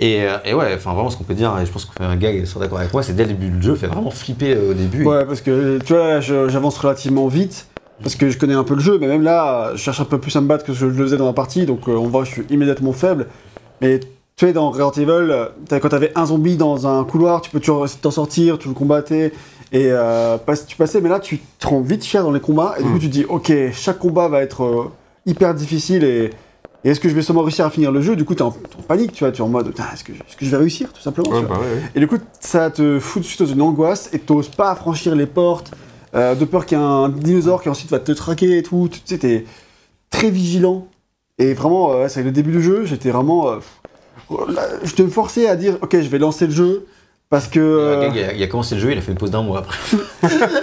Et, 0.00 0.24
euh, 0.24 0.36
et 0.44 0.52
ouais, 0.54 0.74
enfin 0.74 0.92
vraiment, 0.92 1.08
ce 1.08 1.16
qu'on 1.16 1.24
peut 1.24 1.34
dire, 1.34 1.56
et 1.58 1.64
je 1.64 1.70
pense 1.70 1.84
qu'on 1.86 1.92
fait 1.92 2.04
un 2.04 2.16
gag, 2.16 2.34
ils 2.34 2.46
sont 2.48 2.58
d'accord 2.60 2.78
avec 2.80 2.92
moi, 2.92 3.02
c'est 3.02 3.14
dès 3.14 3.22
le 3.24 3.28
début 3.32 3.48
du 3.48 3.62
jeu, 3.62 3.74
fait 3.76 3.86
vraiment 3.86 4.10
flipper 4.10 4.54
euh, 4.54 4.72
au 4.72 4.74
début. 4.74 5.04
Ouais, 5.06 5.24
parce 5.24 5.40
que 5.40 5.78
tu 5.78 5.94
vois, 5.94 6.20
j'avance 6.20 6.76
relativement 6.78 7.28
vite. 7.28 7.68
Parce 8.02 8.14
que 8.14 8.28
je 8.28 8.38
connais 8.38 8.54
un 8.54 8.64
peu 8.64 8.74
le 8.74 8.80
jeu, 8.80 8.98
mais 9.00 9.06
même 9.08 9.22
là, 9.22 9.72
je 9.74 9.78
cherche 9.80 10.00
un 10.00 10.04
peu 10.04 10.18
plus 10.18 10.34
à 10.36 10.40
me 10.40 10.46
battre 10.46 10.64
que 10.64 10.72
je 10.74 10.84
le 10.86 10.92
faisais 10.92 11.16
dans 11.16 11.26
la 11.26 11.32
partie, 11.32 11.64
donc 11.66 11.88
euh, 11.88 11.92
on 11.92 12.08
voit 12.08 12.22
que 12.22 12.28
je 12.28 12.32
suis 12.34 12.44
immédiatement 12.50 12.92
faible. 12.92 13.26
Mais 13.80 14.00
tu 14.00 14.46
sais, 14.46 14.52
dans 14.52 14.70
Resident 14.70 14.90
Evil, 14.92 15.34
t'as- 15.66 15.80
quand 15.80 15.88
t'avais 15.88 16.12
un 16.14 16.26
zombie 16.26 16.56
dans 16.58 16.86
un 16.86 17.04
couloir, 17.04 17.40
tu 17.40 17.50
peux 17.50 17.58
toujours 17.60 17.84
essayer 17.86 17.96
de 17.98 18.02
t'en 18.02 18.10
sortir, 18.10 18.58
tu 18.58 18.68
le 18.68 18.74
combattais, 18.74 19.32
Et 19.72 19.86
euh, 19.90 20.36
tu 20.68 20.76
passais, 20.76 21.00
mais 21.00 21.08
là, 21.08 21.18
tu 21.18 21.40
te 21.58 21.66
rends 21.66 21.80
vite 21.80 22.04
cher 22.04 22.22
dans 22.22 22.30
les 22.30 22.38
combats. 22.38 22.74
Et 22.78 22.82
du 22.84 22.88
coup, 22.90 22.96
Mm. 22.96 23.00
tu 23.00 23.06
te 23.08 23.12
dis, 23.12 23.24
ok, 23.24 23.52
chaque 23.72 23.98
combat 23.98 24.28
va 24.28 24.40
être 24.42 24.62
euh, 24.62 24.84
hyper 25.26 25.54
difficile. 25.54 26.04
Et, 26.04 26.30
et 26.84 26.90
est-ce 26.90 27.00
que 27.00 27.08
je 27.08 27.14
vais 27.14 27.22
seulement 27.22 27.42
réussir 27.42 27.66
à 27.66 27.70
finir 27.70 27.90
le 27.90 28.00
jeu? 28.00 28.14
Du 28.14 28.24
coup, 28.24 28.36
t'es 28.36 28.42
en, 28.42 28.48
en 28.48 28.82
panique, 28.86 29.12
tu 29.12 29.24
vois. 29.24 29.32
Tu 29.32 29.38
es 29.38 29.44
en 29.44 29.48
mode, 29.48 29.74
est-ce 29.92 30.04
que, 30.04 30.12
je 30.40 30.50
vais 30.50 30.56
réussir, 30.56 30.92
tout 30.92 31.00
simplement 31.02 31.30
Ouais, 31.30 31.42
bah 31.42 31.56
ouais, 31.56 31.60
ouais. 31.66 31.82
Et 31.96 32.00
du 32.00 32.06
coup, 32.06 32.16
ça 32.38 32.70
te 32.70 33.00
fout 33.00 33.14
tout 33.22 33.26
de 33.26 33.34
suite 33.34 33.40
dans 33.42 33.52
une 33.52 33.60
angoisse 33.62 34.08
et 34.12 34.20
t'oses 34.20 34.48
pas 34.48 34.72
franchir 34.76 35.16
les 35.16 35.26
portes, 35.26 35.72
euh, 36.16 36.34
de 36.34 36.44
peur 36.44 36.66
qu'il 36.66 36.78
y 36.78 36.80
ait 36.80 36.84
un 36.84 37.08
dinosaure 37.08 37.62
qui 37.62 37.68
ensuite 37.68 37.90
va 37.90 37.98
te 37.98 38.12
traquer 38.12 38.58
et 38.58 38.62
tout. 38.62 38.88
Tu 38.90 39.00
sais, 39.04 39.18
t'es 39.18 39.44
très 40.10 40.30
vigilant. 40.30 40.86
Et 41.38 41.52
vraiment, 41.54 41.92
euh, 41.92 42.08
c'est 42.08 42.22
le 42.22 42.30
début 42.32 42.52
du 42.52 42.62
jeu, 42.62 42.84
j'étais 42.86 43.10
vraiment. 43.10 43.50
euh, 43.50 43.58
là, 44.48 44.62
je 44.82 44.94
te 44.94 45.06
forçais 45.06 45.46
à 45.48 45.56
dire, 45.56 45.76
ok, 45.82 45.92
je 46.00 46.08
vais 46.08 46.18
lancer 46.18 46.46
le 46.46 46.52
jeu 46.52 46.86
parce 47.28 47.46
que. 47.48 47.60
Euh, 47.60 48.02
euh, 48.04 48.10
il, 48.14 48.22
a, 48.24 48.32
il 48.32 48.42
a 48.42 48.46
commencé 48.46 48.74
le 48.76 48.80
jeu, 48.80 48.92
il 48.92 48.98
a 48.98 49.02
fait 49.02 49.12
une 49.12 49.18
pause 49.18 49.30
d'un 49.32 49.42
mois 49.42 49.58
après. 49.58 49.76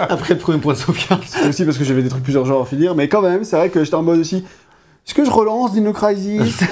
après 0.00 0.34
le 0.34 0.40
premier 0.40 0.58
point 0.58 0.72
de 0.72 0.78
sauvegarde. 0.78 1.22
c'est 1.26 1.48
aussi 1.48 1.64
parce 1.64 1.78
que 1.78 1.84
j'avais 1.84 2.02
des 2.02 2.08
trucs 2.08 2.24
plusieurs 2.24 2.44
genres 2.46 2.62
à 2.62 2.66
finir, 2.66 2.94
mais 2.96 3.08
quand 3.08 3.22
même, 3.22 3.44
c'est 3.44 3.56
vrai 3.56 3.70
que 3.70 3.84
j'étais 3.84 3.94
en 3.96 4.02
mode 4.02 4.18
aussi. 4.18 4.44
Est-ce 5.06 5.14
que 5.14 5.24
je 5.24 5.30
relance 5.30 5.72
Dino 5.72 5.92
Crisis? 5.92 6.60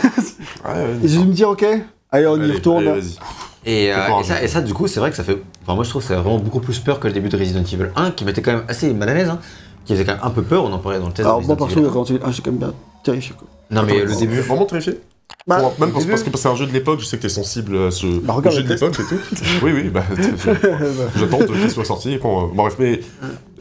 Ouais, 0.65 0.73
ouais, 0.75 0.97
Et 1.05 1.09
je 1.09 1.19
vais 1.19 1.25
me 1.25 1.33
dire, 1.33 1.49
ok, 1.49 1.65
allez, 2.11 2.27
on 2.27 2.41
y 2.43 2.51
retourne. 2.53 2.87
allez, 2.87 3.01
vas-y. 3.01 3.19
Et, 3.65 3.93
euh, 3.93 4.19
et 4.21 4.25
ça, 4.25 4.43
et 4.43 4.49
ça, 4.49 4.61
du 4.61 4.75
coup, 4.75 4.87
c'est 4.89 4.99
vrai 5.01 5.11
que 5.11 5.17
ça 5.17 5.23
fait. 5.25 5.39
Enfin, 5.63 5.75
moi, 5.75 5.85
je 5.85 5.91
trouve 5.91 6.03
que 6.03 6.09
ça 6.09 6.15
fait 6.17 6.21
vraiment 6.21 6.39
beaucoup 6.39 6.61
plus 6.61 6.79
peur 6.81 6.99
que 7.01 7.07
le 7.07 7.13
début 7.13 7.29
de 7.29 7.37
Resident 7.37 7.61
Evil 7.63 7.91
1, 7.95 8.11
qui 8.13 8.25
m'était 8.25 8.43
quand 8.43 8.53
même 8.53 8.65
assez 8.69 8.93
mal 8.93 9.09
à 9.09 9.15
l'aise, 9.15 9.29
hein, 9.29 9.39
qui 9.85 9.93
faisait 9.95 10.05
quand 10.05 10.13
même 10.15 10.21
un 10.25 10.31
peu 10.31 10.43
peur. 10.43 10.65
On 10.65 10.73
en 10.73 10.79
parlait 10.79 10.99
dans 10.99 11.07
le 11.07 11.13
test. 11.13 11.27
Alors, 11.27 11.41
de 11.41 11.47
moi, 11.47 11.55
Resident 11.55 11.67
perso, 11.67 11.81
Evil 11.81 11.89
1. 11.91 11.93
quand 11.93 12.05
tu- 12.05 12.19
ah, 12.25 12.31
j'étais 12.31 12.43
quand 12.43 12.51
même 12.51 12.59
bien 12.61 12.75
terrifié. 13.05 13.35
Quoi. 13.39 13.47
Non, 13.71 13.83
mais 13.85 14.01
le 14.05 14.15
début. 14.17 14.41
Vraiment 14.41 14.65
terrifié 14.67 15.01
Bah, 15.47 15.61
Bon, 15.61 15.73
Même 15.79 15.93
parce, 15.93 16.05
parce 16.07 16.23
que 16.25 16.31
c'est 16.37 16.49
un 16.49 16.55
jeu 16.57 16.67
de 16.67 16.73
l'époque, 16.73 17.01
je 17.01 17.05
sais 17.07 17.17
que 17.17 17.23
t'es 17.23 17.29
sensible 17.29 17.77
à 17.77 17.91
ce 17.91 18.07
Bah, 18.21 18.35
regarde 18.35 18.55
jeu 18.57 18.63
de 18.65 18.69
l'époque 18.69 18.99
et 19.01 19.05
tout. 19.05 19.19
oui, 19.63 19.73
oui, 19.73 19.89
bah, 19.89 20.03
j'attends 21.17 21.39
qu'il 21.39 21.71
soit 21.71 21.85
sorti. 21.85 22.19
Bon, 22.19 22.49
bref, 22.55 22.75
mais 22.79 23.01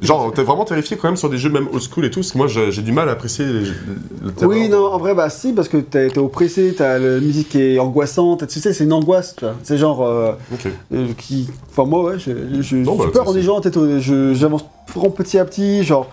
genre, 0.02 0.32
t'es 0.34 0.44
vraiment 0.44 0.66
terrifié 0.66 0.98
quand 0.98 1.08
même 1.08 1.16
sur 1.18 1.30
des 1.30 1.38
jeux 1.38 1.50
même 1.50 1.68
old 1.72 1.82
school 1.82 2.06
et 2.06 2.10
tout, 2.10 2.20
parce 2.22 2.32
que 2.32 2.38
moi 2.38 2.48
j'ai 2.48 2.82
du 2.82 2.92
mal 2.92 3.08
à 3.10 3.14
apprécier 3.14 3.46
le 3.46 4.32
terror. 4.32 4.52
Oui, 4.54 4.68
non, 4.70 4.86
en 4.86 4.98
vrai, 4.98 5.14
bah 5.14 5.30
si, 5.30 5.54
parce 5.54 5.68
que 5.70 5.78
t'es 5.78 6.18
oppressé, 6.18 6.74
t'as 6.78 6.98
la 7.00 7.20
musique 7.20 7.50
qui 7.50 7.62
est 7.62 7.80
angoissante, 7.80 8.48
tu 8.48 8.60
sais, 8.60 8.74
c'est 8.74 8.84
une 8.84 8.94
angoisse, 8.94 9.36
tu 9.38 9.46
vois. 9.46 9.54
C'est 9.64 9.78
genre, 9.78 10.02
euh, 10.04 10.32
Ok. 10.54 10.68
euh, 10.94 11.08
qui... 11.18 11.50
Enfin, 11.70 11.86
moi, 11.86 12.04
ouais, 12.04 12.20
je, 12.20 12.32
bah, 12.84 12.92
peur 13.14 13.30
en 13.30 13.34
peut-être, 13.62 13.78
euh, 13.80 14.34
j'avance 14.34 14.66
vraiment 14.94 15.10
petit 15.12 15.38
à 15.38 15.46
petit, 15.46 15.84
genre, 15.84 16.08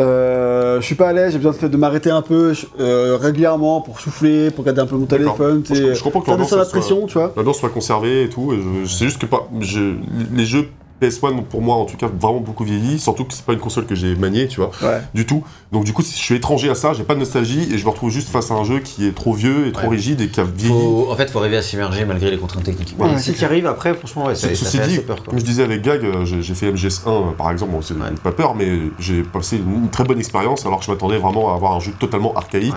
euh, 0.00 0.80
je 0.80 0.86
suis 0.86 0.94
pas 0.94 1.08
à 1.08 1.12
l'aise, 1.12 1.32
j'ai 1.32 1.38
besoin 1.38 1.52
de, 1.60 1.66
de 1.68 1.76
m'arrêter 1.76 2.10
un 2.10 2.22
peu 2.22 2.52
euh, 2.78 3.18
régulièrement 3.20 3.80
pour 3.80 3.98
souffler, 3.98 4.50
pour 4.52 4.64
garder 4.64 4.80
un 4.80 4.86
peu 4.86 4.96
mon 4.96 5.06
téléphone, 5.06 5.62
tu 5.64 5.74
Je- 5.74 5.94
je 5.94 6.02
comprends 6.04 6.20
que 6.20 6.30
l'ambiance, 6.30 6.50
soit- 6.50 6.64
pression, 6.70 7.06
tu 7.06 7.14
vois. 7.14 7.32
L'ambiance 7.36 7.58
soit 7.58 7.68
conservée 7.70 8.22
et 8.24 8.28
tout. 8.28 8.52
C'est 8.86 9.06
juste 9.06 9.18
que 9.20 9.26
pas, 9.26 9.48
je- 9.60 9.96
les 10.34 10.44
jeux 10.46 10.68
PS1 11.00 11.42
pour 11.44 11.62
moi 11.62 11.76
en 11.76 11.84
tout 11.84 11.96
cas 11.96 12.06
vraiment 12.08 12.40
beaucoup 12.40 12.64
vieilli, 12.64 12.98
surtout 12.98 13.24
que 13.24 13.32
c'est 13.34 13.44
pas 13.44 13.52
une 13.52 13.58
console 13.60 13.86
que 13.86 13.94
j'ai 13.94 14.14
maniée, 14.16 14.48
tu 14.48 14.60
vois, 14.60 14.70
Ouais. 14.82 15.00
du 15.14 15.26
tout. 15.26 15.42
Donc 15.72 15.84
du 15.84 15.92
coup, 15.92 16.02
je 16.02 16.08
suis 16.08 16.34
étranger 16.34 16.70
à 16.70 16.74
ça, 16.74 16.92
j'ai 16.94 17.04
pas 17.04 17.14
de 17.14 17.20
nostalgie 17.20 17.68
et 17.72 17.78
je 17.78 17.84
me 17.84 17.90
retrouve 17.90 18.10
juste 18.10 18.28
face 18.30 18.50
à 18.50 18.54
un 18.54 18.64
jeu 18.64 18.78
qui 18.80 19.06
est 19.06 19.12
trop 19.14 19.32
vieux 19.32 19.66
et 19.66 19.72
trop 19.72 19.84
Ouais. 19.88 19.96
rigide 19.96 20.20
et 20.20 20.28
qui 20.28 20.40
a 20.40 20.44
vieilli. 20.44 20.72
Faut, 20.72 21.08
en 21.10 21.14
fait, 21.16 21.30
faut 21.30 21.38
arriver 21.40 21.56
à 21.58 21.62
s'immerger 21.62 22.04
malgré 22.04 22.30
les 22.30 22.38
contraintes 22.38 22.64
techniques. 22.64 22.94
Ouais, 22.98 23.18
si 23.18 23.32
tu 23.34 23.44
arrives 23.44 23.66
après, 23.66 23.94
franchement, 23.94 24.26
ouais, 24.26 24.34
ça, 24.34 24.48
Ce- 24.48 24.54
ça 24.54 24.64
Ceci 24.64 24.78
fait 24.78 24.86
dit, 24.86 24.94
assez 24.94 25.02
peur. 25.02 25.16
Quoi. 25.16 25.26
comme 25.30 25.38
je 25.38 25.44
disais 25.44 25.62
avec 25.62 25.82
Gag, 25.82 26.04
euh, 26.04 26.24
j'ai 26.24 26.54
fait 26.54 26.70
MGS1 26.72 27.08
euh, 27.10 27.30
par 27.36 27.50
exemple, 27.50 27.72
bon, 27.72 27.82
c'est 27.82 27.94
Ouais. 27.94 28.00
pas 28.22 28.32
peur, 28.32 28.54
mais 28.54 28.78
j'ai 28.98 29.22
passé 29.22 29.56
une, 29.58 29.84
une 29.84 29.88
très 29.90 30.04
bonne 30.04 30.18
expérience 30.18 30.64
alors 30.66 30.78
que 30.80 30.84
je 30.86 30.90
m'attendais 30.90 31.18
vraiment 31.18 31.52
à 31.52 31.54
avoir 31.56 31.74
un 31.74 31.80
jeu 31.80 31.92
totalement 31.98 32.34
archaïque. 32.34 32.74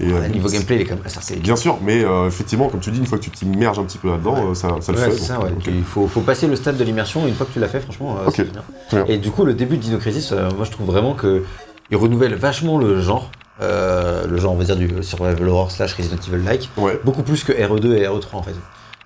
Et, 0.00 0.10
euh, 0.12 0.28
niveau 0.28 0.48
gameplay, 0.48 0.76
il 0.76 0.80
est 0.82 0.84
quand 0.86 0.94
même 0.96 1.04
assez. 1.04 1.36
Bien 1.36 1.56
sûr, 1.56 1.78
mais 1.82 2.02
euh, 2.04 2.26
effectivement, 2.26 2.68
comme 2.68 2.80
tu 2.80 2.90
dis, 2.90 2.98
une 2.98 3.06
fois 3.06 3.18
que 3.18 3.24
tu 3.24 3.30
t'immerges 3.30 3.78
un 3.78 3.84
petit 3.84 3.98
peu 3.98 4.08
là-dedans, 4.10 4.34
Ouais. 4.34 4.50
euh, 4.50 4.54
ça, 4.54 4.68
ça 4.80 4.92
le 4.92 4.98
Ouais, 4.98 5.04
fait. 5.06 5.12
c'est 5.12 5.24
ça, 5.26 5.38
ouais. 5.40 5.50
Il 5.66 5.84
faut, 5.84 6.06
faut 6.08 6.22
passer 6.22 6.46
le 6.46 6.56
stade 6.56 6.78
de 6.78 6.84
l'immersion, 6.84 7.26
une 7.26 7.34
fois 7.34 7.44
que 7.46 7.52
tu 7.52 7.60
l'as 7.60 7.68
fait, 7.68 7.80
franchement, 7.80 8.16
Ok. 8.26 8.32
c'est 8.36 8.50
bien. 8.50 9.04
Et 9.08 9.18
du 9.18 9.30
coup, 9.30 9.44
le 9.44 9.52
début 9.52 9.76
de 9.76 9.82
Dino 9.82 9.98
Crisis, 9.98 10.32
moi 10.32 10.64
je 10.64 10.70
trouve 10.70 10.86
vraiment 10.86 11.12
que 11.14 11.44
il 11.90 11.96
renouvelle 11.96 12.34
vachement 12.34 12.78
le 12.78 13.00
genre, 13.00 13.30
euh, 13.60 14.26
le 14.26 14.38
genre, 14.38 14.52
on 14.52 14.56
va 14.56 14.64
dire, 14.64 14.76
du 14.76 14.90
survival 15.02 15.46
horror 15.48 15.70
slash 15.70 15.92
Resident 15.94 16.16
Evil-like, 16.26 16.70
Ouais. 16.78 16.98
beaucoup 17.04 17.22
plus 17.22 17.44
que 17.44 17.52
RE2 17.52 17.92
et 17.98 18.06
RE3 18.06 18.36
en 18.36 18.42
fait. 18.42 18.54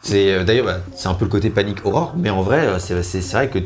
C'est 0.00 0.44
d'ailleurs, 0.44 0.66
bah, 0.66 0.76
c'est 0.94 1.08
un 1.08 1.14
peu 1.14 1.24
le 1.24 1.30
côté 1.30 1.50
panique 1.50 1.84
horror, 1.84 2.14
mais 2.16 2.30
en 2.30 2.42
vrai, 2.42 2.68
c'est 2.78 2.94
vrai 3.32 3.48
que 3.48 3.58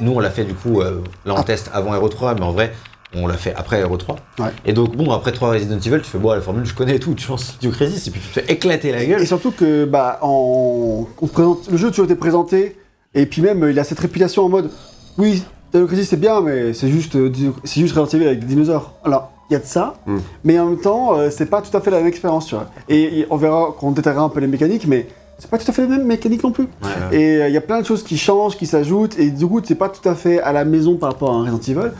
nous 0.00 0.12
on 0.12 0.18
l'a 0.18 0.30
fait 0.30 0.44
du 0.44 0.54
coup, 0.54 0.80
euh, 0.82 1.00
là 1.24 1.34
on 1.34 1.40
Ah. 1.40 1.44
teste 1.44 1.70
avant 1.72 1.92
RE3, 1.92 2.34
mais 2.34 2.42
en 2.42 2.52
vrai, 2.52 2.74
on 3.14 3.26
l'a 3.26 3.36
fait 3.36 3.54
après 3.54 3.82
RE3. 3.82 4.16
Ouais. 4.38 4.46
Et 4.64 4.72
donc, 4.72 4.96
bon, 4.96 5.10
après 5.12 5.32
3 5.32 5.52
Resident 5.52 5.78
Evil, 5.78 6.00
tu 6.02 6.10
fais, 6.10 6.18
bon, 6.18 6.32
la 6.32 6.40
formule, 6.40 6.64
je 6.66 6.74
connais 6.74 6.96
et 6.96 7.00
tout, 7.00 7.14
tu 7.14 7.28
lances 7.28 7.56
Dino 7.58 7.72
Crisis, 7.72 8.06
et 8.06 8.10
puis 8.10 8.20
tu 8.20 8.28
te 8.28 8.40
fais 8.40 8.52
éclater 8.52 8.92
la 8.92 9.04
gueule. 9.04 9.22
Et 9.22 9.26
surtout 9.26 9.50
que, 9.50 9.84
bah, 9.84 10.18
en... 10.22 11.06
on 11.20 11.26
présente... 11.26 11.70
le 11.70 11.76
jeu 11.76 11.88
a 11.88 11.90
toujours 11.90 12.04
été 12.04 12.14
présenté, 12.14 12.76
et 13.14 13.26
puis 13.26 13.40
même, 13.42 13.66
il 13.70 13.78
a 13.78 13.84
cette 13.84 14.00
réputation 14.00 14.44
en 14.44 14.48
mode, 14.48 14.70
oui, 15.16 15.42
Dino 15.72 15.86
Crisis 15.86 16.08
c'est 16.08 16.20
bien, 16.20 16.40
mais 16.40 16.72
c'est 16.72 16.88
juste, 16.88 17.16
euh, 17.16 17.32
c'est 17.64 17.80
juste 17.80 17.94
Resident 17.94 18.18
Evil 18.18 18.26
avec 18.28 18.40
des 18.40 18.46
dinosaures. 18.46 18.94
Alors, 19.04 19.32
il 19.50 19.54
y 19.54 19.56
a 19.56 19.60
de 19.60 19.64
ça, 19.64 19.94
Mm. 20.06 20.18
mais 20.44 20.58
en 20.58 20.66
même 20.66 20.80
temps, 20.80 21.16
euh, 21.18 21.30
c'est 21.30 21.46
pas 21.46 21.62
tout 21.62 21.74
à 21.76 21.80
fait 21.80 21.90
la 21.90 21.98
même 21.98 22.06
expérience, 22.06 22.46
tu 22.46 22.54
vois. 22.54 22.68
Et, 22.88 23.26
on 23.30 23.36
verra 23.36 23.74
quand 23.78 23.88
on 23.88 23.90
détaillera 23.92 24.22
un 24.22 24.28
peu 24.28 24.40
les 24.40 24.46
mécaniques, 24.46 24.86
mais 24.86 25.06
c'est 25.38 25.50
pas 25.50 25.56
tout 25.58 25.70
à 25.70 25.72
fait 25.72 25.82
les 25.82 25.88
mêmes 25.88 26.04
mécaniques 26.06 26.42
non 26.42 26.50
plus. 26.52 26.68
Ouais, 26.82 26.88
ouais. 27.10 27.18
Et 27.18 27.36
euh, 27.42 27.48
il 27.48 27.54
y 27.54 27.56
a 27.56 27.60
plein 27.62 27.80
de 27.80 27.86
choses 27.86 28.02
qui 28.02 28.18
changent, 28.18 28.56
qui 28.56 28.66
s'ajoutent, 28.66 29.18
et 29.18 29.30
du 29.30 29.46
coup, 29.46 29.60
c'est 29.64 29.74
pas 29.74 29.88
tout 29.88 30.06
à 30.06 30.14
fait 30.14 30.40
à 30.40 30.52
la 30.52 30.64
maison 30.64 30.96
par 30.96 31.10
rapport 31.12 31.30
à 31.30 31.34
un 31.34 31.50
Resident 31.50 31.80
Evil. 31.82 31.90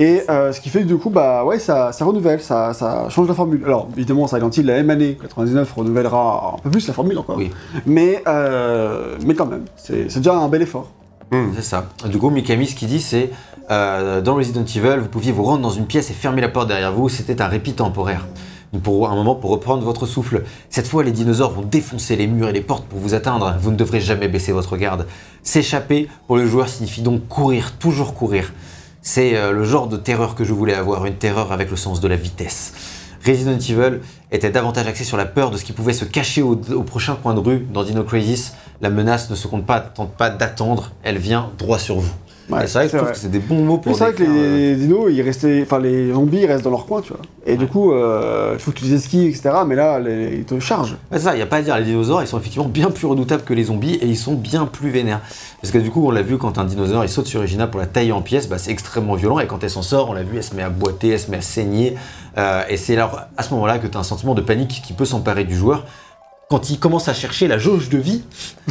Et 0.00 0.22
euh, 0.30 0.52
ce 0.52 0.60
qui 0.60 0.68
fait 0.68 0.82
que 0.82 0.86
du 0.86 0.96
coup, 0.96 1.10
bah 1.10 1.44
ouais, 1.44 1.58
ça, 1.58 1.90
ça 1.90 2.04
renouvelle, 2.04 2.40
ça, 2.40 2.72
ça 2.72 3.08
change 3.08 3.26
la 3.26 3.34
formule. 3.34 3.62
Alors 3.64 3.88
évidemment, 3.96 4.28
Silent 4.28 4.50
Hill, 4.50 4.66
la 4.66 4.74
même 4.74 4.90
année, 4.90 5.18
99, 5.20 5.72
renouvellera 5.72 6.54
un 6.56 6.62
peu 6.62 6.70
plus 6.70 6.86
la 6.86 6.94
formule 6.94 7.18
encore. 7.18 7.36
Oui. 7.36 7.50
Mais, 7.84 8.22
euh, 8.28 9.16
mais 9.26 9.34
quand 9.34 9.46
même, 9.46 9.64
c'est 9.76 10.04
déjà 10.16 10.36
un 10.36 10.48
bel 10.48 10.62
effort. 10.62 10.88
Hmm. 11.32 11.48
C'est 11.56 11.62
ça. 11.62 11.88
Du 12.06 12.18
coup, 12.18 12.30
Mikami, 12.30 12.68
ce 12.68 12.76
qu'il 12.76 12.88
dit, 12.88 13.00
c'est 13.00 13.30
euh, 13.70 14.20
dans 14.20 14.36
Resident 14.36 14.64
Evil, 14.64 15.00
vous 15.00 15.08
pouviez 15.08 15.32
vous 15.32 15.42
rendre 15.42 15.62
dans 15.62 15.70
une 15.70 15.86
pièce 15.86 16.10
et 16.10 16.14
fermer 16.14 16.40
la 16.40 16.48
porte 16.48 16.68
derrière 16.68 16.92
vous. 16.92 17.08
C'était 17.08 17.42
un 17.42 17.48
répit 17.48 17.72
temporaire. 17.72 18.26
Pour 18.82 19.08
un 19.08 19.14
moment, 19.16 19.34
pour 19.34 19.50
reprendre 19.50 19.82
votre 19.82 20.06
souffle. 20.06 20.44
Cette 20.70 20.86
fois, 20.86 21.02
les 21.02 21.10
dinosaures 21.10 21.52
vont 21.52 21.62
défoncer 21.62 22.16
les 22.16 22.26
murs 22.26 22.50
et 22.50 22.52
les 22.52 22.60
portes 22.60 22.84
pour 22.84 22.98
vous 23.00 23.14
atteindre. 23.14 23.56
Vous 23.60 23.70
ne 23.72 23.76
devrez 23.76 24.00
jamais 24.00 24.28
baisser 24.28 24.52
votre 24.52 24.76
garde. 24.76 25.06
S'échapper 25.42 26.08
pour 26.26 26.36
le 26.36 26.46
joueur 26.46 26.68
signifie 26.68 27.02
donc 27.02 27.26
courir, 27.28 27.72
toujours 27.78 28.14
courir. 28.14 28.52
C'est 29.10 29.36
euh, 29.36 29.52
le 29.52 29.64
genre 29.64 29.88
de 29.88 29.96
terreur 29.96 30.34
que 30.34 30.44
je 30.44 30.52
voulais 30.52 30.74
avoir, 30.74 31.06
une 31.06 31.14
terreur 31.14 31.50
avec 31.50 31.70
le 31.70 31.76
sens 31.76 32.02
de 32.02 32.08
la 32.08 32.16
vitesse. 32.16 32.74
Resident 33.26 33.56
Evil 33.56 34.00
était 34.30 34.50
davantage 34.50 34.86
axé 34.86 35.02
sur 35.02 35.16
la 35.16 35.24
peur 35.24 35.50
de 35.50 35.56
ce 35.56 35.64
qui 35.64 35.72
pouvait 35.72 35.94
se 35.94 36.04
cacher 36.04 36.42
au, 36.42 36.60
au 36.74 36.82
prochain 36.82 37.16
coin 37.16 37.32
de 37.32 37.40
rue. 37.40 37.66
Dans 37.72 37.84
Dino 37.84 38.04
Crisis, 38.04 38.52
la 38.82 38.90
menace 38.90 39.30
ne 39.30 39.34
se 39.34 39.48
compte 39.48 39.64
pas, 39.64 39.80
tente 39.80 40.12
pas 40.12 40.28
d'attendre, 40.28 40.92
elle 41.02 41.16
vient 41.16 41.50
droit 41.56 41.78
sur 41.78 41.98
vous. 41.98 42.12
Ouais, 42.50 42.66
c'est 42.66 42.78
vrai 42.78 42.86
que 42.86 42.92
je 42.92 42.96
trouve 42.96 43.08
vrai. 43.08 43.12
que 43.12 43.18
c'est 43.18 43.30
des 43.30 43.38
bons 43.40 43.62
mots 43.64 43.78
pour 43.78 43.94
C'est 43.96 44.04
vrai 44.04 44.12
que 44.14 44.22
les 44.22 44.74
dinos, 44.76 45.10
ils 45.12 45.20
restaient, 45.22 45.60
enfin 45.62 45.78
les 45.78 46.12
zombies 46.12 46.38
ils 46.38 46.46
restent 46.46 46.64
dans 46.64 46.70
leur 46.70 46.86
coin, 46.86 47.02
tu 47.02 47.08
vois. 47.12 47.20
Et 47.46 47.56
du 47.56 47.66
coup, 47.66 47.92
euh, 47.92 48.52
il 48.54 48.58
faut 48.60 48.70
que 48.72 48.76
tu 48.78 48.84
les 48.84 48.94
esquives, 48.94 49.28
etc. 49.28 49.50
Mais 49.66 49.74
là, 49.74 49.98
les- 49.98 50.36
ils 50.38 50.44
te 50.44 50.58
chargent. 50.58 50.94
euh, 51.12 51.14
Ouais, 51.14 51.20
ça, 51.20 51.34
il 51.34 51.36
n'y 51.36 51.42
a 51.42 51.46
pas 51.46 51.56
à 51.56 51.62
dire, 51.62 51.76
les 51.78 51.84
dinosaures, 51.84 52.22
ils 52.22 52.26
sont 52.26 52.38
effectivement 52.38 52.68
bien 52.68 52.90
plus 52.90 53.06
redoutables 53.06 53.42
que 53.42 53.52
les 53.54 53.64
zombies 53.64 53.94
et 53.96 54.06
ils 54.06 54.16
sont 54.16 54.34
bien 54.34 54.64
plus 54.66 54.90
vénères. 54.90 55.20
Parce 55.60 55.72
que 55.72 55.78
du 55.78 55.90
coup, 55.90 56.06
on 56.06 56.10
l'a 56.10 56.22
vu 56.22 56.38
quand 56.38 56.56
un 56.58 56.64
dinosaure 56.64 57.04
il 57.04 57.08
saute 57.08 57.26
sur 57.26 57.40
Regina 57.42 57.66
pour 57.66 57.80
la 57.80 57.86
tailler 57.86 58.12
en 58.12 58.22
pièces, 58.22 58.48
bah, 58.48 58.56
c'est 58.58 58.70
extrêmement 58.70 59.14
violent 59.14 59.38
et 59.40 59.46
quand 59.46 59.62
elle 59.64 59.70
s'en 59.70 59.82
sort, 59.82 60.08
on 60.08 60.12
l'a 60.14 60.22
vu, 60.22 60.36
elle 60.36 60.42
se 60.44 60.54
met 60.54 60.62
à 60.62 60.70
boiter, 60.70 61.08
elle 61.10 61.20
se 61.20 61.30
met 61.30 61.38
à 61.38 61.42
saigner. 61.42 61.96
Euh, 62.38 62.62
et 62.68 62.76
c'est 62.76 62.94
alors 62.94 63.20
à 63.36 63.42
ce 63.42 63.52
moment-là 63.54 63.78
que 63.78 63.86
tu 63.86 63.96
as 63.96 64.00
un 64.00 64.04
sentiment 64.04 64.34
de 64.34 64.40
panique 64.42 64.82
qui 64.86 64.92
peut 64.92 65.04
s'emparer 65.04 65.44
du 65.44 65.56
joueur 65.56 65.84
quand 66.50 66.70
il 66.70 66.78
commence 66.78 67.08
à 67.08 67.14
chercher 67.14 67.46
la 67.48 67.58
jauge 67.58 67.88
de 67.90 67.98
vie. 67.98 68.22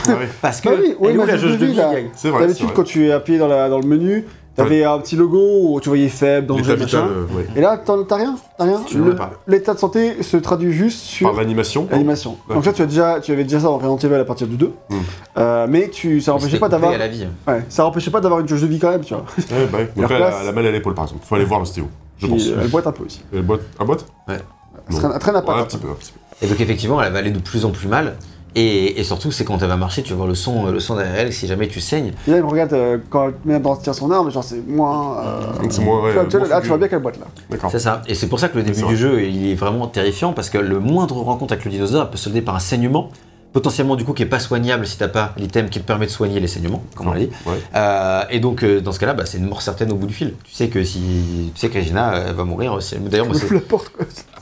Ah 0.08 0.12
ouais. 0.12 0.28
Parce 0.42 0.62
que 0.62 0.70
Bah 0.70 0.76
oui, 0.80 0.96
oui, 1.00 1.10
elle 1.10 1.16
est 1.16 1.18
où 1.18 1.22
ma 1.22 1.26
la 1.28 1.38
jauge 1.38 1.58
de 1.58 1.66
vie, 1.66 1.80
c'est 2.16 2.32
D'habitude, 2.32 2.70
quand 2.76 2.84
tu 2.84 3.08
es 3.08 3.12
appuyé 3.12 3.38
dans, 3.40 3.48
la, 3.48 3.70
dans 3.70 3.80
le 3.80 3.86
menu, 3.88 4.26
t'avais 4.56 4.84
un 4.84 4.98
petit 4.98 5.16
logo 5.16 5.40
où 5.74 5.80
tu 5.80 5.90
voyais 5.90 6.10
faible, 6.10 6.48
danger, 6.48 6.76
machin. 6.76 7.08
euh, 7.08 7.26
ouais. 7.38 7.46
Et 7.56 7.62
là, 7.62 7.78
t'en- 7.78 8.04
t'as 8.04 8.16
rien 8.16 8.36
T'as 8.58 8.64
rien 8.64 8.82
Je 8.90 8.98
ne 8.98 9.04
Le- 9.04 9.10
l'ai 9.12 9.16
pas. 9.16 9.30
L'état 9.48 9.76
de 9.76 9.80
santé 9.80 10.24
se 10.24 10.38
traduit 10.38 10.72
juste 10.74 10.98
sur 11.02 11.30
Par 11.30 11.40
l'animation. 11.40 11.88
l'animation. 11.92 12.38
Ouais. 12.50 12.56
Donc 12.56 12.66
là, 12.66 12.74
tu, 12.74 12.82
as 12.82 12.88
déjà, 12.88 13.20
tu 13.20 13.32
avais 13.32 13.44
déjà 13.44 13.60
ça 13.60 13.66
dans 13.66 13.78
Resident 13.78 13.98
Evil 13.98 14.16
à 14.22 14.26
partir 14.26 14.48
du 14.48 14.58
2. 14.58 14.72
Mm. 14.90 14.96
Euh, 15.38 15.68
mais 15.70 15.90
tu, 15.90 16.20
ça 16.22 16.34
empêchait 16.34 16.48
C'était 16.48 16.60
pas 16.60 16.70
d'avoir 16.70 16.98
la 16.98 17.08
vie. 17.08 17.28
ouais, 17.48 17.64
ça 17.70 17.86
empêchait 17.86 18.10
pas 18.10 18.22
d'avoir 18.22 18.40
une 18.40 18.48
jauge 18.48 18.64
de 18.64 18.68
vie 18.68 18.80
quand 18.80 18.90
même, 18.90 19.02
tu 19.02 19.14
vois. 19.14 19.24
Ouais, 19.38 19.68
bah, 19.72 19.78
ouais. 19.78 19.90
Leur 19.96 20.10
Donc 20.10 20.10
là, 20.10 20.16
elle 20.18 20.24
a- 20.24 20.28
place. 20.30 20.40
elle 20.42 20.50
a 20.50 20.52
mal 20.52 20.66
à 20.66 20.72
l'épaule 20.72 20.96
par 20.96 21.06
exemple. 21.06 21.24
Faut 21.28 21.36
aller 21.36 21.46
voir 21.46 21.60
l'ostéo, 21.60 21.86
je 22.18 22.26
Puis, 22.26 22.34
pense. 22.36 22.48
euh, 22.48 22.58
elle 22.64 22.70
boite 22.70 22.88
un 22.88 22.92
peu 22.92 23.04
aussi. 23.04 23.22
Elle 23.32 23.40
Un 23.40 23.44
boîte 23.44 24.06
traîne, 24.26 25.12
elle 25.14 25.20
traîne 25.20 25.36
Ouais. 25.36 25.42
Un 25.54 25.64
petit 25.66 25.78
peu, 25.78 25.90
un 25.90 25.94
petit 25.94 26.14
peu. 26.14 26.20
Et 26.42 26.48
donc 26.48 26.60
effectivement, 26.60 27.02
elle 27.02 27.12
va 27.14 27.20
aller 27.20 27.32
de 27.32 27.40
plus 27.40 27.66
en 27.66 27.72
plus 27.72 27.88
mal. 27.88 28.16
Et, 28.56 29.00
et 29.00 29.04
surtout, 29.04 29.30
c'est 29.32 29.44
quand 29.46 29.62
elle 29.62 29.68
va 29.68 29.78
marcher, 29.78 30.02
tu 30.02 30.12
vas 30.12 30.16
voir 30.16 30.28
le 30.28 30.34
son, 30.34 30.72
le 30.72 30.80
son 30.80 30.96
derrière 30.96 31.16
elle. 31.16 31.34
Si 31.34 31.46
jamais 31.46 31.68
tu 31.68 31.80
saignes, 31.80 32.14
Et 32.28 32.32
là, 32.32 32.38
il 32.38 32.44
me 32.44 32.48
regarde 32.50 32.74
euh, 32.74 32.98
quand 33.10 33.28
elle 33.28 33.34
met 33.46 33.60
dans 33.60 33.76
tire 33.76 33.94
son 33.94 34.10
arme, 34.10 34.32
genre 34.32 34.44
c'est 34.44 34.66
moins. 34.68 35.18
euh, 35.20 35.42
C'est 35.70 35.84
moins, 35.84 36.08
tu 36.08 36.14
vois, 36.14 36.26
tu 36.26 36.32
vois, 36.32 36.40
moins 36.40 36.50
là, 36.50 36.62
tu 36.62 36.68
vois 36.70 36.78
bien 36.78 36.88
qu'elle 36.88 37.02
boite 37.02 37.20
là. 37.20 37.26
D'accord. 37.52 37.70
C'est 37.70 37.78
ça. 37.80 38.02
Et 38.08 38.16
c'est 38.16 38.28
pour 38.28 38.40
ça 38.40 38.50
que 38.50 38.58
le 38.58 38.64
début 38.64 38.82
du 38.82 38.98
jeu, 38.98 39.22
il 39.24 39.52
est 39.52 39.56
vraiment 39.56 39.86
terrifiant 39.88 40.34
parce 40.34 40.50
que 40.50 40.58
le 40.58 40.80
moindre 40.80 41.18
rencontre 41.18 41.54
avec 41.54 41.66
le 41.66 41.72
dinosaure 41.72 42.10
peut 42.10 42.18
se 42.18 42.24
solder 42.26 42.42
par 42.42 42.56
un 42.56 42.60
saignement, 42.60 43.12
potentiellement 43.54 43.96
du 43.96 44.04
coup 44.06 44.14
qui 44.14 44.22
est 44.24 44.28
pas 44.28 44.40
soignable 44.40 44.86
si 44.86 44.98
t'as 44.98 45.08
pas 45.08 45.34
l'item 45.38 45.70
qui 45.70 45.80
te 45.80 45.86
permet 45.86 46.06
de 46.06 46.12
soigner 46.12 46.40
les 46.40 46.48
saignements, 46.48 46.84
comme 46.96 47.08
on 47.08 47.14
l'a 47.14 47.22
dit. 47.22 47.30
Ouais. 47.46 47.56
Euh, 47.76 48.24
et 48.30 48.40
donc 48.40 48.64
euh, 48.64 48.82
dans 48.82 48.92
ce 48.92 49.00
cas-là, 49.00 49.14
bah, 49.14 49.26
c'est 49.26 49.38
une 49.40 49.48
mort 49.48 49.62
certaine 49.62 49.92
au 49.92 49.96
bout 49.96 50.06
du 50.08 50.14
fil. 50.14 50.34
Tu 50.44 50.54
sais 50.54 50.68
que 50.70 50.84
si, 50.84 51.52
tu 51.56 51.60
sais 51.60 51.70
que 51.70 51.78
Regina 51.80 52.14
euh, 52.14 52.34
va 52.34 52.44
mourir 52.44 52.74
aussi. 52.74 52.96
D'ailleurs, 52.98 53.26
moi, 53.28 53.36
c'est- 53.36 53.52
la 53.54 53.62
porte 53.62 53.92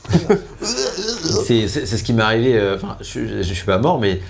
c'est 1.44 1.66
ce 1.68 2.02
qui 2.02 2.12
m'est 2.12 2.22
arrivé. 2.22 2.56
euh, 2.58 2.76
Enfin, 2.76 2.96
je, 3.00 3.26
je, 3.26 3.42
je 3.42 3.54
suis 3.54 3.64
pas 3.66 3.78
mort, 3.78 3.98
mais 3.98 4.20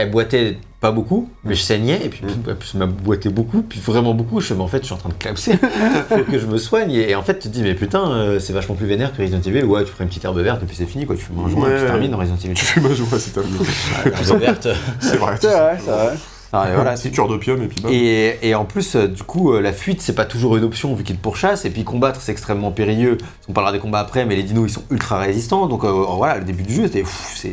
elle 0.00 0.10
boitait 0.10 0.58
pas 0.80 0.92
beaucoup, 0.92 1.28
mais 1.44 1.54
je 1.54 1.60
saignais, 1.62 2.00
et 2.02 2.08
puis 2.08 2.22
en 2.24 2.54
plus, 2.54 2.70
elle 2.72 2.80
m'a 2.80 2.86
boité 2.86 3.28
beaucoup, 3.28 3.60
puis 3.62 3.78
vraiment 3.80 4.14
beaucoup. 4.14 4.40
Je 4.40 4.46
me 4.46 4.48
dis, 4.54 4.58
mais 4.58 4.64
en 4.64 4.68
fait, 4.68 4.78
je 4.80 4.84
suis 4.86 4.94
en 4.94 4.96
train 4.96 5.10
de 5.10 5.14
clapser, 5.14 5.52
faut 6.08 6.24
que 6.24 6.38
je 6.38 6.46
me 6.46 6.56
soigne. 6.56 6.90
Et, 6.92 7.14
en 7.14 7.22
fait, 7.22 7.38
tu 7.38 7.48
te 7.48 7.52
dis, 7.52 7.62
mais 7.62 7.74
putain, 7.74 8.10
euh, 8.10 8.38
c'est 8.40 8.54
vachement 8.54 8.74
plus 8.74 8.86
vénère 8.86 9.14
que 9.14 9.20
Resident 9.20 9.42
Evil. 9.42 9.64
Ouais, 9.64 9.84
tu 9.84 9.92
prends 9.92 10.04
une 10.04 10.08
petite 10.08 10.24
herbe 10.24 10.38
verte, 10.38 10.62
et 10.62 10.66
puis 10.66 10.74
c'est 10.76 10.86
fini, 10.86 11.04
quoi. 11.04 11.16
Tu 11.16 11.24
fumes 11.24 11.38
un 11.44 11.48
joint, 11.48 11.62
et 11.62 11.64
puis 11.64 11.74
Ouais. 11.74 11.80
tu 11.80 11.86
termines 11.86 12.10
dans 12.10 12.16
Resident 12.18 12.38
Evil. 12.42 12.54
Tu 12.54 12.64
fumes 12.64 12.86
un 12.86 12.94
joint, 12.94 13.18
c'est 13.18 13.30
terminé. 13.32 13.58
Herbe 14.06 14.40
verte. 14.40 14.68
C'est 15.00 15.16
vrai. 15.16 15.34
C'est 15.38 15.48
vrai, 15.48 15.78
c'est 15.78 15.90
vrai. 15.90 16.14
Et 16.52 16.74
voilà, 16.74 16.94
petit 16.94 17.12
cœur 17.12 17.28
d'opium 17.28 17.62
et 17.62 17.68
puis. 17.68 17.82
Et, 17.88 18.48
et 18.48 18.54
en 18.54 18.64
plus, 18.64 18.96
euh, 18.96 19.06
du 19.06 19.22
coup, 19.22 19.52
euh, 19.52 19.60
la 19.60 19.72
fuite, 19.72 20.02
c'est 20.02 20.14
pas 20.14 20.24
toujours 20.24 20.56
une 20.56 20.64
option 20.64 20.94
vu 20.94 21.04
qu'ils 21.04 21.16
te 21.16 21.22
pourchassent. 21.22 21.64
Et 21.64 21.70
puis 21.70 21.84
combattre, 21.84 22.20
c'est 22.20 22.32
extrêmement 22.32 22.72
périlleux. 22.72 23.18
On 23.48 23.52
parlera 23.52 23.72
des 23.72 23.78
combats 23.78 24.00
après, 24.00 24.26
mais 24.26 24.34
les 24.34 24.42
dinos, 24.42 24.68
ils 24.68 24.72
sont 24.72 24.82
ultra 24.90 25.18
résistants. 25.18 25.66
Donc 25.66 25.84
euh, 25.84 25.90
voilà, 25.90 26.38
le 26.38 26.44
début 26.44 26.64
du 26.64 26.74
jeu, 26.74 26.90
c'est 26.90 27.04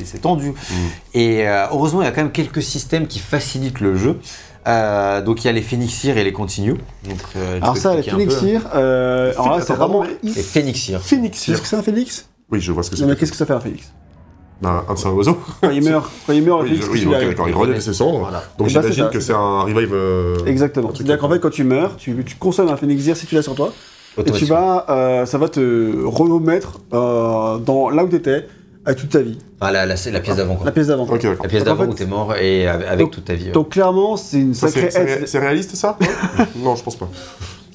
c'est 0.05 0.19
tendu. 0.19 0.53
Et 1.13 1.47
euh, 1.47 1.65
heureusement, 1.71 2.01
il 2.01 2.05
y 2.05 2.07
a 2.07 2.11
quand 2.11 2.23
même 2.23 2.31
quelques 2.31 2.63
systèmes 2.63 3.07
qui 3.07 3.19
facilitent 3.19 3.81
le 3.81 3.95
jeu. 3.95 4.19
Euh, 4.67 5.21
donc 5.21 5.43
il 5.43 5.47
y 5.47 5.49
a 5.49 5.53
les 5.53 5.61
Phoenixir 5.61 6.17
et 6.17 6.23
les 6.23 6.33
Continue. 6.33 6.75
Donc, 7.07 7.19
euh, 7.35 7.57
je 7.59 7.63
Alors 7.63 7.77
ça, 7.77 7.95
les 7.95 8.03
euh, 8.75 9.31
alors 9.31 9.57
là, 9.57 9.61
c'est 9.65 9.73
vraiment... 9.73 10.03
Les. 10.23 10.31
Qu'est-ce 11.45 11.61
que 11.61 11.67
c'est 11.67 11.75
un 11.77 11.83
Phoenix 11.83 12.29
Oui, 12.51 12.59
je 12.59 12.71
vois 12.71 12.83
ce 12.83 12.89
que 12.89 12.97
c'est. 12.97 13.05
Mais 13.05 13.15
qu'est-ce 13.15 13.31
que 13.31 13.37
ça 13.37 13.45
fait 13.45 13.53
un 13.53 13.59
Phoenix 13.59 13.93
Ben, 14.61 14.83
un 14.89 14.93
de 14.93 14.97
ces 14.97 15.07
oiseaux. 15.07 15.37
Quand 15.61 15.69
il 15.69 15.83
meurt, 15.83 16.09
quand 16.25 16.33
il 16.33 16.43
meurt, 16.43 16.63
Oui, 16.63 16.81
oui, 16.91 17.05
d'accord, 17.05 17.47
il 17.47 17.53
relève 17.55 17.79
ses 17.79 17.93
cendres. 17.93 18.19
Voilà. 18.19 18.43
Donc 18.57 18.69
c'est 18.69 18.81
j'imagine 18.81 19.03
ça. 19.05 19.09
que 19.11 19.19
c'est 19.19 19.33
un 19.33 19.61
revive. 19.61 19.93
euh, 19.93 20.35
Exactement. 20.47 20.89
C'est-à-dire 20.93 21.19
qu'en 21.19 21.29
fait, 21.29 21.39
quand 21.39 21.51
tu 21.51 21.63
meurs, 21.63 21.95
tu, 21.97 22.15
tu 22.25 22.35
consommes 22.37 22.69
un 22.69 22.75
Phoenixir 22.77 23.15
si 23.15 23.27
tu 23.27 23.35
l'as 23.35 23.43
sur 23.43 23.53
toi, 23.55 23.71
et 24.17 24.31
tu 24.31 24.45
vas, 24.45 24.85
euh, 24.89 25.25
ça 25.27 25.37
va 25.37 25.47
te 25.47 26.03
remettre 26.05 26.79
euh, 26.93 27.57
dans 27.59 27.89
là 27.91 28.03
où 28.03 28.07
tu 28.09 28.15
étais 28.15 28.47
avec 28.83 28.97
toute 28.99 29.09
ta 29.09 29.19
vie. 29.19 29.37
Enfin, 29.61 29.71
la, 29.71 29.85
la- 29.85 29.95
la 30.11 30.19
pièce 30.21 30.35
d'avant, 30.37 30.55
quoi. 30.55 30.65
La 30.65 30.71
pièce 30.71 30.87
d'avant. 30.87 31.03
Ok, 31.03 31.21
d'accord. 31.21 31.43
La 31.43 31.49
pièce 31.49 31.63
Donc, 31.63 31.73
en 31.73 31.75
d'avant 31.77 31.83
fait- 31.83 31.89
où 31.89 31.93
t'es 31.93 32.05
mort 32.07 32.35
et 32.35 32.67
avec, 32.67 32.87
avec 32.87 32.99
Donc- 32.99 33.11
toute 33.11 33.25
ta 33.25 33.33
vie. 33.35 33.45
ouais. 33.45 33.51
Donc 33.51 33.69
clairement, 33.69 34.17
c'est 34.17 34.39
une 34.39 34.53
sacrée 34.55 34.89
C'est 34.89 35.37
ré- 35.37 35.45
réaliste 35.45 35.75
ça? 35.75 35.97
Non, 36.57 36.75
je 36.75 36.83
pense 36.83 36.95
pas. 36.95 37.09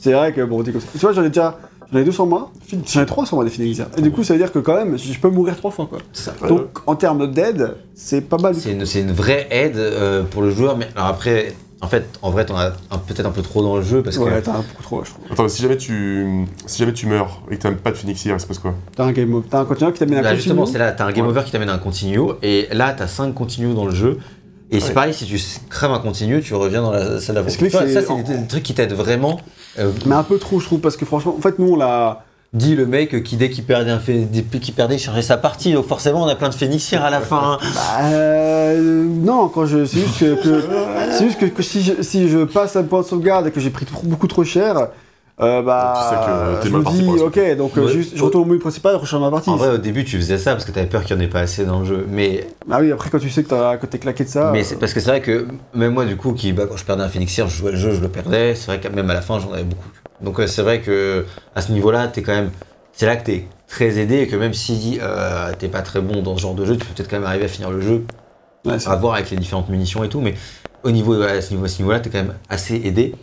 C'est 0.01 0.13
vrai 0.15 0.33
que 0.33 0.41
bon, 0.41 0.65
t'es 0.65 0.73
comme 0.73 0.81
ça. 0.81 0.89
Tu 0.93 0.99
vois, 0.99 1.13
j'en 1.13 1.23
ai 1.23 1.29
déjà, 1.29 1.59
j'en 1.93 1.99
ai 1.99 2.05
deux 2.05 2.13
sur 2.13 2.27
moi. 2.27 2.51
J'en 2.87 3.03
ai 3.03 3.07
trois 3.07 3.27
sur 3.27 3.37
moi 3.37 3.45
des. 3.45 3.61
Et 3.99 4.03
du 4.03 4.11
coup, 4.11 4.25
ça 4.25 4.35
veut 4.35 4.39
dire 4.39 4.53
que 4.53 4.59
quand 4.59 4.75
même, 4.75 4.97
je 4.99 5.19
peux 5.19 5.31
mourir 5.31 5.57
trois 5.57 5.71
fois 5.71 5.87
quoi. 5.87 5.99
Ça. 6.13 6.33
Donc 6.49 6.79
en 6.87 6.95
termes 6.97 7.31
d'aide, 7.31 7.77
c'est 7.95 8.23
pas 8.23 8.39
mal. 8.39 8.55
C'est 8.55 8.73
une, 9.01 9.13
vraie 9.13 9.47
aide 9.51 9.77
euh, 9.77 10.23
pour 10.23 10.43
le 10.43 10.51
joueur, 10.51 10.77
mais 10.77 10.89
alors 10.97 11.09
après, 11.09 11.55
en 11.81 11.89
fait, 11.89 12.05
en 12.23 12.31
vrai, 12.31 12.47
t'en 12.47 12.57
as 12.57 12.73
un- 12.91 12.99
peut-être 12.99 13.27
un 13.27 13.31
peu 13.33 13.43
trop 13.43 13.63
dans 13.63 13.77
le 13.77 13.83
jeu 13.83 14.03
parce. 14.03 14.17
Ouais, 14.17 14.31
que 14.41 14.45
t'as 14.45 14.53
un 14.53 14.59
beaucoup 14.61 14.83
trop, 14.83 15.05
je 15.05 15.11
trouve. 15.11 15.25
Attends, 15.31 15.49
si 15.49 15.63
jamais 15.63 15.77
tu, 15.77 16.47
si 16.67 16.79
jamais 16.79 16.93
tu 16.93 17.07
meurs 17.07 17.43
et 17.51 17.57
que 17.57 17.63
t'as 17.63 17.73
pas 17.73 17.91
de 17.91 17.97
Phoenixir, 17.97 18.35
il 18.35 18.41
se 18.41 18.47
passe 18.47 18.59
quoi 18.59 18.75
T'as 18.97 19.05
un 19.05 19.13
game 19.13 19.35
over. 19.35 19.47
T'as 19.51 19.61
un 19.61 19.93
qui 19.93 19.99
t'amène 19.99 20.19
à 20.19 20.23
Bah, 20.23 20.29
continue. 20.31 20.37
justement, 20.37 20.67
c'est 20.67 20.79
là, 20.79 20.93
t'as 20.93 21.07
un 21.07 21.13
game 21.13 21.25
Ouais. 21.27 21.33
over 21.33 21.43
qui 21.45 21.51
t'amène 21.53 21.69
à 21.69 21.75
un 21.75 21.79
continue, 21.79 22.21
et 22.43 22.69
là, 22.73 22.95
t'as 22.97 23.07
5 23.09 23.35
continues 23.35 23.75
dans 23.75 23.85
le 23.87 23.95
jeu. 23.95 24.19
Et 24.73 24.81
c'est 24.81 24.93
pareil, 24.95 25.13
si 25.15 25.27
tu 25.27 25.39
crèves 25.69 25.91
un 25.93 25.99
continu, 25.99 26.41
tu 26.41 26.55
reviens 26.55 26.83
dans 26.83 26.91
la 26.93 27.21
salle 27.21 27.35
d'avant. 27.37 27.49
Ça, 27.51 27.59
c'est 27.69 28.23
des 28.25 28.47
trucs 28.49 28.63
qui 28.63 28.75
t'aident 28.75 28.95
vraiment. 28.95 29.39
Euh, 29.79 29.91
Mais 30.07 30.15
un 30.15 30.23
peu 30.23 30.39
trop, 30.39 30.59
je 30.61 30.67
trouve, 30.67 30.81
parce 30.81 30.97
que 30.97 31.05
franchement, 31.05 31.35
en 31.39 31.41
fait, 31.43 31.59
nous 31.59 31.73
on 31.73 31.77
l'a. 31.77 32.25
dit 32.55 32.75
le 32.75 32.85
mec 32.87 33.23
qui, 33.23 33.37
dès 33.37 33.49
qu'il 33.51 33.65
perdait, 33.65 33.91
un 33.91 33.99
qu'il 33.99 34.75
perdait, 34.75 34.97
il 34.97 34.99
chargeait 34.99 35.23
sa 35.23 35.37
partie. 35.37 35.73
Donc 35.73 35.87
forcément, 35.87 36.23
on 36.23 36.27
a 36.29 36.35
plein 36.35 36.49
de 36.51 36.55
phénixirs 36.55 37.03
à 37.05 37.11
la 37.11 37.21
fin. 37.21 37.53
hein. 37.55 37.59
Bah, 37.75 38.05
euh, 38.13 39.05
non, 39.07 39.49
quand 39.49 39.67
je, 39.67 39.85
c'est 39.85 40.01
juste 40.01 40.19
que, 40.19 40.35
que- 40.43 40.63
c'est 41.13 41.25
juste 41.25 41.39
que, 41.39 41.47
que 41.47 41.63
si, 41.63 41.83
je, 41.83 42.03
si 42.03 42.29
je 42.29 42.45
passe 42.45 42.77
un 42.77 42.83
point 42.85 43.01
de 43.03 43.07
sauvegarde 43.07 43.47
et 43.47 43.51
que 43.51 43.61
j'ai 43.61 43.71
pris 43.71 43.87
trop- 43.87 44.03
beaucoup 44.07 44.27
trop 44.27 44.45
cher, 44.45 44.89
euh, 45.41 45.63
bah, 45.63 45.95
Tu 45.97 46.09
sais 46.11 46.21
que 46.63 46.69
je 46.69 46.77
me 46.77 46.85
dis, 46.85 47.21
ok, 47.21 47.57
donc 47.57 47.77
euh, 47.77 47.87
Ouais. 47.87 47.93
juste, 47.93 48.13
je 48.17 48.23
retourne 48.23 48.45
au 48.45 48.47
menu 48.47 48.59
principal, 48.61 48.95
je 48.97 48.99
recharge 49.01 49.23
ma 49.23 49.31
partie. 49.31 49.51
En 49.51 49.57
vrai, 49.57 49.71
au 49.71 49.79
début, 49.79 50.05
tu 50.05 50.17
faisais 50.17 50.39
ça 50.39 50.53
parce 50.53 50.65
que 50.65 50.71
t'avais 50.73 50.87
peur 50.87 51.05
qu'il 51.05 51.17
n'y 51.17 51.23
en 51.23 51.25
ait 51.25 51.31
pas 51.31 51.41
assez 51.41 51.65
dans 51.65 51.81
le 51.81 51.87
jeu. 51.87 52.07
Mais 52.09 52.47
Ah 52.71 52.79
oui, 52.81 52.93
après 52.93 53.11
quand 53.11 53.19
tu 53.19 53.31
sais 53.31 53.43
que 53.43 53.87
t'es 53.87 53.99
claqué 53.99 54.25
de 54.25 54.29
ça. 54.29 54.51
Mais 54.53 54.63
euh, 54.73 54.77
parce 54.79 54.93
que 54.93 55.01
c'est 55.01 55.09
vrai 55.11 55.21
que 55.21 55.47
même 55.75 55.95
moi 55.95 56.05
du 56.05 56.17
coup 56.17 56.33
qui 56.33 56.53
bah, 56.53 56.65
quand 56.69 56.77
je 56.77 56.85
perdais 56.85 57.03
un 57.03 57.09
Phoenixir, 57.09 57.49
je 57.49 57.57
jouais 57.57 57.73
le 57.73 57.79
jeu, 57.79 57.93
je 57.93 58.01
le 58.01 58.09
perdais. 58.09 58.55
C'est 58.55 58.67
vrai 58.67 58.81
que 58.81 58.89
même 58.89 59.09
à 59.11 59.15
la 59.15 59.23
fin 59.23 59.39
j'en 59.39 59.53
avais 59.53 59.65
beaucoup. 59.65 59.89
Donc 60.21 60.39
euh, 60.39 60.47
c'est 60.47 60.63
vrai 60.63 60.81
que 60.81 61.25
à 61.55 61.63
ce 61.63 61.73
niveau-là, 61.73 62.09
t'es 62.09 62.23
quand 62.23 62.33
même, 62.33 62.51
c'est 62.93 63.07
là 63.07 63.17
que 63.17 63.25
t'es 63.25 63.47
très 63.67 63.99
aidé 63.99 64.19
et 64.19 64.29
que 64.29 64.37
même 64.37 64.53
si 64.55 64.99
euh, 65.03 65.51
t'es 65.59 65.69
pas 65.69 65.81
très 65.83 66.01
bon 66.03 66.21
dans 66.23 66.37
ce 66.37 66.43
genre 66.43 66.55
de 66.55 66.65
jeu, 66.67 66.77
tu 66.77 66.85
peux 66.87 66.95
peut-être 66.95 67.09
quand 67.11 67.17
même 67.19 67.27
arriver 67.27 67.47
à 67.47 67.49
finir 67.49 67.71
le 67.71 67.81
jeu, 67.81 68.05
ouais, 68.67 68.75
à 68.87 68.97
voir 68.97 69.15
avec 69.15 69.31
les 69.31 69.37
différentes 69.39 69.69
munitions 69.71 70.05
et 70.05 70.09
tout. 70.09 70.21
Mais 70.21 70.35
au 70.85 70.91
niveau 70.91 71.21
à 71.23 71.41
ce 71.41 71.53
niveau, 71.53 71.65
à 71.65 71.69
ce 71.69 71.79
niveau-là, 71.79 72.01
t'es 72.01 72.11
quand 72.11 72.19
même 72.19 72.35
assez 72.49 72.77
aidé. 72.85 73.15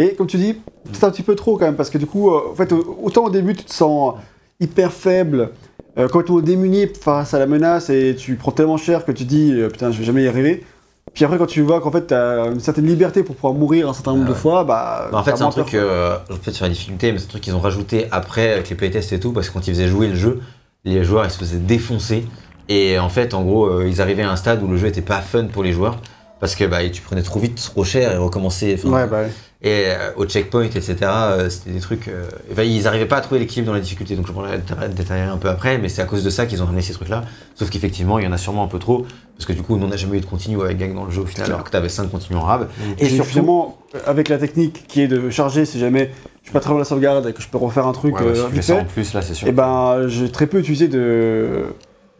Et 0.00 0.14
comme 0.14 0.26
tu 0.26 0.36
dis, 0.38 0.56
c'est 0.92 1.04
un 1.04 1.10
petit 1.10 1.22
peu 1.22 1.34
trop 1.34 1.56
quand 1.58 1.66
même, 1.66 1.76
parce 1.76 1.90
que 1.90 1.98
du 1.98 2.06
coup, 2.06 2.30
euh, 2.30 2.40
en 2.52 2.54
fait, 2.54 2.72
euh, 2.72 2.82
autant 3.02 3.24
au 3.24 3.30
début 3.30 3.54
tu 3.54 3.64
te 3.64 3.72
sens 3.72 4.14
hyper 4.60 4.92
faible, 4.92 5.50
euh, 5.98 6.08
complètement 6.08 6.40
démuni 6.40 6.86
face 6.86 7.34
à 7.34 7.38
la 7.38 7.46
menace 7.46 7.90
et 7.90 8.14
tu 8.16 8.36
prends 8.36 8.52
tellement 8.52 8.76
cher 8.76 9.04
que 9.04 9.12
tu 9.12 9.24
dis 9.24 9.52
euh, 9.52 9.68
putain, 9.68 9.90
je 9.90 9.98
vais 9.98 10.04
jamais 10.04 10.22
y 10.22 10.28
arriver. 10.28 10.64
Puis 11.12 11.24
après, 11.24 11.38
quand 11.38 11.46
tu 11.46 11.60
vois 11.62 11.80
qu'en 11.80 11.90
fait 11.90 12.06
t'as 12.06 12.46
une 12.52 12.60
certaine 12.60 12.86
liberté 12.86 13.22
pour 13.24 13.34
pouvoir 13.34 13.52
mourir 13.54 13.88
un 13.88 13.92
certain 13.92 14.12
nombre 14.12 14.24
Ah 14.26 14.28
de 14.28 14.32
ouais. 14.34 14.38
fois, 14.38 14.64
bah. 14.64 15.08
Bah, 15.10 15.18
en 15.18 15.22
fait, 15.24 15.36
c'est 15.36 15.42
un 15.42 15.50
truc, 15.50 15.74
euh, 15.74 16.16
peut-être 16.28 16.54
sur 16.54 16.64
la 16.64 16.70
difficulté, 16.70 17.10
mais 17.12 17.18
c'est 17.18 17.24
un 17.26 17.28
truc 17.30 17.42
qu'ils 17.42 17.54
ont 17.54 17.60
rajouté 17.60 18.06
après 18.12 18.52
avec 18.52 18.70
les 18.70 18.76
playtests 18.76 19.12
et 19.12 19.18
tout, 19.20 19.32
parce 19.32 19.48
que 19.48 19.54
quand 19.54 19.66
ils 19.66 19.74
faisaient 19.74 19.88
jouer 19.88 20.06
le 20.06 20.14
jeu, 20.14 20.40
les 20.84 21.02
joueurs 21.04 21.24
ils 21.24 21.30
se 21.30 21.38
faisaient 21.38 21.58
défoncer. 21.58 22.24
Et 22.68 22.98
en 23.00 23.08
fait, 23.08 23.34
en 23.34 23.42
gros, 23.42 23.66
euh, 23.66 23.88
ils 23.88 24.00
arrivaient 24.00 24.22
à 24.22 24.30
un 24.30 24.36
stade 24.36 24.62
où 24.62 24.68
le 24.68 24.76
jeu 24.76 24.86
était 24.86 25.02
pas 25.02 25.20
fun 25.20 25.46
pour 25.46 25.64
les 25.64 25.72
joueurs, 25.72 25.98
parce 26.40 26.54
que 26.54 26.64
bah, 26.64 26.78
tu 26.90 27.02
prenais 27.02 27.22
trop 27.22 27.38
vite, 27.38 27.56
trop 27.62 27.84
cher 27.84 28.12
et 28.12 28.16
enfin, 28.16 28.40
Ouais, 28.88 29.06
bah. 29.06 29.22
ouais. 29.22 29.30
Et 29.62 29.88
euh, 29.88 30.12
au 30.16 30.24
checkpoint, 30.24 30.64
etc., 30.64 30.96
euh, 31.02 31.50
c'était 31.50 31.70
des 31.70 31.80
trucs. 31.80 32.08
euh, 32.08 32.24
enfin, 32.50 32.62
ils 32.62 32.84
n'arrivaient 32.84 33.04
pas 33.04 33.18
à 33.18 33.20
trouver 33.20 33.40
l'équilibre 33.40 33.66
dans 33.66 33.74
la 33.74 33.80
difficulté, 33.80 34.16
donc 34.16 34.26
je 34.26 34.32
pourrais 34.32 34.56
le 34.56 34.88
détailler 34.88 35.24
un 35.24 35.36
peu 35.36 35.50
après, 35.50 35.76
mais 35.76 35.90
c'est 35.90 36.00
à 36.00 36.06
cause 36.06 36.24
de 36.24 36.30
ça 36.30 36.46
qu'ils 36.46 36.62
ont 36.62 36.64
ramené 36.64 36.80
ces 36.80 36.94
trucs-là. 36.94 37.24
Sauf 37.56 37.68
qu'effectivement, 37.68 38.18
il 38.18 38.24
y 38.24 38.28
en 38.28 38.32
a 38.32 38.38
sûrement 38.38 38.64
un 38.64 38.68
peu 38.68 38.78
trop, 38.78 39.04
parce 39.36 39.44
que 39.44 39.52
du 39.52 39.60
coup, 39.60 39.74
on 39.78 39.86
n'a 39.86 39.96
jamais 39.96 40.16
eu 40.16 40.20
de 40.22 40.26
continu 40.26 40.58
avec 40.62 40.78
gang 40.78 40.94
dans 40.94 41.04
le 41.04 41.10
jeu 41.10 41.20
au 41.20 41.26
final, 41.26 41.48
alors 41.48 41.62
que 41.62 41.70
tu 41.70 41.76
avais 41.76 41.90
5 41.90 42.10
continues 42.10 42.38
en 42.38 42.42
rab. 42.42 42.68
Et, 42.98 43.04
Et 43.04 43.08
surtout, 43.10 43.74
avec 44.06 44.30
la 44.30 44.38
technique 44.38 44.86
qui 44.88 45.02
est 45.02 45.08
de 45.08 45.28
charger 45.28 45.66
si 45.66 45.78
jamais 45.78 46.10
je 46.40 46.46
suis 46.46 46.52
pas 46.54 46.60
très 46.60 46.70
loin 46.70 46.78
de 46.78 46.84
la 46.84 46.88
sauvegarde 46.88 47.28
et 47.28 47.34
que 47.34 47.42
je 47.42 47.48
peux 47.48 47.58
refaire 47.58 47.86
un 47.86 47.92
truc 47.92 48.18
Ouais, 48.18 48.34
si 48.34 48.46
tu 48.46 48.52
fais 48.56 48.62
ça 48.62 48.76
en 48.76 48.84
plus, 48.86 49.12
là, 49.12 49.20
c'est 49.20 49.34
sûr. 49.34 49.46
et 49.46 49.52
ben 49.52 50.08
j'ai 50.08 50.32
très 50.32 50.46
peu 50.46 50.58
utilisé 50.60 50.88
de, 50.88 51.64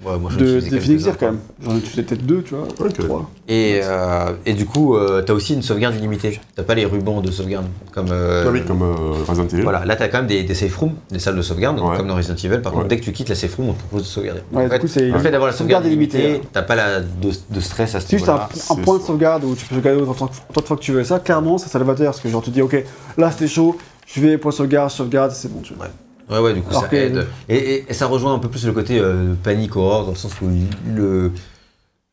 Ouais, 0.02 0.18
moi, 0.18 0.30
de, 0.30 0.36
utilisais 0.36 0.56
de 0.56 0.60
quelques-uns, 0.70 0.80
Phoenixir 0.86 1.18
quoi. 1.18 1.28
quand 1.28 1.34
même. 1.34 1.40
J'en 1.62 1.76
ai 1.76 2.02
peut-être 2.04 2.24
deux, 2.24 2.42
tu 2.42 2.54
vois, 2.54 2.66
trois. 2.90 3.30
Et, 3.48 3.80
euh, 3.82 4.30
et 4.46 4.54
du 4.54 4.64
coup, 4.64 4.96
euh, 4.96 5.20
t'as 5.20 5.34
aussi 5.34 5.52
une 5.52 5.60
sauvegarde 5.62 5.94
illimitée. 5.96 6.40
T'as 6.56 6.62
pas 6.62 6.74
les 6.74 6.86
rubans 6.86 7.20
de 7.20 7.30
sauvegarde 7.30 7.66
comme. 7.92 8.06
euh, 8.10 8.44
Ah 8.46 8.50
oui, 8.50 8.62
comme 8.66 8.80
euh, 8.82 8.94
Resident 9.28 9.46
Evil. 9.48 9.62
Voilà, 9.62 9.84
là 9.84 9.96
t'as 9.96 10.08
quand 10.08 10.18
même 10.18 10.26
des, 10.26 10.42
des 10.42 10.54
safe 10.54 10.74
rooms, 10.76 10.94
des 11.10 11.18
salles 11.18 11.36
de 11.36 11.42
sauvegarde, 11.42 11.76
donc 11.76 11.90
Ouais. 11.90 11.96
comme 11.98 12.06
dans 12.08 12.14
Resident 12.16 12.36
Evil. 12.36 12.62
Par 12.62 12.72
contre, 12.72 12.88
dès 12.88 12.96
que 12.98 13.04
tu 13.04 13.12
quittes 13.12 13.28
la 13.28 13.34
safe 13.34 13.54
room, 13.56 13.68
on 13.68 13.72
te 13.74 13.78
propose 13.80 14.02
de 14.02 14.06
sauvegarder. 14.06 14.40
Ouais, 14.52 14.62
en 14.62 14.64
du 14.64 14.70
fait, 14.70 14.78
coup, 14.78 14.86
c'est 14.88 15.06
le 15.10 15.18
fait 15.18 15.30
d'avoir 15.30 15.50
la 15.50 15.56
sauvegarde 15.56 15.84
sauvegarde 15.84 15.86
illimitée, 15.86 16.22
illimitée, 16.30 16.48
t'as 16.50 16.62
pas 16.62 16.76
la, 16.76 17.00
de, 17.00 17.30
de 17.50 17.60
stress 17.60 17.94
à 17.94 18.00
ce 18.00 18.08
C'est 18.08 18.16
juste 18.16 18.30
un, 18.30 18.48
un 18.70 18.76
point 18.76 18.96
de 18.98 19.02
sauvegarde 19.02 19.44
où 19.44 19.54
tu 19.54 19.66
peux 19.66 19.74
sauvegarder 19.74 20.00
autant, 20.00 20.30
de- 20.54 20.62
fois 20.62 20.76
que 20.78 20.82
tu 20.82 20.92
veux. 20.92 21.04
Ça, 21.04 21.18
clairement, 21.18 21.58
c'est 21.58 21.68
salvateur. 21.68 22.06
Parce 22.06 22.20
que 22.20 22.28
genre, 22.30 22.42
tu 22.42 22.48
dis, 22.50 22.62
ok, 22.62 22.82
là 23.18 23.30
c'était 23.30 23.48
chaud, 23.48 23.76
je 24.06 24.20
vais 24.22 24.38
point 24.38 24.50
de 24.50 24.56
sauvegarde, 24.56 24.90
je 24.90 24.96
sauvegarde, 24.96 25.32
c'est 25.32 25.52
bon. 25.52 25.60
Tu 25.60 25.74
vois. 25.74 25.88
Ouais, 26.30 26.38
ouais, 26.38 26.54
du 26.54 26.62
coup 26.62 26.70
Alors 26.70 26.82
ça 26.82 26.88
que- 26.88 26.96
aide. 26.96 27.26
Et, 27.48 27.56
et- 27.56 27.86
et 27.90 27.92
ça 27.94 28.06
rejoint 28.06 28.32
un 28.34 28.38
peu 28.38 28.48
plus 28.48 28.64
le 28.66 28.72
côté 28.72 28.98
euh, 29.00 29.34
panique 29.42 29.74
horror, 29.76 30.04
dans 30.04 30.10
le 30.12 30.16
sens 30.16 30.32
où 30.40 30.48
le, 30.88 31.32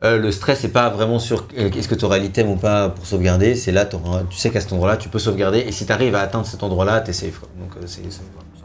euh, 0.04 0.18
le 0.18 0.32
stress 0.32 0.64
n'est 0.64 0.70
pas 0.70 0.90
vraiment 0.90 1.20
sur 1.20 1.46
euh, 1.58 1.70
est-ce 1.70 1.88
que 1.88 1.96
tu 1.96 2.06
auras 2.06 2.18
l'item 2.18 2.50
ou 2.50 2.56
pas 2.56 2.90
pour 2.90 3.06
sauvegarder. 3.06 3.56
C'est 3.56 3.72
là, 3.72 3.86
tu 3.86 3.98
sais 4.38 4.50
qu'à 4.50 4.62
cet 4.62 4.74
endroit-là, 4.74 4.98
tu 4.98 5.10
peux 5.10 5.20
sauvegarder. 5.20 5.60
Et 5.60 5.72
si 5.72 5.86
tu 5.86 5.92
arrives 5.92 6.16
à 6.16 6.22
atteindre 6.22 6.46
cet 6.46 6.64
endroit-là, 6.64 7.02
t'es 7.02 7.14
safe. 7.14 7.40
quoi. 7.40 7.50
Donc 7.60 7.72
euh, 7.78 7.86
c'est 7.86 8.02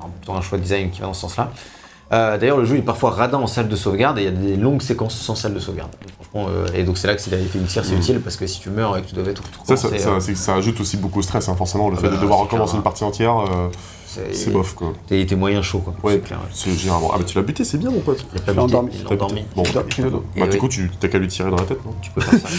un, 0.01 0.35
un 0.35 0.41
choix 0.41 0.59
de 0.59 0.63
design 0.63 0.91
qui 0.91 1.01
va 1.01 1.07
dans 1.09 1.15
ce 1.15 1.21
sens-là. 1.23 1.51
Euh, 2.13 2.37
D'ailleurs, 2.37 2.59
le 2.59 2.67
jeu 2.67 2.77
est 2.77 2.83
parfois 2.83 3.11
radin 3.13 3.39
en 3.39 3.47
salle 3.47 3.69
de 3.69 3.77
sauvegarde 3.77 4.19
et 4.19 4.23
il 4.23 4.25
y 4.25 4.29
a 4.29 4.31
des 4.31 4.57
longues 4.57 4.83
séquences 4.83 5.15
sans 5.17 5.35
salle 5.35 5.55
de 5.55 5.59
sauvegarde. 5.59 5.91
Donc, 5.93 6.11
franchement, 6.13 6.47
euh, 6.55 6.67
et 6.75 6.83
donc 6.85 6.99
c'est 6.99 7.07
là 7.07 7.15
que 7.15 7.23
fait 7.23 7.31
une 7.55 7.65
tire, 7.65 7.85
c'est 7.87 7.93
Mhm. 7.93 7.99
utile 8.01 8.21
parce 8.21 8.37
que 8.37 8.47
si 8.47 8.61
tu 8.61 8.69
meurs 8.69 8.99
et 8.99 9.03
que 9.03 9.09
tu 9.09 9.15
devais 9.15 9.33
tout, 9.33 9.43
tout 9.67 9.77
Ça, 9.77 10.55
ajoute 10.57 10.79
aussi 10.81 10.99
beaucoup 10.99 11.21
de 11.21 11.25
stress, 11.25 11.49
hein, 11.49 11.55
forcément. 11.57 11.89
Le 11.89 11.97
Ah 11.97 12.01
fait 12.03 12.09
bah, 12.11 12.17
de 12.17 12.21
devoir 12.21 12.41
recommencer 12.41 12.73
clair, 12.73 12.77
une 12.81 12.83
partie 12.83 13.05
entière, 13.05 13.39
euh, 13.39 13.69
c'est 14.33 14.51
bof, 14.53 14.75
quoi. 14.75 14.93
T'es 15.07 15.25
t'es 15.27 15.37
moyen 15.37 15.63
chaud, 15.63 15.79
quoi. 15.81 15.95
Ouais. 16.03 16.15
C'est 16.15 16.21
clair. 16.25 16.41
C'est 16.53 16.73
généralement. 16.73 17.11
Ah, 17.15 17.19
bah 17.19 17.25
tu 17.27 17.37
l'as 17.37 17.43
buté, 17.43 17.65
c'est 17.65 17.79
bien, 17.79 17.91
mon 17.91 18.01
pote. 18.01 18.25
Il 18.35 18.39
a 18.39 18.43
pas 18.43 18.53
Je 18.53 18.57
l'ai 18.59 18.63
buté, 18.65 18.77
endormi. 18.77 18.91
il 18.95 19.05
l'a 19.05 19.11
endormi. 19.13 19.45
Bon, 19.57 19.63
bah, 19.75 19.83
Et 20.37 20.49
du 20.49 20.59
coup, 20.59 20.69
tu 20.69 20.91
t'as 21.01 21.09
qu'à 21.09 21.19
lui 21.19 21.29
tirer 21.29 21.51
dans 21.51 21.57
la 21.57 21.65
tête, 21.65 21.85
non? 21.85 21.95
Tu 22.03 22.11
peux 22.11 22.21
faire 22.21 22.39
ça. 22.41 22.49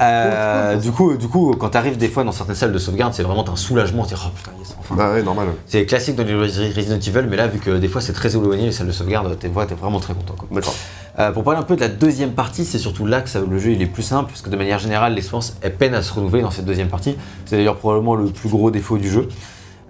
Euh, 0.00 0.76
du 0.76 0.90
coup, 0.90 1.16
du 1.16 1.28
coup, 1.28 1.54
quand 1.56 1.68
t'arrives 1.68 1.96
des 1.96 2.08
fois 2.08 2.24
dans 2.24 2.32
certaines 2.32 2.56
salles 2.56 2.72
de 2.72 2.78
sauvegarde, 2.80 3.14
c'est 3.14 3.22
vraiment 3.22 3.48
un 3.48 3.54
soulagement. 3.54 4.04
T'es 4.04 4.16
oh 4.18 4.28
putain, 4.34 4.50
yes, 4.58 4.74
enfin. 4.80 4.96
Bah 4.96 5.12
ouais, 5.12 5.22
normal. 5.22 5.48
C'est 5.66 5.86
classique 5.86 6.16
dans 6.16 6.24
les 6.24 6.34
Resident 6.34 6.96
Evil, 6.98 7.26
mais 7.30 7.36
là, 7.36 7.46
vu 7.46 7.60
que 7.60 7.70
des 7.78 7.86
fois 7.86 8.00
c'est 8.00 8.12
très 8.12 8.34
éloigné 8.34 8.64
les 8.66 8.72
salles 8.72 8.88
de 8.88 8.92
sauvegarde, 8.92 9.38
t'es 9.38 9.46
ouais, 9.48 9.66
t'es 9.66 9.76
vraiment 9.76 10.00
très 10.00 10.14
content. 10.14 10.34
Quoi. 10.36 10.48
D'accord. 10.50 10.74
Euh, 11.20 11.30
pour 11.30 11.44
parler 11.44 11.60
un 11.60 11.62
peu 11.62 11.76
de 11.76 11.80
la 11.80 11.86
deuxième 11.88 12.32
partie, 12.32 12.64
c'est 12.64 12.80
surtout 12.80 13.06
là 13.06 13.20
que 13.20 13.28
ça- 13.28 13.40
le 13.48 13.56
jeu 13.60 13.70
il 13.70 13.80
est 13.82 13.86
plus 13.86 14.02
simple, 14.02 14.30
parce 14.30 14.42
que 14.42 14.50
de 14.50 14.56
manière 14.56 14.80
générale, 14.80 15.14
l'expérience 15.14 15.56
elle 15.60 15.76
peine 15.76 15.94
à 15.94 16.02
se 16.02 16.12
renouveler 16.12 16.42
dans 16.42 16.50
cette 16.50 16.64
deuxième 16.64 16.88
partie. 16.88 17.14
C'est 17.44 17.56
d'ailleurs 17.56 17.76
probablement 17.76 18.16
le 18.16 18.26
plus 18.26 18.48
gros 18.48 18.72
défaut 18.72 18.98
du 18.98 19.08
jeu. 19.08 19.28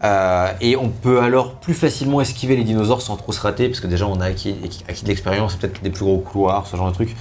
Euh, 0.03 0.49
et 0.61 0.77
on 0.77 0.89
peut 0.89 1.21
alors 1.21 1.55
plus 1.55 1.73
facilement 1.73 2.21
esquiver 2.21 2.57
les 2.57 2.65
dinosaures 2.65 3.01
sans 3.01 3.16
trop 3.16 3.33
se 3.33 3.41
rater, 3.41 3.69
parce 3.69 3.81
que 3.81 3.87
déjà 3.87 4.07
on 4.07 4.21
a 4.21 4.27
acquis, 4.27 4.55
acquis 4.89 5.03
de 5.05 5.09
l'expérience, 5.09 5.55
peut-être 5.57 5.83
des 5.83 5.91
plus 5.91 6.05
gros 6.05 6.19
couloirs, 6.19 6.66
ce 6.66 6.77
genre 6.77 6.89
de 6.89 6.95
trucs. 6.95 7.16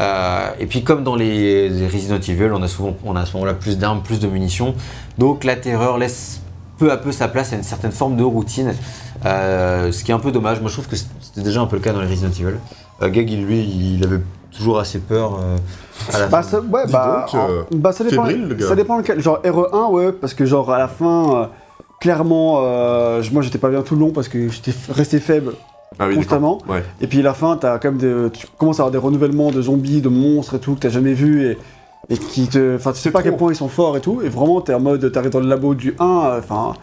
Euh, 0.00 0.48
et 0.58 0.66
puis 0.66 0.82
comme 0.82 1.04
dans 1.04 1.14
les, 1.14 1.68
les 1.68 1.86
Resident 1.86 2.16
Evil, 2.16 2.50
on 2.52 2.62
a 2.62 2.68
souvent, 2.68 2.94
on 3.04 3.14
a 3.16 3.20
à 3.20 3.26
ce 3.26 3.32
moment-là 3.34 3.54
plus 3.54 3.78
d'armes, 3.78 4.02
plus 4.02 4.18
de 4.18 4.26
munitions. 4.26 4.74
Donc 5.18 5.44
la 5.44 5.56
terreur 5.56 5.98
laisse 5.98 6.40
peu 6.78 6.90
à 6.92 6.96
peu 6.96 7.12
sa 7.12 7.28
place 7.28 7.52
à 7.52 7.56
une 7.56 7.62
certaine 7.62 7.92
forme 7.92 8.16
de 8.16 8.24
routine, 8.24 8.74
euh, 9.24 9.92
ce 9.92 10.02
qui 10.04 10.10
est 10.10 10.14
un 10.14 10.18
peu 10.18 10.32
dommage. 10.32 10.60
Moi 10.60 10.68
je 10.68 10.74
trouve 10.74 10.88
que 10.88 10.96
c'était 10.96 11.42
déjà 11.42 11.60
un 11.60 11.66
peu 11.66 11.76
le 11.76 11.82
cas 11.82 11.92
dans 11.92 12.00
les 12.02 12.08
Resident 12.08 12.30
Evil. 12.30 12.56
Euh, 13.02 13.08
Gag, 13.08 13.30
il, 13.30 13.44
lui, 13.46 13.60
il 13.60 14.04
avait 14.04 14.20
toujours 14.54 14.78
assez 14.80 14.98
peur 14.98 15.38
euh, 15.40 15.56
à 16.12 16.18
la 16.18 16.26
Bah, 16.28 16.42
fin. 16.42 16.48
ça, 16.50 16.60
ouais, 16.60 16.82
bah, 16.90 17.26
donc, 17.32 17.40
euh, 17.40 17.62
en- 17.62 17.76
bah, 17.76 17.92
ça 17.92 18.04
dépend. 18.04 18.24
fébrile, 18.24 18.48
le 18.48 18.54
gars. 18.56 18.68
Ça 18.68 18.74
dépend 18.74 18.98
lequel. 18.98 19.20
Genre 19.20 19.38
RE1, 19.44 19.90
ouais, 19.92 20.12
parce 20.12 20.34
que 20.34 20.44
genre 20.44 20.70
à 20.72 20.78
la 20.78 20.88
fin, 20.88 21.34
euh, 21.34 21.46
clairement, 22.00 22.58
euh, 22.62 23.22
moi 23.32 23.42
j'étais 23.42 23.58
pas 23.58 23.68
bien 23.70 23.82
tout 23.82 23.94
le 23.94 24.00
long 24.00 24.10
parce 24.10 24.28
que 24.28 24.48
j'étais 24.48 24.72
resté 24.90 25.18
faible 25.20 25.54
Ah 25.98 26.06
oui, 26.08 26.14
constamment. 26.16 26.58
Ouais. 26.68 26.82
Et 27.00 27.06
puis 27.06 27.20
à 27.20 27.22
la 27.22 27.34
fin, 27.34 27.56
t'as 27.56 27.78
quand 27.78 27.92
même 27.92 27.98
des, 27.98 28.30
tu 28.32 28.46
commences 28.58 28.78
à 28.80 28.82
avoir 28.82 28.92
des 28.92 28.98
renouvellements 28.98 29.50
de 29.50 29.62
zombies, 29.62 30.00
de 30.00 30.08
monstres 30.08 30.54
et 30.56 30.58
tout 30.60 30.74
que 30.74 30.80
t'as 30.80 30.88
jamais 30.90 31.14
vu 31.14 31.46
et, 31.46 31.58
et 32.08 32.18
qui 32.18 32.46
te, 32.48 32.76
enfin 32.76 32.92
tu 32.92 32.98
sais 32.98 33.10
pas 33.10 33.20
à 33.20 33.22
quel 33.22 33.36
point 33.36 33.52
ils 33.52 33.56
sont 33.56 33.68
forts 33.68 33.96
et 33.96 34.00
tout. 34.00 34.20
Et 34.22 34.28
vraiment, 34.28 34.60
t'es 34.60 34.74
en 34.74 34.80
mode, 34.80 35.10
t'arrives 35.10 35.30
dans 35.32 35.40
le 35.40 35.48
labo 35.48 35.74
du 35.74 35.94
1, 35.98 36.04
euh, 36.04 36.38
enfin, 36.38 36.74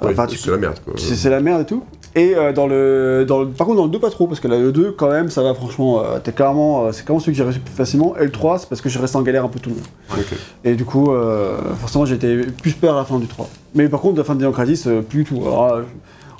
Ouais, 0.00 0.14
c'est 0.28 0.46
la 0.50 0.56
merde, 0.58 0.78
quoi. 0.84 0.94
c'est 0.96 1.28
la 1.28 1.40
merde 1.40 1.62
et 1.62 1.66
tout. 1.66 1.82
Et 2.14 2.34
euh, 2.34 2.52
dans 2.52 2.66
le, 2.66 3.24
dans 3.28 3.40
le- 3.40 3.48
par 3.48 3.66
contre 3.66 3.76
dans 3.78 3.84
le 3.84 3.90
2 3.90 3.98
pas 4.00 4.10
trop 4.10 4.26
parce 4.26 4.40
que 4.40 4.48
là, 4.48 4.58
le 4.58 4.72
2 4.72 4.92
quand 4.92 5.10
même 5.10 5.28
ça 5.28 5.42
va 5.42 5.54
franchement, 5.54 6.02
euh, 6.02 6.18
t'es 6.18 6.32
clairement, 6.32 6.84
euh, 6.86 6.92
c'est 6.92 7.04
clairement 7.04 7.20
celui 7.20 7.32
que 7.32 7.36
j'ai 7.38 7.44
réussi 7.44 7.58
plus 7.60 7.74
facilement. 7.74 8.16
Et 8.16 8.24
le 8.24 8.30
3 8.30 8.58
c'est 8.60 8.68
parce 8.68 8.80
que 8.80 8.88
je 8.88 8.98
resté 8.98 9.16
en 9.18 9.22
galère 9.22 9.44
un 9.44 9.48
peu 9.48 9.60
tout 9.60 9.70
le 9.70 9.76
long. 9.76 9.82
Ok. 10.18 10.34
Et 10.64 10.74
du 10.74 10.84
coup, 10.84 11.10
forcément, 11.80 12.06
j'étais 12.06 12.38
plus 12.62 12.72
peur 12.72 12.94
à 12.94 12.98
la 12.98 13.04
fin 13.04 13.18
du 13.18 13.26
3. 13.26 13.48
Mais 13.74 13.88
par 13.88 14.00
contre, 14.00 14.16
la 14.18 14.24
fin 14.24 14.34
de 14.34 14.44
euh, 14.44 15.02
plus 15.02 15.24
du 15.24 15.24
tout. 15.24 15.40
Alors, 15.42 15.80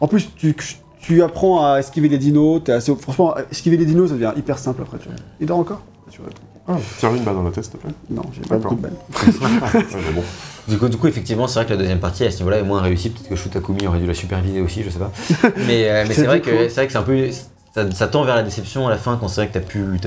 en 0.01 0.09
plus, 0.09 0.29
tu, 0.37 0.57
tu 1.01 1.23
apprends 1.23 1.65
à 1.65 1.79
esquiver 1.79 2.09
les 2.09 2.19
dinos. 2.19 2.63
t'es 2.65 2.73
assez, 2.73 2.95
franchement, 2.97 3.35
esquiver 3.51 3.77
les 3.77 3.85
dinos, 3.85 4.09
ça 4.09 4.15
devient 4.15 4.33
hyper 4.37 4.59
simple 4.59 4.83
après. 4.83 4.99
Tu 4.99 5.09
vois. 5.09 5.17
Il 5.41 5.47
dort 5.47 5.59
encore? 5.59 5.83
Tu 6.11 6.21
vois. 6.21 6.31
Ah, 6.69 6.77
tire 6.99 7.15
une 7.15 7.25
balle 7.25 7.35
dans 7.35 7.43
la 7.43 7.51
tête, 7.51 7.65
s'il 7.65 7.73
te 7.73 7.79
plaît. 7.79 7.91
Non, 8.11 8.23
j'ai 8.33 8.43
pas 8.43 8.57
beaucoup 8.59 8.75
de 8.75 8.83
balles. 8.83 8.93
Ouais, 9.23 9.85
mais 10.07 10.13
bon. 10.15 10.23
Du 10.69 10.77
coup, 10.77 10.89
du 10.89 10.99
coup, 10.99 11.07
effectivement, 11.07 11.47
c'est 11.49 11.55
vrai 11.61 11.65
que 11.67 11.71
la 11.71 11.79
deuxième 11.79 11.99
partie 12.01 12.25
à 12.25 12.31
ce 12.31 12.39
niveau-là 12.39 12.59
est 12.59 12.63
moins 12.63 12.83
réussie. 12.83 13.09
Peut-être 13.09 13.29
que 13.31 13.37
Shutakumi 13.37 13.87
aurait 13.87 14.01
dû 14.01 14.07
la 14.07 14.13
superviser 14.15 14.61
aussi, 14.61 14.83
je 14.83 14.91
sais 14.91 14.99
pas. 14.99 15.11
Mais, 15.67 15.89
euh, 15.89 16.05
mais 16.07 16.15
C'est 16.15 16.27
vrai 16.27 16.41
que 16.43 16.69
c'est 16.69 16.75
vrai 16.75 16.87
que 16.87 16.93
c'est 16.93 16.99
un 16.99 17.03
peu 17.03 17.31
ça, 17.75 17.91
ça 17.91 18.09
tend 18.09 18.23
vers 18.25 18.37
la 18.37 18.43
déception 18.43 18.87
à 18.87 18.91
la 18.91 18.99
fin 18.99 19.17
quand 19.17 19.29
c'est 19.29 19.43
vrai 19.43 19.49
que 19.49 19.55
t'as 19.55 19.61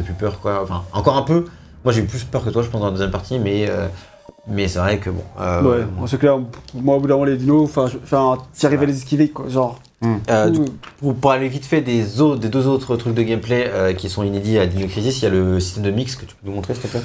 plus 0.04 0.14
peur 0.20 0.40
quoi. 0.40 0.62
Enfin, 0.62 0.84
encore 0.94 1.18
un 1.18 1.24
peu. 1.24 1.46
Moi, 1.84 1.94
j'ai 1.94 2.02
eu 2.02 2.06
plus 2.06 2.24
peur 2.24 2.44
que 2.44 2.52
toi, 2.52 2.62
je 2.62 2.68
pense 2.70 2.80
dans 2.82 2.88
la 2.88 2.92
deuxième 2.92 3.10
partie, 3.12 3.40
mais 3.40 3.68
euh, 3.68 3.88
mais 4.48 4.68
c'est 4.68 4.80
vrai 4.80 5.00
que 5.00 5.10
bon. 5.10 5.24
euh, 5.40 5.62
Ouais, 5.64 5.86
bon, 5.98 6.06
c'est 6.06 6.18
clair. 6.20 6.38
Moi, 6.76 6.96
au 6.96 7.00
bout 7.00 7.08
d'un 7.08 7.16
moment, 7.16 7.26
les 7.26 7.38
dinos, 7.38 7.70
enfin, 7.76 8.38
arrives 8.64 8.82
à 8.84 8.86
les 8.86 8.98
esquiver, 8.98 9.30
quoi. 9.30 9.50
Genre. 9.50 9.80
Euh, 10.04 10.66
pour 11.00 11.32
aller 11.32 11.48
vite 11.48 11.66
fait 11.66 11.82
des, 11.82 12.22
autres, 12.22 12.40
des 12.40 12.50
deux 12.50 12.68
autres 12.68 12.96
trucs 12.96 13.14
de 13.14 13.22
gameplay 13.22 13.68
euh, 13.68 13.94
qui 13.94 14.10
sont 14.10 14.24
inédits 14.24 14.58
à 14.58 14.66
Dino 14.66 14.88
Crisis, 14.88 15.22
il 15.22 15.26
y 15.26 15.28
a 15.28 15.30
le 15.30 15.60
système 15.60 15.84
de 15.84 15.92
mix 15.92 16.16
que 16.16 16.26
tu 16.26 16.34
peux 16.36 16.50
nous 16.50 16.56
montrer 16.56 16.74
s'il 16.74 16.84
te 16.84 16.88
plaît? 16.88 17.02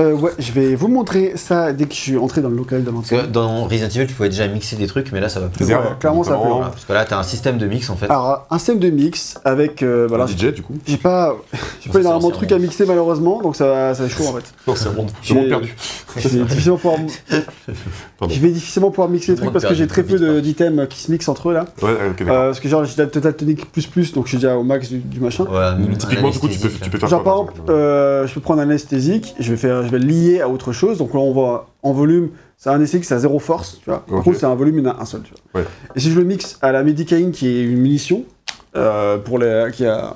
Euh, 0.00 0.12
ouais, 0.12 0.32
je 0.40 0.50
vais 0.52 0.74
vous 0.74 0.88
montrer 0.88 1.34
ça 1.36 1.72
dès 1.72 1.84
que 1.84 1.94
je 1.94 1.98
suis 2.00 2.16
entré 2.16 2.40
dans 2.40 2.48
le 2.48 2.56
local 2.56 2.82
de 2.82 2.90
Parce 2.90 3.08
que 3.10 3.14
l'ensemble. 3.14 3.32
dans 3.32 3.64
Resident 3.64 3.88
Evil, 3.88 4.06
tu 4.08 4.14
pouvais 4.14 4.28
déjà 4.28 4.48
mixer 4.48 4.74
des 4.76 4.86
trucs, 4.88 5.12
mais 5.12 5.20
là 5.20 5.28
ça 5.28 5.38
va 5.40 5.46
plus. 5.46 5.64
Ouais, 5.66 5.76
clairement, 6.00 6.24
ça 6.24 6.32
peut. 6.32 6.38
Voilà, 6.48 6.66
parce 6.70 6.84
que 6.84 6.92
là, 6.92 7.04
t'as 7.04 7.18
un 7.18 7.22
système 7.22 7.58
de 7.58 7.66
mix 7.66 7.88
en 7.90 7.96
fait. 7.96 8.06
Alors, 8.06 8.46
un 8.50 8.58
système 8.58 8.80
de 8.80 8.90
mix 8.90 9.36
avec. 9.44 9.82
euh, 9.84 10.06
voilà, 10.08 10.24
Un 10.24 10.26
DJ, 10.26 10.52
du 10.52 10.62
coup. 10.62 10.74
j'ai 10.86 10.96
pas, 10.96 11.36
j'ai 11.80 11.90
pas 11.90 12.00
énormément 12.00 12.28
de 12.30 12.34
trucs 12.34 12.50
à 12.52 12.58
mixer 12.58 12.86
malheureusement, 12.86 13.40
donc 13.40 13.54
ça, 13.56 13.66
va- 13.66 13.94
ça 13.94 14.02
va 14.02 14.08
être 14.08 14.16
chaud 14.16 14.26
en 14.26 14.32
fait. 14.34 14.52
Non, 14.66 14.74
c'est 14.74 14.88
un 14.88 14.92
monde, 14.92 15.10
perdu. 15.48 15.74
Je 16.16 16.28
vais 16.28 16.44
difficilement 16.44 16.76
pouvoir, 16.78 17.00
Pardon. 18.18 18.32
je 18.34 18.40
vais 18.40 18.50
difficilement 18.50 18.90
pouvoir 18.90 19.08
mixer 19.08 19.32
les 19.32 19.38
trucs 19.38 19.52
parce 19.52 19.64
que 19.64 19.74
j'ai 19.74 19.88
très 19.88 20.04
peu 20.04 20.40
d'items 20.40 20.86
qui 20.88 21.00
se 21.00 21.10
mixent 21.10 21.28
entre 21.28 21.50
eux 21.50 21.54
là. 21.54 21.64
Ouais, 21.82 21.90
ok. 22.10 22.20
Euh, 22.20 22.26
parce 22.26 22.60
que 22.60 22.68
genre 22.68 22.84
j'ai 22.84 22.92
déjà 22.94 23.06
Total 23.08 23.34
Tonic 23.34 23.70
plus 23.72 23.86
plus, 23.88 24.12
donc 24.12 24.26
je 24.26 24.30
suis 24.30 24.38
déjà 24.38 24.56
au 24.56 24.62
max 24.62 24.88
du, 24.88 24.98
du 24.98 25.18
machin. 25.20 25.44
Un 25.52 25.76
typiquement, 25.96 26.30
du 26.30 26.38
coup, 26.38 26.48
tu 26.48 26.58
peux, 26.58 26.68
tu 26.70 26.88
peux 26.90 26.98
faire 26.98 27.08
Genre 27.08 27.24
par 27.24 27.34
exemple, 27.40 27.54
euh, 27.68 28.26
je 28.28 28.34
peux 28.34 28.40
prendre 28.40 28.60
un 28.60 28.64
anesthésique, 28.64 29.34
je 29.40 29.50
vais 29.50 29.56
faire, 29.56 29.83
je 29.84 29.90
vais 29.90 29.98
le 29.98 30.06
lier 30.06 30.40
à 30.40 30.48
autre 30.48 30.72
chose. 30.72 30.98
Donc 30.98 31.14
là 31.14 31.20
on 31.20 31.32
voit 31.32 31.68
en 31.82 31.92
volume, 31.92 32.30
c'est 32.56 32.70
un 32.70 32.84
c'est 32.86 33.12
à 33.12 33.18
zéro 33.18 33.38
force, 33.38 33.78
tu 33.82 33.90
vois. 33.90 34.00
Par 34.06 34.18
Ok. 34.18 34.24
contre 34.24 34.38
c'est 34.38 34.46
un 34.46 34.54
volume, 34.54 34.78
il 34.78 34.84
y 34.84 34.88
en 34.88 34.90
a 34.92 35.00
un 35.00 35.04
seul, 35.04 35.22
tu 35.22 35.32
vois. 35.52 35.60
Ouais. 35.62 35.66
Et 35.94 36.00
si 36.00 36.10
je 36.10 36.18
le 36.18 36.24
mixe 36.24 36.58
à 36.62 36.72
la 36.72 36.82
Medicaine, 36.82 37.30
qui 37.30 37.48
est 37.48 37.62
une 37.64 37.78
munition 37.80 38.24
euh, 38.76 39.18
pour 39.18 39.38
les, 39.38 39.68
qui, 39.72 39.86
a, 39.86 40.14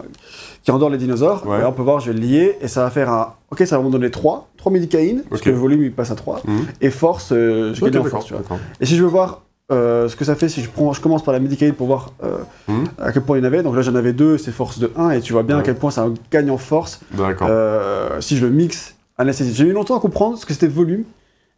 qui 0.65 0.71
endort 0.73 0.91
les 0.91 0.99
dinosaures, 0.99 1.47
Ouais. 1.47 1.59
et 1.59 1.61
là, 1.61 1.69
on 1.69 1.73
peut 1.73 1.83
voir, 1.83 2.01
je 2.01 2.11
vais 2.11 2.19
le 2.19 2.25
lier 2.27 2.57
et 2.61 2.67
ça 2.69 2.83
va 2.83 2.91
faire 2.91 3.09
un. 3.11 3.35
Ok, 3.51 3.63
ça 3.67 3.79
va 3.79 3.85
me 3.85 3.91
donner 3.91 4.11
3, 4.11 4.49
3 4.57 4.73
Medicaine, 4.73 5.23
parce 5.31 5.41
que 5.43 5.51
le 5.51 5.57
volume 5.57 5.83
il 5.85 5.93
passe 5.93 6.11
à 6.11 6.17
3. 6.17 6.41
Mhm. 6.45 6.67
Et 6.81 6.91
force, 6.91 7.31
euh, 7.33 7.73
je 7.75 7.85
gagne 7.85 7.99
en 7.99 8.05
force, 8.05 8.25
tu 8.27 8.33
vois. 8.33 8.43
d'accord. 8.43 8.59
Et 8.81 8.87
si 8.87 8.97
je 8.97 9.03
veux 9.03 9.09
voir 9.09 9.43
euh, 9.71 10.09
ce 10.09 10.17
que 10.17 10.25
ça 10.25 10.35
fait, 10.35 10.49
si 10.49 10.63
je, 10.63 10.69
prends, 10.71 10.93
je 10.95 11.01
commence 11.01 11.23
par 11.23 11.33
la 11.35 11.41
Medicaid 11.41 11.75
pour 11.75 11.87
voir 11.87 12.13
euh, 12.25 12.39
Mhm. 12.69 12.85
à 12.99 13.13
quel 13.13 13.23
point 13.23 13.37
il 13.37 13.41
y 13.41 13.43
en 13.45 13.47
avait, 13.47 13.63
donc 13.63 13.77
là 13.77 13.83
j'en 13.83 13.95
avais 13.95 14.13
deux, 14.15 14.39
c'est 14.39 14.51
force 14.51 14.79
de 14.79 14.91
1, 14.97 15.11
et 15.11 15.21
tu 15.21 15.33
vois 15.35 15.43
bien 15.45 15.59
à 15.59 15.63
quel 15.63 15.75
point 15.77 15.91
ça 15.91 16.09
gagne 16.33 16.51
en 16.51 16.57
force 16.59 17.01
euh, 17.43 18.21
si 18.21 18.37
je 18.39 18.47
le 18.47 18.51
mixe 18.53 18.95
J'ai 19.25 19.65
mis 19.65 19.73
longtemps 19.73 19.97
à 19.97 20.01
comprendre 20.01 20.39
ce 20.39 20.47
que 20.47 20.53
c'était 20.53 20.69
volume 20.69 21.05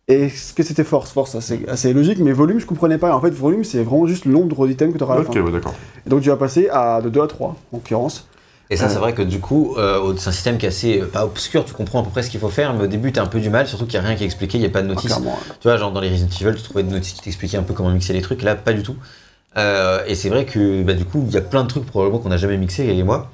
et 0.09 0.29
ce 0.29 0.53
que 0.53 0.63
c'était 0.63 0.85
force. 0.85 1.11
Force, 1.13 1.39
c'est 1.41 1.69
assez 1.69 1.93
logique, 1.93 2.19
mais 2.19 2.33
volume, 2.33 2.59
je 2.59 2.67
comprenais 2.67 2.99
pas. 2.99 3.15
En 3.15 3.21
fait, 3.21 3.31
volume, 3.31 3.65
c'est 3.65 3.83
vraiment 3.83 4.07
juste 4.07 4.25
le 4.25 4.33
nombre 4.33 4.67
d'items 4.67 4.93
que 4.93 4.99
tu 4.99 5.05
auras 5.05 5.15
à 5.15 5.19
la 5.19 5.23
Ok, 5.25 5.35
fin. 5.35 5.41
ouais, 5.41 5.53
d'accord. 5.53 5.75
Et 6.07 6.11
donc 6.11 6.23
tu 6.23 6.29
vas 6.31 6.37
passer 6.37 6.69
à 6.71 7.01
de 7.03 7.09
2 7.09 7.21
à 7.23 7.27
3, 7.27 7.49
en 7.49 7.57
l'occurrence. 7.77 8.27
Et 8.73 8.77
ça, 8.77 8.89
c'est 8.89 8.99
vrai 9.01 9.15
que 9.15 9.23
du 9.23 9.41
coup, 9.41 9.75
euh, 9.79 10.15
c'est 10.17 10.29
un 10.29 10.33
système 10.33 10.57
qui 10.57 10.65
est 10.65 10.69
assez, 10.69 11.01
euh, 11.01 11.07
pas 11.07 11.25
obscur, 11.25 11.65
tu 11.65 11.75
comprends 11.75 12.03
à 12.03 12.05
peu 12.05 12.11
près 12.11 12.23
ce 12.23 12.31
qu'il 12.31 12.39
faut 12.39 12.51
faire, 12.51 12.73
mais 12.73 12.85
au 12.85 12.87
début, 12.87 13.11
t'as 13.11 13.21
un 13.23 13.27
peu 13.27 13.41
du 13.41 13.51
mal, 13.51 13.67
surtout 13.67 13.85
qu'il 13.85 13.99
n'y 13.99 14.05
a 14.05 14.09
rien 14.09 14.17
qui 14.17 14.23
est 14.23 14.27
expliqué, 14.27 14.59
il 14.59 14.61
n'y 14.61 14.67
a 14.69 14.71
pas 14.71 14.81
de 14.83 14.87
Ah, 14.87 14.95
notice. 14.95 15.07
clairement. 15.07 15.37
tu 15.61 15.67
vois, 15.67 15.77
genre 15.77 15.91
dans 15.91 16.01
les 16.01 16.09
Resident 16.09 16.29
Evil, 16.41 16.57
tu 16.57 16.63
trouvais 16.63 16.85
des 16.85 16.93
notices 16.93 17.15
qui 17.15 17.21
t'expliquaient 17.23 17.57
un 17.57 17.65
peu 17.65 17.75
comment 17.75 17.91
mixer 17.91 18.13
les 18.13 18.23
trucs, 18.23 18.43
là, 18.43 18.55
pas 18.55 18.73
du 18.73 18.85
tout. 18.85 18.95
Euh, 19.57 20.05
et 20.07 20.15
c'est 20.15 20.29
vrai 20.29 20.45
que, 20.45 20.85
bah, 20.85 20.95
du 20.95 21.05
coup, 21.05 21.25
il 21.27 21.35
y 21.35 21.37
a 21.37 21.41
plein 21.41 21.65
de 21.65 21.69
trucs 21.69 21.85
probablement 21.85 22.21
qu'on 22.21 22.29
n'a 22.29 22.37
jamais 22.37 22.57
mixé, 22.59 22.87
et 22.87 23.03
moi. 23.03 23.29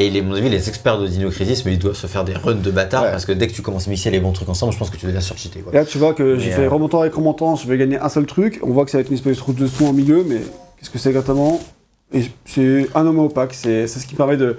Et 0.00 0.08
les, 0.08 0.20
à 0.20 0.22
mon 0.22 0.32
avis, 0.34 0.48
les 0.48 0.66
experts 0.70 0.98
de 0.98 1.06
Dino 1.06 1.28
Crisis, 1.30 1.64
mais 1.66 1.74
ils 1.74 1.78
doivent 1.78 1.94
se 1.94 2.06
faire 2.06 2.24
des 2.24 2.32
runs 2.32 2.54
de 2.54 2.70
bâtards, 2.70 3.02
Ouais. 3.04 3.10
parce 3.10 3.26
que 3.26 3.32
dès 3.32 3.46
que 3.48 3.52
tu 3.52 3.60
commences 3.60 3.86
à 3.86 3.90
mixer 3.90 4.10
les 4.10 4.18
bons 4.18 4.32
trucs 4.32 4.48
ensemble, 4.48 4.72
je 4.72 4.78
pense 4.78 4.88
que 4.88 4.96
tu 4.96 5.04
deviens 5.04 5.20
surcheaté. 5.20 5.62
Et 5.70 5.74
là, 5.76 5.84
tu 5.84 5.98
vois 5.98 6.14
que 6.14 6.38
j'ai 6.38 6.50
fait 6.52 6.64
euh, 6.64 6.70
remontant 6.70 7.02
avec 7.02 7.12
remontant, 7.14 7.54
je 7.54 7.68
vais 7.68 7.76
gagner 7.76 7.98
un 7.98 8.08
seul 8.08 8.24
truc. 8.24 8.58
On 8.62 8.70
voit 8.70 8.86
que 8.86 8.90
ça 8.90 8.96
va 8.96 9.02
être 9.02 9.08
une 9.10 9.16
espèce 9.16 9.36
de 9.36 9.42
route 9.42 9.56
de 9.56 9.66
son 9.66 9.88
au 9.88 9.92
milieu, 9.92 10.24
mais 10.26 10.38
qu'est-ce 10.78 10.88
que 10.88 10.98
c'est 10.98 11.10
exactement? 11.10 11.60
Et 12.14 12.22
c'est 12.46 12.88
un 12.94 13.06
homme 13.06 13.18
opaque, 13.18 13.52
c'est 13.52 13.86
c'est 13.86 14.00
ce 14.00 14.06
qui 14.06 14.14
permet 14.14 14.38
de. 14.38 14.56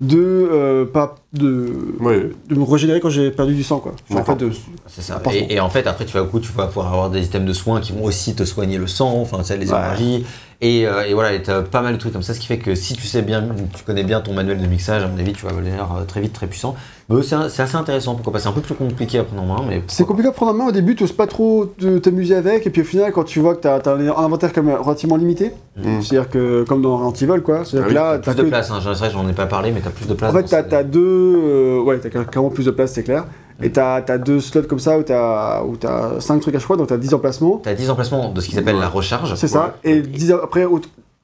De. 0.00 0.18
euh, 0.20 0.84
pas. 0.86 1.16
de. 1.32 1.72
Ouais. 2.00 2.30
de 2.48 2.54
me 2.54 2.64
régénérer 2.64 3.00
quand 3.00 3.10
j'ai 3.10 3.30
perdu 3.30 3.54
du 3.54 3.62
sang, 3.62 3.78
quoi. 3.80 3.94
En 4.14 4.24
fait, 4.24 4.36
de- 4.36 4.50
C'est 4.86 5.02
ça. 5.02 5.18
Pansement. 5.18 5.40
Et, 5.48 5.54
et 5.54 5.60
en 5.60 5.68
fait, 5.70 5.86
après, 5.86 6.04
tu 6.06 6.16
vas, 6.16 6.24
coup, 6.24 6.40
tu 6.40 6.52
vas 6.52 6.66
pouvoir 6.66 6.88
avoir 6.92 7.10
des 7.10 7.24
items 7.24 7.46
de 7.46 7.52
soins 7.52 7.80
qui 7.80 7.92
vont 7.92 8.04
aussi 8.04 8.34
te 8.34 8.44
soigner 8.44 8.78
le 8.78 8.86
sang, 8.86 9.14
enfin, 9.20 9.38
tu 9.38 9.44
sais, 9.44 9.56
les 9.56 9.70
Ouais. 9.72 9.78
énergies. 9.78 10.26
Et, 10.60 10.86
euh, 10.88 11.06
et 11.06 11.14
voilà, 11.14 11.32
et 11.34 11.42
t'as 11.42 11.62
pas 11.62 11.82
mal 11.82 11.92
de 11.94 11.98
trucs 11.98 12.12
comme 12.12 12.22
ça, 12.22 12.34
ce 12.34 12.40
qui 12.40 12.46
fait 12.48 12.58
que 12.58 12.74
si 12.74 12.94
tu 12.94 13.06
sais 13.06 13.22
bien, 13.22 13.46
tu 13.76 13.84
connais 13.84 14.02
bien 14.02 14.20
ton 14.20 14.32
manuel 14.32 14.60
de 14.60 14.66
mixage, 14.66 15.04
à 15.04 15.06
mon 15.08 15.16
avis, 15.18 15.32
tu 15.32 15.44
vas 15.46 15.52
devenir 15.52 15.88
euh, 15.96 16.04
très 16.04 16.20
vite 16.20 16.32
très 16.32 16.48
puissant. 16.48 16.74
Mais 17.10 17.22
c'est 17.22 17.34
assez 17.62 17.76
intéressant, 17.76 18.14
pourquoi 18.14 18.34
pas. 18.34 18.38
C'est 18.38 18.48
un 18.48 18.52
peu 18.52 18.60
plus 18.60 18.74
compliqué 18.74 19.18
à 19.18 19.24
prendre 19.24 19.42
en 19.42 19.46
main, 19.46 19.64
mais. 19.66 19.82
C'est 19.86 20.04
compliqué 20.06 20.28
à 20.28 20.32
prendre 20.32 20.52
en 20.52 20.54
main 20.54 20.66
au 20.68 20.72
début, 20.72 20.94
tu 20.94 21.04
oses 21.04 21.12
pas 21.12 21.26
trop 21.26 21.64
t'amuser 22.02 22.34
avec, 22.34 22.66
et 22.66 22.70
puis 22.70 22.82
au 22.82 22.84
final, 22.84 23.12
quand 23.12 23.24
tu 23.24 23.40
vois 23.40 23.54
que 23.54 23.60
t'as 23.62 23.76
as 23.78 23.90
un 23.90 24.08
inventaire 24.08 24.52
comme 24.52 24.68
relativement 24.70 25.16
limité, 25.16 25.52
Mhm. 25.76 26.02
c'est-à-dire 26.02 26.28
que 26.28 26.64
comme 26.68 26.82
dans 26.82 26.98
Resident 27.08 27.32
Evil, 27.34 27.42
quoi, 27.42 27.64
c'est-à-dire 27.64 27.84
Ah 27.84 27.88
oui, 27.88 27.94
là, 27.94 28.18
t'as 28.18 28.34
Plus 28.34 28.42
de 28.44 28.48
place, 28.48 28.70
hein. 28.70 28.80
c'est 28.82 28.92
vrai 28.92 29.08
que 29.08 29.14
j'en 29.14 29.26
ai 29.28 29.32
pas 29.32 29.46
parlé, 29.46 29.70
mais 29.72 29.80
t'as 29.80 29.88
plus 29.90 30.06
de 30.06 30.12
place. 30.14 30.34
En 30.34 30.36
fait, 30.36 30.48
ces- 30.48 30.56
as 30.56 30.82
deux. 30.84 31.00
euh, 31.02 31.80
ouais, 31.82 31.98
t'as 31.98 32.10
carrément 32.10 32.50
plus 32.50 32.66
de 32.66 32.70
place, 32.72 32.92
c'est 32.92 33.02
clair. 33.04 33.24
Et 33.62 33.70
t'as 33.72 34.02
as 34.06 34.18
deux 34.18 34.38
slots 34.40 34.62
comme 34.68 34.78
ça 34.78 34.98
où 34.98 35.02
t'as 35.02 35.64
où 35.64 35.76
t'as 35.76 36.20
5 36.20 36.40
trucs 36.40 36.54
à 36.54 36.58
chaque 36.58 36.66
fois, 36.68 36.76
donc 36.76 36.88
t'as 36.88 36.96
10 36.98 37.12
emplacements. 37.14 37.60
T'as 37.62 37.74
10 37.74 37.90
emplacements 37.90 38.30
de 38.30 38.40
ce 38.40 38.48
qui 38.48 38.54
s'appelle 38.54 38.74
Ouais. 38.76 38.80
la 38.82 38.88
recharge. 38.88 39.34
C'est 39.34 39.48
ça. 39.48 39.76
Et 39.82 40.00
10 40.02 40.30
après, 40.32 40.64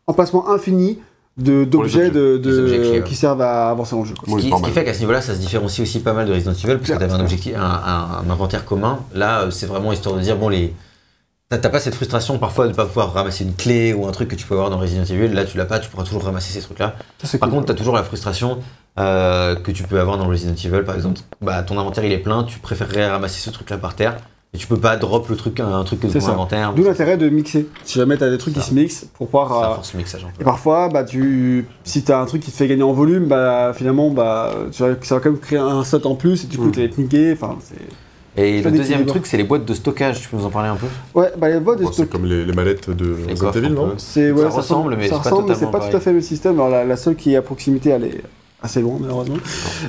emplacement 0.07 0.51
infini 0.51 0.99
d'objets 1.37 2.07
objets. 2.07 2.11
de, 2.11 2.91
ouais. 3.01 3.03
qui 3.05 3.15
servent 3.17 3.41
à 3.43 3.71
avancer 3.71 3.95
dans 3.97 4.03
le 4.03 4.09
jeu. 4.09 4.15
quoi. 4.15 4.39
Ce 4.39 4.43
qui, 4.43 4.51
ce 4.51 4.63
qui 4.63 4.71
fait 4.71 4.85
qu'à 4.85 4.95
ce 4.95 5.01
niveau-là, 5.01 5.21
ça 5.21 5.35
se 5.35 5.41
différencie 5.41 5.81
aussi 5.81 6.01
pas 6.01 6.13
mal 6.13 6.27
de 6.27 6.33
Resident 6.33 6.53
Evil, 6.53 6.77
parce 6.79 6.91
que 6.91 6.93
t'avais 6.99 7.13
un 7.13 7.21
objectif, 7.21 7.55
un, 7.57 7.61
un- 7.61 8.23
un 8.27 8.31
inventaire 8.31 8.65
commun. 8.65 9.01
Là, 9.15 9.41
euh, 9.43 9.51
c'est 9.51 9.67
vraiment 9.67 9.93
histoire 9.93 10.15
de 10.17 10.21
dire, 10.21 10.37
bon, 10.37 10.49
les. 10.49 10.73
T'as 11.51 11.69
pas 11.69 11.79
cette 11.79 11.95
frustration 11.95 12.39
parfois 12.39 12.67
de 12.67 12.73
pas 12.73 12.85
pouvoir 12.87 13.13
ramasser 13.13 13.45
une 13.45 13.55
clé 13.55 13.93
ou 13.93 14.09
un 14.09 14.11
truc 14.11 14.29
que 14.29 14.35
tu 14.35 14.45
peux 14.45 14.55
avoir 14.55 14.71
dans 14.71 14.79
Resident 14.79 15.05
Evil. 15.05 15.29
Là, 15.33 15.45
tu 15.45 15.57
l'as 15.57 15.67
pas, 15.67 15.79
tu 15.79 15.89
pourras 15.89 16.03
toujours 16.03 16.25
ramasser 16.25 16.53
ces 16.53 16.61
trucs-là. 16.63 16.95
Par 17.39 17.49
cool, 17.49 17.59
contre, 17.59 17.67
t'as 17.67 17.75
toujours 17.75 17.95
la 17.95 18.03
frustration 18.03 18.59
euh, 18.99 19.55
que 19.55 19.71
tu 19.71 19.85
peux 19.85 20.01
avoir 20.01 20.19
dans 20.19 20.27
Resident 20.27 20.55
Evil. 20.55 20.83
Par 20.85 20.97
exemple, 20.97 21.21
bah, 21.43 21.63
ton 21.63 21.79
inventaire 21.79 22.05
il 22.05 22.11
est 22.13 22.19
plein, 22.19 22.43
tu 22.43 22.59
préférerais 22.59 23.09
ramasser 23.09 23.39
ce 23.39 23.51
truc-là 23.51 23.77
par 23.79 23.95
terre. 23.95 24.17
Et 24.55 24.57
tu 24.57 24.69
peux 24.69 24.77
pas 24.77 24.97
drop 24.97 25.29
le 25.29 25.35
truc, 25.37 25.59
un 25.59 25.83
truc 25.83 26.01
de 26.01 26.09
C'est 26.09 26.21
ton 26.21 26.29
inventaire. 26.29 26.73
D'où 26.75 26.85
l'intérêt 26.85 27.17
de 27.17 27.29
mixer. 27.29 27.67
Si 27.85 27.99
jamais 27.99 28.17
t'as 28.17 28.31
des 28.31 28.39
trucs 28.39 28.55
Ça. 28.55 28.61
qui 28.61 28.69
se 28.69 28.75
mixent 28.75 29.07
pour 29.19 29.27
pouvoir. 29.27 29.49
Ça 29.49 29.71
euh, 29.71 29.75
force 29.75 29.93
le 29.95 29.99
mixage. 29.99 30.27
Et 30.41 30.45
parfois, 30.45 30.89
bah, 30.89 31.03
tu, 31.03 31.67
si 31.83 32.05
tu 32.05 32.13
as 32.13 32.21
un 32.21 32.25
truc 32.27 32.43
qui 32.43 32.53
te 32.53 32.57
fait 32.57 32.69
gagner 32.69 32.85
en 32.85 32.93
volume, 32.93 33.27
bah, 33.27 33.73
finalement, 33.75 34.11
bah, 34.11 34.53
tu 34.71 34.83
vas, 34.83 34.95
ça 35.03 35.17
va 35.17 35.21
quand 35.21 35.31
même 35.31 35.41
créer 35.41 35.59
un 35.59 35.83
slot 35.83 36.07
en 36.07 36.15
plus 36.15 36.45
et 36.45 36.47
du 36.47 36.57
coup, 36.57 36.67
Mm. 36.67 36.71
tu 36.73 36.79
vas 36.79 36.85
être 36.87 36.99
niqué. 36.99 37.33
Enfin, 37.33 37.57
c'est... 37.61 37.75
Et 38.37 38.63
le 38.63 38.71
deuxième 38.71 39.07
truc, 39.07 39.27
c'est 39.27 39.37
les 39.37 39.45
boîtes 39.45 39.65
de 39.65 39.75
stockage. 39.75 40.21
Tu 40.21 40.29
peux 40.29 40.37
nous 40.37 40.45
en 40.45 40.51
parler 40.51 40.69
un 40.69 40.77
peu? 40.77 40.87
Ouais, 41.15 41.33
bah, 41.37 41.49
les 41.49 41.59
voies 41.59 41.75
de 41.77 41.83
Bon, 41.85 41.91
c'est 41.93 42.09
comme 42.09 42.25
les, 42.25 42.45
les 42.45 42.53
mallettes 42.53 42.91
de 42.91 43.17
Resident 43.29 43.51
Evil, 43.53 43.71
non 43.71 43.89
ouais, 43.91 43.97
Ça 43.99 44.49
ressemble, 44.57 44.97
mais 44.97 45.09
ça 45.09 45.17
c'est 45.23 45.31
pas 45.31 45.35
ressemble, 45.35 45.49
mais 45.49 45.55
c'est 45.55 45.61
totalement 45.67 45.73
pas 45.73 45.89
tout 45.91 45.97
à 45.97 46.01
fait 46.01 46.11
le 46.11 46.17
même 46.17 46.23
système. 46.23 46.55
Alors, 46.55 46.69
la, 46.69 46.85
la 46.85 46.97
seule 46.97 47.17
qui 47.17 47.33
est 47.35 47.37
à 47.37 47.43
proximité, 47.43 47.91
elle 47.91 48.05
est 48.05 48.21
assez 48.65 48.81
loin, 48.81 48.97
malheureusement. 49.01 49.37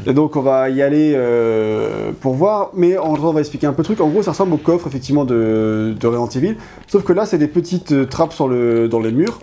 Et 0.06 0.14
donc, 0.14 0.36
on 0.36 0.42
va 0.42 0.70
y 0.70 0.82
aller 0.82 1.14
euh, 1.16 2.12
pour 2.20 2.34
voir. 2.36 2.72
Mais 2.76 2.98
en 2.98 3.14
gros, 3.14 3.30
on 3.30 3.34
va 3.34 3.40
expliquer 3.40 3.68
un 3.68 3.74
peu 3.74 3.82
le 3.82 3.86
truc. 3.86 4.02
En 4.02 4.10
gros, 4.10 4.22
ça 4.22 4.32
ressemble 4.32 4.54
au 4.54 4.58
coffre, 4.58 4.86
effectivement, 4.88 5.26
de, 5.26 5.96
de 6.00 6.08
Resident 6.08 6.28
Evil. 6.28 6.58
Sauf 6.88 7.04
que 7.04 7.14
là, 7.14 7.26
c'est 7.26 7.38
des 7.38 7.48
petites 7.48 7.94
euh, 7.94 8.06
trappes 8.06 8.34
sur 8.34 8.48
le, 8.48 8.88
dans 8.88 9.00
les 9.00 9.12
murs. 9.12 9.40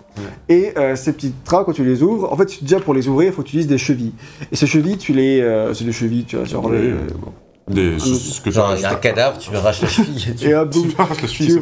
Et 0.49 0.71
euh, 0.77 0.95
ces 0.95 1.13
petites 1.13 1.43
trappes, 1.43 1.65
quand 1.65 1.73
tu 1.73 1.83
les 1.83 2.03
ouvres, 2.03 2.31
en 2.31 2.37
fait, 2.37 2.63
déjà 2.63 2.79
pour 2.79 2.93
les 2.93 3.07
ouvrir, 3.07 3.29
il 3.29 3.33
faut 3.33 3.41
que 3.41 3.47
tu 3.47 3.55
utilises 3.55 3.67
des 3.67 3.77
chevilles. 3.77 4.13
Et 4.51 4.55
ces 4.55 4.67
chevilles, 4.67 4.97
tu 4.97 5.13
les. 5.13 5.41
euh, 5.41 5.73
c'est 5.73 5.83
des 5.85 5.91
chevilles, 5.91 6.25
tu 6.25 6.35
vois, 6.35 6.45
genre. 6.45 6.65
Oui. 6.69 6.77
les- 6.77 6.91
bon. 6.91 7.31
Des, 7.69 7.97
ce 7.97 8.41
que 8.41 8.49
tu 8.49 8.55
Genre, 8.55 8.73
il 8.75 8.81
y 8.81 8.85
a 8.85 8.91
un 8.91 8.95
cadavre, 8.95 9.37
tu 9.37 9.49
lui 9.49 9.57
arraches 9.57 9.81
la 9.81 9.87
cheville. 9.87 10.25
et 10.29 10.35
tu- 10.35 10.47
Et 10.49 10.53
hop, 10.53 10.69
boum. 10.69 10.87
Tu 10.89 10.95
arraches 11.01 11.21
la 11.21 11.27
cheville, 11.29 11.61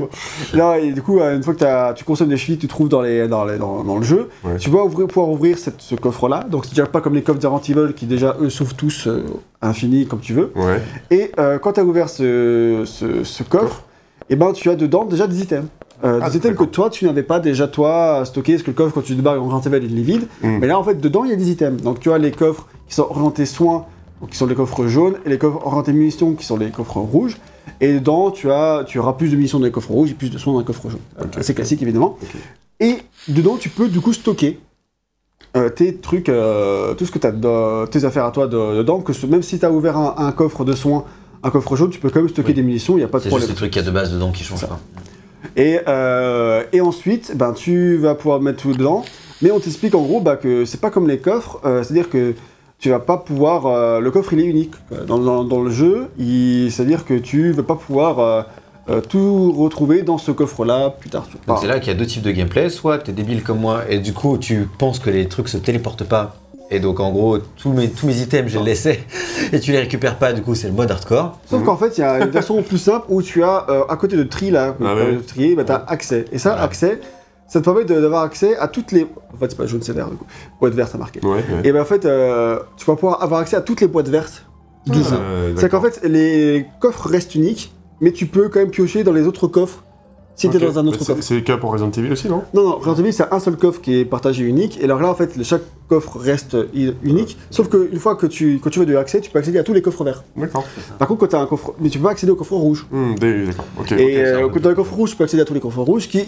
Tu-. 0.49 0.57
Là, 0.57 0.80
et 0.80 0.91
du 0.94 1.02
coup, 1.03 1.19
euh, 1.19 1.36
une 1.36 1.44
fois 1.44 1.53
que 1.53 1.94
tu 1.94 2.03
consommes 2.03 2.30
des 2.30 2.38
chevilles 2.38 2.56
que 2.57 2.61
tu 2.61 2.68
trouves 2.68 2.90
dans, 2.90 3.02
les, 3.02 3.28
dans, 3.28 3.45
les- 3.45 3.60
dans, 3.60 3.84
dans 3.84 3.98
le 3.98 4.03
jeu, 4.03 4.30
Ouais. 4.44 4.57
tu 4.57 4.72
vas 4.72 4.84
ouvrir, 4.84 5.06
pouvoir 5.07 5.30
ouvrir 5.30 5.60
cette- 5.60 5.80
ce 5.82 5.94
coffre-là. 5.94 6.44
Donc, 6.49 6.65
c'est 6.65 6.72
déjà 6.72 6.88
pas 6.88 7.02
comme 7.02 7.14
les 7.14 7.22
coffres 7.22 7.40
d'Arent 7.40 7.61
Evil 7.69 7.94
qui, 7.95 8.07
déjà, 8.07 8.36
eux, 8.41 8.49
s'ouvrent 8.49 8.73
tous 8.76 9.06
euh, 9.07 9.26
infini 9.61 10.07
comme 10.07 10.22
tu 10.22 10.34
veux. 10.34 10.52
Ouais. 10.56 10.82
Et 11.11 11.32
euh, 11.40 11.60
quand 11.60 11.73
tu 11.73 11.80
as 11.82 11.84
ouvert 11.84 12.10
ce, 12.10 12.82
ce, 12.86 13.23
ce 13.23 13.44
coffre, 13.44 13.84
et 14.30 14.36
ben, 14.36 14.53
tu 14.53 14.69
as 14.72 14.76
dedans 14.76 15.06
déjà 15.06 15.28
des 15.28 15.41
items. 15.41 15.68
Euh, 16.03 16.19
Ah, 16.23 16.32
des 16.32 16.38
items 16.38 16.57
que 16.57 16.64
toi, 16.64 16.90
tu 16.90 17.06
n'avais 17.06 17.22
pas 17.22 17.40
déjà, 17.40 17.68
toi, 17.68 18.23
stocké. 18.26 18.53
Parce 18.53 18.64
que 18.64 18.72
le 18.72 18.76
coffre, 18.76 18.94
quand 18.95 19.02
tu 19.03 19.14
débarques 19.14 19.40
en 19.40 19.45
Grand 19.48 19.64
Evil, 19.68 19.86
il 19.88 19.99
est 19.99 20.02
vide. 20.02 20.23
Mm. 20.41 20.57
Mais 20.57 20.65
là, 20.65 20.80
en 20.80 20.84
fait, 20.84 20.95
dedans, 20.99 21.26
il 21.26 21.30
y 21.30 21.34
a 21.34 21.36
des 21.36 21.52
items. 21.52 21.80
Donc, 21.84 21.99
tu 21.99 22.11
as 22.11 22.18
les 22.18 22.32
coffres 22.32 22.65
qui 22.88 22.95
sont 22.95 23.06
orientés 23.07 23.45
soins, 23.45 23.86
qui 24.30 24.38
sont 24.38 24.45
les 24.45 24.56
coffres 24.56 24.85
jaunes, 24.88 25.15
et 25.26 25.30
les 25.30 25.38
coffres 25.38 25.65
orientés 25.65 25.93
munitions, 25.93 26.34
qui 26.35 26.45
sont 26.45 26.57
les 26.57 26.69
coffres 26.69 26.98
rouges. 26.99 27.38
Et 27.80 27.93
dedans, 27.93 28.31
tu, 28.31 28.52
as, 28.52 28.84
tu 28.88 28.99
auras 28.99 29.14
plus 29.14 29.30
de 29.31 29.35
munitions 29.35 29.60
dans 29.60 29.65
les 29.65 29.72
coffres 29.72 29.91
rouges 29.91 30.11
et 30.11 30.14
plus 30.14 30.30
de 30.30 30.38
soins 30.38 30.53
dans 30.53 30.60
les 30.60 30.65
coffres 30.65 30.89
jaunes. 30.89 30.99
C'est 31.41 31.53
classique, 31.53 31.81
évidemment. 31.81 32.18
Et 32.80 32.98
dedans, 33.27 33.57
tu 33.57 33.69
peux, 33.69 33.88
du 33.88 33.99
coup, 34.02 34.14
stocker 34.14 34.60
euh, 35.57 35.69
tes 35.69 35.95
trucs, 35.98 36.30
euh, 36.30 36.93
tout 36.93 37.06
ce 37.06 37.11
que 37.11 37.19
tu 37.19 37.27
as, 37.27 37.88
tes 37.88 38.06
affaires 38.06 38.26
à 38.26 38.31
toi 38.31 38.48
de- 38.48 38.77
dedans, 38.77 39.02
que 39.02 39.11
ce- 39.14 39.26
même 39.26 39.43
si 39.43 39.60
tu 39.60 39.65
as 39.65 39.72
ouvert 39.72 39.98
un, 39.98 40.15
un 40.18 40.31
coffre 40.31 40.64
de 40.64 40.73
soins, 40.73 41.03
un 41.43 41.49
coffre 41.49 41.76
jaune, 41.76 41.89
tu 41.89 41.99
peux 41.99 42.10
quand 42.10 42.19
même 42.22 42.30
stocker 42.30 42.49
Oui. 42.49 42.53
des 42.53 42.64
munitions, 42.64 42.93
il 42.93 42.99
n'y 42.99 43.03
a 43.03 43.07
pas 43.10 43.18
de 43.18 43.23
C'est 43.23 43.30
problème. 43.30 43.48
juste 43.49 43.57
les 43.57 43.57
trucs 43.57 43.72
qu'il 43.73 43.81
y 43.81 43.85
a 43.85 43.88
de 43.89 43.93
base 43.93 44.14
dedans 44.14 44.31
qui 44.31 44.43
changent 44.43 44.60
Ça. 44.60 44.68
pas. 44.68 44.80
Et, 45.57 45.80
euh, 45.88 46.64
et 46.72 46.80
ensuite, 46.81 47.35
ben, 47.35 47.52
tu 47.53 47.98
vas 47.98 48.15
pouvoir 48.15 48.39
mettre 48.39 48.61
tout 48.61 48.72
dedans, 48.73 49.03
mais 49.41 49.52
on 49.52 49.60
t'explique 49.60 49.93
en 49.95 50.03
gros 50.03 50.22
bah, 50.22 50.38
que 50.38 50.64
c'est 50.65 50.80
pas 50.80 50.89
comme 50.91 51.07
les 51.07 51.18
coffres, 51.19 51.60
c'est-à-dire 51.64 52.10
que 52.10 52.34
tu 52.82 52.90
vas 52.90 52.99
pas 52.99 53.18
pouvoir. 53.18 53.66
euh, 53.68 53.99
le 54.02 54.12
coffre 54.12 54.34
il 54.34 54.40
est 54.41 54.45
unique. 54.45 54.74
Dans, 55.08 55.18
dans- 55.20 55.44
dans 55.45 55.62
le 55.62 55.70
jeu, 55.72 56.08
il- 56.18 56.70
c'est-à-dire 56.72 57.06
que 57.06 57.14
tu 57.14 57.52
vas 57.53 57.64
pas 57.64 57.76
pouvoir 57.76 58.20
euh, 58.20 58.41
euh, 58.90 58.99
tout 58.99 59.52
retrouver 59.53 60.02
dans 60.02 60.18
ce 60.18 60.32
coffre-là 60.32 60.90
plus 60.99 61.10
tard. 61.12 61.28
Donc 61.48 61.60
c'est 61.62 61.68
là 61.68 61.80
qu'il 61.80 61.94
y 61.94 61.95
a 61.95 61.99
deux 61.99 62.08
types 62.08 62.24
de 62.24 62.32
gameplay. 62.32 62.70
Soit 62.70 62.98
t'es 62.98 63.12
débile 63.14 63.44
comme 63.44 63.60
moi 63.60 63.84
et 63.88 63.99
du 63.99 64.12
coup 64.14 64.38
tu 64.38 64.68
penses 64.80 64.99
que 64.99 65.10
les 65.12 65.28
trucs 65.28 65.48
se 65.48 65.58
téléportent 65.58 66.03
pas. 66.03 66.36
Et 66.74 66.80
donc 66.80 66.99
en 67.02 67.12
gros 67.12 67.38
tous 67.38 67.72
mes, 67.72 67.90
tous 67.90 68.08
mes 68.08 68.18
items 68.22 68.49
je 68.52 68.58
les 68.58 68.66
laissais 68.66 69.02
et 69.53 69.60
tu 69.60 69.72
les 69.72 69.80
récupères 69.80 70.18
pas. 70.18 70.34
Du 70.34 70.41
coup 70.41 70.56
c'est 70.56 70.68
le 70.68 70.74
mode 70.74 70.90
hardcore. 70.90 71.38
Sauf 71.45 71.60
Mhm. 71.60 71.66
qu'en 71.68 71.78
fait, 71.78 71.98
il 71.98 72.02
y 72.02 72.03
a 72.03 72.20
une 72.24 72.30
version 72.32 72.60
plus 72.64 72.80
simple 72.80 73.06
où 73.10 73.22
tu 73.22 73.44
as, 73.44 73.66
euh, 73.70 73.84
à 73.90 73.95
côté 73.98 74.18
de 74.18 74.24
tri, 74.24 74.49
là, 74.49 74.76
Ah 74.82 74.86
euh, 74.86 75.20
trier, 75.20 75.56
bah, 75.56 75.64
tu 75.66 75.72
as 75.72 75.84
accès. 75.88 76.26
Et 76.32 76.40
ça, 76.40 76.49
Voilà. 76.52 76.64
accès, 76.64 76.99
ça 77.52 77.60
te 77.60 77.65
permet 77.65 77.84
d'avoir 77.84 78.23
accès 78.23 78.56
à 78.57 78.68
toutes 78.69 78.91
les. 78.94 79.03
En 79.03 79.38
fait, 79.38 79.49
c'est 79.49 79.57
pas 79.57 79.65
jaune, 79.65 79.82
c'est 79.82 79.91
vert, 79.91 80.10
du 80.10 80.15
coup. 80.15 80.26
Boîte 80.61 80.73
verte 80.73 80.95
à 80.95 80.98
marquer. 80.98 81.19
Ouais, 81.22 81.32
ouais. 81.32 81.44
Et 81.65 81.72
ben 81.73 81.82
en 81.82 81.86
fait, 81.86 82.06
euh, 82.06 82.60
tu 82.78 82.86
vas 82.86 82.95
pouvoir 82.95 83.22
avoir 83.22 83.41
accès 83.41 83.57
à 83.57 83.61
toutes 83.61 83.82
les 83.82 83.88
boîtes 83.88 84.07
vertes 84.07 84.45
du 84.88 84.99
jeu. 85.03 85.10
Euh, 85.19 85.53
C'est 85.57 85.68
qu'en 85.69 85.82
fait, 85.82 85.99
les 86.06 86.65
coffres 86.80 87.07
restent 87.10 87.36
uniques, 87.36 87.73
mais 87.99 88.11
tu 88.14 88.26
peux 88.26 88.48
quand 88.48 88.60
même 88.60 88.69
piocher 88.72 89.03
dans 89.03 89.11
les 89.11 89.28
autres 89.28 89.48
coffres 89.48 89.84
si 90.36 90.49
t'es 90.49 90.57
Ok. 90.57 90.64
dans 90.64 90.80
un 90.80 90.88
autre 90.88 90.98
coffre. 91.06 91.22
C'est 91.22 91.36
le 91.36 91.41
cas 91.41 91.57
pour 91.57 91.72
Resident 91.73 91.91
Evil 91.91 92.14
aussi, 92.14 92.30
non? 92.30 92.41
Non, 92.53 92.64
non, 92.64 92.76
Resident 92.78 93.03
Evil, 93.03 93.11
c'est 93.14 93.32
un 93.32 93.40
seul 93.40 93.57
coffre 93.57 93.82
qui 93.82 93.99
est 93.99 94.06
partagé 94.06 94.44
unique, 94.45 94.80
et 94.82 94.86
alors 94.86 95.02
là, 95.02 95.10
en 95.10 95.14
fait, 95.14 95.44
chaque 95.44 95.61
coffre 95.90 96.18
reste 96.18 96.56
i- 96.73 96.94
unique, 97.03 97.38
sauf 97.52 97.69
qu'une 97.69 97.99
fois 97.99 98.15
que 98.15 98.26
tu, 98.28 98.60
quand 98.64 98.69
tu 98.69 98.80
veux 98.80 98.86
de 98.86 98.95
accès, 98.95 99.19
tu 99.19 99.30
peux 99.30 99.38
accéder 99.40 99.60
à 99.60 99.64
tous 99.64 99.73
les 99.73 99.82
coffres 99.82 100.03
verts. 100.06 100.23
D'accord. 100.38 100.64
Par 100.98 101.07
contre, 101.10 101.19
quand 101.19 101.28
tu 101.28 101.36
as 101.36 101.40
un 101.41 101.45
coffre. 101.48 101.73
Mais 101.82 101.90
tu 101.90 101.98
peux 101.99 102.06
pas 102.06 102.11
accéder 102.11 102.32
au 102.32 102.36
coffre 102.38 102.53
rouge. 102.56 102.88
Des- 103.19 103.48
D'accord. 103.48 103.65
Ok. 103.82 103.91
et 103.91 103.95
ok, 103.95 103.99
euh, 104.02 104.49
quand 104.52 104.60
tu 104.61 104.65
as 104.65 104.69
le 104.69 104.76
coffre 104.76 104.94
rouge, 104.95 105.10
tu 105.11 105.15
peux 105.18 105.26
accéder 105.26 105.41
à 105.44 105.45
tous 105.45 105.53
les 105.53 105.60
coffres 105.60 105.82
rouges, 105.84 106.07
qui 106.07 106.23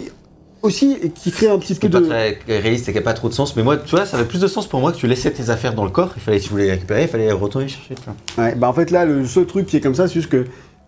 aussi, 0.64 0.96
et 1.02 1.10
qui 1.10 1.30
crée 1.30 1.48
un 1.48 1.58
petit 1.58 1.74
peu 1.74 1.86
est 1.86 1.90
pas 1.90 2.00
de. 2.00 2.06
très 2.06 2.38
réaliste 2.48 2.88
et 2.88 2.92
qui 2.92 2.98
a 2.98 3.02
pas 3.02 3.14
trop 3.14 3.28
de 3.28 3.34
sens. 3.34 3.54
Mais 3.56 3.62
moi 3.62 3.76
tu 3.76 3.94
vois 3.94 4.06
ça 4.06 4.16
avait 4.16 4.26
plus 4.26 4.40
de 4.40 4.46
sens 4.48 4.66
pour 4.66 4.80
moi 4.80 4.90
que 4.92 4.96
tu 4.96 5.06
laissais 5.06 5.30
tes 5.30 5.50
affaires 5.50 5.74
dans 5.74 5.84
le 5.84 5.90
coffre. 5.90 6.14
Il 6.16 6.22
fallait 6.22 6.38
si 6.38 6.46
tu 6.46 6.50
voulais 6.52 6.64
les 6.64 6.70
récupérer 6.72 7.02
il 7.02 7.08
fallait 7.08 7.30
retourner 7.30 7.68
chercher. 7.68 7.94
Ouais, 8.38 8.54
bah 8.56 8.68
en 8.68 8.72
fait 8.72 8.90
là 8.90 9.04
le 9.04 9.24
seul 9.26 9.46
truc 9.46 9.66
qui 9.66 9.76
est 9.76 9.80
comme 9.80 9.94
ça 9.94 10.08
c'est 10.08 10.14
juste 10.14 10.28
que 10.30 10.44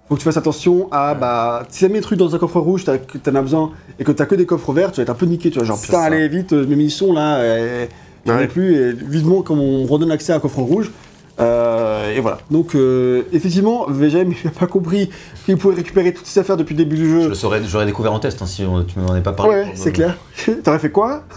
faut 0.09 0.15
que 0.15 0.21
tu 0.21 0.25
fasses 0.25 0.37
attention 0.37 0.89
à 0.93 1.15
bah 1.15 1.67
si 1.69 1.81
t'as 1.81 1.89
mis 1.89 1.99
un 1.99 2.01
truc 2.01 2.19
dans 2.19 2.35
un 2.35 2.39
coffre 2.39 2.61
rouge 2.61 2.85
t'en 2.85 3.35
as 3.35 3.43
besoin 3.43 3.73
et 3.99 4.05
que 4.05 4.13
t'as 4.13 4.25
que 4.27 4.35
des 4.35 4.47
coffres 4.47 4.73
verts 4.73 4.93
tu 4.93 4.97
vas 4.97 5.03
être 5.03 5.11
un 5.11 5.15
peu 5.15 5.27
niqué 5.27 5.51
tu 5.51 5.59
vois 5.59 5.67
genre 5.67 5.81
putain 5.81 5.99
ça. 5.99 6.05
allez 6.05 6.29
vite 6.29 6.53
euh, 6.53 6.65
mes 6.67 6.77
munitions 6.77 7.13
là 7.13 7.39
euh, 7.39 7.87
j'en 8.25 8.35
ai 8.35 8.43
Ouais. 8.43 8.47
plus 8.49 8.75
et 8.77 8.93
vivement 8.93 9.43
comme 9.43 9.61
on 9.61 9.85
redonne 9.87 10.11
accès 10.13 10.33
à 10.33 10.37
un 10.37 10.41
coffre 10.41 10.61
rouge 10.61 10.91
Euh, 11.39 12.15
et 12.17 12.21
voilà 12.21 12.39
donc 12.51 12.75
euh, 12.75 13.25
effectivement 13.31 13.85
VGM 13.91 14.33
il 14.43 14.49
a 14.49 14.51
pas 14.51 14.67
compris 14.67 15.11
qu'il 15.45 15.59
pouvait 15.59 15.75
récupérer 15.77 16.15
toutes 16.15 16.25
ses 16.25 16.41
affaires 16.41 16.57
depuis 16.57 16.75
le 16.75 16.79
début 16.85 16.97
du 16.97 17.05
Je 17.05 17.21
jeu 17.25 17.29
le 17.29 17.35
saurais, 17.35 17.61
j'aurais 17.63 17.85
découvert 17.85 18.15
en 18.15 18.19
test 18.19 18.41
hein, 18.41 18.47
si 18.47 18.65
on- 18.65 18.83
tu 18.85 18.99
m'en 18.99 19.09
avais 19.13 19.21
pas 19.21 19.33
parlé. 19.33 19.53
ouais 19.55 19.73
c'est 19.75 19.93
clair 19.93 20.17
t'aurais 20.65 20.79
fait 20.79 20.91
quoi 20.91 21.25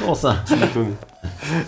Comment 0.00 0.14
ça 0.14 0.36
Tu 0.46 0.54
m'étonnes. 0.56 0.94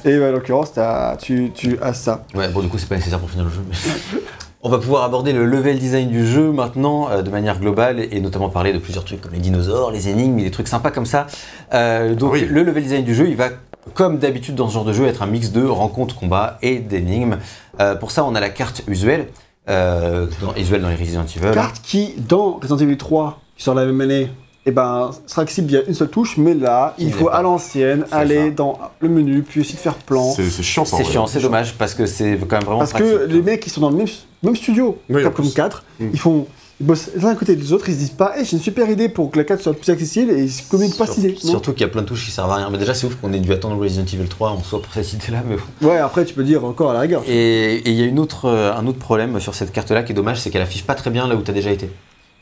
et 0.04 0.18
bah, 0.18 0.28
en 0.28 0.32
l'occurrence 0.32 0.72
tu, 1.20 1.50
tu 1.54 1.78
as 1.82 1.92
ça 1.92 2.24
Ouais, 2.34 2.48
bon, 2.48 2.60
du 2.60 2.68
coup, 2.68 2.78
c'est 2.78 2.88
pas 2.88 2.96
nécessaire 2.96 3.18
pour 3.18 3.30
finir 3.30 3.44
le 3.44 3.50
jeu. 3.50 3.60
mais- 3.68 4.20
On 4.62 4.68
va 4.68 4.78
pouvoir 4.78 5.04
aborder 5.04 5.32
le 5.32 5.44
level 5.44 5.78
design 5.78 6.08
du 6.10 6.26
jeu 6.26 6.52
maintenant 6.52 7.08
euh, 7.10 7.22
de 7.22 7.30
manière 7.30 7.58
globale 7.58 8.00
et 8.10 8.20
notamment 8.20 8.48
parler 8.50 8.72
de 8.72 8.78
plusieurs 8.78 9.04
trucs 9.04 9.20
comme 9.20 9.32
les 9.32 9.38
dinosaures, 9.38 9.90
les 9.90 10.08
énigmes, 10.08 10.36
des 10.42 10.50
trucs 10.50 10.68
sympas 10.68 10.90
comme 10.90 11.06
ça. 11.06 11.26
Euh, 11.74 12.14
donc, 12.14 12.32
Oui. 12.34 12.46
le 12.48 12.62
level 12.62 12.82
design 12.82 13.04
du 13.04 13.14
jeu, 13.14 13.26
il 13.28 13.36
va, 13.36 13.48
comme 13.94 14.18
d'habitude 14.18 14.54
dans 14.54 14.68
ce 14.68 14.74
genre 14.74 14.84
de 14.84 14.92
jeu, 14.92 15.06
être 15.06 15.22
un 15.22 15.26
mix 15.26 15.52
de 15.52 15.64
rencontres, 15.64 16.16
combats 16.16 16.58
et 16.62 16.78
d'énigmes. 16.78 17.38
Euh, 17.80 17.94
pour 17.94 18.10
ça, 18.10 18.24
on 18.24 18.34
a 18.34 18.40
la 18.40 18.50
carte 18.50 18.82
usuelle, 18.86 19.28
euh, 19.68 20.26
dans, 20.42 20.54
usuelle 20.54 20.82
dans 20.82 20.88
les 20.88 20.96
Resident 20.96 21.24
Evil. 21.24 21.50
carte 21.52 21.80
qui, 21.82 22.14
dans 22.16 22.58
Resident 22.62 22.78
Evil 22.78 22.96
3, 22.96 23.38
qui 23.56 23.64
sort 23.64 23.74
la 23.74 23.84
même 23.86 24.00
année, 24.00 24.30
eh 24.66 24.70
ben, 24.72 25.10
sera 25.26 25.42
accessible 25.42 25.68
via 25.68 25.80
une 25.88 25.94
seule 25.94 26.10
touche, 26.10 26.36
mais 26.36 26.52
là, 26.54 26.94
Qui 26.98 27.04
il 27.06 27.12
faut 27.12 27.26
pas. 27.26 27.36
à 27.36 27.42
l'ancienne 27.42 28.04
aller 28.12 28.48
ça. 28.48 28.50
dans 28.50 28.78
le 29.00 29.08
menu, 29.08 29.42
puis 29.42 29.60
essayer 29.62 29.76
de 29.76 29.80
faire 29.80 29.94
plan. 29.94 30.32
C'est 30.32 30.50
chiant. 30.62 30.84
C'est 30.84 31.02
chiant, 31.04 31.26
c'est 31.26 31.40
dommage 31.40 31.74
parce 31.78 31.94
que 31.94 32.04
c'est 32.04 32.36
quand 32.46 32.56
même 32.58 32.64
vraiment 32.64 32.80
Parce 32.80 32.90
pratique. 32.92 33.08
que 33.08 33.24
les 33.24 33.40
mecs 33.42 33.60
qui 33.60 33.70
sont 33.70 33.80
dans 33.80 33.88
le 33.90 33.96
même, 33.96 34.06
même 34.42 34.56
studio, 34.56 34.98
Oui, 35.08 35.22
Capcom 35.22 35.42
plus. 35.44 35.54
4, 35.54 35.84
Mm. 35.98 36.08
ils 36.12 36.18
font. 36.18 36.46
Ils 36.80 36.86
bossent 36.86 37.10
l'un 37.14 37.28
à 37.28 37.34
côté 37.34 37.56
des 37.56 37.74
autres, 37.74 37.90
ils 37.90 37.94
se 37.94 37.98
disent 37.98 38.10
pas, 38.10 38.38
hey, 38.38 38.44
j'ai 38.46 38.56
une 38.56 38.62
super 38.62 38.88
idée 38.88 39.10
pour 39.10 39.30
que 39.30 39.36
la 39.36 39.44
4 39.44 39.60
soit 39.60 39.74
plus 39.74 39.90
accessible, 39.92 40.32
et 40.32 40.44
ils 40.44 40.50
se 40.50 40.62
communiquent 40.62 40.96
pas 40.96 41.06
cette 41.06 41.18
idée. 41.18 41.36
Surtout 41.36 41.72
qu'il 41.72 41.82
y 41.82 41.84
a 41.84 41.88
plein 41.88 42.00
de 42.00 42.06
touches 42.06 42.24
qui 42.24 42.30
servent 42.30 42.50
à 42.50 42.56
rien. 42.56 42.70
Mais 42.70 42.78
déjà, 42.78 42.94
c'est 42.94 43.06
ouf 43.06 43.16
qu'on 43.16 43.34
ait 43.34 43.38
dû 43.38 43.52
attendre 43.52 43.78
Resident 43.78 44.06
Evil 44.06 44.26
3 44.26 44.50
en 44.50 44.62
soi 44.62 44.80
pour 44.80 44.90
cette 44.94 45.12
idée-là, 45.12 45.42
mais. 45.46 45.56
Ouais, 45.86 45.98
après, 45.98 46.24
tu 46.24 46.32
peux 46.32 46.42
dire 46.42 46.64
encore 46.64 46.90
à 46.90 46.94
la 46.94 47.00
rigueur. 47.00 47.22
Et 47.28 47.82
il 47.84 47.92
y 47.92 48.02
a 48.02 48.06
une 48.06 48.18
autre, 48.18 48.46
euh, 48.46 48.74
un 48.74 48.86
autre 48.86 48.98
problème 48.98 49.38
sur 49.40 49.54
cette 49.54 49.72
carte-là 49.72 50.02
qui 50.02 50.12
est 50.12 50.14
dommage, 50.14 50.40
c'est 50.40 50.48
qu'elle 50.48 50.62
affiche 50.62 50.84
pas 50.84 50.94
très 50.94 51.10
bien 51.10 51.28
là 51.28 51.36
où 51.36 51.42
tu 51.42 51.50
as 51.50 51.54
déjà 51.54 51.70
été. 51.70 51.90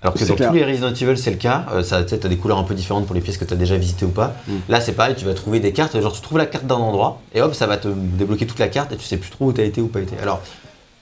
Alors 0.01 0.15
que 0.15 0.25
dans 0.25 0.37
clair. 0.37 0.51
tous 0.51 0.55
les 0.55 0.65
Resident 0.65 0.95
Evil, 0.95 1.19
c'est 1.19 1.33
le 1.33 1.37
cas. 1.37 1.67
Euh, 1.73 1.83
ça, 1.83 2.05
tu 2.05 2.15
as 2.15 2.19
des 2.19 2.37
couleurs 2.37 2.59
un 2.59 2.63
peu 2.63 2.75
différentes 2.75 3.07
pour 3.07 3.17
les 3.17 3.21
pièces 3.21 3.39
que 3.39 3.45
tu 3.45 3.53
as 3.53 3.57
déjà 3.57 3.77
visitées 3.77 4.05
ou 4.05 4.11
pas. 4.11 4.37
Mm. 4.47 4.53
Là, 4.69 4.81
c'est 4.81 4.93
pareil, 4.93 5.17
tu 5.19 5.25
vas 5.25 5.35
trouver 5.35 5.59
des 5.59 5.73
cartes. 5.73 6.01
Genre, 6.01 6.13
tu 6.13 6.21
trouves 6.21 6.39
la 6.39 6.47
carte 6.47 6.67
d'un 6.67 6.77
endroit 6.77 7.21
et 7.35 7.43
hop, 7.43 7.55
ça 7.55 7.67
va 7.67 7.79
te 7.79 7.89
débloquer 7.89 8.47
toute 8.47 8.61
la 8.61 8.69
carte 8.69 8.93
et 8.93 8.97
tu 8.97 9.05
sais 9.05 9.17
plus 9.17 9.31
trop 9.31 9.47
où 9.47 9.53
tu 9.53 9.61
as 9.61 9.65
été 9.65 9.81
ou 9.81 9.89
pas 9.89 10.01
été. 10.01 10.17
Alors, 10.23 10.41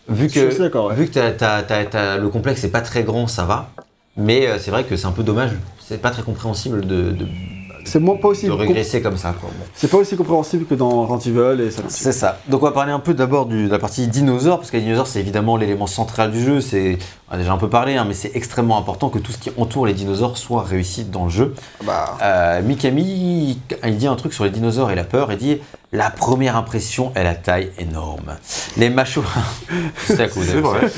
vu 0.08 0.28
que, 0.28 0.40
ouais. 0.40 0.94
vu 0.94 1.10
le 1.14 2.28
complexe 2.28 2.62
n'est 2.62 2.70
pas 2.70 2.80
très 2.80 3.02
grand, 3.02 3.26
ça 3.26 3.44
va. 3.44 3.70
Mais 4.16 4.46
euh, 4.46 4.58
c'est 4.58 4.70
vrai 4.70 4.84
que 4.84 4.96
c'est 4.96 5.06
un 5.06 5.12
peu 5.12 5.22
dommage. 5.22 5.52
C'est 5.78 6.00
pas 6.00 6.10
très 6.10 6.22
compréhensible 6.22 6.86
de, 6.86 7.10
de, 7.12 7.26
C'est 7.86 8.00
moins 8.00 8.16
pas 8.16 8.28
aussi. 8.28 8.46
de 8.46 8.52
régresser 8.52 9.00
comme 9.00 9.16
ça. 9.16 9.34
Bon. 9.40 9.48
C'est 9.74 9.90
pas 9.90 9.96
aussi 9.96 10.16
compréhensible 10.16 10.66
que 10.66 10.74
dans 10.74 11.06
Resident 11.06 11.40
Evil 11.54 11.62
et 11.62 11.70
ça. 11.70 11.82
C'est 11.88 12.12
ça. 12.12 12.38
Donc 12.48 12.62
on 12.62 12.66
va 12.66 12.72
parler 12.72 12.92
un 12.92 12.98
peu 13.00 13.14
d'abord 13.14 13.46
de 13.46 13.68
la 13.68 13.78
partie 13.78 14.06
dinosaures, 14.08 14.58
parce 14.58 14.70
que 14.70 14.76
les 14.76 14.82
dinosaures 14.82 15.06
c'est 15.06 15.20
évidemment 15.20 15.56
l'élément 15.56 15.86
central 15.86 16.30
du 16.30 16.42
jeu. 16.42 16.60
C'est, 16.60 16.98
on 17.30 17.34
a 17.34 17.38
déjà 17.38 17.52
un 17.52 17.58
peu 17.58 17.68
parlé, 17.68 17.96
hein, 17.96 18.04
mais 18.06 18.14
c'est 18.14 18.32
extrêmement 18.34 18.78
important 18.78 19.08
que 19.08 19.18
tout 19.18 19.32
ce 19.32 19.38
qui 19.38 19.50
entoure 19.56 19.86
les 19.86 19.94
dinosaures 19.94 20.36
soit 20.36 20.62
réussi 20.62 21.04
dans 21.04 21.24
le 21.24 21.30
jeu. 21.30 21.54
Bah, 21.84 22.16
Euh, 22.22 22.62
Mikami, 22.62 23.58
il 23.84 23.96
dit 23.96 24.06
un 24.06 24.16
truc 24.16 24.32
sur 24.32 24.44
les 24.44 24.50
dinosaures 24.50 24.90
et 24.90 24.94
la 24.94 25.04
peur. 25.04 25.30
Il 25.32 25.38
dit 25.38 25.58
la 25.92 26.10
première 26.10 26.56
impression 26.56 27.12
est 27.14 27.24
la 27.24 27.34
taille 27.34 27.70
énorme. 27.78 28.36
Les 28.76 28.90
mâchoires. 28.90 29.26
c'est 30.06 30.20
à 30.20 30.28
C'est 30.28 30.60
vrai. 30.60 30.84
est-ce 30.84 30.90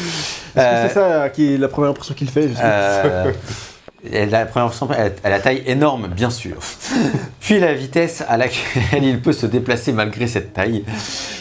que 0.55 0.89
c'est 0.89 0.95
ça 0.95 1.29
qui 1.31 1.55
est 1.55 1.59
la 1.59 1.69
première 1.69 1.91
impression 1.91 2.15
qu'il 2.15 2.31
fait. 2.31 2.49
Euh, 2.61 3.33
elle 4.05 4.35
a 4.35 4.41
la 4.41 4.47
première 4.47 4.73
la 5.25 5.41
taille 5.41 5.63
énorme, 5.67 6.09
bien 6.09 6.31
sûr. 6.31 6.57
Puis 7.41 7.59
la 7.59 7.75
vitesse 7.75 8.23
à 8.29 8.37
laquelle 8.37 9.03
il 9.03 9.21
peut 9.21 9.33
se 9.33 9.47
déplacer 9.47 9.93
malgré 9.93 10.27
cette 10.27 10.53
taille. 10.53 10.85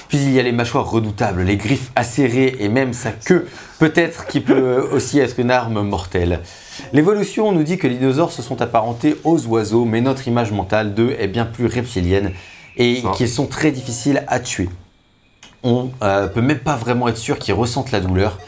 Puis 0.07 0.17
il 0.17 0.31
y 0.31 0.39
a 0.39 0.43
les 0.43 0.51
mâchoires 0.51 0.89
redoutables, 0.89 1.43
les 1.43 1.57
griffes 1.57 1.91
acérées 1.95 2.55
et 2.59 2.69
même 2.69 2.93
sa 2.93 3.11
queue, 3.11 3.47
peut-être 3.77 4.25
qui 4.25 4.39
peut 4.39 4.89
aussi 4.91 5.19
être 5.19 5.39
une 5.39 5.51
arme 5.51 5.81
mortelle. 5.81 6.39
L'évolution 6.93 7.51
nous 7.51 7.63
dit 7.63 7.77
que 7.77 7.87
les 7.87 7.95
dinosaures 7.95 8.31
se 8.31 8.41
sont 8.41 8.61
apparentés 8.61 9.17
aux 9.23 9.45
oiseaux, 9.47 9.85
mais 9.85 10.01
notre 10.01 10.27
image 10.27 10.51
mentale 10.51 10.93
d'eux 10.93 11.15
est 11.19 11.27
bien 11.27 11.45
plus 11.45 11.67
reptilienne 11.67 12.31
et 12.77 13.03
qu'ils 13.15 13.29
sont 13.29 13.47
très 13.47 13.71
difficiles 13.71 14.23
à 14.27 14.39
tuer. 14.39 14.69
On 15.63 15.89
euh, 16.01 16.27
peut 16.27 16.41
même 16.41 16.59
pas 16.59 16.75
vraiment 16.75 17.07
être 17.07 17.17
sûr 17.17 17.37
qu'ils 17.37 17.55
ressentent 17.55 17.91
la 17.91 17.99
douleur. 17.99 18.39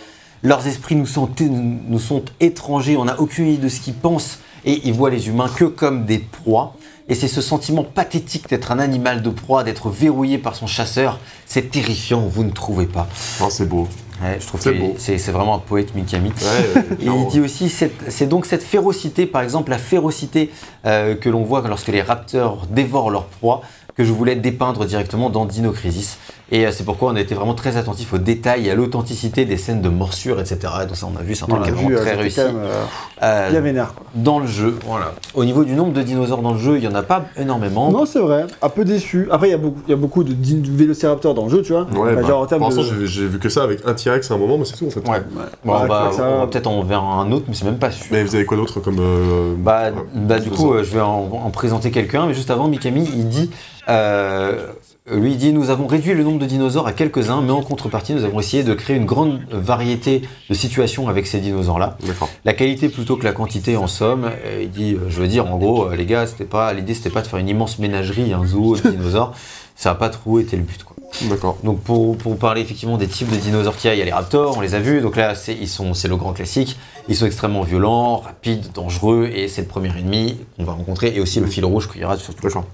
Leurs 0.44 0.68
esprits 0.68 0.95
nous 0.95 1.06
sont, 1.06 1.30
nous 1.40 1.99
sont 1.99 2.24
étrangers, 2.40 2.95
on 2.98 3.06
n'a 3.06 3.20
aucune 3.20 3.48
idée 3.48 3.64
de 3.64 3.70
ce 3.70 3.82
qu'ils 3.82 3.94
pensent 3.94 4.40
et 4.66 4.82
ils 4.86 4.94
voient 4.94 5.10
les 5.10 5.28
humains 5.28 5.49
que 5.49 5.66
comme 5.66 6.06
des 6.06 6.20
proies. 6.20 6.76
Et 7.10 7.16
c'est 7.16 7.28
ce 7.28 7.41
sentiment 7.41 7.84
pathétique 7.84 8.48
d'être 8.49 8.72
un 8.72 8.78
animal 8.78 9.24
de 9.24 9.32
proie, 9.32 9.64
d'être 9.64 9.90
verrouillé 9.90 10.38
par 10.38 10.56
son 10.56 10.68
chasseur. 10.68 11.20
C'est 11.48 11.72
terrifiant, 11.72 12.22
vous 12.22 12.44
ne 12.44 12.52
trouvez 12.52 12.86
pas 12.86 13.07
Non, 13.41 13.49
c'est 13.49 13.68
beau. 13.68 13.88
Ouais, 14.22 14.38
Je 14.40 14.45
trouve 14.45 14.61
C'est 14.61 15.16
que 15.16 15.32
vraiment 15.32 15.56
un 15.56 15.60
poète 15.60 15.95
Mikami. 15.95 16.30
Ouais, 16.30 16.84
Et 17.02 17.06
il 17.06 17.28
dit 17.28 17.40
aussi, 17.40 17.70
c'est 17.70 18.28
donc 18.28 18.45
cette 18.45 18.64
férocité, 18.64 19.26
par 19.26 19.41
exemple 19.41 19.72
la 19.72 19.78
férocité 19.78 20.52
euh, 20.86 21.16
que 21.16 21.30
l'on 21.30 21.44
voit 21.44 21.61
lorsque 21.68 21.88
les 21.88 22.02
raptors 22.02 22.68
dévorent 22.70 23.10
leur 23.10 23.26
proie, 23.26 23.61
que 23.95 24.03
je 24.03 24.11
voulais 24.11 24.36
dépeindre 24.36 24.86
directement 24.86 25.30
dans 25.30 25.45
Dino 25.45 25.72
Crisis. 25.72 26.18
Et 26.51 26.65
euh, 26.65 26.71
c'est 26.71 26.84
pourquoi 26.84 27.11
on 27.11 27.15
a 27.15 27.19
été 27.21 27.35
vraiment 27.35 27.53
très 27.53 27.77
attentif 27.77 28.13
aux 28.13 28.17
détails 28.17 28.67
et 28.67 28.71
à 28.71 28.76
l'authenticité 28.76 29.45
des 29.45 29.57
scènes 29.57 29.81
de 29.81 29.89
morsure, 29.89 30.39
etc. 30.39 30.57
Et 30.84 30.85
donc 30.88 30.95
ça, 30.95 31.07
on 31.13 31.19
a 31.19 31.21
vu, 31.23 31.35
c'est 31.35 31.43
un 31.43 31.47
truc 31.47 31.61
qui 31.63 31.69
est 31.69 31.73
vraiment 31.73 31.91
euh, 31.91 32.01
très 32.01 32.15
réussi. 32.15 32.35
quand 32.38 32.45
même, 32.47 32.55
euh, 32.63 32.84
Euh, 33.21 33.49
bien 33.51 33.59
vénère, 33.61 33.93
quoi. 33.93 34.05
dans 34.15 34.39
le 34.39 34.47
jeu, 34.47 34.77
voilà. 34.85 35.13
Au 35.35 35.45
niveau 35.45 35.63
du 35.63 35.73
nombre 35.73 35.93
de 35.93 36.01
dinosaures 36.01 36.41
dans 36.41 36.53
le 36.53 36.59
jeu, 36.59 36.76
il 36.77 36.81
n'y 36.81 36.88
en 36.88 36.95
a 36.95 37.03
pas 37.03 37.26
énormément. 37.38 37.91
Non, 37.91 38.05
c'est 38.05 38.19
vrai. 38.19 38.45
Un 38.61 38.69
peu 38.69 38.84
déçu. 38.85 39.27
Après, 39.31 39.47
il 39.49 39.51
y 39.51 39.53
a 39.53 39.57
beaucoup, 39.57 39.80
il 39.88 39.91
y 39.91 39.93
a 39.93 39.97
beaucoup 39.97 40.23
de, 40.23 40.34
vélociraptors 40.76 41.34
dans 41.34 41.43
le 41.45 41.51
jeu, 41.51 41.61
tu 41.61 41.73
vois. 41.73 41.84
Ouais, 41.84 42.13
Enfin, 42.13 42.21
bah, 42.21 42.27
genre 42.27 42.41
en 42.41 42.45
termes 42.45 42.61
pour 42.61 42.69
l'instant, 42.69 42.84
de. 42.95 43.05
j'ai- 43.05 43.07
j'ai 43.07 43.27
vu 43.27 43.38
que 43.39 43.49
ça 43.49 43.63
avec 43.63 43.81
un 43.85 43.93
T-Rex 43.93 44.31
à 44.31 44.34
un 44.34 44.38
moment, 44.38 44.57
mais 44.57 44.65
c'est 44.65 44.76
tout 44.77 44.88
en 44.88 44.89
fait. 44.89 45.01
Ouais. 45.07 45.17
Ouais. 45.35 45.43
Bon, 45.65 45.88
ça- 46.11 46.23
on 46.30 46.39
va 46.39 46.47
peut-être 46.47 46.67
en 46.67 46.81
vers 46.84 47.03
un 47.03 47.31
autre, 47.31 47.45
mais 47.47 47.53
c'est 47.53 47.65
même 47.65 47.77
pas 47.77 47.91
sûr. 47.91 48.07
Mais 48.11 48.23
vous 48.23 48.34
avez 48.35 48.45
quoi 48.45 48.57
d'autre 48.57 48.80
comme. 48.80 48.97
euh, 48.99 49.53
Bah, 49.57 49.81
euh, 49.85 49.91
bah, 50.15 50.39
du 50.39 50.49
coup, 50.49 50.73
euh, 50.73 50.84
je 50.84 50.91
vais 50.93 51.01
en, 51.01 51.30
en 51.45 51.49
présenter 51.51 51.91
quelqu'un, 51.91 52.26
mais 52.26 52.34
juste 52.34 52.49
avant, 52.49 52.67
Mikami, 52.67 53.07
il 53.15 53.27
dit, 53.30 53.51
euh, 53.89 54.67
lui, 55.11 55.36
dit, 55.36 55.53
nous 55.53 55.69
avons 55.69 55.88
réduit 55.88 56.14
le 56.14 56.23
nombre 56.23 56.40
de 56.40 56.45
dinosaures 56.45 56.88
à 56.88 56.94
quelques-uns, 56.94 57.41
mais 57.41 57.52
en 57.52 57.61
contrepartie, 57.61 58.14
nous 58.14 58.23
avons 58.23 58.40
essayé 58.40 58.64
de 58.64 58.73
créer 58.73 58.98
une 58.98 59.06
grande 59.06 59.40
variété 59.52 60.22
de 60.49 60.53
situations 60.53 61.07
avec 61.10 61.27
ces 61.27 61.40
dinosaures-là. 61.40 61.98
La 62.45 62.53
qualité 62.53 62.90
plutôt 62.90 63.18
que 63.18 63.23
la 63.23 63.31
quantité, 63.34 63.77
en 63.77 63.88
somme. 63.88 64.31
Et 64.45 64.64
il 64.64 64.72
dit, 64.72 64.94
euh, 64.94 65.10
je 65.10 65.22
veux 65.22 65.27
dire, 65.27 65.45
en 65.52 65.57
gros, 65.57 65.86
euh, 65.86 65.95
les 65.95 66.06
gars, 66.06 66.27
c'était 66.27 66.45
pas, 66.45 66.73
l'idée, 66.73 66.94
c'était 66.94 67.10
pas 67.10 67.22
de 67.22 67.27
faire 67.27 67.40
une 67.40 67.49
immense 67.49 67.80
ménagerie, 67.80 68.34
un 68.34 68.45
zoo 68.45 68.76
de 68.76 68.90
dinosaures. 68.90 69.34
Ça 69.76 69.90
n'a 69.90 69.95
pas 69.95 70.10
trop 70.10 70.40
été 70.40 70.57
le 70.57 70.64
but, 70.64 70.84
quoi. 70.84 70.95
D'accord. 71.27 71.57
Donc 71.64 71.81
pour, 71.81 72.15
pour 72.18 72.38
parler 72.38 72.61
effectivement 72.61 72.98
des 72.98 73.07
types 73.07 73.31
de 73.31 73.36
dinosaures 73.38 73.76
qu'il 73.76 73.88
y 73.88 73.91
a, 73.91 73.95
il 73.95 73.99
y 73.99 74.02
a 74.02 74.06
les 74.06 74.11
raptors, 74.11 74.57
on 74.57 74.61
les 74.61 74.76
a 74.76 74.80
vus, 74.80 75.02
donc 75.02 75.15
là 75.15 75.34
c'est 75.34 75.56
ils 75.56 75.68
sont- 75.68 75.95
c'est 75.95 76.07
le 76.07 76.15
grand 76.18 76.34
classique, 76.34 76.77
ils 77.07 77.15
sont 77.15 77.26
extrêmement 77.26 77.64
violents, 77.64 78.18
rapides, 78.18 78.72
dangereux, 78.76 79.27
et 79.34 79.48
c'est 79.48 79.61
le 79.61 79.68
premier 79.68 79.90
ennemi 79.98 80.38
qu'on 80.56 80.65
va 80.65 80.73
rencontrer, 80.73 81.11
et 81.15 81.19
aussi 81.19 81.40
le 81.40 81.48
fil 81.48 81.65
rouge 81.65 81.90
qu'il 81.91 82.02
y 82.02 82.06
aura 82.06 82.15
surtout. 82.18 82.44
D'accord. 82.44 82.65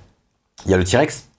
Il 0.66 0.72
y 0.72 0.74
a 0.74 0.78
le 0.78 0.84
T-Rex, 0.84 1.30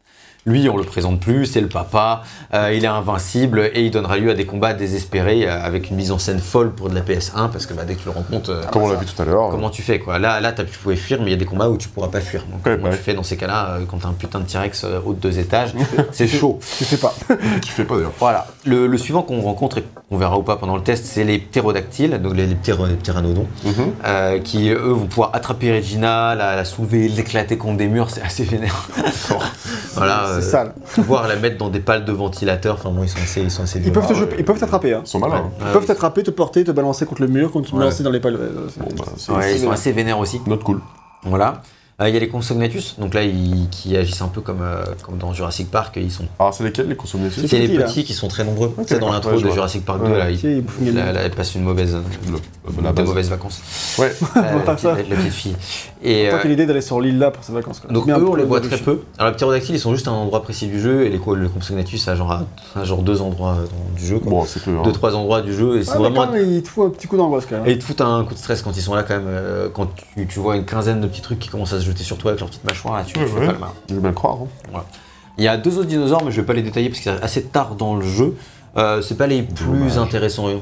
lui 0.47 0.69
on 0.69 0.77
le 0.77 0.85
présente 0.85 1.21
plus, 1.21 1.45
c'est 1.47 1.61
le 1.61 1.69
papa, 1.69 2.23
euh, 2.55 2.73
il 2.73 2.85
est 2.85 2.89
invincible, 2.89 3.71
et 3.75 3.83
il 3.85 3.91
donnera 3.91 4.17
lieu 4.17 4.31
à 4.31 4.35
des 4.35 4.47
combats 4.47 4.73
désespérés, 4.75 5.47
euh, 5.49 5.61
avec 5.63 5.91
une 5.91 5.97
mise 5.97 6.13
en 6.13 6.19
scène 6.19 6.39
folle 6.39 6.71
pour 6.73 6.89
de 6.89 6.95
la 6.95 7.01
PS1, 7.03 7.49
parce 7.51 7.67
que 7.67 7.75
bah, 7.75 7.83
dès 7.87 7.95
que 7.95 8.01
tu 8.01 8.07
le 8.07 8.13
rencontres, 8.13 8.51
euh, 8.51 8.63
Comme 8.73 8.83
on 8.83 8.89
l'a 8.91 8.97
vu 8.97 9.07
tout 9.07 9.21
à 9.21 9.25
l'heure. 9.25 9.49
comment 9.51 9.71
tu 9.71 9.83
fais 9.83 9.99
quoi? 9.99 10.19
Là, 10.19 10.41
là 10.41 10.53
t'as- 10.53 10.65
tu 10.65 10.79
pouvais 10.79 10.97
fuir, 10.97 11.19
mais 11.21 11.27
il 11.27 11.31
y 11.31 11.35
a 11.35 11.39
des 11.39 11.45
combats 11.45 11.69
où 11.69 11.77
tu 11.77 11.89
pourras 11.89 12.09
pas 12.09 12.21
fuir. 12.21 12.43
Donc 12.51 12.65
Ouais, 12.65 12.77
comment 12.77 12.91
ouais. 12.91 12.97
tu 12.97 13.03
fais 13.03 13.15
dans 13.15 13.23
ces 13.25 13.37
cas-là, 13.37 13.71
euh, 13.81 13.85
quand 13.89 13.99
t'as 13.99 14.09
un 14.09 14.13
putain 14.13 14.39
de 14.41 14.45
T-Rex 14.47 14.85
haut 15.05 15.13
de 15.15 15.19
deux 15.21 15.39
étages, 15.39 15.71
c'est 16.13 16.29
chaud. 16.29 16.59
Tu 16.79 16.85
sais 16.85 16.97
pas. 16.99 17.13
Tu 17.63 17.73
fais 17.73 17.85
pas 17.85 17.97
d'ailleurs. 17.97 18.13
Voilà. 18.21 18.47
Le, 18.65 18.87
le 18.87 18.99
suivant 18.99 19.23
qu'on 19.23 19.41
rencontre 19.41 19.79
et 19.79 19.85
qu'on 20.09 20.17
verra 20.19 20.39
ou 20.39 20.43
pas 20.43 20.57
pendant 20.57 20.77
le 20.77 20.83
test, 20.83 21.05
c'est 21.07 21.25
les 21.25 21.39
ptérodactyles, 21.39 22.21
donc 22.23 22.35
les, 22.37 22.47
les, 22.47 22.55
ptéro- 22.55 22.87
les 22.87 22.95
ptéranodons, 22.95 23.47
Mhm. 23.65 24.43
qui 24.43 24.69
eux 24.71 24.77
vont 24.93 25.07
pouvoir 25.07 25.31
attraper 25.33 25.73
Regina, 25.75 26.35
la, 26.35 26.55
la 26.57 26.65
soulever, 26.65 27.09
l'éclater 27.09 27.57
contre 27.59 27.79
des 27.79 27.89
murs, 27.89 28.11
c'est 28.11 28.23
assez 28.23 28.45
vénère. 28.45 28.89
voilà. 29.95 30.36
C'est 30.41 30.47
euh, 30.49 30.51
sale. 30.51 30.75
Pouvoir 30.95 31.29
la 31.29 31.37
mettre 31.37 31.59
dans 31.59 31.69
des 31.69 31.81
pales 31.81 32.05
de 32.05 32.13
ventilateur, 32.13 32.75
enfin 32.75 32.91
bon, 32.91 33.03
ils 33.03 33.09
sont 33.09 33.19
assez, 33.23 33.41
ils 33.43 33.51
sont 33.51 33.63
assez 33.65 33.79
Ils 33.81 33.93
peuvent 33.93 34.07
te 34.07 34.15
ils 34.39 34.45
peuvent 34.45 34.59
t'attraper. 34.59 34.95
Hein. 34.95 35.03
Ils 35.05 35.09
sont 35.09 35.19
malins. 35.19 35.37
hein. 35.47 35.51
Ils 35.61 35.65
Ouais, 35.67 35.73
peuvent 35.73 35.81
ouais, 35.83 35.87
t'attraper, 35.89 36.23
te 36.23 36.31
porter, 36.31 36.65
te 36.65 36.71
balancer 36.71 37.07
contre 37.07 37.23
le 37.23 37.29
mur, 37.29 37.51
contre 37.53 37.71
te 37.71 37.75
Ouais. 37.75 37.81
balancer 37.81 38.03
dans 38.03 38.11
les 38.11 38.21
pales. 38.21 38.37
Bon, 38.37 38.87
bah, 38.99 39.05
ils 39.51 39.59
sont 39.61 39.71
assez 39.71 39.93
vénères 39.93 40.19
aussi. 40.19 40.41
notre 40.47 40.65
cool. 40.65 40.81
Voilà. 41.25 41.63
Euh, 41.99 42.09
Il 42.11 42.15
y 42.15 42.17
a 42.19 42.21
les 42.21 42.29
Consognatus, 42.29 42.97
donc 42.99 43.15
là, 43.15 43.23
ils, 43.23 43.69
qui 43.71 43.97
agissent 43.97 44.21
un 44.21 44.29
peu 44.29 44.43
comme, 44.43 44.61
euh, 44.61 44.85
comme 45.03 45.17
dans 45.17 45.33
Jurassic 45.33 45.71
Park, 45.71 45.95
ils 45.97 46.11
sont 46.13 46.25
Alors, 46.39 46.53
c'est 46.53 46.63
lesquels 46.63 46.89
les 46.89 46.95
consommateurs 46.95 47.43
C'est 47.49 47.59
les 47.59 47.69
petits 47.79 48.05
qui 48.05 48.13
sont 48.13 48.29
très 48.29 48.45
nombreux. 48.45 48.75
Ok, 48.77 48.85
c'est 48.87 48.99
dans 48.99 49.11
l'intro 49.11 49.31
Ouais, 49.33 49.43
de. 49.43 49.51
Jurassic 49.51 49.83
Park 49.83 50.05
2, 50.05 50.11
Ouais. 50.13 50.19
là, 50.19 50.31
il, 50.31 50.37
ils 50.45 50.51
une 50.51 50.95
là, 50.95 51.01
gamine. 51.01 51.15
là, 51.15 51.21
elle 51.23 51.31
passe 51.31 51.55
une 51.55 51.63
mauvaise, 51.63 51.95
Le- 51.95 52.83
la 52.83 52.91
des 52.91 52.97
base. 52.97 53.07
mauvaises 53.07 53.31
vacances. 53.31 53.63
Ouais. 53.99 54.13
Euh, 54.13 54.25
Voilà, 54.35 54.59
petite, 54.61 54.79
ça. 54.81 54.95
la- 54.95 55.17
petite 55.17 55.33
fille. 55.33 55.57
Et, 56.03 56.29
euh, 56.31 56.43
l'idée 56.45 56.67
d'aller 56.67 56.83
sur 56.83 57.01
l'île 57.01 57.19
là 57.19 57.31
pour 57.31 57.43
ses 57.43 57.53
vacances. 57.53 57.81
quoi. 57.81 57.91
donc 57.91 58.07
eux, 58.11 58.13
on 58.15 58.35
les 58.35 58.43
le 58.43 58.49
voit 58.49 58.61
très 58.61 58.77
peu. 58.77 59.01
Alors 59.17 59.31
les 59.31 59.37
ptérodactyles, 59.37 59.77
ils 59.77 59.81
sont 59.81 59.95
juste 59.95 60.07
à 60.07 60.11
un 60.11 60.15
endroit 60.15 60.43
précis 60.43 60.67
du 60.67 60.79
jeu, 60.79 61.05
et 61.07 61.09
les, 61.09 61.17
le 61.19 61.49
Compsognathus, 61.49 62.01
à 62.09 62.15
genre, 62.15 62.31
à, 62.31 62.45
à 62.79 62.85
genre 62.85 63.01
deux 63.03 63.23
endroits 63.23 63.53
euh, 63.59 63.65
dans- 63.65 63.99
du 63.99 64.07
jeu. 64.07 64.19
Quoi. 64.19 64.31
Bon, 64.31 64.45
c'est 64.45 64.61
hein. 64.69 64.83
Deux, 64.85 64.93
trois 64.93 65.17
endroits 65.17 65.41
du 65.41 65.55
jeu, 65.55 65.79
et 65.79 65.85
c'est 65.85 65.93
mais 65.93 66.01
vraiment... 66.01 66.27
quand 66.27 66.33
même, 66.33 66.53
il 66.53 66.63
te 66.63 66.69
fout 66.69 66.85
un 66.87 66.91
petit 66.91 67.07
coup 67.07 67.17
d'angoisse 67.17 67.47
quand 67.49 67.57
Et 67.57 67.61
même. 67.61 67.69
ils 67.71 67.79
te 67.79 67.85
foutent 67.85 68.03
un 68.03 68.23
coup 68.25 68.35
de 68.35 68.39
stress 68.39 68.61
quand 68.61 68.77
ils 68.77 68.83
sont 68.83 68.95
là 68.95 69.03
quand 69.03 69.15
même, 69.15 69.25
euh, 69.29 69.71
quand 69.73 69.89
tu, 70.15 70.27
tu 70.27 70.39
vois 70.41 70.57
une 70.57 70.67
quinzaine 70.67 71.01
de 71.01 71.07
petits 71.07 71.23
trucs 71.23 71.39
qui 71.39 71.49
commencent 71.49 71.73
à 71.73 71.81
se 71.81 71.86
jeter 71.87 72.05
sur 72.05 72.19
toi 72.19 72.31
avec 72.33 72.41
leurs 72.41 72.51
petites 72.51 72.65
mâchoires, 72.65 72.97
là, 72.97 73.05
tu, 73.05 73.15
tu 73.15 73.21
fais 73.21 73.47
pas 73.47 73.53
le 73.53 73.59
mal. 73.59 73.69
Je 73.89 73.95
bien 73.95 74.09
le 74.11 74.15
croire. 74.15 74.39
hein. 74.75 74.81
Il 75.39 75.45
y 75.45 75.49
a 75.49 75.57
deux 75.57 75.77
autres 75.79 75.89
dinosaures, 75.89 76.23
mais 76.25 76.31
je 76.31 76.41
vais 76.41 76.47
pas 76.47 76.55
les 76.55 76.63
détailler 76.63 76.89
parce 76.89 77.01
que 77.01 77.05
c'est 77.05 77.23
assez 77.23 77.43
tard 77.43 77.75
dans 77.75 77.95
le 77.97 78.05
jeu. 78.07 78.35
Euh, 78.79 79.01
c'est 79.01 79.17
pas 79.17 79.27
les 79.27 79.41
plus 79.43 79.65
Dommage. 79.67 79.97
intéressants. 79.97 80.49
hein. 80.49 80.61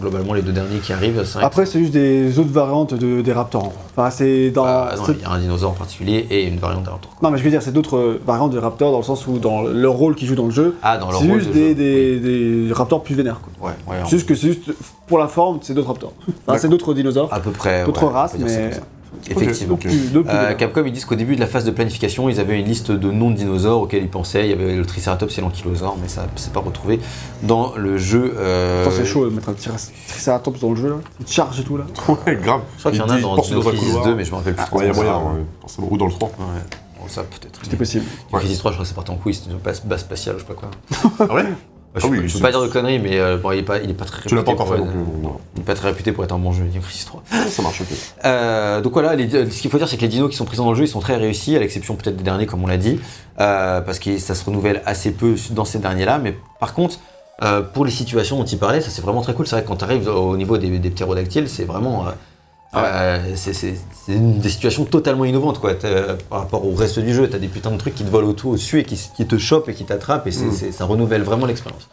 Globalement, 0.00 0.34
les 0.34 0.42
deux 0.42 0.52
derniers 0.52 0.78
qui 0.78 0.92
arrivent, 0.92 1.20
c'est 1.24 1.32
vrai 1.32 1.40
que- 1.40 1.46
Après, 1.46 1.66
c'est 1.66 1.80
juste 1.80 1.92
des 1.92 2.38
autres 2.38 2.52
variantes 2.52 2.94
de, 2.94 3.22
des 3.22 3.32
raptors. 3.32 3.72
Enfin, 3.90 4.08
c'est 4.10 4.50
dans. 4.50 4.64
Ah, 4.64 4.94
non, 4.96 5.04
c'est- 5.04 5.12
il 5.14 5.20
y 5.22 5.24
a 5.24 5.30
un 5.32 5.38
dinosaure 5.40 5.72
en 5.72 5.74
particulier 5.74 6.26
et 6.30 6.44
une 6.46 6.58
variante 6.58 6.84
d'un 6.84 6.92
raptor. 6.92 7.10
Non, 7.22 7.30
mais 7.32 7.38
je 7.38 7.42
veux 7.42 7.50
dire, 7.50 7.62
c'est 7.62 7.72
d'autres 7.72 7.96
euh, 7.96 8.20
variantes 8.24 8.52
des 8.52 8.60
raptors 8.60 8.92
dans 8.92 8.98
le 8.98 9.02
sens 9.04 9.26
où, 9.26 9.38
dans 9.40 9.62
leur 9.62 9.94
rôle 9.94 10.14
qu'ils 10.14 10.28
jouent 10.28 10.36
dans 10.36 10.44
le 10.44 10.52
jeu, 10.52 10.76
Ah, 10.80 10.96
dans 10.96 11.10
leur 11.10 11.20
c'est 11.20 11.26
rôle 11.28 11.38
juste 11.40 11.50
de 11.50 11.54
des, 11.54 11.68
jeu. 11.70 11.74
des, 12.20 12.66
des 12.68 12.72
raptors 12.72 13.02
plus 13.02 13.16
vénères. 13.16 13.40
Quoi. 13.40 13.68
Ouais, 13.70 13.74
ouais, 13.88 13.96
C'est 14.04 14.10
juste 14.16 14.28
que 14.28 14.36
c'est 14.36 14.46
juste 14.48 14.70
pour 15.08 15.18
la 15.18 15.26
forme, 15.26 15.58
c'est 15.62 15.74
d'autres 15.74 15.88
raptors. 15.88 16.12
Enfin, 16.46 16.58
c'est 16.58 16.68
d'autres 16.68 16.94
dinosaures, 16.94 17.32
à 17.34 17.40
peu 17.40 17.50
près. 17.50 17.84
d'autres 17.84 18.02
ouais, 18.04 18.08
on 18.08 18.12
races, 18.12 18.32
peut 18.32 18.38
dire 18.38 18.48
ça 18.48 18.56
mais. 18.58 18.62
comme 18.70 18.72
ça. 18.74 18.80
Effectivement. 19.28 19.78
Euh. 20.28 20.54
Capcom, 20.54 20.84
ils 20.86 20.92
disent 20.92 21.04
qu'au 21.04 21.14
début 21.14 21.34
de 21.36 21.40
la 21.40 21.46
phase 21.46 21.64
de 21.64 21.70
planification, 21.70 22.28
ils 22.28 22.38
avaient 22.40 22.58
une 22.58 22.66
liste 22.66 22.90
de 22.92 23.10
noms 23.10 23.30
de 23.30 23.36
dinosaures 23.36 23.82
auxquels 23.82 24.02
ils 24.02 24.08
pensaient. 24.08 24.44
Il 24.44 24.50
y 24.50 24.52
avait 24.52 24.76
le 24.76 24.84
Triceratops 24.86 25.36
et 25.36 25.40
l'Ankylosaure, 25.40 25.96
mais 26.00 26.08
ça 26.08 26.22
ne 26.32 26.38
s'est 26.38 26.50
pas 26.50 26.60
retrouvé 26.60 27.00
dans 27.42 27.74
le 27.76 27.98
jeu. 27.98 28.34
euh, 28.36 28.82
Attends, 28.82 28.94
c'est 28.96 29.04
chaud 29.04 29.24
de 29.28 29.34
mettre 29.34 29.48
un 29.48 29.54
triceratops 29.54 30.60
dans 30.60 30.70
le 30.70 30.76
jeu 30.76 30.88
là. 30.90 30.96
Il 31.20 31.26
charge 31.26 31.60
et 31.60 31.64
tout 31.64 31.76
là. 31.76 31.84
Ouais, 32.26 32.36
grave. 32.36 32.60
Je 32.74 32.80
crois 32.80 32.92
qu'il 32.92 33.00
y 33.00 33.04
en 33.04 33.08
a 33.08 33.20
dans 33.20 33.36
couloir. 33.36 34.04
2, 34.04 34.14
mais 34.14 34.24
je 34.24 34.30
me 34.30 34.36
rappelle 34.36 34.54
plus 34.54 34.64
trop. 34.66 34.78
Ouais, 34.78 34.84
il 34.84 34.88
y 34.88 34.90
a 34.90 34.94
moyen, 34.94 35.16
ouais. 35.18 35.84
Ou 35.90 35.96
dans 35.96 36.06
le 36.06 36.12
3. 36.12 36.28
Ouais, 36.28 36.34
bon, 37.00 37.08
ça 37.08 37.22
peut-être. 37.22 37.58
C'était 37.62 37.76
possible. 37.76 38.04
Crisis 38.32 38.58
3, 38.58 38.70
je 38.72 38.76
crois 38.76 38.84
que 38.84 38.88
c'est 38.88 38.94
parti 38.94 39.10
en 39.10 39.16
couille, 39.16 39.34
c'était 39.34 39.50
une 39.50 39.58
base 39.58 39.82
base 39.84 40.00
spatiale, 40.00 40.36
je 40.38 40.42
sais 40.42 40.46
pas 40.46 40.54
quoi. 40.54 40.70
Ah 41.28 41.34
ouais? 41.34 41.44
Bah, 41.96 42.02
je 42.02 42.06
Ah 42.06 42.10
oui, 42.10 42.30
peux- 42.30 42.40
pas 42.40 42.50
dire 42.50 42.60
de 42.60 42.68
conneries, 42.68 42.98
mais 42.98 43.18
euh, 43.18 43.38
bon, 43.38 43.52
il, 43.52 43.60
est 43.60 43.62
pas, 43.62 43.78
il 43.78 43.88
est 43.88 43.94
pas 43.94 44.04
très 44.04 44.20
Tu 44.28 44.34
l'as 44.34 44.42
pas 44.42 44.50
réputé 44.50 44.62
encore 44.70 44.74
fait 44.76 44.82
non. 45.22 45.38
Il 45.54 45.62
est 45.62 45.64
pas 45.64 45.74
très 45.74 45.88
réputé 45.88 46.12
pour 46.12 46.24
être 46.24 46.32
un 46.34 46.38
bon 46.38 46.52
jeu, 46.52 46.64
Crisis 46.82 47.06
3. 47.06 47.22
Ça 47.48 47.62
marche, 47.62 47.80
ok. 47.80 47.86
Euh, 48.26 48.82
donc 48.82 48.92
voilà, 48.92 49.14
les- 49.16 49.30
ce 49.50 49.60
qu'il 49.62 49.70
faut 49.70 49.78
dire, 49.78 49.88
c'est 49.88 49.96
que 49.96 50.02
les 50.02 50.08
dinos 50.08 50.30
qui 50.30 50.36
sont 50.36 50.44
présents 50.44 50.64
dans 50.64 50.72
le 50.72 50.76
jeu, 50.76 50.84
ils 50.84 50.88
sont 50.88 51.00
très 51.00 51.16
réussis, 51.16 51.56
à 51.56 51.58
l'exception 51.58 51.94
peut-être 51.96 52.16
des 52.16 52.22
derniers, 52.22 52.44
comme 52.44 52.62
on 52.62 52.66
l'a 52.66 52.76
dit, 52.76 53.00
euh, 53.40 53.80
parce 53.80 53.98
que 53.98 54.18
ça 54.18 54.34
se 54.34 54.44
renouvelle 54.44 54.82
assez 54.84 55.10
peu 55.12 55.36
dans 55.52 55.64
ces 55.64 55.78
derniers-là. 55.78 56.18
Mais 56.18 56.36
par 56.60 56.74
contre, 56.74 56.98
pour 57.72 57.86
les 57.86 57.90
situations 57.90 58.36
dont 58.36 58.44
il 58.44 58.58
parlait, 58.58 58.82
ça 58.82 58.90
c'est 58.90 59.00
vraiment 59.02 59.22
très 59.22 59.32
cool. 59.32 59.46
C'est 59.46 59.56
vrai 59.56 59.62
que 59.62 59.68
quand 59.68 59.76
tu 59.76 59.84
arrives 59.84 60.08
au 60.08 60.36
niveau 60.36 60.58
des, 60.58 60.78
des 60.78 60.90
ptérodactyles, 60.90 61.48
c'est 61.48 61.64
vraiment. 61.64 62.04
Euh, 62.74 62.78
euh, 62.78 63.18
c'est 63.36 63.74
une 64.08 64.38
des 64.38 64.48
situations 64.48 64.84
totalement 64.84 65.24
innovantes 65.24 65.60
quoi. 65.60 65.74
T'as- 65.74 66.14
par 66.28 66.40
rapport 66.40 66.66
au 66.66 66.74
reste 66.74 66.98
du 66.98 67.14
jeu. 67.14 67.28
Tu 67.28 67.36
as 67.36 67.38
des 67.38 67.48
putains 67.48 67.70
de 67.70 67.78
trucs 67.78 67.94
qui 67.94 68.04
te 68.04 68.10
volent 68.10 68.28
autour 68.28 68.52
au-dessus 68.52 68.80
et 68.80 68.84
qui, 68.84 68.96
te 69.26 69.38
chopent 69.38 69.68
et 69.68 69.74
qui 69.74 69.84
t'attrapent 69.84 70.26
et 70.26 70.30
Mm. 70.30 70.72
ça 70.72 70.84
renouvelle 70.84 71.22
vraiment 71.22 71.46
l'expérience. 71.46 71.88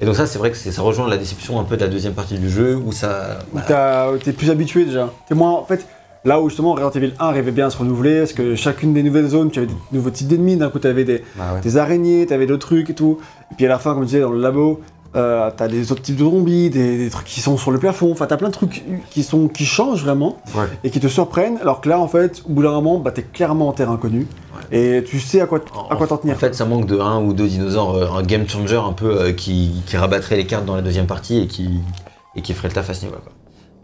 Et 0.00 0.04
donc 0.04 0.14
ça 0.16 0.26
c'est 0.26 0.38
vrai 0.38 0.50
que 0.50 0.56
ça 0.56 0.82
rejoint 0.82 1.08
la 1.08 1.16
déception 1.16 1.58
un 1.58 1.64
peu 1.64 1.76
de 1.76 1.82
la 1.82 1.88
deuxième 1.88 2.12
partie 2.12 2.38
du 2.38 2.50
jeu 2.50 2.76
où 2.76 2.92
ça... 2.92 3.38
Où 3.54 3.58
t'as- 3.66 4.08
T'es 4.22 4.32
plus 4.32 4.50
habitué 4.50 4.84
déjà. 4.84 5.10
T'es 5.28 5.34
moins. 5.34 5.52
En 5.52 5.64
fait, 5.64 5.86
là 6.24 6.38
où 6.40 6.48
justement 6.50 6.72
Resident 6.72 6.90
Evil 6.90 7.12
1 7.18 7.24
arrivait 7.26 7.50
bien 7.52 7.68
à 7.68 7.70
se 7.70 7.78
renouveler, 7.78 8.18
parce 8.18 8.32
que 8.34 8.56
chacune 8.56 8.92
des 8.92 9.02
nouvelles 9.02 9.28
zones, 9.28 9.50
tu 9.50 9.60
avais 9.60 9.68
des 9.68 9.74
nouveaux 9.92 10.10
types 10.10 10.26
d'ennemis. 10.28 10.56
D'un 10.56 10.68
coup, 10.68 10.80
t'avais 10.80 11.04
des, 11.04 11.22
ouais. 11.38 11.60
des 11.62 11.76
araignées, 11.78 12.26
t'avais 12.26 12.46
d'autres 12.46 12.66
trucs 12.66 12.90
et 12.90 12.94
tout. 12.94 13.18
Et 13.52 13.54
puis 13.54 13.64
à 13.64 13.68
la 13.70 13.78
fin, 13.78 13.94
comme 13.94 14.02
tu 14.02 14.06
disais, 14.08 14.20
dans 14.20 14.30
le 14.32 14.40
labo, 14.40 14.80
euh, 15.14 15.50
t'as 15.56 15.68
des 15.68 15.92
autres 15.92 16.02
types 16.02 16.16
de 16.16 16.24
zombies, 16.24 16.68
des, 16.70 16.98
des 16.98 17.10
trucs 17.10 17.26
qui 17.26 17.40
sont 17.40 17.56
sur 17.56 17.70
le 17.70 17.78
plafond. 17.78 18.10
Enfin, 18.12 18.26
t'as 18.26 18.36
plein 18.36 18.48
de 18.48 18.52
trucs 18.52 18.84
qui, 19.10 19.22
sont, 19.22 19.48
qui 19.48 19.64
changent 19.64 20.02
vraiment 20.04 20.38
Ouais. 20.54 20.64
et 20.84 20.90
qui 20.90 21.00
te 21.00 21.06
surprennent. 21.08 21.58
Alors 21.60 21.80
que 21.80 21.88
là, 21.88 21.98
en 22.00 22.08
fait, 22.08 22.42
au 22.48 22.52
bout 22.52 22.62
d'un 22.62 22.72
moment, 22.72 22.98
bah, 22.98 23.12
t'es 23.12 23.22
clairement 23.22 23.68
en 23.68 23.72
terre 23.72 23.90
inconnue. 23.90 24.26
Et 24.72 25.04
tu 25.06 25.20
sais 25.20 25.40
à 25.40 25.46
quoi 25.46 25.60
En- 25.74 25.88
à 25.92 25.96
quoi 25.96 26.06
t'en 26.06 26.16
tenir. 26.16 26.34
En 26.34 26.38
fait, 26.38 26.54
ça 26.54 26.64
manque 26.64 26.86
de 26.86 26.98
un 26.98 27.22
ou 27.22 27.32
deux 27.32 27.46
dinosaures, 27.46 27.94
euh, 27.94 28.08
un 28.18 28.22
game 28.22 28.48
changer 28.48 28.76
un 28.76 28.92
peu 28.92 29.20
euh, 29.20 29.32
qui, 29.32 29.82
qui 29.86 29.96
rabattrait 29.96 30.36
les 30.36 30.46
cartes 30.46 30.64
dans 30.64 30.74
la 30.76 30.82
deuxième 30.82 31.06
partie 31.06 31.38
et 31.42 31.46
qui, 31.46 31.80
et 32.34 32.42
qui 32.42 32.52
ferait 32.52 32.68
le 32.68 32.74
taf 32.74 32.90
à 32.90 32.94
ce 32.94 33.02
niveau-là. 33.04 33.20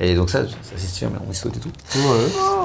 Et 0.05 0.15
donc 0.17 0.31
ça, 0.31 0.43
ça 0.45 0.49
c'est 0.77 0.89
sûr, 0.89 1.09
mais 1.13 1.19
on 1.27 1.31
y 1.31 1.35
saute 1.35 1.57
et 1.57 1.61
tout. 1.61 1.69
Ouais. 1.97 2.03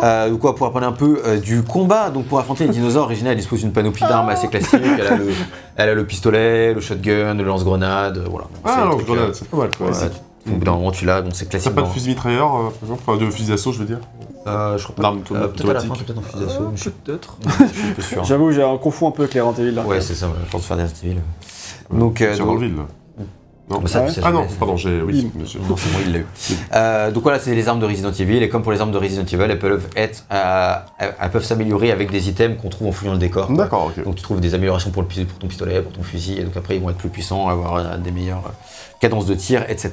Euh, 0.04 0.30
donc, 0.32 0.40
quoi, 0.40 0.56
pour 0.56 0.72
parler 0.72 0.88
un 0.88 0.92
peu 0.92 1.22
euh, 1.26 1.38
du 1.40 1.62
combat, 1.64 2.10
donc 2.10 2.26
pour 2.26 2.40
affronter 2.40 2.66
les 2.66 2.72
dinosaures, 2.74 3.08
Regina 3.08 3.30
elle 3.32 3.38
dispose 3.38 3.60
d'une 3.60 3.72
panoplie 3.72 4.02
d'armes 4.08 4.30
assez 4.30 4.48
classique. 4.48 4.74
Elle 4.82 5.06
a, 5.08 5.16
le, 5.18 5.28
elle 5.76 5.90
a 5.90 5.94
le 5.94 6.06
pistolet, 6.06 6.74
le 6.74 6.82
shotgun, 6.82 7.36
le 7.36 7.44
lance-grenade, 7.44 8.18
euh, 8.18 8.26
voilà. 8.30 8.48
Ah, 8.66 8.76
des 8.76 8.82
alors, 8.82 8.96
trucs, 8.96 9.06
grenade, 9.08 9.30
euh, 9.30 9.34
c'est 9.34 9.48
pas 9.48 9.58
mal, 9.58 9.70
quoi. 9.78 9.92
voilà, 9.92 10.10
bout 10.48 10.66
d'un 10.66 10.72
moment, 10.72 10.92
tu 10.92 11.06
l'as, 11.06 11.22
donc 11.22 11.34
c'est 11.36 11.46
T'as 11.46 11.52
classique. 11.52 11.76
pas 11.76 11.82
de 11.84 11.88
fusil 11.88 12.10
mitrailleur, 12.10 12.56
euh, 12.56 12.60
par 12.70 12.84
exemple 12.90 13.02
Enfin, 13.06 13.24
de 13.24 13.30
fusil 13.30 13.50
d'assaut, 13.52 13.72
je 13.72 13.80
veux 13.80 13.86
dire 13.86 14.00
Euh, 14.48 14.78
je 14.78 14.84
crois 14.84 14.96
pas. 14.96 15.02
D'armes 15.04 15.20
Euh, 15.32 15.48
peut-être 15.48 15.70
à 15.70 15.74
la 15.74 15.80
fin, 15.80 15.86
automatiques. 15.88 16.08
peut-être 16.08 16.20
un 16.20 16.22
fusil 16.24 16.46
d'assaut, 16.46 16.68
mais 16.72 16.78
je 16.78 16.82
suis 16.82 16.90
Peut-être. 16.92 17.38
je 17.60 17.80
suis 17.80 17.94
peu 17.94 18.02
sûr. 18.02 18.24
J'avoue, 18.24 18.52
j'ai 18.52 18.64
un 18.64 18.78
confond 18.78 19.10
un 19.10 19.12
peu 19.12 19.24
avec 19.24 19.36
les 19.36 19.72
là. 19.72 19.84
Ouais, 19.84 20.02
c'est 20.02 20.16
ça, 20.16 20.26
à 20.28 20.46
force 20.50 20.64
de 20.64 20.68
faire 20.68 20.78
des 20.78 20.88
civils. 20.88 21.22
Donc, 21.92 22.22
euh, 22.22 22.34
Sur 22.34 22.46
donc- 22.48 22.62
Non. 23.70 23.80
Mais 23.82 23.90
ça, 23.90 24.02
Ouais. 24.04 24.10
c'est 24.10 24.22
Ah 24.24 24.32
non, 24.32 24.48
pardon, 24.58 24.78
j'ai. 24.78 25.02
Oui, 25.02 25.30
monsieur. 25.36 25.60
Non, 25.68 25.76
c'est 25.76 25.92
moi, 25.92 26.00
il 26.06 26.14
l'a 26.14 26.20
eu. 26.20 26.26
Euh, 26.74 27.12
donc 27.12 27.24
voilà, 27.24 27.38
c'est 27.38 27.54
les 27.54 27.68
armes 27.68 27.82
de 27.82 27.86
Resident 27.86 28.12
Evil, 28.14 28.42
et 28.42 28.48
comme 28.48 28.64
pour 28.64 28.72
les 28.72 28.80
armes 28.80 28.92
de 28.92 28.98
Resident 28.98 29.26
Evil, 29.26 29.52
elles 29.52 29.60
peuvent 29.60 29.88
être, 29.98 30.24
euh, 30.32 30.74
elles 31.00 31.30
peuvent 31.32 31.44
s'améliorer 31.44 31.92
avec 31.92 32.10
des 32.10 32.30
items 32.30 32.58
qu'on 32.62 32.70
trouve 32.70 32.88
en 32.88 32.92
fouillant 32.94 33.12
le 33.14 33.18
décor. 33.20 33.52
D'accord, 33.52 33.92
ok. 33.98 34.04
Donc 34.06 34.16
tu 34.16 34.22
trouves 34.24 34.40
des 34.40 34.54
améliorations 34.54 34.92
pour, 34.92 35.02
le, 35.02 35.08
pour 35.26 35.38
ton 35.40 35.48
pistolet, 35.48 35.82
pour 35.82 35.92
ton 35.92 36.04
fusil, 36.04 36.40
et 36.40 36.44
donc 36.44 36.56
après 36.56 36.78
ils 36.78 36.82
vont 36.82 36.90
être 36.90 36.98
plus 36.98 37.10
puissants, 37.10 37.50
avoir 37.50 37.76
euh, 37.76 37.98
des 37.98 38.12
meilleures 38.12 38.46
euh, 38.48 38.52
cadences 39.02 39.26
de 39.26 39.36
tir, 39.36 39.66
etc. 39.68 39.92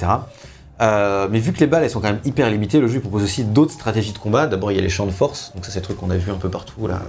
Euh, 0.82 1.28
mais 1.30 1.38
vu 1.38 1.52
que 1.52 1.60
les 1.60 1.68
balles 1.68 1.84
elles 1.84 1.90
sont 1.90 2.01
quand 2.01 2.09
même 2.09 2.20
hyper 2.24 2.51
limitées, 2.51 2.80
le 2.80 2.88
jeu 2.88 2.98
propose 3.01 3.22
aussi 3.22 3.44
d'autres 3.44 3.72
stratégies 3.72 4.12
de 4.12 4.18
combat. 4.18 4.46
D'abord 4.46 4.72
il 4.72 4.74
y 4.74 4.78
a 4.78 4.82
les 4.82 4.88
champs 4.88 5.06
de 5.06 5.12
force, 5.12 5.52
donc 5.55 5.64
ça 5.64 5.70
c'est 5.70 5.78
le 5.78 5.84
truc 5.84 5.98
qu'on 5.98 6.10
a 6.10 6.16
vu 6.16 6.32
un 6.32 6.36
peu 6.36 6.48
partout 6.48 6.86
là. 6.88 7.01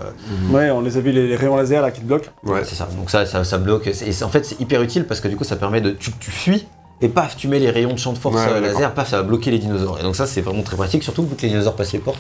Ouais, 0.52 0.70
on 0.70 0.82
les 0.82 0.98
a 0.98 1.00
vu 1.00 1.12
les, 1.12 1.28
les 1.28 1.36
rayons 1.36 1.56
laser 1.56 1.82
là 1.82 1.90
qui 1.90 2.02
te 2.02 2.06
bloquent. 2.06 2.30
Ouais. 2.44 2.62
C'est 2.64 2.76
ça, 2.76 2.88
donc 2.98 3.10
ça, 3.10 3.26
ça, 3.26 3.44
ça 3.44 3.58
bloque. 3.58 3.88
Et 3.88 4.24
en 4.24 4.30
fait 4.30 4.46
c'est 4.46 4.60
hyper 4.62 4.82
utile 4.84 5.06
parce 5.06 5.20
que 5.20 5.28
du 5.28 5.36
coup 5.36 5.44
ça 5.44 5.56
permet 5.56 5.82
de. 5.82 5.92
Tu, 5.92 6.12
tu 6.20 6.30
fuis 6.30 6.68
et 7.02 7.10
paf, 7.10 7.36
tu 7.36 7.48
mets 7.48 7.60
les 7.60 7.72
rayons 7.72 7.94
de 7.94 8.00
champ 8.00 8.14
de 8.14 8.18
force 8.18 8.36
Ouais, 8.36 8.48
euh, 8.52 8.60
laser, 8.62 8.94
paf, 8.94 9.10
ça 9.10 9.18
va 9.18 9.24
bloquer 9.24 9.50
les 9.52 9.60
dinosaures. 9.60 10.00
Et 10.00 10.04
donc 10.04 10.16
ça 10.16 10.28
c'est 10.28 10.42
vraiment 10.42 10.62
très 10.64 10.78
pratique, 10.78 11.04
surtout 11.04 11.24
vu 11.24 11.36
que 11.36 11.42
les 11.42 11.50
dinosaures 11.50 11.76
passent 11.76 11.94
les 11.94 12.00
portes. 12.00 12.20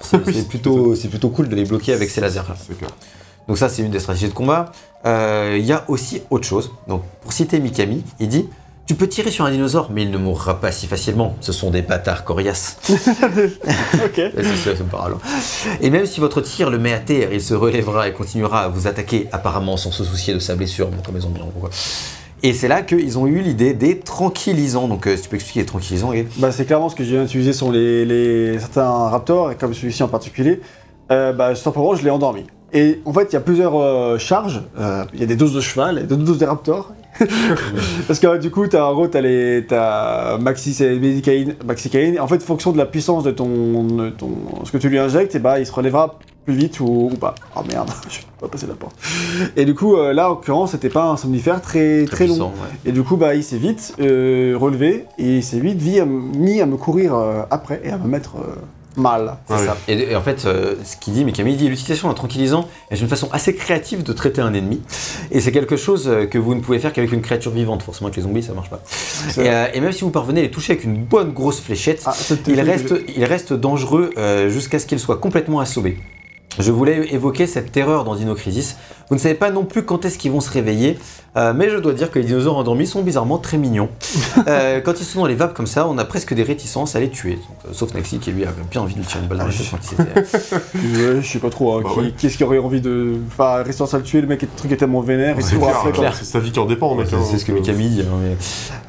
C'est 0.00 0.18
plutôt, 0.48 0.94
c'est 0.94 1.08
plutôt 1.08 1.30
cool 1.30 1.48
de 1.48 1.56
les 1.56 1.64
bloquer 1.64 1.92
avec 1.92 2.08
ces 2.08 2.20
lasers 2.20 2.42
là. 2.48 2.54
Clair. 2.78 2.90
Donc 3.48 3.58
ça, 3.58 3.68
c'est 3.68 3.82
une 3.82 3.90
des 3.90 3.98
stratégies 3.98 4.28
de 4.28 4.34
combat. 4.34 4.70
Euh, 5.04 5.56
Il 5.58 5.66
y 5.66 5.72
a 5.72 5.84
aussi 5.88 6.22
autre 6.30 6.46
chose. 6.46 6.70
Donc 6.86 7.02
pour 7.22 7.32
citer 7.32 7.58
Mikami, 7.58 8.04
il 8.20 8.28
dit 8.28 8.48
Tu 8.92 8.98
peux 8.98 9.08
tirer 9.08 9.30
sur 9.30 9.46
un 9.46 9.50
dinosaure, 9.50 9.88
mais 9.90 10.02
il 10.02 10.10
ne 10.10 10.18
mourra 10.18 10.60
pas 10.60 10.70
si 10.70 10.86
facilement. 10.86 11.34
Ce 11.40 11.50
sont 11.50 11.70
des 11.70 11.80
bâtards 11.80 12.24
coriaces. 12.24 12.76
ok. 12.90 14.20
Et 15.80 15.88
même 15.88 16.04
si 16.04 16.20
votre 16.20 16.42
tir 16.42 16.68
le 16.68 16.78
met 16.78 16.92
à 16.92 16.98
terre, 16.98 17.32
il 17.32 17.40
se 17.40 17.54
relèvera 17.54 18.06
et 18.08 18.12
continuera 18.12 18.64
à 18.64 18.68
vous 18.68 18.86
attaquer, 18.86 19.28
apparemment 19.32 19.78
sans 19.78 19.92
se 19.92 20.04
soucier 20.04 20.34
de 20.34 20.40
sa 20.40 20.56
blessure, 20.56 20.88
bon, 20.88 20.98
comme 21.06 21.16
ils 21.16 21.26
ont 21.26 21.30
bien 21.30 21.46
quoi. 21.58 21.70
Et 22.42 22.52
c'est 22.52 22.68
là 22.68 22.82
qu'ils 22.82 23.18
ont 23.18 23.26
eu 23.26 23.40
l'idée 23.40 23.72
des 23.72 23.98
tranquillisants. 23.98 24.88
Donc 24.88 25.06
euh, 25.06 25.16
si 25.16 25.22
tu 25.22 25.28
peux 25.30 25.36
expliquer 25.36 25.60
les 25.60 25.66
tranquillisants, 25.66 26.12
et 26.12 26.28
Bah, 26.36 26.52
c'est 26.52 26.66
clairement 26.66 26.90
ce 26.90 26.94
que 26.96 27.02
j'ai 27.04 27.16
utilisé 27.22 27.54
sur 27.54 27.72
les, 27.72 28.04
les- 28.04 28.58
certains 28.58 28.90
raptors, 29.08 29.52
et 29.52 29.54
comme 29.54 29.72
celui-ci 29.72 30.02
en 30.02 30.08
particulier. 30.08 30.60
Euh, 31.10 31.32
bah, 31.32 31.54
simplement, 31.54 31.94
je 31.94 32.04
l'ai 32.04 32.10
endormi. 32.10 32.44
Et 32.74 33.00
en 33.06 33.12
fait, 33.14 33.28
il 33.30 33.32
y 33.32 33.36
a 33.36 33.40
plusieurs 33.40 33.74
euh, 33.80 34.18
charges. 34.18 34.60
Euh, 34.78 35.04
Il 35.14 35.20
y 35.20 35.22
a 35.22 35.26
des 35.26 35.36
doses 35.36 35.54
de 35.54 35.62
cheval 35.62 35.98
et 35.98 36.02
des 36.02 36.14
doses 36.16 36.36
de 36.38 36.44
raptor. 36.44 36.92
Parce 38.06 38.18
que 38.18 38.38
du 38.38 38.50
coup, 38.50 38.66
t'as, 38.66 38.84
en 38.84 38.94
gros, 38.94 39.06
t'as 39.06 39.20
les, 39.20 39.64
t'as 39.66 40.38
maxi, 40.38 40.74
c'est 40.74 40.94
médicaïne, 40.98 41.54
maxicaïne. 41.64 42.18
En 42.18 42.26
fait, 42.26 42.42
fonction 42.42 42.72
de 42.72 42.78
la 42.78 42.86
puissance 42.86 43.24
de 43.24 43.30
ton, 43.30 43.84
de 43.84 44.10
ton, 44.10 44.30
ce 44.64 44.72
que 44.72 44.78
tu 44.78 44.88
lui 44.88 44.98
injectes, 44.98 45.34
et 45.34 45.38
bah, 45.38 45.58
il 45.60 45.66
se 45.66 45.72
relèvera 45.72 46.18
plus 46.44 46.54
vite 46.54 46.80
ou, 46.80 47.10
ou 47.12 47.16
pas. 47.16 47.34
Oh 47.56 47.60
merde, 47.68 47.90
je 48.08 48.20
peux 48.20 48.46
pas 48.46 48.48
passer 48.48 48.66
la 48.66 48.74
porte. 48.74 48.96
Et 49.56 49.64
du 49.64 49.74
coup, 49.74 49.96
euh, 49.96 50.12
là, 50.12 50.26
en 50.26 50.34
l'occurrence, 50.34 50.72
c'était 50.72 50.88
pas 50.88 51.04
un 51.04 51.16
somnifère 51.16 51.60
très, 51.60 52.04
très, 52.06 52.26
long. 52.26 52.46
ouais. 52.46 52.50
Et 52.86 52.92
du 52.92 53.02
coup, 53.02 53.16
bah, 53.16 53.34
il 53.34 53.44
s'est 53.44 53.58
vite 53.58 53.94
euh, 54.00 54.56
relevé 54.58 55.06
et 55.18 55.36
il 55.36 55.42
s'est 55.44 55.60
vite 55.60 55.80
mis 55.82 56.60
à 56.60 56.66
me 56.66 56.76
courir 56.76 57.14
euh, 57.14 57.42
après 57.50 57.80
et 57.84 57.90
à 57.90 57.98
me 57.98 58.08
mettre 58.08 58.36
mal. 58.96 59.36
C'est 59.48 59.54
Ah 59.54 59.58
oui. 59.60 59.66
ça. 59.66 59.76
Et, 59.88 60.12
et 60.12 60.16
en 60.16 60.22
fait, 60.22 60.44
euh, 60.44 60.74
ce 60.84 60.96
qu'il 60.96 61.12
dit, 61.14 61.24
Mikami, 61.24 61.52
il 61.52 61.56
dit 61.56 61.68
l'utilisation 61.68 62.08
d'un 62.08 62.14
tranquillisant 62.14 62.68
est 62.90 63.00
une 63.00 63.08
façon 63.08 63.28
assez 63.32 63.54
créative 63.54 64.02
de 64.02 64.12
traiter 64.12 64.40
un 64.40 64.52
ennemi. 64.54 64.80
Et 65.30 65.40
c'est 65.40 65.52
quelque 65.52 65.76
chose 65.76 66.08
euh, 66.08 66.26
que 66.26 66.38
vous 66.38 66.54
ne 66.54 66.60
pouvez 66.60 66.78
faire 66.78 66.92
qu'avec 66.92 67.12
une 67.12 67.22
créature 67.22 67.50
vivante. 67.52 67.82
Forcément, 67.82 68.06
avec 68.08 68.16
les 68.16 68.22
zombies, 68.22 68.42
ça 68.42 68.52
marche 68.52 68.70
pas. 68.70 68.80
Et, 69.38 69.48
euh, 69.48 69.66
et 69.72 69.80
même 69.80 69.92
si 69.92 70.02
vous 70.02 70.10
parvenez 70.10 70.40
à 70.40 70.42
les 70.44 70.50
toucher 70.50 70.72
avec 70.74 70.84
une 70.84 70.96
bonne 71.04 71.32
grosse 71.32 71.60
fléchette, 71.60 72.02
Ah, 72.06 72.14
il, 72.46 72.60
reste, 72.60 72.94
il 73.16 73.24
reste 73.24 73.52
dangereux 73.52 74.10
euh, 74.18 74.48
jusqu'à 74.48 74.78
ce 74.78 74.86
qu'il 74.86 74.98
soit 74.98 75.16
complètement 75.18 75.60
assommé. 75.60 75.96
Je 76.58 76.70
voulais 76.70 77.08
évoquer 77.14 77.46
cette 77.46 77.72
terreur 77.72 78.04
dans 78.04 78.14
Dino 78.14 78.34
Crisis. 78.34 78.76
Vous 79.08 79.14
ne 79.14 79.20
savez 79.20 79.34
pas 79.34 79.50
non 79.50 79.64
plus 79.64 79.84
quand 79.84 80.04
est-ce 80.04 80.18
qu'ils 80.18 80.30
vont 80.32 80.40
se 80.40 80.50
réveiller, 80.50 80.98
euh, 81.36 81.52
mais 81.54 81.70
je 81.70 81.76
dois 81.78 81.92
dire 81.94 82.10
que 82.10 82.18
les 82.18 82.24
dinosaures 82.26 82.56
endormis 82.58 82.86
sont 82.86 83.02
bizarrement 83.02 83.38
très 83.38 83.56
mignons. 83.58 83.88
Euh, 84.48 84.80
quand 84.80 84.98
ils 85.00 85.04
sont 85.04 85.20
dans 85.20 85.26
les 85.26 85.34
vapes 85.34 85.54
comme 85.54 85.66
ça, 85.66 85.86
on 85.86 85.96
a 85.98 86.04
presque 86.04 86.34
des 86.34 86.42
réticences 86.42 86.96
à 86.96 87.00
les 87.00 87.10
tuer. 87.10 87.34
Donc, 87.34 87.42
euh, 87.66 87.72
sauf 87.72 87.94
Naxi 87.94 88.18
qui 88.18 88.32
lui 88.32 88.44
avait 88.44 88.54
bien 88.70 88.80
envie 88.80 88.94
de 88.94 88.98
lui 89.00 89.06
tirer 89.06 89.22
une 89.22 89.28
balle 89.28 89.38
dans 89.38 89.46
la 89.46 89.52
tête 89.52 89.66
quand 89.70 89.78
il 89.82 89.88
s'était. 89.88 90.56
Ouais, 91.14 91.20
je 91.22 91.26
sais 91.26 91.38
pas 91.38 91.50
trop. 91.50 91.76
hein, 91.76 91.80
Bah 91.84 91.90
qui- 91.94 92.00
ouais. 92.00 92.14
Qu'est-ce 92.18 92.36
qui 92.38 92.44
aurait 92.44 92.58
envie 92.58 92.80
de. 92.80 93.14
Enfin, 93.28 93.62
rester 93.62 93.84
à 93.84 93.96
le 93.98 94.02
tuer, 94.02 94.20
le 94.20 94.26
mec, 94.26 94.42
le 94.42 94.48
truc 94.56 94.72
est 94.72 94.76
tellement 94.76 95.00
vénère, 95.00 95.36
C'est 95.38 95.42
se 95.50 95.54
court 95.54 95.66
clair, 95.66 95.76
après, 95.76 95.90
quoi. 95.92 95.98
clair. 96.00 96.14
C'est 96.16 96.24
sa 96.24 96.38
vie 96.40 96.50
qui 96.50 96.58
en 96.58 96.64
dépend, 96.66 96.94
mec. 96.96 97.06
C'est 97.08 97.16
hein, 97.16 97.20
c'est 97.30 97.38
ce 97.38 97.44
que 97.44 97.52
euh, 97.52 97.56
Mikami 97.56 97.88
dit. 97.88 98.00
hein, 98.02 98.04
mais- 98.22 98.36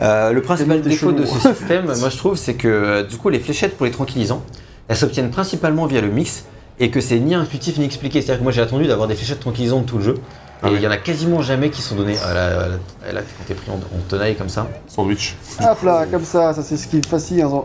Euh, 0.01 0.31
le 0.31 0.41
principal 0.41 0.81
défaut 0.81 1.11
de 1.11 1.25
ce 1.25 1.37
système, 1.53 1.85
moi 1.99 2.09
je 2.09 2.17
trouve, 2.17 2.35
c'est 2.35 2.55
que 2.55 3.03
du 3.07 3.17
coup 3.17 3.29
les 3.29 3.39
fléchettes 3.39 3.75
pour 3.77 3.85
les 3.85 3.91
tranquillisants, 3.91 4.41
elles 4.87 4.97
s'obtiennent 4.97 5.29
principalement 5.31 5.85
via 5.85 6.01
le 6.01 6.09
mix 6.09 6.45
et 6.83 6.89
que 6.91 7.01
c'est 7.01 7.19
ni 7.19 7.33
intuitif 7.35 7.77
ni 7.77 7.85
expliqué. 7.85 8.21
C'est-à-dire 8.21 8.39
que 8.39 8.43
moi 8.43 8.51
j'ai 8.51 8.61
attendu 8.61 8.85
d'avoir 8.87 9.07
des 9.07 9.15
fléchettes 9.15 9.39
tranquillisantes 9.39 9.85
tout 9.85 9.97
le 9.97 10.03
jeu. 10.03 10.15
Ah 10.61 10.67
et 10.67 10.71
il 10.71 10.75
oui. 10.77 10.83
y 10.83 10.87
en 10.87 10.91
a 10.91 10.97
quasiment 10.97 11.41
jamais 11.41 11.69
qui 11.69 11.81
sont 11.81 11.95
données. 11.95 12.15
Ah, 12.23 12.33
là, 12.33 12.49
là, 12.49 12.67
là, 13.13 13.21
quand 13.21 13.43
t'es 13.47 13.53
pris 13.53 13.69
en, 13.69 13.75
en 13.75 14.01
tenaille 14.07 14.35
comme 14.35 14.49
ça. 14.49 14.69
Sandwich. 14.87 15.35
Hop 15.61 15.83
là, 15.83 16.05
comme 16.09 16.23
ça, 16.23 16.53
ça 16.53 16.61
c'est 16.63 16.77
ce 16.77 16.87
qui 16.87 16.97
est 16.97 17.05
facile. 17.05 17.41
Hein. 17.41 17.63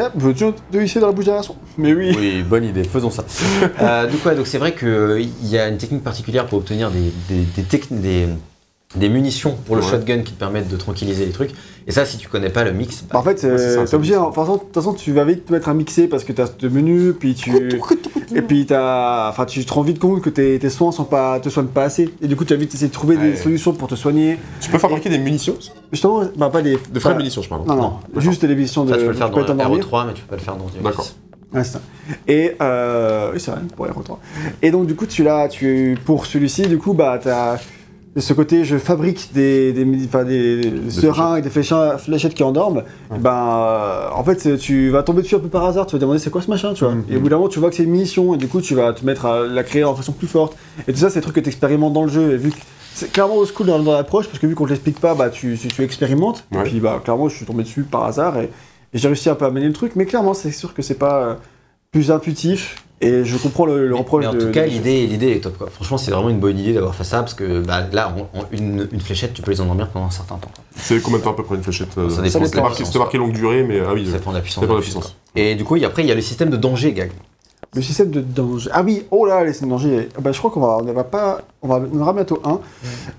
Hop, 0.00 0.12
veux-tu 0.14 0.44
te 0.70 0.76
hisser 0.78 1.00
dans 1.00 1.08
la 1.08 1.12
bouche 1.12 1.24
d'un 1.24 1.32
garçon 1.34 1.56
Mais 1.76 1.92
oui. 1.92 2.14
Oui, 2.16 2.42
bonne 2.42 2.62
idée, 2.64 2.84
faisons 2.84 3.10
ça. 3.10 3.24
Euh, 3.82 4.06
du 4.06 4.16
coup, 4.18 4.28
ouais, 4.28 4.36
donc 4.36 4.46
c'est 4.46 4.58
vrai 4.58 4.72
qu'il 4.74 5.28
y 5.48 5.58
a 5.58 5.68
une 5.68 5.78
technique 5.78 6.04
particulière 6.04 6.46
pour 6.46 6.58
obtenir 6.58 6.90
des, 6.92 7.12
des, 7.28 7.42
des, 7.56 7.62
techni- 7.62 8.00
des, 8.00 8.28
des 8.94 9.08
munitions 9.08 9.56
pour 9.66 9.74
le 9.76 9.82
Ouais. 9.82 9.88
shotgun 9.90 10.22
qui 10.22 10.32
te 10.32 10.38
permettent 10.38 10.68
de 10.68 10.76
tranquilliser 10.76 11.26
les 11.26 11.32
trucs. 11.32 11.50
Et 11.88 11.90
ça, 11.92 12.04
si 12.06 12.18
tu 12.18 12.28
connais 12.28 12.50
pas 12.50 12.62
le 12.62 12.72
mix, 12.72 13.00
bah, 13.02 13.06
Bah, 13.14 13.18
en 13.18 13.22
fait, 13.24 13.30
Ouais, 13.30 13.36
c'est 13.38 13.48
ça, 13.58 13.64
euh, 13.80 13.84
c'est 13.84 13.90
t'es 13.90 13.94
obligé. 13.96 14.14
ça. 14.14 14.20
De 14.20 14.24
toute 14.26 14.34
façon- 14.36 14.54
de 14.54 14.58
toute 14.60 14.74
façon, 14.74 14.92
tu 14.94 15.12
vas 15.12 15.24
vite 15.24 15.46
te 15.46 15.52
mettre 15.52 15.68
à 15.68 15.74
mixer 15.74 16.06
parce 16.06 16.22
que 16.22 16.32
t'as 16.32 16.46
ce 16.46 16.66
menu, 16.68 17.12
puis 17.14 17.34
tu. 17.34 17.50
Et 18.34 18.42
puis 18.42 18.66
t'as, 18.66 19.28
enfin, 19.30 19.44
tu 19.46 19.64
te 19.64 19.72
rends 19.72 19.82
vite 19.82 19.98
compte 19.98 20.20
que 20.22 20.30
tes, 20.30 20.58
tes 20.58 20.70
soins 20.70 20.92
sont 20.92 21.04
pas, 21.04 21.40
te 21.40 21.48
soignent 21.48 21.68
pas 21.68 21.84
assez. 21.84 22.12
Et 22.22 22.28
du 22.28 22.36
coup, 22.36 22.44
tu 22.44 22.54
vas 22.54 22.60
vite 22.60 22.72
essayer 22.74 22.88
de 22.88 22.92
trouver 22.92 23.16
Ouais. 23.16 23.30
des 23.30 23.36
solutions 23.36 23.72
pour 23.72 23.88
te 23.88 23.94
soigner. 23.94 24.38
Tu 24.60 24.70
peux 24.70 24.78
fabriquer 24.78 25.08
des 25.08 25.18
munitions 25.18 25.56
Justement, 25.92 26.22
bah 26.36 26.50
pas 26.50 26.60
les. 26.60 26.72
De 26.92 26.98
vraies 27.00 27.12
pas- 27.12 27.16
munitions, 27.18 27.42
je 27.42 27.48
parle. 27.48 27.62
Non, 27.66 27.76
non, 27.76 27.92
juste 28.16 28.44
des 28.44 28.54
missions 28.54 28.84
de. 28.84 28.90
ça 28.90 28.96
tu 28.98 29.02
peux 29.04 29.08
le 29.10 29.14
faire 29.14 29.30
dans 29.30 29.44
t'endormir. 29.44 29.78
RO3, 29.86 30.06
mais 30.06 30.12
tu 30.14 30.22
peux 30.22 30.28
pas 30.28 30.36
le 30.36 30.42
faire 30.42 30.56
dans 30.56 30.66
D'accord. 30.82 31.06
Ouais, 31.54 31.64
c'est 31.64 31.72
ça. 31.72 31.80
Et 32.26 32.54
euh, 32.60 33.30
oui, 33.32 33.40
c'est 33.40 33.50
vrai, 33.50 33.60
pour 33.74 33.86
R3. 33.86 34.16
Et 34.60 34.70
donc, 34.70 34.86
du 34.86 34.94
coup, 34.94 35.06
tu 35.06 35.22
l'as, 35.24 35.48
tu, 35.48 35.96
pour 36.04 36.26
celui-ci, 36.26 36.62
du 36.68 36.76
coup, 36.76 36.92
bah, 36.92 37.18
t'as 37.22 37.56
ce 38.20 38.32
côté, 38.32 38.64
je 38.64 38.78
fabrique 38.78 39.30
des, 39.32 39.72
des, 39.72 39.84
des, 39.84 40.70
des 40.70 40.90
seringues, 40.90 41.42
des 41.42 41.50
fléchettes, 41.50 41.98
fléchettes 41.98 42.34
qui 42.34 42.42
endorment. 42.42 42.82
Ben, 43.10 43.30
euh, 43.30 44.08
en 44.14 44.24
fait, 44.24 44.56
tu 44.58 44.90
vas 44.90 45.02
tomber 45.02 45.22
dessus 45.22 45.36
un 45.36 45.40
peu 45.40 45.48
par 45.48 45.64
hasard. 45.64 45.86
Tu 45.86 45.92
vas 45.92 45.98
te 45.98 46.02
demander 46.02 46.18
c'est 46.18 46.30
quoi 46.30 46.42
ce 46.42 46.50
machin, 46.50 46.74
tu 46.74 46.84
vois. 46.84 46.94
Mhm. 46.94 47.04
Et 47.10 47.16
au 47.16 47.20
bout 47.20 47.28
d'un 47.28 47.36
moment, 47.36 47.48
tu 47.48 47.58
vois 47.58 47.70
que 47.70 47.76
c'est 47.76 47.84
une 47.84 47.90
munition, 47.90 48.34
et 48.34 48.38
du 48.38 48.48
coup, 48.48 48.60
tu 48.60 48.74
vas 48.74 48.92
te 48.92 49.04
mettre 49.04 49.26
à 49.26 49.46
la 49.46 49.62
créer 49.62 49.84
en 49.84 49.94
façon 49.94 50.12
plus 50.12 50.26
forte. 50.26 50.56
Et 50.86 50.92
tout 50.92 50.98
ça, 50.98 51.10
c'est 51.10 51.20
des 51.20 51.22
trucs 51.22 51.36
que 51.36 51.40
tu 51.40 51.48
expérimentes 51.48 51.92
dans 51.92 52.04
le 52.04 52.10
jeu. 52.10 52.32
Et 52.32 52.36
vu 52.36 52.50
que 52.50 52.56
c'est 52.94 53.12
clairement 53.12 53.36
au 53.36 53.46
school 53.46 53.66
dans, 53.66 53.78
dans 53.78 53.92
l'approche, 53.92 54.26
parce 54.26 54.38
que 54.38 54.46
vu 54.46 54.54
qu'on 54.54 54.64
te 54.64 54.70
l'explique 54.70 55.00
pas, 55.00 55.14
bah, 55.14 55.30
tu, 55.30 55.58
tu, 55.60 55.68
tu 55.68 55.82
expérimentes. 55.82 56.44
Ouais. 56.52 56.60
Et 56.60 56.62
puis, 56.64 56.80
bah, 56.80 57.00
clairement, 57.02 57.28
je 57.28 57.36
suis 57.36 57.46
tombé 57.46 57.62
dessus 57.62 57.82
par 57.82 58.04
hasard. 58.04 58.38
Et, 58.38 58.50
et 58.92 58.98
j'ai 58.98 59.08
réussi 59.08 59.28
un 59.28 59.34
peu 59.34 59.44
à 59.44 59.50
mener 59.50 59.66
le 59.66 59.72
truc, 59.72 59.92
mais 59.96 60.06
clairement, 60.06 60.34
c'est 60.34 60.50
sûr 60.50 60.74
que 60.74 60.82
c'est 60.82 60.98
pas 60.98 61.22
euh, 61.22 61.34
plus 61.92 62.10
intuitif. 62.10 62.84
Et 63.00 63.24
je 63.24 63.36
comprends 63.36 63.64
le, 63.64 63.86
le 63.86 63.92
Mais- 63.92 63.98
reproche 63.98 64.22
mais 64.24 64.30
en 64.30 64.34
de. 64.34 64.40
tout 64.40 64.50
cas, 64.50 64.64
de- 64.64 64.70
l'idée, 64.70 65.06
l'idée 65.06 65.30
est 65.32 65.40
top. 65.40 65.56
Quoi. 65.56 65.68
Franchement, 65.70 65.98
c'est 65.98 66.10
vraiment 66.10 66.30
une 66.30 66.40
bonne 66.40 66.58
idée 66.58 66.72
d'avoir 66.74 66.94
fait 66.96 67.04
ça 67.04 67.18
parce 67.20 67.34
que 67.34 67.60
bah, 67.60 67.82
là, 67.92 68.12
en, 68.34 68.38
en 68.40 68.44
une, 68.50 68.88
une 68.92 69.00
fléchette, 69.00 69.34
tu 69.34 69.42
peux 69.42 69.52
les 69.52 69.60
endormir 69.60 69.88
pendant 69.88 70.06
un 70.06 70.10
certain 70.10 70.34
temps. 70.36 70.50
C'est 70.76 71.00
combien 71.00 71.18
de 71.20 71.24
temps 71.24 71.30
à 71.30 71.36
peu 71.36 71.44
près 71.44 71.54
une 71.54 71.62
fléchette 71.62 71.96
euh, 71.96 72.10
Ça 72.10 72.22
dépend, 72.22 72.44
C'était 72.44 72.60
marqué, 72.60 72.98
marqué 72.98 73.18
longue 73.18 73.32
durée, 73.32 73.62
mais 73.62 73.80
ah 73.80 73.92
oui. 73.94 74.04
Ça 74.06 74.12
dépend 74.18 74.30
de 74.32 74.36
la 74.36 74.42
puissance. 74.42 74.62
Ça 74.62 74.66
dépend 74.66 74.74
de 74.74 74.78
la 74.80 74.84
fusil, 74.84 74.96
puissance. 74.98 75.16
quoi. 75.34 75.40
Et 75.42 75.54
du 75.54 75.62
coup, 75.64 75.76
il 75.76 75.82
y- 75.82 75.84
après, 75.84 76.02
il 76.02 76.08
y 76.08 76.12
a 76.12 76.14
le 76.16 76.20
système 76.20 76.50
de 76.50 76.56
danger, 76.56 76.92
gag. 76.92 77.12
Le 77.74 77.82
système 77.82 78.10
de 78.10 78.20
danger. 78.20 78.70
Ah 78.72 78.82
oui, 78.82 79.04
oh 79.10 79.26
là, 79.26 79.44
le 79.44 79.50
système 79.52 79.68
de 79.68 79.74
danger. 79.74 80.08
Bah, 80.20 80.32
je 80.32 80.38
crois 80.38 80.50
qu'on 80.50 80.60
va, 80.60 80.78
on 80.78 80.92
va 80.92 81.04
pas, 81.04 81.42
on 81.62 81.68
va 81.68 81.76
en 81.76 82.00
aura 82.00 82.12
bientôt 82.14 82.40
un. 82.44 82.58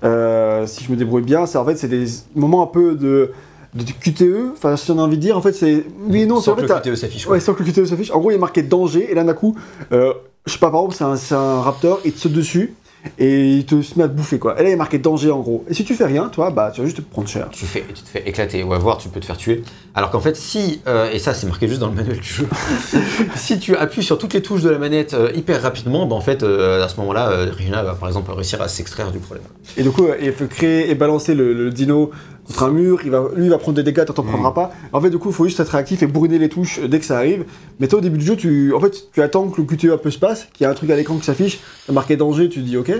Euh, 0.04 0.66
si 0.66 0.84
je 0.84 0.90
me 0.90 0.96
débrouille 0.96 1.22
bien, 1.22 1.46
c'est 1.46 1.56
en 1.58 1.64
fait 1.64 1.76
c'est 1.76 1.88
des 1.88 2.04
moments 2.34 2.62
un 2.62 2.66
peu 2.66 2.94
de, 2.96 3.32
de 3.74 3.84
QTE. 3.84 4.52
Enfin, 4.52 4.76
si 4.76 4.90
on 4.90 4.98
a 4.98 5.02
envie 5.02 5.16
de 5.16 5.22
dire, 5.22 5.36
en 5.36 5.42
fait 5.42 5.52
c'est 5.52 5.84
oui 6.08 6.26
non. 6.26 6.40
c'est 6.40 6.46
Sans 6.46 6.54
que 6.54 6.66
fait, 6.66 6.74
le 6.74 6.80
QTE 6.80 6.94
s'affiche. 6.96 7.26
Ouais, 7.26 7.40
sans 7.40 7.54
que 7.54 7.62
le 7.62 7.70
QTE 7.70 7.86
s'affiche. 7.86 8.10
En 8.10 8.18
gros, 8.18 8.30
il 8.30 8.34
a 8.34 8.38
marqué 8.38 8.62
danger 8.62 9.10
et 9.10 9.14
là 9.14 9.24
d'un 9.24 9.34
coup, 9.34 9.56
euh, 9.92 10.12
je 10.46 10.52
sais 10.52 10.58
pas, 10.58 10.70
par 10.70 10.80
exemple, 10.86 11.18
c'est 11.18 11.34
un, 11.34 11.38
un 11.38 11.60
raptor, 11.60 12.00
il 12.04 12.12
te 12.12 12.18
saute 12.18 12.32
dessus 12.32 12.74
et 13.18 13.56
il 13.56 13.66
te 13.66 13.80
se 13.82 13.98
met 13.98 14.04
à 14.04 14.08
te 14.08 14.14
bouffer 14.14 14.38
quoi. 14.38 14.58
Et 14.60 14.62
là, 14.62 14.70
il 14.70 14.72
a 14.72 14.76
marqué 14.76 14.98
danger 14.98 15.30
en 15.30 15.40
gros. 15.40 15.64
Et 15.68 15.74
si 15.74 15.84
tu 15.84 15.94
fais 15.94 16.04
rien, 16.04 16.28
toi, 16.28 16.50
bah 16.50 16.70
tu 16.74 16.80
vas 16.80 16.86
juste 16.86 16.98
te 16.98 17.02
prendre 17.02 17.28
cher. 17.28 17.48
Tu, 17.50 17.64
fais, 17.64 17.84
tu 17.94 18.02
te 18.02 18.08
fais 18.08 18.22
éclater, 18.26 18.62
ou 18.62 18.72
à 18.72 18.78
voir, 18.78 18.98
tu 18.98 19.08
peux 19.08 19.20
te 19.20 19.24
faire 19.24 19.36
tuer. 19.36 19.62
Alors 19.94 20.10
qu'en 20.10 20.20
fait, 20.20 20.36
si, 20.36 20.80
euh, 20.86 21.10
et 21.10 21.18
ça 21.18 21.34
c'est 21.34 21.46
marqué 21.46 21.68
juste 21.68 21.80
dans 21.80 21.88
le 21.88 21.94
manuel 21.94 22.18
du 22.18 22.28
jeu, 22.28 22.46
si 23.36 23.58
tu 23.58 23.76
appuies 23.76 24.02
sur 24.02 24.18
toutes 24.18 24.34
les 24.34 24.42
touches 24.42 24.62
de 24.62 24.70
la 24.70 24.78
manette 24.78 25.14
euh, 25.14 25.30
hyper 25.34 25.62
rapidement, 25.62 26.06
bah, 26.06 26.16
en 26.16 26.20
fait, 26.20 26.42
euh, 26.42 26.84
à 26.84 26.88
ce 26.88 26.96
moment-là, 27.00 27.46
Regina 27.52 27.82
va 27.82 27.94
par 27.94 28.08
exemple 28.08 28.32
réussir 28.32 28.60
à 28.60 28.68
s'extraire 28.68 29.10
du 29.10 29.18
problème. 29.18 29.44
Et 29.76 29.82
du 29.82 29.90
coup, 29.90 30.06
il 30.20 30.32
faut 30.32 30.46
créer 30.46 30.90
et 30.90 30.94
balancer 30.94 31.34
le, 31.34 31.52
le 31.54 31.70
dino 31.70 32.10
contre 32.50 32.64
un 32.64 32.70
mur. 32.70 33.00
Il 33.04 33.10
va, 33.10 33.28
lui, 33.34 33.44
il 33.44 33.50
va 33.50 33.58
prendre 33.58 33.76
des 33.76 33.82
dégâts, 33.82 34.04
toi, 34.04 34.14
t'en 34.14 34.22
prendras 34.22 34.52
pas. 34.52 34.72
En 34.92 35.00
fait, 35.00 35.10
du 35.10 35.18
coup, 35.18 35.30
il 35.30 35.34
faut 35.34 35.44
juste 35.44 35.60
être 35.60 35.68
réactif 35.70 36.02
et 36.02 36.06
brûler 36.06 36.38
les 36.38 36.48
touches 36.48 36.80
dès 36.80 36.98
que 36.98 37.04
ça 37.04 37.16
arrive. 37.16 37.44
Mais 37.78 37.88
toi, 37.88 38.00
au 38.00 38.02
début 38.02 38.18
du 38.18 38.24
jeu, 38.24 38.36
tu, 38.36 38.74
en 38.74 38.80
fait, 38.80 39.10
tu 39.12 39.22
attends 39.22 39.48
que 39.48 39.60
le 39.60 39.66
QTE 39.66 39.92
un 39.92 39.98
peu 39.98 40.10
se 40.10 40.18
passe, 40.18 40.48
qu'il 40.52 40.64
y 40.64 40.66
a 40.66 40.70
un 40.70 40.74
truc 40.74 40.90
à 40.90 40.96
l'écran 40.96 41.16
qui 41.16 41.24
s'affiche, 41.24 41.60
marqué 41.90 42.16
danger, 42.16 42.48
tu 42.48 42.60
dis 42.60 42.76
ok. 42.76 42.92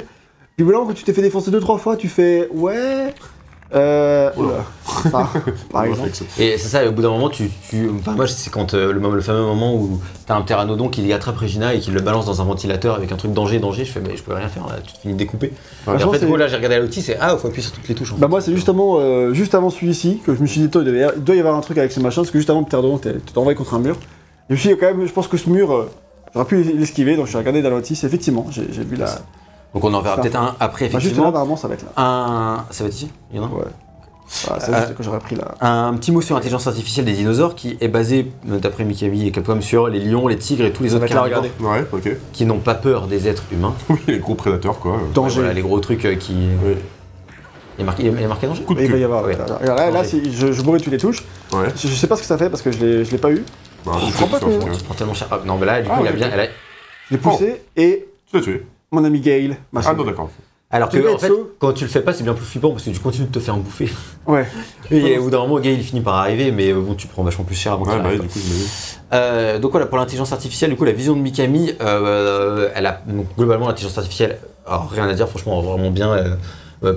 Puis 0.57 0.65
voilà, 0.65 0.81
quand 0.87 0.95
tu 0.95 1.05
t'es 1.05 1.13
fait 1.13 1.23
défoncer 1.23 1.51
deux 1.51 1.61
trois 1.61 1.79
fois, 1.79 1.97
tu 1.97 2.09
fais 2.09 2.49
ouais. 2.53 3.15
Euh. 3.75 4.31
Par, 5.13 5.33
par 5.71 5.85
exemple. 5.85 6.11
Et 6.39 6.59
c'est 6.59 6.69
ça, 6.69 6.87
au 6.89 6.93
bout 6.93 7.03
d'un 7.03 7.11
moment, 7.11 7.29
tu. 7.29 7.51
tu 7.71 7.89
enfin, 7.99 8.13
moi, 8.13 8.27
c'est 8.27 8.51
quand 8.51 8.75
euh, 8.75 8.93
le, 8.93 9.01
le 9.01 9.21
fameux 9.21 9.43
moment 9.43 9.75
où 9.77 10.01
t'as 10.27 10.35
un 10.35 10.43
pteranodon 10.43 10.89
qui 10.89 11.13
attrape 11.13 11.39
Regina 11.39 11.73
et 11.75 11.79
qui 11.79 11.91
le 11.93 12.01
balance 12.01 12.27
dans 12.27 12.41
un 12.41 12.45
ventilateur 12.45 12.97
avec 12.97 13.13
un 13.13 13.17
truc 13.17 13.33
danger, 13.33 13.61
danger, 13.61 13.85
je 13.85 13.93
fais, 13.93 14.01
mais 14.01 14.17
je 14.17 14.23
peux 14.23 14.35
rien 14.35 14.49
faire 14.49 14.67
là, 14.67 14.75
tu 14.85 14.93
te 14.93 14.99
finis 14.99 15.15
de 15.15 15.19
découper. 15.19 15.47
Ouais. 15.49 15.53
et 15.53 15.89
en 15.89 15.91
Franchement, 15.93 16.13
fait, 16.13 16.19
c'est- 16.19 16.25
du 16.27 16.31
coup, 16.33 16.37
là, 16.37 16.49
j'ai 16.49 16.57
regardé 16.57 16.77
la 16.77 16.83
notice 16.83 17.09
et 17.11 17.17
ah, 17.21 17.37
faut 17.37 17.47
appuyer 17.47 17.63
sur 17.63 17.73
toutes 17.73 17.89
les 17.89 17.95
touches. 17.95 18.13
En 18.13 18.17
Bah 18.17 18.27
fait. 18.27 18.31
moi 18.31 18.41
c'est 18.41 18.53
justement 18.55 18.97
euh, 18.99 19.33
juste 19.35 19.55
avant 19.55 19.71
celui-ci 19.71 20.21
que 20.27 20.35
je 20.35 20.41
me 20.43 20.47
suis 20.47 20.61
dit 20.63 20.69
toi, 20.69 20.83
il, 20.85 21.23
doit 21.23 21.37
y 21.37 21.39
avoir 21.41 21.55
un 21.55 21.61
truc 21.61 21.79
avec 21.79 21.93
ce 21.93 22.01
machin 22.01 22.23
parce 22.23 22.31
que 22.33 22.39
juste 22.39 22.51
avant 22.51 22.65
Pterodon 22.65 22.99
t'es 22.99 23.13
t'es 23.13 23.39
envoyé 23.39 23.57
contre 23.57 23.75
un 23.75 23.79
mur. 23.79 23.95
Et 23.95 23.99
je 24.51 24.55
me 24.55 24.59
suis 24.59 24.69
dit 24.71 24.77
quand 24.77 24.87
même 24.95 25.07
je 25.07 25.13
pense 25.13 25.29
que 25.29 25.37
ce 25.37 25.49
mur 25.49 25.73
euh, 25.73 25.89
j'aurais 26.35 26.47
pu 26.47 26.63
l'esquiver 26.63 27.15
donc 27.17 27.27
je 27.27 27.31
suis 27.31 27.39
regardé 27.39 27.63
dans 27.63 27.71
notice 27.71 28.03
effectivement 28.05 28.47
j'ai 28.51 28.67
j'ai 28.73 28.83
vu 28.83 28.97
la. 28.97 29.07
Donc 29.75 29.85
on 29.85 29.95
en 29.95 30.01
verra 30.01 30.17
Ça. 30.17 30.23
peut-être 30.23 30.37
un 30.37 30.57
après, 30.61 30.87
Bah, 30.89 30.91
juste 30.91 30.93
là 30.93 30.99
effectivement. 30.99 31.29
apparemment 31.29 31.57
ça 31.57 31.69
va 31.69 31.75
être 31.75 31.85
là. 31.85 31.93
un. 31.97 32.65
Ça 32.71 32.83
va 32.85 32.89
être 32.89 32.95
ici 32.97 33.11
Il 33.33 33.37
y 33.37 33.41
en 33.41 33.45
a 33.45 33.47
un 33.47 33.51
Ouais. 33.51 33.65
Voilà, 34.47 34.61
c'est 34.65 34.73
Euh, 34.73 34.81
juste 34.83 34.95
que 34.95 35.03
j'aurais 35.03 35.19
pris 35.19 35.35
là. 35.35 35.55
Un 35.61 35.93
petit 35.95 36.13
mot 36.13 36.21
sur 36.21 36.37
l'intelligence 36.37 36.67
artificielle 36.69 37.05
des 37.05 37.15
dinosaures 37.15 37.57
qui 37.57 37.77
est 37.81 37.89
basé, 37.89 38.31
d'après 38.45 38.85
Mikami 38.85 39.27
et 39.27 39.33
Capcom, 39.33 39.61
sur 39.61 39.89
les 39.89 39.99
lions, 39.99 40.29
les 40.29 40.37
tigres 40.39 40.65
et 40.65 40.73
tous 40.73 40.85
les 40.85 40.91
Ça 40.91 40.99
va 40.99 41.05
autres 41.07 41.13
carnivores 41.15 41.43
regardez. 41.43 41.83
Ouais, 41.83 41.87
ok. 41.93 42.17
qui 42.33 42.47
n'ont 42.47 42.61
pas 42.61 42.75
peur 42.77 43.09
des 43.09 43.27
êtres 43.27 43.43
humains. 43.51 43.75
Oui, 43.89 43.99
les 44.07 44.19
gros 44.21 44.37
prédateurs, 44.37 44.79
quoi. 44.79 45.01
Danger. 45.15 45.41
Voilà, 45.41 45.53
les 45.53 45.63
gros 45.63 45.81
trucs 45.81 46.05
euh, 46.05 46.15
qui. 46.15 46.33
Oui. 46.65 46.77
Il 47.79 47.83
est 47.83 47.85
marqué, 47.85 48.03
il 48.05 48.09
est 48.23 48.27
marqué 48.29 48.47
danger 48.47 48.63
Coup 48.63 48.75
de 48.75 48.81
Et 48.81 48.85
il 48.85 48.93
va 48.93 48.99
y 48.99 49.05
avoir. 49.05 49.25
Ouais. 49.25 49.37
là, 49.37 50.05
si 50.05 50.33
je, 50.33 50.53
je 50.53 50.63
bourrais 50.63 50.79
toutes 50.79 50.93
les 50.93 50.99
touches. 50.99 51.25
Ouais. 51.53 51.67
Je, 51.75 51.89
je 51.89 51.95
sais 51.95 52.07
pas 52.07 52.15
ce 52.15 52.21
que 52.21 52.27
ça 52.29 52.39
fait 52.39 52.51
parce 52.51 52.63
que 52.63 52.71
je 52.71 52.79
l'ai, 52.79 53.05
je 53.05 53.11
l'ai 53.11 53.19
pas 53.19 53.33
eu. 53.33 53.43
Bah, 53.85 53.93
Je 54.07 54.13
crois 54.13 54.29
pas 54.29 54.39
que- 54.39 54.77
Tu 54.77 54.85
prends 54.85 54.95
tellement 54.95 55.15
cher. 55.15 55.27
Ah, 55.33 55.41
non, 55.45 55.57
mais 55.59 55.67
là, 55.67 55.81
du 55.83 55.89
coup, 55.89 55.95
Ah, 55.97 56.03
il 56.03 56.07
a 56.07 56.11
ok, 56.11 56.17
bien. 56.17 56.31
elle 56.33 56.41
a- 56.41 56.45
Je 57.09 57.15
l'ai 57.15 57.19
poussé 57.19 57.63
et 57.77 58.07
Tu 58.31 58.37
l'as 58.37 58.43
tué. 58.43 58.67
Mon 58.91 59.05
ami 59.05 59.21
Gail 59.21 59.57
m'a 59.73 59.81
Ah 59.85 59.93
non, 59.95 60.05
d'accord. 60.05 60.31
Alors 60.73 60.89
que, 60.89 61.15
en 61.15 61.19
fait, 61.19 61.33
quand 61.59 61.73
tu 61.73 61.83
le 61.83 61.91
fais 61.91 62.01
pas, 62.01 62.13
c'est 62.13 62.23
bien 62.23 62.33
plus 62.33 62.45
flippant 62.45 62.71
parce 62.71 62.85
que 62.85 62.91
tu 62.91 63.01
continues 63.01 63.27
de 63.27 63.33
te 63.33 63.41
faire 63.41 63.57
bouffer. 63.57 63.91
Ouais. 64.27 64.47
Et 64.93 65.19
au 65.19 65.25
bout 65.25 65.31
d'un 65.31 65.41
moment, 65.41 65.59
Gail 65.59 65.75
il 65.75 65.83
finit 65.83 66.01
par 66.01 66.15
arriver, 66.15 66.53
mais 66.53 66.73
bon, 66.73 66.95
tu 66.95 67.09
prends 67.09 67.25
vachement 67.25 67.45
plus 67.45 67.57
cher 67.57 67.73
avant 67.73 67.85
Ouais, 67.87 67.99
bah, 68.01 68.13
du 68.13 68.29
coup. 68.29 68.39
Euh, 69.13 69.59
donc 69.59 69.73
voilà, 69.73 69.87
pour 69.87 69.99
l'intelligence 69.99 70.33
artificielle, 70.33 70.71
du 70.71 70.77
coup, 70.77 70.85
la 70.85 70.93
vision 70.93 71.17
de 71.17 71.21
Mikami, 71.21 71.73
euh, 71.81 72.71
elle 72.75 72.87
a 72.87 73.03
donc, 73.05 73.27
globalement 73.37 73.67
l'intelligence 73.67 73.99
artificielle, 73.99 74.39
alors, 74.65 74.89
rien 74.91 75.09
à 75.09 75.15
dire, 75.15 75.29
franchement, 75.29 75.61
vraiment 75.61 75.91
bien. 75.91 76.13
euh, 76.13 76.37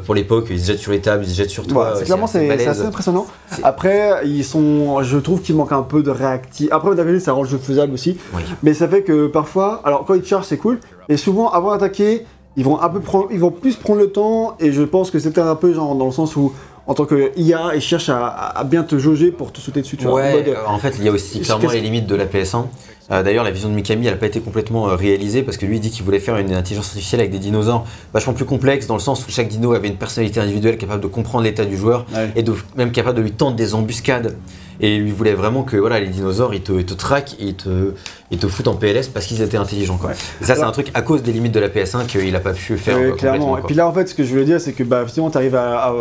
pour 0.05 0.15
l'époque, 0.15 0.47
ils 0.49 0.59
se 0.59 0.67
jettent 0.67 0.79
sur 0.79 0.91
les 0.91 1.01
tables, 1.01 1.23
ils 1.25 1.29
se 1.29 1.35
jettent 1.35 1.49
sur 1.49 1.67
toi. 1.67 1.97
Euh, 1.97 2.01
clairement 2.03 2.27
c'est, 2.27 2.49
assez 2.67 2.81
impressionnant. 2.81 3.25
Après, 3.63 4.21
ils 4.25 4.45
sont, 4.45 5.03
je 5.03 5.17
trouve 5.17 5.41
qu'il 5.41 5.55
manque 5.55 5.71
un 5.73 5.81
peu 5.81 6.03
de 6.03 6.09
réactif. 6.09 6.69
Après, 6.71 6.89
côté, 6.89 7.19
ça 7.19 7.33
rend 7.33 7.43
le 7.43 7.49
jeu 7.49 7.57
faisable 7.57 7.93
aussi, 7.93 8.17
Oui. 8.33 8.41
mais 8.63 8.73
ça 8.73 8.87
fait 8.87 9.03
que 9.03 9.27
parfois, 9.27 9.81
alors 9.83 10.05
quand 10.05 10.13
ils 10.13 10.25
chargent, 10.25 10.45
c'est 10.45 10.57
cool, 10.57 10.79
et 11.09 11.17
souvent 11.17 11.49
avant 11.49 11.71
d'attaquer, 11.71 12.25
ils 12.55 12.63
vont 12.63 12.79
un 12.79 12.89
peu 12.89 12.99
prendre, 12.99 13.27
ils 13.31 13.39
vont 13.39 13.51
plus 13.51 13.75
prendre 13.75 13.99
le 13.99 14.09
temps, 14.11 14.55
et 14.59 14.71
je 14.71 14.83
pense 14.83 15.11
que 15.11 15.19
c'est 15.19 15.31
peut-être 15.31 15.47
un 15.47 15.55
peu 15.55 15.73
genre 15.73 15.95
dans 15.95 16.05
le 16.05 16.11
sens 16.11 16.35
où, 16.35 16.53
en 16.85 16.93
tant 16.93 17.05
que 17.05 17.31
IA, 17.37 17.71
ils 17.75 17.81
cherchent 17.81 18.09
à, 18.09 18.27
à 18.27 18.63
bien 18.63 18.83
te 18.83 18.97
jauger 18.97 19.31
pour 19.31 19.51
te 19.51 19.59
sauter 19.59 19.81
dessus. 19.81 19.97
Tu 19.97 20.05
vois, 20.05 20.13
en 20.13 20.15
Ouais, 20.17 20.33
mode, 20.33 20.47
euh, 20.49 20.55
en 20.67 20.77
fait, 20.79 20.95
il 20.97 21.03
y 21.05 21.09
a 21.09 21.11
aussi 21.11 21.41
clairement 21.41 21.69
les 21.69 21.81
limites 21.81 22.07
de 22.07 22.15
la 22.15 22.25
PS1. 22.25 22.65
Euh, 23.11 23.21
D'ailleurs, 23.21 23.43
la 23.43 23.51
vision 23.51 23.67
de 23.69 23.73
Mikami, 23.73 24.05
elle 24.07 24.13
n'a 24.13 24.17
pas 24.19 24.27
été 24.27 24.39
complètement 24.39 24.87
euh, 24.89 24.95
réalisée 24.95 25.43
parce 25.43 25.57
que 25.57 25.65
lui, 25.65 25.75
il 25.77 25.79
dit 25.79 25.89
qu'il 25.91 26.03
voulait 26.05 26.19
faire 26.21 26.37
une 26.37 26.53
intelligence 26.53 26.87
artificielle 26.87 27.19
avec 27.21 27.31
des 27.31 27.39
dinosaures 27.39 27.85
vachement 28.13 28.33
plus 28.33 28.45
complexes, 28.45 28.87
dans 28.87 28.93
le 28.93 29.01
sens 29.01 29.27
où 29.27 29.31
chaque 29.31 29.49
dino 29.49 29.73
avait 29.73 29.89
une 29.89 29.97
personnalité 29.97 30.39
individuelle 30.39 30.77
capable 30.77 31.01
de 31.01 31.07
comprendre 31.07 31.43
l'état 31.43 31.65
du 31.65 31.75
joueur 31.77 32.05
Ouais. 32.15 32.31
et 32.35 32.43
de, 32.43 32.53
même 32.77 32.91
capable 32.91 33.17
de 33.17 33.21
lui 33.23 33.31
tendre 33.31 33.55
des 33.57 33.73
embuscades. 33.75 34.37
Et 34.79 34.97
lui 34.97 35.11
voulait 35.11 35.33
vraiment 35.33 35.63
que 35.63 35.77
voilà, 35.77 35.99
les 35.99 36.07
dinosaures, 36.07 36.53
ils 36.53 36.61
te, 36.61 36.71
ils 36.73 36.85
te 36.85 36.93
traquent 36.93 37.33
et 37.39 37.45
ils 37.45 37.55
te, 37.55 37.93
ils 38.31 38.37
te 38.39 38.47
foutent 38.47 38.67
en 38.67 38.75
PLS 38.75 39.07
parce 39.13 39.25
qu'ils 39.27 39.41
étaient 39.41 39.57
intelligents. 39.57 39.97
Quoi. 39.97 40.09
Ouais. 40.11 40.15
Et 40.41 40.45
ça, 40.45 40.55
c'est 40.55 40.63
un 40.63 40.71
truc 40.71 40.89
à 40.93 41.01
cause 41.01 41.21
des 41.23 41.31
limites 41.31 41.51
de 41.53 41.59
la 41.59 41.69
PS1 41.69 42.05
qu'il 42.07 42.31
n'a 42.31 42.39
pas 42.39 42.53
pu 42.53 42.77
faire 42.77 42.97
Ouais, 42.97 43.05
euh, 43.07 43.11
clairement. 43.11 43.57
Et 43.57 43.61
puis 43.61 43.75
là, 43.75 43.87
en 43.87 43.93
fait, 43.93 44.07
ce 44.07 44.15
que 44.15 44.23
je 44.23 44.29
voulais 44.31 44.45
dire, 44.45 44.59
c'est 44.59 44.73
que 44.73 44.83
bah, 44.83 45.01
effectivement, 45.01 45.29
tu 45.29 45.37
arrives 45.37 45.55
à. 45.55 45.85
à- 45.87 45.93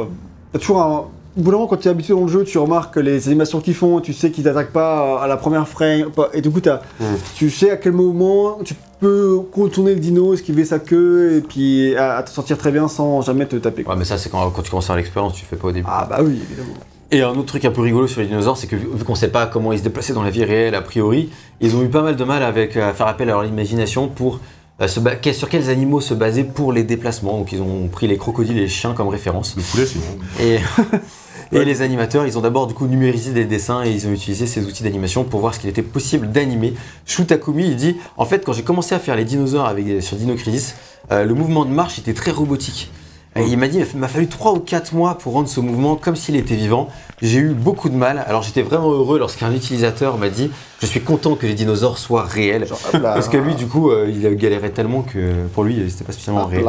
t'as 0.52 0.58
toujours 0.58 0.80
un. 0.80 1.04
Au 1.36 1.40
bout 1.40 1.50
d'un 1.50 1.56
moment, 1.56 1.66
quand 1.66 1.78
tu 1.78 1.88
es 1.88 1.90
habitué 1.90 2.12
dans 2.14 2.20
le 2.22 2.28
jeu, 2.28 2.44
tu 2.44 2.59
remarques 2.59 2.94
que 2.94 3.00
les 3.00 3.26
animations 3.28 3.60
qu'ils 3.60 3.74
font, 3.74 4.00
tu 4.00 4.12
sais 4.12 4.30
qu'ils 4.30 4.44
t'attaquent 4.44 4.72
pas 4.72 5.22
à 5.22 5.26
la 5.26 5.38
première 5.38 5.66
frame, 5.66 6.10
et 6.34 6.42
du 6.42 6.50
coup, 6.50 6.60
t'as- 6.60 6.82
Mm. 7.00 7.04
tu 7.34 7.48
sais 7.50 7.70
à 7.70 7.76
quel 7.78 7.92
moment 7.92 8.59
tu 8.64 8.74
peux 9.00 9.40
contourner 9.50 9.94
le 9.94 10.00
dino, 10.00 10.34
esquiver 10.34 10.64
sa 10.66 10.78
queue, 10.78 11.36
et 11.38 11.40
puis 11.40 11.96
à, 11.96 12.16
à 12.18 12.22
te 12.22 12.30
sentir 12.30 12.59
très 12.59 12.70
bien 12.70 12.86
sans 12.86 13.22
jamais 13.22 13.46
te 13.46 13.56
taper. 13.56 13.82
quoi. 13.82 13.94
Ouais, 13.94 13.98
mais 13.98 14.04
ça, 14.04 14.18
c'est 14.18 14.28
quand, 14.28 14.50
quand 14.50 14.60
tu 14.62 14.70
commences 14.70 14.84
à 14.84 14.88
faire 14.88 14.96
l'expérience, 14.96 15.32
tu 15.34 15.46
fais 15.46 15.56
pas 15.56 15.68
au 15.68 15.72
début. 15.72 15.86
Ah 15.90 16.06
bah 16.09 16.18
oui, 16.22 16.38
évidemment. 16.48 16.74
Et 17.10 17.22
un 17.22 17.30
autre 17.30 17.44
truc 17.44 17.64
un 17.64 17.70
peu 17.70 17.80
rigolo 17.82 18.06
sur 18.06 18.20
les 18.20 18.26
dinosaures, 18.26 18.56
c'est 18.56 18.66
que 18.66 18.76
vu 18.76 18.86
qu'on 19.04 19.14
sait 19.14 19.28
pas 19.28 19.46
comment 19.46 19.72
ils 19.72 19.78
se 19.78 19.84
déplaçaient 19.84 20.14
dans 20.14 20.22
la 20.22 20.30
vie 20.30 20.44
réelle 20.44 20.74
a 20.74 20.80
priori, 20.82 21.30
ils 21.60 21.74
ont 21.76 21.82
eu 21.82 21.88
pas 21.88 22.02
mal 22.02 22.16
de 22.16 22.24
mal 22.24 22.42
avec 22.42 22.76
euh, 22.76 22.88
à 22.90 22.92
faire 22.94 23.06
appel 23.06 23.28
à 23.28 23.32
leur 23.32 23.44
imagination 23.44 24.09
pour 24.09 24.40
euh, 24.80 24.88
se 24.88 24.98
sur 25.32 25.48
quels 25.50 25.68
animaux 25.68 26.00
se 26.00 26.14
baser 26.14 26.42
pour 26.44 26.72
les 26.72 26.84
déplacements. 26.84 27.36
Donc 27.36 27.52
ils 27.52 27.60
ont 27.60 27.88
pris 27.88 28.06
les 28.06 28.16
crocodiles 28.16 28.56
et 28.56 28.62
les 28.62 28.68
chiens 28.68 28.94
comme 28.94 29.09
référence. 29.09 29.54
Le 29.56 29.62
poulet, 29.62 29.84
sinon. 29.86 30.04
Et, 30.40 30.56
et 31.52 31.64
les 31.64 31.82
animateurs, 31.82 32.26
ils 32.26 32.38
ont 32.38 32.40
d'abord 32.40 32.66
du 32.66 32.74
coup 32.74 32.86
numérisé 32.86 33.32
des 33.32 33.44
dessins 33.44 33.84
et 33.84 33.90
ils 33.90 34.06
ont 34.06 34.12
utilisé 34.12 34.46
ces 34.46 34.64
outils 34.64 34.82
d'animation 34.82 35.24
pour 35.24 35.40
voir 35.40 35.54
ce 35.54 35.60
qu'il 35.60 35.68
était 35.68 35.82
possible 35.82 36.30
d'animer. 36.30 36.74
Shu 37.06 37.26
Takumi, 37.26 37.66
il 37.66 37.76
dit 37.76 37.96
en 38.16 38.24
fait 38.24 38.44
quand 38.44 38.52
j'ai 38.52 38.62
commencé 38.62 38.94
à 38.94 38.98
faire 38.98 39.16
les 39.16 39.24
dinosaures 39.24 39.66
avec 39.66 40.02
sur 40.02 40.16
Dino 40.16 40.34
Crisis, 40.34 40.76
euh, 41.10 41.24
le 41.24 41.34
mouvement 41.34 41.64
de 41.64 41.70
marche 41.70 41.98
était 41.98 42.14
très 42.14 42.30
robotique. 42.30 42.90
Et 43.34 43.44
il 43.44 43.56
m'a 43.56 43.66
dit 43.66 43.78
il 43.94 43.98
m'a 43.98 44.08
fallu 44.08 44.28
3 44.28 44.52
ou 44.52 44.60
4 44.60 44.94
mois 44.94 45.16
pour 45.16 45.32
rendre 45.32 45.48
ce 45.48 45.60
mouvement 45.60 45.96
comme 45.96 46.16
s'il 46.16 46.36
était 46.36 46.54
vivant. 46.54 46.88
J'ai 47.22 47.38
eu 47.38 47.54
beaucoup 47.54 47.88
de 47.88 47.94
mal. 47.94 48.22
Alors 48.26 48.42
j'étais 48.42 48.60
vraiment 48.60 48.90
heureux 48.90 49.18
lorsqu'un 49.18 49.50
utilisateur 49.52 50.18
m'a 50.18 50.28
dit 50.28 50.50
je 50.80 50.86
suis 50.86 51.00
content 51.00 51.34
que 51.34 51.46
les 51.46 51.54
dinosaures 51.54 51.96
soient 51.96 52.24
réels. 52.24 52.66
Genre. 52.66 52.78
Parce 53.02 53.28
que 53.28 53.38
lui, 53.38 53.54
du 53.54 53.66
coup, 53.66 53.90
euh, 53.90 54.10
il 54.10 54.36
galérait 54.36 54.70
tellement 54.70 55.02
que 55.02 55.46
pour 55.54 55.64
lui, 55.64 55.90
c'était 55.90 56.04
pas 56.04 56.12
spécialement 56.12 56.44
réel. 56.44 56.66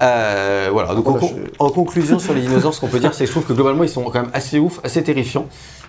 Euh, 0.00 0.68
voilà, 0.72 0.94
donc 0.94 1.08
en, 1.08 1.14
là, 1.14 1.20
con- 1.20 1.28
je- 1.34 1.50
en 1.58 1.70
conclusion 1.70 2.18
sur 2.18 2.32
les 2.34 2.40
dinosaures, 2.42 2.72
ce 2.74 2.80
qu'on 2.80 2.86
peut 2.88 3.00
dire, 3.00 3.14
c'est 3.14 3.24
que 3.24 3.26
je 3.26 3.32
trouve 3.32 3.44
que 3.46 3.52
globalement 3.52 3.82
ils 3.82 3.88
sont 3.88 4.02
quand 4.04 4.20
même 4.22 4.30
assez 4.32 4.58
ouf, 4.58 4.78
assez 4.84 5.02
terrifiants. 5.02 5.46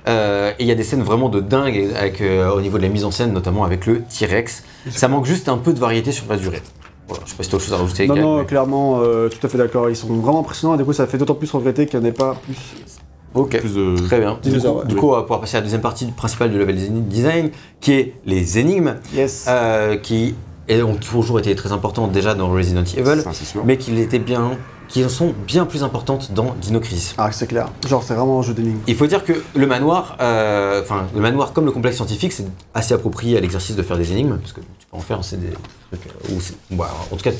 Euh, 0.07 0.51
et 0.57 0.63
il 0.63 0.67
y 0.67 0.71
a 0.71 0.75
des 0.75 0.83
scènes 0.83 1.03
vraiment 1.03 1.29
de 1.29 1.39
dingue 1.41 1.89
avec, 1.95 2.21
euh, 2.21 2.49
au 2.51 2.61
niveau 2.61 2.77
de 2.77 2.83
la 2.83 2.89
mise 2.89 3.03
en 3.05 3.11
scène, 3.11 3.33
notamment 3.33 3.63
avec 3.65 3.85
le 3.85 4.01
T-Rex. 4.01 4.63
Ça 4.89 5.07
manque 5.09 5.25
juste 5.25 5.49
un 5.49 5.57
peu 5.57 5.73
de 5.73 5.79
variété 5.79 6.11
sur 6.11 6.25
la 6.29 6.37
durée. 6.37 6.61
Voilà, 7.07 7.23
je 7.25 7.31
sais 7.31 7.37
pas 7.37 7.43
si 7.43 7.49
t'as 7.49 7.57
autre 7.57 7.65
chose 7.65 7.73
à 7.73 7.77
rajouter. 7.77 8.07
Non, 8.07 8.15
non, 8.15 8.37
mais- 8.39 8.45
clairement, 8.45 8.99
euh, 9.03 9.29
tout 9.29 9.45
à 9.45 9.49
fait 9.49 9.57
d'accord. 9.57 9.89
Ils 9.89 9.95
sont 9.95 10.07
vraiment 10.07 10.39
impressionnants 10.39 10.75
et 10.75 10.77
du 10.77 10.85
coup, 10.85 10.93
ça 10.93 11.05
fait 11.05 11.17
d'autant 11.17 11.35
plus 11.35 11.51
regretter 11.51 11.85
qu'il 11.85 11.99
n'y 11.99 12.05
en 12.05 12.09
ait 12.09 12.13
pas 12.13 12.35
plus. 12.45 12.55
Ok, 13.35 13.59
Plus 13.59 13.75
de. 13.75 13.95
très 14.07 14.19
bien. 14.19 14.39
Du 14.41 14.49
Dinosaures, 14.49 14.73
coup, 14.73 14.79
ouais. 14.81 14.87
du 14.87 14.95
coup, 14.95 15.09
on 15.09 15.15
va 15.15 15.21
pouvoir 15.21 15.39
passer 15.41 15.57
à 15.57 15.59
la 15.59 15.63
deuxième 15.63 15.81
partie 15.81 16.05
principale 16.07 16.49
du 16.51 16.57
level 16.57 16.75
design, 17.07 17.51
qui 17.79 17.93
est 17.93 18.13
les 18.25 18.57
énigmes, 18.57 18.95
Yes. 19.13 19.45
euh, 19.47 19.97
qui 19.97 20.33
et 20.69 20.83
ont 20.83 20.95
toujours 20.95 21.39
été 21.39 21.53
très 21.55 21.71
importantes 21.71 22.11
déjà 22.11 22.35
dans 22.35 22.49
Resident 22.49 22.83
Evil, 22.83 23.21
Ça, 23.21 23.31
mais 23.65 23.77
qui 23.77 23.99
étaient 23.99 24.19
bien, 24.19 24.51
qui 24.87 25.07
sont 25.09 25.33
bien 25.47 25.65
plus 25.65 25.83
importantes 25.83 26.31
dans 26.31 26.55
Dino 26.61 26.79
Crisis. 26.79 27.15
Ah, 27.17 27.31
c'est 27.31 27.47
clair. 27.47 27.69
Genre, 27.87 28.03
c'est 28.03 28.13
vraiment 28.13 28.39
un 28.39 28.43
jeu 28.43 28.53
d'énigmes. 28.53 28.79
Il 28.87 28.95
faut 28.95 29.07
dire 29.07 29.25
que 29.25 29.33
le 29.55 29.67
manoir, 29.67 30.15
euh, 30.21 30.81
enfin 30.81 31.07
le 31.13 31.21
manoir 31.21 31.53
comme 31.53 31.65
le 31.65 31.71
complexe 31.71 31.97
scientifique, 31.97 32.31
c'est 32.31 32.45
assez 32.75 32.93
approprié 32.93 33.37
à 33.37 33.41
l'exercice 33.41 33.75
de 33.75 33.81
faire 33.81 33.97
des 33.97 34.11
énigmes, 34.11 34.37
parce 34.37 34.53
que 34.53 34.61
tu 34.61 34.87
peux 34.89 34.97
en 34.97 35.01
faire, 35.01 35.23
c'est 35.23 35.37
des 35.37 35.49
trucs 35.91 36.07
euh, 36.07 36.83
en 37.11 37.15
tout 37.15 37.23
cas, 37.23 37.31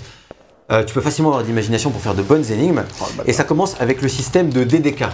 euh, 0.71 0.83
tu 0.83 0.93
peux 0.93 1.01
facilement 1.01 1.29
avoir 1.29 1.43
de 1.43 1.47
l'imagination 1.47 1.91
pour 1.91 2.01
faire 2.01 2.15
de 2.15 2.23
bonnes 2.23 2.45
énigmes. 2.51 2.83
Oh, 3.01 3.05
le 3.19 3.29
Et 3.29 3.33
ça 3.33 3.43
commence 3.43 3.79
avec 3.79 4.01
le 4.01 4.09
système 4.09 4.49
de 4.49 4.63
DDK. 4.63 5.05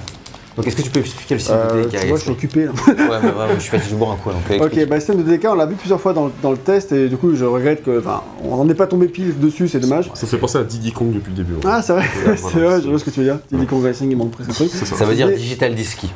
Donc 0.56 0.68
est-ce 0.68 0.76
que 0.78 0.82
tu 0.84 0.90
peux 0.90 1.00
expliquer 1.02 1.36
le 1.36 1.40
système 1.40 1.58
Euh, 1.60 1.84
de 1.84 1.90
DDK 1.90 2.00
tu 2.02 2.08
vois, 2.08 2.18
je 2.18 2.22
suis 2.24 2.32
occupé 2.32 2.66
là. 2.66 2.72
Ouais, 2.88 2.94
mais 3.22 3.28
ouais, 3.30 3.56
je 3.56 3.60
suis 3.60 3.70
fatigué, 3.72 3.90
je 3.92 3.96
bois 3.96 4.14
un 4.14 4.16
coup. 4.16 4.30
Donc, 4.30 4.62
Ok, 4.66 4.76
bah 4.88 4.96
le 4.96 5.00
système 5.02 5.22
de 5.22 5.36
DK, 5.36 5.46
on 5.50 5.56
l'a 5.56 5.66
vu 5.66 5.76
plusieurs 5.76 6.00
fois 6.00 6.14
dans, 6.14 6.26
le- 6.28 6.32
dans 6.42 6.52
le 6.52 6.58
test 6.58 6.92
et 6.94 7.10
du 7.10 7.18
coup, 7.18 7.36
je 7.36 7.44
regrette 7.46 7.84
que. 7.84 8.00
Enfin, 8.00 8.22
on 8.44 8.56
n'en 8.58 8.70
est 8.70 8.74
pas 8.74 8.88
tombé 8.88 9.08
pile 9.08 9.38
dessus, 9.40 9.68
c'est 9.68 9.80
dommage. 9.80 10.10
Ça 10.14 10.26
fait 10.28 10.38
penser 10.38 10.58
à 10.58 10.64
Diddy 10.64 10.92
Kong 10.94 11.12
depuis 11.14 11.32
le 11.32 11.38
début. 11.38 11.54
ouais. 11.56 11.60
Ah, 11.66 11.82
c'est 11.82 11.94
vrai, 11.94 12.04
c'est 12.24 12.42
voilà, 12.54 12.68
vrai, 12.70 12.82
je 12.82 12.90
vois 12.90 13.00
ce 13.00 13.04
que 13.04 13.10
tu 13.10 13.20
veux 13.20 13.26
dire. 13.26 13.40
Diddy 13.52 13.66
Kong 13.66 13.84
Racing, 13.84 14.10
il 14.12 14.18
manque 14.18 14.32
presque 14.32 14.50
un 14.50 14.54
truc. 14.54 14.70
Ça. 14.70 14.86
Ça 14.86 15.06
veut 15.06 15.16
dire 15.16 15.28
Digital 15.30 15.76
Disky. 15.76 16.10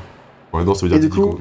Ouais, 0.53 0.64
non, 0.64 0.74
ça 0.74 0.86
veut 0.86 0.90
dire 0.90 0.98
Et 0.98 1.02
du 1.02 1.10
coup-. 1.10 1.38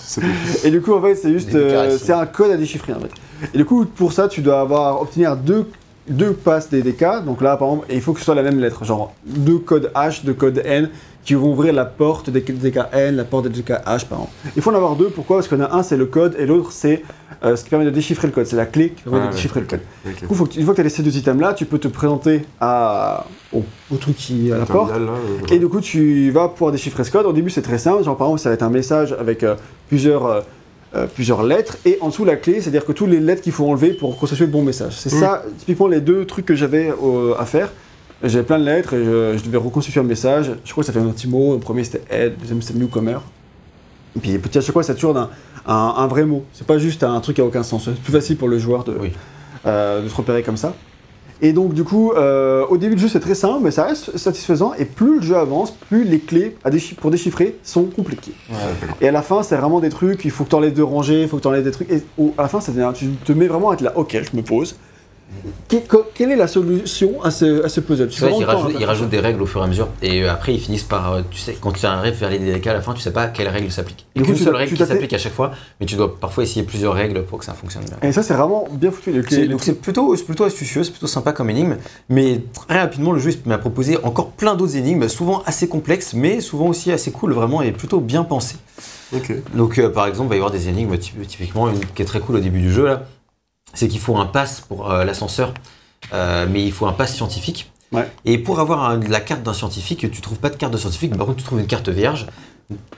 Et 0.64 0.70
du 0.70 0.80
coup, 0.80 0.94
en 0.94 1.02
fait, 1.02 1.14
c'est 1.16 1.32
juste. 1.32 1.54
Euh, 1.54 1.96
c'est 2.00 2.12
un 2.12 2.26
code 2.26 2.50
à 2.50 2.56
déchiffrer 2.56 2.92
en 2.92 3.00
fait. 3.00 3.10
Et 3.54 3.58
du 3.58 3.64
coup, 3.64 3.84
pour 3.86 4.12
ça, 4.12 4.28
tu 4.28 4.40
dois 4.40 4.60
avoir 4.60 5.00
obtenir 5.02 5.36
deux, 5.36 5.66
deux 6.08 6.32
passes 6.32 6.68
des 6.70 6.82
DK. 6.82 7.24
Donc 7.24 7.40
là, 7.42 7.56
par 7.56 7.68
exemple, 7.68 7.86
et 7.90 7.94
il 7.96 8.00
faut 8.00 8.12
que 8.12 8.20
ce 8.20 8.24
soit 8.24 8.34
la 8.34 8.42
même 8.42 8.60
lettre. 8.60 8.84
Genre 8.84 9.12
deux 9.24 9.58
codes 9.58 9.90
H, 9.94 10.24
deux 10.24 10.34
codes 10.34 10.62
N 10.64 10.90
qui 11.26 11.34
vont 11.34 11.50
ouvrir 11.50 11.72
la 11.74 11.84
porte 11.84 12.30
des 12.30 12.40
DKN, 12.40 13.16
la 13.16 13.24
porte 13.24 13.48
des 13.48 13.60
DKH, 13.60 13.82
par 13.84 14.18
exemple. 14.20 14.30
Il 14.54 14.62
faut 14.62 14.70
en 14.70 14.74
avoir 14.76 14.94
deux. 14.94 15.08
Pourquoi? 15.10 15.38
Parce 15.38 15.52
en 15.52 15.60
a 15.60 15.74
un, 15.74 15.82
c'est 15.82 15.96
le 15.96 16.06
code 16.06 16.36
et 16.38 16.46
l'autre, 16.46 16.70
c'est 16.70 17.02
euh, 17.44 17.56
ce 17.56 17.64
qui 17.64 17.70
permet 17.70 17.84
de 17.84 17.90
déchiffrer 17.90 18.28
le 18.28 18.32
code. 18.32 18.46
C'est 18.46 18.54
la 18.54 18.64
clé 18.64 18.90
qui 18.90 19.02
permet 19.02 19.18
de 19.18 19.24
ouais, 19.26 19.30
déchiffrer 19.32 19.58
le 19.60 19.66
code. 19.66 19.80
Du 20.20 20.26
coup, 20.28 20.34
faut 20.34 20.46
que 20.46 20.54
une 20.56 20.64
fois 20.64 20.72
que 20.72 20.80
tu 20.80 20.86
as 20.86 20.90
ces 20.90 21.02
deux 21.02 21.16
items-là, 21.16 21.52
tu 21.54 21.66
peux 21.66 21.78
te 21.80 21.88
présenter 21.88 22.42
à, 22.60 23.26
au, 23.52 23.64
au 23.92 23.96
truc 23.96 24.16
qui 24.16 24.48
est 24.48 24.52
à 24.52 24.58
la 24.58 24.66
porte. 24.66 24.92
Là, 24.92 24.98
euh, 24.98 25.52
Et 25.54 25.58
du 25.58 25.66
coup, 25.68 25.80
tu 25.80 26.30
vas 26.30 26.48
pouvoir 26.48 26.70
déchiffrer 26.70 27.02
ce 27.02 27.10
code. 27.10 27.26
Au 27.26 27.32
début, 27.32 27.50
c'est 27.50 27.60
très 27.62 27.78
simple. 27.78 28.04
Genre, 28.04 28.16
par 28.16 28.28
exemple, 28.28 28.40
ça 28.42 28.50
va 28.50 28.54
être 28.54 28.62
un 28.62 28.70
message 28.70 29.12
avec 29.18 29.42
euh, 29.42 29.56
plusieurs, 29.88 30.44
euh, 30.94 31.06
plusieurs 31.12 31.42
lettres. 31.42 31.76
Et 31.84 31.98
en 32.02 32.08
dessous, 32.10 32.24
la 32.24 32.36
clé, 32.36 32.60
c'est-à-dire 32.60 32.84
que 32.84 32.92
toutes 32.92 33.10
les 33.10 33.18
lettres 33.18 33.42
qu'il 33.42 33.52
faut 33.52 33.68
enlever 33.68 33.94
pour 33.94 34.16
constituer 34.16 34.46
le 34.46 34.52
bon 34.52 34.62
message. 34.62 34.94
C'est 34.96 35.12
Mm. 35.12 35.18
ça, 35.20 35.42
typiquement, 35.58 35.88
les 35.88 36.00
deux 36.00 36.24
trucs 36.24 36.46
que 36.46 36.54
j'avais 36.54 36.88
euh, 37.02 37.34
à 37.36 37.46
faire. 37.46 37.72
J'avais 38.22 38.44
plein 38.44 38.58
de 38.58 38.64
lettres 38.64 38.94
et 38.94 39.04
je, 39.04 39.36
je 39.38 39.44
devais 39.44 39.58
reconstituer 39.58 40.00
un 40.00 40.04
message. 40.04 40.52
Je 40.64 40.72
crois 40.72 40.82
que 40.82 40.86
ça 40.86 40.92
fait 40.92 41.00
un 41.00 41.10
petit 41.10 41.28
mot. 41.28 41.54
Le 41.54 41.60
premier, 41.60 41.84
c'était 41.84 42.02
aide. 42.10 42.32
Le 42.32 42.40
deuxième, 42.40 42.62
c'était 42.62 42.78
newcomer. 42.78 43.18
Et 44.16 44.20
puis, 44.20 44.38
petit 44.38 44.56
à 44.58 44.60
chaque 44.62 44.72
fois, 44.72 44.82
ça 44.82 44.94
toujours 44.94 45.16
un, 45.18 45.28
un, 45.66 45.94
un 45.98 46.06
vrai 46.06 46.24
mot. 46.24 46.44
C'est 46.54 46.66
pas 46.66 46.78
juste 46.78 47.02
un 47.04 47.20
truc 47.20 47.36
qui 47.36 47.42
a 47.42 47.44
aucun 47.44 47.62
sens. 47.62 47.84
C'est 47.84 47.94
plus 48.00 48.12
facile 48.12 48.36
pour 48.38 48.48
le 48.48 48.58
joueur 48.58 48.84
de, 48.84 48.96
Oui. 48.98 49.12
euh, 49.66 50.02
de 50.02 50.08
se 50.08 50.14
repérer 50.14 50.42
comme 50.42 50.56
ça. 50.56 50.74
Et 51.42 51.52
donc, 51.52 51.74
du 51.74 51.84
coup, 51.84 52.12
euh, 52.12 52.64
au 52.70 52.78
début 52.78 52.94
du 52.94 53.02
jeu, 53.02 53.08
c'est 53.08 53.20
très 53.20 53.34
simple, 53.34 53.60
mais 53.62 53.70
ça 53.70 53.84
reste 53.84 54.16
satisfaisant. 54.16 54.72
Et 54.78 54.86
plus 54.86 55.16
le 55.16 55.20
jeu 55.22 55.36
avance, 55.36 55.70
plus 55.70 56.04
les 56.04 56.18
clés 56.20 56.56
à 56.64 56.70
déchi- 56.70 56.94
pour 56.94 57.10
déchiffrer 57.10 57.58
sont 57.62 57.84
compliquées. 57.84 58.32
Et 59.02 59.08
à 59.08 59.12
la 59.12 59.20
fin, 59.20 59.42
c'est 59.42 59.56
vraiment 59.56 59.80
des 59.80 59.90
trucs, 59.90 60.24
il 60.24 60.30
faut 60.30 60.44
que 60.44 60.48
tu 60.48 60.54
enlèves 60.56 60.72
deux 60.72 60.82
rangées, 60.82 61.20
il 61.20 61.28
faut 61.28 61.36
que 61.36 61.42
tu 61.42 61.48
enlèves 61.48 61.64
des 61.64 61.72
trucs. 61.72 61.90
Et 61.92 62.02
au- 62.16 62.32
à 62.38 62.42
la 62.42 62.48
fin, 62.48 62.62
ça 62.62 62.72
tu 62.94 63.08
te 63.22 63.32
mets 63.32 63.48
vraiment 63.48 63.68
à 63.68 63.74
être 63.74 63.82
là, 63.82 63.92
ok, 63.96 64.16
je 64.32 64.34
me 64.34 64.40
pose. 64.42 64.76
Que- 65.68 65.76
que- 65.78 66.04
quelle 66.14 66.30
est 66.30 66.36
la 66.36 66.46
solution 66.46 67.22
à 67.22 67.30
ce, 67.32 67.64
à 67.64 67.68
ce 67.68 67.80
puzzle? 67.80 68.08
Tu 68.08 68.22
ils 68.22 68.46
temps, 68.46 68.46
rajoutent, 68.46 68.76
ils 68.80 68.84
rajoutent 68.84 69.08
des 69.08 69.18
règles 69.18 69.42
au 69.42 69.46
fur 69.46 69.60
et 69.60 69.64
à 69.64 69.66
mesure. 69.66 69.88
Et 70.00 70.22
euh, 70.22 70.30
après, 70.32 70.54
ils 70.54 70.60
finissent 70.60 70.84
par. 70.84 71.12
euh, 71.14 71.22
Tu 71.30 71.38
sais, 71.38 71.56
quand 71.60 71.72
tu 71.72 71.84
arrives 71.84 72.14
vers 72.14 72.30
les 72.30 72.38
DLK 72.38 72.66
à 72.68 72.72
la 72.74 72.80
fin, 72.80 72.94
tu 72.94 73.00
sais 73.00 73.10
pas 73.12 73.26
quelle 73.26 73.48
règle 73.48 73.70
s'applique. 73.72 74.06
Il 74.14 74.22
y 74.22 74.24
a 74.24 74.26
tu 74.28 74.36
seule 74.44 74.54
règle 74.54 74.70
qui 74.76 74.78
s'applique 74.86 75.12
à 75.12 75.18
chaque 75.18 75.32
fois, 75.34 75.50
mais 75.80 75.86
tu 75.86 75.96
dois 75.96 76.16
parfois 76.18 76.44
essayer 76.44 76.62
plusieurs 76.64 76.94
règles 76.94 77.24
pour 77.24 77.38
que 77.40 77.44
ça 77.44 77.54
fonctionne 77.54 77.82
bien. 77.84 77.96
Et 78.08 78.12
ça, 78.12 78.22
c'est 78.22 78.34
vraiment 78.34 78.66
bien 78.70 78.90
foutu. 78.92 79.12
Donc 79.48 79.62
c'est 79.64 79.80
plutôt, 79.80 80.14
c'est 80.14 80.24
plutôt 80.24 80.44
astucieux, 80.44 80.84
c'est 80.84 80.92
plutôt 80.92 81.06
sympa 81.08 81.32
comme 81.32 81.50
énigme, 81.50 81.76
mais 82.08 82.40
très 82.68 82.78
rapidement 82.80 83.10
le 83.12 83.18
jeu 83.18 83.30
m'a 83.46 83.58
proposé 83.58 83.98
encore 84.04 84.30
plein 84.30 84.54
d'autres 84.54 84.76
énigmes, 84.76 85.08
souvent 85.08 85.42
assez 85.46 85.66
complexes, 85.68 86.14
mais 86.14 86.40
souvent 86.40 86.68
aussi 86.68 86.92
assez 86.92 87.10
cool 87.10 87.32
vraiment 87.32 87.62
et 87.62 87.72
plutôt 87.72 88.00
bien 88.00 88.22
pensées. 88.24 88.56
Donc 89.54 89.78
euh, 89.78 89.88
par 89.90 90.06
exemple, 90.06 90.26
il 90.26 90.30
va 90.30 90.34
y 90.36 90.38
avoir 90.38 90.50
des 90.52 90.68
énigmes, 90.68 90.96
typ- 90.98 91.26
typiquement 91.26 91.68
une 91.68 91.80
qui 91.80 92.02
est 92.02 92.06
très 92.06 92.20
cool 92.20 92.36
au 92.36 92.40
début 92.40 92.60
du 92.60 92.72
jeu 92.72 92.86
là, 92.86 93.02
c'est 93.76 93.86
qu'il 93.86 94.00
faut 94.00 94.16
un 94.16 94.26
pass 94.26 94.60
pour 94.60 94.90
euh, 94.90 95.04
l'ascenseur, 95.04 95.54
euh, 96.12 96.46
mais 96.50 96.64
il 96.64 96.72
faut 96.72 96.86
un 96.86 96.92
pass 96.92 97.14
scientifique. 97.14 97.70
Ouais. 97.92 98.10
Et 98.24 98.38
pour 98.38 98.58
avoir 98.58 98.82
un- 98.90 98.98
la 98.98 99.20
carte 99.20 99.42
d'un 99.44 99.52
scientifique, 99.54 100.10
tu 100.10 100.20
trouves 100.20 100.38
pas 100.38 100.50
de 100.50 100.56
carte 100.56 100.72
de 100.72 100.78
scientifique, 100.78 101.12
mais 101.12 101.16
par 101.18 101.26
contre 101.28 101.38
tu 101.38 101.44
trouves 101.44 101.60
une 101.60 101.68
carte 101.68 101.88
vierge. 101.88 102.26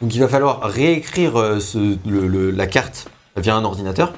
Donc 0.00 0.14
il 0.14 0.20
va 0.20 0.28
falloir 0.28 0.62
réécrire 0.62 1.36
euh, 1.38 1.60
ce- 1.60 1.98
le- 2.08 2.26
le- 2.26 2.50
la 2.50 2.66
carte 2.66 3.10
via 3.36 3.54
un 3.54 3.64
ordinateur. 3.64 4.14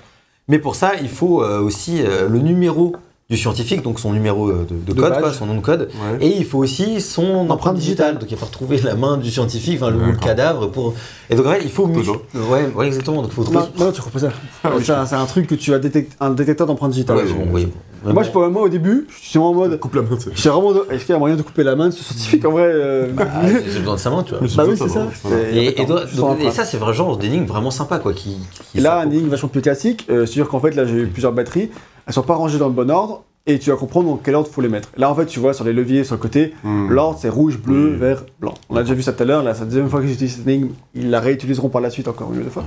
Mais 0.47 0.59
pour 0.61 0.77
ça, 0.77 0.93
il 1.01 1.09
faut 1.09 1.43
aussi 1.45 2.03
le 2.03 2.39
numéro 2.41 2.97
du 3.31 3.37
scientifique, 3.37 3.83
donc 3.83 4.01
son 4.01 4.13
numéro 4.13 4.49
euh, 4.49 4.67
de, 4.69 4.75
de 4.75 4.93
De 4.93 5.01
code, 5.01 5.21
quoi, 5.21 5.33
son 5.33 5.47
nom 5.47 5.55
de 5.55 5.61
code. 5.61 5.89
Ouais. 5.95 6.27
Et 6.27 6.37
il 6.37 6.45
faut 6.45 6.59
aussi 6.59 7.01
son 7.01 7.49
empreinte 7.49 7.77
digitale. 7.77 8.17
digitale. 8.17 8.19
Donc 8.19 8.29
il 8.31 8.35
va 8.35 8.39
falloir 8.39 8.51
trouver 8.51 8.79
la 8.79 8.97
main 8.97 9.17
du 9.19 9.31
scientifique, 9.31 9.81
enfin, 9.81 9.93
le, 9.93 10.17
cadavre 10.17 10.67
pour. 10.67 10.95
Et 11.31 11.37
donc 11.37 11.47
en 11.47 11.53
fait, 11.53 11.61
il 11.63 11.71
faut. 11.71 11.87
Ouais, 11.87 12.67
ouais, 12.75 12.87
exactement. 12.89 13.23
Donc 13.23 13.31
il 13.31 13.35
faut 13.35 13.45
trouver. 13.45 13.61
Non, 13.79 13.87
non, 13.87 13.93
tu 13.93 14.03
pas 14.03 14.19
ça. 14.19 14.31
Ah 14.65 14.71
oui, 14.77 14.83
C'est 14.85 14.93
un- 14.93 15.07
c'est 15.07 15.15
un 15.15 15.27
truc 15.27 15.47
que 15.47 15.55
tu 15.55 15.73
as 15.73 15.79
détecté, 15.79 16.17
un 16.19 16.31
détecteur 16.31 16.67
d'empreintes 16.67 16.91
digitales. 16.91 17.19
Ouais, 17.19 17.25
bon, 17.33 17.47
oui. 17.53 17.69
Moi, 18.03 18.15
bon. 18.15 18.23
je 18.23 18.31
peux 18.31 18.49
moi 18.49 18.63
au 18.63 18.69
début, 18.69 19.07
je 19.11 19.29
suis 19.29 19.39
vraiment 19.39 19.51
en 19.53 19.55
mode. 19.55 19.79
Coupe 19.79 19.95
la 19.95 20.03
main, 20.03 20.17
tu 20.17 20.23
sais. 20.25 20.31
Je 20.35 20.41
suis 20.41 20.49
vraiment. 20.49 20.73
de- 20.73 20.87
Est-ce 20.91 21.05
qu'il 21.05 21.13
y 21.13 21.17
a 21.17 21.19
moyen 21.19 21.37
de 21.37 21.43
couper 21.43 21.63
la 21.63 21.77
main 21.77 21.87
de 21.87 21.91
ce 21.95 22.03
scientifique 22.03 22.45
En 22.45 22.51
vrai. 22.51 22.65
euh, 22.65 23.13
Ah, 23.19 23.43
j'ai 23.47 23.79
besoin 23.79 23.95
de 23.95 24.01
sa 24.01 24.11
main, 24.11 24.25
tu 24.25 24.35
vois. 24.35 24.41
Bah 24.57 24.65
oui, 24.67 24.75
c'est 24.77 24.89
ça. 24.89 25.07
Et- 25.53 26.51
ça, 26.51 26.65
c'est 26.65 26.79
vraiment 26.79 26.93
genre 26.95 27.17
d'énigme 27.17 27.45
vraiment 27.45 27.71
sympa, 27.71 27.99
quoi. 28.01 28.13
Qui, 28.13 28.39
là, 28.75 28.99
un 29.01 29.11
énigme 29.11 29.29
vachement 29.29 29.51
plus 29.51 29.63
classique, 29.63 30.07
euh, 30.11 30.27
c'est-à-dire 30.27 30.49
qu'en 30.49 30.59
fait, 30.61 30.75
là, 30.75 30.85
j'ai 30.85 30.95
eu 30.97 31.07
plusieurs 31.07 31.33
batteries, 31.33 31.71
elles 32.07 32.13
sont 32.15 32.23
pas 32.23 32.35
rangées 32.35 32.59
dans 32.59 32.69
le 32.69 32.75
bon 32.75 32.91
ordre, 32.91 33.23
et 33.47 33.59
tu 33.59 33.71
vas 33.71 33.77
comprendre 33.77 34.07
dans 34.11 34.17
quel 34.23 34.35
ordre 34.35 34.49
il 34.51 34.55
faut 34.55 34.61
les 34.61 34.69
mettre. 34.69 34.91
Là, 34.99 35.11
en 35.11 35.15
fait, 35.15 35.25
tu 35.25 35.41
vois 35.41 35.55
sur 35.55 35.65
les 35.65 35.73
leviers 35.73 36.05
sur 36.05 36.15
le 36.15 36.21
côté, 36.21 36.53
Hmm. 36.63 36.91
l'ordre 36.91 37.19
c'est 37.21 37.31
rouge, 37.31 37.59
bleu, 37.59 37.93
Oui. 37.95 37.99
vert, 37.99 38.23
blanc. 38.39 38.53
On 38.69 38.77
a 38.77 38.83
déjà 38.83 38.93
vu 38.93 39.01
ça 39.03 39.13
tout 39.15 39.23
à 39.23 39.27
l'heure, 39.27 39.43
là, 39.43 39.55
c'est 39.55 39.61
la 39.61 39.67
deuxième 39.67 39.89
fois 39.89 40.01
qu'ils 40.03 40.13
utilisent 40.13 40.37
cette 40.37 40.47
énigme, 40.47 40.69
ils 40.95 41.09
la 41.11 41.21
réutiliseront 41.21 41.71
par 41.71 41.81
la 41.81 41.89
suite 41.89 42.07
encore 42.07 42.33
une 42.35 42.51
fois. 42.51 42.65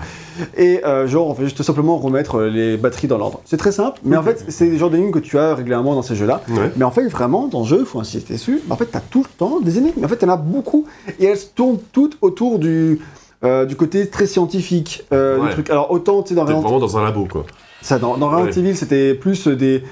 Et 0.57 0.83
euh, 0.83 1.05
genre, 1.07 1.27
on 1.27 1.35
fait 1.35 1.43
juste 1.43 1.61
simplement 1.61 1.97
remettre 1.99 2.39
euh, 2.39 2.49
les 2.49 2.75
batteries 2.77 3.07
dans 3.07 3.19
l'ordre. 3.19 3.41
C'est 3.45 3.57
très 3.57 3.71
simple, 3.71 3.99
mais 4.03 4.17
en 4.17 4.23
fait, 4.23 4.45
c'est 4.49 4.67
des 4.67 4.77
genres 4.77 4.89
d'énigmes 4.89 5.11
que 5.11 5.19
tu 5.19 5.37
as 5.37 5.53
régulièrement 5.53 5.93
dans 5.93 6.01
ces 6.01 6.15
jeux-là. 6.15 6.41
Mais 6.75 6.83
en 6.85 6.91
fait, 6.91 7.07
vraiment, 7.07 7.47
dans 7.47 7.59
le 7.61 7.65
jeu, 7.67 7.77
il 7.81 7.85
faut 7.85 7.99
insister 7.99 8.33
dessus, 8.33 8.59
en 8.69 8.75
fait, 8.75 8.89
tu 8.89 8.97
as 8.97 9.01
tout 9.01 9.21
le 9.21 9.29
temps 9.37 9.59
des 9.61 9.77
énigmes. 9.77 10.03
En 10.03 10.07
fait, 10.07 10.17
tu 10.17 10.25
en 10.25 10.29
as 10.29 10.37
beaucoup, 10.37 10.85
et 11.19 11.25
elles 11.25 11.37
tournent 11.55 11.77
toutes 11.91 12.17
autour 12.21 12.57
du. 12.57 12.99
euh, 13.45 13.65
du 13.65 13.75
côté 13.75 14.07
très 14.09 14.25
scientifique 14.25 15.05
euh, 15.13 15.43
du 15.45 15.49
truc. 15.51 15.69
Alors 15.69 15.91
autant 15.91 16.23
tu 16.23 16.29
sais 16.29 16.35
dans 16.35 16.43
Resident 16.43 16.61
vraiment 16.61 16.79
dans 16.79 16.97
un 16.97 17.03
labo, 17.03 17.27
quoi. 17.29 17.45
Ça, 17.83 17.99
dans, 17.99 18.17
dans 18.17 18.29
Resident. 18.29 18.65
Evil, 18.65 18.75
c'était 18.75 19.13
plus 19.13 19.47
des. 19.47 19.83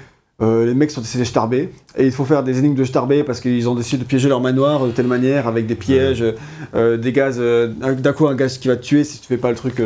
euh, 0.41 0.65
les 0.65 0.73
mecs 0.73 0.89
sont 0.89 1.01
des 1.01 1.25
starbés 1.25 1.69
et 1.95 2.05
il 2.05 2.11
faut 2.11 2.25
faire 2.25 2.41
des 2.41 2.57
énigmes 2.57 2.73
de 2.75 2.83
starbés 2.83 3.23
parce 3.23 3.39
qu'ils 3.39 3.69
ont 3.69 3.75
décidé 3.75 4.01
de 4.03 4.07
piéger 4.07 4.27
leur 4.27 4.41
manoir 4.41 4.85
de 4.87 4.91
telle 4.91 5.07
manière 5.07 5.47
avec 5.47 5.67
des 5.67 5.75
pièges, 5.75 6.23
euh, 6.73 6.97
des 6.97 7.11
gaz, 7.11 7.35
euh, 7.39 7.67
d'un 7.67 8.13
coup 8.13 8.27
un 8.27 8.35
gaz 8.35 8.57
qui 8.57 8.67
va 8.67 8.75
te 8.75 8.81
tuer 8.81 9.03
si 9.03 9.19
tu 9.19 9.27
fais 9.27 9.37
pas 9.37 9.49
le 9.51 9.55
truc 9.55 9.81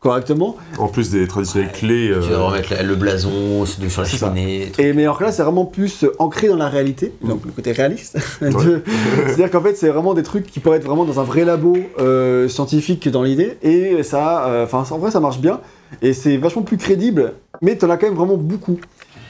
correctement. 0.00 0.56
En 0.78 0.88
plus 0.88 1.10
des 1.10 1.26
traditionnelles 1.26 1.72
clés. 1.72 2.12
Tu 2.22 2.28
dois 2.28 2.38
euh, 2.38 2.44
remettre 2.44 2.74
le 2.82 2.94
blason 2.94 3.66
sur 3.66 4.02
la 4.02 4.08
cheminée. 4.08 4.72
Et 4.78 4.92
mais 4.92 5.02
alors 5.02 5.18
que 5.18 5.24
là 5.24 5.32
c'est 5.32 5.42
vraiment 5.42 5.64
plus 5.64 6.04
euh, 6.04 6.14
ancré 6.18 6.48
dans 6.48 6.56
la 6.56 6.68
réalité, 6.68 7.12
donc 7.22 7.44
le 7.44 7.52
côté 7.52 7.72
réaliste. 7.72 8.18
Ouais. 8.40 8.50
C'est-à-dire 9.26 9.50
qu'en 9.50 9.60
fait 9.60 9.76
c'est 9.76 9.88
vraiment 9.88 10.14
des 10.14 10.22
trucs 10.22 10.46
qui 10.46 10.60
pourraient 10.60 10.78
être 10.78 10.84
vraiment 10.84 11.04
dans 11.04 11.20
un 11.20 11.24
vrai 11.24 11.44
labo 11.44 11.76
euh, 11.98 12.48
scientifique 12.48 13.08
dans 13.08 13.22
l'idée 13.22 13.58
et 13.62 14.02
ça, 14.02 14.46
euh, 14.46 14.64
enfin 14.64 14.84
en 14.90 14.98
vrai 14.98 15.10
ça 15.10 15.20
marche 15.20 15.38
bien 15.38 15.60
et 16.02 16.12
c'est 16.12 16.36
vachement 16.36 16.62
plus 16.62 16.76
crédible, 16.76 17.34
mais 17.62 17.76
t'en 17.76 17.90
as 17.90 17.96
quand 17.96 18.06
même 18.06 18.16
vraiment 18.16 18.36
beaucoup. 18.36 18.78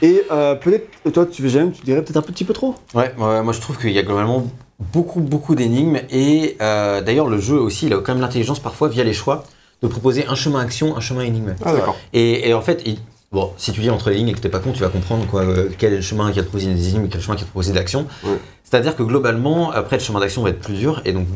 Et 0.01 0.23
euh, 0.31 0.55
peut-être, 0.55 1.11
toi 1.11 1.25
tu 1.25 1.47
j'aime, 1.49 1.71
tu 1.71 1.83
dirais 1.83 2.01
peut-être 2.03 2.17
un 2.17 2.21
petit 2.21 2.45
peu 2.45 2.53
trop. 2.53 2.75
Ouais, 2.93 3.13
ouais, 3.17 3.41
moi 3.41 3.53
je 3.53 3.59
trouve 3.59 3.77
qu'il 3.77 3.91
y 3.91 3.99
a 3.99 4.03
globalement 4.03 4.45
beaucoup, 4.79 5.19
beaucoup 5.19 5.55
d'énigmes. 5.55 5.99
Et 6.09 6.57
euh, 6.61 7.01
d'ailleurs, 7.01 7.27
le 7.27 7.39
jeu 7.39 7.59
aussi, 7.59 7.87
il 7.87 7.93
a 7.93 7.97
quand 7.97 8.13
même 8.13 8.21
l'intelligence 8.21 8.59
parfois, 8.59 8.87
via 8.87 9.03
les 9.03 9.13
choix, 9.13 9.43
de 9.81 9.87
proposer 9.87 10.25
un 10.27 10.35
chemin 10.35 10.59
action, 10.59 10.97
un 10.97 11.01
chemin 11.01 11.21
énigme. 11.21 11.55
Ah. 11.65 11.73
Et, 12.13 12.49
et 12.49 12.53
en 12.53 12.61
fait, 12.61 12.81
il- 12.85 12.99
bon, 13.31 13.51
si 13.57 13.71
tu 13.71 13.81
lis 13.81 13.89
entre 13.89 14.09
les 14.09 14.17
lignes 14.17 14.29
et 14.29 14.33
que 14.33 14.39
t'es 14.39 14.49
pas 14.49 14.59
con, 14.59 14.71
tu 14.71 14.81
vas 14.81 14.89
comprendre 14.89 15.25
quoi, 15.27 15.41
euh, 15.41 15.69
quel 15.77 16.01
chemin 16.01 16.29
qui 16.31 16.37
va 16.37 16.43
te 16.43 16.49
proposer 16.49 16.73
des 16.73 16.89
énigmes, 16.89 17.07
quel 17.09 17.21
chemin 17.21 17.37
qui 17.37 17.45
de 17.45 17.75
l'action. 17.75 18.05
Ouais. 18.23 18.37
C'est-à-dire 18.63 18.95
que 18.95 19.03
globalement, 19.03 19.71
après, 19.71 19.97
le 19.97 20.03
chemin 20.03 20.19
d'action 20.19 20.43
va 20.43 20.49
être 20.49 20.59
plus 20.59 20.75
dur 20.75 21.01
et 21.05 21.13
donc 21.13 21.27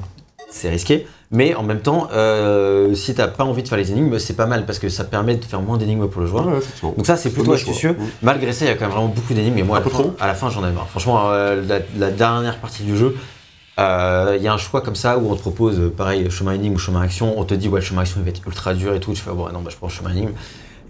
c'est 0.51 0.69
risqué. 0.69 1.07
Mais 1.31 1.55
en 1.55 1.63
même 1.63 1.79
temps, 1.79 2.09
euh, 2.13 2.93
si 2.93 3.15
t'as 3.15 3.27
pas 3.27 3.43
envie 3.43 3.63
de 3.63 3.67
faire 3.67 3.77
les 3.79 3.91
énigmes, 3.91 4.19
c'est 4.19 4.35
pas 4.35 4.45
mal 4.45 4.67
parce 4.67 4.77
que 4.77 4.87
ça 4.87 5.03
permet 5.03 5.35
de 5.35 5.43
faire 5.43 5.61
moins 5.61 5.77
d'énigmes 5.77 6.07
pour 6.07 6.21
le 6.21 6.27
joueur. 6.27 6.45
Ouais. 6.45 6.59
Donc 6.95 7.07
ça, 7.07 7.15
c'est 7.17 7.31
plutôt 7.31 7.53
astucieux. 7.53 7.93
Mm. 7.93 8.03
Malgré 8.21 8.53
ça, 8.53 8.65
il 8.65 8.67
y 8.67 8.71
a 8.71 8.75
quand 8.75 8.85
même 8.85 8.91
vraiment 8.91 9.07
beaucoup 9.07 9.33
d'énigmes. 9.33 9.57
Et 9.57 9.63
moi, 9.63 9.77
à 9.77 9.79
la, 9.79 9.85
fin, 9.89 9.97
trop 9.97 10.13
à 10.19 10.27
la 10.27 10.35
fin, 10.35 10.51
j'en 10.51 10.67
ai 10.67 10.71
marre. 10.71 10.87
Franchement, 10.89 11.31
euh, 11.31 11.59
la, 11.67 11.79
la 11.97 12.11
dernière 12.11 12.59
partie 12.59 12.83
du 12.83 12.95
jeu, 12.95 13.15
euh, 13.79 14.35
il 14.37 14.43
y 14.43 14.47
a 14.47 14.53
un 14.53 14.57
choix 14.57 14.81
comme 14.81 14.95
ça 14.95 15.17
où 15.17 15.31
on 15.31 15.35
te 15.35 15.41
propose, 15.41 15.79
euh, 15.79 15.89
pareil, 15.89 16.29
chemin 16.29 16.53
énigme 16.53 16.75
ou 16.75 16.79
chemin 16.79 17.01
action. 17.01 17.39
On 17.39 17.43
te 17.43 17.53
dit, 17.53 17.67
ouais, 17.69 17.79
le 17.79 17.85
chemin 17.85 18.01
action, 18.01 18.17
il 18.19 18.23
va 18.23 18.29
être 18.29 18.41
ultra 18.45 18.73
dur 18.73 18.93
et 18.93 18.99
tout. 18.99 19.15
Je 19.15 19.21
fais, 19.21 19.31
bon, 19.31 19.49
non, 19.51 19.61
bah, 19.61 19.69
je 19.71 19.77
prends 19.77 19.87
le 19.87 19.93
chemin 19.93 20.11
énigme. 20.11 20.31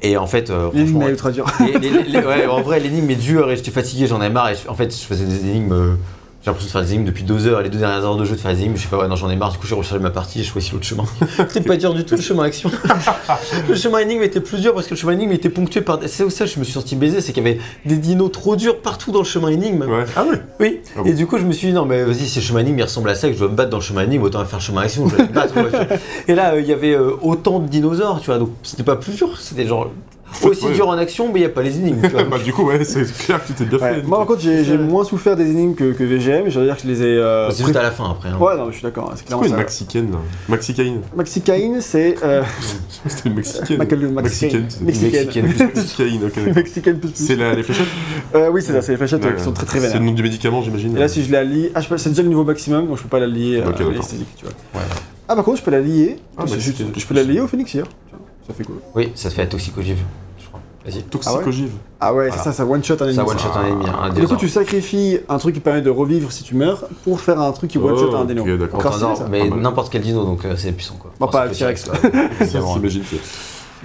Et 0.02 0.18
en 0.18 0.28
fait, 0.28 0.50
euh, 0.50 0.70
L'énigme 0.74 1.02
est 1.04 1.10
ultra 1.12 1.32
dur. 1.32 1.46
les- 1.62 1.80
les- 1.80 2.04
les- 2.04 2.20
ouais, 2.20 2.46
en 2.48 2.62
vrai, 2.62 2.80
l'énigme 2.82 3.10
est 3.10 3.16
dure 3.16 3.50
et 3.52 3.56
j'étais 3.56 3.72
fatigué, 3.72 4.06
j'en 4.08 4.22
ai 4.22 4.30
marre. 4.30 4.50
Et 4.50 4.56
en 4.68 4.74
fait, 4.76 4.92
je 4.94 5.06
faisais 5.06 5.26
des 5.26 5.48
énigmes. 5.48 5.98
J'ai 6.44 6.50
l'impression 6.52 6.68
de 6.68 6.72
faire 6.74 6.82
des 6.82 6.94
énigmes 6.96 7.06
depuis 7.06 7.24
deux 7.24 7.48
heures, 7.48 7.62
les 7.62 7.70
deux 7.70 7.78
dernières 7.78 8.04
heures 8.04 8.18
de 8.18 8.26
jeu 8.26 8.36
de 8.36 8.40
faire 8.42 8.54
des 8.54 8.60
énigmes. 8.60 8.76
Je 8.76 8.86
fais, 8.86 8.98
ouais, 8.98 9.08
non, 9.08 9.16
j'en 9.16 9.30
ai 9.30 9.38
marre. 9.38 9.54
Du 9.54 9.60
coup, 9.60 9.66
j'ai 9.66 9.76
rechargé 9.76 10.04
ma 10.04 10.10
partie 10.10 10.42
et 10.42 10.44
je 10.44 10.52
choisi 10.52 10.72
l'autre 10.74 10.84
chemin. 10.86 11.06
C'était 11.48 11.62
pas 11.62 11.78
dur 11.78 11.94
du 11.94 12.04
tout, 12.04 12.16
le 12.16 12.22
chemin 12.22 12.44
action. 12.44 12.70
le 13.70 13.76
chemin 13.76 14.00
énigme 14.00 14.24
était 14.24 14.42
plus 14.42 14.60
dur 14.60 14.74
parce 14.74 14.88
que 14.88 14.94
le 14.94 15.00
chemin 15.00 15.14
énigme 15.14 15.32
était 15.32 15.48
ponctué 15.50 15.80
par. 15.80 16.00
C'est 16.06 16.30
ça, 16.30 16.46
je 16.46 16.60
me 16.60 16.66
suis 16.66 16.74
senti 16.74 16.98
baisé, 16.98 17.22
c'est 17.22 17.32
qu'il 17.32 17.46
y 17.46 17.50
avait 17.50 17.60
des 17.86 17.96
dinos 17.96 18.30
trop 18.30 18.58
durs 18.58 18.82
partout 18.82 19.12
dans 19.14 19.20
le 19.20 19.26
chemin 19.26 19.48
énigme. 19.48 19.84
Ouais. 19.84 20.04
Ah 20.18 20.26
ouais. 20.26 20.42
Oui, 20.60 20.82
Ah 20.98 21.02
bon 21.02 21.06
et 21.06 21.14
du 21.14 21.28
coup, 21.28 21.38
je 21.38 21.46
me 21.46 21.54
suis 21.54 21.68
dit, 21.68 21.74
non, 21.74 21.86
mais 21.86 22.04
vas-y, 22.04 22.28
si 22.28 22.40
le 22.40 22.46
chemin 22.46 22.60
énigme 22.60 22.80
il 22.80 22.84
ressemble 22.84 23.10
à 23.10 23.16
ça, 23.16 23.28
et 23.28 23.32
que 23.32 23.36
je 23.36 23.40
dois 23.40 23.50
me 23.50 23.56
battre 23.56 23.70
dans 23.70 23.78
le 23.78 23.84
chemin 23.84 24.04
énigme, 24.04 24.24
autant 24.24 24.44
faire 24.44 24.60
le 24.60 24.64
chemin 24.66 24.82
action, 24.82 25.08
je 25.08 25.16
vais 25.16 25.24
me 25.24 25.28
battre. 25.30 25.54
quoi. 25.54 25.70
et 26.28 26.36
là, 26.36 26.56
euh, 26.56 26.60
il 26.60 26.68
y 26.68 26.74
avait 26.74 26.94
euh, 26.94 27.12
autant 27.22 27.60
de 27.60 27.68
dinosaures, 27.70 28.20
tu 28.20 28.26
vois, 28.26 28.38
donc 28.40 28.50
c'était 28.64 28.84
pas 28.84 28.98
plus 28.98 29.14
dur, 29.16 29.40
c'était 29.40 29.66
genre 29.66 29.92
aussi 30.44 30.66
Ouais. 30.66 30.74
dur 30.74 30.88
en 30.88 30.94
action, 30.98 31.28
mais 31.32 31.40
il 31.40 31.44
n'y 31.44 31.46
a 31.46 31.50
pas 31.50 31.62
les 31.62 31.78
énigmes, 31.78 32.02
tu 32.02 32.10
vois. 32.10 32.24
bah, 32.32 32.38
du 32.40 32.52
coup, 32.54 32.64
ouais, 32.64 32.84
c'est 32.84 33.04
clair 33.26 33.42
que 33.42 33.48
tu 33.48 33.54
t'es 33.54 33.66
bien 33.66 33.78
Ouais. 33.80 33.96
fait. 33.96 34.02
Moi 34.04 34.18
par 34.18 34.28
contre 34.28 34.42
j'ai 34.42 34.64
j'ai 34.64 34.78
moins 34.78 35.04
souffert 35.04 35.36
des 35.36 35.50
énigmes 35.50 35.76
que, 35.76 35.92
que 35.94 36.04
VGM, 36.04 36.50
je 36.50 36.60
veux 36.60 36.66
dire 36.66 36.76
que 36.76 36.84
je 36.84 36.88
les 36.88 37.02
ai... 37.02 37.06
euh, 37.18 37.50
c'est 37.52 37.64
juste 37.64 37.76
à 37.76 37.84
la 37.84 37.92
fin 37.92 38.10
après. 38.12 38.30
hein. 38.30 38.38
Ouais 38.40 38.56
non 38.58 38.66
mais 38.66 38.72
je 38.72 38.78
suis 38.78 38.84
d'accord, 38.84 39.10
c'est 39.14 39.20
C'est 39.20 39.26
clairement 39.26 39.42
quoi 39.42 39.48
une 39.48 39.54
ça. 39.54 39.58
Maxicaine 39.58 40.12
là? 40.12 40.18
Maxicaine 40.50 41.02
Maxicaine 41.16 41.82
c'est... 41.82 42.16
Euh, 42.24 42.44
C'était 43.08 43.30
une 43.30 43.36
Mexicaine. 43.36 43.78
Macal- 43.78 44.00
Mexicaine. 44.12 44.62
Mexicaine. 44.82 44.86
Mexicaine. 44.86 45.46
Mexicaine. 45.46 45.46
Mexicaine, 45.76 46.24
ok. 46.24 46.36
d'accord. 46.36 46.56
Mexicaine 46.56 47.00
plus 47.00 47.10
plus. 47.10 47.26
C'est 47.26 47.36
la- 47.36 47.54
les 47.56 47.64
fléchettes? 47.64 47.88
Euh, 48.36 48.50
oui 48.52 48.62
c'est 48.62 48.72
ça, 48.74 48.82
c'est 48.82 48.92
les 48.94 48.98
fléchettes 48.98 49.24
euh, 49.26 49.30
Ouais, 49.30 49.36
qui 49.36 49.44
sont 49.44 49.52
très 49.52 49.66
très 49.66 49.80
C'est 49.80 49.94
le 50.00 50.06
nom 50.06 50.12
du 50.14 50.24
médicament, 50.24 50.62
j'imagine. 50.62 50.96
Et 50.96 51.00
là 51.00 51.08
si 51.08 51.24
je 51.24 51.32
la 51.32 51.44
lie... 51.44 51.70
Ah 51.76 51.82
je 51.82 51.88
peux- 51.88 51.98
c'est 51.98 52.10
déjà 52.10 52.22
le 52.24 52.30
niveau 52.30 52.44
maximum 52.44 52.88
donc 52.88 52.98
je 52.98 53.04
peux 53.04 53.10
pas 53.10 53.20
la 53.20 53.28
lier 53.28 53.58
euh, 53.58 53.68
Ok, 53.70 53.76
à 53.76 53.78
d'accord. 53.80 53.92
l'esthétique 53.94 54.28
tu 54.38 54.46
vois. 54.46 54.54
Ouais. 54.82 54.88
Ah 55.28 55.36
par 55.36 55.44
contre 55.46 55.60
je 55.60 55.64
peux 55.64 55.72
la 55.72 55.80
lier, 55.82 56.18
Ah, 56.38 56.44
c'est 56.48 56.56
bah, 56.56 56.62
c'est- 56.62 57.00
je 57.00 57.08
peux 57.08 57.14
la 57.14 57.24
lier 57.24 57.40
au 57.40 57.48
vois, 57.48 57.88
Ça 58.48 58.54
fait 58.54 58.64
cool. 58.64 58.76
Oui, 58.96 59.12
ça 59.16 59.30
se 59.30 59.36
fait 59.36 59.42
à 59.44 59.46
toxicogive. 60.84 61.02
Vas-y. 61.02 61.04
Toxicogive. 61.04 61.72
Ah 62.00 62.14
ouais 62.14 62.28
Voilà. 62.28 62.32
c'est 62.44 62.50
ça, 62.50 62.54
ça 62.54 62.66
one 62.66 62.84
shot 62.84 62.96
un 63.00 63.06
ennemi. 63.10 63.16
Ça 63.16 63.24
one 63.26 63.40
shot 63.40 63.50
un 63.56 63.68
ennemi, 63.68 64.20
Du 64.22 64.28
coup, 64.28 64.36
tu 64.36 64.50
sacrifies 64.50 65.20
un 65.30 65.38
truc 65.38 65.56
qui 65.56 65.62
permet 65.62 65.82
de 65.82 65.90
revivre 65.90 66.32
si 66.32 66.44
tu 66.44 66.56
meurs 66.56 66.86
pour 67.04 67.20
faire 67.22 67.40
un 67.40 67.52
truc 67.52 67.72
qui 67.72 67.78
one 67.78 67.98
shot 67.98 68.10
Oh, 68.12 68.16
un 68.18 68.26
dino. 68.26 68.42
ok, 68.44 68.58
d'accord. 68.58 68.80
Encore 68.80 68.96
Encore 68.96 69.18
ça, 69.18 69.26
mais 69.30 69.40
Pas 69.44 69.50
mal. 69.56 69.60
n'importe 69.60 69.92
quel 69.92 70.02
dino, 70.02 70.24
donc 70.26 70.46
euh, 70.46 70.56
c'est 70.58 70.72
puissant 70.72 70.96
quoi. 71.00 71.12
Bon, 71.20 71.28
pas 71.28 71.44
c'est 71.54 71.66
le 71.70 71.76
T-Rex, 71.76 71.90
s'imagine. 72.50 73.04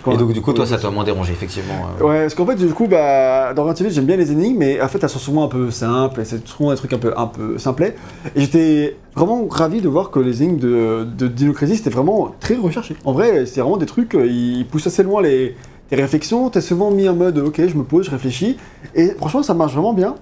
Quoi. 0.05 0.15
Et 0.15 0.17
donc 0.17 0.33
du 0.33 0.41
coup, 0.41 0.53
toi, 0.53 0.65
ça 0.65 0.79
t'a 0.79 0.91
moins 0.91 1.03
dérangé, 1.03 1.33
effectivement. 1.33 1.75
euh. 2.01 2.05
Ouais, 2.05 2.21
parce 2.21 2.35
qu'en 2.37 2.47
fait, 2.47 2.55
du 2.55 2.69
coup, 2.73 2.87
bah, 2.87 3.53
dans 3.53 3.65
Resident 3.65 3.87
Evil, 3.87 3.95
j'aime 3.97 4.05
bien 4.05 4.17
les 4.17 4.31
énigmes, 4.31 4.57
mais 4.59 4.81
en 4.81 4.87
fait, 4.87 5.03
elles 5.03 5.09
sont 5.09 5.19
souvent 5.19 5.43
un 5.45 5.49
peu 5.49 5.73
simples, 5.73 6.21
et 6.21 6.25
c'est 6.25 6.47
souvent 6.47 6.71
des 6.71 6.77
trucs 6.77 6.93
un 6.93 6.99
peu, 6.99 7.13
un 7.17 7.27
peu 7.27 7.59
simplets. 7.59 7.97
Et 8.37 8.43
j'étais 8.43 8.97
vraiment 9.17 9.49
ravi 9.51 9.81
de 9.81 9.89
voir 9.89 10.11
que 10.13 10.21
les 10.21 10.45
énigmes 10.45 10.61
de, 10.61 11.05
de 11.19 11.27
Dino 11.27 11.53
Crisis 11.53 11.81
étaient 11.81 11.91
vraiment 11.91 12.33
très 12.39 12.55
recherchées. 12.55 12.95
En 13.05 13.13
vrai, 13.13 13.45
c'est 13.47 13.61
vraiment 13.61 13.77
des 13.77 13.87
trucs, 13.87 14.15
euh, 14.15 14.25
ils 14.25 14.65
poussent 14.69 14.87
assez 14.87 15.03
loin 15.03 15.21
les, 15.21 15.57
tes 15.91 15.97
réflexions, 15.97 16.51
t'es 16.51 16.61
souvent 16.61 16.91
mis 16.91 17.09
en 17.09 17.15
mode, 17.15 17.39
ok, 17.39 17.61
je 17.67 17.77
me 17.77 17.83
pose, 17.85 18.07
je 18.07 18.11
réfléchis, 18.11 18.57
et 18.95 19.09
franchement, 19.11 19.43
ça 19.43 19.55
marche 19.55 19.73
vraiment 19.73 19.93
bien. 19.95 20.15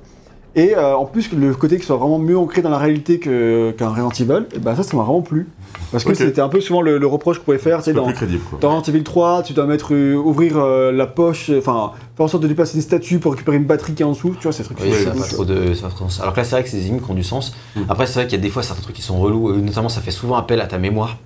Et 0.59 0.75
euh, 0.75 0.97
en 0.97 1.05
plus, 1.05 1.31
le 1.33 1.53
côté 1.53 1.77
qui 1.77 1.85
soit 1.85 1.99
vraiment 1.99 2.19
mieux 2.19 2.39
ancré 2.39 2.63
dans 2.63 2.71
la 2.71 2.79
réalité 2.79 3.19
que- 3.19 3.73
qu'un 3.73 3.91
Resident 3.91 4.09
Evil, 4.35 4.47
et 4.55 4.59
bah 4.59 4.75
ça, 4.75 4.83
ça 4.83 4.97
m'a 4.97 5.03
vraiment 5.03 5.21
plu. 5.21 5.49
Parce 5.93 6.03
que 6.03 6.15
c'était 6.15 6.41
un 6.41 6.49
peu 6.49 6.63
souvent 6.63 6.81
le, 6.81 6.97
le 6.97 7.07
reproche 7.07 7.39
qu'on 7.39 7.45
pouvait 7.45 7.59
faire, 7.59 7.79
tu 7.79 7.85
sais, 7.85 7.91
C'est 7.91 7.97
dans, 7.97 8.07
plus 8.07 8.15
crédible, 8.15 8.43
quoi. 8.49 8.59
dans 8.61 8.71
Resident 8.79 8.95
Evil 8.95 9.05
3, 9.05 9.43
tu 9.43 9.53
dois 9.53 9.67
mettre, 9.67 9.93
euh, 9.93 10.15
ouvrir 10.15 10.57
euh, 10.57 10.93
la 10.93 11.07
poche, 11.07 11.51
enfin, 11.59 11.93
faire 12.17 12.25
en 12.25 12.29
sorte 12.29 12.43
de 12.43 12.49
déplacer 12.49 12.77
une 12.77 12.83
statue 12.83 13.19
pour 13.19 13.33
récupérer 13.33 13.59
une 13.59 13.65
batterie 13.65 13.93
qui 13.93 14.03
est 14.03 14.07
en 14.07 14.13
dessous, 14.13 14.35
tu 14.41 14.45
vois, 14.45 14.53
ces 14.53 14.63
trucs. 14.63 14.79
Oui, 14.81 14.93
ça 14.95 15.11
pas 15.11 15.27
trop 15.27 15.45
de, 15.45 15.75
sens. 15.75 16.21
Alors 16.21 16.33
que 16.33 16.39
là, 16.39 16.45
c'est 16.45 16.53
vrai 16.53 16.63
que 16.65 16.71
c'est 16.71 16.79
des 16.79 16.87
énigmes 16.87 17.05
qui 17.05 17.11
ont 17.11 17.15
du 17.15 17.23
sens. 17.23 17.55
Mm. 17.75 17.81
Après, 17.91 18.07
c'est 18.07 18.15
vrai 18.15 18.25
qu'il 18.27 18.39
y 18.39 18.41
a 18.41 18.43
des 18.43 18.49
fois 18.51 18.63
certains 18.63 18.83
trucs 18.83 18.97
qui 18.97 19.03
sont 19.03 19.19
relous, 19.21 19.55
notamment 19.57 19.91
ça 19.91 20.01
fait 20.01 20.11
souvent 20.11 20.37
appel 20.37 20.63
à 20.63 20.67
ta 20.67 20.79
mémoire. 20.79 21.19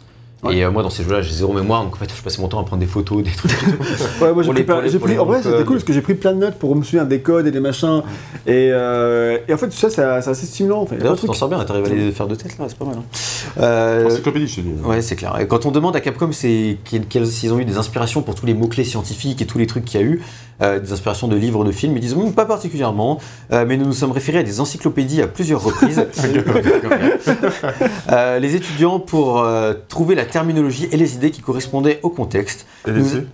Ouais. 0.42 0.56
Et 0.56 0.64
euh, 0.64 0.70
moi, 0.70 0.82
dans 0.82 0.88
ces 0.90 1.02
jeux-là, 1.04 1.20
j'ai 1.20 1.32
zéro 1.34 1.52
mémoire, 1.52 1.84
donc 1.84 1.94
en 1.94 1.96
fait, 1.98 2.10
je 2.16 2.22
passais 2.22 2.40
mon 2.40 2.48
temps 2.48 2.58
à 2.60 2.64
prendre 2.64 2.80
des 2.80 2.86
photos, 2.86 3.22
des 3.22 3.30
trucs. 3.30 3.52
Ouais, 4.22 4.32
moi 4.32 4.42
j'ai 4.42 4.50
pris, 4.52 4.62
plein- 4.64 4.80
les- 4.80 4.98
pris- 4.98 5.18
en 5.18 5.26
vrai 5.26 5.42
c'était 5.42 5.64
cool 5.64 5.76
parce 5.76 5.84
que 5.84 5.92
j'ai 5.92 6.00
pris 6.00 6.14
plein 6.14 6.32
de 6.32 6.38
notes 6.38 6.54
pour 6.54 6.74
me 6.74 6.82
souvenir 6.82 7.04
des 7.06 7.20
codes 7.20 7.46
et 7.46 7.50
des 7.50 7.60
machins. 7.60 8.02
Et, 8.46 8.70
euh, 8.72 9.36
et 9.46 9.52
en 9.52 9.58
fait 9.58 9.68
tout 9.68 9.76
ça 9.76 9.90
c'est 9.90 10.02
assez 10.02 10.46
stimulant 10.46 10.80
en 10.80 10.86
fait. 10.86 10.96
D'ailleurs, 10.96 11.18
tu 11.18 11.26
t'en 11.26 11.34
sors 11.34 11.48
bien, 11.48 11.62
t'arrives 11.64 11.84
à 11.84 11.88
les 11.90 12.10
faire 12.12 12.26
de 12.26 12.34
tête 12.34 12.56
là, 12.58 12.64
c'est 12.68 12.78
pas 12.78 12.86
mal. 12.86 12.96
hein. 12.98 13.02
Euh, 13.60 14.06
Encyclopédie, 14.06 14.46
je 14.46 14.56
te 14.56 14.60
dis. 14.62 14.72
Ouais, 14.84 15.02
c'est 15.02 15.16
clair. 15.16 15.36
Et 15.40 15.46
quand 15.46 15.66
on 15.66 15.70
demande 15.70 15.94
à 15.96 16.00
Capcom 16.00 16.32
c'est 16.32 16.78
quels- 16.84 17.06
quels- 17.06 17.26
s'ils 17.26 17.52
ont 17.52 17.58
eu 17.58 17.64
des 17.66 17.76
inspirations 17.76 18.22
pour 18.22 18.34
tous 18.34 18.46
les 18.46 18.54
mots-clés 18.54 18.84
scientifiques 18.84 19.42
et 19.42 19.46
tous 19.46 19.58
les 19.58 19.66
trucs 19.66 19.84
qu'il 19.84 20.00
y 20.00 20.02
a 20.02 20.06
eu, 20.06 20.22
des 20.60 20.92
inspirations 20.92 21.26
de 21.28 21.36
livres, 21.36 21.64
de 21.64 21.72
films, 21.72 21.96
ils 21.96 22.00
disent 22.00 22.14
Hum, 22.14 22.32
pas 22.32 22.44
particulièrement, 22.44 23.18
euh, 23.52 23.64
mais 23.66 23.76
nous 23.76 23.86
nous 23.86 23.92
sommes 23.92 24.12
référés 24.12 24.38
à 24.38 24.42
des 24.42 24.60
encyclopédies 24.60 25.22
à 25.22 25.26
plusieurs 25.26 25.62
reprises. 25.62 26.04
Euh, 28.10 28.38
les 28.38 28.54
étudiants 28.56 29.00
pour 29.00 29.40
euh, 29.40 29.74
trouver 29.88 30.14
la 30.14 30.24
terminologie 30.24 30.88
et 30.90 30.96
les 30.96 31.14
idées 31.14 31.30
qui 31.30 31.40
correspondaient 31.42 32.00
au 32.02 32.10
contexte. 32.10 32.66
LSD 32.86 33.26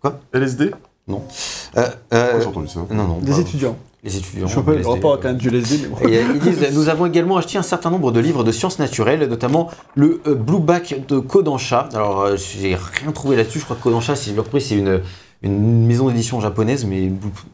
Quoi? 0.00 0.20
LSD 0.32 0.64
Euh, 0.64 0.70
Pourquoi 1.08 1.90
euh, 2.12 2.40
j'ai 2.40 2.46
entendu 2.46 2.68
ça? 2.68 2.80
non, 2.90 3.04
non. 3.04 3.18
Des 3.18 3.32
pas- 3.32 3.38
étudiants. 3.40 3.76
Les 4.02 4.16
étudiants. 4.18 4.46
Je 4.46 4.60
pas 4.60 4.72
le 4.74 4.86
rapport 4.86 5.12
euh, 5.12 5.14
avec 5.14 5.26
un 5.26 5.32
du 5.32 5.48
LSD 5.48 5.78
mais 5.82 5.88
bon. 5.88 6.08
Et, 6.08 6.18
euh, 6.18 6.22
ils 6.34 6.40
disent 6.40 6.74
Nous 6.74 6.88
avons 6.90 7.06
également 7.06 7.36
acheté 7.38 7.56
un 7.58 7.62
certain 7.62 7.90
nombre 7.90 8.12
de 8.12 8.20
livres 8.20 8.44
de 8.44 8.52
sciences 8.52 8.78
naturelles, 8.78 9.26
notamment 9.28 9.70
le 9.94 10.20
euh, 10.26 10.34
Blue 10.34 10.60
Back 10.60 11.06
de 11.08 11.18
Kodansha. 11.18 11.88
Alors, 11.94 12.20
euh, 12.22 12.36
j'ai 12.36 12.74
rien 12.76 13.12
trouvé 13.12 13.36
là-dessus. 13.36 13.60
Je 13.60 13.64
crois 13.64 13.76
que 13.76 13.82
Kodansha, 13.82 14.14
si 14.14 14.32
bien 14.32 14.42
compris, 14.42 14.60
c'est 14.60 14.76
une, 14.76 15.00
une 15.44 15.86
maison 15.86 16.08
d'édition 16.08 16.40
japonaise, 16.40 16.84
mais 16.84 17.10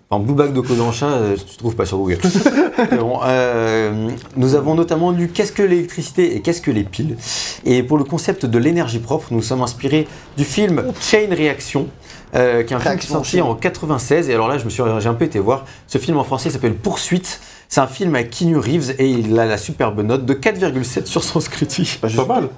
enfin, 0.08 0.22
Blue 0.22 0.34
Back 0.34 0.52
de 0.52 0.60
Kodansha, 0.60 1.06
euh, 1.06 1.36
tu 1.36 1.54
ne 1.54 1.58
trouves 1.58 1.76
pas 1.76 1.86
sur 1.86 1.98
Google. 1.98 2.18
Bon, 2.98 3.20
euh, 3.24 4.08
nous 4.36 4.54
avons 4.54 4.74
notamment 4.74 5.10
lu 5.10 5.28
Qu'est-ce 5.28 5.52
que 5.52 5.62
l'électricité 5.62 6.36
et 6.36 6.40
qu'est-ce 6.40 6.62
que 6.62 6.70
les 6.70 6.84
piles? 6.84 7.16
Et 7.64 7.82
pour 7.82 7.98
le 7.98 8.04
concept 8.04 8.46
de 8.46 8.58
l'énergie 8.58 9.00
propre, 9.00 9.28
nous 9.32 9.42
sommes 9.42 9.60
inspirés 9.62 10.08
du 10.38 10.44
film 10.44 10.82
Chain 11.00 11.28
Reaction. 11.30 11.88
euh, 12.34 12.62
qui 12.62 12.72
est 12.72 12.76
un 12.76 12.80
film 12.80 13.00
sorti 13.00 13.40
en 13.40 13.54
96 13.56 14.30
et 14.30 14.34
alors 14.34 14.46
là 14.48 14.56
je 14.56 14.64
me 14.64 14.70
suis 14.70 14.82
j'ai 15.00 15.08
un 15.08 15.14
peu 15.14 15.24
été 15.24 15.40
voir 15.40 15.64
ce 15.88 15.98
film 15.98 16.16
en 16.16 16.22
français 16.22 16.48
s'appelle 16.48 16.74
Poursuite 16.76 17.40
c'est 17.68 17.80
un 17.80 17.88
film 17.88 18.14
avec 18.14 18.30
Keanu 18.30 18.56
Reeves 18.56 18.94
et 18.98 19.08
il 19.10 19.36
a 19.38 19.46
la 19.46 19.58
superbe 19.58 20.00
note 20.00 20.26
de 20.26 20.34
4,7 20.34 21.06
sur 21.06 21.22
Sens 21.24 21.48
Critique. 21.48 21.98
Bah, 22.02 22.08
Pas 22.16 22.24
mal. 22.24 22.48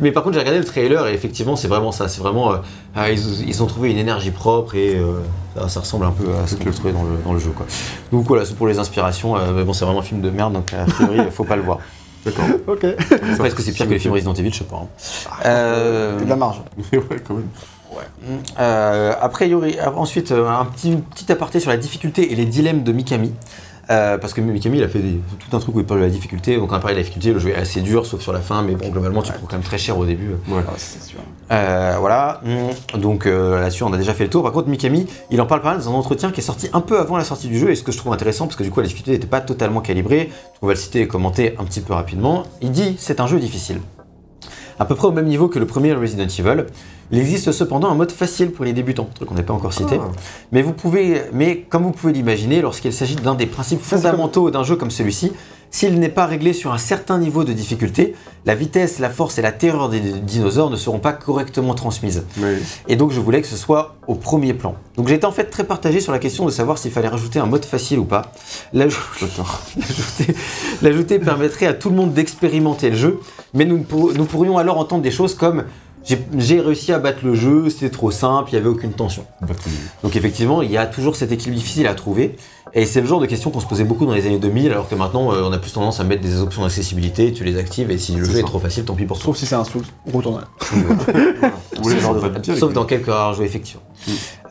Mais 0.00 0.12
par 0.12 0.22
contre, 0.22 0.34
j'ai 0.34 0.40
regardé 0.40 0.58
le 0.58 0.64
trailer 0.64 1.06
et 1.08 1.14
effectivement, 1.14 1.56
c'est 1.56 1.68
vraiment 1.68 1.92
ça. 1.92 2.08
C'est 2.08 2.20
vraiment. 2.20 2.52
euh, 2.52 2.56
ah, 2.94 3.10
ils, 3.10 3.48
ils 3.48 3.62
ont 3.62 3.66
trouvé 3.66 3.90
une 3.90 3.98
énergie 3.98 4.30
propre 4.30 4.74
et 4.74 4.94
euh, 4.96 5.20
ça, 5.56 5.68
ça 5.68 5.80
ressemble 5.80 6.04
un 6.06 6.10
peu 6.12 6.26
à 6.42 6.46
ce 6.46 6.54
qu'on 6.56 6.64
peut 6.64 6.70
trouver 6.72 6.92
dans 6.92 7.02
le, 7.02 7.16
dans 7.24 7.32
le 7.32 7.38
jeu. 7.38 7.50
Quoi. 7.50 7.66
Donc 8.12 8.26
voilà, 8.26 8.44
c'est 8.44 8.54
pour 8.54 8.66
les 8.68 8.78
inspirations. 8.78 9.36
euh, 9.36 9.52
mais 9.54 9.64
bon, 9.64 9.72
c'est 9.72 9.84
vraiment 9.84 10.00
un 10.00 10.04
film 10.04 10.20
de 10.20 10.30
merde, 10.30 10.52
donc 10.52 10.72
a 10.72 10.84
priori, 10.84 11.18
faut 11.32 11.44
pas 11.44 11.56
le 11.56 11.62
voir. 11.62 11.78
D'accord. 12.24 12.44
Ok. 12.66 12.84
Après, 12.84 13.48
est-ce 13.48 13.54
que 13.54 13.62
c'est 13.62 13.72
pire 13.72 13.86
que 13.86 13.92
les 13.92 13.98
films 13.98 14.12
Resident 14.14 14.34
Evil 14.34 14.52
Je 14.52 14.58
sais 14.58 14.64
pas. 14.64 14.76
hein. 14.84 15.28
Euh, 15.46 16.12
Il 16.16 16.20
y 16.20 16.22
a 16.22 16.24
de 16.26 16.30
la 16.30 16.36
marge. 16.36 16.60
Mais 16.92 16.98
ouais, 17.10 17.22
quand 17.26 17.34
même. 17.34 17.48
Euh, 18.60 19.14
après, 19.20 19.50
ensuite 19.96 20.32
un 20.32 20.64
petit, 20.66 20.96
petit 21.14 21.30
aparté 21.32 21.58
sur 21.60 21.70
la 21.70 21.76
difficulté 21.76 22.32
et 22.32 22.36
les 22.36 22.44
dilemmes 22.44 22.82
de 22.84 22.92
Mikami. 22.92 23.32
Euh, 23.90 24.18
parce 24.18 24.34
que 24.34 24.42
Mikami, 24.42 24.76
il 24.78 24.84
a 24.84 24.88
fait 24.88 24.98
des- 24.98 25.18
tout 25.38 25.56
un 25.56 25.60
truc 25.60 25.74
où 25.74 25.80
il 25.80 25.86
parle 25.86 26.00
de 26.00 26.04
la 26.04 26.10
difficulté. 26.10 26.56
Donc, 26.58 26.70
on 26.72 26.74
a 26.74 26.78
parlé 26.78 26.94
de 26.94 26.98
la 26.98 27.02
difficulté, 27.04 27.32
le 27.32 27.38
jeu 27.38 27.48
est 27.50 27.54
assez 27.54 27.80
dur, 27.80 28.04
sauf 28.04 28.20
sur 28.20 28.34
la 28.34 28.40
fin, 28.40 28.62
mais 28.62 28.74
bon, 28.74 28.90
globalement, 28.90 29.22
tu 29.22 29.32
prends 29.32 29.46
quand 29.46 29.56
même 29.56 29.62
très 29.64 29.78
cher 29.78 29.96
au 29.96 30.04
début. 30.04 30.32
Ouais. 30.48 30.62
Ah, 30.68 30.72
c'est 30.76 31.02
sûr. 31.02 31.20
Euh, 31.50 31.96
voilà. 31.98 32.42
Mm. 32.44 32.98
Donc, 33.00 33.24
euh, 33.24 33.60
là-dessus, 33.60 33.84
on 33.84 33.92
a 33.94 33.96
déjà 33.96 34.12
fait 34.12 34.24
le 34.24 34.30
tour. 34.30 34.42
Par 34.42 34.52
contre, 34.52 34.68
Mikami, 34.68 35.06
il 35.30 35.40
en 35.40 35.46
parle 35.46 35.62
pas 35.62 35.70
mal 35.70 35.78
dans 35.78 35.90
un 35.90 35.94
entretien 35.94 36.30
qui 36.32 36.40
est 36.40 36.44
sorti 36.44 36.68
un 36.74 36.82
peu 36.82 36.98
avant 37.00 37.16
la 37.16 37.24
sortie 37.24 37.48
du 37.48 37.58
jeu, 37.58 37.70
et 37.70 37.74
ce 37.76 37.82
que 37.82 37.90
je 37.92 37.96
trouve 37.96 38.12
intéressant, 38.12 38.44
parce 38.46 38.56
que 38.56 38.62
du 38.62 38.70
coup, 38.70 38.80
la 38.80 38.86
difficulté 38.86 39.12
n'était 39.12 39.26
pas 39.26 39.40
totalement 39.40 39.80
calibrée. 39.80 40.30
On 40.60 40.66
va 40.66 40.74
le 40.74 40.78
citer 40.78 41.00
et 41.00 41.08
commenter 41.08 41.54
un 41.58 41.64
petit 41.64 41.80
peu 41.80 41.94
rapidement. 41.94 42.42
Il 42.60 42.72
dit 42.72 42.96
c'est 42.98 43.20
un 43.20 43.26
jeu 43.26 43.38
difficile. 43.38 43.80
À 44.78 44.84
peu 44.84 44.94
près 44.96 45.08
au 45.08 45.12
même 45.12 45.26
niveau 45.26 45.48
que 45.48 45.58
le 45.58 45.66
premier 45.66 45.92
Resident 45.94 46.24
Evil. 46.26 46.66
Il 47.10 47.18
existe 47.18 47.52
cependant 47.52 47.90
un 47.90 47.94
mode 47.94 48.12
facile 48.12 48.50
pour 48.50 48.64
les 48.64 48.72
débutants, 48.72 49.08
truc 49.14 49.28
qu'on 49.28 49.34
n'a 49.34 49.42
pas 49.42 49.54
encore 49.54 49.72
cité. 49.72 49.98
Ah. 50.00 50.10
Mais 50.52 50.60
vous 50.62 50.74
pouvez, 50.74 51.22
mais 51.32 51.60
comme 51.68 51.84
vous 51.84 51.92
pouvez 51.92 52.12
l'imaginer, 52.12 52.60
lorsqu'il 52.60 52.92
s'agit 52.92 53.16
d'un 53.16 53.34
des 53.34 53.46
principes 53.46 53.80
fondamentaux 53.80 54.50
d'un 54.50 54.62
jeu 54.62 54.76
comme 54.76 54.90
celui-ci, 54.90 55.32
s'il 55.70 55.98
n'est 55.98 56.08
pas 56.08 56.26
réglé 56.26 56.52
sur 56.52 56.72
un 56.72 56.78
certain 56.78 57.18
niveau 57.18 57.44
de 57.44 57.52
difficulté, 57.52 58.14
la 58.46 58.54
vitesse, 58.54 58.98
la 58.98 59.10
force 59.10 59.38
et 59.38 59.42
la 59.42 59.52
terreur 59.52 59.90
des 59.90 60.00
dinosaures 60.00 60.70
ne 60.70 60.76
seront 60.76 60.98
pas 60.98 61.12
correctement 61.12 61.74
transmises. 61.74 62.24
Et 62.88 62.96
donc 62.96 63.10
je 63.10 63.20
voulais 63.20 63.42
que 63.42 63.48
ce 63.48 63.56
soit 63.56 63.96
au 64.06 64.14
premier 64.14 64.54
plan. 64.54 64.76
Donc 64.96 65.08
j'étais 65.08 65.26
en 65.26 65.32
fait 65.32 65.44
très 65.44 65.64
partagé 65.64 66.00
sur 66.00 66.12
la 66.12 66.18
question 66.18 66.46
de 66.46 66.50
savoir 66.50 66.78
s'il 66.78 66.90
fallait 66.90 67.08
rajouter 67.08 67.38
un 67.38 67.46
mode 67.46 67.66
facile 67.66 67.98
ou 67.98 68.04
pas. 68.04 68.32
L'ajouter 70.82 71.18
permettrait 71.18 71.66
à 71.66 71.74
tout 71.74 71.90
le 71.90 71.96
monde 71.96 72.14
d'expérimenter 72.14 72.88
le 72.90 72.96
jeu, 72.96 73.20
mais 73.52 73.66
nous, 73.66 73.84
nous 73.92 74.24
pourrions 74.24 74.56
alors 74.56 74.78
entendre 74.78 75.02
des 75.02 75.10
choses 75.10 75.34
comme 75.34 75.64
j'ai- 76.04 76.60
réussi 76.60 76.92
à 76.92 76.98
battre 76.98 77.20
le 77.24 77.34
jeu, 77.34 77.68
c'était 77.70 77.90
trop 77.90 78.10
simple, 78.10 78.50
il 78.50 78.54
n'y 78.54 78.58
avait 78.60 78.68
aucune 78.68 78.92
tension. 78.92 79.24
Donc 80.02 80.16
effectivement, 80.16 80.62
il 80.62 80.70
y 80.70 80.76
a 80.76 80.86
toujours 80.86 81.16
cet 81.16 81.32
équilibre 81.32 81.58
difficile 81.58 81.86
à 81.86 81.94
trouver. 81.94 82.36
Et 82.74 82.84
c'est 82.84 83.00
le 83.00 83.06
genre 83.06 83.20
de 83.20 83.26
question 83.26 83.50
qu'on 83.50 83.60
se 83.60 83.66
posait 83.66 83.84
beaucoup 83.84 84.04
dans 84.04 84.12
les 84.12 84.26
années 84.26 84.38
2000, 84.38 84.72
alors 84.72 84.88
que 84.90 84.94
maintenant, 84.94 85.32
euh, 85.32 85.42
on 85.42 85.52
a 85.52 85.58
plus 85.58 85.72
tendance 85.72 86.00
à 86.00 86.04
mettre 86.04 86.20
des 86.22 86.40
options 86.40 86.62
d'accessibilité, 86.62 87.32
tu 87.32 87.42
les 87.42 87.56
actives, 87.56 87.90
et 87.90 87.96
si 87.96 88.12
le 88.14 88.24
jeu 88.24 88.32
ça. 88.34 88.38
est 88.40 88.42
trop 88.42 88.58
facile, 88.58 88.84
tant 88.84 88.94
pis 88.94 89.06
pour 89.06 89.16
toi. 89.16 89.24
Sauf 89.24 89.36
si 89.38 89.46
c'est 89.46 89.54
un 89.54 89.64
Souls. 89.64 89.84
On 90.06 90.16
retourne. 90.18 90.44
Vous 90.72 91.82
voulez 91.82 91.96
Sauf, 92.58 92.72
dans 92.74 92.84
quelques 92.84 93.06
rares 93.06 93.34
jeux, 93.34 93.44
effectivement. 93.44 93.82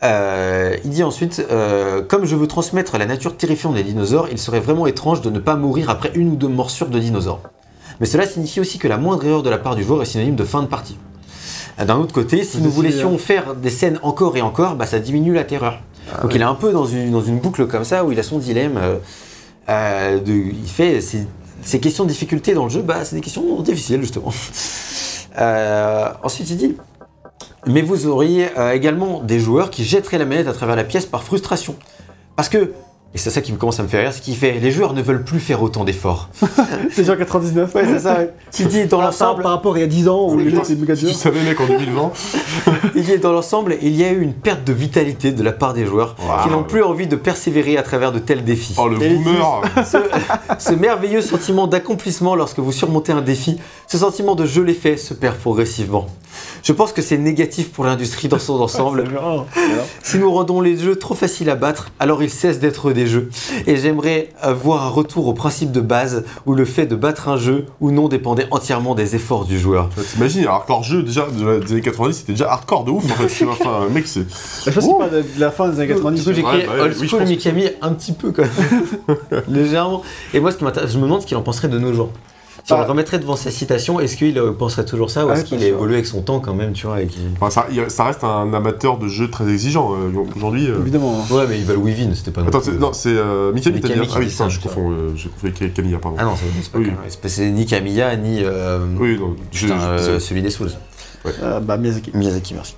Euh, 0.02 0.76
il 0.84 0.90
dit 0.90 1.02
ensuite 1.04 1.44
euh, 1.50 2.02
Comme 2.02 2.24
je 2.24 2.34
veux 2.36 2.46
transmettre 2.48 2.98
la 2.98 3.06
nature 3.06 3.36
terrifiante 3.36 3.74
des 3.74 3.84
dinosaures, 3.84 4.28
il 4.30 4.38
serait 4.38 4.60
vraiment 4.60 4.86
étrange 4.86 5.20
de 5.20 5.30
ne 5.30 5.38
pas 5.38 5.54
mourir 5.56 5.88
après 5.90 6.10
une 6.14 6.32
ou 6.32 6.36
deux 6.36 6.48
morsures 6.48 6.88
de 6.88 6.98
dinosaures. 6.98 7.40
Mais 8.00 8.06
cela 8.06 8.26
signifie 8.26 8.60
aussi 8.60 8.78
que 8.78 8.88
la 8.88 8.96
moindre 8.96 9.24
erreur 9.24 9.42
de 9.42 9.50
la 9.50 9.58
part 9.58 9.76
du 9.76 9.82
joueur 9.84 10.02
est 10.02 10.06
synonyme 10.06 10.36
de 10.36 10.44
fin 10.44 10.62
de 10.62 10.68
partie. 10.68 10.96
Euh, 11.78 11.84
D'un 11.84 11.96
autre 11.96 12.12
côté, 12.12 12.44
si 12.44 12.58
nous 12.58 12.70
décidé, 12.70 12.90
voulions 12.90 13.18
faire 13.18 13.54
des 13.54 13.70
scènes 13.70 13.98
encore 14.02 14.36
et 14.36 14.42
encore, 14.42 14.74
bah, 14.74 14.86
ça 14.86 14.98
diminue 14.98 15.34
la 15.34 15.44
terreur. 15.44 15.80
Ah 16.12 16.22
Donc 16.22 16.34
il 16.34 16.40
est 16.40 16.44
un 16.44 16.54
peu 16.54 16.72
dans 16.72 16.86
une, 16.86 17.10
dans 17.10 17.20
une 17.22 17.38
boucle 17.38 17.66
comme 17.66 17.84
ça 17.84 18.04
où 18.04 18.12
il 18.12 18.18
a 18.18 18.22
son 18.22 18.38
dilemme. 18.38 18.76
euh, 18.78 18.96
euh, 19.68 20.18
de, 20.20 20.32
il 20.32 20.66
fait 20.68 21.00
ces, 21.02 21.26
ces 21.62 21.78
questions 21.78 22.04
de 22.04 22.08
difficulté 22.08 22.54
dans 22.54 22.64
le 22.64 22.70
jeu, 22.70 22.80
bah, 22.82 23.04
c'est 23.04 23.16
des 23.16 23.20
questions 23.22 23.60
difficiles 23.62 24.00
justement. 24.00 24.32
Euh, 25.40 26.08
ensuite, 26.24 26.50
il 26.50 26.56
dit 26.56 26.76
Mais 27.66 27.80
vous 27.82 28.08
auriez 28.08 28.48
euh, 28.58 28.72
également 28.72 29.22
des 29.22 29.38
joueurs 29.38 29.70
qui 29.70 29.84
jetteraient 29.84 30.18
la 30.18 30.24
manette 30.24 30.48
à 30.48 30.52
travers 30.52 30.74
la 30.74 30.82
pièce 30.82 31.06
par 31.06 31.22
frustration. 31.22 31.76
Parce 32.34 32.48
que, 32.48 32.72
et 33.14 33.18
c'est 33.18 33.30
ça 33.30 33.40
qui 33.40 33.52
me 33.52 33.56
commence 33.56 33.80
à 33.80 33.82
me 33.82 33.88
faire 33.88 34.02
rire, 34.02 34.12
c'est 34.12 34.20
qu'il 34.22 34.36
fait 34.36 34.52
Les 34.60 34.70
joueurs 34.70 34.92
ne 34.92 35.00
veulent 35.02 35.24
plus 35.24 35.40
faire 35.40 35.62
autant 35.62 35.84
d'efforts. 35.84 36.28
C'est 36.90 37.02
déjà 37.02 37.16
99. 37.16 37.74
Ouais, 37.74 37.82
c'est 37.86 37.98
ça, 38.00 38.18
ouais. 38.18 38.30
Il 38.60 38.68
dit 38.68 38.84
dans 38.86 39.00
l'ensemble, 39.00 39.42
par 39.42 39.52
rapport 39.52 39.74
à 39.74 39.78
il 39.78 39.80
y 39.80 39.84
a 39.84 39.86
10 39.86 40.08
ans 40.08 40.28
où 40.28 40.38
les 40.38 40.50
jeux 40.50 40.58
étaient 40.58 40.74
méga 40.74 40.94
Tu 40.94 41.06
durs. 41.06 41.14
savais, 41.14 41.40
mec, 41.42 41.58
en 41.60 41.66
2020 41.66 42.12
il 42.94 43.02
dit 43.04 43.18
dans 43.18 43.32
l'ensemble, 43.32 43.76
il 43.82 43.96
y 43.96 44.04
a 44.04 44.10
eu 44.12 44.20
une 44.20 44.34
perte 44.34 44.64
de 44.64 44.72
vitalité 44.72 45.32
de 45.32 45.42
la 45.42 45.52
part 45.52 45.72
des 45.74 45.86
joueurs 45.86 46.16
Wow. 46.20 46.44
qui 46.44 46.50
n'ont 46.50 46.62
plus 46.64 46.82
envie 46.82 47.06
de 47.06 47.16
persévérer 47.16 47.76
à 47.78 47.82
travers 47.82 48.12
de 48.12 48.18
tels 48.18 48.44
défis. 48.44 48.74
Oh, 48.78 48.88
le 48.88 49.00
Et 49.02 49.14
boomer 49.14 49.62
ce, 49.86 49.98
ce 50.58 50.72
merveilleux 50.74 51.22
sentiment 51.22 51.66
d'accomplissement 51.66 52.34
lorsque 52.34 52.58
vous 52.58 52.72
surmontez 52.72 53.12
un 53.12 53.20
défi, 53.22 53.58
ce 53.86 53.96
sentiment 53.98 54.34
de 54.34 54.44
je 54.46 54.60
l'ai 54.60 54.74
fait 54.74 54.96
se 54.96 55.14
perd 55.14 55.36
progressivement. 55.36 56.06
Je 56.62 56.72
pense 56.72 56.92
que 56.92 57.02
c'est 57.02 57.18
négatif 57.18 57.70
pour 57.72 57.84
l'industrie 57.84 58.28
dans 58.28 58.38
son 58.38 58.60
ensemble. 58.60 59.04
Si 60.02 60.18
nous 60.18 60.30
rendons 60.32 60.60
les 60.60 60.76
jeux 60.76 60.96
trop 60.96 61.14
faciles 61.14 61.50
à 61.50 61.56
battre, 61.56 61.90
alors 61.98 62.22
ils 62.22 62.30
cessent 62.30 62.58
d'être 62.60 62.92
des 62.98 63.06
jeux. 63.06 63.30
Et 63.66 63.76
j'aimerais 63.76 64.28
euh, 64.44 64.52
voir 64.54 64.84
un 64.84 64.88
retour 64.88 65.26
au 65.28 65.32
principe 65.32 65.72
de 65.72 65.80
base 65.80 66.24
où 66.46 66.54
le 66.54 66.64
fait 66.64 66.86
de 66.86 66.96
battre 66.96 67.28
un 67.28 67.36
jeu 67.36 67.66
ou 67.80 67.90
non 67.90 68.08
dépendait 68.08 68.46
entièrement 68.50 68.94
des 68.94 69.14
efforts 69.14 69.44
du 69.44 69.58
joueur. 69.58 69.88
T'imagines, 70.12 70.42
alors 70.42 70.64
que 70.66 70.72
leur 70.72 70.82
jeu, 70.82 71.02
déjà, 71.02 71.26
des 71.30 71.72
années 71.72 71.80
90, 71.80 72.14
c'était 72.18 72.32
déjà 72.32 72.50
hardcore 72.50 72.84
de 72.84 72.90
ouf, 72.90 73.04
en 73.04 73.14
fait. 73.28 73.44
Enfin, 73.46 73.86
mec, 73.92 74.06
c'est... 74.06 74.24
Je 74.66 74.70
pense 74.70 74.98
parle 74.98 75.10
de 75.10 75.22
de 75.22 75.40
la 75.40 75.50
fin 75.50 75.68
des 75.68 75.78
années 75.80 75.88
90. 75.94 76.18
Du 76.24 76.30
coup, 76.30 76.34
j'ai 76.36 76.42
Ouais, 76.44 76.64
créé 76.64 76.66
bah 76.66 76.82
Old 76.84 76.96
oui, 77.00 77.08
School 77.08 77.24
que- 77.24 77.86
un 77.86 77.92
petit 77.92 78.12
peu 78.12 78.32
quand 78.32 78.42
même. 78.42 79.42
Légèrement. 79.48 80.02
Et 80.34 80.40
moi, 80.40 80.50
ce 80.52 80.56
qui 80.56 80.64
m'intéresse, 80.64 80.92
je 80.92 80.98
me 80.98 81.02
demande 81.04 81.22
ce 81.22 81.26
qu'il 81.26 81.36
en 81.36 81.42
penserait 81.42 81.68
de 81.68 81.78
nos 81.78 81.92
jours. 81.92 82.10
Si 82.68 82.74
on 82.74 82.76
Ah. 82.76 82.84
le 82.84 82.90
remettrait 82.90 83.18
devant 83.18 83.34
sa 83.34 83.50
citation, 83.50 83.98
est-ce 83.98 84.14
qu'il 84.18 84.36
euh, 84.38 84.52
penserait 84.52 84.84
toujours 84.84 85.08
ça 85.10 85.24
ou 85.24 85.30
Ah, 85.30 85.34
est-ce 85.36 85.44
qu'il 85.44 85.62
évolué 85.62 85.94
avec 85.94 86.04
son 86.06 86.20
temps 86.20 86.38
quand 86.38 86.52
même, 86.52 86.74
tu 86.74 86.86
vois 86.86 86.98
ça, 87.48 87.66
il- 87.72 87.90
ça 87.90 88.04
reste 88.04 88.22
un 88.24 88.52
amateur 88.52 88.98
de 88.98 89.08
jeux 89.08 89.30
très 89.30 89.48
exigeant, 89.48 89.94
euh, 89.94 90.10
aujourd'hui. 90.36 90.68
euh. 90.68 90.78
Évidemment. 90.78 91.24
Ouais, 91.30 91.46
mais 91.48 91.56
il 91.58 91.64
va 91.64 91.72
le 91.72 91.78
Wivin, 91.78 92.10
c'était 92.14 92.30
pas. 92.30 92.42
non 92.42 92.48
Attends, 92.48 92.60
plus- 92.60 92.72
c'est- 92.72 92.78
non, 92.78 92.92
c'est 92.92 93.08
euh, 93.16 93.54
Mikami, 93.54 93.78
hein 93.78 94.02
Ah 94.14 94.18
oui, 94.18 94.28
je 94.50 94.60
confonds, 94.60 94.90
euh, 94.90 95.12
j'ai 95.16 95.30
confondu 95.30 95.54
avec 95.62 95.72
Camilla, 95.72 95.96
pardon. 95.96 96.18
Ah 96.20 96.24
non, 96.24 96.34
c'est 96.60 96.70
pas 96.70 96.78
Oui. 96.78 96.92
c'est 97.08 97.20
pas- 97.22 97.28
c'est 97.30 97.48
ni 97.50 97.64
Camilla 97.64 98.14
ni 98.16 98.42
euh, 98.44 98.80
Oui, 99.00 99.16
non, 99.18 99.34
je- 99.50 99.64
putain, 99.64 99.80
je- 99.80 99.86
euh, 99.86 100.14
je- 100.16 100.18
celui 100.18 100.42
des 100.42 100.50
Souls. 100.50 100.68
Euh, 101.42 101.60
bah, 101.60 101.78
Miyazaki. 101.78 102.10
Miyazaki, 102.12 102.52
merci. 102.52 102.76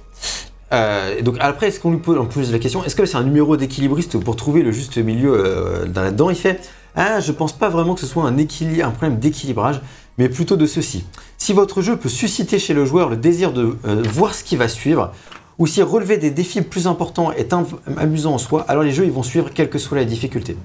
Euh, 0.73 1.21
donc 1.23 1.35
après, 1.41 1.67
est-ce 1.67 1.81
qu'on 1.81 1.91
lui 1.91 1.99
pose, 1.99 2.17
on 2.17 2.27
pose 2.27 2.53
la 2.53 2.61
question, 2.61 2.85
est-ce 2.85 2.95
que 2.95 3.05
c'est 3.07 3.17
un 3.17 3.25
numéro 3.25 3.57
d'équilibriste 3.57 4.21
pour 4.23 4.37
trouver 4.37 4.62
le 4.62 4.71
juste 4.71 4.99
milieu 4.99 5.33
euh, 5.35 5.87
dans 5.87 6.03
là-dedans 6.03 6.31
Il 6.31 6.37
fait, 6.37 6.61
ah, 6.97 7.21
je 7.21 7.33
pense 7.33 7.53
pas 7.53 7.69
vraiment 7.69 7.95
que 7.95 8.01
ce 8.01 8.07
soit 8.07 8.25
un, 8.25 8.91
problème 8.91 9.19
d'équilibrage, 9.19 9.81
mais 10.19 10.29
plutôt 10.29 10.57
de 10.57 10.67
ceci. 10.67 11.05
Si 11.39 11.53
votre 11.53 11.83
jeu 11.83 11.97
peut 11.97 12.09
susciter 12.09 12.59
chez 12.59 12.75
le 12.75 12.85
joueur 12.85 13.09
le 13.09 13.17
désir 13.17 13.53
de 13.53 13.77
euh, 13.87 14.03
voir 14.12 14.35
ce 14.35 14.45
qui 14.45 14.57
va 14.57 14.69
suivre, 14.69 15.12
ou 15.59 15.67
si 15.67 15.83
relever 15.83 16.17
des 16.17 16.31
défis 16.31 16.62
plus 16.62 16.87
importants 16.87 17.33
est 17.33 17.55
amusant 17.99 18.35
en 18.35 18.39
soi, 18.39 18.65
alors 18.69 18.83
les 18.83 18.93
jeux 18.93 19.05
ils 19.05 19.12
vont 19.12 19.23
suivre 19.23 19.51
quelle 19.53 19.69
que 19.69 19.79
soit 19.79 19.99
la 19.99 20.05
difficulté. 20.05 20.57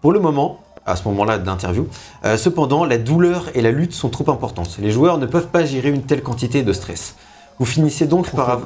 Pour 0.00 0.12
le 0.12 0.20
moment, 0.20 0.60
à 0.86 0.96
ce 0.96 1.04
moment-là 1.08 1.38
de 1.38 1.46
l'interview. 1.46 1.86
Euh, 2.24 2.36
cependant, 2.36 2.84
la 2.84 2.98
douleur 2.98 3.46
et 3.54 3.60
la 3.60 3.70
lutte 3.70 3.92
sont 3.92 4.08
trop 4.08 4.30
importantes. 4.30 4.78
Les 4.80 4.90
joueurs 4.90 5.18
ne 5.18 5.26
peuvent 5.26 5.48
pas 5.48 5.64
gérer 5.64 5.90
une 5.90 6.02
telle 6.02 6.22
quantité 6.22 6.62
de 6.62 6.72
stress. 6.72 7.14
Vous 7.58 7.66
finissez 7.66 8.06
donc 8.06 8.30
par, 8.30 8.62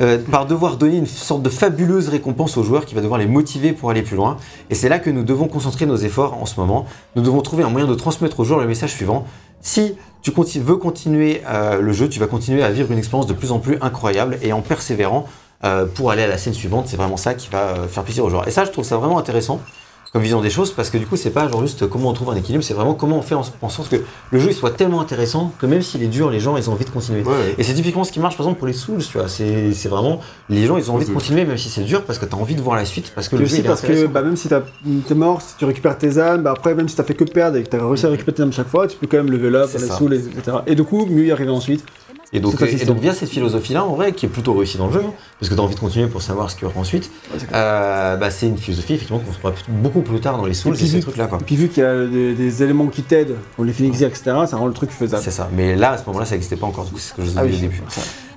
euh, 0.00 0.18
par 0.30 0.46
devoir 0.46 0.76
donner 0.76 0.96
une 0.96 1.06
sorte 1.06 1.42
de 1.42 1.48
fabuleuse 1.48 2.08
récompense 2.08 2.56
aux 2.56 2.62
joueurs 2.62 2.86
qui 2.86 2.94
va 2.94 3.00
devoir 3.00 3.18
les 3.18 3.26
motiver 3.26 3.72
pour 3.72 3.90
aller 3.90 4.02
plus 4.02 4.16
loin. 4.16 4.36
Et 4.70 4.74
c'est 4.74 4.88
là 4.88 4.98
que 4.98 5.10
nous 5.10 5.24
devons 5.24 5.48
concentrer 5.48 5.86
nos 5.86 5.96
efforts 5.96 6.34
en 6.34 6.46
ce 6.46 6.60
moment. 6.60 6.86
Nous 7.16 7.22
devons 7.22 7.40
trouver 7.40 7.64
un 7.64 7.70
moyen 7.70 7.86
de 7.86 7.94
transmettre 7.94 8.40
aux 8.40 8.44
joueurs 8.44 8.60
le 8.60 8.66
message 8.66 8.92
suivant. 8.92 9.26
Si 9.60 9.94
tu 10.22 10.32
veux 10.60 10.76
continuer 10.76 11.42
euh, 11.48 11.80
le 11.80 11.92
jeu, 11.92 12.08
tu 12.08 12.20
vas 12.20 12.26
continuer 12.26 12.62
à 12.62 12.70
vivre 12.70 12.92
une 12.92 12.98
expérience 12.98 13.26
de 13.26 13.32
plus 13.32 13.50
en 13.50 13.58
plus 13.58 13.78
incroyable 13.80 14.38
et 14.42 14.52
en 14.52 14.60
persévérant 14.60 15.26
euh, 15.64 15.86
pour 15.86 16.10
aller 16.10 16.22
à 16.22 16.28
la 16.28 16.38
scène 16.38 16.54
suivante, 16.54 16.86
c'est 16.86 16.96
vraiment 16.96 17.16
ça 17.16 17.34
qui 17.34 17.48
va 17.50 17.88
faire 17.88 18.04
plaisir 18.04 18.24
aux 18.24 18.30
joueurs. 18.30 18.46
Et 18.46 18.52
ça, 18.52 18.64
je 18.64 18.70
trouve 18.70 18.84
ça 18.84 18.96
vraiment 18.96 19.18
intéressant 19.18 19.60
comme 20.12 20.22
vision 20.22 20.40
des 20.40 20.50
choses 20.50 20.72
parce 20.72 20.90
que 20.90 20.98
du 20.98 21.06
coup, 21.06 21.16
c'est 21.16 21.30
pas 21.30 21.48
genre 21.48 21.60
juste 21.60 21.86
comment 21.86 22.08
on 22.08 22.12
trouve 22.12 22.30
un 22.30 22.36
équilibre, 22.36 22.64
c'est 22.64 22.74
vraiment 22.74 22.94
comment 22.94 23.18
on 23.18 23.22
fait 23.22 23.34
en, 23.34 23.44
en 23.60 23.68
sorte 23.68 23.90
que 23.90 23.96
le 24.30 24.38
jeu 24.38 24.48
il 24.50 24.54
soit 24.54 24.70
tellement 24.70 25.00
intéressant 25.00 25.52
que 25.58 25.66
même 25.66 25.82
s'il 25.82 26.02
est 26.02 26.08
dur, 26.08 26.30
les 26.30 26.40
gens 26.40 26.56
ils 26.56 26.70
ont 26.70 26.72
envie 26.72 26.84
de 26.84 26.90
continuer. 26.90 27.22
Ouais, 27.22 27.30
ouais. 27.32 27.54
Et 27.58 27.62
c'est 27.62 27.74
typiquement 27.74 28.04
ce 28.04 28.12
qui 28.12 28.20
marche 28.20 28.36
par 28.36 28.46
exemple 28.46 28.58
pour 28.58 28.66
les 28.66 28.72
Souls, 28.72 29.02
tu 29.04 29.18
vois. 29.18 29.28
C'est 29.28 29.88
vraiment 29.88 30.20
les 30.48 30.66
gens 30.66 30.76
ils 30.76 30.90
ont 30.90 30.94
envie 30.94 31.06
de 31.06 31.12
continuer 31.12 31.44
même 31.44 31.58
si 31.58 31.68
c'est 31.68 31.82
dur 31.82 32.04
parce 32.04 32.18
que 32.18 32.24
tu 32.24 32.34
as 32.34 32.38
envie 32.38 32.54
de 32.54 32.62
voir 32.62 32.76
la 32.76 32.84
suite 32.84 33.12
parce 33.14 33.28
que 33.28 33.36
Et 33.36 33.40
le 33.40 33.44
jeu 33.44 33.52
aussi 33.52 33.60
il 33.60 33.64
est 33.64 33.68
parce 33.68 33.82
que 33.82 34.06
bah, 34.06 34.22
même 34.22 34.36
si 34.36 34.48
t'es 34.48 35.14
mort, 35.14 35.42
si 35.42 35.56
tu 35.56 35.64
récupères 35.64 35.98
tes 35.98 36.18
âmes, 36.18 36.42
bah, 36.42 36.52
après 36.56 36.74
même 36.74 36.88
si 36.88 36.96
t'as 36.96 37.04
fait 37.04 37.14
que 37.14 37.24
perdre 37.24 37.58
et 37.58 37.62
que 37.62 37.68
t'as 37.68 37.86
réussi 37.86 38.06
à 38.06 38.10
récupérer 38.10 38.34
tes 38.34 38.42
âmes 38.42 38.52
chaque 38.52 38.68
fois, 38.68 38.86
tu 38.86 38.96
peux 38.96 39.06
quand 39.06 39.18
même 39.18 39.30
level 39.30 39.56
up, 39.56 39.70
les 39.72 39.78
ça. 39.78 39.96
sous, 39.96 40.12
etc. 40.12 40.58
Et 40.66 40.74
du 40.74 40.84
coup, 40.84 41.06
mieux 41.06 41.26
y 41.26 41.32
arriver 41.32 41.50
ensuite. 41.50 41.84
Et 42.32 42.40
donc, 42.40 42.60
et 42.60 42.84
donc 42.84 42.98
via 43.00 43.14
cette 43.14 43.30
philosophie-là, 43.30 43.84
en 43.84 43.94
vrai, 43.94 44.12
qui 44.12 44.26
est 44.26 44.28
plutôt 44.28 44.52
réussie 44.52 44.76
dans 44.76 44.88
le 44.88 44.92
jeu, 44.92 45.00
hein, 45.02 45.12
parce 45.40 45.48
que 45.48 45.54
tu 45.54 45.60
as 45.60 45.62
envie 45.64 45.74
de 45.74 45.80
continuer 45.80 46.08
pour 46.08 46.20
savoir 46.20 46.50
ce 46.50 46.56
qu'il 46.56 46.64
y 46.68 46.70
aura 46.70 46.78
ensuite, 46.78 47.10
Ouais, 47.32 47.38
euh, 47.54 48.16
bah, 48.16 48.30
c'est 48.30 48.46
une 48.48 48.58
philosophie 48.58 48.92
effectivement 48.94 49.18
qu'on 49.20 49.32
trouvera 49.32 49.54
beaucoup 49.68 50.02
plus 50.02 50.20
tard 50.20 50.36
dans 50.36 50.44
les 50.44 50.52
Souls 50.52 50.74
Et 50.74 50.76
puis 50.76 50.86
et 50.86 50.88
ces 50.90 51.00
trucs-là. 51.00 51.26
quoi. 51.26 51.38
Et 51.40 51.44
puis 51.44 51.56
vu 51.56 51.68
qu'il 51.68 51.82
y 51.82 51.86
a 51.86 52.04
des, 52.06 52.34
des 52.34 52.62
éléments 52.62 52.88
qui 52.88 53.02
t'aident, 53.02 53.36
pour 53.56 53.64
les 53.64 53.72
Phoenix 53.72 53.98
Gear, 53.98 54.10
etc., 54.10 54.24
ça 54.46 54.56
rend 54.58 54.66
le 54.66 54.74
truc 54.74 54.90
faisable. 54.90 55.22
C'est 55.22 55.30
ça. 55.30 55.48
Mais 55.54 55.74
là, 55.74 55.92
à 55.92 55.96
ce 55.98 56.04
moment-là, 56.06 56.26
ça 56.26 56.32
n'existait 56.34 56.56
pas 56.56 56.66
encore. 56.66 56.84
Du 56.84 56.92
coup, 56.92 56.98
c'est 56.98 57.10
ce 57.10 57.14
que 57.14 57.22
je 57.22 57.30
vous 57.30 57.36
ai 57.36 57.40
Ah 57.40 57.46
dit 57.46 57.50
oui, 57.52 57.56
au 57.56 57.60
début. 57.62 57.82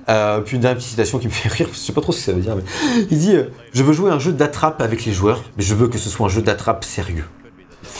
Euh, 0.08 0.40
puis 0.40 0.56
une 0.56 0.62
dernière 0.62 0.78
petite 0.78 0.90
citation 0.90 1.18
qui 1.18 1.26
me 1.26 1.32
fait 1.32 1.48
rire, 1.50 1.68
je 1.70 1.76
sais 1.78 1.92
pas 1.92 2.00
trop 2.00 2.12
ce 2.12 2.18
que 2.18 2.24
ça 2.24 2.32
veut 2.32 2.40
dire, 2.40 2.56
mais 2.56 2.62
il 3.10 3.18
dit 3.18 3.36
euh, 3.36 3.44
Je 3.74 3.84
veux 3.84 3.92
jouer 3.92 4.10
un 4.10 4.18
jeu 4.18 4.32
d'attrape 4.32 4.80
avec 4.80 5.04
les 5.04 5.12
joueurs, 5.12 5.44
mais 5.58 5.62
je 5.62 5.74
veux 5.74 5.88
que 5.88 5.98
ce 5.98 6.08
soit 6.08 6.26
un 6.26 6.30
jeu 6.30 6.40
d'attrape 6.42 6.82
sérieux. 6.84 7.24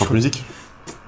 Un 0.00 0.06
peu 0.06 0.14
musique. 0.14 0.42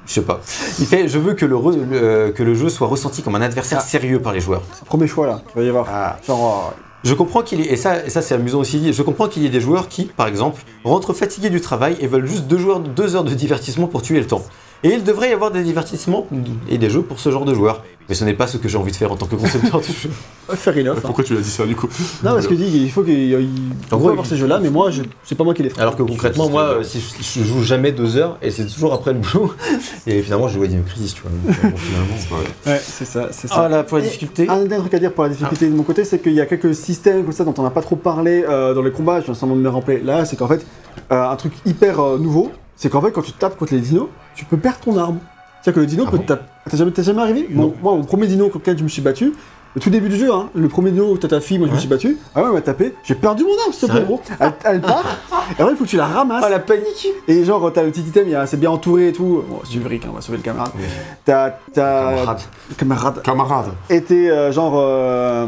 Je 0.06 0.12
sais 0.12 0.22
pas. 0.22 0.40
Il 0.78 0.86
fait 0.86 1.08
Je 1.08 1.18
veux 1.18 1.34
que 1.34 1.46
le, 1.46 1.56
re- 1.56 1.76
le- 1.90 2.32
que 2.32 2.42
le 2.42 2.54
jeu 2.54 2.68
soit 2.68 2.86
ressenti 2.88 3.22
comme 3.22 3.34
un 3.36 3.40
adversaire 3.42 3.80
sérieux 3.80 4.20
par 4.20 4.32
les 4.32 4.40
joueurs. 4.40 4.62
C'est 4.74 4.84
premier 4.84 5.06
choix 5.06 5.26
là, 5.26 5.42
tu 5.52 5.58
vas 5.58 5.64
y 5.64 5.68
avoir. 5.68 5.86
Ah. 5.90 6.18
Genre, 6.26 6.74
Je 7.04 7.14
comprends 7.14 7.42
qu'il 7.42 7.60
y 7.60 7.64
ait, 7.64 7.72
et 7.72 7.76
ça, 7.76 8.04
et 8.04 8.10
ça 8.10 8.22
c'est 8.22 8.34
amusant 8.34 8.58
aussi, 8.60 8.92
je 8.92 9.02
comprends 9.02 9.28
qu'il 9.28 9.42
y 9.42 9.46
ait 9.46 9.50
des 9.50 9.60
joueurs 9.60 9.88
qui, 9.88 10.04
par 10.04 10.26
exemple, 10.26 10.62
rentrent 10.84 11.12
fatigués 11.12 11.50
du 11.50 11.60
travail 11.60 11.96
et 12.00 12.06
veulent 12.06 12.26
juste 12.26 12.46
deux, 12.46 12.58
joueurs, 12.58 12.80
deux 12.80 13.14
heures 13.16 13.24
de 13.24 13.34
divertissement 13.34 13.86
pour 13.86 14.02
tuer 14.02 14.20
le 14.20 14.26
temps. 14.26 14.42
Et 14.84 14.90
il 14.92 15.02
devrait 15.02 15.30
y 15.30 15.32
avoir 15.32 15.50
des 15.50 15.62
divertissements 15.62 16.26
et 16.68 16.78
des 16.78 16.90
jeux 16.90 17.02
pour 17.02 17.18
ce 17.18 17.30
genre 17.30 17.44
de 17.46 17.54
joueurs. 17.54 17.82
Mais 18.06 18.14
ce 18.14 18.22
n'est 18.26 18.34
pas 18.34 18.46
ce 18.46 18.58
que 18.58 18.68
j'ai 18.68 18.76
envie 18.76 18.92
de 18.92 18.96
faire 18.96 19.10
en 19.10 19.16
tant 19.16 19.24
que 19.24 19.34
concepteur 19.34 19.80
de 19.80 19.86
jeu. 19.86 20.10
fair 20.50 20.76
enough. 20.76 20.98
hein. 20.98 21.00
Pourquoi 21.04 21.24
tu 21.24 21.32
l'as 21.34 21.40
dit 21.40 21.48
ça 21.48 21.64
du 21.64 21.74
coup 21.74 21.88
Non, 22.22 22.32
parce 22.34 22.46
que 22.46 22.52
dit 22.52 22.66
il 22.82 22.90
faut 22.90 23.02
qu'il 23.02 23.14
il 23.30 23.48
faut 23.88 23.96
gros, 23.96 24.10
avoir 24.10 24.26
ces 24.26 24.36
jeux-là, 24.36 24.58
mais 24.60 24.68
moi, 24.68 24.90
je- 24.90 25.00
c'est 25.22 25.34
pas 25.36 25.42
moi 25.44 25.54
qui 25.54 25.62
les 25.62 25.70
ferai. 25.70 25.80
Alors 25.80 25.96
que 25.96 26.02
concrètement, 26.02 26.50
moi, 26.50 26.64
euh, 26.64 26.82
si 26.82 27.00
je, 27.00 27.40
je 27.40 27.44
joue 27.46 27.62
jamais 27.62 27.92
deux 27.92 28.18
heures 28.18 28.36
et 28.42 28.50
c'est 28.50 28.66
toujours 28.66 28.92
après 28.92 29.14
le 29.14 29.20
boulot. 29.20 29.54
Et 30.06 30.20
finalement, 30.20 30.48
je 30.48 30.58
joue 30.58 30.64
à 30.64 30.66
Dino 30.66 30.82
Crisis, 30.86 31.14
tu 31.14 31.22
vois. 31.22 31.30
Donc, 31.30 31.48
euh, 31.64 31.78
finalement. 31.78 32.42
Ouais, 32.66 32.80
c'est 32.84 33.06
ça, 33.06 33.28
c'est 33.30 33.48
ça. 33.48 33.54
Ah 33.64 33.68
là, 33.70 33.84
pour 33.84 33.96
la 33.96 34.04
Et 34.04 34.06
difficulté. 34.06 34.46
Un 34.50 34.64
dernier 34.66 34.80
truc 34.82 34.92
à 34.92 34.98
dire 34.98 35.12
pour 35.14 35.24
la 35.24 35.30
difficulté 35.30 35.66
de 35.66 35.74
mon 35.74 35.82
côté, 35.82 36.04
c'est 36.04 36.18
qu'il 36.18 36.34
y 36.34 36.42
a 36.42 36.46
quelques 36.46 36.74
systèmes 36.74 37.22
comme 37.24 37.32
ça 37.32 37.44
dont 37.44 37.54
on 37.56 37.62
n'a 37.62 37.70
pas 37.70 37.80
trop 37.80 37.96
parlé 37.96 38.44
euh, 38.46 38.74
dans 38.74 38.82
les 38.82 38.92
combats, 38.92 39.20
je 39.20 39.24
viens 39.24 39.34
seulement 39.34 39.56
de 39.56 39.62
me 39.62 39.70
rappeler 39.70 40.02
là, 40.02 40.26
c'est 40.26 40.36
qu'en 40.36 40.48
fait, 40.48 40.66
euh, 41.10 41.26
un 41.30 41.36
truc 41.36 41.54
hyper 41.64 42.00
euh, 42.00 42.18
nouveau, 42.18 42.52
c'est 42.76 42.90
qu'en 42.90 43.00
fait, 43.00 43.12
quand 43.12 43.22
tu 43.22 43.32
tapes 43.32 43.56
contre 43.56 43.72
les 43.72 43.80
dinos, 43.80 44.08
tu 44.34 44.44
peux 44.44 44.56
perdre 44.56 44.78
ton 44.80 44.96
arme. 44.98 45.18
C'est-à-dire 45.62 45.74
que 45.76 45.80
le 45.80 45.86
dino 45.86 46.04
Ah 46.06 46.10
peut 46.10 46.16
bon 46.18 46.22
te 46.24 46.28
taper. 46.28 46.44
T'as 46.70 46.76
jamais, 46.76 46.90
t'as 46.90 47.02
jamais 47.02 47.22
arrivé 47.22 47.46
Non. 47.50 47.68
Bon, 47.68 47.74
Moi, 47.82 47.94
mon 47.96 48.04
premier 48.04 48.26
dino 48.26 48.44
contre 48.46 48.58
lequel 48.58 48.78
je 48.78 48.84
me 48.84 48.88
suis 48.88 49.00
battu, 49.02 49.32
le 49.74 49.80
tout 49.80 49.90
début 49.90 50.08
du 50.08 50.16
jeu, 50.16 50.32
hein, 50.32 50.50
le 50.54 50.68
premier 50.68 50.90
dino 50.92 51.10
où 51.10 51.16
t'as 51.18 51.26
ta 51.28 51.40
fille, 51.40 51.58
moi 51.58 51.66
je 51.68 51.72
me 51.74 51.78
suis 51.78 51.88
battu, 51.88 52.18
ah 52.34 52.40
ouais, 52.42 52.46
elle 52.48 52.52
m'a 52.54 52.60
tapé, 52.60 52.94
j'ai 53.02 53.14
perdu 53.16 53.42
mon 53.44 53.50
arme, 53.64 53.72
s'il 53.72 53.88
te 53.88 53.92
plaît, 53.92 54.04
gros. 54.04 54.20
Elle, 54.38 54.52
elle 54.64 54.80
part, 54.80 55.02
et 55.50 55.60
après, 55.60 55.72
il 55.72 55.76
faut 55.76 55.84
que 55.84 55.88
tu 55.88 55.96
la 55.96 56.06
ramasses. 56.06 56.44
Ah 56.46 56.50
la 56.50 56.60
panique 56.60 57.08
Et 57.26 57.44
genre, 57.44 57.72
t'as 57.72 57.82
le 57.82 57.90
petit 57.90 58.02
item, 58.02 58.24
il 58.26 58.32
y 58.32 58.34
a- 58.36 58.46
c'est 58.46 58.56
bien 58.58 58.70
entouré 58.70 59.08
et 59.08 59.12
tout. 59.12 59.42
Bon, 59.48 59.60
c'est 59.64 59.74
Ulrich, 59.76 60.02
hein, 60.04 60.10
on 60.12 60.14
va 60.16 60.20
sauver 60.20 60.38
le 60.38 60.44
camarade. 60.44 60.70
Oui. 60.76 60.84
T'as. 61.24 61.50
t'as- 61.72 62.10
Camarade. 62.14 62.40
Camarade 62.76 63.22
Camarade. 63.22 63.66
était 63.90 64.30
euh, 64.30 64.52
genre. 64.52 64.74
euh, 64.76 65.46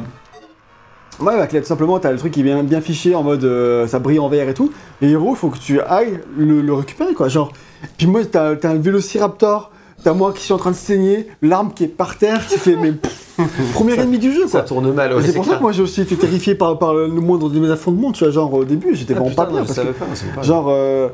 Ouais, 1.20 1.36
bah, 1.36 1.46
tout 1.46 1.64
simplement, 1.64 1.98
t'as 1.98 2.12
le 2.12 2.18
truc 2.18 2.32
qui 2.32 2.40
est 2.40 2.42
bien, 2.44 2.62
bien 2.62 2.80
fiché 2.80 3.14
en 3.14 3.22
mode 3.22 3.44
euh, 3.44 3.86
ça 3.86 3.98
brille 3.98 4.18
en 4.18 4.28
vert 4.28 4.48
et 4.48 4.54
tout. 4.54 4.70
Et 5.00 5.10
héros, 5.10 5.34
faut 5.34 5.48
que 5.48 5.58
tu 5.58 5.80
ailles 5.80 6.20
le, 6.36 6.60
le 6.60 6.72
récupérer, 6.74 7.14
quoi. 7.14 7.28
Genre. 7.28 7.50
Puis 7.96 8.06
moi, 8.06 8.20
t'as 8.24 8.54
un 8.64 8.74
vélociraptor, 8.76 9.70
t'as 10.02 10.12
moi 10.12 10.32
qui 10.32 10.42
suis 10.42 10.52
en 10.52 10.58
train 10.58 10.72
de 10.72 10.76
saigner, 10.76 11.28
l'arme 11.42 11.72
qui 11.74 11.84
est 11.84 11.88
par 11.88 12.18
terre, 12.18 12.46
qui 12.46 12.58
fait. 12.58 12.76
Mais. 12.76 12.92
premier 13.74 13.94
ennemi 13.94 14.18
du 14.18 14.32
jeu, 14.32 14.42
Ça 14.46 14.60
quoi. 14.60 14.62
tourne 14.62 14.92
mal, 14.92 15.12
ouais, 15.14 15.22
Et 15.22 15.26
c'est 15.26 15.34
pour 15.34 15.44
ça 15.44 15.56
que 15.56 15.62
moi 15.62 15.70
j'ai 15.72 15.82
aussi 15.82 16.00
été 16.00 16.16
terrifié 16.16 16.54
par, 16.54 16.78
par 16.78 16.94
le 16.94 17.08
moindre 17.08 17.50
de 17.50 17.60
mes 17.60 17.70
affrontements, 17.70 18.10
tu 18.12 18.24
vois. 18.24 18.32
Genre 18.32 18.52
au 18.54 18.64
début, 18.64 18.94
j'étais 18.94 19.12
Ah, 19.14 19.20
vraiment 19.20 19.30
putain, 19.30 19.44
pas 19.44 19.50
bien. 19.52 19.64
Parce 19.64 19.78
que, 19.78 19.86
pas, 19.92 20.04
pas- 20.36 20.42
genre. 20.42 20.66
euh, 20.70 21.08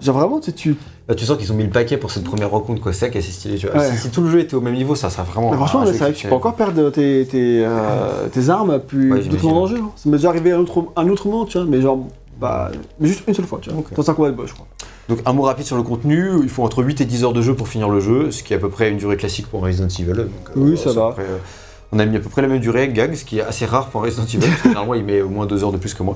Genre 0.00 0.18
vraiment, 0.18 0.38
tu 0.40 0.46
sais, 0.50 0.52
tu. 0.52 0.76
Bah, 1.08 1.14
tu 1.14 1.24
sens 1.24 1.36
qu'ils 1.38 1.52
ont 1.52 1.54
mis 1.56 1.62
le 1.64 1.70
paquet 1.70 1.96
pour 1.98 2.10
cette 2.10 2.24
première 2.24 2.50
rencontre, 2.50 2.80
quoi. 2.80 2.92
C'est 2.92 3.00
ça 3.00 3.08
qui 3.10 3.18
est 3.18 3.20
assez 3.20 3.30
stylé, 3.30 3.56
tu 3.58 3.68
vois. 3.68 3.76
Ouais. 3.78 3.90
Si, 3.92 3.96
si 3.98 4.10
tout 4.10 4.22
le 4.22 4.30
jeu 4.30 4.40
était 4.40 4.56
au 4.56 4.60
même 4.60 4.74
niveau, 4.74 4.94
ça 4.96 5.08
serait 5.08 5.22
vraiment. 5.22 5.50
Mais 5.52 5.56
franchement, 5.56 5.84
là, 5.84 5.92
c'est 5.92 5.98
vrai 5.98 6.12
que 6.12 6.18
tu 6.18 6.26
peux 6.26 6.34
encore 6.34 6.56
perdre 6.56 6.90
tes, 6.90 7.24
tes, 7.26 7.64
euh, 7.64 8.26
tes 8.32 8.48
armes 8.50 8.80
plus 8.80 9.12
Ouais, 9.12 9.20
d'autres 9.22 9.44
moments 9.44 9.60
dans 9.66 9.70
le 9.70 9.76
jeu. 9.76 9.82
hein. 9.82 9.90
Ça 9.94 10.08
m'est 10.10 10.16
déjà 10.16 10.30
arrivé 10.30 10.50
un 10.52 10.58
autre, 10.58 10.84
un 10.96 11.08
autre 11.08 11.28
moment, 11.28 11.44
tu 11.44 11.58
vois, 11.58 11.66
mais 11.66 11.80
genre, 11.80 12.00
bah, 12.40 12.72
mais 12.98 13.06
juste 13.06 13.22
une 13.28 13.34
seule 13.34 13.44
fois, 13.46 13.60
tu 13.62 13.70
vois. 13.70 13.78
Ok. 13.80 13.94
Dans 13.94 14.10
un 14.10 14.14
combat 14.14 14.30
de 14.30 14.34
boss, 14.36 14.48
je 14.48 14.54
crois. 14.54 14.66
Donc 15.08 15.20
un 15.24 15.32
mot 15.32 15.42
rapide 15.42 15.64
sur 15.64 15.76
le 15.76 15.84
contenu, 15.84 16.30
il 16.42 16.48
faut 16.48 16.64
entre 16.64 16.82
8 16.82 17.00
et 17.00 17.04
10 17.04 17.22
heures 17.22 17.32
de 17.32 17.40
jeu 17.40 17.54
pour 17.54 17.68
finir 17.68 17.88
le 17.88 18.00
jeu, 18.00 18.32
ce 18.32 18.42
qui 18.42 18.52
est 18.52 18.56
à 18.56 18.58
peu 18.58 18.68
près 18.70 18.90
une 18.90 18.96
durée 18.96 19.16
classique 19.16 19.46
pour 19.46 19.62
Resident 19.62 19.86
Evil. 19.86 20.12
donc, 20.14 20.26
euh, 20.26 20.52
Oui, 20.56 20.76
ça 20.76 20.92
va. 20.92 21.06
à 21.06 21.12
près, 21.12 21.22
euh, 21.22 21.36
on 21.92 21.98
a 21.98 22.04
mis 22.04 22.16
à 22.16 22.20
peu 22.20 22.28
près 22.28 22.42
la 22.42 22.48
même 22.48 22.60
durée 22.60 22.82
avec 22.82 22.92
Gag, 22.94 23.14
ce 23.14 23.24
qui 23.24 23.38
est 23.38 23.42
assez 23.42 23.64
rare 23.64 23.88
pour 23.90 24.02
un 24.02 24.04
Resident 24.04 24.24
Evil, 24.24 24.38
parce 24.40 24.62
que 24.62 24.68
généralement 24.68 24.94
il 24.94 25.04
met 25.04 25.20
au 25.20 25.28
moins 25.28 25.46
2 25.46 25.62
heures 25.64 25.72
de 25.72 25.76
plus 25.76 25.94
que 25.94 26.02
moi. 26.02 26.14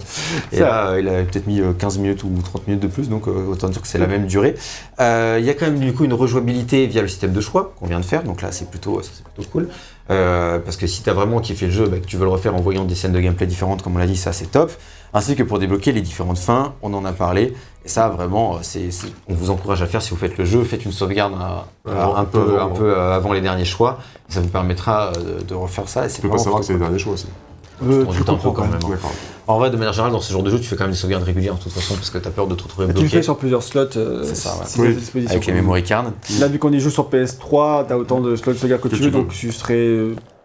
Et 0.53 0.59
là, 0.61 0.91
euh, 0.91 1.01
il 1.01 1.09
a 1.09 1.23
peut-être 1.23 1.47
mis 1.47 1.61
euh, 1.61 1.73
15 1.73 1.99
minutes 1.99 2.25
ou 2.25 2.31
30 2.43 2.67
minutes 2.67 2.83
de 2.83 2.89
plus, 2.89 3.09
donc 3.09 3.29
euh, 3.29 3.47
autant 3.47 3.69
dire 3.69 3.81
que 3.81 3.89
c'est 3.89 3.99
la 3.99 4.07
même 4.07 4.27
durée. 4.27 4.55
Euh, 5.01 5.37
Il 5.39 5.47
y 5.47 5.51
a 5.51 5.55
quand 5.55 5.67
même 5.67 5.79
du 5.79 5.93
coup 5.93 6.05
une 6.05 6.15
rejouabilité 6.15 6.87
via 6.87 7.03
le 7.03 7.09
système 7.09 7.33
de 7.33 7.41
choix 7.41 7.73
qu'on 7.79 7.87
vient 7.87 8.01
de 8.01 8.05
faire, 8.05 8.23
donc 8.25 8.43
là 8.43 8.53
c'est 8.53 8.71
plutôt, 8.71 9.01
ça, 9.03 9.11
c'est 9.15 9.25
plutôt 9.25 9.49
cool. 9.51 9.69
Euh, 10.11 10.59
parce 10.59 10.77
que 10.77 10.89
si 10.89 11.03
tu 11.03 11.11
as 11.11 11.13
vraiment 11.15 11.41
kiffé 11.41 11.67
le 11.67 11.73
jeu, 11.73 11.87
bah, 11.87 11.99
que 11.99 12.07
tu 12.07 12.17
veux 12.17 12.25
le 12.25 12.31
refaire 12.31 12.55
en 12.57 12.61
voyant 12.61 12.85
des 12.85 12.97
scènes 12.97 13.13
de 13.13 13.21
gameplay 13.21 13.47
différentes, 13.47 13.83
comme 13.83 13.95
on 13.95 13.99
l'a 13.99 14.09
dit, 14.09 14.17
ça 14.17 14.33
c'est 14.33 14.51
top. 14.51 14.73
Ainsi 15.13 15.35
que 15.35 15.43
pour 15.43 15.59
débloquer 15.59 15.93
les 15.93 16.01
différentes 16.03 16.39
fins, 16.39 16.75
on 16.83 16.95
en 16.95 17.05
a 17.05 17.13
parlé. 17.13 17.55
Et 17.85 17.89
ça 17.89 18.09
vraiment, 18.09 18.55
euh, 18.55 18.59
c'est, 18.63 18.91
c'est- 18.91 19.09
on 19.29 19.35
vous 19.35 19.51
encourage 19.51 19.83
à 19.83 19.87
faire 19.87 20.03
si 20.03 20.11
vous 20.11 20.17
faites 20.17 20.37
le 20.39 20.45
jeu, 20.45 20.63
faites 20.65 20.85
une 20.85 20.93
sauvegarde 20.93 21.33
à- 21.41 21.67
à- 21.91 22.03
Avant, 22.03 22.17
un, 22.17 22.25
peu, 22.25 22.39
avant. 22.61 22.67
un 22.67 22.69
peu 22.77 22.97
euh, 22.97 23.17
avant 23.17 23.33
les 23.33 23.41
derniers 23.41 23.65
choix. 23.65 23.99
Et 24.29 24.33
ça 24.35 24.41
vous 24.41 24.49
permettra 24.49 25.07
euh, 25.17 25.39
de, 25.41 25.45
de 25.45 25.55
refaire 25.55 25.89
ça. 25.89 26.07
Et 26.07 26.09
c'est 26.09 26.17
Tu 26.17 26.23
peux 26.23 26.31
pas 26.31 26.39
savoir 26.39 26.61
que 26.61 26.67
c'est 26.67 26.75
les 26.75 26.79
derniers 26.79 26.99
choix 26.99 27.15
aussi. 27.15 27.27
Euh, 27.83 28.05
On 28.07 28.13
tu 28.13 28.23
comprends 28.25 28.53
quand 28.53 28.63
même. 28.67 28.75
hein. 28.75 28.97
En 29.47 29.59
vrai, 29.59 29.71
de 29.71 29.77
manière 29.77 29.95
générale, 29.95 30.13
dans 30.13 30.21
ce 30.21 30.31
genre 30.33 30.43
de 30.43 30.51
jeu, 30.51 30.61
tu 30.61 30.67
fais 30.67 30.77
quand 30.77 30.85
même 30.85 30.93
des 30.93 30.97
sauvegardes 30.99 31.25
régulières 31.25 31.55
de 31.57 31.61
toute 31.63 31.73
façon 31.73 31.95
parce 31.95 32.11
que 32.11 32.19
tu 32.19 32.29
as 32.29 32.31
peur 32.31 32.47
de 32.47 32.55
te 32.55 32.63
retrouver 32.63 32.85
Et 32.85 32.89
tu 32.91 32.95
le 32.95 33.01
bloqué 33.01 33.17
fais 33.17 33.23
sur 33.23 33.37
plusieurs 33.39 33.63
slots. 33.63 33.97
euh, 33.97 34.23
C'est 34.25 34.37
ça, 34.37 34.51
ouais. 34.51 34.65
si 34.67 34.81
Oui. 34.81 34.95
disposition. 34.95 35.33
avec 35.35 35.47
les 35.47 35.55
memory 35.55 35.83
cards. 35.83 36.13
Là, 36.39 36.47
vu 36.49 36.59
qu'on 36.61 36.73
y 36.73 36.79
joue 36.79 36.91
sur 36.91 37.09
PS3, 37.09 37.87
t'as 37.89 37.97
autant 37.97 38.21
de 38.21 38.37
slots 38.37 38.53
de 38.53 38.59
sauvegarde 38.59 38.83
que, 38.83 38.89
Que 38.89 38.95
tu 38.95 38.99
tu 39.01 39.05
veux, 39.07 39.11
veux. 39.11 39.19
donc 39.25 39.33
tu 39.33 39.51
serais. 39.51 39.99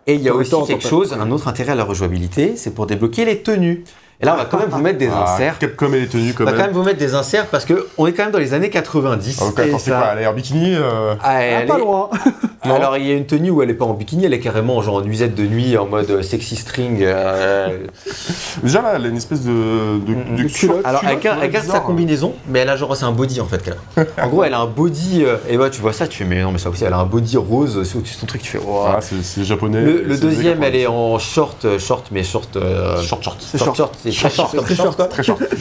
Et 0.07 0.15
il 0.15 0.21
y 0.21 0.29
a 0.29 0.33
aussi 0.33 0.55
quelque 0.65 0.87
chose, 0.87 1.13
un 1.13 1.29
autre 1.31 1.47
intérêt 1.49 1.73
à 1.73 1.75
la 1.75 1.83
rejouabilité, 1.83 2.55
c'est 2.55 2.71
pour 2.73 2.87
débloquer 2.87 3.25
les 3.25 3.41
tenues. 3.43 3.83
Et 4.21 4.25
là, 4.25 4.33
on 4.33 4.37
va 4.37 4.45
quand 4.45 4.57
même 4.59 4.69
vous 4.69 4.79
mettre 4.81 4.97
des 4.97 5.09
Ah, 5.13 5.33
inserts. 5.33 5.59
Capcom 5.59 5.91
et 5.93 5.99
les 5.99 6.07
tenues 6.07 6.33
quand 6.33 6.43
On 6.43 6.45
va 6.45 6.51
même. 6.53 6.59
quand 6.61 6.67
même 6.67 6.75
vous 6.75 6.83
mettre 6.83 6.99
des 6.99 7.15
inserts 7.15 7.47
parce 7.47 7.65
que 7.65 7.87
on 7.97 8.07
est 8.07 8.13
quand 8.13 8.23
même 8.23 8.31
dans 8.31 8.39
les 8.39 8.53
années 8.53 8.69
90. 8.69 9.39
Ah, 9.41 9.45
ok, 9.47 9.59
et 9.59 9.61
attends, 9.63 9.77
c'est 9.79 9.91
ça- 9.91 9.97
quoi 9.97 10.07
Elle 10.15 10.23
est 10.23 10.27
en 10.27 10.33
bikini 10.33 10.73
euh, 10.75 11.13
Ah, 11.19 11.23
ah, 11.23 11.41
elle 11.43 11.67
pas 11.67 11.75
est- 11.75 11.79
loin. 11.79 12.09
Alors 12.63 12.97
il 12.97 13.05
y 13.05 13.11
a 13.11 13.13
une 13.13 13.27
tenue 13.27 13.51
où 13.51 13.61
elle 13.61 13.69
est 13.69 13.73
pas 13.75 13.85
en 13.85 13.93
bikini, 13.93 14.25
elle 14.25 14.33
est 14.33 14.39
carrément 14.39 14.81
genre 14.81 14.95
en 14.95 15.01
nuisette 15.01 15.35
de 15.35 15.43
nuit 15.43 15.77
en 15.77 15.85
mode 15.85 16.09
euh, 16.09 16.21
sexy 16.23 16.55
string. 16.55 16.99
euh, 17.03 17.77
Déjà 18.63 18.81
là, 18.81 18.93
elle 18.95 19.05
a 19.05 19.07
une 19.09 19.17
espèce 19.17 19.41
de. 19.41 19.51
de, 19.51 20.13
Mm, 20.15 20.35
de 20.37 20.43
de 20.43 20.47
culotte. 20.47 20.81
Alors 20.85 21.01
elle, 21.07 21.19
culotte, 21.19 21.37
elle 21.43 21.51
garde 21.51 21.67
sa 21.67 21.79
combinaison, 21.81 22.33
mais 22.47 22.59
elle 22.59 22.69
a 22.69 22.75
genre 22.77 22.95
c'est 22.95 23.03
un 23.05 23.11
body 23.11 23.41
en 23.41 23.45
fait 23.45 23.61
qu'elle 23.61 23.75
a. 23.97 24.23
En 24.25 24.29
gros 24.29 24.43
elle 24.43 24.53
a 24.53 24.59
un 24.59 24.65
body 24.65 25.23
euh, 25.25 25.35
et 25.49 25.57
bah 25.57 25.69
tu 25.69 25.81
vois 25.81 25.93
ça, 25.93 26.07
tu 26.07 26.17
fais 26.19 26.25
mais 26.25 26.41
non 26.41 26.51
mais 26.51 26.57
ça 26.57 26.69
aussi 26.69 26.83
elle 26.85 26.93
a 26.93 26.97
un 26.99 27.05
body 27.05 27.37
rose 27.37 27.77
au-dessus 27.77 27.97
de 27.99 28.07
son 28.07 28.25
truc, 28.25 28.41
tu 28.41 28.49
fais 28.51 28.57
wow. 28.59 28.85
Ah, 28.87 28.99
c'est 29.01 29.21
c'est 29.23 29.43
japonais. 29.43 29.81
Le, 29.81 30.01
le 30.03 30.15
c'est 30.15 30.21
deuxième, 30.21 30.63
elle 30.63 30.75
est 30.75 30.87
en 30.87 31.19
short, 31.19 31.77
short, 31.79 32.07
mais 32.11 32.23
short. 32.23 32.55
euh, 32.55 33.01
Short, 33.03 33.21
short. 33.23 33.37
C'est 33.41 33.57
short, 33.59 33.75
short. 33.75 33.93
C'est 34.11 34.27
très 34.29 34.57
comme 34.57 34.65
très 34.65 34.75
short. 34.75 35.09
Très 35.09 35.23
short. 35.23 35.41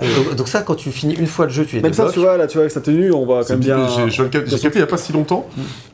Donc, 0.00 0.34
donc 0.36 0.48
ça, 0.48 0.62
quand 0.62 0.74
tu 0.76 0.90
finis 0.90 1.14
une 1.14 1.26
fois 1.26 1.44
le 1.44 1.52
jeu, 1.52 1.66
tu 1.66 1.76
les 1.76 1.82
Même 1.82 1.92
ça, 1.92 2.08
tu 2.10 2.20
vois, 2.20 2.38
là, 2.38 2.46
tu 2.46 2.54
vois, 2.54 2.62
avec 2.62 2.72
sa 2.72 2.80
tenue, 2.80 3.12
on 3.12 3.26
va 3.26 3.42
quand 3.42 3.50
même 3.50 3.58
bi- 3.60 3.66
bien. 3.66 4.08
J'ai 4.08 4.28
capté 4.30 4.70
il 4.76 4.78
y 4.78 4.82
a 4.82 4.86
pas 4.86 4.96
si 4.96 5.12
longtemps 5.12 5.46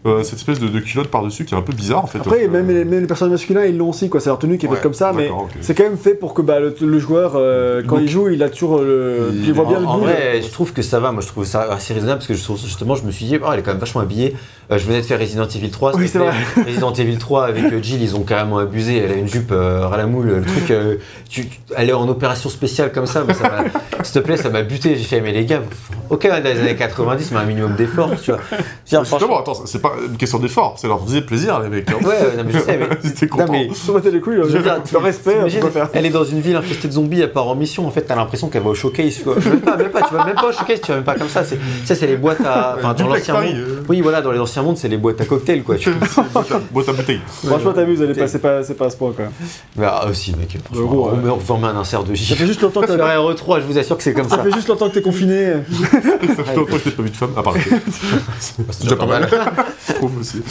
euh, 0.06 0.22
cette 0.22 0.34
espèce 0.38 0.60
de, 0.60 0.68
de 0.68 0.78
culotte 0.78 1.08
par-dessus 1.08 1.44
qui 1.44 1.54
est 1.54 1.58
un 1.58 1.62
peu 1.62 1.72
bizarre 1.72 2.04
en 2.04 2.06
fait. 2.06 2.18
Après, 2.18 2.44
Euh, 2.44 2.48
même, 2.48 2.68
les- 2.68 2.84
même 2.84 3.00
les 3.00 3.06
personnages 3.08 3.32
masculins, 3.32 3.64
ils 3.64 3.76
l'ont 3.76 3.90
aussi, 3.90 4.08
quoi. 4.08 4.20
C'est 4.20 4.28
leur 4.28 4.38
tenue 4.38 4.58
qui 4.58 4.66
est 4.66 4.68
Ouais, 4.68 4.76
faite 4.76 4.82
comme 4.84 4.94
ça, 4.94 5.12
mais 5.12 5.28
c'est 5.60 5.74
quand 5.74 5.82
même 5.82 5.96
fait 5.98 6.14
pour 6.14 6.34
que 6.34 6.42
bah, 6.42 6.60
le, 6.60 6.74
le 6.80 6.98
joueur, 7.00 7.32
euh, 7.34 7.82
quand 7.86 7.98
il 7.98 8.08
joue, 8.08 8.28
il 8.28 8.42
a 8.44 8.48
toujours 8.48 8.78
le. 8.78 9.30
Il- 9.32 9.46
Il 9.46 9.52
voit 9.52 9.64
bien 9.64 9.78
en, 9.78 9.80
le 9.80 9.86
en 9.86 9.98
bout. 9.98 10.04
vrai, 10.04 10.40
je 10.42 10.50
trouve 10.52 10.72
que 10.72 10.82
ça 10.82 11.00
va. 11.00 11.10
Moi, 11.10 11.22
je 11.22 11.26
trouve 11.28 11.44
ça 11.44 11.62
assez 11.62 11.92
raisonnable 11.92 12.18
parce 12.24 12.28
que 12.28 12.34
justement, 12.34 12.94
je 12.94 13.02
me 13.04 13.10
suis 13.10 13.24
dit, 13.26 13.38
oh, 13.42 13.46
elle 13.52 13.58
est 13.58 13.62
quand 13.62 13.72
même 13.72 13.80
vachement 13.80 14.00
habillée. 14.02 14.36
Euh, 14.70 14.78
je 14.78 14.84
venais 14.84 15.00
de 15.00 15.06
faire 15.06 15.20
Resident 15.20 15.46
Evil 15.46 15.70
3. 15.70 15.94
Oui, 15.96 16.08
s'il 16.08 16.18
te 16.20 16.24
c'est 16.24 16.24
plaît. 16.54 16.64
Resident 16.72 16.92
Evil 16.92 17.18
3 17.18 17.46
avec 17.46 17.64
euh, 17.72 17.80
Jill, 17.82 18.02
ils 18.02 18.16
ont 18.16 18.22
carrément 18.22 18.58
abusé. 18.58 18.96
Elle 18.98 19.12
a 19.12 19.14
une 19.14 19.28
jupe 19.28 19.52
euh, 19.52 19.86
ras 19.86 19.96
la 19.96 20.06
moule. 20.06 20.26
Le 20.26 20.42
truc, 20.42 20.70
euh, 20.72 20.96
tu, 21.28 21.46
tu- 21.46 21.58
elle 21.76 21.88
est 21.90 21.92
en 21.92 22.08
opération 22.08 22.48
spéciale 22.50 22.90
comme 22.92 23.06
ça. 23.06 23.24
S'il 24.02 24.12
te 24.12 24.18
plaît, 24.26 24.36
ça 24.36 24.50
m'a 24.50 24.62
buté. 24.62 24.96
J'ai 24.96 25.04
fait, 25.04 25.20
mais 25.20 25.30
les 25.32 25.44
gars, 25.44 25.62
ok, 26.10 26.26
dans 26.28 26.42
les 26.42 26.58
années 26.60 26.74
90, 26.76 27.30
mais 27.32 27.38
un 27.38 27.44
minimum 27.44 27.74
d'effort, 27.76 28.10
tu 28.20 28.32
vois. 28.32 28.40
Justement, 28.84 29.40
attends, 29.40 29.54
c'est 29.66 29.80
pas 29.80 29.92
une 30.08 30.16
question 30.16 30.38
d'effort, 30.38 30.74
c'est 30.78 30.88
leur 30.88 31.02
faisait 31.04 31.22
plaisir, 31.22 31.60
les 31.60 31.68
mecs. 31.68 31.88
hein. 31.90 31.94
Ouais, 32.00 32.06
ouais, 32.08 32.36
non, 32.36 32.44
mais 32.46 32.52
je 32.52 32.58
sais, 32.58 32.76
mais. 32.78 32.86
Ils 33.04 33.10
étaient 33.10 33.26
Non, 33.26 33.36
contents. 33.36 33.52
mais 33.52 34.10
les 34.10 34.20
couilles, 34.20 34.36
Je 34.48 34.56
veux 34.56 34.62
dire, 34.62 34.80
le 34.92 34.98
respect. 34.98 35.36
Elle 35.92 36.06
est 36.06 36.10
dans 36.10 36.24
une 36.24 36.40
ville 36.40 36.56
infestée 36.56 36.88
de 36.88 36.92
zombies, 36.92 37.20
elle 37.20 37.32
part 37.32 37.46
en 37.48 37.54
mission. 37.54 37.86
En 37.86 37.90
fait, 37.90 38.02
t'as 38.02 38.16
l'impression 38.16 38.48
qu'elle 38.48 38.62
va 38.62 38.70
au 38.70 38.74
showcase. 38.74 39.16
Tu 39.18 39.22
vois. 39.24 39.36
Même 39.36 39.60
pas, 39.60 39.76
même 39.76 39.90
pas, 39.90 40.02
tu 40.02 40.14
vas 40.14 40.24
même 40.24 40.34
pas 40.34 40.48
au 40.48 40.52
showcase, 40.52 40.80
tu 40.80 40.88
vas 40.90 40.96
même 40.96 41.04
pas 41.04 41.14
comme 41.14 41.28
ça. 41.28 41.44
C'est, 41.44 41.58
ça, 41.84 41.94
c'est 41.94 42.06
les 42.06 42.16
boîtes 42.16 42.44
à. 42.44 42.74
Enfin, 42.78 42.94
dans 42.94 43.06
l'ancien. 43.08 43.36
Oui, 43.88 44.00
voilà, 44.00 44.22
dans 44.22 44.32
les 44.32 44.38
anciens 44.38 44.55
mondes, 44.62 44.76
c'est 44.76 44.88
les 44.88 44.96
boîtes 44.96 45.20
à 45.20 45.24
cocktails, 45.24 45.62
quoi. 45.62 45.76
Tu 45.76 45.90
vois. 46.32 46.44
Boîte 46.72 46.88
à- 46.88 46.92
bouteille. 46.92 47.20
Franchement, 47.44 47.72
t'amuses, 47.72 48.00
elle 48.00 48.10
est 48.10 48.14
T'es- 48.14 48.20
pas, 48.20 48.28
c'est 48.28 48.38
pas, 48.38 48.62
c'est 48.62 48.74
pas 48.74 48.86
à 48.86 48.90
ce 48.90 48.96
point 48.96 49.12
quand 49.16 49.22
même. 49.24 49.32
Bah, 49.76 50.06
aussi, 50.10 50.34
mec. 50.36 50.58
franchement, 50.64 50.86
gros, 50.86 51.10
on 51.10 51.62
ouais. 51.62 51.68
un 51.68 51.76
insert 51.76 52.02
de 52.04 52.14
Ça 52.14 52.22
J. 52.24 52.34
fait 52.36 52.46
juste 52.46 52.60
longtemps 52.62 52.80
que 52.82 52.86
Sur 52.92 52.96
t'as- 52.98 53.16
RE3, 53.18 53.60
je 53.60 53.66
vous 53.66 53.78
assure 53.78 53.96
que 53.96 54.02
c'est 54.02 54.12
comme 54.14 54.28
ça 54.28 54.36
ça. 54.36 54.42
fait 54.44 54.52
juste 54.52 54.68
longtemps 54.68 54.88
que 54.88 54.94
t'es 54.94 55.02
confiné. 55.02 55.54
Ça 56.36 56.44
fait 56.44 56.56
longtemps 56.56 56.76
que 56.76 56.82
j'ai 56.84 56.90
pas 56.90 57.02
vu 57.02 57.10
de 57.10 57.16
femme, 57.16 57.30
à 57.36 57.42
part 57.42 57.54
C'est 58.40 58.82
déjà 58.82 58.96
pas 58.96 59.06
mal. 59.06 59.28
Je 59.88 59.92
trouve 59.94 60.18
aussi. 60.20 60.42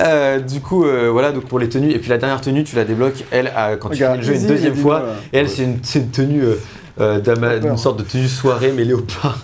Euh, 0.00 0.40
du 0.40 0.60
coup, 0.60 0.84
euh, 0.84 1.08
voilà, 1.10 1.32
donc 1.32 1.44
pour 1.44 1.58
les 1.58 1.68
tenues. 1.68 1.90
Et 1.90 1.98
puis 1.98 2.10
la 2.10 2.18
dernière 2.18 2.40
tenue, 2.40 2.64
tu 2.64 2.76
la 2.76 2.84
débloques, 2.84 3.24
elle, 3.30 3.52
à- 3.56 3.76
quand 3.76 3.90
tu 3.90 3.96
finis 4.04 4.16
le 4.16 4.22
jeu 4.22 4.34
une 4.34 4.46
deuxième 4.46 4.74
fois. 4.76 5.02
Et 5.32 5.38
elle, 5.38 5.48
c'est 5.48 5.62
une, 5.64 5.78
c'est 5.82 5.98
une 6.00 6.10
tenue. 6.10 6.42
euh, 6.44 6.54
euh, 7.00 7.18
d'ama- 7.20 7.54
Léopard. 7.54 7.70
une 7.72 7.76
sorte 7.78 7.98
de 7.98 8.04
tenue 8.04 8.28
soirée 8.28 8.72
mais 8.76 8.84
léopard. 8.84 9.38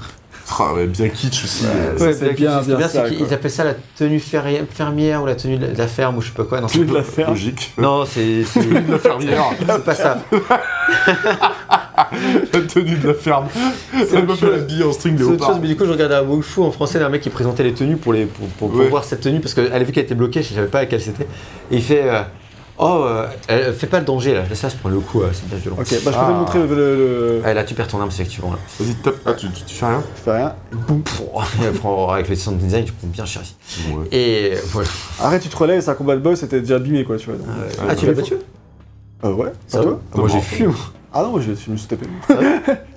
Ah 0.58 0.74
ouais, 0.74 0.86
bien 0.86 1.08
kitsch 1.08 1.44
aussi. 1.44 1.64
Ouais, 1.64 1.70
euh, 1.74 1.98
ça, 1.98 2.04
Ouais, 2.04 2.12
c'est 2.12 2.32
bien, 2.34 2.50
bien, 2.56 2.60
bien 2.62 2.76
bien, 2.76 2.88
ça, 2.88 3.04
c'est 3.04 3.10
qu'ils 3.14 3.24
quoi. 3.26 3.32
appellent 3.34 3.50
ça 3.50 3.64
la 3.64 3.74
tenue 3.96 4.20
fermière 4.20 5.22
ou 5.22 5.26
la 5.26 5.34
tenue 5.34 5.58
de 5.58 5.66
la 5.76 5.86
ferme 5.86 6.18
ou 6.18 6.20
je 6.20 6.28
sais 6.28 6.34
pas 6.34 6.44
quoi. 6.44 6.60
Non, 6.60 6.68
c'est 6.68 6.84
de 6.84 6.92
la 6.94 7.02
faire. 7.02 7.30
Logique. 7.30 7.72
non, 7.78 8.04
c'est 8.04 8.42
c'est- 8.44 8.88
La 8.88 8.98
fermière. 8.98 9.44
c'est 9.58 9.84
pas 9.84 9.94
ça. 9.94 10.18
La 12.52 12.60
tenue 12.62 12.96
de 12.96 13.08
la 13.08 13.14
ferme. 13.14 13.46
C'est 13.92 14.22
m'a 14.22 14.34
fait 14.34 14.46
chose. 14.46 14.54
habiller 14.54 14.84
en 14.84 14.92
string 14.92 15.16
C'est 15.16 15.22
autre 15.24 15.32
léopard. 15.32 15.48
chose, 15.50 15.58
mais 15.60 15.68
du 15.68 15.76
coup, 15.76 15.84
je 15.84 15.90
regardais 15.92 16.14
un 16.16 16.22
Wushu 16.22 16.60
en 16.60 16.70
français 16.70 16.98
d'un 16.98 17.08
mec 17.08 17.20
qui 17.20 17.30
présentait 17.30 17.62
les 17.62 17.74
tenues 17.74 17.96
pour, 17.96 18.12
les, 18.12 18.24
pour, 18.26 18.46
pour, 18.48 18.70
pour 18.70 18.80
Ouais. 18.80 18.88
voir 18.88 19.04
cette 19.04 19.20
tenue 19.20 19.40
parce 19.40 19.54
qu'elle 19.54 19.72
avait 19.72 19.84
vu 19.84 19.92
qu'elle 19.92 20.04
était 20.04 20.14
bloquée, 20.14 20.42
je 20.42 20.54
savais 20.54 20.66
pas 20.66 20.80
laquelle 20.80 21.00
c'était. 21.00 21.24
Et 21.70 21.76
il 21.76 21.82
fait 21.82 22.02
euh, 22.04 22.22
Oh, 22.82 23.04
euh, 23.04 23.72
fait 23.74 23.86
pas 23.86 23.98
le 23.98 24.06
danger 24.06 24.32
là, 24.32 24.42
laisse 24.48 24.58
ça 24.58 24.70
se 24.70 24.76
prendre 24.76 24.94
le 24.94 25.00
coup, 25.02 25.20
euh, 25.20 25.28
c'est 25.34 25.46
bien 25.46 25.58
violent. 25.58 25.76
Ok, 25.78 25.88
bah 25.90 25.96
je 25.96 26.00
peux 26.02 26.10
Ah. 26.18 26.26
te 26.28 26.32
montrer 26.32 26.58
le. 26.60 26.66
le, 26.66 26.96
le- 26.96 27.42
Ah, 27.44 27.52
là, 27.52 27.62
tu 27.64 27.74
perds 27.74 27.88
ton 27.88 28.00
arme, 28.00 28.10
c'est 28.10 28.22
effectivement 28.22 28.52
là. 28.52 28.58
Vas-y, 28.78 28.94
tape. 28.94 29.16
Ah, 29.26 29.34
tu, 29.34 29.50
tu, 29.50 29.64
tu 29.64 29.74
fais 29.74 29.84
rien 29.86 30.02
Je 30.16 30.20
fais 30.22 30.32
rien. 30.36 30.54
Et 31.62 31.66
après, 31.66 31.88
avec 32.14 32.28
le 32.30 32.34
sound 32.36 32.56
design, 32.58 32.84
tu 32.86 32.92
prends 32.92 33.08
bien 33.08 33.26
cher 33.26 33.42
ici. 33.42 33.54
Ouais. 33.92 34.06
Et 34.16 34.54
voilà. 34.72 34.88
Arrête, 35.20 35.42
tu 35.42 35.48
te 35.50 35.56
relèves, 35.56 35.82
c'est 35.82 35.90
un 35.90 35.94
combat 35.94 36.14
de 36.16 36.20
boss, 36.22 36.40
c'était 36.40 36.60
déjà 36.60 36.76
abîmé 36.76 37.04
quoi, 37.04 37.18
tu 37.18 37.26
vois. 37.26 37.36
donc. 37.36 37.46
Ah, 37.86 37.94
tu 37.94 38.06
l'as 38.06 38.12
battu 38.14 38.34
Euh, 39.24 39.32
ouais, 39.34 39.52
Ça 39.68 39.78
va 39.78 39.84
toi 39.84 40.00
Ah, 40.14 40.16
Moi 40.18 40.28
j'ai 40.28 40.40
fui. 40.40 40.64
moi. 40.66 40.74
Ah 41.12 41.22
non, 41.22 41.30
moi 41.30 41.40
je, 41.40 41.52
je 41.54 41.70
me 41.72 41.76
suis 41.76 41.88
tapé. 41.88 42.06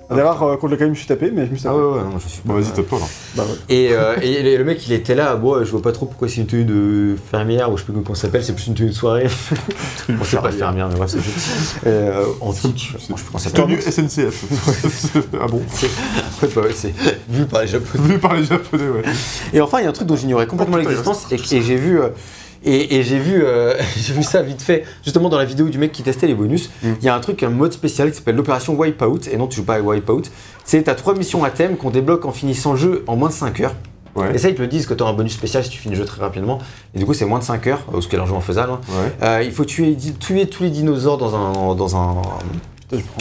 Rares 0.08 0.42
euh, 0.44 0.56
contre 0.56 0.72
lequel 0.74 0.86
je 0.86 0.90
me 0.90 0.94
suis 0.94 1.06
tapé, 1.06 1.32
mais 1.34 1.46
je 1.46 1.50
me 1.50 1.56
suis 1.56 1.66
Ah 1.66 1.72
tapé. 1.72 1.82
ouais, 1.82 1.92
ouais, 1.94 2.04
non, 2.04 2.18
je 2.22 2.28
suis 2.28 2.40
Bon, 2.44 2.54
pas. 2.54 2.60
vas-y, 2.60 2.72
tape-toi 2.72 2.98
là. 3.00 3.04
Bah 3.36 3.42
ouais. 3.42 3.74
Et, 3.74 3.88
euh, 3.92 4.14
et 4.22 4.56
le- 4.56 4.64
mec 4.64 4.86
il 4.86 4.92
était 4.92 5.16
là, 5.16 5.34
bon, 5.34 5.64
je 5.64 5.70
vois 5.72 5.82
pas 5.82 5.90
trop 5.90 6.06
pourquoi 6.06 6.28
c'est 6.28 6.36
une 6.40 6.46
tenue 6.46 6.64
de 6.64 7.16
fermière 7.30 7.72
ou 7.72 7.76
je 7.76 7.82
sais 7.82 7.86
pas 7.92 7.98
comment 8.00 8.14
ça 8.14 8.22
s'appelle, 8.22 8.44
c'est 8.44 8.52
plus 8.54 8.68
une 8.68 8.74
tenue 8.74 8.90
de 8.90 8.94
soirée. 8.94 9.26
bon, 10.08 10.14
c'est 10.22 10.40
pas 10.40 10.52
fermière, 10.52 10.88
mais 10.88 10.94
bref, 10.94 11.10
c'est 11.10 11.20
juste. 11.22 11.78
Euh, 11.86 12.24
antique. 12.40 12.92
je 12.98 13.06
comment 13.08 13.38
ça 13.38 13.50
s'appelle. 13.50 13.64
Tenue 13.64 13.80
SNCF. 13.80 14.44
ah 15.40 15.46
bon 15.48 15.60
Ouais, 16.42 16.48
bah 16.54 16.60
ouais, 16.62 16.68
c'est 16.72 16.94
vu 17.28 17.46
par 17.46 17.62
les 17.62 17.66
japonais. 17.68 18.04
Vu 18.08 18.18
par 18.18 18.34
les 18.34 18.44
japonais, 18.44 18.88
ouais. 18.90 19.02
Et 19.52 19.60
enfin, 19.60 19.80
il 19.80 19.84
y 19.84 19.86
a 19.86 19.90
un 19.90 19.92
truc 19.92 20.06
dont 20.06 20.16
j'ignorais 20.16 20.46
complètement 20.46 20.76
Oh, 20.76 20.78
putain, 20.80 20.90
l'existence 20.90 21.26
et, 21.32 21.56
et 21.56 21.62
j'ai 21.62 21.76
vu. 21.76 22.00
euh, 22.00 22.10
et, 22.64 22.96
et 22.96 23.02
j'ai 23.02 23.18
vu, 23.18 23.42
euh, 23.44 23.74
j'ai 23.96 24.12
vu 24.14 24.22
ça 24.22 24.42
vite 24.42 24.62
fait, 24.62 24.84
justement 25.04 25.28
dans 25.28 25.38
la 25.38 25.44
vidéo 25.44 25.68
du 25.68 25.78
mec 25.78 25.92
qui 25.92 26.02
testait 26.02 26.26
les 26.26 26.34
bonus. 26.34 26.70
Il 26.82 26.90
Mm. 26.90 26.96
y 27.02 27.08
a 27.08 27.14
un 27.14 27.20
truc, 27.20 27.42
un 27.42 27.50
mode 27.50 27.72
spécial 27.72 28.10
qui 28.10 28.16
s'appelle 28.16 28.36
l'opération 28.36 28.74
Wipeout. 28.74 29.28
Et 29.30 29.36
non, 29.36 29.46
tu 29.46 29.56
joues 29.56 29.64
pas 29.64 29.74
à 29.76 29.80
Wipeout. 29.80 30.22
C'est 30.64 30.82
t'as 30.82 30.94
trois 30.94 31.14
missions 31.14 31.44
à 31.44 31.50
thème 31.50 31.76
qu'on 31.76 31.90
débloque 31.90 32.24
en 32.24 32.32
finissant 32.32 32.72
le 32.72 32.78
jeu 32.78 33.04
en 33.06 33.16
moins 33.16 33.28
de 33.28 33.34
5 33.34 33.60
heures. 33.60 33.74
Ouais. 34.16 34.32
Et 34.34 34.38
ça, 34.38 34.48
ils 34.48 34.54
te 34.54 34.60
le 34.62 34.68
disent 34.68 34.86
que 34.86 34.94
tu 34.94 35.02
as 35.02 35.06
un 35.06 35.12
bonus 35.12 35.32
spécial 35.34 35.64
si 35.64 35.70
tu 35.70 35.78
finis 35.78 35.94
le 35.96 36.00
jeu 36.00 36.06
très 36.06 36.20
rapidement. 36.20 36.60
Et 36.94 36.98
du 37.00 37.04
coup, 37.04 37.14
c'est 37.14 37.24
moins 37.24 37.40
de 37.40 37.44
5 37.44 37.66
heures, 37.66 37.82
euh, 37.92 38.00
ce 38.00 38.06
qui 38.08 38.14
est 38.14 38.18
largement 38.18 38.40
faisable. 38.40 38.70
hein. 38.72 38.80
Ouais. 38.90 39.12
Euh, 39.28 39.42
il 39.42 39.50
faut 39.50 39.64
tuer, 39.64 39.96
tuer 40.20 40.46
tous 40.46 40.62
les 40.62 40.70
dinosaures 40.70 41.18
dans 41.18 41.34
un, 41.34 41.74
dans 41.74 41.96
un, 41.96 42.22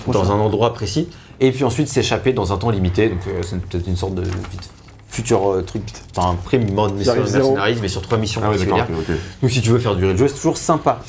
dans 0.08 0.32
un 0.32 0.36
endroit 0.36 0.74
précis. 0.74 1.10
Et 1.40 1.52
puis 1.52 1.64
ensuite 1.64 1.88
s'échapper 1.88 2.32
dans 2.32 2.54
un 2.54 2.58
temps 2.58 2.70
limité. 2.70 3.10
Donc 3.10 3.20
euh, 3.28 3.42
c'est 3.42 3.60
peut-être 3.60 3.88
une 3.88 3.98
sorte 3.98 4.14
de 4.16 4.22
vite- 4.22 4.70
futur 5.14 5.52
euh, 5.52 5.62
truc, 5.62 5.84
enfin 6.16 6.32
un 6.32 6.36
pré-mode 6.36 6.94
J'arrive 7.02 7.26
zéro. 7.26 7.50
mercenarisme, 7.50 7.82
mais 7.84 7.88
sur 7.88 8.02
trois 8.02 8.18
missions 8.18 8.42
Ah 8.44 8.50
ouais. 8.50 8.58
Donc 9.42 9.52
si 9.52 9.62
tu 9.62 9.70
veux 9.70 9.78
faire 9.80 9.96
durer 9.96 10.14
le 10.14 10.18
jeu, 10.18 10.28
c'est 10.28 10.36
toujours 10.36 10.58
sympa. 10.58 11.00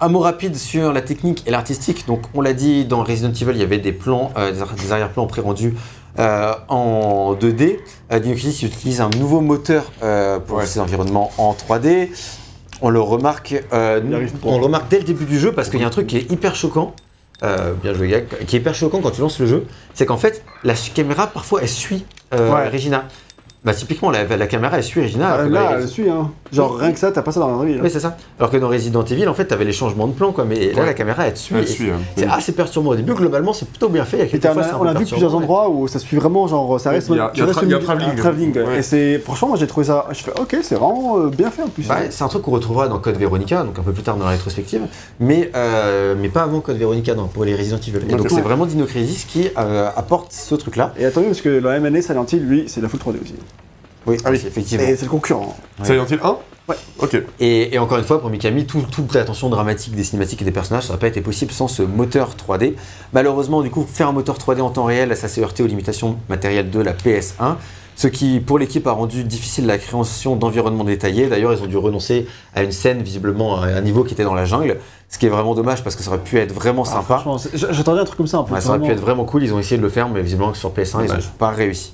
Un 0.00 0.08
mot 0.08 0.18
rapide 0.18 0.56
sur 0.56 0.92
la 0.92 1.00
technique 1.02 1.44
et 1.46 1.50
l'artistique. 1.52 2.04
Donc 2.06 2.22
on 2.34 2.40
l'a 2.40 2.52
dit, 2.52 2.84
dans 2.84 3.04
Resident 3.04 3.30
Evil, 3.32 3.52
il 3.54 3.58
y 3.58 3.62
avait 3.62 3.78
des 3.78 3.92
plans, 3.92 4.32
euh, 4.36 4.50
des 4.52 4.60
ar- 4.60 4.74
des 4.74 4.92
arrière-plans 4.92 5.26
pré-rendus 5.28 5.74
euh, 6.18 6.52
en 6.68 7.34
2D. 7.34 7.78
Euh, 8.12 8.18
Dino 8.18 8.34
Crisis 8.34 8.62
utilise 8.64 9.00
un 9.00 9.10
nouveau 9.18 9.40
moteur 9.40 9.84
euh, 10.02 10.38
pour 10.40 10.58
Ouais. 10.58 10.66
ces 10.66 10.80
environnements 10.80 11.30
en 11.38 11.54
3D. 11.54 12.08
On 12.82 12.90
le 12.90 13.00
remarque, 13.00 13.54
euh, 13.72 14.00
on 14.42 14.58
le 14.58 14.64
remarque 14.64 14.88
dès 14.90 14.98
le 14.98 15.04
début 15.04 15.24
du 15.26 15.38
jeu 15.38 15.52
parce 15.52 15.68
qu'il 15.70 15.80
y 15.80 15.84
a 15.84 15.86
un 15.86 15.90
truc 15.90 16.08
qui 16.08 16.16
est 16.18 16.30
hyper 16.30 16.56
choquant. 16.56 16.92
euh, 17.42 17.72
bien 17.82 17.92
joué, 17.94 18.08
Gag, 18.08 18.26
qui 18.46 18.56
est 18.56 18.58
hyper 18.60 18.74
choquant 18.74 19.00
quand 19.00 19.10
tu 19.10 19.20
lances 19.20 19.38
le 19.38 19.46
jeu, 19.46 19.66
c'est 19.94 20.06
qu'en 20.06 20.16
fait, 20.16 20.42
la 20.64 20.74
caméra 20.74 21.26
parfois 21.26 21.60
elle 21.62 21.68
suit 21.68 22.04
euh, 22.32 22.52
Ouais. 22.54 22.68
Regina. 22.68 23.04
Bah 23.64 23.72
typiquement, 23.72 24.10
la, 24.10 24.24
la 24.24 24.46
caméra 24.46 24.76
elle 24.76 24.82
suit 24.82 25.00
Regina. 25.02 25.28
alors 25.30 25.40
Ah, 25.40 25.48
que 25.48 25.54
dans 25.54 25.60
là, 25.60 25.76
les- 25.78 25.82
elle 25.84 25.88
suit, 25.88 26.08
hein. 26.10 26.30
Genre, 26.52 26.76
rien 26.76 26.92
que 26.92 26.98
ça, 26.98 27.10
t'as 27.10 27.22
pas 27.22 27.32
ça 27.32 27.40
dans 27.40 27.48
la 27.48 27.54
vraie 27.54 27.66
vie. 27.68 27.74
là. 27.76 27.80
oui, 27.82 27.88
c'est 27.90 27.98
ça. 27.98 28.16
Alors 28.38 28.50
que 28.50 28.58
dans 28.58 28.68
Resident 28.68 29.02
Evil, 29.04 29.26
en 29.26 29.32
fait, 29.34 29.46
t'avais 29.46 29.64
les 29.64 29.72
changements 29.72 30.06
de 30.06 30.12
plan, 30.12 30.32
quoi. 30.32 30.44
Mais 30.44 30.70
là, 30.72 30.80
Ouais. 30.80 30.86
la 30.86 30.92
caméra, 30.94 31.26
elle 31.26 31.32
te 31.32 31.38
suit. 31.38 31.54
Elle 31.56 31.64
et 31.64 31.66
suit, 31.66 31.86
c'est- 31.86 31.90
hein. 31.90 32.00
C'est 32.16 32.26
assez 32.26 32.52
perturbant 32.52 32.90
au 32.90 32.94
début. 32.94 33.14
Globalement, 33.14 33.54
c'est 33.54 33.66
plutôt 33.68 33.88
bien 33.88 34.04
fait. 34.04 34.18
Il 34.18 34.20
y 34.20 34.22
a 34.22 34.26
Et 34.26 34.28
quelques 34.28 34.42
t'as- 34.42 34.52
fois, 34.52 34.62
c'est 34.64 34.70
un 34.72 34.76
on 34.76 34.80
peu 34.82 34.88
a 34.88 34.92
vu 34.94 35.06
plusieurs 35.06 35.34
endroits 35.34 35.70
où 35.70 35.88
ça 35.88 35.98
suit 35.98 36.18
vraiment, 36.18 36.46
genre, 36.46 36.78
ça 36.78 36.90
reste. 36.90 37.08
Il 37.08 37.16
y 37.16 37.18
a- 37.18 37.30
il 37.34 37.38
y 37.40 37.42
a 37.42 37.46
restes 37.46 37.58
tra- 37.58 37.62
au 37.62 37.66
il 37.66 37.70
y 37.70 37.74
a 37.74 37.78
travelling. 37.78 38.10
un 38.10 38.14
travelling, 38.16 38.54
ouais. 38.58 38.78
Et 38.78 38.82
c'est, 38.82 39.18
franchement, 39.18 39.48
moi 39.48 39.56
j'ai 39.56 39.66
trouvé 39.66 39.86
ça. 39.86 40.06
Je 40.12 40.18
fais, 40.22 40.32
ok, 40.38 40.56
c'est 40.62 40.74
vraiment 40.74 41.18
euh, 41.20 41.30
bien 41.30 41.50
fait 41.50 41.62
en 41.62 41.68
plus. 41.68 41.88
Bah, 41.88 41.96
c'est 42.10 42.22
un 42.22 42.28
truc 42.28 42.42
qu'on 42.42 42.50
retrouvera 42.52 42.86
dans 42.88 42.98
Code 42.98 43.16
Veronica, 43.16 43.62
donc 43.64 43.78
un 43.78 43.82
peu 43.82 43.92
plus 43.92 44.02
tard 44.02 44.16
dans 44.18 44.24
la 44.26 44.32
rétrospective, 44.32 44.82
mais, 45.20 45.50
euh, 45.56 46.14
mais 46.20 46.28
pas 46.28 46.42
avant 46.42 46.60
Code 46.60 46.76
Veronica 46.76 47.14
non, 47.14 47.28
pour 47.28 47.44
les 47.46 47.56
Resident 47.56 47.78
Evil. 47.78 48.00
Et 48.10 48.14
donc 48.14 48.28
c'est 48.30 48.42
vraiment 48.42 48.66
Dino 48.66 48.84
Crisis 48.84 49.24
qui 49.24 49.48
euh, 49.58 49.88
apporte 49.96 50.32
ce 50.34 50.54
truc-là. 50.54 50.92
Et 50.98 51.06
attendez, 51.06 51.26
parce 51.28 51.40
que 51.40 51.48
la 51.48 51.70
même 51.70 51.86
année, 51.86 52.02
Silent 52.02 52.26
Hill, 52.30 52.44
lui, 52.46 52.64
c'est 52.66 52.82
la 52.82 52.88
full 52.88 53.00
3D 53.00 53.16
aussi. 53.22 53.34
Oui, 54.06 54.16
Ah 54.24 54.30
oui. 54.30 54.42
effectivement. 54.46 54.86
Et 54.86 54.96
c'est 54.96 55.04
le 55.06 55.10
concurrent. 55.10 55.56
Ouais. 55.80 55.86
Silent 55.86 56.06
Hill 56.10 56.20
1 56.22 56.36
Ouais. 56.66 56.76
Ok. 57.00 57.22
Et, 57.40 57.74
et 57.74 57.78
encore 57.78 57.98
une 57.98 58.04
fois, 58.04 58.22
pour 58.22 58.30
Mikami, 58.30 58.64
tout- 58.64 58.86
toute 58.90 59.12
l'attention 59.14 59.50
dramatique 59.50 59.94
des 59.94 60.02
cinématiques 60.02 60.40
et 60.40 60.46
des 60.46 60.50
personnages, 60.50 60.84
ça 60.84 60.88
n'aurait 60.94 61.00
pas 61.00 61.08
été 61.08 61.20
possible 61.20 61.52
sans 61.52 61.68
ce 61.68 61.82
moteur 61.82 62.30
3D. 62.36 62.74
Malheureusement, 63.12 63.60
du 63.60 63.68
coup, 63.68 63.86
faire 63.86 64.08
un 64.08 64.12
moteur 64.12 64.38
3D 64.38 64.62
en 64.62 64.70
temps 64.70 64.84
réel, 64.84 65.14
ça 65.14 65.28
s'est 65.28 65.42
heurté 65.42 65.62
aux 65.62 65.66
limitations 65.66 66.16
matérielles 66.30 66.70
de 66.70 66.80
la 66.80 66.94
PS1. 66.94 67.56
Ce 67.96 68.08
qui, 68.08 68.40
pour 68.40 68.58
l'équipe, 68.58 68.86
a 68.86 68.92
rendu 68.92 69.24
difficile 69.24 69.66
la 69.66 69.76
création 69.76 70.36
d'environnements 70.36 70.84
détaillés. 70.84 71.26
D'ailleurs, 71.28 71.52
ils 71.52 71.62
ont 71.62 71.66
dû 71.66 71.76
renoncer 71.76 72.26
à 72.54 72.62
une 72.62 72.72
scène, 72.72 73.02
visiblement, 73.02 73.60
à 73.60 73.66
un 73.66 73.80
niveau 73.82 74.02
qui 74.02 74.14
était 74.14 74.24
dans 74.24 74.34
la 74.34 74.46
jungle. 74.46 74.78
Ce 75.10 75.18
qui 75.18 75.26
est 75.26 75.28
vraiment 75.28 75.54
dommage 75.54 75.84
parce 75.84 75.94
que 75.96 76.02
ça 76.02 76.08
aurait 76.08 76.18
pu 76.18 76.38
être 76.38 76.52
vraiment 76.52 76.84
Ah, 76.86 76.92
sympa. 77.06 77.22
J'attendais 77.54 78.00
un 78.00 78.04
truc 78.04 78.16
comme 78.16 78.26
ça 78.26 78.38
un 78.38 78.42
peu. 78.42 78.54
Ouais, 78.54 78.60
ça 78.62 78.70
aurait 78.70 78.80
pu 78.80 78.90
être 78.90 79.00
vraiment 79.00 79.24
cool, 79.26 79.44
ils 79.44 79.52
ont 79.52 79.58
essayé 79.60 79.76
de 79.76 79.82
le 79.82 79.90
faire, 79.90 80.08
mais 80.08 80.22
visiblement 80.22 80.50
que 80.50 80.56
sur 80.58 80.70
PS1, 80.72 81.04
ils 81.04 81.12
n'ont 81.12 81.18
pas 81.38 81.50
réussi. 81.50 81.92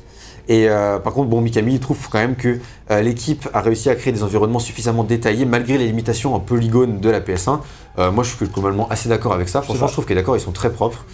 Et 0.48 0.68
euh, 0.68 0.98
par 0.98 1.12
contre, 1.12 1.28
bon, 1.28 1.40
Mikami 1.40 1.74
il 1.74 1.80
trouve 1.80 1.98
quand 2.10 2.18
même 2.18 2.36
que 2.36 2.58
euh, 2.90 3.00
l'équipe 3.02 3.48
a 3.52 3.60
réussi 3.60 3.88
à 3.90 3.94
créer 3.94 4.12
des 4.12 4.22
environnements 4.22 4.58
suffisamment 4.58 5.04
détaillés 5.04 5.44
malgré 5.44 5.78
les 5.78 5.86
limitations 5.86 6.34
en 6.34 6.40
polygone 6.40 7.00
de 7.00 7.10
la 7.10 7.20
PS1. 7.20 7.60
Euh, 7.98 8.10
moi, 8.10 8.24
je 8.24 8.34
suis 8.34 8.46
globalement 8.46 8.88
assez 8.88 9.08
d'accord 9.08 9.32
avec 9.32 9.48
ça. 9.48 9.62
Franchement, 9.62 9.86
je 9.86 9.92
trouve 9.92 10.06
que 10.06 10.14
d'accord, 10.14 10.36
ils 10.36 10.40
sont 10.40 10.52
très 10.52 10.70
propres, 10.70 11.04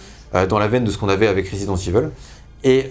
dans 0.49 0.59
la 0.59 0.67
veine 0.67 0.83
de 0.83 0.91
ce 0.91 0.97
qu'on 0.97 1.09
avait 1.09 1.27
avec 1.27 1.47
Resident 1.49 1.75
Evil. 1.75 2.09
Et 2.63 2.89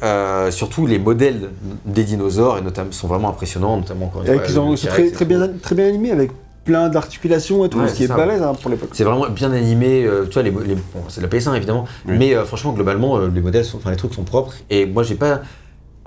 surtout, 0.51 0.87
les 0.87 0.99
modèles 0.99 1.51
des 1.85 2.05
dinosaures 2.05 2.59
et 2.59 2.61
notamment, 2.63 2.93
sont 2.93 3.09
vraiment 3.09 3.29
impressionnants, 3.31 3.77
notamment 3.77 4.07
encore 4.07 4.23
une 4.23 4.29
Et 4.29 4.35
fois, 4.35 4.43
qu'ils 4.43 4.59
ont 4.61 4.71
le 4.71 4.77
c'est 4.77 4.89
T-Rex 4.89 5.13
très, 5.13 5.25
bien, 5.25 5.49
très 5.63 5.75
bien 5.75 5.87
animé 5.89 6.11
avec 6.13 6.31
plein 6.65 6.89
d'articulations 6.89 7.65
et 7.65 7.69
tout, 7.69 7.79
Ouais, 7.79 7.89
ce 7.89 7.95
qui 7.95 8.05
est 8.05 8.09
balèze 8.09 8.43
hein, 8.43 8.53
pour 8.61 8.71
l'époque. 8.71 8.89
C'est 8.93 9.05
vraiment 9.05 9.29
bien 9.29 9.53
animé, 9.53 10.05
euh, 10.05 10.25
tu 10.25 10.35
vois, 10.35 10.43
les, 10.43 10.51
les- 10.51 10.75
bon, 10.75 11.03
c'est 11.09 11.21
de 11.21 11.27
la 11.27 11.31
PS1 11.31 11.55
évidemment, 11.55 11.85
Oui. 12.09 12.17
mais 12.19 12.35
euh, 12.35 12.45
franchement, 12.45 12.73
globalement, 12.73 13.19
euh, 13.19 13.29
les 13.33 13.41
modèles 13.41 13.65
sont, 13.65 13.77
enfin, 13.77 13.91
les 13.93 13.97
trucs 13.97 14.15
sont 14.15 14.25
propres. 14.25 14.55
Et 14.69 14.85
moi, 14.85 15.05
j'ai 15.05 15.15
pas, 15.15 15.43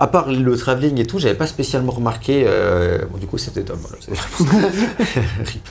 à 0.00 0.06
part 0.06 0.30
le 0.30 0.56
travelling 0.56 0.98
et 0.98 1.04
tout, 1.06 1.18
j'avais 1.18 1.34
pas 1.36 1.46
spécialement 1.46 1.92
remarqué. 1.92 2.44
euh, 2.46 3.04
bon, 3.10 3.18
du 3.18 3.26
coup, 3.26 3.36
c'était 3.38 3.62
Tom. 3.62 3.78
Voilà, 3.80 3.98
Rip. 5.44 5.68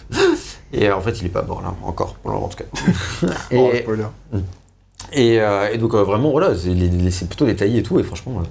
Et 0.72 0.88
euh, 0.88 0.96
en 0.96 1.02
fait, 1.02 1.20
il 1.20 1.26
est 1.26 1.30
pas 1.30 1.42
mort 1.42 1.62
là, 1.62 1.74
encore, 1.84 2.14
pour 2.16 2.32
en 2.32 2.48
tout 2.48 2.58
cas. 2.58 2.66
Oh, 3.52 3.70
et, 3.74 3.80
spoiler. 3.82 4.04
et, 5.14 5.42
euh, 5.42 5.70
et 5.74 5.78
donc, 5.80 5.94
euh, 5.96 6.04
vraiment, 6.04 6.30
voilà, 6.32 6.52
c'est 6.56 7.28
plutôt 7.28 7.46
détaillé 7.46 7.80
et 7.80 7.84
tout, 7.84 8.00
et 8.00 8.04
franchement, 8.04 8.44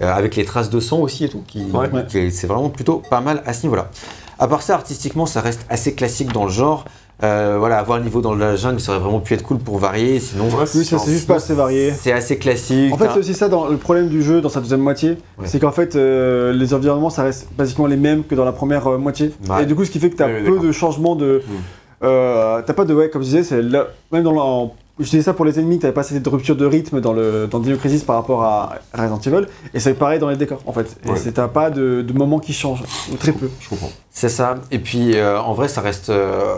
avec 0.00 0.34
les 0.36 0.44
traces 0.46 0.70
de 0.70 0.80
sang 0.80 0.98
aussi 1.00 1.24
et 1.24 1.28
tout, 1.28 1.42
qui, 1.46 1.62
Ouais. 1.64 1.90
qui- 2.08 2.30
c'est 2.32 2.46
vraiment 2.46 2.70
plutôt 2.70 3.02
pas 3.10 3.20
mal 3.20 3.42
à 3.44 3.52
ce 3.52 3.64
niveau-là. 3.64 3.90
À 4.38 4.48
part 4.48 4.62
ça, 4.62 4.74
artistiquement, 4.74 5.26
ça 5.26 5.40
reste 5.42 5.66
assez 5.68 5.94
classique 5.94 6.32
dans 6.32 6.44
le 6.44 6.50
genre. 6.50 6.84
Euh, 7.24 7.56
voilà, 7.58 7.78
avoir 7.78 7.98
le 7.98 8.04
niveau 8.04 8.20
dans 8.20 8.34
la 8.34 8.54
jungle, 8.54 8.78
ça 8.78 8.92
aurait 8.92 9.00
vraiment 9.00 9.18
pu 9.18 9.34
être 9.34 9.42
cool 9.42 9.58
pour 9.58 9.78
varier. 9.78 10.20
Sinon, 10.20 10.44
Oui, 10.56 10.66
c'est 10.66 10.84
juste 10.84 11.26
pas 11.26 11.36
assez 11.36 11.52
varié. 11.54 11.92
c'est 11.92 12.12
assez 12.12 12.38
classique. 12.38 12.92
En 12.94 12.96
fait, 12.96 13.06
T'as- 13.06 13.14
c'est 13.14 13.18
aussi 13.18 13.34
ça 13.34 13.48
dans 13.48 13.66
le 13.66 13.76
problème 13.76 14.08
du 14.08 14.22
jeu 14.22 14.40
dans 14.40 14.48
sa 14.48 14.60
deuxième 14.60 14.80
moitié, 14.80 15.16
Ouais. 15.36 15.46
c'est 15.46 15.58
qu'en 15.58 15.72
fait 15.72 15.96
euh, 15.96 16.52
les 16.52 16.74
environnements 16.74 17.10
ça 17.10 17.24
reste 17.24 17.48
basiquement 17.58 17.86
les 17.86 17.96
mêmes 17.96 18.22
que 18.22 18.36
dans 18.36 18.44
la 18.44 18.52
première 18.52 18.86
euh, 18.86 18.98
moitié. 18.98 19.32
Ouais. 19.50 19.64
Et 19.64 19.66
du 19.66 19.74
coup, 19.74 19.84
ce 19.84 19.90
qui 19.90 19.98
fait 19.98 20.10
que 20.10 20.16
tu 20.16 20.22
as 20.22 20.26
Ouais, 20.26 20.42
ouais, 20.42 20.58
peu 20.58 20.58
de 20.64 20.70
changements 20.70 21.16
de. 21.16 21.42
Mm. 21.44 21.52
Euh, 22.04 22.62
t'as 22.64 22.72
pas 22.74 22.84
de. 22.84 22.94
Ouais, 22.94 23.10
comme 23.10 23.22
je 23.22 23.26
disais, 23.26 23.42
c'est 23.42 23.62
même 24.12 24.22
dans 24.22 24.32
la. 24.32 24.40
en- 24.42 24.72
Je 25.00 25.04
disais 25.04 25.22
ça 25.22 25.32
pour 25.32 25.44
les 25.44 25.58
ennemis, 25.60 25.78
t'avais 25.78 25.92
pas 25.92 26.02
cette 26.02 26.26
rupture 26.26 26.56
de 26.56 26.66
rythme 26.66 27.00
dans 27.00 27.12
le 27.12 27.46
dans 27.48 27.60
Dino 27.60 27.76
Crisis 27.76 28.02
par 28.02 28.16
rapport 28.16 28.42
à 28.42 28.76
Resident 28.92 29.20
Evil, 29.20 29.46
et 29.72 29.78
c'est 29.80 29.94
pareil 29.94 30.18
dans 30.18 30.28
les 30.28 30.36
décors 30.36 30.60
en 30.66 30.72
fait. 30.72 30.96
Et 31.06 31.10
Ouais. 31.10 31.16
c'est- 31.16 31.32
t'as 31.32 31.46
pas 31.48 31.70
de, 31.70 32.02
de 32.02 32.12
moments 32.12 32.40
qui 32.40 32.52
changent, 32.52 32.82
ou 33.12 33.16
très 33.16 33.32
peu. 33.32 33.48
Je 33.60 33.68
comprends. 33.68 33.90
C'est 34.10 34.28
ça. 34.28 34.56
Et 34.72 34.80
puis, 34.80 35.16
euh, 35.16 35.40
en 35.40 35.52
vrai, 35.54 35.68
ça 35.68 35.80
reste 35.80 36.10
euh, 36.10 36.54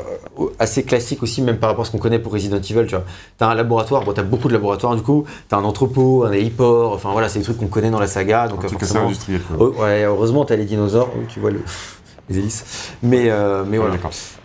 assez 0.58 0.82
classique 0.84 1.22
aussi, 1.22 1.42
même 1.42 1.58
par 1.58 1.68
rapport 1.68 1.82
à 1.82 1.84
ce 1.86 1.90
qu'on 1.90 1.98
connaît 1.98 2.18
pour 2.18 2.32
Resident 2.32 2.56
Evil. 2.56 2.86
Tu 2.86 2.94
vois, 2.94 3.04
t'as 3.36 3.48
un 3.48 3.54
laboratoire. 3.54 4.04
Bon, 4.04 4.12
t'as 4.14 4.22
beaucoup 4.22 4.48
de 4.48 4.54
laboratoires 4.54 4.96
du 4.96 5.02
coup. 5.02 5.24
T'as 5.48 5.58
un 5.58 5.64
entrepôt, 5.64 6.24
un 6.24 6.32
héliport. 6.32 6.94
Enfin 6.94 7.10
voilà, 7.12 7.28
c'est 7.28 7.38
des 7.40 7.44
trucs 7.44 7.58
qu'on 7.58 7.66
connaît 7.66 7.90
dans 7.90 8.00
la 8.00 8.06
saga. 8.06 8.48
Donc 8.48 8.60
Un 8.62 8.64
euh, 8.64 8.68
truc 8.68 8.82
assez 8.82 8.96
industriel. 8.96 9.42
quoi. 9.42 9.56
Oh, 9.76 9.82
ouais, 9.82 10.04
heureusement, 10.04 10.46
t'as 10.46 10.56
les 10.56 10.64
dinosaures. 10.64 11.10
tu 11.28 11.40
vois 11.40 11.50
le 11.50 11.60
les 12.30 12.38
hélices. 12.38 12.64
Mais 13.02 13.24
euh, 13.28 13.64
mais 13.68 13.76
Ouais, 13.76 13.84
voilà. 13.84 14.00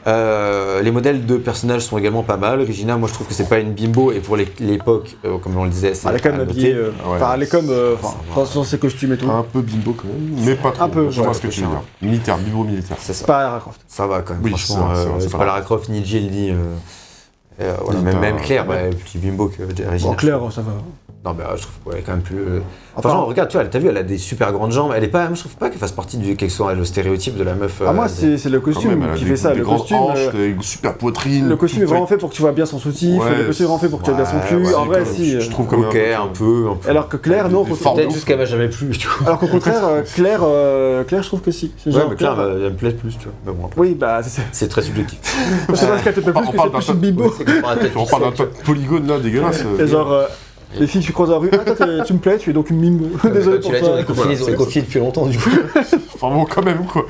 Euh, 0.08 0.82
les 0.84 0.92
modèles 0.92 1.26
de 1.26 1.38
personnages 1.38 1.82
sont 1.82 1.98
également 1.98 2.22
pas 2.22 2.38
mal. 2.38 2.60
Regina, 2.62 2.96
moi, 2.96 3.10
je 3.10 3.14
trouve 3.16 3.26
que 3.28 3.34
c'est 3.34 3.50
pas 3.50 3.58
une 3.60 3.74
bimbo. 3.74 4.12
Et 4.12 4.20
pour 4.20 4.38
l'époque, 4.38 5.16
euh, 5.26 5.40
comme 5.40 5.58
on 5.58 5.64
le 5.64 5.72
disait, 5.72 5.96
c'est 5.96 6.08
Elle 6.08 6.16
est 6.18 6.20
quand 6.20 6.30
même 6.32 6.42
à 6.42 6.46
noter. 6.46 6.52
habillée. 6.52 6.74
euh, 6.76 6.90
ouais. 6.90 7.16
Enfin, 7.16 7.32
elle 7.34 7.44
est 7.44 7.48
comme. 7.52 7.70
euh, 7.70 7.96
dans, 8.36 8.64
ses 8.64 8.78
costumes 8.78 9.14
et 9.14 9.18
tout. 9.18 9.30
Un 9.32 9.42
peu 9.44 9.62
bimbo 9.62 9.94
quand 9.94 10.08
même, 10.08 10.46
mais 10.46 10.56
pas 10.56 10.72
trop. 10.72 10.84
Un 10.84 10.90
peu, 10.90 11.10
Je 11.10 11.20
vois 11.20 11.30
ouais, 11.30 11.34
ce 11.34 11.42
que 11.42 11.48
tu 11.48 11.62
veux 11.62 11.68
dire. 11.68 11.82
Militaire, 12.04 12.38
bimbo 12.38 12.64
militaire. 12.64 12.98
C'est 13.00 13.26
pas 13.26 13.42
Lara 13.44 13.60
Croft. 13.60 13.82
Ça 13.88 14.06
va 14.06 14.22
quand 14.22 14.34
même. 14.36 14.44
Oui, 14.44 14.52
franchement, 14.52 14.90
c'est 15.20 15.34
euh, 15.34 15.38
pas. 15.38 15.46
Lara 15.46 15.62
Croft 15.62 15.90
ni 15.90 16.06
Jill 16.06 16.30
ni. 16.30 16.52
euh, 16.52 16.56
euh, 17.62 17.74
voilà, 17.84 18.02
même, 18.02 18.20
même 18.20 18.38
Claire, 18.38 18.68
ouais. 18.68 18.90
bah, 18.92 18.98
plus 19.10 19.18
bimbo 19.18 19.48
que 19.48 19.64
Regina. 19.64 19.98
Bon, 20.12 20.14
Claire, 20.16 20.40
ça 20.52 20.62
va. 20.62 20.74
Non, 21.26 21.34
mais 21.36 21.44
euh, 21.44 21.56
je 21.58 21.64
trouve 21.64 21.74
qu'elle 21.92 22.00
est 22.02 22.04
quand 22.04 22.12
même 22.12 22.22
plus. 22.22 22.38
euh, 22.38 22.60
Enfin, 22.98 23.10
Franchement, 23.10 23.26
regarde, 23.26 23.50
tu 23.50 23.58
vois, 23.58 23.66
t'as 23.66 23.80
vu, 23.80 23.90
elle 23.90 23.98
a 23.98 24.04
des 24.04 24.18
super 24.18 24.54
grandes 24.54 24.72
jambes. 24.72 24.92
Elle 24.96 25.04
est 25.04 25.08
pas. 25.10 25.28
Je 25.34 25.40
trouve 25.40 25.56
pas 25.56 25.70
qu'elle 25.70 25.80
fasse 25.80 25.92
partie 25.92 26.16
du 26.18 26.36
quelque 26.38 26.50
soit 26.52 26.74
le 26.76 26.86
stéréotype 26.86 27.36
de 27.36 27.44
la 27.44 27.54
meuf. 27.56 27.82
Ah, 27.82 27.90
euh, 27.90 27.94
moi, 27.94 28.06
des- 28.08 28.38
c'est 28.38 28.48
le 28.50 28.60
costume 28.62 28.92
même, 28.92 29.04
elle 29.04 29.10
a 29.10 29.14
qui 29.16 29.24
des- 29.26 29.32
fait 29.32 29.36
ça. 29.36 29.52
des 29.52 29.58
Le 29.60 29.66
costume. 29.66 29.98
hanches, 29.98 30.20
euh, 30.34 30.54
des 30.56 30.56
super 30.62 30.94
poitrines. 30.96 31.50
Le 31.50 31.58
costume 31.58 31.82
est 31.82 31.86
vraiment 31.86 32.06
fait. 32.08 32.16
pour 32.18 32.30
que 32.30 32.36
tu 32.36 32.42
vois 32.42 32.52
bien 32.54 32.66
son 32.66 32.80
soutif, 32.80 33.22
Ouais, 33.22 33.38
le 33.40 33.44
costume 33.48 33.66
est 33.66 33.68
vraiment 33.68 33.80
fait 33.80 33.90
pour 33.90 34.00
que 34.00 34.06
tu 34.06 34.12
vois 34.12 34.22
bien 34.24 34.32
son 34.32 34.40
cul. 34.48 34.56
ouais, 34.66 34.74
en 34.76 34.86
vrai, 34.86 35.04
si. 35.04 35.32
je 35.42 35.48
euh, 35.48 35.50
trouve 35.50 35.66
Ok, 35.74 35.74
un 35.96 36.22
un 36.24 36.28
peu-. 36.28 36.68
Un 36.70 36.76
peu. 36.76 36.90
Alors 36.90 37.10
que 37.10 37.18
Claire, 37.18 37.50
non. 37.50 37.66
Peut-être 37.66 38.12
juste 38.14 38.26
qu'elle 38.26 38.38
m'a 38.38 38.46
jamais 38.46 38.70
plu, 38.70 38.90
tu 38.92 39.08
vois. 39.08 39.28
Alors 39.28 39.40
qu'au 39.40 39.48
contraire, 39.48 39.84
euh, 39.84 40.02
Claire, 40.14 40.42
euh, 40.44 41.04
Claire, 41.04 41.24
je 41.24 41.28
trouve 41.28 41.42
que 41.42 41.52
si. 41.52 41.74
Ouais, 41.86 41.92
genre, 41.92 42.10
mais 42.12 42.16
Claire, 42.16 42.40
euh, 42.40 42.68
elle 42.68 42.72
me 42.74 42.78
plaît 42.78 42.92
plus, 42.92 43.18
tu 43.18 43.28
vois. 43.46 43.70
Oui, 43.78 43.96
bah, 44.00 44.22
c'est 44.24 44.42
c'est 44.54 44.68
très 44.70 44.84
subjectif. 44.84 45.20
Je 45.70 45.76
sais 45.76 45.88
pas 45.88 45.98
ce 45.98 46.04
qu'elle 46.04 46.14
te 46.14 46.20
plaît 46.22 46.32
plus, 46.32 46.46
c'est 46.46 46.94
plus 46.98 47.10
une 47.10 47.16
peut-être 47.16 47.98
On 47.98 48.06
parle 48.06 48.34
d'un 48.34 48.46
polygones 48.66 49.08
là, 49.08 49.20
dégueulasse. 49.20 49.64
Genre, 49.86 50.12
euh, 50.12 50.26
les 50.80 50.88
filles, 50.88 51.02
tu 51.02 51.12
croises 51.14 51.30
dans 51.30 51.36
la 51.36 51.42
rue, 51.42 51.50
ah, 51.54 51.58
toi, 51.72 51.88
tu 52.06 52.14
me 52.14 52.20
plais, 52.20 52.38
tu 52.38 52.50
es 52.50 52.54
donc 52.54 52.70
une 52.70 52.80
bimbo. 52.80 53.06
Désolé 53.30 53.60
pour 53.60 53.72
toi. 53.72 53.80
on 53.94 53.98
est 53.98 54.04
confinés- 54.04 54.44
on 54.44 54.48
est 54.50 54.56
confinés 54.56 54.86
depuis 54.86 55.00
longtemps, 55.00 55.26
du 55.26 55.38
coup. 55.38 55.50
Enfin 56.16 56.34
bon, 56.34 56.46
quand 56.46 56.64
même, 56.64 56.86
quoi. 56.86 57.06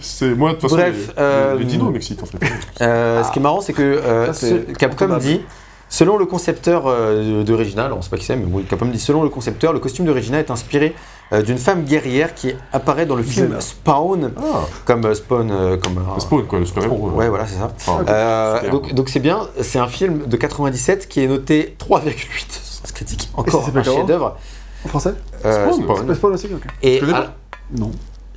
c'est 0.00 0.34
moi, 0.34 0.50
de 0.50 0.54
toute 0.54 0.62
façon, 0.62 0.76
Bref, 0.76 1.08
les, 1.16 1.22
euh, 1.22 1.56
les 1.58 1.64
dinos 1.64 1.92
m'excitent 1.92 2.22
en 2.22 2.26
fait. 2.26 2.38
Euh, 2.80 3.22
Ce 3.22 3.30
qui 3.32 3.38
est 3.38 3.42
marrant, 3.42 3.60
c'est 3.60 3.72
que 3.72 3.82
euh, 3.82 4.32
Capcom 4.78 5.16
dit, 5.18 5.40
selon 5.88 6.16
le 6.16 6.26
concepteur 6.26 6.84
euh, 6.86 7.42
de 7.44 7.54
Regina, 7.54 7.90
on 7.94 8.02
sait 8.02 8.10
pas 8.10 8.16
qui 8.18 8.24
c'est, 8.24 8.36
mais 8.36 8.46
oui, 8.50 8.64
Capcom 8.64 8.86
dit, 8.86 8.98
selon 9.00 9.22
le 9.22 9.28
concepteur, 9.28 9.72
le 9.72 9.78
costume 9.78 10.04
de 10.06 10.12
Regina 10.12 10.38
est 10.38 10.50
inspiré 10.50 10.94
euh, 11.32 11.42
d'une 11.42 11.58
femme 11.58 11.84
guerrière 11.84 12.34
qui 12.34 12.54
apparaît 12.72 13.06
dans 13.06 13.16
le 13.16 13.22
film. 13.22 13.56
Spawn, 13.60 14.32
Ah, 14.36 14.60
comme 14.84 15.04
euh, 15.04 15.14
Spawn, 15.14 15.50
euh, 15.50 15.76
comme 15.76 15.98
un- 15.98 16.14
le 16.14 16.20
spawn, 16.20 16.46
quoi, 16.46 16.58
le 16.58 16.64
super-héros. 16.66 17.10
Ouais, 17.10 17.28
voilà, 17.28 17.46
c'est 17.46 17.56
ça. 17.58 17.70
Euh, 18.08 18.56
super. 18.56 18.70
donc 18.72 18.94
donc 18.94 19.08
c'est 19.08 19.20
bien, 19.20 19.40
c'est 19.60 19.78
un 19.78 19.88
film 19.88 20.26
de 20.26 20.36
97 20.36 21.08
qui 21.08 21.20
est 21.22 21.26
noté 21.26 21.76
3,8 21.78 22.50
sur 22.50 22.62
Sens 22.64 22.92
critique, 22.92 23.28
encore 23.34 23.68
un 23.74 23.82
chef-d'œuvre. 23.82 24.36
En 24.84 24.88
français 24.88 25.14
Euh, 25.44 25.72
Spawn. 25.72 25.82
Spawn. 25.84 26.16
Pas 26.16 26.28
aussi, 26.28 26.46
ok. 26.46 26.62
Et 26.82 26.94
Tu 26.94 27.00
connais 27.00 27.12
pas 27.12 27.26
ah, 27.28 27.56
Non. 27.76 27.90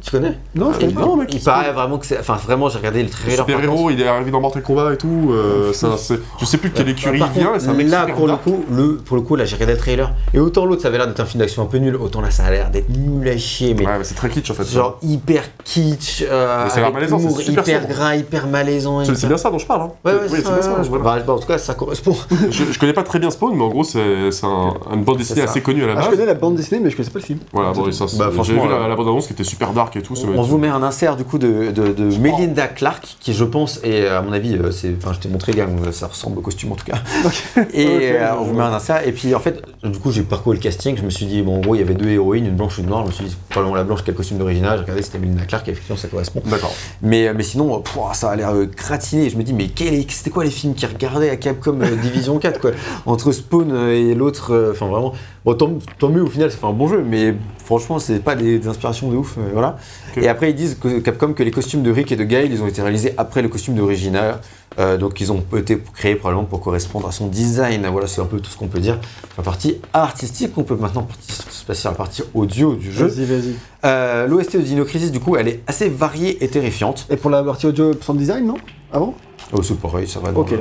Tu 0.04 0.12
connais 0.12 0.38
Non, 0.56 0.72
je 0.72 0.78
Et 0.78 0.80
connais 0.82 0.94
pas. 0.94 1.02
non, 1.02 1.16
mec, 1.16 1.34
Il 1.34 1.42
paraît 1.42 1.72
vraiment 1.72 1.98
que 1.98 2.06
c'est, 2.06 2.20
enfin 2.20 2.36
vraiment, 2.36 2.70
j'ai 2.70 2.78
regardé 2.78 3.00
le 3.00 3.06
Le 3.06 3.12
trailer. 3.12 3.38
par 3.38 3.46
contre. 3.46 3.60
super-héros, 3.60 3.90
il 3.92 4.02
est 4.02 4.08
arrivé 4.08 4.32
dans 4.32 4.42
Mortal 4.42 4.64
Kombat 4.64 4.94
et 4.94 4.98
tout. 4.98 5.30
euh, 5.32 5.72
c'est- 5.74 6.20
je 6.40 6.46
sais 6.46 6.58
plus 6.58 6.72
quelle 6.72 6.90
écurie 6.90 7.20
Par 7.20 7.30
il 7.36 7.40
vient, 7.42 7.52
c'est 7.60 7.68
un 7.70 7.74
mec 7.74 7.88
là, 7.90 8.02
super 8.02 8.16
pour 8.16 8.28
le, 8.28 8.36
coup, 8.36 8.66
le, 8.72 8.96
pour 8.98 9.16
le 9.18 9.22
coup, 9.24 9.36
là, 9.36 9.46
j'ai 9.46 9.56
regardé 9.56 9.74
le 9.74 9.80
trailer. 9.80 10.12
Et 10.34 10.40
autant 10.40 10.66
l'autre, 10.66 10.82
ça 10.82 10.88
avait 10.88 10.98
l'air 10.98 11.08
d'être 11.08 11.20
un 11.20 11.26
film 11.26 11.40
d'action 11.42 11.62
un 11.64 11.66
peu 11.68 11.78
nul, 11.78 11.96
autant 11.96 12.22
là, 12.22 12.32
ça 12.32 12.46
a 12.46 12.52
l'air 12.52 12.70
d'être 12.70 12.90
nul 12.90 13.28
à 13.30 13.38
chier. 13.38 13.74
Mais 13.74 13.86
Ouais, 13.86 13.98
mais 14.00 14.04
c'est 14.04 14.16
très 14.16 14.30
kitsch 14.30 14.50
en 14.52 14.54
fait. 14.54 14.66
genre 14.68 14.98
hyper 15.04 15.44
kitsch, 15.64 16.24
euh, 16.30 16.64
Mais 16.66 16.70
ça 16.70 16.76
a 16.76 16.80
l'air 16.80 16.84
avec 16.86 16.94
malaisant, 16.96 17.18
c'est 17.20 17.24
humour 17.26 17.40
super 17.42 17.64
hyper 17.64 17.82
sombre. 17.82 17.94
gras, 17.94 18.16
hyper 18.16 18.48
malaisant. 18.48 19.04
C'est 19.06 19.28
bien 19.28 19.38
ça 19.38 19.50
dont 19.50 19.58
je 19.60 19.66
parle. 19.66 19.82
Hein. 19.82 19.92
Ouais, 20.06 20.12
ouais, 20.14 20.20
Oui, 20.24 20.40
c'est 20.44 20.52
bien 20.52 20.62
ça. 20.62 20.76
bah, 20.92 21.18
bah, 21.26 21.34
en 21.34 21.40
tout 21.40 21.48
cas, 21.48 21.58
ça 21.58 21.74
correspond. 21.74 22.16
Je, 22.50 22.64
je 22.72 22.80
connais 22.80 22.94
pas 22.94 23.04
très 23.04 23.20
bien 23.20 23.30
Spawn, 23.30 23.56
mais 23.56 23.64
en 23.64 23.70
gros, 23.70 23.84
c'est 23.84 24.32
c'est 24.32 24.46
un- 24.46 24.74
une 24.94 25.04
bande 25.04 25.18
dessinée 25.18 25.42
ça. 25.42 25.46
assez 25.50 25.62
connue 25.62 25.84
à 25.84 25.88
la 25.88 25.94
Ah, 25.94 25.96
je 25.96 26.02
base. 26.08 26.10
connais 26.16 26.26
la 26.26 26.34
bande 26.34 26.56
dessinée, 26.56 26.80
mais 26.84 26.90
je 26.90 26.96
connaissais 26.96 27.12
pas 27.14 27.20
le 27.20 27.26
film. 27.26 27.40
Voilà, 27.54 27.72
bon, 27.72 27.92
ça, 27.92 28.06
Bah, 28.18 28.26
j'ai 28.28 28.34
franchement, 28.34 28.64
vu 28.64 28.70
la, 28.70 28.76
euh, 28.76 28.88
la 28.88 28.96
bande-annonce 28.96 29.28
qui 29.28 29.34
était 29.34 29.44
super 29.44 29.72
dark 29.74 29.91
et 29.98 30.02
tout. 30.02 30.16
ça 30.16 30.24
doit 30.26 30.36
On 30.36 30.42
être- 30.42 30.48
vous 30.48 30.58
met 30.58 30.68
un 30.68 30.84
insert 30.84 31.16
du 31.16 31.24
coup 31.24 31.38
de, 31.38 31.72
de, 31.72 31.92
de 31.94 32.18
Melinda 32.18 32.68
Clark, 32.68 33.18
qui 33.20 33.34
je 33.34 33.44
pense, 33.46 33.80
et 33.84 34.08
à 34.08 34.22
mon 34.22 34.32
avis, 34.34 34.56
euh, 34.56 34.72
c'est, 34.72 34.94
enfin, 34.98 35.14
je 35.14 35.20
t'ai 35.20 35.30
montré, 35.30 35.52
gars, 35.54 35.66
donc, 35.68 35.94
ça 35.94 36.08
ressemble 36.08 36.38
au 36.40 36.42
costume 36.42 36.72
en 36.72 36.76
tout 36.76 36.86
cas. 36.86 36.98
Et 37.74 38.12
euh, 38.14 38.36
on 38.40 38.44
vous 38.44 38.54
met 38.54 38.64
un 38.64 38.74
insert. 38.74 39.08
Et 39.08 39.12
puis 39.12 39.34
en 39.36 39.40
fait, 39.40 39.62
du 39.84 40.00
coup, 40.00 40.12
j'ai 40.12 40.22
parcouru 40.24 40.56
le 40.56 40.62
casting. 40.62 40.98
Je 40.98 41.04
me 41.04 41.10
suis 41.10 41.26
dit, 41.26 41.42
bon, 41.42 41.58
en 41.58 41.60
gros, 41.62 41.76
il 41.76 41.80
y 41.80 41.82
avait 41.82 41.94
deux 41.94 42.10
héroïnes, 42.10 42.46
une 42.46 42.56
blanche 42.56 42.80
et 42.80 42.82
une 42.82 42.88
noire. 42.90 43.02
Je 43.04 43.08
me 43.08 43.12
suis 43.14 43.26
dit, 43.26 43.38
probablement 43.50 43.76
la 43.76 43.84
blanche 43.84 44.04
qui 44.04 44.10
a 44.10 44.14
le 44.14 44.18
costume 44.18 44.38
d'original. 44.38 44.78
J'ai 44.78 44.82
regardé, 44.84 45.02
c'était 45.02 45.20
Melinda 45.20 45.46
Clark, 45.46 45.68
et 45.68 45.72
effectivement, 45.72 45.98
ça 45.98 46.08
correspond. 46.08 46.42
D'accord. 46.46 46.74
Mais, 47.02 47.34
mais 47.34 47.44
sinon, 47.44 47.76
euh, 47.78 48.14
ça 48.14 48.30
a 48.32 48.36
l'air 48.36 48.52
euh, 48.54 48.66
gratiné. 48.66 49.30
Je 49.30 49.38
me 49.38 49.44
dis, 49.44 49.54
mais 49.54 49.68
quel 49.68 49.94
c'était 50.10 50.30
quoi 50.30 50.44
les 50.44 50.50
films 50.52 50.74
qui 50.74 50.86
regardaient 50.86 51.30
à 51.30 51.36
Capcom 51.38 51.80
euh, 51.82 51.96
Division 52.02 52.38
4 52.40 52.60
quoi? 52.60 52.72
Entre 53.06 53.32
Spawn 53.32 53.72
euh, 53.72 53.94
et 53.94 54.14
l'autre, 54.16 54.54
euh, 54.54 54.72
enfin 54.72 54.88
vraiment. 54.88 55.14
Bon, 55.46 55.56
tant, 55.56 55.72
tant 55.98 56.10
mieux 56.10 56.22
au 56.22 56.28
final, 56.28 56.52
ça 56.52 56.58
fait 56.58 56.66
un 56.68 56.72
bon 56.74 56.88
jeu, 56.88 57.04
mais 57.08 57.34
franchement, 57.64 57.98
c'est 57.98 58.20
pas 58.20 58.36
des, 58.36 58.60
des 58.60 58.68
inspirations 58.68 59.10
de 59.10 59.16
ouf. 59.18 59.38
euh, 59.38 59.42
voilà. 59.54 59.78
Et 60.18 60.28
après, 60.28 60.52
ils 60.52 60.56
disent 60.56 60.78
que 60.80 61.00
Capcom 61.00 61.34
que 61.34 61.44
les 61.44 61.52
costumes 61.52 61.84
de 61.84 61.92
Rick 61.92 62.12
et 62.12 62.16
de 62.16 62.24
Gail, 62.24 62.50
ils 62.52 62.62
ont 62.62 62.68
été 62.68 62.82
réalisés 62.82 63.14
après 63.18 63.42
le 63.42 63.50
costume 63.50 63.76
d'original. 63.76 64.40
Euh, 64.80 64.98
donc, 64.98 65.20
ils 65.20 65.32
ont 65.32 65.44
été 65.58 65.78
créés 65.96 66.16
probablement 66.16 66.46
pour 66.46 66.62
correspondre 66.62 67.08
à 67.08 67.12
son 67.12 67.28
design. 67.28 67.86
Voilà, 67.92 68.08
c'est 68.08 68.22
un 68.22 68.26
peu 68.26 68.40
tout 68.40 68.50
ce 68.50 68.58
qu'on 68.58 68.68
peut 68.68 68.80
dire. 68.80 69.00
La 69.38 69.44
partie 69.44 69.78
artistique, 69.94 70.52
on 70.58 70.64
peut 70.64 70.76
maintenant 70.76 71.08
se 71.28 71.66
passer 71.66 71.88
à 71.88 71.92
la 71.92 71.98
partie 71.98 72.24
audio 72.34 72.76
du 72.76 72.92
jeu. 72.92 73.08
Vas-y, 73.08 73.26
vas-y. 73.26 73.56
Euh, 73.86 74.28
L'OST 74.28 74.58
de 74.58 74.62
Dino 74.62 74.86
Crisis, 74.86 75.12
du 75.12 75.20
coup, 75.20 75.36
elle 75.36 75.48
est 75.48 75.62
assez 75.68 75.90
variée 75.90 76.44
et 76.44 76.48
terrifiante. 76.48 77.06
Et 77.10 77.18
pour 77.18 77.30
la 77.30 77.44
partie 77.44 77.68
audio, 77.68 77.94
sound 78.02 78.18
design, 78.18 78.46
non? 78.46 78.56
Avant 78.92 79.16
Oh, 79.54 79.62
c'est 79.62 79.78
pareil, 79.78 80.08
ça 80.08 80.22
va 80.22 80.32
dans, 80.32 80.44
le, 80.44 80.60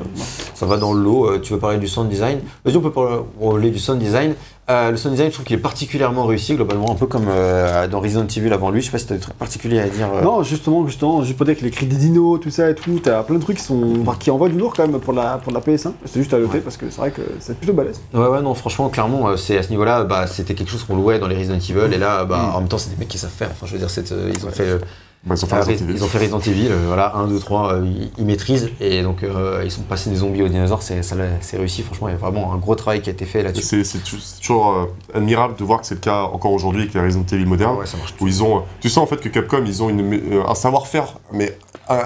ça 0.54 0.66
va 0.66 0.76
dans 0.76 0.92
le 0.92 1.00
lot. 1.00 1.26
Euh, 1.26 1.38
tu 1.38 1.52
veux 1.52 1.60
parler 1.60 1.78
du 1.78 1.86
sound 1.86 2.08
design? 2.08 2.40
Vas-y, 2.64 2.76
on 2.76 2.80
peut 2.80 2.90
parler 2.90 3.70
du 3.70 3.78
sound 3.78 4.00
design. 4.00 4.34
Euh, 4.70 4.90
le 4.92 4.96
sound 4.96 5.14
design, 5.14 5.30
je 5.30 5.34
trouve 5.34 5.46
qu'il 5.46 5.56
est 5.56 5.60
particulièrement 5.60 6.26
réussi, 6.26 6.54
globalement, 6.54 6.92
un 6.92 6.94
peu 6.94 7.06
comme 7.06 7.26
euh, 7.28 7.88
dans 7.88 7.98
Resident 7.98 8.26
Evil 8.26 8.52
avant 8.52 8.70
lui. 8.70 8.80
Je 8.80 8.86
sais 8.86 8.92
pas 8.92 8.98
si 8.98 9.06
tu 9.06 9.12
as 9.12 9.16
des 9.16 9.22
trucs 9.22 9.36
particuliers 9.36 9.80
à 9.80 9.88
dire. 9.88 10.08
euh. 10.14 10.22
Non, 10.22 10.44
justement, 10.44 10.86
justement, 10.86 11.20
dire 11.22 11.36
que 11.36 11.64
les 11.64 11.70
cris 11.70 11.86
des 11.86 11.96
dinos, 11.96 12.38
tout 12.40 12.50
ça 12.50 12.70
et 12.70 12.74
tout, 12.76 13.00
t'as 13.02 13.22
plein 13.24 13.36
de 13.36 13.42
trucs 13.42 13.56
qui 13.56 13.64
sont 13.64 13.82
enfin, 14.02 14.16
qui 14.18 14.30
envoient 14.30 14.48
du 14.48 14.56
lourd 14.56 14.72
quand 14.76 14.86
même 14.86 15.00
pour 15.00 15.12
la, 15.12 15.38
pour 15.38 15.52
la 15.52 15.58
PS1. 15.60 15.92
C'est 16.04 16.20
juste 16.20 16.32
à 16.34 16.38
noter 16.38 16.54
Ouais. 16.58 16.60
parce 16.60 16.76
que 16.76 16.88
c'est 16.88 16.98
vrai 17.00 17.10
que 17.10 17.22
c'est 17.40 17.56
plutôt 17.56 17.72
balèze. 17.72 18.00
Ouais, 18.14 18.26
ouais, 18.28 18.42
non, 18.42 18.54
franchement, 18.54 18.88
clairement, 18.90 19.28
euh, 19.28 19.36
c'est 19.36 19.58
à 19.58 19.62
ce 19.64 19.70
niveau-là, 19.70 20.04
bah, 20.04 20.26
c'était 20.28 20.54
quelque 20.54 20.70
chose 20.70 20.84
qu'on 20.84 20.94
louait 20.96 21.18
dans 21.18 21.26
les 21.26 21.36
Resident 21.36 21.56
Evil. 21.56 21.92
Et 21.92 21.98
là, 21.98 22.24
bah, 22.24 22.38
Mm. 22.52 22.54
en 22.56 22.60
même 22.60 22.68
temps, 22.68 22.78
c'est 22.78 22.90
des 22.90 22.96
mecs 22.96 23.08
qui 23.08 23.18
savent 23.18 23.30
faire. 23.30 23.48
Enfin, 23.50 23.66
je 23.66 23.72
veux 23.72 23.78
dire, 23.78 23.88
ils 23.88 24.46
ont 24.46 24.50
fait. 24.50 24.78
Bah, 25.22 25.34
ils 25.36 25.44
ont 25.44 25.48
fait 25.48 25.56
Ah, 25.56 25.58
Resident 25.60 25.76
Res- 25.76 25.82
Evil. 25.82 25.92
ils 25.96 26.04
ont 26.04 26.06
fait 26.06 26.18
Resident 26.18 26.38
Evil, 26.40 26.68
euh, 26.70 26.84
voilà, 26.86 27.14
1, 27.14 27.26
2, 27.26 27.38
3, 27.38 27.74
euh, 27.74 27.84
ils, 27.86 28.10
ils 28.16 28.24
maîtrisent, 28.24 28.70
et 28.80 29.02
donc 29.02 29.22
euh, 29.22 29.60
ils 29.62 29.70
sont 29.70 29.82
passés 29.82 30.08
des 30.08 30.16
zombies 30.16 30.42
aux 30.42 30.48
dinosaures, 30.48 30.82
c'est, 30.82 31.02
ça 31.02 31.14
c'est 31.42 31.58
réussi, 31.58 31.82
franchement, 31.82 32.08
il 32.08 32.12
y 32.12 32.14
a 32.14 32.18
vraiment 32.18 32.54
un 32.54 32.56
gros 32.56 32.74
travail 32.74 33.02
qui 33.02 33.10
a 33.10 33.12
été 33.12 33.26
fait 33.26 33.42
là-dessus. 33.42 33.62
C'est 33.62 33.84
c'est 33.84 33.98
tou- 33.98 34.16
c'est 34.18 34.40
toujours 34.40 34.70
euh, 34.72 34.86
admirable 35.14 35.56
de 35.56 35.64
voir 35.64 35.82
que 35.82 35.86
c'est 35.86 35.94
le 35.96 36.00
cas 36.00 36.22
encore 36.22 36.52
aujourd'hui 36.52 36.82
avec 36.82 36.94
les 36.94 37.00
Resident 37.02 37.26
Evil 37.32 37.44
modernes. 37.44 37.76
Ouais, 37.76 37.84
ça 37.86 37.98
marche. 37.98 38.14
où 38.18 38.26
ils 38.28 38.42
ont, 38.42 38.62
tu 38.80 38.88
sens 38.88 39.04
en 39.04 39.06
fait 39.06 39.20
que 39.20 39.28
Capcom, 39.28 39.62
ils 39.66 39.82
ont 39.82 39.90
une, 39.90 40.20
un 40.48 40.54
savoir-faire 40.54 41.18
mais 41.32 41.56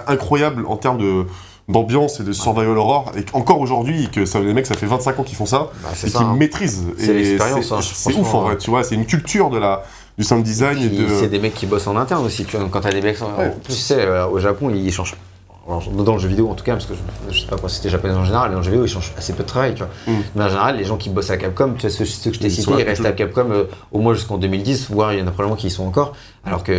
incroyable 0.09 0.65
en 0.67 0.77
termes 0.77 0.99
de 0.99 1.27
d'ambiance 1.67 2.21
et 2.21 2.25
de 2.25 2.33
survival 2.33 2.77
horror 2.77 3.13
et 3.17 3.25
encore 3.33 3.59
aujourd'hui 3.59 4.11
que 4.13 4.27
ça 4.27 4.39
les 4.41 4.53
mecs 4.53 4.67
ça 4.67 4.75
fait 4.75 4.85
25 4.85 5.19
ans 5.21 5.23
qu'ils 5.23 5.37
font 5.37 5.47
ça 5.47 5.71
Bah, 5.83 5.89
c'est 5.95 6.09
et 6.09 6.11
qu'ils 6.11 6.21
hein. 6.21 6.35
maîtrisent 6.37 6.85
C'est 6.99 7.07
Et 7.07 7.15
l'expérience, 7.15 7.69
c'est- 7.69 7.73
hein, 7.75 7.79
c'est 7.81 7.95
franchement, 8.13 8.21
ouf 8.21 8.35
en 8.35 8.41
hein. 8.41 8.45
vrai 8.49 8.59
tu 8.59 8.69
vois 8.69 8.85
c'est 8.85 8.95
une 8.95 9.07
culture 9.07 9.49
de 9.49 9.57
la 9.57 9.83
du 10.17 10.25
sound 10.25 10.43
design 10.45 10.79
et 10.79 10.89
de 10.89 11.07
C'est 11.21 11.29
des 11.29 11.39
mecs 11.39 11.55
qui 11.55 11.67
bossent 11.67 11.87
en 11.87 11.97
interne 11.97 12.25
aussi, 12.25 12.45
tu 12.45 12.57
vois. 12.57 12.69
Quand 12.71 12.81
t'as 12.81 12.93
des 12.93 13.03
mecs, 13.03 13.21
en 13.23 13.37
Ouais. 13.39 13.51
plus, 13.65 13.75
tu 13.75 13.81
sais, 13.81 14.01
euh, 14.01 14.27
au 14.27 14.39
Japon, 14.39 14.71
ils 14.71 14.93
changent. 14.93 15.15
Alors, 15.67 15.83
dans 15.91 16.13
le 16.15 16.19
jeu 16.19 16.29
vidéo 16.29 16.49
en 16.51 16.55
tout 16.55 16.65
cas, 16.65 16.73
parce 16.73 16.87
que 16.87 16.95
je, 16.95 17.35
je 17.35 17.41
sais 17.41 17.47
pas 17.47 17.57
quoi 17.57 17.69
c'était 17.69 17.89
japonais 17.89 18.15
en 18.15 18.25
général, 18.25 18.51
mais 18.51 18.57
en 18.57 18.63
jeu 18.63 18.71
vidéo 18.71 18.85
ils 18.87 18.89
changent 18.91 19.13
assez 19.17 19.33
peu 19.33 19.43
de 19.43 19.49
travail, 19.49 19.75
tu 19.75 19.83
vois. 19.83 19.89
Mm. 20.07 20.21
Mais 20.37 20.45
en 20.45 20.49
général, 20.49 20.77
les 20.77 20.85
gens 20.85 20.97
qui 20.97 21.09
bossent 21.09 21.31
à 21.31 21.37
Capcom, 21.37 21.73
tu 21.75 21.83
vois, 21.83 21.91
ceux, 21.91 22.05
ceux 22.05 22.31
que 22.31 22.37
je 22.37 22.41
t'ai 22.41 22.51
cités, 22.51 22.73
ils 22.79 22.83
restent 22.85 23.07
à 23.07 23.13
Capcom 23.13 23.47
euh, 23.51 23.65
au 23.93 23.99
moins 24.01 24.15
jusqu'en 24.15 24.37
2010, 24.39 24.91
voire 24.91 25.13
il 25.15 25.21
y 25.21 25.23
en 25.23 25.27
a 25.27 25.31
probablement 25.31 25.57
qui 25.57 25.69
y 25.69 25.71
sont 25.71 25.87
encore, 25.87 26.13
alors 26.45 26.63
que. 26.65 26.73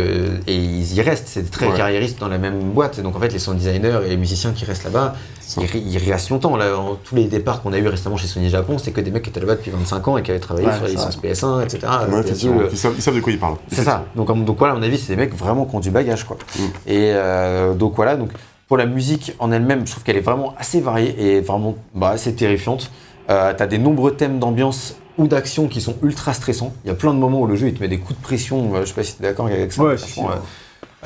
Et 0.46 0.54
ils 0.56 0.94
y 0.94 1.00
restent, 1.02 1.26
c'est 1.28 1.50
très 1.50 1.66
Ouais. 1.66 1.76
carriéristes 1.76 2.20
dans 2.20 2.28
la 2.28 2.38
même 2.38 2.60
boîte. 2.72 3.00
Donc 3.00 3.16
en 3.16 3.20
fait, 3.20 3.32
les 3.32 3.38
sound 3.40 3.58
designers 3.58 4.00
et 4.06 4.10
les 4.10 4.16
musiciens 4.16 4.52
qui 4.52 4.64
restent 4.64 4.84
là-bas, 4.84 5.14
ils, 5.58 5.92
ils 5.94 6.10
restent 6.12 6.30
longtemps. 6.30 6.56
Là, 6.56 6.78
en- 6.78 6.94
tous 6.94 7.16
les 7.16 7.24
départs 7.24 7.62
qu'on 7.62 7.72
a 7.72 7.78
eu 7.78 7.88
récemment 7.88 8.16
chez 8.16 8.28
Sony 8.28 8.50
Japon, 8.50 8.78
c'était 8.78 8.92
que 8.92 9.00
des 9.00 9.10
mecs 9.10 9.22
qui 9.24 9.30
étaient 9.30 9.40
là-bas 9.40 9.56
depuis 9.56 9.72
25 9.72 10.06
ans 10.08 10.16
et 10.16 10.22
qui 10.22 10.30
avaient 10.30 10.38
travaillé 10.40 10.68
Ouais, 10.68 10.74
sur 10.76 10.84
les 10.84 10.92
licences 10.92 11.18
PS1, 11.18 11.64
etc. 11.64 11.78
Ouais, 11.82 11.88
PS2, 12.06 12.20
effectivement, 12.20 12.60
ils, 12.70 12.78
savent, 12.78 12.94
ils 12.96 13.02
savent 13.02 13.16
de 13.16 13.20
quoi 13.20 13.32
ils 13.32 13.38
parlent 13.40 13.56
c'est 13.68 13.82
ça. 13.82 14.04
Donc, 14.14 14.28
donc 14.44 14.58
voilà, 14.58 14.74
à 14.74 14.76
mon 14.76 14.82
avis, 14.84 14.96
c'est 14.98 15.14
des 15.14 15.20
mecs 15.20 15.34
vraiment 15.34 15.64
qui 15.64 15.74
ont 15.74 15.80
du 15.80 15.90
bagage, 15.90 16.24
quoi. 16.24 16.36
Mm. 16.56 16.62
Et 16.86 17.10
euh, 17.14 17.74
donc 17.74 17.94
voilà, 17.96 18.16
donc 18.16 18.30
pour 18.68 18.76
la 18.76 18.86
musique 18.86 19.34
en 19.38 19.52
elle-même, 19.52 19.86
je 19.86 19.92
trouve 19.92 20.02
qu'elle 20.04 20.16
est 20.16 20.20
vraiment 20.20 20.54
assez 20.58 20.80
variée 20.80 21.14
et 21.18 21.40
vraiment 21.40 21.76
bah, 21.94 22.10
assez 22.10 22.34
terrifiante. 22.34 22.90
Euh, 23.30 23.52
T'as 23.56 23.66
des 23.66 23.78
nombreux 23.78 24.12
thèmes 24.14 24.38
d'ambiance 24.38 24.96
ou 25.18 25.28
d'action 25.28 25.68
qui 25.68 25.80
sont 25.80 25.94
ultra 26.02 26.32
stressants. 26.34 26.72
Il 26.84 26.88
y 26.88 26.90
a 26.90 26.94
plein 26.94 27.14
de 27.14 27.18
moments 27.18 27.40
où 27.40 27.46
le 27.46 27.56
jeu 27.56 27.68
il 27.68 27.74
te 27.74 27.80
met 27.80 27.88
des 27.88 27.98
coups 27.98 28.18
de 28.18 28.22
pression. 28.22 28.72
je 28.80 28.84
sais 28.86 28.94
pas 28.94 29.02
si 29.04 29.16
tu 29.16 29.22
es 29.22 29.26
d'accord 29.26 29.46
avec 29.46 29.72
ça. 29.72 29.82
Ouais, 29.82 29.96
si, 29.96 30.20
euh, 30.20 30.24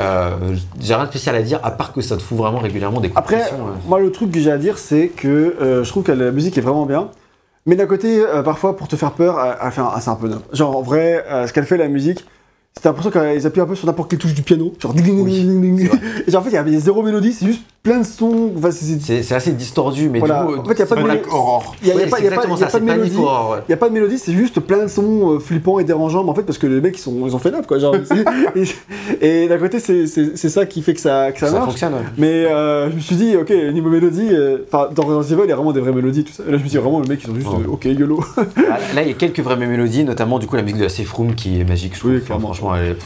euh, 0.00 0.56
J'ai 0.80 0.94
rien 0.94 1.04
de 1.04 1.10
spécial 1.10 1.36
à 1.36 1.42
dire 1.42 1.60
à 1.62 1.70
part 1.70 1.92
que 1.92 2.00
ça 2.00 2.16
te 2.16 2.22
fout 2.22 2.36
vraiment 2.38 2.58
régulièrement 2.58 3.00
des 3.00 3.08
coups 3.08 3.18
Après, 3.18 3.36
de 3.36 3.40
pression. 3.42 3.58
euh. 3.68 3.72
moi, 3.86 4.00
le 4.00 4.10
truc 4.10 4.32
que 4.32 4.40
j'ai 4.40 4.50
à 4.50 4.58
dire, 4.58 4.78
c'est 4.78 5.08
que 5.08 5.28
euh, 5.60 5.84
je 5.84 5.90
trouve 5.90 6.02
que 6.02 6.12
la 6.12 6.30
musique 6.32 6.56
est 6.58 6.62
vraiment 6.62 6.86
bien. 6.86 7.08
Mais 7.66 7.76
d'un 7.76 7.86
côté, 7.86 8.20
euh, 8.20 8.42
parfois, 8.42 8.74
pour 8.76 8.88
te 8.88 8.96
faire 8.96 9.12
peur, 9.12 9.38
un- 9.38 10.00
c'est 10.00 10.08
un 10.10 10.16
peu. 10.16 10.30
Genre, 10.52 10.76
en 10.76 10.82
vrai, 10.82 11.24
ce 11.46 11.52
qu'elle 11.52 11.66
fait, 11.66 11.76
la 11.76 11.88
musique, 11.88 12.24
c'est 12.76 12.84
l'impression 12.88 13.10
qu'ils 13.10 13.46
appuient 13.46 13.60
un 13.60 13.66
peu 13.66 13.74
sur 13.74 13.86
n'importe 13.86 14.10
quelle 14.10 14.18
touche 14.18 14.34
du 14.34 14.42
piano. 14.42 14.72
Genre, 14.80 14.94
ding, 14.94 15.04
ding, 15.04 15.26
ding, 15.26 15.60
ding, 15.60 15.76
ding. 15.76 15.90
Et 16.26 16.30
genre, 16.30 16.40
en 16.40 16.44
fait, 16.44 16.50
il 16.50 16.54
y 16.54 16.56
a- 16.58 16.64
il 16.66 16.72
y 16.72 16.76
a 16.76 16.80
zéro 16.80 17.02
mélodie, 17.02 17.32
c'est 17.32 17.46
juste 17.46 17.62
plein 17.82 17.98
de 18.00 18.04
sons. 18.04 18.52
Enfin, 18.56 18.70
c'est- 18.70 19.32
assez 19.32 19.52
distordu, 19.52 20.08
mais 20.10 20.18
Voilà. 20.18 20.44
du 20.44 20.54
coup. 20.54 20.60
En 20.60 20.64
fait, 20.64 20.78
y 20.78 20.82
a 20.82 20.86
pas 20.86 20.96
de 20.96 21.00
c'est 21.00 21.06
mélodie. 21.06 21.28
Aurore. 21.30 21.74
Il 21.82 21.86
n'y 21.86 21.92
a, 21.92 21.94
pas, 22.06 22.18
de 22.20 22.84
mélodie. 22.84 23.10
Il 23.14 23.68
n'y 23.68 23.74
a 23.74 23.76
pas 23.78 23.88
de 23.88 23.94
mélodie, 23.94 24.18
c'est 24.18 24.32
juste 24.32 24.60
plein 24.60 24.82
de 24.84 24.88
sons 24.88 25.34
euh, 25.34 25.38
flippants 25.38 25.78
et 25.78 25.84
dérangeants, 25.84 26.22
mais 26.24 26.30
en 26.30 26.34
fait, 26.34 26.42
parce 26.42 26.58
que 26.58 26.66
les 26.66 26.80
mecs, 26.80 26.96
ils, 26.98 27.00
sont, 27.00 27.14
ils 27.26 27.34
ont 27.34 27.38
fait 27.38 27.50
nappe, 27.50 27.66
quoi. 27.66 27.78
Genre, 27.78 27.94
et 28.54 28.64
et 29.44 29.48
d'un 29.48 29.58
côté, 29.58 29.80
c'est 29.80 30.06
ça 30.48 30.66
qui 30.66 30.82
fait 30.82 30.94
que 30.94 31.00
ça, 31.00 31.32
que 31.32 31.38
ça, 31.40 31.46
Ça 31.46 31.52
marche. 31.52 31.70
fonctionne. 31.70 31.94
ouais. 31.94 32.00
Mais 32.18 32.44
euh, 32.46 32.90
je 32.90 32.96
me 32.96 33.00
suis 33.00 33.16
dit, 33.16 33.36
ok, 33.36 33.50
niveau 33.72 33.88
mélodie, 33.88 34.28
euh, 34.30 34.58
enfin, 34.70 34.88
dans 34.94 35.02
Resident 35.04 35.22
Evil, 35.38 35.46
il 35.46 35.50
y 35.50 35.52
a 35.52 35.56
vraiment 35.56 35.72
des 35.72 35.80
vraies 35.80 35.92
mélodies, 35.92 36.24
tout 36.24 36.32
ça. 36.32 36.42
Et 36.46 36.50
là, 36.50 36.58
je 36.58 36.62
me 36.62 36.68
suis 36.68 36.70
dit, 36.70 36.82
vraiment, 36.82 37.00
le 37.00 37.06
mec, 37.08 37.20
ils 37.24 37.30
ont 37.30 37.34
juste, 37.34 37.48
Oh. 37.50 37.72
ok, 37.72 37.84
YOLO. 37.86 38.20
Ah, 38.36 38.78
Là, 38.94 39.02
il 39.02 39.08
y 39.08 39.10
a 39.10 39.14
quelques 39.14 39.40
vraies 39.40 39.56
mélodies, 39.56 40.04
notamment 40.04 40.38
du 40.38 40.46
coup 40.46 40.54
la 40.56 40.62
musique 40.62 40.78
de 40.78 40.84
la 40.84 40.88
Safe 40.88 41.10
Room 41.12 41.34
qui 41.34 41.60
est 41.60 41.64
magique, 41.64 41.94
je 41.94 42.00
trouve. 42.00 42.12
Oui, 42.12 42.20
clairement. 42.22 42.48
franchement, 42.52 42.76
elle 42.76 42.96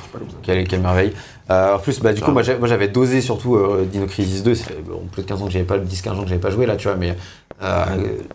est, 0.59 0.79
merveille. 0.79 1.13
Euh, 1.51 1.75
en 1.75 1.79
plus, 1.79 2.01
bah, 2.01 2.13
du 2.15 2.21
coup, 2.23 2.29
Ah. 2.31 2.33
moi 2.33 2.43
j'a- 2.43 2.57
moi, 2.59 2.69
j'avais 2.69 2.89
dosé 2.89 3.21
surtout 3.21 3.57
euh, 3.57 3.87
Dino 3.91 4.07
Crisis 4.07 4.43
2, 4.43 4.55
ça 4.55 4.65
fait 4.65 4.81
bon, 4.87 5.03
plus 5.13 5.23
de 5.23 5.27
15 5.29 5.43
ans 5.43 5.47
que 5.47 5.53
j'avais 5.53 5.65
pas, 5.67 5.77
10-15 5.79 6.19
ans 6.19 6.23
que 6.23 6.29
j'avais 6.29 6.41
pas 6.41 6.51
joué 6.51 6.65
là, 6.65 6.77
tu 6.77 6.89
vois, 6.89 6.97
mais 6.97 7.15
euh, 7.63 7.85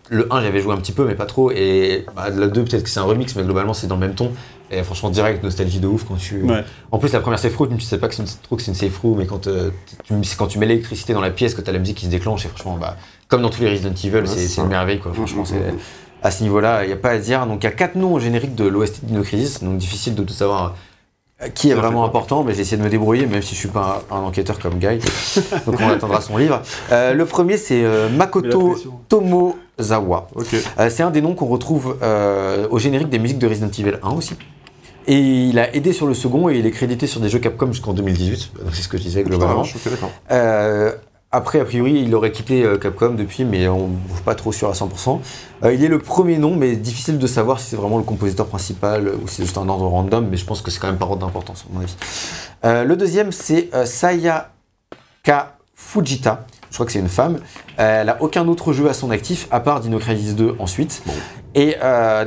le 0.10 0.32
1 0.32 0.42
j'avais 0.42 0.60
joué 0.62 0.74
un 0.74 0.78
petit 0.78 0.92
peu, 0.92 1.06
mais 1.06 1.16
pas 1.16 1.26
trop, 1.26 1.50
et 1.52 2.06
bah, 2.16 2.30
le 2.30 2.48
2 2.50 2.64
peut-être 2.66 2.84
que 2.84 2.90
c'est 2.90 3.00
un 3.00 3.04
remix, 3.04 3.36
mais 3.36 3.44
globalement 3.44 3.74
c'est 3.74 3.88
dans 3.88 3.96
le 3.96 4.02
même 4.02 4.14
ton. 4.16 4.32
Et 4.72 4.84
franchement, 4.84 5.10
direct, 5.10 5.44
nostalgie 5.44 5.80
de 5.80 5.88
ouf 5.88 6.04
quand 6.08 6.18
tu. 6.18 6.44
Ouais. 6.44 6.64
En 6.92 7.00
plus, 7.00 7.12
la 7.12 7.20
première 7.22 7.40
safe 7.40 7.58
room, 7.58 7.76
tu 7.76 7.82
sais 7.82 7.98
pas 7.98 8.08
que 8.08 8.14
c'est 8.14 8.22
une, 8.22 8.30
trop 8.44 8.56
que 8.56 8.62
c'est 8.62 8.70
une 8.70 8.78
safe 8.78 8.96
room, 9.00 9.18
mais 9.18 9.26
quand, 9.26 9.40
tu, 9.42 9.50
quand 10.38 10.46
tu 10.46 10.60
mets 10.60 10.68
l'électricité 10.68 11.14
dans 11.14 11.22
la 11.22 11.32
pièce, 11.32 11.56
que 11.56 11.62
tu 11.62 11.70
as 11.72 11.74
la 11.74 11.80
musique 11.80 11.98
qui 11.98 12.06
se 12.06 12.12
déclenche, 12.12 12.46
et 12.46 12.50
franchement, 12.50 12.78
bah, 12.80 12.96
comme 13.28 13.42
dans 13.42 13.50
tous 13.50 13.62
les 13.62 13.72
Resident 13.72 13.90
Evil, 13.96 14.28
c'est 14.28 14.62
une 14.62 14.68
merveille, 14.68 15.00
quoi. 15.00 15.12
Franchement, 15.14 15.44
c'est. 15.46 15.56
À 16.22 16.30
ce 16.32 16.44
niveau-là, 16.44 16.84
il 16.84 16.88
n'y 16.88 16.94
a 16.94 16.98
pas 16.98 17.12
à 17.12 17.18
dire. 17.18 17.48
Donc, 17.48 17.64
il 17.64 17.66
y 17.66 17.68
a 17.68 17.72
quatre 17.72 17.96
noms 17.96 18.14
au 18.14 18.20
générique 18.20 18.54
de 18.54 18.66
l'OST 18.68 19.02
de 19.04 19.08
Dino 19.08 19.24
Crisis, 19.24 19.64
donc 19.64 19.78
difficile 19.78 20.14
de 20.16 20.22
tout 20.24 20.34
savoir 20.34 20.76
qui 21.54 21.70
est 21.70 21.74
vraiment 21.74 22.04
important, 22.04 22.44
mais 22.44 22.54
j'ai 22.54 22.62
essayé 22.62 22.78
de 22.78 22.84
me 22.84 22.90
débrouiller, 22.90 23.26
même 23.26 23.42
si 23.42 23.56
je 23.56 23.60
suis 23.60 23.70
pas 23.70 24.04
un, 24.12 24.16
un 24.16 24.20
enquêteur 24.22 24.60
comme 24.60 24.74
Guy. 24.74 25.00
donc, 25.66 25.76
on 25.80 25.90
attendra 25.90 26.20
son 26.22 26.38
livre. 26.38 26.62
Euh, 26.92 27.14
le 27.14 27.26
premier, 27.26 27.58
c'est 27.58 27.84
euh, 27.84 28.10
Makoto. 28.10 28.76
Tomozawa. 29.08 30.28
Euh, 30.80 30.90
c'est 30.90 31.04
un 31.04 31.12
des 31.12 31.22
noms 31.22 31.36
qu'on 31.36 31.48
retrouve 31.48 31.98
au 32.70 32.80
générique 32.80 33.10
des 33.10 33.20
musiques 33.20 33.40
de 33.40 33.48
Resident 33.48 33.70
Evil 33.70 34.00
1 34.04 34.10
aussi. 34.12 34.36
Et 35.08 35.18
il 35.18 35.58
a 35.58 35.74
aidé 35.76 35.92
sur 35.92 36.06
le 36.06 36.14
second 36.14 36.50
et 36.50 36.60
il 36.60 36.68
est 36.68 36.72
crédité 36.72 37.08
sur 37.08 37.20
des 37.20 37.30
jeux 37.30 37.40
Capcom 37.40 37.72
jusqu'en 37.72 37.94
2018. 37.94 38.52
Donc 38.64 38.76
c'est 38.76 38.84
ce 38.84 38.88
que 38.88 38.98
je 38.98 39.04
disais 39.04 39.24
globalement. 39.24 39.64
Je 39.64 39.78
suis 39.78 39.90
d'accord. 39.90 40.12
Euh, 40.32 40.92
après, 41.32 41.60
a 41.60 41.66
priori, 41.66 42.02
il 42.02 42.16
aurait 42.16 42.32
quitté 42.32 42.64
euh, 42.64 42.78
Capcom 42.78 43.12
depuis, 43.12 43.46
mais 43.46 43.68
on 43.68 43.90
n'est 43.90 44.22
pas 44.26 44.34
trop 44.34 44.52
sûr 44.52 44.68
à 44.68 44.74
100%. 44.74 45.20
Euh, 45.64 45.74
il 45.74 45.84
est 45.84 45.88
le 45.88 46.00
premier 46.00 46.40
nom, 46.40 46.56
mais 46.56 46.76
difficile 46.76 47.20
de 47.20 47.28
savoir 47.28 47.60
si 47.60 47.68
c'est 47.68 47.76
vraiment 47.76 48.00
le 48.00 48.04
compositeur 48.04 48.48
principal 48.48 49.10
ou 49.10 49.28
si 49.28 49.36
c'est 49.36 49.44
juste 49.44 49.58
un 49.60 49.70
ordre 49.70 49.86
random, 49.86 50.28
mais 50.28 50.38
je 50.38 50.46
pense 50.46 50.64
que 50.64 50.72
c'est 50.72 50.80
quand 50.80 50.88
même 50.88 50.98
pas 50.98 51.06
ordre 51.06 51.24
d'importance, 51.24 51.66
à 51.70 51.74
mon 51.74 51.82
avis. 51.82 51.96
Euh, 52.66 52.84
le 52.84 52.96
deuxième, 52.98 53.32
c'est 53.32 53.70
euh, 53.76 53.86
Sayaka 53.86 54.50
Fujita. 55.76 56.48
Je 56.72 56.76
crois 56.76 56.88
que 56.88 56.92
c'est 56.92 57.00
une 57.00 57.10
femme. 57.10 57.40
Elle 57.78 58.08
n'a 58.08 58.22
aucun 58.22 58.48
autre 58.48 58.74
jeu 58.74 58.90
à 58.90 58.94
son 58.94 59.12
actif, 59.12 59.48
à 59.52 59.60
part 59.60 59.82
Dino 59.82 60.00
Crisis 60.00 60.36
2 60.36 60.56
ensuite. 60.60 61.02
Bon. 61.06 61.14
Et 61.56 61.76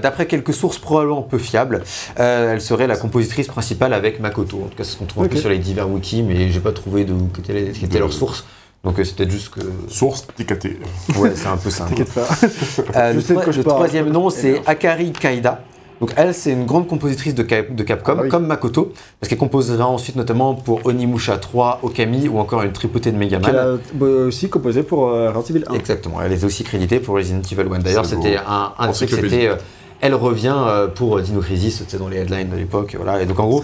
d'après 0.03 0.27
quelques 0.27 0.53
sources 0.53 0.79
probablement 0.79 1.23
peu 1.23 1.39
fiables, 1.39 1.85
elle 2.17 2.61
serait 2.61 2.89
la 2.89 2.97
compositrice 2.97 3.47
principale 3.47 3.95
avec 3.95 4.19
Makoto. 4.19 4.57
En 4.65 4.67
tout 4.67 4.77
cas, 4.77 4.83
c'est 4.83 4.91
ce 4.93 4.97
qu'on 4.97 5.05
trouve 5.05 5.23
un 5.23 5.29
peu 5.29 5.37
sur 5.37 5.49
les 5.49 5.61
divers 5.61 5.89
wikis, 5.89 6.25
mais 6.25 6.51
j'ai 6.51 6.59
pas 6.59 6.73
trouvé 6.73 7.05
de 7.05 7.15
quelle 7.47 7.57
était, 7.57 8.01
leur 8.01 8.13
source. 8.13 8.45
Donc 8.85 8.99
euh, 8.99 9.05
c'est 9.05 9.15
peut-être 9.17 9.31
juste 9.31 9.51
que. 9.51 9.61
Source 9.89 10.27
TKT. 10.37 10.79
Ouais, 11.19 11.33
c'est 11.35 11.47
un 11.47 11.57
peu 11.57 11.71
ça. 11.71 11.85
T'inquiète 11.85 12.13
pas. 12.13 12.27
Euh, 12.97 13.11
Je 13.11 13.15
le 13.17 13.21
sais 13.21 13.35
je 13.51 13.63
parle. 13.63 13.77
troisième 13.77 14.11
nom, 14.11 14.29
c'est. 14.31 14.61
Akari 14.67 15.13
Kaida. 15.13 15.63
Donc 16.01 16.13
elle, 16.17 16.35
c'est 16.35 16.51
une 16.51 16.67
grande 16.67 16.89
compositrice 16.89 17.33
de, 17.33 17.45
Cap- 17.45 17.73
de 17.77 17.83
Capcom, 17.85 18.17
Ah 18.19 18.23
oui. 18.25 18.29
comme 18.29 18.45
Makoto, 18.49 18.93
parce 19.21 19.29
qu'elle 19.29 19.39
composera 19.39 19.87
ensuite 19.87 20.17
notamment 20.17 20.53
pour 20.57 20.85
Onimusha 20.85 21.37
3, 21.39 21.79
Okami 21.85 22.27
ou 22.27 22.41
encore 22.41 22.63
une 22.63 22.73
tripotée 22.73 23.13
de 23.13 23.17
Megaman. 23.17 23.47
Qu'elle 23.47 23.57
a 23.61 23.67
euh, 24.03 24.27
aussi 24.27 24.51
composé 24.51 24.83
pour 24.83 25.07
euh, 25.11 25.31
Resident 25.31 25.61
Evil 25.61 25.65
1. 25.71 25.75
Exactement, 25.75 26.21
elle 26.21 26.33
est 26.33 26.43
aussi 26.43 26.65
créditée 26.65 26.99
pour 26.99 27.15
Resident 27.15 27.41
Evil 27.53 27.73
1. 27.73 27.79
D'ailleurs, 27.79 28.05
c'était 28.05 28.37
un, 28.37 28.73
un 28.81 28.89
truc, 28.91 29.11
c'était. 29.11 29.51
Euh, 30.03 30.07
elle 30.07 30.15
revient 30.15 30.55
euh, 30.57 30.89
pour 30.89 31.21
Dino 31.21 31.41
Crisis, 31.41 31.79
c'était 31.79 31.97
dans 31.97 32.09
les 32.09 32.19
headlines 32.19 32.51
de 32.51 32.57
l'époque. 32.57 32.95
Voilà. 32.97 33.23
Et 33.23 33.27
donc 33.27 33.39
en 33.39 33.47
gros, 33.47 33.63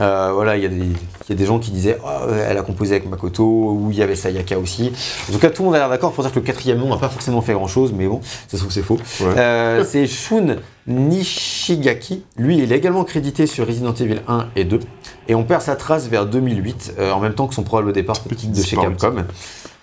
euh, 0.00 0.30
voilà, 0.34 0.56
il 0.56 0.62
y, 0.62 0.66
a 0.66 0.68
des- 0.68 0.76
il 0.76 1.28
y 1.28 1.32
a 1.32 1.34
des 1.36 1.46
gens 1.46 1.58
qui 1.58 1.70
disaient 1.70 1.98
euh, 2.06 2.46
elle 2.50 2.58
a 2.58 2.62
composé 2.62 2.96
avec 2.96 3.08
Makoto, 3.08 3.44
ou 3.44 3.88
il 3.90 3.96
y 3.98 4.02
avait 4.02 4.16
Sayaka 4.16 4.58
aussi. 4.58 4.92
En 5.28 5.32
tout 5.32 5.38
cas, 5.38 5.50
tout 5.50 5.62
le 5.62 5.66
monde 5.66 5.76
a 5.76 5.78
l'air 5.78 5.88
d'accord 5.88 6.12
pour 6.12 6.24
dire 6.24 6.32
que 6.32 6.38
le 6.40 6.44
quatrième 6.44 6.78
nom 6.78 6.88
n'a 6.88 6.96
pas 6.96 7.08
forcément 7.08 7.40
fait 7.40 7.52
grand 7.52 7.68
chose, 7.68 7.92
mais 7.96 8.06
bon, 8.06 8.20
ça 8.22 8.56
se 8.56 8.56
trouve 8.58 8.72
c'est 8.72 8.82
faux. 8.82 8.98
Ouais. 9.20 9.34
Euh, 9.38 9.84
c'est 9.88 10.06
Shun 10.06 10.56
Nishigaki. 10.86 12.22
Lui, 12.36 12.58
il 12.58 12.72
est 12.72 12.76
également 12.76 13.04
crédité 13.04 13.46
sur 13.46 13.66
Resident 13.66 13.94
Evil 13.94 14.20
1 14.26 14.46
et 14.56 14.64
2. 14.64 14.80
Et 15.28 15.34
on 15.34 15.44
perd 15.44 15.62
sa 15.62 15.76
trace 15.76 16.08
vers 16.08 16.26
2008, 16.26 16.94
euh, 16.98 17.12
en 17.12 17.20
même 17.20 17.34
temps 17.34 17.46
que 17.46 17.54
son 17.54 17.62
probable 17.62 17.92
départ 17.92 18.16
de 18.28 18.62
chez. 18.62 18.76
Capcom. 18.76 19.24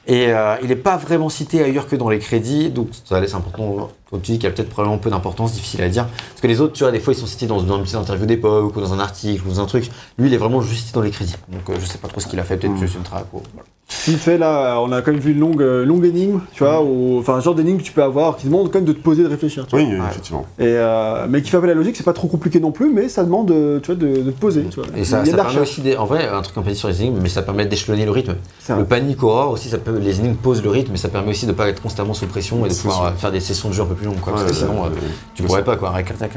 Et 0.07 0.27
euh, 0.29 0.55
il 0.61 0.69
n'est 0.69 0.75
pas 0.75 0.97
vraiment 0.97 1.29
cité 1.29 1.63
ailleurs 1.63 1.87
que 1.87 1.95
dans 1.95 2.09
les 2.09 2.19
crédits, 2.19 2.69
donc 2.69 2.89
ça 3.05 3.19
laisse 3.19 3.33
important. 3.33 3.89
Comme 4.11 4.21
tu 4.21 4.31
dis, 4.33 4.37
qu'il 4.37 4.47
y 4.47 4.47
a 4.47 4.51
peut-être 4.55 4.69
probablement 4.69 4.99
peu 4.99 5.09
d'importance, 5.09 5.53
difficile 5.53 5.81
à 5.81 5.89
dire. 5.89 6.05
Parce 6.07 6.41
que 6.41 6.47
les 6.47 6.61
autres, 6.61 6.73
tu 6.73 6.83
vois, 6.83 6.91
des 6.91 6.99
fois, 6.99 7.13
ils 7.13 7.17
sont 7.17 7.25
cités 7.25 7.47
dans, 7.47 7.61
dans 7.61 7.77
une 7.77 7.83
petite 7.83 7.95
interview 7.95 8.25
d'époque 8.27 8.75
ou 8.77 8.81
dans 8.81 8.93
un 8.93 8.99
article 8.99 9.41
ou 9.45 9.49
dans 9.49 9.59
un 9.61 9.65
truc. 9.65 9.89
Lui, 10.19 10.27
il 10.29 10.33
est 10.33 10.37
vraiment 10.37 10.61
juste 10.61 10.81
cité 10.87 10.93
dans 10.93 11.01
les 11.01 11.11
crédits. 11.11 11.35
Donc 11.51 11.69
euh, 11.69 11.73
je 11.79 11.85
sais 11.85 11.97
pas 11.97 12.07
trop 12.07 12.19
ce 12.21 12.27
qu'il 12.27 12.39
a 12.39 12.43
fait, 12.43 12.57
peut-être 12.57 12.73
Mm. 12.73 12.79
juste 12.79 12.95
une 12.95 13.03
track. 13.03 13.25
ou- 13.33 13.41
voilà. 13.53 13.65
Vite 14.07 14.17
fait, 14.17 14.39
là, 14.39 14.79
on 14.81 14.91
a 14.91 15.03
quand 15.03 15.11
même 15.11 15.19
vu 15.19 15.33
une 15.33 15.39
longue, 15.39 15.61
euh, 15.61 15.85
longue 15.85 16.03
énigme, 16.05 16.39
tu 16.53 16.63
vois, 16.63 16.81
ou, 16.81 17.19
enfin, 17.19 17.35
un 17.35 17.39
genre 17.39 17.53
d'énigme 17.53 17.77
que 17.77 17.83
tu 17.83 17.91
peux 17.91 18.01
avoir 18.01 18.35
qui 18.35 18.47
demande 18.47 18.71
quand 18.71 18.79
même 18.79 18.85
de 18.85 18.93
te 18.93 18.99
poser, 18.99 19.21
de 19.21 19.27
réfléchir. 19.27 19.67
Tu 19.67 19.75
vois. 19.77 19.85
Oui, 19.87 19.95
effectivement. 20.09 20.43
Et, 20.57 20.63
euh, 20.65 21.27
mais 21.29 21.43
qui 21.43 21.51
fait 21.51 21.57
appel 21.57 21.69
à 21.69 21.73
la 21.73 21.77
logique, 21.79 21.95
c'est 21.95 22.03
pas 22.03 22.11
trop 22.13 22.27
compliqué 22.27 22.59
non 22.59 22.71
plus, 22.71 22.91
mais 22.91 23.09
ça 23.09 23.23
demande 23.23 23.51
euh, 23.51 23.79
tu 23.79 23.87
vois, 23.93 23.95
de, 23.95 24.23
de 24.23 24.31
te 24.31 24.39
poser. 24.39 24.63
Tu 24.71 24.79
vois. 24.79 24.85
Et 24.97 25.05
ça, 25.05 25.19
Il 25.23 25.27
y 25.27 25.29
a 25.29 25.31
ça 25.31 25.31
de 25.33 25.37
la 25.37 25.43
permet 25.43 25.59
aussi, 25.59 25.81
des- 25.81 25.97
en 25.97 26.05
vrai, 26.05 26.27
un 26.27 26.41
truc 26.41 26.57
un 26.57 26.63
peu 26.63 26.73
sur 26.73 26.87
les 26.87 26.99
énigmes, 27.03 27.19
mais 27.21 27.29
ça 27.29 27.43
permet 27.43 27.67
d'échelonner 27.67 28.05
le 28.05 28.11
rythme. 28.11 28.35
Le 28.69 28.85
panic 28.85 29.21
horror 29.21 29.51
aussi, 29.51 29.69
ça 29.69 29.77
peut, 29.77 29.95
les 29.99 30.19
énigmes 30.19 30.35
posent 30.35 30.63
le 30.63 30.71
rythme, 30.71 30.91
mais 30.91 30.97
ça 30.97 31.09
permet 31.09 31.29
aussi 31.29 31.45
de 31.45 31.51
pas 31.51 31.67
être 31.69 31.81
constamment 31.83 32.15
sous 32.15 32.25
pression 32.25 32.65
et 32.65 32.69
de 32.69 32.73
pouvoir 32.73 33.13
faire 33.13 33.31
des 33.31 33.39
sessions 33.39 33.69
de 33.69 33.75
jeu 33.75 33.83
un 33.83 33.87
peu 33.87 33.94
plus 33.95 34.05
longues. 34.05 34.19
Quoi, 34.19 34.33
parce 34.33 34.45
que 34.45 34.53
sinon, 34.53 34.85
euh, 34.85 34.89
tu 35.33 35.43
pourrais 35.43 35.63
pas, 35.63 35.75
quoi, 35.77 35.89
avec 35.93 36.11
attack. 36.11 36.31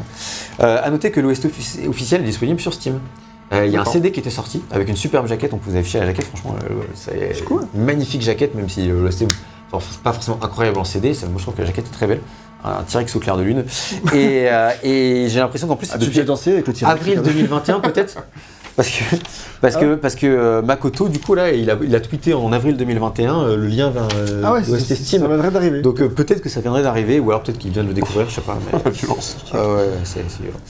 Euh, 0.60 0.78
à 0.82 0.90
noter 0.90 1.10
que 1.10 1.20
l'OST 1.20 1.46
offici- 1.46 1.86
officiel 1.88 2.22
est 2.22 2.24
disponible 2.24 2.60
sur 2.60 2.72
Steam. 2.72 2.98
Euh, 3.52 3.64
Il 3.66 3.72
y 3.72 3.76
a 3.76 3.80
un. 3.80 3.84
CD 3.84 4.12
qui 4.12 4.20
était 4.20 4.30
sorti 4.30 4.62
avec 4.70 4.88
une 4.88 4.96
superbe 4.96 5.26
jaquette, 5.26 5.52
on 5.54 5.58
peut 5.58 5.70
vous 5.70 5.76
afficher 5.76 5.98
la 6.00 6.06
jaquette, 6.06 6.26
franchement, 6.26 6.56
c'est 6.94 7.44
cool. 7.44 7.62
une 7.74 7.84
magnifique 7.84 8.20
jaquette, 8.22 8.54
même 8.54 8.68
si 8.68 8.90
euh, 8.90 9.02
l'OST 9.02 9.26
c'est 9.80 9.98
pas 10.00 10.12
forcément 10.14 10.38
incroyable 10.42 10.78
en 10.78 10.84
CD, 10.84 11.08
moi 11.24 11.32
je 11.36 11.42
trouve 11.42 11.54
que 11.54 11.60
la 11.60 11.66
jaquette 11.66 11.86
est 11.86 11.92
très 11.92 12.06
belle, 12.06 12.20
un 12.64 12.82
T-Rex 12.84 13.14
au 13.16 13.20
clair 13.20 13.36
de 13.36 13.42
lune. 13.42 13.64
et 14.14 14.46
euh, 14.50 14.70
et 14.82 15.26
j'ai 15.28 15.40
l'impression 15.40 15.68
qu'en 15.68 15.76
plus, 15.76 15.88
Ah, 15.92 15.96
c'est 16.00 16.06
tu 16.06 16.10
peux 16.18 16.24
danser 16.24 16.52
avec 16.52 16.66
le 16.66 16.86
avril 16.86 17.20
2021 17.22 17.80
peut-être? 17.80 18.16
Parce 18.78 18.88
que 18.90 19.16
parce 19.60 19.76
Ah 19.76 19.80
que 19.80 19.94
parce 19.96 20.14
que 20.14 20.26
euh, 20.26 20.62
Makoto 20.62 21.08
du 21.08 21.18
coup 21.18 21.34
là 21.34 21.50
il 21.50 21.68
a, 21.70 21.76
il 21.82 21.94
a 21.94 22.00
tweeté 22.00 22.32
en 22.32 22.52
avril 22.52 22.76
2021 22.76 23.40
euh, 23.40 23.56
le 23.56 23.66
lien 23.66 23.90
vers 23.90 24.06
euh, 24.16 24.42
Ah 24.44 24.52
ouais, 24.52 24.62
Steam. 24.62 25.20
ça 25.20 25.26
viendrait 25.26 25.50
d'arriver. 25.50 25.82
Donc 25.82 26.02
peut-être 26.02 26.40
que 26.40 26.48
ça 26.48 26.60
viendrait 26.60 26.82
d'arriver 26.84 27.18
ou 27.18 27.28
alors 27.30 27.42
peut-être 27.42 27.58
qu'il 27.58 27.72
vient 27.72 27.82
de 27.82 27.88
le 27.88 27.94
découvrir, 27.94 28.28
je 28.30 28.36
sais 28.36 28.40
pas. 28.40 28.56
Mais... 28.72 28.78
La 28.84 28.90
violence. 28.90 29.36
Ah 29.52 29.68
ouais, 29.68 29.88
c'est 30.04 30.24
c'est 30.28 30.42
violent. 30.42 30.60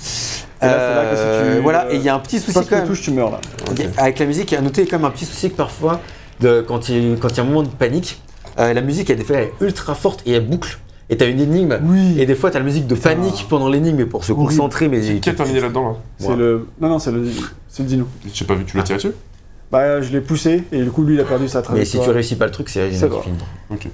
Et 0.60 0.66
là, 0.66 0.72
c'est 0.72 0.94
là 0.94 1.04
que 1.04 1.50
si 1.50 1.56
tu, 1.56 1.62
voilà, 1.62 1.92
et 1.92 1.96
il 1.96 2.02
y 2.02 2.08
a 2.08 2.14
un 2.14 2.18
petit 2.18 2.40
Tu 2.40 2.50
souci 2.50 2.66
quand 2.68 2.76
même. 2.84 2.92
tu 2.96 3.10
meurs 3.12 3.30
là. 3.30 3.40
Avec 3.98 4.18
la 4.18 4.26
musique, 4.26 4.52
a 4.52 4.60
noté 4.60 4.86
quand 4.86 4.96
même 4.98 5.04
un 5.04 5.10
petit 5.10 5.26
souci 5.26 5.50
que 5.50 5.56
parfois, 5.56 6.00
de, 6.40 6.64
quand 6.66 6.88
il 6.88 7.16
quand 7.20 7.28
il 7.28 7.36
y 7.36 7.40
a 7.40 7.42
un 7.42 7.46
moment 7.46 7.62
de 7.62 7.68
panique, 7.68 8.20
euh, 8.58 8.72
la 8.72 8.80
musique, 8.80 9.10
elle 9.10 9.20
est 9.20 9.52
ultra 9.60 9.94
forte 9.94 10.22
et 10.26 10.32
elle 10.32 10.46
boucle. 10.46 10.78
Et 11.10 11.16
t'as 11.16 11.28
une 11.28 11.40
énigme. 11.40 11.78
Oui. 11.84 12.20
Et 12.20 12.26
des 12.26 12.34
fois, 12.34 12.50
t'as 12.50 12.58
la 12.58 12.64
musique 12.64 12.86
de 12.86 12.94
panique 12.94 13.46
pendant 13.48 13.68
l'énigme, 13.68 13.96
mais 13.96 14.06
pour 14.06 14.24
se 14.24 14.32
concentrer. 14.32 14.88
Mais 14.88 15.00
Qui 15.20 15.30
a 15.30 15.34
terminé 15.34 15.60
là-dedans 15.60 15.88
là 15.88 15.96
C'est 16.18 16.36
le. 16.36 16.66
Non, 16.80 16.88
non, 16.88 16.98
c'est 16.98 17.12
le. 17.12 17.26
C'est 17.68 17.82
le 17.82 17.88
dino. 17.88 18.06
J'ai 18.32 18.44
pas 18.44 18.54
vu, 18.54 18.64
tu 18.64 18.76
l'as 18.76 18.82
tiré 18.82 18.96
dessus? 18.96 19.12
Bah, 19.70 20.00
je 20.00 20.10
l'ai 20.12 20.22
poussé 20.22 20.64
et 20.72 20.82
du 20.82 20.90
coup, 20.90 21.04
lui, 21.04 21.14
il 21.14 21.20
a 21.20 21.24
perdu 21.24 21.46
sa 21.46 21.58
Mais 21.58 21.64
trajectoire. 21.64 22.04
si 22.04 22.08
tu 22.08 22.14
réussis 22.14 22.36
pas 22.36 22.46
le 22.46 22.52
truc, 22.52 22.68
c'est 22.70 22.88
qui 22.90 22.96
finit. 22.96 23.88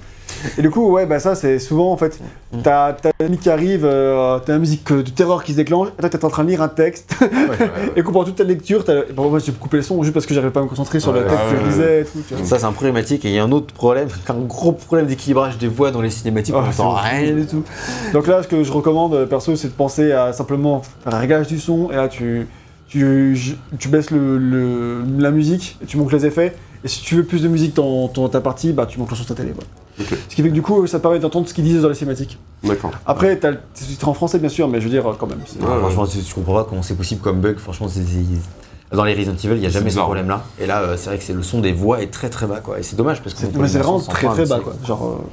Et 0.57 0.61
du 0.61 0.69
coup, 0.69 0.89
ouais, 0.91 1.05
bah 1.05 1.19
ça, 1.19 1.35
c'est 1.35 1.59
souvent 1.59 1.91
en 1.91 1.97
fait, 1.97 2.19
t'as 2.63 2.93
t'as 2.93 3.11
la 3.19 3.27
musique 3.27 3.41
qui 3.41 3.49
arrive, 3.49 3.85
euh, 3.85 4.39
t'as 4.45 4.53
la 4.53 4.59
musique 4.59 4.91
de 4.91 5.01
terreur 5.09 5.43
qui 5.43 5.51
se 5.51 5.57
déclenche, 5.57 5.89
et 5.97 6.01
toi, 6.01 6.09
t'es 6.09 6.23
en 6.25 6.29
train 6.29 6.43
de 6.43 6.49
lire 6.49 6.61
un 6.61 6.67
texte, 6.67 7.15
et 7.95 8.03
pendant 8.03 8.23
toute 8.23 8.35
ta 8.35 8.43
lecture, 8.43 8.83
t'as. 8.83 9.03
Bon, 9.15 9.29
moi, 9.29 9.39
j'ai 9.39 9.51
coupé 9.51 9.77
le 9.77 9.83
son 9.83 10.01
juste 10.03 10.13
parce 10.13 10.25
que 10.25 10.33
j'arrivais 10.33 10.51
pas 10.53 10.59
à 10.61 10.63
me 10.63 10.67
concentrer 10.69 10.99
sur 10.99 11.11
Ouais, 11.13 11.19
le 11.21 11.27
texte 11.27 11.39
ouais, 11.45 11.51
que 11.57 11.59
je 11.61 11.65
lisais 11.69 12.01
et 12.01 12.05
tout, 12.05 12.19
tu 12.27 12.35
vois. 12.35 12.45
Ça, 12.45 12.59
c'est 12.59 12.65
un 12.65 12.71
problématique. 12.71 13.25
Et 13.25 13.29
il 13.29 13.33
y 13.35 13.39
a 13.39 13.43
un 13.43 13.51
autre 13.51 13.73
problème, 13.73 14.07
un 14.29 14.33
gros 14.45 14.71
problème 14.71 15.07
d'équilibrage 15.07 15.57
des 15.57 15.67
voix 15.67 15.91
dans 15.91 16.01
les 16.01 16.09
cinématiques. 16.09 16.55
Ah, 16.57 16.63
on 16.65 16.69
entend 16.69 16.97
c'est 17.03 17.09
rien 17.09 17.33
du 17.35 17.45
tout. 17.45 17.63
Donc 18.13 18.27
là, 18.27 18.43
ce 18.43 18.47
que 18.47 18.63
je 18.63 18.71
recommande, 18.71 19.13
euh, 19.13 19.25
perso, 19.25 19.55
c'est 19.55 19.67
de 19.69 19.73
penser 19.73 20.11
à 20.11 20.33
simplement 20.33 20.81
faire 21.03 21.13
un 21.15 21.19
réglage 21.19 21.47
du 21.47 21.59
son, 21.59 21.89
et 21.91 21.95
là, 21.95 22.07
tu, 22.07 22.47
tu, 22.87 23.37
tu 23.79 23.87
baisses 23.89 24.11
le, 24.11 24.37
le- 24.37 25.03
la 25.17 25.31
musique, 25.31 25.77
et 25.81 25.85
tu 25.85 25.97
montes 25.97 26.11
les 26.13 26.25
effets, 26.25 26.55
Et 26.85 26.87
si 26.87 27.01
tu 27.01 27.15
veux 27.15 27.23
plus 27.25 27.41
de 27.41 27.47
musique 27.49 27.75
dans, 27.75 28.07
dans 28.13 28.29
ta 28.29 28.39
partie, 28.39 28.71
bah 28.71 28.85
tu 28.85 28.99
montes 28.99 29.13
sur 29.13 29.25
ta 29.25 29.33
télé. 29.33 29.51
voilà. 29.53 29.67
Ce 30.29 30.35
qui 30.35 30.41
fait 30.43 30.49
que 30.49 30.53
du 30.53 30.61
coup, 30.61 30.85
ça 30.87 30.99
te 30.99 31.01
permet 31.01 31.19
d'entendre 31.19 31.47
ce 31.49 31.53
qu'ils 31.53 31.63
disent 31.63 31.81
dans 31.81 31.89
les 31.89 31.95
cinématiques. 31.95 32.37
D'accord. 32.63 32.91
Après, 33.07 33.35
t'as 33.37 33.51
le 33.51 33.57
titre 33.73 34.07
en 34.07 34.13
français 34.13 34.39
bien 34.39 34.49
sûr, 34.49 34.67
mais 34.67 34.79
je 34.79 34.85
veux 34.85 34.91
dire 34.91 35.03
quand 35.19 35.25
même. 35.27 35.39
c'est- 35.47 35.59
Ouais, 35.61 35.79
franchement, 35.79 36.05
je 36.05 36.33
comprends 36.35 36.53
pas 36.53 36.63
comment 36.69 36.83
c'est 36.83 36.95
possible 36.95 37.21
comme 37.21 37.41
bug. 37.41 37.57
Franchement, 37.57 37.87
c'est- 37.89 38.01
dans 38.95 39.03
les 39.03 39.13
Resident 39.15 39.33
Evil, 39.33 39.55
il 39.55 39.59
n'y 39.61 39.65
a 39.65 39.69
jamais 39.69 39.89
ce 39.89 39.95
problème-là. 40.05 40.43
Et 40.59 40.67
là, 40.67 40.81
euh, 40.81 40.95
c'est 40.95 41.07
vrai 41.09 41.17
que 41.17 41.23
c'est 41.23 41.33
le 41.33 41.41
son 41.43 41.59
des 41.59 41.71
voix 41.73 42.01
est 42.03 42.11
très 42.11 42.29
très 42.29 42.45
bas, 42.45 42.59
quoi. 42.59 42.79
Et 42.79 42.83
c'est 42.83 42.95
dommage 42.95 43.21
parce 43.23 43.33
que 43.33 43.41
C'est 43.41 43.51
vraiment 43.79 43.99
très 43.99 44.27
très 44.27 44.45
bas 44.45 44.59
quoi. 44.59 44.73
Genre 44.85 45.05
euh, 45.05 45.25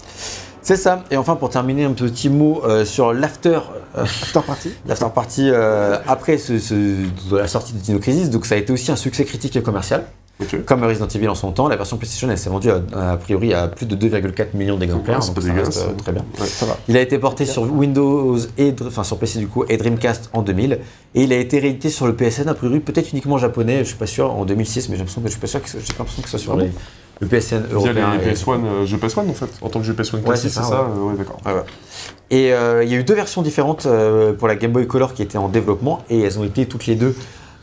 C'est 0.62 0.76
ça. 0.76 1.02
Et 1.10 1.16
enfin, 1.16 1.34
pour 1.36 1.50
terminer, 1.50 1.84
un 1.84 1.92
petit 1.92 2.28
mot 2.30 2.62
euh, 2.64 2.84
sur 2.86 3.12
l'after. 3.12 3.58
euh, 3.98 4.04
after 4.22 4.40
party. 4.46 4.70
L'after 4.86 5.06
party 5.14 5.50
euh, 5.50 5.98
après 6.08 6.38
ce, 6.38 6.58
ce- 6.58 6.74
de 7.30 7.36
la 7.36 7.46
sortie 7.48 7.72
de 7.74 7.78
Dino 7.78 7.98
Crisis, 7.98 8.30
donc 8.30 8.46
ça 8.46 8.54
a 8.54 8.58
été 8.58 8.72
aussi 8.72 8.90
un 8.90 8.96
succès 8.96 9.24
critique 9.26 9.54
et 9.56 9.62
commercial. 9.62 10.04
Ok. 10.42 10.64
Comme 10.64 10.84
Resident 10.84 11.08
Evil 11.08 11.28
en 11.28 11.34
son 11.34 11.52
temps, 11.52 11.68
la 11.68 11.76
version 11.76 11.96
PlayStation 11.96 12.28
elle 12.30 12.38
s'est 12.38 12.50
vendue 12.50 12.70
à, 12.70 13.12
a 13.12 13.16
priori 13.16 13.54
à 13.54 13.68
plus 13.68 13.86
de 13.86 13.96
2,4 13.96 14.48
millions 14.54 14.76
d'exemplaires, 14.76 15.20
Ouais, 15.20 15.26
donc 15.34 15.42
ça 15.42 15.52
reste, 15.52 15.78
euh, 15.88 15.92
très 15.96 16.12
bien. 16.12 16.24
Ouais. 16.40 16.46
Ça 16.46 16.66
va. 16.66 16.76
Il 16.88 16.96
a 16.96 17.00
été 17.00 17.18
porté 17.18 17.44
sur 17.46 17.62
Windows 17.62 18.36
et 18.58 18.74
enfin 18.86 19.04
sur 19.04 19.18
PC 19.18 19.38
du 19.38 19.46
coup 19.48 19.64
et 19.68 19.76
Dreamcast 19.76 20.30
en 20.32 20.42
2000 20.42 20.78
et 21.14 21.22
il 21.22 21.32
a 21.32 21.36
été 21.36 21.58
réédité 21.58 21.90
sur 21.90 22.06
le 22.06 22.14
PSN 22.14 22.48
a 22.48 22.54
priori 22.54 22.80
peut-être 22.80 23.10
uniquement 23.12 23.38
japonais, 23.38 23.78
je 23.80 23.84
suis 23.84 23.96
pas 23.96 24.06
sûr 24.06 24.30
en 24.32 24.44
2006 24.44 24.88
mais 24.88 24.94
j'ai 24.96 24.98
l'impression 25.00 25.20
que 25.22 25.28
je 25.28 25.32
suis 25.32 25.40
pas 25.40 25.46
sûr 25.46 25.62
que 25.62 25.68
j'ai 25.68 25.78
l'impression 25.98 26.22
que 26.22 26.28
ce 26.28 26.38
soit 26.38 26.44
sur 26.44 26.54
Ah 26.58 26.62
les- 26.64 26.70
le 27.20 27.28
PSN 27.28 27.62
européen. 27.72 28.16
les 28.20 28.30
et- 28.30 28.32
PS1, 28.34 28.64
euh, 28.64 28.84
jeux 28.84 28.96
PS1 28.96 29.28
en 29.28 29.32
fait, 29.32 29.46
en 29.60 29.68
tant 29.68 29.78
que 29.78 29.84
jeu 29.86 29.92
PS1 29.92 30.20
classique, 30.22 30.50
c'est 30.50 30.56
ça, 30.56 30.64
ça, 30.64 30.80
euh, 30.96 31.10
ouais, 31.10 31.14
d'accord. 31.16 31.38
Et 32.30 32.52
euh, 32.52 32.82
il 32.82 32.90
y 32.90 32.94
a 32.94 32.98
eu 32.98 33.04
deux 33.04 33.14
versions 33.14 33.42
différentes 33.42 33.86
euh, 33.86 34.32
pour 34.32 34.48
la 34.48 34.56
Game 34.56 34.72
Boy 34.72 34.86
Color 34.86 35.12
qui 35.14 35.22
étaient 35.22 35.38
en 35.38 35.48
développement 35.48 36.02
et 36.10 36.20
elles 36.22 36.38
ont 36.38 36.44
été 36.44 36.66
toutes 36.66 36.86
les 36.86 36.94
deux 36.96 37.14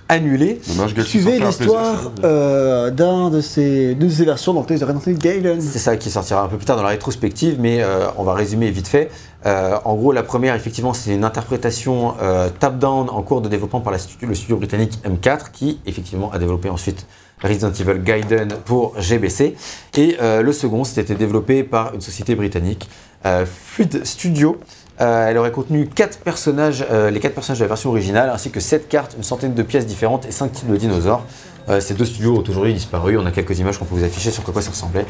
Galaxy 0.09 1.03
Suivez 1.03 1.39
l'histoire 1.39 2.11
euh, 2.23 2.89
d'un 2.89 3.29
de 3.29 3.41
ces, 3.41 3.93
d'une 3.93 4.07
de 4.07 4.13
ces 4.13 4.25
versions 4.25 4.53
dans 4.53 4.61
le 4.61 4.65
test 4.65 4.81
de 4.81 4.85
Resident 4.85 5.03
Evil 5.05 5.19
Gaiden. 5.19 5.61
C'est 5.61 5.77
ça 5.77 5.97
qui 5.97 6.09
sortira 6.09 6.41
un 6.43 6.47
peu 6.47 6.57
plus 6.57 6.65
tard 6.65 6.77
dans 6.77 6.83
la 6.83 6.89
rétrospective, 6.89 7.57
mais 7.59 7.81
euh, 7.83 8.07
on 8.17 8.23
va 8.23 8.33
résumer 8.33 8.71
vite 8.71 8.87
fait. 8.87 9.11
Euh, 9.45 9.77
en 9.85 9.95
gros, 9.95 10.11
la 10.11 10.23
première, 10.23 10.55
effectivement, 10.55 10.93
c'est 10.93 11.13
une 11.13 11.23
interprétation 11.23 12.15
euh, 12.21 12.49
top-down 12.59 13.09
en 13.09 13.21
cours 13.21 13.41
de 13.41 13.49
développement 13.49 13.81
par 13.81 13.93
la 13.93 13.99
le 14.21 14.35
studio 14.35 14.57
britannique 14.57 14.93
M4, 15.05 15.51
qui, 15.53 15.79
effectivement, 15.85 16.31
a 16.31 16.39
développé 16.39 16.69
ensuite 16.69 17.05
Resident 17.41 17.71
Evil 17.71 18.01
Gaiden 18.03 18.49
pour 18.65 18.99
GBC. 18.99 19.55
Et 19.97 20.17
euh, 20.21 20.41
le 20.41 20.53
second, 20.53 20.83
c'était 20.83 21.15
développé 21.15 21.63
par 21.63 21.93
une 21.93 22.01
société 22.01 22.35
britannique, 22.35 22.89
euh, 23.25 23.45
Fluid 23.45 24.05
Studio. 24.05 24.57
Euh, 25.01 25.29
elle 25.29 25.37
aurait 25.37 25.51
contenu 25.51 25.87
quatre 25.87 26.19
personnages, 26.19 26.85
euh, 26.91 27.09
les 27.09 27.21
quatre 27.21 27.33
personnages 27.33 27.59
de 27.59 27.63
la 27.63 27.69
version 27.69 27.89
originale, 27.89 28.29
ainsi 28.29 28.51
que 28.51 28.59
sept 28.59 28.89
cartes, 28.89 29.15
une 29.17 29.23
centaine 29.23 29.53
de 29.53 29.63
pièces 29.63 29.85
différentes 29.85 30.25
et 30.25 30.31
cinq 30.31 30.51
types 30.51 30.69
de 30.69 30.75
dinosaures. 30.75 31.23
Euh, 31.69 31.79
ces 31.79 31.93
deux 31.93 32.05
studios 32.05 32.35
ont 32.35 32.43
aujourd'hui 32.49 32.73
disparu. 32.73 33.17
On 33.17 33.25
a 33.25 33.31
quelques 33.31 33.57
images 33.59 33.77
qu'on 33.77 33.85
peut 33.85 33.95
vous 33.95 34.03
afficher 34.03 34.31
sur 34.31 34.43
quoi 34.43 34.61
ça 34.61 34.71
ressemblait. 34.71 35.05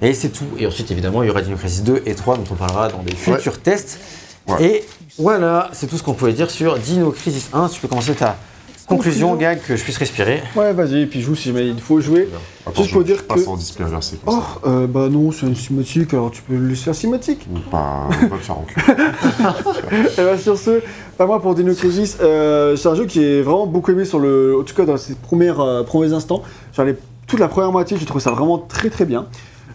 Et 0.00 0.14
c'est 0.14 0.30
tout. 0.30 0.46
Et 0.58 0.66
ensuite, 0.66 0.90
évidemment, 0.90 1.22
il 1.22 1.26
y 1.26 1.30
aura 1.30 1.42
Dino 1.42 1.56
Crisis 1.56 1.82
2 1.82 2.02
et 2.06 2.14
3 2.14 2.38
dont 2.38 2.44
on 2.50 2.54
parlera 2.54 2.88
dans 2.88 3.02
des 3.02 3.14
futurs 3.14 3.60
tests. 3.60 3.98
Ouais. 4.46 4.62
Et 4.62 4.84
voilà, 5.18 5.70
c'est 5.72 5.88
tout 5.88 5.98
ce 5.98 6.02
qu'on 6.02 6.14
pouvait 6.14 6.32
dire 6.32 6.50
sur 6.50 6.78
Dino 6.78 7.10
Crisis 7.10 7.50
1. 7.52 7.68
Si 7.68 7.74
tu 7.74 7.80
peux 7.80 7.88
commencer 7.88 8.14
ta 8.14 8.36
conclusion, 8.86 9.28
Conclusion. 9.30 9.36
Gag, 9.36 9.60
que 9.66 9.76
je 9.76 9.82
puisse 9.82 9.96
respirer. 9.98 10.42
Ouais, 10.56 10.72
vas-y, 10.72 11.02
et 11.02 11.06
puis 11.06 11.20
joue 11.22 11.34
si 11.34 11.48
jamais 11.48 11.68
il 11.68 11.80
faut 11.80 12.00
jouer. 12.00 12.28
Attends, 12.66 12.82
Juste 12.82 12.92
pour 12.92 13.00
je- 13.02 13.06
dire 13.06 13.16
je 13.18 13.22
passe 13.22 13.42
que- 13.44 13.48
en 13.48 13.54
comme 13.54 13.88
Oh, 14.26 14.30
ça. 14.64 14.68
euh, 14.68 14.86
bah 14.86 15.08
non, 15.10 15.32
c'est 15.32 15.46
une 15.46 15.56
cinématique, 15.56 16.12
alors 16.14 16.30
tu 16.30 16.42
peux 16.42 16.54
le 16.54 16.68
laisser 16.68 16.90
en 16.90 16.92
cinématique. 16.92 17.46
Ou 17.54 17.58
Pas, 17.70 18.08
pas 18.10 18.36
te 18.36 18.42
faire. 18.42 18.56
Et 20.18 20.22
bah 20.22 20.38
sur 20.38 20.56
ce, 20.58 20.80
pas 21.16 21.26
moi 21.26 21.40
pour 21.40 21.54
Dino 21.54 21.74
Crisis, 21.74 22.18
euh, 22.20 22.76
c'est 22.76 22.88
un 22.88 22.94
jeu 22.94 23.06
qui 23.06 23.22
est 23.24 23.42
vraiment 23.42 23.66
beaucoup 23.66 23.90
aimé 23.90 24.04
sur 24.04 24.18
le, 24.18 24.58
en 24.60 24.62
tout 24.64 24.74
cas 24.74 24.84
dans 24.84 24.96
ses 24.96 25.14
premières, 25.14 25.60
euh, 25.60 25.82
premiers 25.82 26.12
instants. 26.12 26.42
Genre 26.76 26.86
les- 26.86 26.96
toute 27.26 27.40
la 27.40 27.48
première 27.48 27.72
moitié, 27.72 27.96
j'ai 27.98 28.04
trouvé 28.06 28.22
ça 28.22 28.30
vraiment 28.32 28.58
très 28.58 28.90
très 28.90 29.06
bien. 29.06 29.26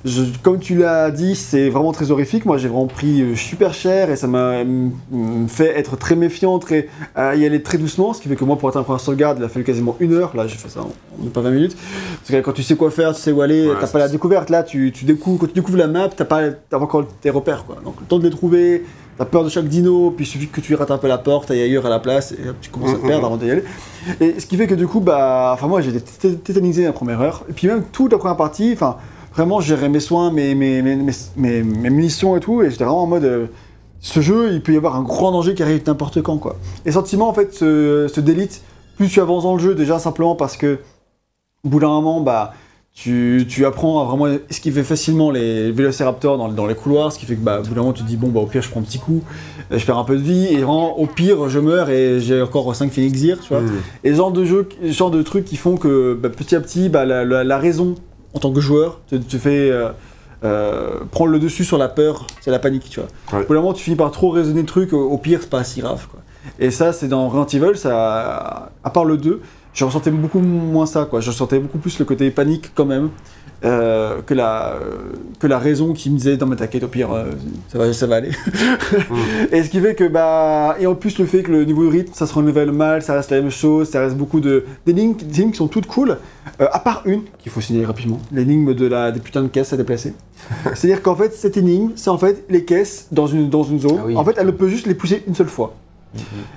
Je- 0.06 0.24
comme 0.44 0.60
tu 0.60 0.76
l'as 0.78 1.12
dit, 1.12 1.36
c'est 1.36 1.70
vraiment 1.70 1.92
très 1.92 2.10
horrifique. 2.12 2.46
Moi, 2.46 2.58
j'ai 2.58 2.70
vraiment 2.70 2.88
pris 2.88 3.22
euh, 3.22 3.36
super 3.36 3.74
cher 3.74 4.10
et 4.10 4.16
ça 4.16 4.28
m'a 4.28 4.64
mm, 4.64 4.92
mm, 5.12 5.48
fait 5.50 5.78
être 5.78 5.98
très 5.98 6.16
méfiant, 6.16 6.58
très, 6.58 6.88
euh, 7.18 7.36
y 7.36 7.46
aller 7.46 7.62
très 7.62 7.78
doucement. 7.78 8.14
Ce 8.14 8.22
qui 8.22 8.30
fait 8.30 8.38
que 8.38 8.46
moi, 8.46 8.58
pour 8.58 8.70
être 8.70 8.78
un 8.78 8.84
premier 8.84 9.00
sauvegarde, 9.00 9.40
il 9.40 9.44
a 9.44 9.50
fallu 9.50 9.66
quasiment 9.66 9.98
une 10.00 10.14
heure. 10.14 10.34
Là, 10.38 10.48
j'ai 10.48 10.56
fait 10.56 10.70
ça 10.70 10.82
en, 10.82 10.92
en 11.26 11.30
pas 11.30 11.42
20 11.42 11.52
minutes. 11.52 11.76
Parce 12.22 12.30
que 12.32 12.40
quand 12.46 12.54
tu 12.54 12.64
sais 12.64 12.76
quoi 12.78 12.92
faire, 12.92 13.14
tu 13.14 13.20
sais 13.22 13.34
où 13.34 13.42
aller, 13.42 13.68
Ouais, 13.68 13.76
t'as 13.80 13.88
pas 13.88 14.00
la 14.00 14.08
découverte. 14.08 14.50
Là, 14.50 14.64
tu, 14.64 14.92
tu 14.94 15.04
découvres, 15.04 15.40
quand 15.40 15.48
tu 15.48 15.54
découvres 15.54 15.78
la 15.78 15.88
map, 15.88 16.08
t'as 16.08 16.24
pas 16.26 16.44
pas 16.70 16.80
encore 16.80 17.06
tes 17.22 17.30
repères. 17.30 17.66
Quoi. 17.66 17.78
Donc, 17.84 17.96
le 18.00 18.06
temps 18.06 18.20
de 18.20 18.24
les 18.24 18.30
trouver, 18.30 18.86
t'as 19.18 19.26
peur 19.26 19.44
de 19.44 19.50
chaque 19.50 19.68
dino, 19.68 20.12
puis 20.12 20.24
il 20.26 20.30
suffit 20.30 20.48
que 20.48 20.62
tu 20.62 20.76
rates 20.76 20.92
un 20.92 20.98
peu 20.98 21.10
la 21.10 21.18
porte, 21.18 21.52
aille 21.52 21.62
ailleurs 21.62 21.86
à 21.86 21.90
la 21.90 22.00
place, 22.00 22.32
et 22.32 22.38
tu 22.62 22.70
commences 22.70 22.92
à 22.92 22.96
te 22.96 23.02
Mhm, 23.02 23.08
perdre 23.10 23.26
avant 23.26 23.36
d'y 23.36 23.52
aller. 23.52 23.66
Et 24.22 24.40
ce 24.40 24.46
qui 24.46 24.56
fait 24.56 24.66
que 24.68 24.76
du 24.76 24.88
coup, 24.88 25.02
bah, 25.02 25.52
enfin 25.54 25.68
moi 25.68 25.82
j'ai 25.82 25.90
été 25.90 26.00
té- 26.00 26.36
tétanisé 26.38 26.86
la 26.86 26.94
première 26.94 27.20
heure, 27.20 27.44
et 27.50 27.52
puis 27.54 27.68
même 27.68 27.84
toute 27.92 28.14
la 28.14 28.18
première 28.18 28.38
partie, 28.38 28.72
enfin 28.72 28.96
vraiment 29.40 29.60
j'ai 29.62 29.76
géré 29.76 29.90
mes 29.90 30.00
soins, 30.00 30.32
mes, 30.32 30.56
mes, 30.56 30.82
mes, 30.82 31.04
mes, 31.36 31.64
munitions 31.90 32.36
et 32.38 32.40
tout, 32.40 32.62
et 32.62 32.70
j'étais 32.70 32.84
vraiment 32.84 33.04
en 33.04 33.08
mode, 33.08 33.24
euh, 33.24 33.48
ce 34.00 34.22
jeu, 34.22 34.54
il 34.54 34.62
peut 34.62 34.74
y 34.74 34.78
avoir 34.78 34.96
un 34.96 35.04
grand 35.04 35.32
danger 35.32 35.56
qui 35.56 35.64
arrive 35.64 35.82
n'importe 35.86 36.22
quand 36.22 36.38
quoi. 36.38 36.58
Et 36.86 36.92
sentiment 36.92 37.28
en 37.30 37.34
fait 37.34 37.54
se, 37.54 38.08
se 38.14 38.22
délite 38.22 38.62
plus 38.98 39.08
tu 39.08 39.22
avances 39.22 39.44
dans 39.44 39.56
le 39.56 39.62
jeu, 39.62 39.76
déjà 39.76 39.98
simplement 39.98 40.36
parce 40.36 40.58
que 40.58 40.80
au 41.64 41.70
bout 41.70 41.80
d'un 41.80 41.88
moment, 41.88 42.20
bah 42.22 42.54
tu, 42.94 43.46
tu 43.48 43.66
apprends 43.66 44.02
à 44.02 44.06
vraiment 44.06 44.28
esquiver 44.50 44.84
facilement 44.84 45.32
les 45.32 45.72
vélociraptors 45.72 46.38
dans, 46.38 46.50
dans 46.50 46.66
les 46.66 46.76
couloirs, 46.76 47.14
ce 47.14 47.20
qui 47.20 47.26
fait 47.26 47.36
que 47.36 47.42
bah, 47.42 47.60
au 47.60 47.64
bout 47.64 47.74
d'un 47.74 47.82
moment 47.82 47.94
tu 47.94 48.04
te 48.04 48.08
dis 48.08 48.18
bon 48.18 48.28
bah 48.28 48.42
au 48.42 48.46
pire 48.46 48.62
je 48.62 48.70
prends 48.70 48.82
un 48.82 48.84
petit 48.84 49.00
coup, 49.00 49.22
euh, 49.72 49.78
je 49.78 49.86
perds 49.86 49.98
un 49.98 50.04
peu 50.04 50.18
de 50.18 50.22
vie, 50.22 50.48
et 50.48 50.58
vraiment 50.58 51.00
au 51.00 51.06
pire 51.06 51.48
je 51.48 51.60
meurs 51.60 51.90
et 51.90 52.20
j'ai 52.20 52.42
encore 52.42 52.76
5 52.76 52.92
Phoenix 52.92 53.22
tu 53.22 53.36
vois. 53.50 53.62
Mmh. 53.62 53.72
Et 54.04 54.14
genre 54.14 54.34
de 54.34 54.44
jeu, 54.44 54.68
genre 54.84 55.12
de 55.12 55.22
trucs 55.22 55.46
qui 55.46 55.56
font 55.56 55.78
que 55.78 56.14
bah, 56.22 56.30
petit 56.30 56.56
à 56.56 56.60
petit, 56.60 56.90
bah, 56.90 57.06
la, 57.06 57.24
la- 57.24 57.46
la 57.46 57.58
raison 57.58 57.96
en 58.34 58.40
tant 58.40 58.52
que 58.52 58.62
joueur 58.62 59.00
te, 59.10 59.16
te 59.16 59.38
fait 59.38 59.72
euh, 59.72 59.90
euh, 60.44 61.00
prendre 61.12 61.32
le 61.32 61.40
dessus 61.40 61.64
sur 61.66 61.78
la 61.78 61.90
peur, 61.90 62.28
c'est 62.42 62.52
la 62.52 62.60
panique, 62.60 62.90
tu 62.90 63.00
vois. 63.00 63.40
Ouais. 63.40 63.46
Au 63.48 63.54
moment, 63.54 63.74
tu 63.74 63.84
finis 63.84 63.96
par 63.98 64.12
trop 64.12 64.30
raisonner 64.30 64.62
le 64.62 64.68
truc, 64.68 64.94
au, 64.94 65.10
au 65.10 65.18
pire, 65.18 65.40
c'est 65.42 65.50
pas 65.50 65.64
si 65.64 65.82
grave, 65.82 66.08
quoi. 66.10 66.22
Et 66.58 66.72
ça, 66.72 66.94
c'est 66.94 67.08
dans 67.08 67.28
Resident 67.28 67.68
Evil, 67.68 67.78
ça, 67.78 68.72
à 68.84 68.90
part 68.90 69.06
le 69.06 69.18
2, 69.18 69.42
je 69.74 69.86
ressentais 69.86 70.12
beaucoup 70.12 70.40
moins 70.40 70.86
ça, 70.86 71.06
quoi. 71.06 71.20
Je 71.20 71.30
ressentais 71.30 71.60
beaucoup 71.60 71.78
plus 71.78 72.00
le 72.00 72.06
côté 72.06 72.32
panique 72.32 72.72
quand 72.74 72.86
même. 72.86 73.10
Euh, 73.66 74.22
que, 74.26 74.34
la, 74.34 74.76
que 75.40 75.46
la 75.46 75.60
raison 75.60 75.92
qui 75.92 76.10
me 76.10 76.16
disait 76.16 76.38
dans 76.38 76.46
ma 76.46 76.56
t'inquiète 76.56 76.84
au 76.84 76.88
pire 76.88 77.12
euh, 77.12 77.26
ça 77.68 77.78
va 77.78 77.92
ça 77.92 78.08
va 78.08 78.16
aller. 78.16 78.32
Et 79.52 79.64
ce 79.64 79.70
qui 79.70 79.82
fait 79.82 79.96
que 79.96 80.08
bah 80.08 80.78
et 80.80 80.88
en 80.88 80.96
plus 80.96 81.20
le 81.20 81.26
fait 81.26 81.44
que 81.44 81.52
le 81.52 81.66
niveau 81.66 81.84
de 81.84 81.90
rythme 81.90 82.14
ça 82.14 82.26
se 82.26 82.34
renouvelle 82.34 82.72
mal 82.72 83.02
ça 83.02 83.14
reste 83.16 83.32
la 83.32 83.42
même 83.42 83.52
chose 83.52 83.90
ça 83.90 84.00
reste 84.00 84.16
beaucoup 84.16 84.40
de 84.40 84.64
des 84.86 84.94
lignes, 84.94 85.16
des 85.16 85.42
lignes 85.42 85.52
qui 85.52 85.58
sont 85.58 85.68
toutes 85.68 85.88
cool 85.88 86.20
euh, 86.62 86.68
à 86.72 86.80
part 86.80 87.02
une 87.04 87.24
qu'il 87.38 87.52
faut 87.52 87.60
signaler 87.60 87.86
rapidement 87.86 88.20
l'énigme 88.32 88.74
de 88.74 88.86
la 88.86 89.12
des 89.12 89.20
putains 89.20 89.44
de 89.44 89.50
caisses 89.50 89.74
à 89.74 89.78
déplacer. 89.78 90.14
C'est 90.74 90.90
à 90.90 90.96
dire 90.96 91.02
qu'en 91.02 91.18
fait 91.18 91.34
cette 91.34 91.58
énigme 91.58 91.92
c'est 91.96 92.10
en 92.10 92.18
fait 92.18 92.46
les 92.50 92.64
caisses 92.64 93.08
dans 93.12 93.28
une 93.28 93.50
dans 93.50 93.64
une 93.64 93.82
zone. 93.82 93.98
Ah 94.00 94.04
oui. 94.06 94.16
en 94.16 94.24
fait 94.24 94.36
elle 94.38 94.48
ne 94.48 94.52
peut 94.52 94.70
juste 94.70 94.88
les 94.88 94.96
pousser 94.96 95.22
une 95.28 95.36
seule 95.36 95.50
fois. 95.50 95.74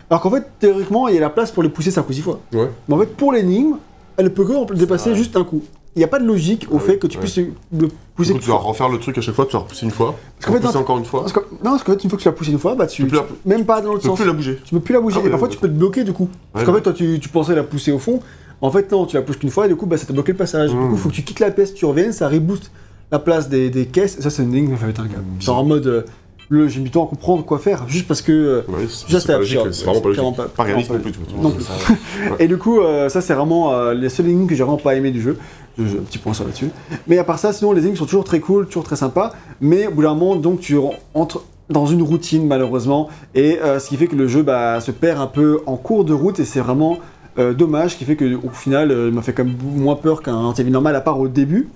Alors 0.08 0.20
qu'en 0.20 0.30
fait 0.30 0.44
théoriquement 0.60 1.08
il 1.08 1.16
y 1.16 1.18
a 1.18 1.20
la 1.20 1.30
place 1.30 1.50
pour 1.50 1.64
les 1.64 1.68
pousser 1.68 1.90
5 1.90 2.08
ou 2.08 2.12
6 2.12 2.22
fois. 2.22 2.40
Ouais. 2.52 2.68
mais 2.86 2.94
en 2.94 2.98
fait 3.00 3.16
pour 3.16 3.32
l'énigme 3.32 3.74
elle 4.16 4.32
peut 4.32 4.44
que 4.44 4.74
dépasser 4.74 5.10
vrai. 5.10 5.18
juste 5.18 5.36
un 5.36 5.42
coup 5.42 5.62
il 5.94 5.98
n'y 5.98 6.04
a 6.04 6.08
pas 6.08 6.18
de 6.18 6.24
logique 6.26 6.66
au 6.70 6.76
Ah 6.76 6.80
fait 6.80 6.92
oui, 6.92 6.98
que 6.98 7.06
tu 7.06 7.18
ouais. 7.18 7.22
puisses 7.24 7.36
le 7.38 7.88
pousser 8.14 8.32
Du 8.32 8.38
coup, 8.38 8.44
tu 8.44 8.50
vas 8.50 8.56
refaire 8.56 8.88
le 8.88 8.98
truc 8.98 9.18
à 9.18 9.20
chaque 9.20 9.34
fois, 9.34 9.44
tu 9.46 9.52
vas 9.52 9.58
repousser 9.60 9.84
une 9.84 9.90
fois, 9.92 10.14
Parce 10.40 10.46
qu'en 10.46 10.58
fait, 10.70 10.74
non, 10.74 10.80
encore 10.82 10.98
une 10.98 11.04
fois. 11.04 11.20
parce 11.20 11.32
que, 11.32 11.40
non, 11.40 11.70
parce 11.72 11.82
qu'en 11.82 11.92
fait, 11.92 12.04
une 12.04 12.10
fois 12.10 12.16
que 12.16 12.22
tu 12.22 12.28
l'as 12.28 12.32
poussé 12.32 12.50
une 12.50 12.58
fois, 12.58 12.74
bah 12.74 12.86
tu, 12.86 13.02
Tu 13.04 13.08
peux 13.10 13.18
plus 13.18 13.26
tu- 13.42 13.48
même 13.48 13.64
pas 13.66 13.80
dans 13.82 13.88
l'autre 13.92 14.00
Tu 14.02 14.08
peux 14.08 14.12
sens. 14.12 14.18
plus 14.20 14.26
la 14.26 14.32
bouger. 14.32 14.58
Tu 14.64 14.74
peux 14.74 14.80
plus 14.80 14.92
la 14.94 15.00
bouger. 15.00 15.20
Ah 15.22 15.26
et 15.26 15.30
parfois, 15.30 15.48
tu 15.48 15.58
peux 15.58 15.68
te 15.68 15.74
bloquer 15.74 16.04
du 16.04 16.12
coup. 16.12 16.28
Parce 16.52 16.64
qu'en 16.64 16.72
fait, 16.74 16.80
toi, 16.82 16.92
tu, 16.92 17.18
tu 17.20 17.28
pensais 17.28 17.54
la 17.54 17.62
pousser 17.62 17.92
au 17.92 17.98
fond. 17.98 18.20
En 18.60 18.70
fait, 18.70 18.90
non, 18.92 19.06
tu 19.06 19.16
la 19.16 19.22
pousses 19.22 19.36
qu'une 19.36 19.50
fois 19.50 19.66
et 19.66 19.68
du 19.68 19.76
coup, 19.76 19.86
bah, 19.86 19.96
ça 19.96 20.06
t'a 20.06 20.12
bloqué 20.12 20.32
le 20.32 20.38
passage. 20.38 20.70
Du 20.70 20.76
coup, 20.76 20.96
faut 20.96 21.08
que 21.08 21.14
tu 21.14 21.22
quittes 21.24 21.40
la 21.40 21.50
pièce, 21.50 21.74
tu 21.74 21.84
reviennes, 21.84 22.12
ça 22.12 22.28
rebooste 22.28 22.70
la 23.10 23.18
place 23.18 23.48
des, 23.48 23.68
des 23.70 23.86
caisses. 23.86 24.16
Et 24.18 24.22
ça, 24.22 24.30
c'est 24.30 24.42
une 24.44 24.52
ligne. 24.54 24.68
Mmh. 24.72 25.40
Genre 25.42 25.58
en 25.58 25.64
mode, 25.64 25.86
euh, 25.86 26.02
j'ai 26.68 26.78
mis 26.78 26.84
du 26.84 26.90
temps 26.90 27.04
à 27.04 27.08
comprendre 27.08 27.44
quoi 27.44 27.58
faire, 27.58 27.84
juste 27.88 28.06
parce 28.08 28.22
que. 28.22 28.32
euh, 28.32 28.62
Ouais, 29.58 29.72
c'est 29.74 29.84
vraiment 29.84 30.00
pas 30.00 30.08
logique. 30.08 30.20
Pas- 30.36 30.48
Pas 30.48 30.62
réaliste 30.64 30.90
non 30.90 30.98
plus. 31.02 31.12
Non 31.42 31.50
plus. 31.50 31.64
Et 32.40 32.48
du 32.48 32.58
coup, 32.58 32.80
euh, 32.80 33.08
ça 33.08 33.20
c'est 33.20 33.34
vraiment 33.34 33.72
euh, 33.72 33.94
les 33.94 34.08
seules 34.08 34.28
énigmes 34.28 34.46
que 34.46 34.54
j'ai 34.54 34.62
vraiment 34.62 34.78
pas 34.78 34.94
aimé 34.94 35.10
du 35.10 35.20
jeu. 35.20 35.38
Je- 35.78 35.84
je- 35.86 35.96
un 35.96 36.02
petit 36.02 36.18
point 36.18 36.34
sur 36.34 36.44
là-dessus. 36.44 36.68
Mais 37.08 37.18
à 37.18 37.24
part 37.24 37.38
ça, 37.38 37.52
sinon 37.52 37.72
les 37.72 37.82
énigmes 37.82 37.96
sont 37.96 38.04
toujours 38.06 38.24
très 38.24 38.40
cool, 38.40 38.66
toujours 38.66 38.84
très 38.84 38.96
sympas. 38.96 39.32
Mais 39.60 39.86
au 39.86 39.90
bout 39.92 40.02
d'un 40.02 40.14
moment, 40.14 40.36
donc 40.36 40.60
tu 40.60 40.76
entres 41.14 41.42
dans 41.70 41.86
une 41.86 42.02
routine 42.02 42.46
malheureusement. 42.46 43.08
Et 43.34 43.58
euh, 43.62 43.78
ce 43.78 43.88
qui 43.88 43.96
fait 43.96 44.06
que 44.06 44.16
le 44.16 44.26
jeu 44.28 44.42
bah, 44.42 44.80
se 44.80 44.90
perd 44.90 45.20
un 45.20 45.26
peu 45.26 45.60
en 45.66 45.76
cours 45.76 46.04
de 46.04 46.12
route 46.12 46.38
et 46.40 46.44
c'est 46.44 46.60
vraiment 46.60 46.98
dommage. 47.56 47.92
Ce 47.92 47.96
qui 47.96 48.04
fait 48.04 48.16
que 48.16 48.34
au 48.36 48.50
final, 48.52 48.90
il 49.08 49.14
m'a 49.14 49.22
fait 49.22 49.32
quand 49.32 49.44
même 49.44 49.54
moins 49.62 49.96
peur 49.96 50.20
qu'un 50.22 50.52
TV 50.52 50.68
normal 50.70 50.94
à 50.96 51.00
part 51.00 51.18
au 51.18 51.28
début. 51.28 51.68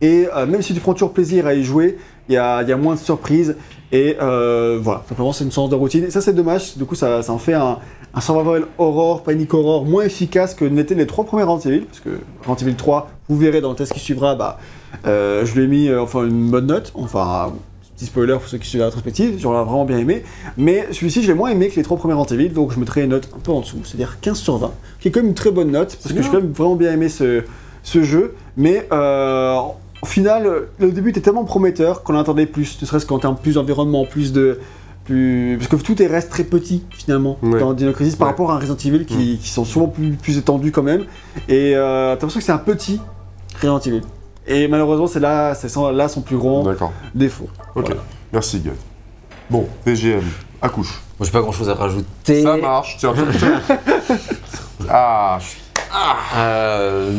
Et 0.00 0.28
euh, 0.34 0.46
même 0.46 0.62
si 0.62 0.74
tu 0.74 0.80
prends 0.80 0.92
toujours 0.92 1.12
plaisir 1.12 1.46
à 1.46 1.54
y 1.54 1.64
jouer, 1.64 1.98
il 2.28 2.34
y 2.34 2.38
a, 2.38 2.62
il 2.62 2.68
y 2.68 2.72
a 2.72 2.76
moins 2.76 2.94
de 2.94 3.00
surprises. 3.00 3.56
Et 3.92 4.16
euh, 4.20 4.78
voilà, 4.80 5.02
simplement 5.08 5.32
c'est 5.32 5.44
une 5.44 5.52
sorte 5.52 5.70
de 5.70 5.76
routine. 5.76 6.04
Et 6.04 6.10
ça 6.10 6.20
c'est 6.20 6.34
dommage, 6.34 6.76
du 6.76 6.84
coup 6.84 6.94
ça, 6.94 7.22
ça 7.22 7.32
en 7.32 7.38
fait 7.38 7.54
un, 7.54 7.78
un 8.16 8.20
survival 8.20 8.66
horror, 8.78 9.22
panic 9.22 9.52
horror 9.54 9.84
moins 9.84 10.04
efficace 10.04 10.54
que 10.54 10.64
n'étaient 10.64 10.94
les 10.94 11.06
trois 11.06 11.24
premiers 11.24 11.44
Resident 11.44 11.74
Evil. 11.74 11.84
Parce 11.84 12.00
que 12.00 12.10
Resident 12.46 12.68
Evil 12.68 12.76
3, 12.76 13.10
vous 13.28 13.36
verrez 13.36 13.60
dans 13.60 13.70
le 13.70 13.76
test 13.76 13.92
qui 13.92 14.00
suivra, 14.00 14.34
bah, 14.34 14.58
euh, 15.06 15.44
je 15.44 15.54
lui 15.54 15.64
ai 15.64 15.66
mis 15.68 15.88
euh, 15.88 16.02
enfin, 16.02 16.24
une 16.24 16.50
bonne 16.50 16.66
note. 16.66 16.92
Enfin, 16.94 17.52
petit 17.94 18.06
spoiler 18.06 18.34
pour 18.34 18.48
ceux 18.48 18.58
qui 18.58 18.68
suivent 18.68 18.80
la 18.80 18.86
rétrospective, 18.86 19.34
ai 19.34 19.38
vraiment 19.38 19.84
bien 19.84 19.98
aimé. 19.98 20.24
Mais 20.56 20.86
celui-ci 20.92 21.22
je 21.22 21.28
l'ai 21.28 21.34
moins 21.34 21.50
aimé 21.50 21.68
que 21.68 21.76
les 21.76 21.82
trois 21.82 21.96
premiers 21.96 22.14
Resident 22.14 22.40
Evil, 22.40 22.54
donc 22.54 22.72
je 22.72 22.80
mettrai 22.80 23.04
une 23.04 23.10
note 23.10 23.28
un 23.34 23.38
peu 23.38 23.52
en 23.52 23.60
dessous, 23.60 23.78
c'est-à-dire 23.84 24.18
15 24.20 24.38
sur 24.38 24.58
20, 24.58 24.72
qui 25.00 25.08
est 25.08 25.10
quand 25.10 25.20
même 25.20 25.28
une 25.28 25.34
très 25.34 25.50
bonne 25.50 25.70
note, 25.70 25.96
parce 26.02 26.14
que 26.14 26.22
j'ai 26.22 26.28
quand 26.28 26.40
même 26.40 26.52
vraiment 26.52 26.76
bien 26.76 26.92
aimé 26.92 27.08
ce, 27.08 27.42
ce 27.82 28.02
jeu, 28.02 28.34
mais 28.56 28.86
euh, 28.92 29.60
au 30.06 30.08
final, 30.08 30.48
le 30.78 30.92
début 30.92 31.10
était 31.10 31.20
tellement 31.20 31.44
prometteur 31.44 32.02
qu'on 32.02 32.14
en 32.14 32.20
attendait 32.20 32.46
plus, 32.46 32.80
ne 32.80 32.86
serait-ce 32.86 33.06
qu'en 33.06 33.18
termes 33.18 33.36
plus 33.36 33.54
d'environnement, 33.54 34.04
plus 34.04 34.32
de. 34.32 34.60
Plus... 35.04 35.56
Parce 35.58 35.68
que 35.68 35.76
tout 35.76 36.00
est 36.02 36.06
reste 36.06 36.30
très 36.30 36.42
petit 36.44 36.82
finalement 36.90 37.38
Ouais. 37.42 37.60
dans 37.60 37.72
Dino 37.74 37.92
Crisis 37.92 38.16
par 38.16 38.26
Ouais. 38.26 38.32
rapport 38.32 38.50
à 38.50 38.56
un 38.56 38.58
Resident 38.58 38.76
Evil 38.76 39.04
qui, 39.04 39.38
qui 39.38 39.48
sont 39.48 39.64
souvent 39.64 39.86
plus, 39.86 40.10
plus 40.12 40.36
étendus 40.38 40.72
quand 40.72 40.82
même. 40.82 41.04
Et 41.48 41.74
euh, 41.76 42.14
t'as 42.16 42.26
l'impression 42.26 42.40
que 42.40 42.44
c'est 42.46 42.50
un 42.52 42.58
petit 42.58 43.00
Resident 43.60 43.78
Evil. 43.80 44.02
Et 44.48 44.66
malheureusement, 44.68 45.06
c'est 45.06 45.20
là, 45.20 45.54
c'est 45.54 45.72
là 45.92 46.08
son 46.08 46.22
plus 46.22 46.36
grand 46.36 46.64
défaut. 47.14 47.48
Ok. 47.76 47.86
Voilà. 47.86 48.00
Merci, 48.32 48.58
Guy. 48.60 48.70
Bon, 49.50 49.68
VGM, 49.84 50.22
accouche. 50.62 51.00
Moi, 51.20 51.26
j'ai 51.26 51.30
pas 51.32 51.40
grand 51.40 51.52
chose 51.52 51.68
à 51.68 51.74
rajouter. 51.74 52.42
Ça 52.42 52.56
marche. 52.56 52.96
Tiens, 52.98 53.12
ah, 54.88 55.38
je 55.40 55.44
suis- 55.46 55.60
Euh, 56.36 57.12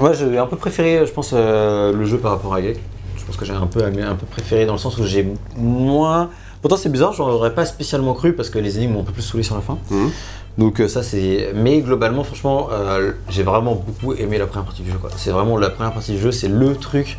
moi, 0.00 0.12
j'ai 0.12 0.38
un 0.38 0.46
peu 0.46 0.56
préféré, 0.56 1.06
je 1.06 1.12
pense, 1.12 1.32
euh, 1.34 1.92
le 1.92 2.04
jeu 2.04 2.18
par 2.18 2.32
rapport 2.32 2.54
à 2.54 2.60
Elec. 2.60 2.78
Je 3.16 3.24
pense 3.24 3.36
que 3.36 3.44
j'ai 3.44 3.52
un 3.52 3.66
peu, 3.66 3.84
un 3.84 4.14
peu 4.14 4.26
préféré 4.26 4.66
dans 4.66 4.72
le 4.72 4.78
sens 4.78 4.98
où 4.98 5.04
j'ai 5.04 5.26
moins. 5.56 6.30
Pourtant, 6.62 6.76
c'est 6.76 6.88
bizarre, 6.90 7.12
j'aurais 7.12 7.54
pas 7.54 7.64
spécialement 7.64 8.14
cru 8.14 8.32
parce 8.34 8.50
que 8.50 8.58
les 8.58 8.78
énigmes 8.78 8.94
m'ont 8.94 9.00
un 9.00 9.04
peu 9.04 9.12
plus 9.12 9.22
saoulé 9.22 9.42
sur 9.42 9.54
la 9.54 9.60
fin. 9.60 9.78
Mhm. 9.90 10.10
Donc, 10.58 10.80
euh, 10.80 10.88
ça, 10.88 11.02
c'est. 11.02 11.52
Mais 11.54 11.80
globalement, 11.80 12.24
franchement, 12.24 12.68
euh, 12.72 13.12
j'ai 13.28 13.42
vraiment 13.42 13.74
beaucoup 13.74 14.14
aimé 14.14 14.38
la 14.38 14.46
première 14.46 14.64
partie 14.64 14.82
du 14.82 14.90
jeu. 14.90 14.98
quoi. 14.98 15.10
C'est 15.16 15.30
vraiment 15.30 15.56
la 15.58 15.70
première 15.70 15.92
partie 15.92 16.12
du 16.12 16.18
jeu, 16.18 16.32
c'est 16.32 16.48
le 16.48 16.74
truc 16.76 17.18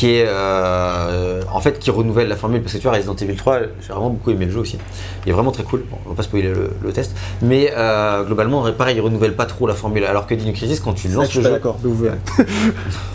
qui 0.00 0.14
est. 0.14 0.24
euh, 0.26 1.42
en 1.52 1.60
fait, 1.60 1.78
qui 1.78 1.90
renouvelle 1.90 2.28
la 2.28 2.36
formule. 2.36 2.62
Parce 2.62 2.72
que 2.74 2.78
tu 2.78 2.84
vois, 2.84 2.96
Resident 2.96 3.14
Evil 3.16 3.36
3, 3.36 3.58
j'ai 3.80 3.88
vraiment 3.92 4.10
beaucoup 4.10 4.30
aimé 4.30 4.46
le 4.46 4.52
jeu 4.52 4.60
aussi. 4.60 4.78
Il 5.26 5.30
est 5.30 5.32
vraiment 5.32 5.52
très 5.52 5.62
cool. 5.62 5.84
Bon, 5.90 5.98
on 6.06 6.10
va 6.10 6.14
pas 6.14 6.22
spoiler 6.22 6.48
le, 6.48 6.70
le 6.82 6.92
test. 6.92 7.14
Mais 7.42 7.72
euh, 7.76 8.24
globalement, 8.24 8.70
pareil, 8.72 8.96
il 8.96 9.00
renouvelle 9.00 9.34
pas 9.36 9.46
trop 9.46 9.66
la 9.66 9.74
formule. 9.74 10.04
Alors 10.04 10.26
que 10.26 10.34
Dino 10.34 10.52
Crisis, 10.52 10.80
quand 10.80 10.94
tu 10.94 11.08
Là, 11.08 11.14
lances 11.16 11.26
je 11.26 11.30
suis 11.30 11.38
le 11.40 11.44
jeu. 11.44 11.50
d'accord, 11.52 11.76
verrez. 11.82 12.16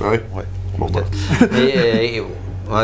Ah 0.02 0.10
ouais. 0.10 0.24
Ouais. 0.36 0.44
Bon, 0.78 0.88
bah. 0.94 1.02
Et, 1.58 2.18
et, 2.18 2.24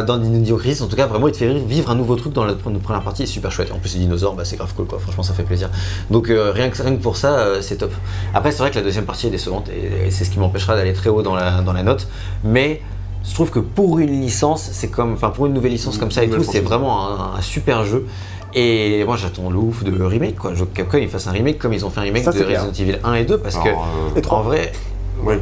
dans 0.08 0.18
Dino 0.18 0.58
Crisis, 0.58 0.82
en 0.82 0.88
tout 0.88 0.96
cas, 0.96 1.08
vraiment, 1.08 1.28
il 1.28 1.32
te 1.34 1.38
fait 1.38 1.54
vivre 1.54 1.90
un 1.92 1.96
nouveau 1.96 2.16
truc 2.16 2.34
dans 2.34 2.44
la 2.46 2.54
pre- 2.54 2.80
première 2.80 3.02
partie, 3.04 3.26
c'est 3.28 3.34
super 3.34 3.52
chouette. 3.52 3.72
En 3.72 3.80
plus, 3.80 3.94
les 3.96 4.00
dinosaures, 4.02 4.34
bah, 4.36 4.46
c'est 4.46 4.56
grave 4.56 4.74
cool, 4.76 4.86
quoi. 4.86 5.00
Franchement, 5.00 5.24
ça 5.24 5.34
fait 5.34 5.44
plaisir. 5.44 5.70
Donc, 6.10 6.30
euh, 6.30 6.52
rien, 6.52 6.70
que, 6.70 6.82
rien 6.82 6.96
que 6.96 7.02
pour 7.02 7.18
ça, 7.18 7.40
euh, 7.40 7.62
c'est 7.62 7.78
top. 7.78 7.92
Après, 8.34 8.52
c'est 8.52 8.60
vrai 8.60 8.72
que 8.72 8.76
la 8.76 8.84
deuxième 8.84 9.06
partie 9.06 9.28
est 9.28 9.32
décevante 9.32 9.70
et, 9.70 10.08
et 10.08 10.12
c'est 10.12 10.24
ce 10.24 10.30
qui 10.32 10.40
m'empêchera 10.40 10.76
d'aller 10.76 10.94
très 10.94 11.10
haut 11.10 11.22
dans 11.24 11.36
la, 11.36 11.62
dans 11.62 11.74
la 11.74 11.84
note. 11.84 12.08
Mais 12.44 12.82
je 13.28 13.34
trouve 13.34 13.50
que 13.52 13.60
pour 13.60 14.00
une 14.00 14.22
licence, 14.22 14.70
c'est 14.72 14.88
comme, 14.90 15.14
enfin, 15.14 15.30
pour 15.30 15.46
une 15.46 15.54
nouvelle 15.54 15.72
licence 15.72 15.98
comme 15.98 16.12
ça 16.12 16.24
et 16.24 16.30
tout, 16.30 16.44
c'est 16.44 16.60
vraiment 16.62 17.08
un, 17.10 17.38
un 17.38 17.42
super 17.42 17.86
jeu. 17.86 18.06
Et 18.54 19.04
moi, 19.06 19.16
j'attends 19.16 19.50
le 19.50 19.58
ouf 19.58 19.84
de 19.84 20.04
remake, 20.04 20.36
quoi. 20.38 20.52
Je 20.54 20.60
veux 20.60 20.66
que 20.66 20.76
Capcom 20.76 20.98
ils 20.98 21.08
fassent 21.08 21.28
un 21.28 21.32
remake 21.32 21.58
comme 21.58 21.72
ils 21.72 21.86
ont 21.86 21.90
fait 21.90 22.02
un 22.02 22.04
remake 22.04 22.24
Ça, 22.24 22.32
de. 22.34 22.40
Resident 22.44 22.72
Evil 22.78 22.98
1 23.04 23.14
et 23.14 23.24
2 23.24 23.38
parce 23.38 23.56
que. 23.56 23.70
Alors, 23.70 23.88
euh, 24.14 24.20
Et 24.20 24.22
trois. 24.22 24.40
En 24.40 24.42
vrai, 24.42 24.74
ouais. 25.24 25.40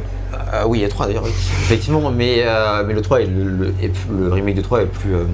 euh, 0.54 0.62
oui, 0.68 0.78
il 0.78 0.82
y 0.82 0.84
a 0.84 0.88
3 0.88 1.06
d'ailleurs, 1.08 1.24
oui. 1.24 1.30
effectivement, 1.30 2.12
mais, 2.12 2.42
euh, 2.44 2.84
mais 2.86 2.94
le 2.94 3.02
3, 3.02 3.22
est 3.22 3.26
le, 3.26 3.42
le- 3.42 3.74
est 3.82 3.88
plus- 3.88 4.16
le 4.16 4.32
remake 4.32 4.54
de 4.54 4.60
3 4.62 4.82
est 4.82 4.86
plus, 4.86 5.12
euh, 5.12 5.24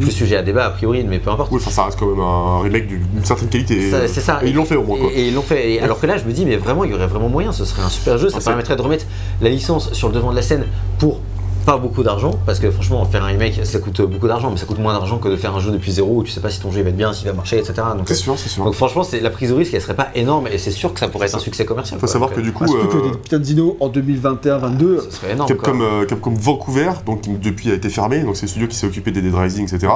plus 0.00 0.10
sujet 0.10 0.36
à 0.36 0.42
débat 0.42 0.64
a 0.66 0.70
priori, 0.70 1.04
mais 1.08 1.20
peu 1.20 1.30
importe. 1.30 1.52
Oui, 1.52 1.60
ça 1.60 1.84
reste 1.84 1.98
quand 2.00 2.06
même 2.06 2.18
un 2.20 2.62
remake 2.62 2.88
d'une 2.88 3.24
certaine 3.24 3.48
qualité. 3.48 3.92
C'est 4.08 4.20
ça. 4.20 4.40
Et 4.42 4.48
ils 4.48 4.54
l'ont 4.56 4.64
fait 4.64 4.74
au 4.76 4.82
moins, 4.82 4.98
quoi. 4.98 5.10
Et, 5.14 5.20
et 5.20 5.28
ils 5.28 5.34
l'ont 5.34 5.42
fait. 5.42 5.74
Et 5.74 5.80
alors 5.80 6.00
que 6.00 6.06
là, 6.06 6.16
je 6.16 6.24
me 6.24 6.32
dis, 6.32 6.44
mais 6.46 6.56
vraiment, 6.56 6.82
il 6.82 6.90
y 6.90 6.94
aurait 6.94 7.06
vraiment 7.06 7.28
moyen. 7.28 7.52
Ce 7.52 7.64
serait 7.64 7.82
un 7.82 7.88
super 7.88 8.18
jeu. 8.18 8.28
Ça 8.28 8.38
Ah, 8.40 8.44
permettrait 8.44 8.74
de 8.74 8.82
remettre 8.82 9.04
la 9.40 9.50
licence 9.50 9.92
sur 9.92 10.08
le 10.08 10.14
devant 10.14 10.30
de 10.32 10.36
la 10.36 10.42
scène 10.42 10.64
pour 10.98 11.20
pas 11.68 11.76
beaucoup 11.76 12.02
d'argent. 12.02 12.30
Parce 12.46 12.60
que 12.60 12.70
franchement, 12.70 13.04
faire 13.04 13.22
un 13.24 13.26
remake, 13.26 13.60
ça 13.62 13.78
coûte 13.78 14.00
beaucoup 14.00 14.26
d'argent, 14.26 14.50
mais 14.50 14.56
ça 14.56 14.64
coûte 14.64 14.78
moins 14.78 14.94
d'argent 14.94 15.18
que 15.18 15.28
de 15.28 15.36
faire 15.36 15.54
un 15.54 15.60
jeu 15.60 15.70
depuis 15.70 15.92
zéro 15.92 16.16
où 16.16 16.22
tu 16.24 16.30
sais 16.30 16.40
pas 16.40 16.48
si 16.48 16.60
ton 16.60 16.70
jeu 16.70 16.78
il 16.78 16.82
va 16.84 16.88
être 16.88 16.96
bien, 16.96 17.12
s'il 17.12 17.26
va 17.28 17.34
marcher, 17.34 17.58
etc. 17.58 17.74
Donc, 17.96 18.08
C'est 18.08 18.14
sûr, 18.14 18.38
c'est 18.38 18.48
sûr. 18.48 18.64
donc 18.64 18.72
franchement, 18.74 19.02
c'est 19.02 19.20
la 19.20 19.28
prise 19.28 19.50
de 19.50 19.54
risque, 19.54 19.74
elle 19.74 19.82
serait 19.82 19.94
pas 19.94 20.08
énorme 20.14 20.46
et 20.50 20.56
c'est 20.56 20.70
sûr 20.70 20.94
que 20.94 21.00
ça 21.00 21.08
pourrait 21.08 21.26
être 21.26 21.34
un 21.34 21.40
succès 21.40 21.66
commercial. 21.66 21.98
Il 21.98 22.00
faut 22.00 22.06
quoi. 22.06 22.12
savoir 22.12 22.30
Donc, 22.30 22.38
que 22.38 22.42
du 22.42 22.52
Ah, 22.54 22.58
coup, 22.58 22.66
surtout 22.68 22.88
que 22.88 22.96
euh, 22.96 23.10
des 23.10 23.18
putains 23.18 23.38
de 23.38 23.42
dinos 23.44 23.74
en 23.80 23.90
2021-22. 23.90 25.00
ce 25.04 25.10
serait 25.10 25.32
énorme. 25.32 25.48
Capcom, 25.48 25.76
quoi. 25.78 25.86
euh, 25.86 26.06
Capcom 26.06 26.30
Vancouver, 26.34 26.90
donc 27.04 27.20
qui 27.22 27.30
depuis 27.32 27.70
a 27.70 27.74
été 27.74 27.90
fermé, 27.90 28.20
donc 28.22 28.36
c'est 28.36 28.46
le 28.46 28.48
studio 28.48 28.66
qui 28.68 28.76
s'est 28.76 28.86
occupé 28.86 29.10
des 29.10 29.20
Dead 29.20 29.34
Rising, 29.34 29.64
etc., 29.64 29.92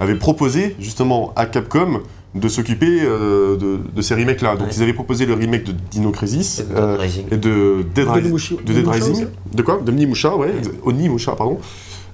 avait 0.00 0.16
proposé 0.16 0.74
justement 0.80 1.32
à 1.36 1.46
Capcom 1.46 2.00
de 2.34 2.48
s'occuper 2.48 3.00
euh, 3.02 3.56
de, 3.56 3.78
de 3.94 4.02
ces 4.02 4.14
remakes-là. 4.14 4.56
Donc 4.56 4.66
Ouais. 4.68 4.74
ils 4.76 4.82
avaient 4.82 4.92
proposé 4.92 5.24
le 5.26 5.34
remake 5.34 5.64
de 5.64 5.72
Dino 5.90 6.10
Crisis 6.10 6.60
Et 6.60 6.64
de 6.64 6.76
euh, 6.76 6.96
Dead 6.96 7.00
Rising. 7.00 7.24
et 7.30 7.36
de 7.36 7.84
Dead, 7.94 8.04
De 8.06 8.10
Ris- 8.10 8.20
Onimusha- 8.22 8.64
de 8.64 8.72
Dead 8.72 8.88
Rising. 8.88 9.26
De 9.54 9.62
quoi? 9.62 9.80
De 9.84 9.92
Onimusha, 9.92 10.36
ouais. 10.36 10.52
Onimusha, 10.84 11.32
pardon. 11.36 11.58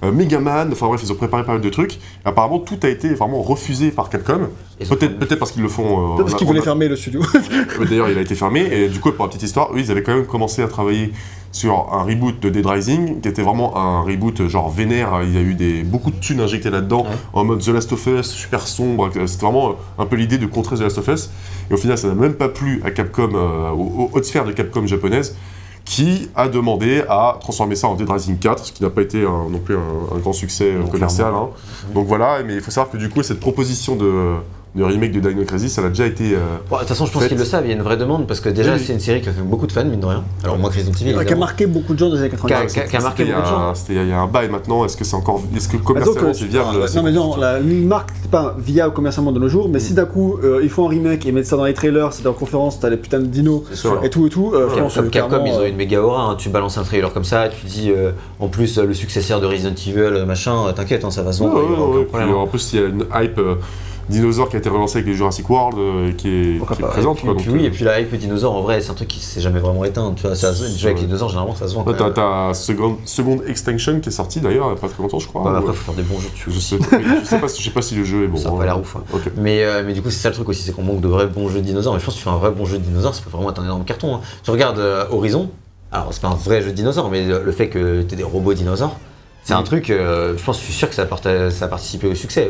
Euh, 0.03 0.11
Megaman, 0.11 0.69
enfin 0.71 0.87
bref, 0.87 1.01
ils 1.03 1.11
ont 1.11 1.15
préparé 1.15 1.43
pas 1.43 1.51
mal 1.53 1.61
de 1.61 1.69
trucs. 1.69 1.95
Et 1.95 1.99
apparemment, 2.25 2.57
tout 2.59 2.79
a 2.83 2.87
été 2.89 3.13
vraiment 3.13 3.41
refusé 3.41 3.91
par 3.91 4.09
Capcom. 4.09 4.49
Peut-être 4.89 5.19
peut 5.19 5.35
parce 5.35 5.51
qu'ils 5.51 5.61
le 5.61 5.67
font. 5.69 5.83
euh, 6.13 6.15
Peut-être 6.15 6.25
parce 6.25 6.35
qu'ils 6.37 6.47
en- 6.47 6.49
voulaient 6.49 6.61
fermer 6.63 6.87
le 6.87 6.95
studio. 6.95 7.21
euh, 7.79 7.85
D'ailleurs, 7.85 8.09
il 8.09 8.17
a 8.17 8.21
été 8.21 8.33
fermé. 8.33 8.61
Et 8.71 8.89
du 8.89 8.99
coup, 8.99 9.11
pour 9.11 9.25
la 9.25 9.29
petite 9.29 9.43
histoire, 9.43 9.71
eux, 9.73 9.79
ils 9.79 9.91
avaient 9.91 10.01
quand 10.01 10.15
même 10.15 10.25
commencé 10.25 10.63
à 10.63 10.67
travailler 10.67 11.11
sur 11.51 11.89
un 11.93 12.01
reboot 12.03 12.39
de 12.39 12.49
Dead 12.49 12.65
Rising, 12.65 13.21
qui 13.21 13.27
était 13.27 13.43
vraiment 13.43 13.77
un 13.77 14.01
reboot 14.01 14.47
genre 14.47 14.71
vénère. 14.71 15.19
Il 15.23 15.33
y 15.35 15.37
a 15.37 15.41
eu 15.41 15.53
des, 15.53 15.83
beaucoup 15.83 16.09
de 16.09 16.15
thunes 16.15 16.39
injectées 16.39 16.69
là-dedans, 16.71 17.03
Ouais. 17.03 17.09
en 17.33 17.43
mode 17.43 17.59
The 17.61 17.67
Last 17.67 17.91
of 17.91 18.07
Us, 18.07 18.27
super 18.31 18.65
sombre. 18.67 19.09
C'était 19.27 19.45
vraiment 19.45 19.75
un 19.99 20.05
peu 20.07 20.15
l'idée 20.15 20.37
de 20.39 20.45
contrer 20.47 20.77
The 20.77 20.81
Last 20.81 20.97
of 20.97 21.07
Us. 21.09 21.29
Et 21.69 21.73
au 21.73 21.77
final, 21.77 21.97
ça 21.97 22.07
n'a 22.07 22.15
même 22.15 22.33
pas 22.33 22.49
plu 22.49 22.81
à 22.83 22.89
Capcom, 22.91 23.29
euh, 23.35 23.69
aux, 23.71 23.75
aux 24.05 24.09
hautes 24.13 24.25
sphères 24.25 24.45
de 24.45 24.51
Capcom 24.53 24.87
japonaise, 24.87 25.35
qui 25.93 26.29
a 26.35 26.47
demandé 26.47 27.03
à 27.09 27.37
transformer 27.41 27.75
ça 27.75 27.89
en 27.89 27.95
Dead 27.95 28.09
Rising 28.09 28.37
4, 28.39 28.65
ce 28.67 28.71
qui 28.71 28.81
n'a 28.81 28.89
pas 28.89 29.01
été 29.01 29.25
un- 29.25 29.49
non 29.49 29.59
plus 29.59 29.75
un, 29.75 30.15
un 30.15 30.19
grand 30.19 30.31
succès 30.31 30.71
euh, 30.71 30.79
Non, 30.79 30.87
commercial. 30.87 31.33
hein. 31.35 31.49
Donc 31.93 32.07
voilà, 32.07 32.41
mais 32.43 32.53
il 32.55 32.61
faut 32.61 32.71
savoir 32.71 32.89
que 32.89 32.95
du 32.97 33.09
coup, 33.09 33.21
cette 33.23 33.41
proposition 33.41 33.97
de, 33.97 34.35
de 34.73 34.83
remake 34.83 35.11
de 35.11 35.19
Dino 35.19 35.43
Crisis, 35.43 35.73
ça 35.73 35.83
a 35.83 35.89
déjà 35.89 36.05
été. 36.05 36.33
euh, 36.33 36.37
Bon, 36.69 36.75
de 36.77 36.79
toute 36.81 36.87
façon, 36.89 37.05
je 37.05 37.11
pense 37.11 37.27
qu'ils 37.27 37.37
le 37.37 37.43
savent, 37.43 37.65
il 37.65 37.69
y 37.69 37.73
a 37.73 37.75
une 37.75 37.81
vraie 37.81 37.97
demande 37.97 38.25
parce 38.25 38.39
que 38.39 38.47
déjà, 38.47 38.73
Oui, 38.75 38.79
c'est 38.85 38.93
une 38.93 39.01
série 39.01 39.19
qui 39.21 39.27
a 39.27 39.33
fait 39.33 39.41
beaucoup 39.41 39.67
de 39.67 39.71
fans, 39.73 39.83
mine 39.83 39.99
de 39.99 40.05
rien. 40.05 40.23
Alors, 40.45 40.57
moi, 40.57 40.69
Resident 40.69 40.93
Evil, 40.93 41.25
qui 41.25 41.33
a 41.33 41.35
marqué 41.35 41.65
beaucoup 41.65 41.93
de 41.93 41.99
gens 41.99 42.07
dans 42.07 42.15
les 42.15 42.21
années 42.21 42.29
90. 42.29 42.73
Qui 42.73 42.79
a- 42.95 42.99
marqué 43.01 43.23
C'était 43.23 43.29
il 43.29 43.29
y 43.29 43.33
a 43.33 43.35
beaucoup 43.35 43.49
de 43.49 43.53
gens. 43.53 43.69
un- 43.69 43.75
C'était 43.75 43.93
il 43.95 44.07
y 44.07 44.11
a 44.13 44.19
un 44.21 44.27
bail 44.27 44.49
maintenant. 44.49 44.85
Est-ce 44.85 44.95
que 44.95 45.03
c'est 45.03 45.15
encore, 45.17 45.41
est-ce 45.53 45.67
que 45.67 45.73
Ah, 45.75 45.77
donc, 45.79 45.83
commercialement 45.87 46.29
euh, 46.29 46.33
c'est 46.33 46.45
viable 46.45 46.77
non, 46.79 46.87
c'est 46.87 47.01
mais 47.03 47.11
non, 47.11 47.35
la 47.35 47.59
une 47.59 47.85
marque, 47.85 48.11
c'est 48.21 48.31
pas 48.31 48.55
viable 48.57 48.93
commercialement 48.93 49.33
de 49.33 49.39
nos 49.39 49.49
jours, 49.49 49.67
mais 49.67 49.79
si 49.79 49.93
d'un 49.93 50.05
coup 50.05 50.37
euh, 50.41 50.61
ils 50.63 50.69
font 50.69 50.85
un 50.85 50.89
remake 50.89 51.25
et 51.25 51.33
mettent 51.33 51.47
ça 51.47 51.57
dans 51.57 51.65
les 51.65 51.73
trailers, 51.73 52.13
c'est 52.13 52.23
dans 52.23 52.31
la 52.31 52.37
conférence, 52.37 52.79
t'as 52.79 52.89
les 52.89 52.95
putains 52.97 53.19
de 53.19 53.25
dinos 53.25 53.63
et 54.03 54.09
tout 54.09 54.25
et 54.25 54.29
tout, 54.29 54.51
euh, 54.53 54.69
Ouais, 54.69 54.87
Comme 54.95 55.09
Capcom, 55.09 55.43
ils 55.45 55.51
ont 55.51 55.59
euh, 55.59 55.67
une 55.67 55.75
méga 55.75 56.01
aura. 56.01 56.31
hein. 56.31 56.35
Tu 56.37 56.47
balances 56.47 56.77
un 56.77 56.83
trailer 56.83 57.11
comme 57.11 57.25
ça, 57.25 57.49
tu 57.49 57.65
dis 57.65 57.91
euh, 57.91 58.11
en 58.39 58.47
plus 58.47 58.77
euh, 58.77 58.85
le 58.85 58.93
successeur 58.93 59.41
de 59.41 59.47
Resident 59.47 59.71
Evil, 59.75 59.99
euh, 59.99 60.25
machin, 60.25 60.67
euh, 60.67 60.71
t'inquiète, 60.71 61.03
hein, 61.03 61.11
ça 61.11 61.23
va 61.23 61.33
se 61.33 61.43
vendre, 61.43 62.05
puis, 62.09 62.23
en 62.33 62.47
plus, 62.47 62.71
il 62.73 62.79
y 62.79 62.83
a 62.83 62.87
une 62.87 63.05
hype 63.13 63.37
euh, 63.37 63.55
dinosaure 64.11 64.49
qui 64.49 64.55
a 64.55 64.59
été 64.59 64.69
relancée 64.69 64.97
avec 64.97 65.07
les 65.07 65.13
Jurassic 65.15 65.49
World 65.49 65.77
euh, 65.79 66.09
et 66.09 66.13
qui 66.15 66.27
est, 66.29 66.57
Pourquoi 66.59 66.75
qui 66.75 66.81
est 66.81 66.85
pas. 66.85 66.91
présente. 66.91 67.17
Puis, 67.17 67.25
quoi, 67.25 67.35
puis 67.35 67.49
oui, 67.49 67.63
euh, 67.63 67.67
et 67.67 67.69
puis 67.71 67.83
la 67.85 67.99
hype 67.99 68.13
dinosaure, 68.15 68.53
en 68.55 68.61
vrai, 68.61 68.81
c'est 68.81 68.91
un 68.91 68.93
truc 68.93 69.07
qui 69.07 69.19
s'est 69.19 69.41
jamais 69.41 69.59
vraiment 69.59 69.83
éteint. 69.85 70.13
Tu 70.15 70.27
vois, 70.27 70.35
ça, 70.35 70.53
se- 70.53 70.65
jouer 70.77 70.89
avec 70.91 70.99
les 71.01 71.07
dinosaures, 71.07 71.29
généralement, 71.29 71.55
ça 71.55 71.67
se 71.67 71.73
vend. 71.75 71.83
Quand 71.83 71.93
t'as 71.93 72.03
même. 72.05 72.13
ta 72.13 72.53
second, 72.53 72.97
second 73.05 73.39
Extinction 73.47 73.99
qui 73.99 74.09
est 74.09 74.11
sortie 74.11 74.39
d'ailleurs 74.41 74.67
il 74.67 74.75
y 74.75 74.77
a 74.77 74.79
pas 74.79 74.87
très 74.89 75.01
longtemps, 75.01 75.19
je 75.19 75.27
crois. 75.27 75.43
Bah, 75.43 75.53
ou- 75.53 75.57
après, 75.57 75.73
faut 75.73 75.91
faire 75.91 75.95
des 75.95 76.03
bons 76.03 76.19
jeux 76.19 76.29
dessus 76.29 76.51
je, 76.51 76.59
sais, 76.59 76.77
je 77.21 77.25
sais 77.25 77.39
pas, 77.39 77.47
si- 77.47 77.59
je 77.61 77.65
sais 77.67 77.73
pas 77.73 77.81
si 77.81 77.95
le 77.95 78.03
jeu 78.03 78.23
est 78.25 78.27
bon. 78.27 78.37
Ça 78.37 78.49
a 78.49 78.51
pas 78.51 78.61
hein. 78.61 78.65
l'air 78.65 78.79
ouf. 78.79 78.95
hein. 78.97 79.03
Ok. 79.13 79.31
Mais, 79.37 79.63
euh, 79.63 79.83
mais 79.85 79.93
du 79.93 80.01
coup, 80.01 80.09
c'est 80.11 80.19
ça 80.21 80.29
le 80.29 80.35
truc 80.35 80.49
aussi, 80.49 80.61
c'est 80.63 80.73
qu'on 80.75 80.83
manque 80.83 81.01
de 81.01 81.07
vrais 81.07 81.27
bons 81.27 81.49
jeux 81.49 81.59
de 81.61 81.65
dinosaures. 81.65 81.93
Mais 81.93 81.99
je 81.99 82.05
pense 82.05 82.13
que 82.15 82.19
tu 82.19 82.23
fais 82.25 82.29
un 82.29 82.37
vrai 82.37 82.51
bon 82.51 82.65
jeu 82.65 82.77
de 82.77 82.83
dinosaures, 82.83 83.15
ça 83.15 83.21
peut 83.23 83.29
vraiment 83.29 83.49
être 83.49 83.59
un 83.61 83.65
énorme 83.65 83.85
carton. 83.85 84.15
hein. 84.15 84.21
Tu 84.43 84.51
regardes 84.51 84.79
euh, 84.79 85.05
Horizon, 85.11 85.49
alors 85.91 86.13
c'est 86.13 86.21
pas 86.21 86.27
un 86.29 86.35
vrai 86.35 86.61
jeu 86.61 86.69
de 86.71 86.75
dinosaures, 86.75 87.09
mais 87.09 87.25
le, 87.25 87.43
le 87.43 87.51
fait 87.51 87.67
que 87.69 88.01
tu 88.01 88.13
aies 88.13 88.17
des 88.17 88.23
robots 88.23 88.53
dinosaures, 88.53 88.95
c'est 89.43 89.53
un 89.53 89.61
Mm. 89.61 89.65
truc, 89.65 89.89
euh, 89.89 90.35
je 90.37 90.43
pense, 90.43 90.59
je 90.59 90.65
suis 90.65 90.73
sûr 90.73 90.87
que 90.87 90.93
ça 90.95 91.01
a, 91.01 91.05
parta- 91.05 91.49
ça 91.49 91.65
a 91.65 91.67
participé 91.67 92.07
au 92.07 92.15
succès. 92.15 92.49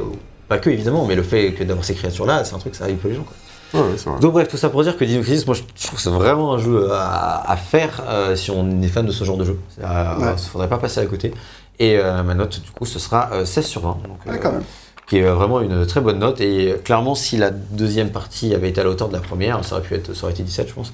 Pas 0.52 0.60
que 0.60 0.69
évidemment, 0.69 1.06
mais 1.06 1.15
le 1.15 1.23
fait 1.23 1.53
que 1.53 1.64
d'avoir 1.64 1.86
ces 1.86 1.94
créatures-là, 1.95 2.44
c'est 2.44 2.53
un 2.53 2.60
truc, 2.60 2.76
ça 2.76 2.90
hype 2.90 3.02
les 3.06 3.15
gens. 3.15 3.23
Quoi. 3.23 3.82
Ouais, 3.82 3.95
vrai. 3.95 4.19
Donc 4.19 4.34
bref, 4.34 4.49
tout 4.49 4.57
ça 4.57 4.69
pour 4.69 4.84
dire 4.84 4.98
que 4.98 5.06
Dino 5.06 5.22
Crisis, 5.23 5.45
moi 5.48 5.56
je 5.56 5.61
trouve 5.86 5.95
que 5.95 6.02
c'est 6.02 6.10
vraiment 6.10 6.53
un 6.56 6.57
jeu 6.57 6.90
à, 6.91 7.49
à 7.49 7.56
faire 7.56 8.03
euh, 8.10 8.36
si 8.36 8.52
on 8.52 8.82
est 8.82 8.88
fan 8.90 9.06
de 9.06 9.14
ce 9.14 9.23
genre 9.23 9.38
de 9.38 9.45
jeu. 9.45 9.57
Il 9.78 9.84
Ouais. 9.86 10.32
ne 10.34 10.38
faudrait 10.38 10.68
pas 10.68 10.78
passer 10.78 10.99
à 10.99 11.06
côté. 11.06 11.34
Et 11.80 11.98
euh, 11.98 12.22
ma 12.23 12.34
note, 12.34 12.61
du 12.61 12.69
coup, 12.72 12.86
ce 12.86 12.99
sera 12.99 13.30
euh, 13.32 13.45
16 13.45 13.65
sur 13.65 13.82
20. 13.82 13.88
Donc, 14.10 14.26
ouais, 14.26 14.34
euh, 14.34 14.38
quand 14.41 14.52
même. 14.52 14.64
qui 15.07 15.19
est 15.19 15.23
euh, 15.23 15.34
vraiment 15.36 15.61
une 15.61 15.86
très 15.86 16.02
bonne 16.02 16.19
note. 16.19 16.41
Et 16.41 16.73
euh, 16.73 16.78
clairement, 16.84 17.15
si 17.15 17.38
la 17.38 17.49
deuxième 17.49 18.10
partie 18.11 18.53
avait 18.53 18.68
été 18.69 18.82
à 18.82 18.84
la 18.84 18.90
hauteur 18.90 19.07
de 19.07 19.14
la 19.14 19.22
première, 19.22 19.64
ça 19.64 19.78
aurait 19.78 19.84
pu 19.88 19.95
être, 19.95 20.14
ça 20.14 20.23
aurait 20.26 20.34
été 20.34 20.44
17, 20.44 20.68
je 20.68 20.73
pense. 20.73 20.91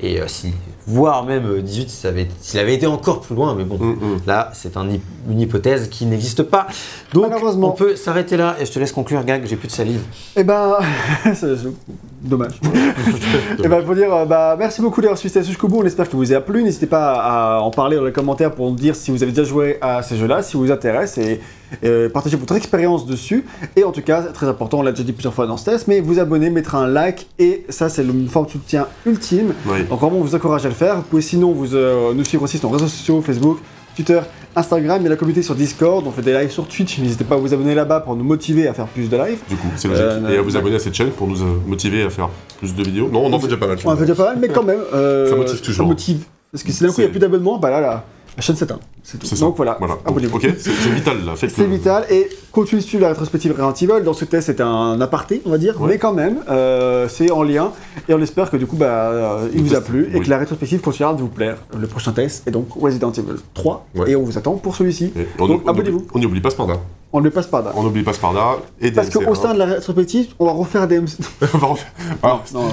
Et 0.00 0.20
euh, 0.20 0.24
si, 0.28 0.52
voire 0.86 1.24
même 1.24 1.46
euh, 1.46 1.60
18, 1.62 1.90
si 1.90 1.96
ça 1.96 2.08
avait- 2.08 2.28
s'il 2.40 2.58
avait 2.60 2.74
été 2.74 2.86
encore 2.86 3.20
plus 3.20 3.34
loin, 3.34 3.54
mais 3.54 3.64
bon. 3.64 3.76
Mm, 3.78 3.92
mm. 3.92 4.20
Là, 4.26 4.50
c'est 4.54 4.76
un 4.76 4.86
une 5.28 5.40
hypothèse 5.40 5.88
qui 5.88 6.06
n'existe 6.06 6.42
pas. 6.42 6.66
Donc, 7.12 7.30
Malheureusement. 7.30 7.68
on 7.68 7.72
peut 7.72 7.96
s'arrêter 7.96 8.36
là 8.36 8.56
et 8.60 8.66
je 8.66 8.72
te 8.72 8.78
laisse 8.78 8.92
conclure, 8.92 9.24
Gag. 9.24 9.44
J'ai 9.46 9.56
plus 9.56 9.68
de 9.68 9.72
salive. 9.72 10.00
Eh 10.36 10.44
ben, 10.44 10.78
dommage. 12.22 12.60
Et 13.64 13.68
ben, 13.68 13.82
pour 13.84 13.94
dire, 13.94 14.12
euh, 14.14 14.24
bah, 14.24 14.56
merci 14.58 14.80
beaucoup 14.80 15.00
d'avoir 15.00 15.18
suivi 15.18 15.32
ça 15.32 15.42
jusqu'au 15.42 15.68
bout. 15.68 15.80
On 15.82 15.86
espère 15.86 16.08
que 16.08 16.16
vous 16.16 16.32
a 16.32 16.40
plu. 16.40 16.62
N'hésitez 16.62 16.86
pas 16.86 17.12
à 17.14 17.60
en 17.60 17.70
parler 17.70 17.96
dans 17.96 18.04
les 18.04 18.12
commentaires 18.12 18.52
pour 18.52 18.68
nous 18.70 18.76
dire 18.76 18.94
si 18.94 19.10
vous 19.10 19.22
avez 19.22 19.32
déjà 19.32 19.44
joué 19.44 19.78
à 19.80 20.02
ces 20.02 20.16
jeux-là, 20.16 20.42
si 20.42 20.56
vous 20.56 20.70
intéresse 20.70 21.18
et, 21.18 21.40
et 21.82 22.08
partagez 22.12 22.36
votre 22.36 22.54
expérience 22.56 23.06
dessus. 23.06 23.44
Et 23.76 23.84
en 23.84 23.92
tout 23.92 24.02
cas, 24.02 24.22
très 24.22 24.46
important, 24.46 24.78
on 24.78 24.82
l'a 24.82 24.92
déjà 24.92 25.04
dit 25.04 25.12
plusieurs 25.12 25.34
fois 25.34 25.46
dans 25.46 25.56
ce 25.56 25.64
test, 25.66 25.88
mais 25.88 26.00
vous 26.00 26.18
abonner, 26.18 26.50
mettre 26.50 26.74
un 26.74 26.86
like 26.86 27.26
et 27.38 27.64
ça, 27.68 27.88
c'est 27.88 28.02
une 28.02 28.28
forme 28.28 28.46
de 28.46 28.50
soutien 28.52 28.86
ultime. 29.06 29.54
Ouais. 29.66 29.84
Donc 29.84 30.00
vraiment, 30.00 30.16
on 30.18 30.22
vous 30.22 30.34
encourage 30.34 30.64
à 30.66 30.68
le 30.68 30.74
faire. 30.74 30.96
Vous 30.96 31.02
pouvez 31.02 31.22
sinon 31.22 31.52
vous, 31.52 31.74
euh, 31.74 32.12
nous 32.14 32.24
suivre 32.24 32.42
aussi 32.44 32.58
sur 32.58 32.68
nos 32.68 32.74
réseaux 32.76 32.88
sociaux, 32.88 33.22
Facebook, 33.22 33.58
Twitter, 33.94 34.20
Instagram, 34.56 35.04
et 35.04 35.08
la 35.08 35.16
communauté 35.16 35.42
sur 35.42 35.54
Discord. 35.54 36.04
On 36.06 36.10
fait 36.10 36.22
des 36.22 36.32
lives 36.32 36.50
sur 36.50 36.66
Twitch. 36.66 36.98
N'hésitez 36.98 37.24
pas 37.24 37.34
à 37.36 37.38
vous 37.38 37.52
abonner 37.54 37.74
là-bas 37.74 38.00
pour 38.00 38.16
nous 38.16 38.24
motiver 38.24 38.66
à 38.68 38.74
faire 38.74 38.86
plus 38.86 39.08
de 39.08 39.16
lives. 39.16 39.38
Du 39.48 39.56
coup, 39.56 39.68
c'est 39.76 39.88
logique. 39.88 40.02
Euh, 40.04 40.28
et 40.30 40.38
à 40.38 40.42
vous 40.42 40.56
abonner 40.56 40.76
à 40.76 40.78
cette 40.80 40.94
chaîne 40.94 41.10
pour 41.10 41.26
nous 41.28 41.40
euh, 41.42 41.46
motiver 41.66 42.02
à 42.02 42.10
faire 42.10 42.28
plus 42.58 42.74
de 42.74 42.82
vidéos. 42.82 43.08
Non, 43.12 43.24
on 43.26 43.32
en 43.32 43.38
fait 43.38 43.46
déjà 43.46 43.56
pas 43.58 43.66
mal. 43.68 43.78
On 43.84 43.90
en 43.92 43.96
fait 43.96 44.02
déjà 44.06 44.14
pas 44.14 44.26
mal, 44.30 44.38
mais 44.40 44.48
quand 44.48 44.62
même. 44.64 44.80
euh, 44.94 45.28
Ça 45.30 45.36
motive 45.36 45.60
toujours. 45.60 45.84
Ça 45.86 45.88
motive 45.88 46.24
Parce 46.52 46.64
que 46.64 46.72
si 46.72 46.82
d'un 46.82 46.88
coup 46.88 46.96
il 46.98 47.04
n'y 47.04 47.06
a 47.06 47.10
plus 47.10 47.20
d'abonnement, 47.20 47.58
bah 47.58 47.70
là, 47.70 47.80
la 47.80 48.04
chaîne 48.38 48.56
s'éteint. 48.56 48.78
C'est 49.02 49.18
tout. 49.18 49.34
Donc 49.36 49.56
voilà, 49.56 49.76
Voilà. 49.78 49.96
abonnez-vous. 50.06 50.36
Ok, 50.36 50.46
c'est 50.58 50.70
vital 50.90 51.24
là. 51.24 51.32
C'est 51.36 51.66
vital 51.66 52.04
et 52.10 52.28
continue 52.52 52.80
de 52.80 52.86
suivre 52.86 53.02
la 53.02 53.08
rétrospective 53.08 53.52
Resident 53.60 53.72
Evil. 53.94 54.04
Dans 54.04 54.12
ce 54.12 54.24
test, 54.24 54.46
c'était 54.46 54.62
un 54.62 55.00
aparté, 55.00 55.42
on 55.46 55.50
va 55.50 55.58
dire, 55.58 55.80
Ouais. 55.80 55.88
mais 55.88 55.98
quand 55.98 56.12
même, 56.12 56.38
euh, 56.48 57.08
c'est 57.08 57.30
en 57.30 57.42
lien 57.42 57.72
et 58.08 58.14
on 58.14 58.20
espère 58.22 58.50
que 58.50 58.56
du 58.56 58.66
coup, 58.66 58.76
bah, 58.76 58.86
euh, 59.10 59.48
il 59.52 59.62
Le 59.62 59.68
vous 59.68 59.74
a 59.74 59.80
plu 59.80 60.10
et 60.14 60.20
que 60.20 60.28
la 60.30 60.38
rétrospective 60.38 60.80
continuera 60.80 61.14
de 61.14 61.20
vous 61.20 61.28
plaire. 61.28 61.56
Le 61.78 61.86
prochain 61.86 62.12
test 62.12 62.46
est 62.46 62.50
donc 62.50 62.68
Resident 62.80 63.10
Evil 63.12 63.36
3 63.54 63.86
Ouais. 63.96 64.10
et 64.12 64.16
on 64.16 64.22
vous 64.22 64.38
attend 64.38 64.54
pour 64.54 64.76
celui-ci. 64.76 65.12
Donc, 65.38 65.62
on- 65.64 65.68
abonnez-vous. 65.68 66.06
On 66.14 66.18
n'oublie 66.18 66.40
pas 66.40 66.50
Sparda. 66.50 66.74
On 67.12 67.18
ne 67.18 67.24
le 67.24 67.30
passe 67.30 67.48
pas 67.48 67.60
là. 67.60 67.72
On 67.74 67.82
n'oublie 67.82 68.02
pas 68.04 68.12
Sparda 68.12 68.58
et 68.80 68.92
Parce 68.92 69.08
DMC, 69.10 69.24
qu'au 69.24 69.34
sein 69.34 69.52
de 69.54 69.58
la 69.58 69.64
rétrospective, 69.66 70.28
on 70.38 70.46
va 70.46 70.52
refaire 70.52 70.86
des 70.86 71.00
MC. 71.00 71.18
On 71.54 71.58
va 71.58 71.66
refaire- 71.66 71.92
Ah, 72.22 72.40
Non, 72.54 72.68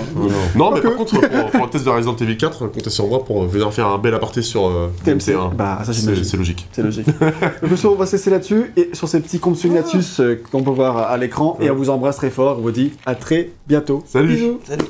Non, 0.56 0.72
mais 0.72 0.82
par 0.82 0.96
contre, 0.96 1.20
pour, 1.20 1.52
pour 1.52 1.64
le 1.66 1.70
test 1.72 1.86
de 1.86 1.90
Resident 1.90 2.16
Evil 2.16 2.38
4, 2.38 2.68
comptez 2.68 2.90
sur 2.92 3.08
moi 3.08 3.26
pour 3.26 3.44
venir 3.46 3.74
faire 3.74 3.88
un 3.88 3.98
bel 3.98 4.14
aparté 4.14 4.44
sur 4.44 4.68
euh, 4.68 4.92
TMC. 5.04 5.32
DMC1. 5.34 5.56
Bah, 5.56 5.80
ça, 5.84 5.92
C'est 5.94 6.38
logique. 6.38 6.68
C'est 6.72 6.84
logique. 6.84 7.08
Donc, 7.62 7.72
on 7.86 7.96
va 7.96 8.06
se 8.06 8.12
laisser 8.12 8.30
là-dessus 8.30 8.72
et 8.78 8.90
sur 8.94 9.08
ces 9.10 9.20
petits 9.22 9.40
consignatus 9.40 10.20
euh, 10.20 10.40
qu'on 10.52 10.62
peut 10.62 10.70
voir 10.72 10.98
à 10.98 11.18
l'écran. 11.18 11.58
Et 11.60 11.72
on 11.72 11.76
vous 11.76 11.90
embrasse 11.90 12.18
très 12.18 12.30
fort. 12.30 12.58
On 12.60 12.62
vous 12.62 12.72
dit 12.72 12.94
à 13.08 13.16
très 13.16 13.50
bientôt. 13.68 14.04
Salut. 14.08 14.36
Bisous. 14.36 14.60
Salut 14.68 14.86